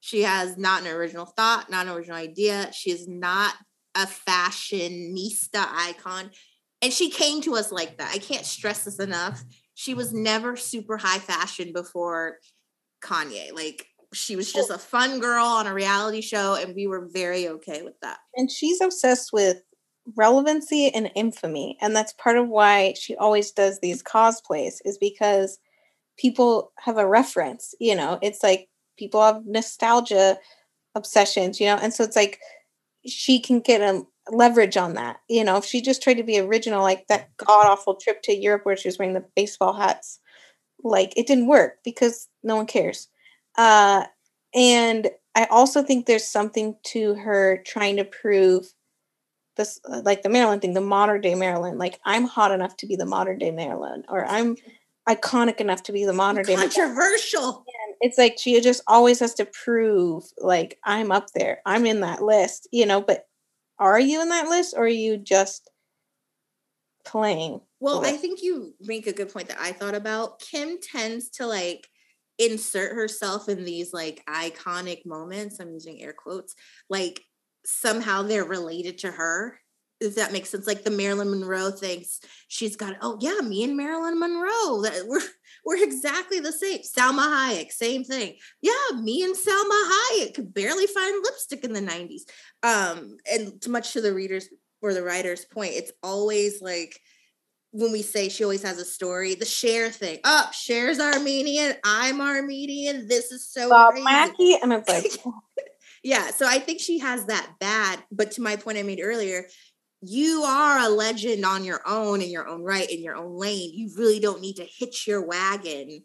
She 0.00 0.22
has 0.22 0.56
not 0.56 0.82
an 0.82 0.88
original 0.88 1.26
thought, 1.26 1.70
not 1.70 1.86
an 1.86 1.92
original 1.92 2.16
idea. 2.16 2.70
She 2.72 2.90
is 2.90 3.06
not 3.06 3.54
a 3.94 4.06
fashionista 4.06 5.66
icon. 5.72 6.30
And 6.82 6.92
she 6.92 7.10
came 7.10 7.42
to 7.42 7.56
us 7.56 7.70
like 7.70 7.98
that. 7.98 8.10
I 8.14 8.18
can't 8.18 8.46
stress 8.46 8.84
this 8.84 8.98
enough. 8.98 9.44
She 9.74 9.92
was 9.92 10.12
never 10.12 10.56
super 10.56 10.96
high 10.96 11.18
fashion 11.18 11.72
before 11.74 12.38
Kanye. 13.02 13.52
Like 13.52 13.86
she 14.14 14.36
was 14.36 14.52
just 14.52 14.70
a 14.70 14.78
fun 14.78 15.20
girl 15.20 15.44
on 15.44 15.66
a 15.66 15.74
reality 15.74 16.20
show, 16.20 16.54
and 16.54 16.74
we 16.74 16.86
were 16.86 17.08
very 17.12 17.46
okay 17.48 17.82
with 17.82 17.94
that. 18.00 18.18
And 18.34 18.50
she's 18.50 18.80
obsessed 18.80 19.32
with 19.32 19.58
relevancy 20.16 20.88
and 20.88 21.10
infamy. 21.14 21.76
And 21.80 21.94
that's 21.94 22.14
part 22.14 22.38
of 22.38 22.48
why 22.48 22.94
she 22.98 23.14
always 23.16 23.52
does 23.52 23.78
these 23.80 24.02
cosplays, 24.02 24.76
is 24.84 24.96
because 24.98 25.58
people 26.18 26.72
have 26.78 26.96
a 26.96 27.06
reference. 27.06 27.74
You 27.78 27.94
know, 27.94 28.18
it's 28.22 28.42
like 28.42 28.69
people 29.00 29.22
have 29.22 29.46
nostalgia 29.46 30.38
obsessions, 30.94 31.58
you 31.58 31.66
know, 31.66 31.78
and 31.80 31.92
so 31.92 32.04
it's 32.04 32.16
like 32.16 32.38
she 33.06 33.40
can 33.40 33.60
get 33.60 33.80
a 33.80 34.02
leverage 34.30 34.76
on 34.76 34.92
that. 34.94 35.20
You 35.28 35.42
know, 35.42 35.56
if 35.56 35.64
she 35.64 35.80
just 35.80 36.02
tried 36.02 36.18
to 36.18 36.22
be 36.22 36.38
original, 36.38 36.82
like 36.82 37.06
that 37.08 37.34
god 37.38 37.66
awful 37.66 37.94
trip 37.94 38.22
to 38.24 38.36
Europe 38.36 38.66
where 38.66 38.76
she 38.76 38.88
was 38.88 38.98
wearing 38.98 39.14
the 39.14 39.24
baseball 39.34 39.72
hats, 39.72 40.20
like 40.84 41.14
it 41.16 41.26
didn't 41.26 41.46
work 41.46 41.78
because 41.82 42.28
no 42.42 42.56
one 42.56 42.66
cares. 42.66 43.08
Uh, 43.56 44.04
and 44.54 45.10
I 45.34 45.46
also 45.46 45.82
think 45.82 46.04
there's 46.04 46.26
something 46.28 46.76
to 46.88 47.14
her 47.14 47.62
trying 47.64 47.96
to 47.96 48.04
prove 48.04 48.66
this, 49.56 49.80
like 50.04 50.22
the 50.22 50.28
Marilyn 50.28 50.60
thing, 50.60 50.74
the 50.74 50.80
modern 50.82 51.22
day 51.22 51.34
Marilyn. 51.34 51.78
Like 51.78 51.98
I'm 52.04 52.24
hot 52.24 52.52
enough 52.52 52.76
to 52.78 52.86
be 52.86 52.96
the 52.96 53.06
modern 53.06 53.38
day 53.38 53.50
Marilyn, 53.50 54.04
or 54.08 54.26
I'm 54.26 54.56
iconic 55.08 55.60
enough 55.60 55.82
to 55.84 55.92
be 55.92 56.04
the 56.04 56.12
modern 56.12 56.44
day. 56.44 56.56
Controversial. 56.56 57.64
It's 58.00 58.18
like 58.18 58.36
she 58.38 58.60
just 58.60 58.82
always 58.86 59.20
has 59.20 59.34
to 59.34 59.44
prove 59.44 60.24
like 60.38 60.78
I'm 60.84 61.12
up 61.12 61.28
there. 61.34 61.60
I'm 61.66 61.86
in 61.86 62.00
that 62.00 62.22
list, 62.22 62.68
you 62.72 62.86
know, 62.86 63.00
but 63.00 63.26
are 63.78 64.00
you 64.00 64.22
in 64.22 64.28
that 64.28 64.48
list 64.48 64.74
or 64.76 64.84
are 64.84 64.88
you 64.88 65.16
just 65.16 65.70
playing? 67.04 67.60
Well, 67.80 68.04
I 68.04 68.12
think 68.12 68.42
you 68.42 68.74
make 68.80 69.06
a 69.06 69.12
good 69.12 69.32
point 69.32 69.48
that 69.48 69.60
I 69.60 69.72
thought 69.72 69.94
about. 69.94 70.40
Kim 70.40 70.78
tends 70.80 71.30
to 71.30 71.46
like 71.46 71.88
insert 72.38 72.94
herself 72.94 73.48
in 73.48 73.64
these 73.64 73.92
like 73.92 74.22
iconic 74.28 75.06
moments. 75.06 75.60
I'm 75.60 75.72
using 75.72 76.02
air 76.02 76.12
quotes. 76.12 76.54
Like 76.88 77.22
somehow 77.64 78.22
they're 78.22 78.44
related 78.44 78.98
to 78.98 79.10
her. 79.10 79.58
If 80.00 80.14
that 80.14 80.32
makes 80.32 80.48
sense, 80.48 80.66
like 80.66 80.82
the 80.82 80.90
Marilyn 80.90 81.30
Monroe 81.30 81.70
thinks 81.70 82.20
she's 82.48 82.76
got. 82.76 82.96
Oh 83.02 83.18
yeah, 83.20 83.46
me 83.46 83.64
and 83.64 83.76
Marilyn 83.76 84.18
Monroe. 84.18 84.82
That 84.82 85.04
we're 85.06 85.20
we're 85.64 85.82
exactly 85.82 86.40
the 86.40 86.52
same. 86.52 86.80
Salma 86.80 87.28
Hayek, 87.28 87.72
same 87.72 88.04
thing. 88.04 88.36
Yeah, 88.62 88.72
me 89.00 89.22
and 89.22 89.34
Salma 89.34 89.90
Hayek 89.90 90.34
could 90.34 90.54
barely 90.54 90.86
find 90.86 91.22
lipstick 91.24 91.64
in 91.64 91.72
the 91.72 91.80
'90s. 91.80 92.22
Um, 92.62 93.16
and 93.30 93.60
too 93.60 93.70
much 93.70 93.92
to 93.92 94.00
the 94.00 94.14
readers 94.14 94.48
or 94.82 94.94
the 94.94 95.02
writer's 95.02 95.44
point, 95.44 95.72
it's 95.74 95.92
always 96.02 96.62
like 96.62 97.00
when 97.72 97.92
we 97.92 98.02
say 98.02 98.28
she 98.28 98.44
always 98.44 98.62
has 98.62 98.78
a 98.78 98.84
story, 98.84 99.34
the 99.34 99.44
Cher 99.44 99.90
thing. 99.90 100.18
Up, 100.24 100.46
oh, 100.48 100.50
Cher's 100.52 100.98
Armenian. 100.98 101.74
I'm 101.84 102.20
Armenian. 102.20 103.06
This 103.06 103.30
is 103.30 103.48
so 103.48 103.68
Bob 103.68 103.94
Mackie, 104.02 104.56
and 104.60 104.72
it's 104.72 104.88
like, 104.88 105.34
yeah. 106.02 106.30
So 106.30 106.46
I 106.46 106.58
think 106.58 106.80
she 106.80 106.98
has 106.98 107.26
that 107.26 107.48
bad. 107.60 108.02
But 108.10 108.32
to 108.32 108.42
my 108.42 108.56
point 108.56 108.78
I 108.78 108.82
made 108.82 109.00
earlier, 109.00 109.46
you 110.02 110.42
are 110.42 110.78
a 110.78 110.88
legend 110.88 111.44
on 111.44 111.64
your 111.64 111.82
own 111.86 112.22
in 112.22 112.30
your 112.30 112.48
own 112.48 112.62
right 112.62 112.90
in 112.90 113.02
your 113.02 113.16
own 113.16 113.36
lane. 113.36 113.72
You 113.74 113.90
really 113.96 114.20
don't 114.20 114.40
need 114.40 114.56
to 114.56 114.64
hitch 114.64 115.06
your 115.06 115.26
wagon 115.26 116.02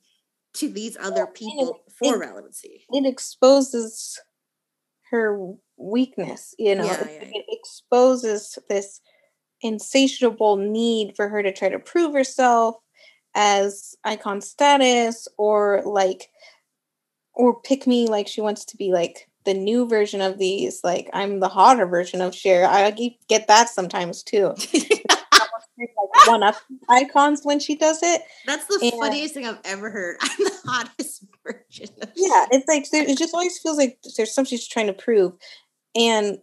to 0.55 0.69
these 0.69 0.97
other 0.99 1.27
people 1.27 1.81
it, 1.87 1.93
for 1.97 2.15
it, 2.15 2.19
relevancy. 2.19 2.85
It 2.89 3.05
exposes 3.05 4.19
her 5.11 5.53
weakness. 5.77 6.53
You 6.57 6.75
know, 6.75 6.85
yeah, 6.85 7.05
yeah, 7.05 7.11
yeah. 7.11 7.31
it 7.33 7.45
exposes 7.49 8.57
this 8.69 8.99
insatiable 9.61 10.57
need 10.57 11.15
for 11.15 11.29
her 11.29 11.41
to 11.41 11.53
try 11.53 11.69
to 11.69 11.79
prove 11.79 12.13
herself 12.13 12.75
as 13.33 13.95
icon 14.03 14.41
status 14.41 15.27
or 15.37 15.81
like 15.85 16.29
or 17.33 17.59
pick 17.61 17.85
me 17.85 18.07
like 18.07 18.27
she 18.27 18.41
wants 18.41 18.63
to 18.65 18.77
be 18.77 18.91
like 18.93 19.27
the 19.45 19.53
new 19.53 19.87
version 19.87 20.21
of 20.21 20.37
these 20.37 20.81
like 20.83 21.09
i'm 21.13 21.39
the 21.39 21.47
hotter 21.47 21.85
version 21.85 22.21
of 22.21 22.35
Cher 22.35 22.65
i 22.65 22.91
get 23.27 23.47
that 23.47 23.69
sometimes 23.69 24.23
too 24.23 24.53
like 25.77 26.27
one 26.27 26.43
up 26.43 26.55
icons 26.89 27.41
when 27.43 27.59
she 27.59 27.75
does 27.75 27.99
it 28.01 28.21
that's 28.45 28.65
the 28.67 28.79
and, 28.81 28.99
funniest 28.99 29.33
thing 29.33 29.45
i've 29.45 29.59
ever 29.65 29.89
heard 29.89 30.17
i'm 30.21 30.37
the 30.39 30.59
hottest 30.65 31.25
version 31.43 31.89
yeah 32.15 32.45
it's 32.51 32.67
like 32.67 32.85
it 32.91 33.17
just 33.17 33.33
always 33.33 33.57
feels 33.59 33.77
like 33.77 33.99
there's 34.17 34.33
something 34.33 34.49
she's 34.49 34.67
trying 34.67 34.87
to 34.87 34.93
prove 34.93 35.33
and 35.95 36.37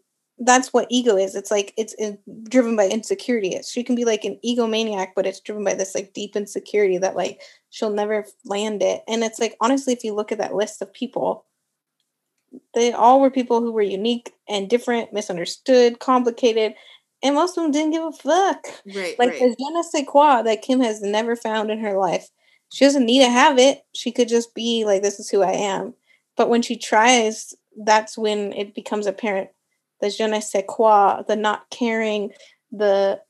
that's 0.44 0.72
what 0.72 0.86
ego 0.90 1.16
is. 1.16 1.34
It's 1.34 1.50
like 1.50 1.72
it's 1.76 1.94
in, 1.94 2.18
driven 2.48 2.76
by 2.76 2.88
insecurity. 2.88 3.58
She 3.62 3.84
can 3.84 3.94
be 3.94 4.04
like 4.04 4.24
an 4.24 4.38
egomaniac, 4.44 5.08
but 5.14 5.26
it's 5.26 5.40
driven 5.40 5.64
by 5.64 5.74
this 5.74 5.94
like 5.94 6.12
deep 6.14 6.36
insecurity 6.36 6.98
that 6.98 7.16
like 7.16 7.40
she'll 7.70 7.90
never 7.90 8.26
land 8.44 8.82
it. 8.82 9.02
And 9.06 9.22
it's 9.22 9.38
like 9.38 9.56
honestly, 9.60 9.92
if 9.92 10.04
you 10.04 10.14
look 10.14 10.32
at 10.32 10.38
that 10.38 10.54
list 10.54 10.82
of 10.82 10.92
people, 10.92 11.44
they 12.74 12.92
all 12.92 13.20
were 13.20 13.30
people 13.30 13.60
who 13.60 13.72
were 13.72 13.82
unique 13.82 14.32
and 14.48 14.68
different, 14.68 15.12
misunderstood, 15.12 15.98
complicated, 15.98 16.74
and 17.22 17.34
most 17.34 17.56
of 17.56 17.62
them 17.62 17.72
didn't 17.72 17.92
give 17.92 18.02
a 18.02 18.12
fuck. 18.12 18.66
Right. 18.94 19.18
Like 19.18 19.30
right. 19.30 19.40
the 19.40 19.56
je 19.58 19.70
ne 19.70 19.82
sais 19.82 20.04
quoi 20.06 20.42
that 20.42 20.62
Kim 20.62 20.80
has 20.80 21.00
never 21.00 21.36
found 21.36 21.70
in 21.70 21.78
her 21.80 21.98
life. 21.98 22.28
She 22.72 22.84
doesn't 22.84 23.06
need 23.06 23.22
to 23.22 23.30
have 23.30 23.58
it. 23.58 23.84
She 23.94 24.10
could 24.10 24.28
just 24.28 24.54
be 24.54 24.84
like, 24.84 25.02
"This 25.02 25.20
is 25.20 25.28
who 25.28 25.42
I 25.42 25.52
am." 25.52 25.94
But 26.36 26.48
when 26.48 26.62
she 26.62 26.76
tries, 26.76 27.54
that's 27.76 28.16
when 28.16 28.52
it 28.52 28.74
becomes 28.74 29.06
apparent 29.06 29.50
the 30.02 30.10
je 30.10 30.26
ne 30.26 30.40
sais 30.40 30.64
quoi, 30.68 31.22
the 31.26 31.36
not 31.36 31.70
caring, 31.70 32.32
the 32.70 33.20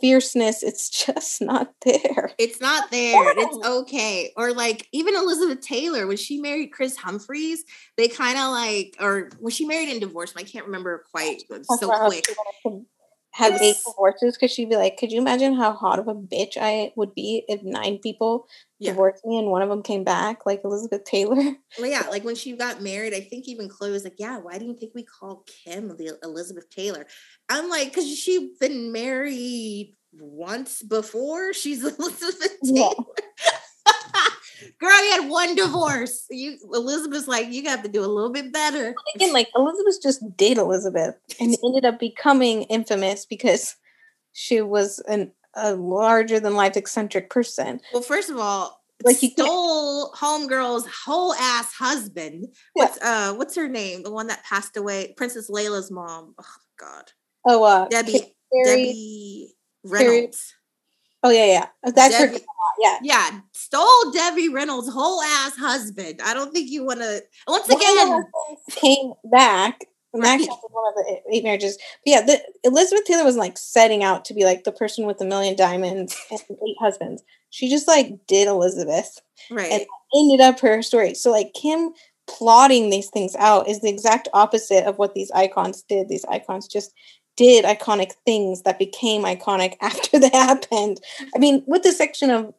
fierceness, 0.00 0.62
it's 0.62 0.88
just 0.88 1.42
not 1.42 1.72
there. 1.84 2.32
It's 2.38 2.60
not 2.60 2.90
there. 2.90 3.32
It's 3.36 3.66
okay. 3.66 4.32
Or 4.36 4.52
like 4.52 4.88
even 4.92 5.14
Elizabeth 5.16 5.60
Taylor, 5.60 6.06
when 6.06 6.16
she 6.16 6.40
married 6.40 6.72
Kris 6.72 6.96
Humphries 6.96 7.64
they 7.96 8.08
kind 8.08 8.38
of 8.38 8.50
like, 8.50 8.96
or 9.00 9.30
when 9.38 9.50
she 9.50 9.66
married 9.66 9.88
and 9.88 10.00
divorced, 10.00 10.34
I 10.36 10.42
can't 10.42 10.66
remember 10.66 11.04
quite 11.10 11.42
so 11.78 11.90
quick 12.06 12.24
have 13.32 13.60
eight 13.62 13.76
divorces 13.86 14.36
because 14.36 14.50
she'd 14.50 14.68
be 14.68 14.76
like, 14.76 14.98
could 14.98 15.10
you 15.10 15.18
imagine 15.18 15.54
how 15.54 15.72
hot 15.72 15.98
of 15.98 16.06
a 16.06 16.14
bitch 16.14 16.58
I 16.60 16.92
would 16.96 17.14
be 17.14 17.44
if 17.48 17.62
nine 17.62 17.98
people 17.98 18.46
yeah. 18.78 18.90
divorced 18.90 19.24
me 19.24 19.38
and 19.38 19.48
one 19.48 19.62
of 19.62 19.70
them 19.70 19.82
came 19.82 20.04
back, 20.04 20.44
like 20.44 20.60
Elizabeth 20.64 21.04
Taylor? 21.04 21.56
Well, 21.78 21.90
yeah, 21.90 22.06
like 22.10 22.24
when 22.24 22.34
she 22.34 22.54
got 22.54 22.82
married, 22.82 23.14
I 23.14 23.20
think 23.20 23.48
even 23.48 23.68
Khloe 23.68 23.90
was 23.90 24.04
like, 24.04 24.16
yeah, 24.18 24.38
why 24.38 24.58
do 24.58 24.66
you 24.66 24.74
think 24.74 24.92
we 24.94 25.04
call 25.04 25.44
Kim 25.46 25.88
the 25.96 26.18
Elizabeth 26.22 26.68
Taylor? 26.68 27.06
I'm 27.48 27.70
like, 27.70 27.88
because 27.88 28.06
she's 28.06 28.58
been 28.58 28.92
married 28.92 29.96
once 30.12 30.82
before. 30.82 31.54
She's 31.54 31.82
Elizabeth 31.98 32.58
Taylor. 32.62 32.90
Yeah. 32.98 33.04
Girl, 34.78 35.04
you 35.04 35.22
had 35.22 35.30
one 35.30 35.54
divorce. 35.54 36.26
You 36.30 36.58
Elizabeth's 36.72 37.28
like, 37.28 37.50
you 37.50 37.62
got 37.62 37.82
to 37.82 37.88
do 37.88 38.04
a 38.04 38.06
little 38.06 38.30
bit 38.30 38.52
better. 38.52 38.94
Again, 39.14 39.32
like 39.32 39.48
Elizabeth 39.54 40.02
just 40.02 40.36
did 40.36 40.58
Elizabeth 40.58 41.16
and 41.40 41.56
ended 41.64 41.84
up 41.84 41.98
becoming 41.98 42.62
infamous 42.64 43.24
because 43.24 43.76
she 44.32 44.60
was 44.60 44.98
an 45.08 45.32
a 45.54 45.74
larger 45.74 46.40
than 46.40 46.54
life 46.54 46.76
eccentric 46.76 47.30
person. 47.30 47.80
Well, 47.92 48.02
first 48.02 48.30
of 48.30 48.38
all, 48.38 48.82
like 49.04 49.16
he 49.16 49.30
stole 49.30 50.12
homegirl's 50.12 50.86
whole 50.86 51.34
ass 51.34 51.72
husband. 51.72 52.48
Yeah. 52.74 52.84
What's 52.84 53.02
uh 53.02 53.34
what's 53.34 53.56
her 53.56 53.68
name? 53.68 54.02
The 54.02 54.10
one 54.10 54.28
that 54.28 54.44
passed 54.44 54.76
away, 54.76 55.14
Princess 55.16 55.50
Layla's 55.50 55.90
mom. 55.90 56.34
Oh 56.38 56.44
God. 56.78 57.04
Oh 57.46 57.64
uh 57.64 57.88
Debbie 57.88 58.34
Carrie, 58.52 58.64
Debbie 58.64 59.54
Reynolds. 59.84 60.54
Oh 61.22 61.30
yeah, 61.30 61.46
yeah. 61.46 61.66
That's 61.94 62.18
Debbie, 62.18 62.38
her. 62.38 62.40
Yeah, 62.80 62.98
yeah. 63.02 63.40
Stole 63.52 64.10
Debbie 64.12 64.48
Reynolds' 64.48 64.92
whole 64.92 65.22
ass 65.22 65.56
husband. 65.56 66.20
I 66.24 66.34
don't 66.34 66.52
think 66.52 66.70
you 66.70 66.84
want 66.84 67.00
to. 67.00 67.22
Once 67.46 67.68
again, 67.68 68.24
came 68.70 69.12
back. 69.30 69.86
Right. 70.14 70.38
Max 70.38 70.46
one 70.46 70.88
of 70.88 70.94
the 70.94 71.22
eight 71.32 71.42
marriages. 71.42 71.78
But 72.04 72.10
yeah, 72.10 72.20
the, 72.20 72.42
Elizabeth 72.64 73.06
Taylor 73.06 73.24
was 73.24 73.36
like 73.36 73.56
setting 73.56 74.04
out 74.04 74.26
to 74.26 74.34
be 74.34 74.44
like 74.44 74.64
the 74.64 74.72
person 74.72 75.06
with 75.06 75.18
a 75.22 75.24
million 75.24 75.56
diamonds 75.56 76.14
and 76.30 76.40
eight 76.50 76.76
husbands. 76.78 77.22
She 77.48 77.70
just 77.70 77.88
like 77.88 78.18
did 78.26 78.46
Elizabeth, 78.46 79.20
right? 79.50 79.72
And 79.72 79.86
ended 80.14 80.40
up 80.40 80.60
her 80.60 80.82
story. 80.82 81.14
So 81.14 81.30
like 81.30 81.54
Kim 81.54 81.92
plotting 82.26 82.90
these 82.90 83.08
things 83.08 83.34
out 83.36 83.68
is 83.68 83.80
the 83.80 83.88
exact 83.88 84.28
opposite 84.34 84.84
of 84.84 84.98
what 84.98 85.14
these 85.14 85.30
icons 85.30 85.82
did. 85.82 86.08
These 86.08 86.26
icons 86.26 86.68
just 86.68 86.92
did 87.36 87.64
iconic 87.64 88.12
things 88.26 88.62
that 88.62 88.78
became 88.78 89.22
iconic 89.22 89.76
after 89.80 90.18
they 90.18 90.30
happened. 90.30 91.00
I 91.34 91.38
mean, 91.38 91.62
with 91.66 91.82
the 91.82 91.92
section 91.92 92.30
of 92.30 92.54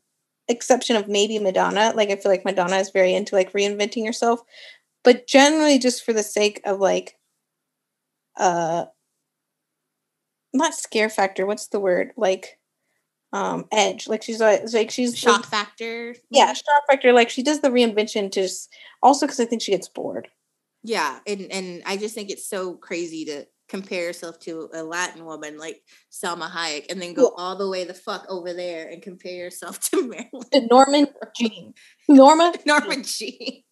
exception 0.48 0.96
of 0.96 1.08
maybe 1.08 1.40
Madonna, 1.40 1.94
like 1.96 2.10
I 2.10 2.16
feel 2.16 2.32
like 2.32 2.46
Madonna 2.46 2.78
is 2.78 2.90
very 2.90 3.14
into 3.14 3.36
like 3.36 3.54
reinventing 3.54 4.06
herself, 4.06 4.42
but 5.04 5.28
generally 5.28 5.80
just 5.80 6.04
for 6.04 6.14
the 6.14 6.24
sake 6.24 6.62
of 6.66 6.80
like 6.80 7.18
uh 8.38 8.86
not 10.54 10.76
scare 10.76 11.10
factor, 11.10 11.46
what's 11.46 11.68
the 11.68 11.80
word? 11.80 12.12
Like 12.18 12.60
um 13.32 13.66
edge. 13.72 14.08
Like 14.08 14.24
she's 14.24 14.40
like 14.40 14.92
she's 14.92 15.18
shock 15.18 15.42
like, 15.42 15.46
factor. 15.50 16.16
Yeah, 16.30 16.54
shock 16.54 16.84
factor. 16.90 17.14
Like 17.14 17.30
she 17.30 17.44
does 17.44 17.62
the 17.62 17.70
reinvention 17.70 18.32
to 18.32 18.42
just 18.42 18.70
also 19.02 19.26
because 19.26 19.40
I 19.40 19.46
think 19.46 19.62
she 19.62 19.72
gets 19.72 19.88
bored. 19.88 20.30
Yeah, 20.84 21.20
and 21.26 21.52
and 21.52 21.84
I 21.86 21.98
just 21.98 22.14
think 22.14 22.30
it's 22.30 22.48
so 22.48 22.76
crazy 22.76 23.26
to 23.26 23.46
compare 23.74 24.04
yourself 24.04 24.38
to 24.38 24.70
a 24.76 24.84
Latin 24.84 25.26
woman 25.26 25.58
like 25.58 25.82
Salma 26.12 26.48
Hayek 26.48 26.92
and 26.92 27.02
then 27.02 27.16
go 27.16 27.34
all 27.38 27.56
the 27.56 27.68
way 27.68 27.84
the 27.84 27.94
fuck 27.96 28.24
over 28.30 28.54
there 28.54 28.88
and 28.88 29.02
compare 29.02 29.34
yourself 29.34 29.80
to 29.90 30.08
Marilyn. 30.08 30.68
Norman 30.70 31.08
Jean. 31.36 31.74
Norma? 32.08 32.54
Norma 32.68 32.98
Jeane. 33.02 33.64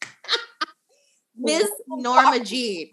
Miss 1.38 1.70
Norma 1.88 2.44
Jeane. 2.44 2.90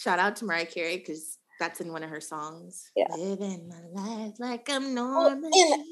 Shout 0.00 0.18
out 0.18 0.36
to 0.36 0.46
Mariah 0.46 0.64
Carey 0.64 0.96
because 0.96 1.36
that's 1.60 1.82
in 1.82 1.92
one 1.92 2.02
of 2.02 2.08
her 2.08 2.22
songs. 2.22 2.90
Yeah. 2.96 3.14
Living 3.14 3.68
my 3.68 4.02
life 4.02 4.34
like 4.38 4.70
I'm 4.70 4.94
Norma 4.94 5.50
well, 5.52 5.84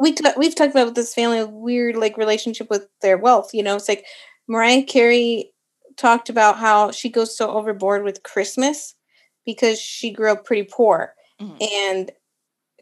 We 0.00 0.12
t- 0.12 0.24
we've 0.38 0.54
talked 0.54 0.70
about 0.70 0.94
this 0.94 1.12
family 1.12 1.44
weird 1.44 1.96
like 1.96 2.16
relationship 2.16 2.70
with 2.70 2.88
their 3.02 3.18
wealth. 3.18 3.50
You 3.52 3.64
know, 3.64 3.76
it's 3.76 3.88
like 3.88 4.06
Mariah 4.48 4.84
Carey 4.84 5.52
talked 5.98 6.30
about 6.30 6.56
how 6.56 6.90
she 6.90 7.10
goes 7.10 7.36
so 7.36 7.50
overboard 7.50 8.02
with 8.02 8.22
Christmas 8.22 8.94
because 9.46 9.80
she 9.80 10.10
grew 10.10 10.30
up 10.30 10.44
pretty 10.44 10.68
poor 10.70 11.14
mm-hmm. 11.40 11.56
and 11.60 12.10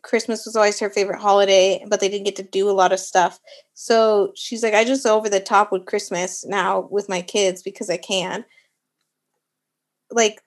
Christmas 0.05 0.45
was 0.45 0.55
always 0.55 0.79
her 0.79 0.91
favorite 0.91 1.21
holiday, 1.21 1.85
but 1.89 1.99
they 1.99 2.09
didn't 2.09 2.27
get 2.27 2.37
to 2.37 2.43
do 2.43 2.69
a 2.69 2.73
lot 2.73 2.93
of 2.93 3.01
stuff. 3.01 3.41
So 3.73 4.33
she's 4.37 4.63
like, 4.63 4.75
I 4.75 4.85
just 4.85 5.07
over 5.07 5.29
the 5.29 5.41
top 5.41 5.73
with 5.73 5.87
Christmas 5.87 6.45
now 6.45 6.89
with 6.91 7.09
my 7.09 7.23
kids 7.23 7.63
because 7.63 7.91
I 7.91 7.97
can. 7.97 8.45
Like, 10.11 10.43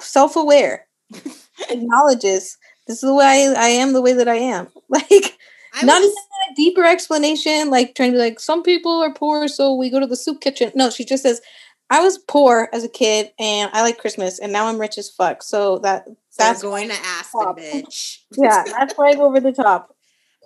self 0.00 0.34
aware, 0.36 0.86
acknowledges 1.70 2.56
this 2.86 2.96
is 3.02 3.08
the 3.08 3.14
way 3.14 3.54
I, 3.54 3.66
I, 3.66 3.68
am, 3.68 3.92
the 3.92 4.02
way 4.02 4.14
that 4.14 4.28
I 4.28 4.36
am. 4.36 4.68
Like, 4.88 5.36
I 5.74 5.84
not 5.84 6.00
was... 6.00 6.10
a 6.50 6.54
deeper 6.56 6.82
explanation, 6.82 7.68
like 7.68 7.94
trying 7.94 8.12
to 8.12 8.16
be 8.16 8.22
like, 8.22 8.40
some 8.40 8.62
people 8.62 9.02
are 9.02 9.12
poor, 9.12 9.46
so 9.46 9.74
we 9.74 9.90
go 9.90 10.00
to 10.00 10.06
the 10.06 10.16
soup 10.16 10.40
kitchen. 10.40 10.72
No, 10.74 10.88
she 10.88 11.04
just 11.04 11.22
says, 11.22 11.42
I 11.90 12.00
was 12.00 12.18
poor 12.18 12.68
as 12.72 12.84
a 12.84 12.88
kid 12.88 13.32
and 13.38 13.70
I 13.72 13.82
like 13.82 13.98
Christmas 13.98 14.38
and 14.38 14.52
now 14.52 14.66
I'm 14.66 14.80
rich 14.80 14.98
as 14.98 15.10
fuck. 15.10 15.42
So 15.42 15.78
that's 15.78 16.10
that's 16.36 16.62
going 16.62 16.88
to 16.88 16.94
Aspen, 16.94 17.40
top. 17.40 17.58
bitch. 17.58 18.18
yeah, 18.36 18.62
that's 18.64 18.94
go 18.94 19.26
over 19.26 19.40
the 19.40 19.52
top. 19.52 19.94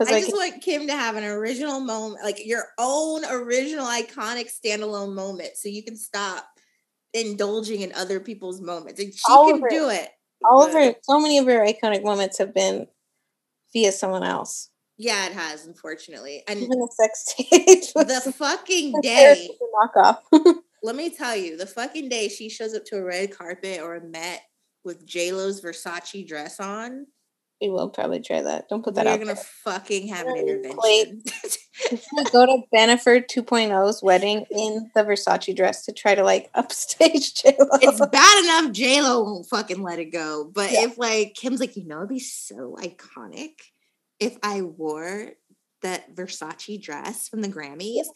I, 0.00 0.04
I 0.04 0.20
just 0.20 0.32
want 0.32 0.62
Kim 0.62 0.86
to 0.86 0.94
have 0.94 1.16
an 1.16 1.24
original 1.24 1.78
moment, 1.78 2.24
like 2.24 2.44
your 2.44 2.64
own 2.78 3.24
original 3.30 3.86
iconic 3.86 4.50
standalone 4.50 5.14
moment, 5.14 5.50
so 5.56 5.68
you 5.68 5.84
can 5.84 5.96
stop 5.96 6.46
indulging 7.12 7.82
in 7.82 7.92
other 7.92 8.18
people's 8.18 8.60
moments. 8.60 9.00
And 9.00 9.12
she 9.12 9.20
all 9.28 9.50
can 9.50 9.60
do 9.68 9.90
it. 9.90 10.08
All 10.44 10.66
but... 10.66 10.68
of 10.68 10.74
her, 10.74 10.94
so 11.02 11.20
many 11.20 11.38
of 11.38 11.46
her 11.46 11.64
iconic 11.64 12.02
moments 12.02 12.38
have 12.38 12.54
been 12.54 12.88
via 13.72 13.92
someone 13.92 14.24
else. 14.24 14.70
Yeah, 14.98 15.26
it 15.26 15.32
has, 15.32 15.66
unfortunately. 15.66 16.42
And 16.48 16.60
Even 16.60 16.78
the 16.78 16.88
sex 16.92 17.24
stage. 17.30 17.92
The 17.92 18.32
fucking 18.32 18.94
day. 19.02 19.50
Knockoff. 19.96 20.18
Let 20.82 20.96
me 20.96 21.10
tell 21.10 21.36
you, 21.36 21.56
the 21.56 21.66
fucking 21.66 22.08
day 22.08 22.28
she 22.28 22.48
shows 22.48 22.74
up 22.74 22.84
to 22.86 22.96
a 22.96 23.04
red 23.04 23.36
carpet 23.36 23.80
or 23.80 23.96
a 23.96 24.04
Met 24.04 24.42
with 24.84 25.06
J 25.06 25.32
Lo's 25.32 25.62
Versace 25.62 26.26
dress 26.26 26.58
on. 26.58 27.06
We 27.60 27.70
will 27.70 27.90
probably 27.90 28.20
try 28.20 28.42
that. 28.42 28.68
Don't 28.68 28.82
put 28.82 28.96
that 28.96 29.06
We're 29.06 29.12
out. 29.12 29.18
We're 29.20 29.26
gonna 29.26 29.36
there. 29.36 29.44
fucking 29.64 30.08
have 30.08 30.26
an 30.26 30.36
intervention. 30.36 31.22
go 32.32 32.44
to 32.44 32.62
Bennifer 32.74 33.24
2.0's 33.24 34.02
wedding 34.02 34.44
in 34.50 34.90
the 34.96 35.04
Versace 35.04 35.54
dress 35.54 35.84
to 35.84 35.92
try 35.92 36.16
to 36.16 36.24
like 36.24 36.50
upstage 36.54 37.34
J 37.34 37.54
Lo. 37.60 37.78
It's 37.80 38.04
bad 38.06 38.44
enough 38.44 38.72
J 38.72 39.00
Lo 39.02 39.22
won't 39.22 39.46
fucking 39.46 39.80
let 39.80 40.00
it 40.00 40.12
go, 40.12 40.50
but 40.52 40.72
yeah. 40.72 40.86
if 40.86 40.98
like 40.98 41.34
Kim's 41.34 41.60
like, 41.60 41.76
you 41.76 41.86
know, 41.86 41.98
it'd 41.98 42.08
be 42.08 42.18
so 42.18 42.76
iconic 42.80 43.52
if 44.18 44.36
I 44.42 44.62
wore 44.62 45.30
that 45.82 46.16
Versace 46.16 46.82
dress 46.82 47.28
from 47.28 47.42
the 47.42 47.48
Grammys. 47.48 48.06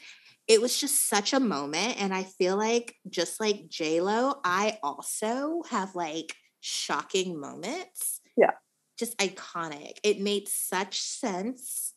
It 0.48 0.60
was 0.60 0.78
just 0.78 1.08
such 1.08 1.32
a 1.32 1.40
moment, 1.40 2.00
and 2.00 2.14
I 2.14 2.22
feel 2.22 2.56
like 2.56 2.94
just 3.08 3.40
like 3.40 3.64
Lo, 3.80 4.34
I 4.44 4.78
also 4.82 5.62
have 5.70 5.94
like 5.94 6.34
shocking 6.60 7.40
moments. 7.40 8.20
Yeah 8.36 8.52
just 8.96 9.16
iconic. 9.18 9.98
It 10.02 10.20
made 10.20 10.48
such 10.48 11.00
sense 11.00 11.94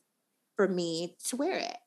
for 0.55 0.67
me 0.67 1.15
to 1.27 1.35
wear 1.35 1.57
it. 1.57 1.77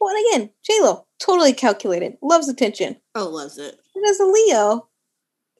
Well, 0.00 0.14
and 0.14 0.26
again, 0.26 0.50
J 0.62 0.80
Lo 0.80 1.06
totally 1.18 1.52
calculated, 1.52 2.16
loves 2.22 2.48
attention. 2.48 2.96
Oh, 3.14 3.28
loves 3.28 3.58
it. 3.58 3.78
And 3.94 4.06
as 4.06 4.20
a 4.20 4.24
Leo, 4.24 4.88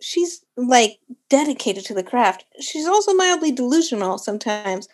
she's 0.01 0.45
like 0.57 0.99
dedicated 1.29 1.85
to 1.87 1.95
the 1.95 2.03
craft. 2.03 2.45
She's 2.61 2.87
also 2.87 3.13
mildly 3.13 3.53
delusional 3.53 4.19
sometimes, 4.19 4.89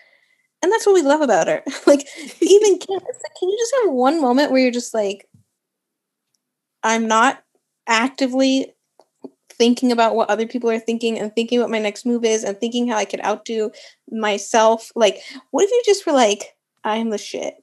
and 0.62 0.72
that's 0.72 0.86
what 0.86 0.94
we 0.94 1.02
love 1.02 1.20
about 1.20 1.46
her. 1.46 1.62
like, 1.86 2.06
even 2.40 2.78
can 2.78 3.00
you 3.42 3.56
just 3.58 3.74
have 3.84 3.92
one 3.92 4.20
moment 4.20 4.50
where 4.50 4.60
you're 4.60 4.72
just 4.72 4.94
like, 4.94 5.28
I'm 6.86 7.08
not 7.08 7.42
actively 7.88 8.72
thinking 9.50 9.90
about 9.90 10.14
what 10.14 10.30
other 10.30 10.46
people 10.46 10.70
are 10.70 10.78
thinking 10.78 11.18
and 11.18 11.34
thinking 11.34 11.58
what 11.58 11.68
my 11.68 11.80
next 11.80 12.06
move 12.06 12.24
is 12.24 12.44
and 12.44 12.56
thinking 12.56 12.86
how 12.86 12.96
I 12.96 13.04
could 13.04 13.24
outdo 13.24 13.72
myself. 14.08 14.92
Like, 14.94 15.18
what 15.50 15.64
if 15.64 15.70
you 15.70 15.82
just 15.84 16.06
were 16.06 16.12
like, 16.12 16.56
I 16.84 16.98
am 16.98 17.10
the 17.10 17.18
shit? 17.18 17.56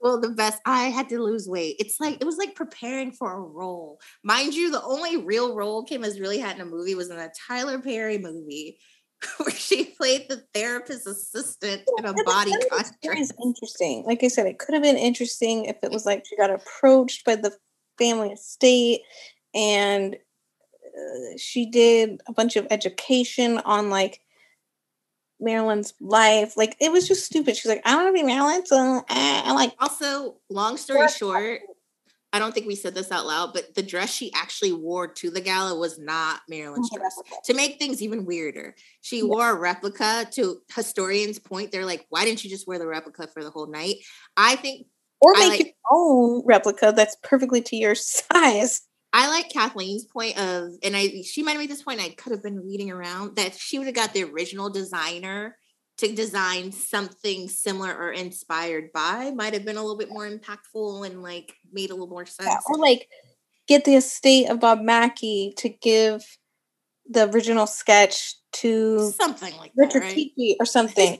Well, 0.00 0.20
the 0.20 0.30
best, 0.30 0.60
I 0.64 0.84
had 0.84 1.08
to 1.08 1.20
lose 1.20 1.48
weight. 1.48 1.76
It's 1.80 1.98
like, 1.98 2.18
it 2.20 2.24
was 2.24 2.36
like 2.36 2.54
preparing 2.54 3.10
for 3.10 3.32
a 3.32 3.40
role. 3.40 3.98
Mind 4.22 4.54
you, 4.54 4.70
the 4.70 4.82
only 4.84 5.16
real 5.16 5.56
role 5.56 5.84
Kim 5.84 6.04
has 6.04 6.20
really 6.20 6.38
had 6.38 6.56
in 6.56 6.62
a 6.62 6.66
movie 6.66 6.94
was 6.94 7.10
in 7.10 7.18
a 7.18 7.28
Tyler 7.48 7.80
Perry 7.80 8.18
movie 8.18 8.78
where 9.38 9.50
she 9.50 9.86
played 9.96 10.28
the 10.28 10.44
therapist 10.54 11.08
assistant 11.08 11.82
in 11.98 12.04
a 12.04 12.14
body 12.24 12.52
costume. 12.70 13.16
interesting. 13.44 14.04
Like 14.06 14.22
I 14.22 14.28
said, 14.28 14.46
it 14.46 14.60
could 14.60 14.74
have 14.74 14.82
been 14.84 14.96
interesting 14.96 15.64
if 15.64 15.76
it 15.82 15.90
was 15.90 16.06
like 16.06 16.24
she 16.24 16.36
got 16.36 16.50
approached 16.50 17.24
by 17.24 17.34
the 17.34 17.52
family 18.00 18.30
estate 18.30 19.02
and 19.54 20.14
uh, 20.14 21.36
she 21.36 21.66
did 21.66 22.20
a 22.26 22.32
bunch 22.32 22.56
of 22.56 22.66
education 22.70 23.58
on 23.58 23.90
like 23.90 24.20
Marilyn's 25.40 25.94
life. 26.00 26.56
Like 26.56 26.76
it 26.80 26.92
was 26.92 27.06
just 27.06 27.26
stupid. 27.26 27.56
She's 27.56 27.68
like, 27.68 27.82
I 27.84 27.92
don't 27.92 28.04
want 28.04 28.16
to 28.16 28.22
be 28.22 28.26
Marilyn. 28.26 28.66
So 28.66 29.04
eh. 29.08 29.42
I'm 29.44 29.54
like, 29.54 29.74
also, 29.78 30.36
long 30.48 30.76
story 30.76 31.08
short, 31.08 31.60
I 32.32 32.38
don't 32.38 32.54
think 32.54 32.66
we 32.66 32.76
said 32.76 32.94
this 32.94 33.10
out 33.10 33.26
loud, 33.26 33.52
but 33.52 33.74
the 33.74 33.82
dress 33.82 34.12
she 34.12 34.32
actually 34.34 34.72
wore 34.72 35.08
to 35.08 35.30
the 35.30 35.40
gala 35.40 35.76
was 35.76 35.98
not 35.98 36.42
Marilyn's 36.48 36.90
dress. 36.94 37.18
To 37.46 37.54
make 37.54 37.78
things 37.78 38.02
even 38.02 38.24
weirder, 38.24 38.76
she 39.00 39.18
yeah. 39.18 39.24
wore 39.24 39.50
a 39.50 39.58
replica. 39.58 40.26
To 40.32 40.60
historians' 40.74 41.40
point, 41.40 41.72
they're 41.72 41.86
like, 41.86 42.06
"Why 42.08 42.24
didn't 42.24 42.44
you 42.44 42.50
just 42.50 42.68
wear 42.68 42.78
the 42.78 42.86
replica 42.86 43.26
for 43.26 43.42
the 43.42 43.50
whole 43.50 43.66
night?" 43.66 43.96
I 44.36 44.54
think, 44.56 44.86
or 45.20 45.32
make 45.34 45.48
like, 45.48 45.60
your 45.60 45.74
own 45.90 46.42
replica 46.46 46.92
that's 46.94 47.16
perfectly 47.22 47.60
to 47.62 47.76
your 47.76 47.94
size. 47.94 48.82
I 49.12 49.28
like 49.28 49.50
Kathleen's 49.50 50.04
point 50.04 50.38
of, 50.38 50.70
and 50.82 50.96
I 50.96 51.22
she 51.22 51.42
might 51.42 51.52
have 51.52 51.60
made 51.60 51.70
this 51.70 51.82
point. 51.82 52.00
I 52.00 52.10
could 52.10 52.32
have 52.32 52.42
been 52.42 52.60
reading 52.60 52.90
around 52.90 53.36
that 53.36 53.54
she 53.54 53.78
would 53.78 53.86
have 53.86 53.96
got 53.96 54.14
the 54.14 54.24
original 54.24 54.70
designer 54.70 55.56
to 55.98 56.14
design 56.14 56.72
something 56.72 57.48
similar 57.48 57.94
or 57.94 58.12
inspired 58.12 58.92
by. 58.92 59.32
Might 59.32 59.52
have 59.52 59.64
been 59.64 59.76
a 59.76 59.82
little 59.82 59.98
bit 59.98 60.10
more 60.10 60.28
impactful 60.28 61.06
and 61.06 61.22
like 61.22 61.52
made 61.72 61.90
a 61.90 61.94
little 61.94 62.08
more 62.08 62.24
sense. 62.24 62.48
Yeah, 62.48 62.58
or 62.68 62.78
like 62.78 63.08
get 63.66 63.84
the 63.84 63.96
estate 63.96 64.48
of 64.48 64.60
Bob 64.60 64.80
Mackie 64.80 65.54
to 65.58 65.68
give 65.68 66.24
the 67.08 67.28
original 67.30 67.66
sketch 67.66 68.34
to 68.52 69.10
something 69.10 69.56
like 69.56 69.72
Richard 69.76 70.02
that, 70.02 70.16
right? 70.16 70.56
or 70.60 70.66
something. 70.66 71.18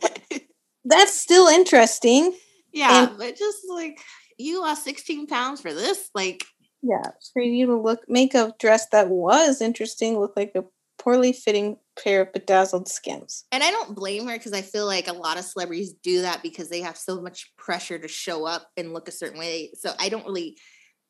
That's 0.84 1.14
still 1.14 1.48
interesting. 1.48 2.34
Yeah, 2.72 3.08
and, 3.08 3.18
but 3.18 3.36
just 3.36 3.58
like 3.68 4.00
you 4.38 4.60
lost 4.60 4.84
16 4.84 5.26
pounds 5.26 5.60
for 5.60 5.72
this, 5.72 6.10
like 6.14 6.44
yeah, 6.82 7.10
for 7.32 7.42
you 7.42 7.66
to 7.66 7.76
look 7.76 8.00
make 8.08 8.34
a 8.34 8.54
dress 8.58 8.88
that 8.90 9.08
was 9.08 9.60
interesting 9.60 10.18
look 10.18 10.32
like 10.36 10.52
a 10.54 10.64
poorly 11.00 11.32
fitting 11.32 11.76
pair 12.02 12.22
of 12.22 12.32
bedazzled 12.32 12.86
skims. 12.88 13.44
And 13.52 13.62
I 13.62 13.70
don't 13.70 13.96
blame 13.96 14.26
her 14.28 14.36
because 14.36 14.52
I 14.52 14.60
feel 14.60 14.86
like 14.86 15.08
a 15.08 15.12
lot 15.12 15.38
of 15.38 15.44
celebrities 15.44 15.94
do 16.02 16.22
that 16.22 16.42
because 16.42 16.68
they 16.68 16.82
have 16.82 16.96
so 16.96 17.20
much 17.20 17.52
pressure 17.56 17.98
to 17.98 18.08
show 18.08 18.44
up 18.46 18.68
and 18.76 18.92
look 18.92 19.08
a 19.08 19.12
certain 19.12 19.38
way. 19.38 19.72
So 19.74 19.92
I 19.98 20.10
don't 20.10 20.26
really, 20.26 20.58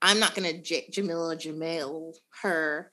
I'm 0.00 0.20
not 0.20 0.34
going 0.34 0.48
to 0.48 0.62
J- 0.62 0.88
Jameela 0.92 1.36
Jamil 1.36 2.14
her, 2.42 2.92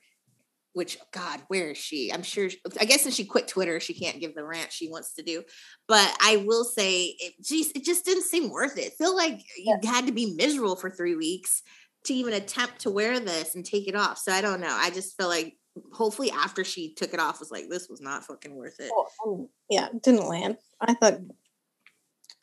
which, 0.78 0.96
God, 1.10 1.40
where 1.48 1.72
is 1.72 1.76
she? 1.76 2.12
I'm 2.12 2.22
sure, 2.22 2.48
I 2.80 2.84
guess 2.84 3.02
since 3.02 3.16
she 3.16 3.24
quit 3.24 3.48
Twitter, 3.48 3.80
she 3.80 3.94
can't 3.94 4.20
give 4.20 4.36
the 4.36 4.44
rant 4.44 4.72
she 4.72 4.88
wants 4.88 5.12
to 5.14 5.24
do. 5.24 5.42
But 5.88 6.16
I 6.22 6.36
will 6.46 6.62
say, 6.62 7.16
it, 7.18 7.34
geez, 7.42 7.72
it 7.74 7.84
just 7.84 8.04
didn't 8.04 8.22
seem 8.22 8.48
worth 8.48 8.78
it. 8.78 8.92
Feel 8.92 9.16
like 9.16 9.40
you 9.56 9.76
had 9.82 10.06
to 10.06 10.12
be 10.12 10.36
miserable 10.36 10.76
for 10.76 10.88
three 10.88 11.16
weeks 11.16 11.64
to 12.04 12.14
even 12.14 12.32
attempt 12.32 12.82
to 12.82 12.90
wear 12.90 13.18
this 13.18 13.56
and 13.56 13.66
take 13.66 13.88
it 13.88 13.96
off. 13.96 14.18
So 14.18 14.30
I 14.30 14.40
don't 14.40 14.60
know. 14.60 14.70
I 14.70 14.90
just 14.90 15.16
feel 15.16 15.26
like 15.26 15.56
hopefully 15.92 16.30
after 16.30 16.62
she 16.62 16.94
took 16.94 17.12
it 17.12 17.18
off 17.18 17.40
was 17.40 17.50
like 17.50 17.68
this 17.68 17.88
was 17.88 18.00
not 18.00 18.24
fucking 18.24 18.54
worth 18.54 18.78
it. 18.78 18.92
Um, 19.26 19.48
yeah, 19.68 19.88
it 19.92 20.00
didn't 20.04 20.28
land. 20.28 20.58
I 20.80 20.94
thought 20.94 21.18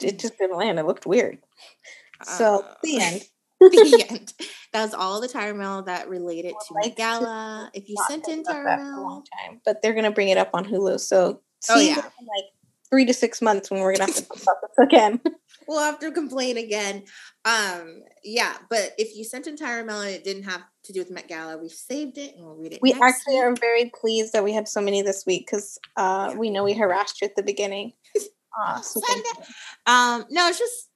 it 0.01 0.19
just 0.19 0.37
didn't 0.37 0.57
land. 0.57 0.77
It 0.77 0.85
looked 0.85 1.05
weird. 1.05 1.37
So 2.21 2.65
uh, 2.65 2.73
the 2.83 2.99
end. 2.99 3.21
the 3.71 4.05
end. 4.09 4.33
That 4.73 4.83
was 4.83 4.93
all 4.93 5.21
the 5.21 5.27
Tyra 5.27 5.55
Mail 5.55 5.83
that 5.83 6.09
related 6.09 6.53
to 6.67 6.73
like 6.73 6.95
Gala. 6.95 7.71
If 7.73 7.89
you 7.89 7.95
sent 8.07 8.27
in 8.27 8.43
Tyra 8.43 8.77
Mail, 8.77 8.99
a 8.99 9.01
long 9.01 9.23
time, 9.23 9.61
but 9.65 9.81
they're 9.81 9.93
gonna 9.93 10.11
bring 10.11 10.29
it 10.29 10.37
up 10.37 10.51
on 10.53 10.65
Hulu. 10.65 10.99
So 10.99 11.41
oh 11.69 11.79
yeah, 11.79 11.95
like 11.95 12.45
three 12.89 13.05
to 13.05 13.13
six 13.13 13.41
months 13.41 13.71
when 13.71 13.81
we're 13.81 13.93
gonna 13.93 14.11
have 14.11 14.15
to 14.15 14.21
talk 14.27 14.41
about 14.41 14.55
this 14.61 14.85
again. 14.85 15.21
we'll 15.67 15.79
have 15.79 15.99
to 15.99 16.11
complain 16.11 16.57
again. 16.57 17.03
Um, 17.45 18.01
yeah, 18.23 18.55
but 18.69 18.93
if 18.97 19.15
you 19.15 19.23
sent 19.23 19.47
in 19.47 19.55
Tyra 19.55 19.81
and 19.81 20.09
it 20.09 20.23
didn't 20.23 20.43
have 20.43 20.63
to 20.85 20.93
do 20.93 20.99
with 20.99 21.11
Met 21.11 21.27
Gala. 21.27 21.57
We've 21.57 21.71
saved 21.71 22.17
it 22.17 22.35
and 22.35 22.45
we'll 22.45 22.55
read 22.55 22.73
it. 22.73 22.79
We 22.81 22.93
actually 22.93 23.35
week. 23.35 23.43
are 23.43 23.55
very 23.55 23.91
pleased 23.99 24.33
that 24.33 24.43
we 24.43 24.53
had 24.53 24.67
so 24.67 24.81
many 24.81 25.01
this 25.01 25.25
week 25.25 25.47
because 25.47 25.77
uh, 25.97 26.29
yeah. 26.31 26.37
we 26.37 26.49
know 26.49 26.63
we 26.63 26.73
harassed 26.73 27.21
you 27.21 27.27
at 27.27 27.35
the 27.35 27.43
beginning. 27.43 27.93
Uh, 28.57 28.79
so 28.81 29.01
um, 29.85 30.25
no, 30.29 30.47
it's 30.47 30.59
just 30.59 30.89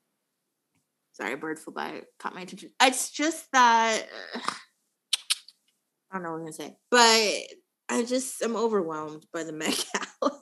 sorry, 1.19 1.35
bird 1.35 1.59
flew 1.59 1.73
by, 1.73 2.01
caught 2.19 2.35
my 2.35 2.41
attention. 2.41 2.69
It's 2.81 3.11
just 3.11 3.45
that 3.51 4.03
I 6.11 6.15
don't 6.15 6.23
know 6.23 6.31
what 6.31 6.37
I'm 6.37 6.41
gonna 6.41 6.53
say, 6.53 6.75
but 6.89 6.99
I 7.89 8.03
just 8.05 8.41
am 8.41 8.55
overwhelmed 8.55 9.25
by 9.33 9.43
the 9.43 9.53
Met 9.53 9.85
Gala. 9.93 10.41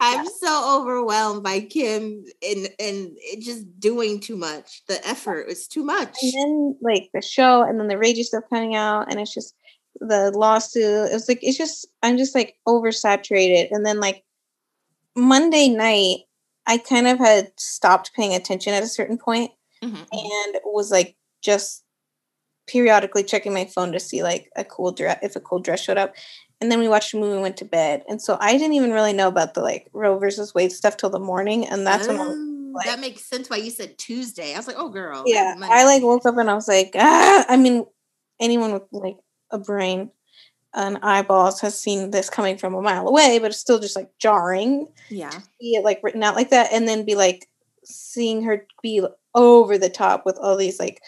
I'm 0.00 0.24
yeah. 0.24 0.30
so 0.40 0.80
overwhelmed 0.80 1.42
by 1.42 1.60
Kim 1.60 2.24
and 2.46 2.68
and 2.78 3.16
just 3.40 3.64
doing 3.78 4.20
too 4.20 4.36
much. 4.36 4.82
The 4.88 5.06
effort 5.06 5.48
is 5.48 5.68
too 5.68 5.84
much. 5.84 6.16
And 6.22 6.32
then 6.34 6.76
like 6.82 7.10
the 7.14 7.22
show, 7.22 7.62
and 7.62 7.78
then 7.78 7.88
the 7.88 7.94
ragey 7.94 8.24
stuff 8.24 8.44
coming 8.50 8.74
out, 8.74 9.10
and 9.10 9.20
it's 9.20 9.32
just 9.32 9.54
the 10.00 10.32
lawsuit. 10.34 11.10
It's 11.12 11.28
like 11.28 11.38
it's 11.42 11.58
just 11.58 11.86
I'm 12.02 12.18
just 12.18 12.34
like 12.34 12.56
oversaturated. 12.66 13.68
And 13.70 13.86
then 13.86 14.00
like 14.00 14.24
Monday 15.16 15.68
night, 15.68 16.24
I 16.66 16.78
kind 16.78 17.06
of 17.06 17.18
had 17.18 17.52
stopped 17.56 18.12
paying 18.14 18.34
attention 18.34 18.74
at 18.74 18.82
a 18.82 18.88
certain 18.88 19.16
point 19.16 19.52
mm-hmm. 19.82 19.94
and 19.94 20.60
was 20.64 20.90
like 20.90 21.16
just 21.42 21.84
periodically 22.66 23.24
checking 23.24 23.52
my 23.52 23.64
phone 23.64 23.92
to 23.92 24.00
see 24.00 24.22
like 24.22 24.48
a 24.56 24.64
cool 24.64 24.92
dress 24.92 25.18
if 25.22 25.34
a 25.36 25.40
cool 25.40 25.58
dress 25.58 25.82
showed 25.82 25.98
up 25.98 26.14
and 26.62 26.70
then 26.70 26.78
we 26.78 26.86
watched 26.86 27.12
a 27.12 27.16
movie 27.16 27.32
and 27.32 27.42
went 27.42 27.56
to 27.56 27.64
bed. 27.64 28.04
And 28.08 28.22
so 28.22 28.38
I 28.40 28.52
didn't 28.52 28.74
even 28.74 28.92
really 28.92 29.12
know 29.12 29.26
about 29.26 29.54
the 29.54 29.62
like 29.62 29.90
Roe 29.92 30.16
versus 30.16 30.54
Wade 30.54 30.70
stuff 30.70 30.96
till 30.96 31.10
the 31.10 31.18
morning. 31.18 31.66
And 31.66 31.84
that's 31.84 32.06
oh, 32.06 32.16
when 32.16 32.18
was 32.18 32.72
like, 32.72 32.86
that 32.86 33.00
makes 33.00 33.24
sense 33.24 33.50
why 33.50 33.56
you 33.56 33.70
said 33.72 33.98
Tuesday. 33.98 34.54
I 34.54 34.58
was 34.58 34.68
like, 34.68 34.76
oh 34.78 34.88
girl. 34.88 35.24
Yeah. 35.26 35.56
I 35.60 35.84
like 35.84 36.04
woke 36.04 36.24
up 36.24 36.38
and 36.38 36.48
I 36.48 36.54
was 36.54 36.68
like, 36.68 36.92
ah 36.94 37.44
I 37.48 37.56
mean, 37.56 37.84
anyone 38.40 38.72
with 38.72 38.84
like 38.92 39.16
a 39.50 39.58
brain 39.58 40.12
an 40.74 40.98
eyeballs 41.02 41.60
has 41.60 41.78
seen 41.78 42.12
this 42.12 42.30
coming 42.30 42.56
from 42.56 42.74
a 42.74 42.80
mile 42.80 43.06
away, 43.06 43.38
but 43.38 43.50
it's 43.50 43.58
still 43.58 43.78
just 43.78 43.96
like 43.96 44.10
jarring. 44.18 44.88
Yeah. 45.10 45.30
See 45.30 45.74
it 45.74 45.84
like 45.84 46.00
written 46.02 46.22
out 46.22 46.34
like 46.34 46.50
that, 46.50 46.72
and 46.72 46.88
then 46.88 47.04
be 47.04 47.14
like 47.14 47.48
seeing 47.84 48.44
her 48.44 48.66
be 48.82 49.04
over 49.34 49.78
the 49.78 49.88
top 49.90 50.24
with 50.26 50.38
all 50.38 50.56
these 50.56 50.78
like 50.78 51.00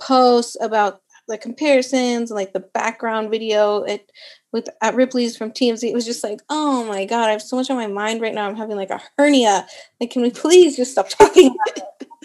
posts 0.00 0.56
about 0.60 1.00
the 1.28 1.38
comparisons 1.38 2.30
and 2.30 2.36
like 2.36 2.52
the 2.52 2.60
background 2.74 3.30
video 3.30 3.82
it 3.82 4.10
with 4.52 4.68
at 4.82 4.94
Ripley's 4.96 5.36
from 5.36 5.52
TMZ. 5.52 5.84
It 5.84 5.94
was 5.94 6.04
just 6.04 6.24
like, 6.24 6.40
oh 6.48 6.84
my 6.84 7.04
god, 7.04 7.28
I 7.28 7.32
have 7.32 7.42
so 7.42 7.56
much 7.56 7.70
on 7.70 7.76
my 7.76 7.86
mind 7.86 8.20
right 8.20 8.34
now. 8.34 8.48
I'm 8.48 8.56
having 8.56 8.76
like 8.76 8.90
a 8.90 9.00
hernia. 9.16 9.66
Like, 10.00 10.10
can 10.10 10.22
we 10.22 10.30
please 10.30 10.76
just 10.76 10.92
stop 10.92 11.08
talking 11.08 11.48
about 11.48 11.76
it? 11.78 12.08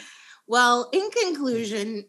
Well, 0.48 0.90
in 0.94 1.10
conclusion, 1.24 2.06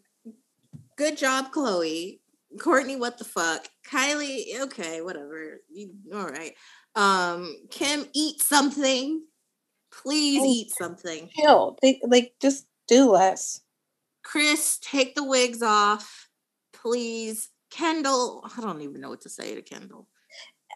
good 0.95 1.17
job, 1.17 1.51
Khloe. 1.51 2.19
Kourtney, 2.57 2.99
what 2.99 3.17
the 3.17 3.23
fuck? 3.23 3.67
Kylie, 3.91 4.59
okay, 4.61 5.01
whatever. 5.01 5.59
You, 5.73 5.89
all 6.13 6.27
right. 6.27 6.53
Um, 6.95 7.55
Kim, 7.71 8.05
eat 8.13 8.39
something. 8.43 9.23
Please 9.91 10.41
Oh. 10.43 10.45
eat 10.45 10.71
something. 10.77 11.29
Chill. 11.35 11.79
They 11.81 11.99
like 12.07 12.33
just 12.39 12.67
do 12.87 13.11
less. 13.11 13.61
Kris, 14.23 14.79
take 14.81 15.15
the 15.15 15.23
wigs 15.23 15.61
off. 15.61 16.29
Please. 16.73 17.49
Kendall, 17.69 18.49
I 18.57 18.61
don't 18.61 18.81
even 18.81 19.01
know 19.01 19.09
what 19.09 19.21
to 19.21 19.29
say 19.29 19.53
to 19.53 19.61
Kendall. 19.61 20.07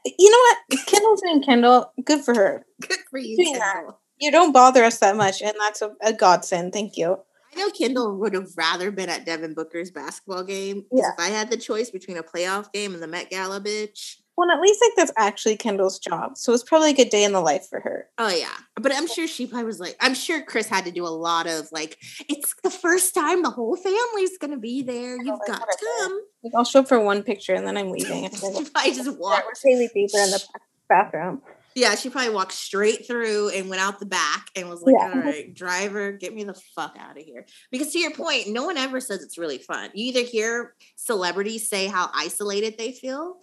You 0.05 0.29
know 0.29 0.37
what? 0.37 0.85
Kendall's 0.87 1.21
doing 1.21 1.43
Kendall. 1.43 1.93
Good 2.03 2.21
for 2.21 2.33
her. 2.33 2.65
Good 2.81 2.99
for 3.09 3.19
you, 3.19 3.37
Doing 3.37 3.53
that. 3.59 3.73
Kendall. 3.75 3.99
You 4.19 4.31
don't 4.31 4.51
bother 4.51 4.83
us 4.83 4.99
that 4.99 5.15
much, 5.15 5.41
and 5.41 5.53
that's 5.59 5.81
a, 5.81 5.91
a 6.01 6.13
godsend. 6.13 6.73
Thank 6.73 6.97
you. 6.97 7.17
I 7.53 7.59
know 7.59 7.69
Kendall 7.71 8.17
would 8.17 8.33
have 8.33 8.49
rather 8.55 8.91
been 8.91 9.09
at 9.09 9.25
Devin 9.25 9.53
Booker's 9.53 9.91
basketball 9.91 10.43
game. 10.43 10.85
Yeah. 10.91 11.09
If 11.17 11.19
I 11.19 11.29
had 11.29 11.49
the 11.49 11.57
choice 11.57 11.89
between 11.89 12.17
a 12.17 12.23
playoff 12.23 12.71
game 12.71 12.93
and 12.93 13.01
the 13.01 13.07
Met 13.07 13.29
Gala, 13.29 13.59
bitch. 13.59 14.17
Well, 14.41 14.49
at 14.49 14.59
least 14.59 14.81
like 14.81 14.95
that's 14.97 15.11
actually 15.17 15.55
Kendall's 15.55 15.99
job, 15.99 16.35
so 16.35 16.51
it's 16.51 16.63
probably 16.63 16.89
a 16.89 16.93
good 16.95 17.09
day 17.09 17.23
in 17.23 17.31
the 17.31 17.41
life 17.41 17.67
for 17.69 17.79
her. 17.79 18.07
Oh 18.17 18.27
yeah, 18.29 18.49
but 18.75 18.91
I'm 18.91 19.07
sure 19.07 19.27
she 19.27 19.45
probably 19.45 19.65
was 19.65 19.79
like, 19.79 19.95
I'm 19.99 20.15
sure 20.15 20.41
Kris 20.41 20.67
had 20.67 20.85
to 20.85 20.91
do 20.91 21.05
a 21.05 21.09
lot 21.09 21.45
of 21.45 21.71
like, 21.71 21.99
it's 22.27 22.55
the 22.63 22.71
first 22.71 23.13
time 23.13 23.43
the 23.43 23.51
whole 23.51 23.75
family's 23.75 24.39
gonna 24.39 24.57
be 24.57 24.81
there. 24.81 25.15
You've 25.15 25.37
like, 25.37 25.47
got 25.47 25.59
to 25.59 25.77
come. 25.99 26.21
Like, 26.43 26.53
I'll 26.55 26.63
show 26.63 26.79
up 26.79 26.87
for 26.87 26.99
one 26.99 27.21
picture 27.21 27.53
and 27.53 27.67
then 27.67 27.77
I'm 27.77 27.91
leaving. 27.91 28.25
I 28.25 28.29
then 28.41 28.65
She 28.65 28.69
probably 28.71 28.93
just 28.93 29.19
walked. 29.19 29.45
with 29.47 29.61
Hailey 29.63 29.89
Bieber 29.95 30.25
in 30.25 30.31
the 30.31 30.43
bathroom. 30.89 31.43
Yeah, 31.75 31.95
she 31.95 32.09
probably 32.09 32.33
walked 32.33 32.51
straight 32.51 33.05
through 33.07 33.49
and 33.49 33.69
went 33.69 33.81
out 33.81 33.99
the 33.99 34.05
back 34.07 34.47
and 34.55 34.69
was 34.69 34.81
like, 34.81 34.95
Yeah. 34.97 35.11
"All 35.13 35.21
right, 35.21 35.53
driver, 35.53 36.11
get 36.11 36.33
me 36.33 36.43
the 36.43 36.53
fuck 36.75 36.97
out 36.99 37.17
of 37.17 37.23
here." 37.23 37.45
Because 37.71 37.93
to 37.93 37.99
your 37.99 38.11
point, 38.11 38.47
no 38.49 38.65
one 38.65 38.75
ever 38.75 38.99
says 38.99 39.21
it's 39.23 39.37
really 39.37 39.59
fun. 39.59 39.89
You 39.93 40.07
either 40.07 40.23
hear 40.27 40.73
celebrities 40.97 41.69
say 41.69 41.85
how 41.87 42.09
isolated 42.13 42.77
they 42.77 42.91
feel. 42.91 43.37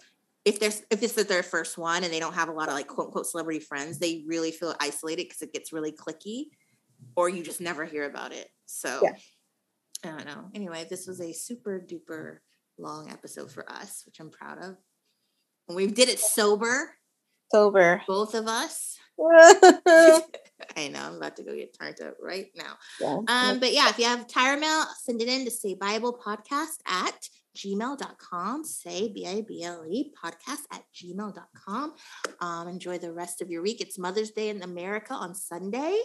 If 0.45 0.59
there's 0.59 0.81
if 0.89 1.03
it's 1.03 1.13
their 1.13 1.43
first 1.43 1.77
one 1.77 2.03
and 2.03 2.11
they 2.13 2.19
don't 2.19 2.33
have 2.33 2.49
a 2.49 2.53
lot 2.53 2.69
of 2.69 2.73
like 2.73 2.87
quote 2.87 3.07
unquote 3.07 3.27
celebrity 3.27 3.59
friends, 3.59 3.99
they 3.99 4.23
really 4.27 4.51
feel 4.51 4.73
isolated 4.79 5.23
because 5.27 5.41
it 5.41 5.53
gets 5.53 5.73
really 5.73 5.91
clicky, 5.91 6.45
or 7.15 7.29
you 7.29 7.43
just 7.43 7.61
never 7.61 7.85
hear 7.85 8.05
about 8.05 8.31
it. 8.33 8.49
So 8.65 9.01
Yeah. 9.03 9.13
I 10.05 10.09
don't 10.15 10.25
know. 10.25 10.49
Anyway, 10.55 10.87
this 10.89 11.07
was 11.07 11.19
a 11.19 11.33
super 11.33 11.85
duper 11.85 12.37
long 12.77 13.09
episode 13.11 13.51
for 13.51 13.69
us, 13.69 14.03
which 14.05 14.19
I'm 14.19 14.29
proud 14.29 14.57
of. 14.59 14.77
And 15.67 15.75
we 15.75 15.87
did 15.87 16.07
it 16.09 16.19
sober, 16.19 16.95
Sober. 17.53 18.01
both 18.07 18.33
of 18.33 18.47
us. 18.47 18.97
Yeah. 19.19 20.19
I 20.77 20.87
know 20.89 20.99
I'm 20.99 21.15
about 21.15 21.35
to 21.37 21.43
go 21.43 21.55
get 21.55 21.77
turned 21.77 22.01
up 22.01 22.15
right 22.21 22.47
now. 22.55 22.77
Um, 23.27 23.59
but 23.59 23.73
yeah, 23.73 23.89
if 23.89 23.97
you 23.97 24.05
have 24.05 24.27
Tyra 24.27 24.59
Mail, 24.59 24.85
send 25.01 25.21
it 25.21 25.27
in 25.27 25.45
to 25.45 25.51
say 25.51 25.73
Bible 25.73 26.19
podcast 26.25 26.79
at 26.85 27.29
gmail.com. 27.57 28.63
Say 28.63 29.11
B 29.13 29.25
I 29.27 29.43
B 29.47 29.63
L 29.63 29.83
E 29.89 30.11
podcast 30.23 30.63
at 30.71 30.83
gmail.com. 30.93 31.93
Um, 32.39 32.67
enjoy 32.67 32.97
the 32.97 33.13
rest 33.13 33.41
of 33.41 33.49
your 33.49 33.61
week. 33.61 33.81
It's 33.81 33.97
Mother's 33.97 34.31
Day 34.31 34.49
in 34.49 34.61
America 34.61 35.13
on 35.13 35.33
Sunday. 35.33 35.97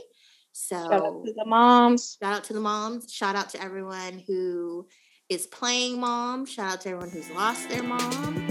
So 0.53 0.77
Shout 0.77 0.93
out 0.93 1.25
to 1.25 1.33
the 1.33 1.45
moms. 1.45 2.17
shout 2.21 2.35
out 2.35 2.45
to 2.45 2.53
the 2.53 2.61
moms. 2.61 3.13
Shout 3.13 3.37
out 3.37 3.51
to 3.51 3.63
everyone 3.63 4.23
who 4.27 4.87
is 5.29 5.47
playing 5.47 6.01
mom. 6.01 6.47
Shout 6.47 6.73
out 6.73 6.81
to 6.83 6.91
everyone 6.91 7.11
who's 7.11 7.31
lost 7.31 7.69
their 7.69 7.83
mom 7.83 8.44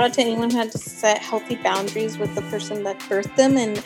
shout 0.00 0.08
out 0.08 0.14
to 0.14 0.22
anyone 0.22 0.50
who 0.50 0.56
had 0.56 0.72
to 0.72 0.78
set 0.78 1.18
healthy 1.18 1.56
boundaries 1.56 2.16
with 2.16 2.34
the 2.34 2.40
person 2.42 2.84
that 2.84 2.98
birthed 3.00 3.36
them 3.36 3.58
and 3.58 3.76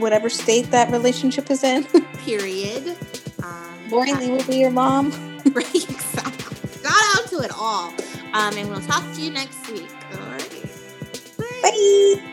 whatever 0.00 0.30
state 0.30 0.70
that 0.70 0.90
relationship 0.90 1.50
is 1.50 1.62
in. 1.62 1.84
Period. 2.24 2.96
Um, 3.42 3.90
Lori 3.90 4.14
Lee 4.14 4.30
will 4.30 4.44
be 4.44 4.56
your 4.56 4.70
mom. 4.70 5.10
right, 5.52 5.74
exactly. 5.74 6.80
Shout 6.82 7.18
out 7.18 7.26
to 7.28 7.40
it 7.40 7.50
all. 7.54 7.92
Um, 8.32 8.56
and 8.56 8.70
we'll 8.70 8.80
talk 8.80 9.04
to 9.12 9.20
you 9.20 9.30
next 9.30 9.70
week. 9.70 9.90
All 10.14 10.30
right. 10.30 10.66
Bye. 11.36 11.60
Bye. 11.62 12.30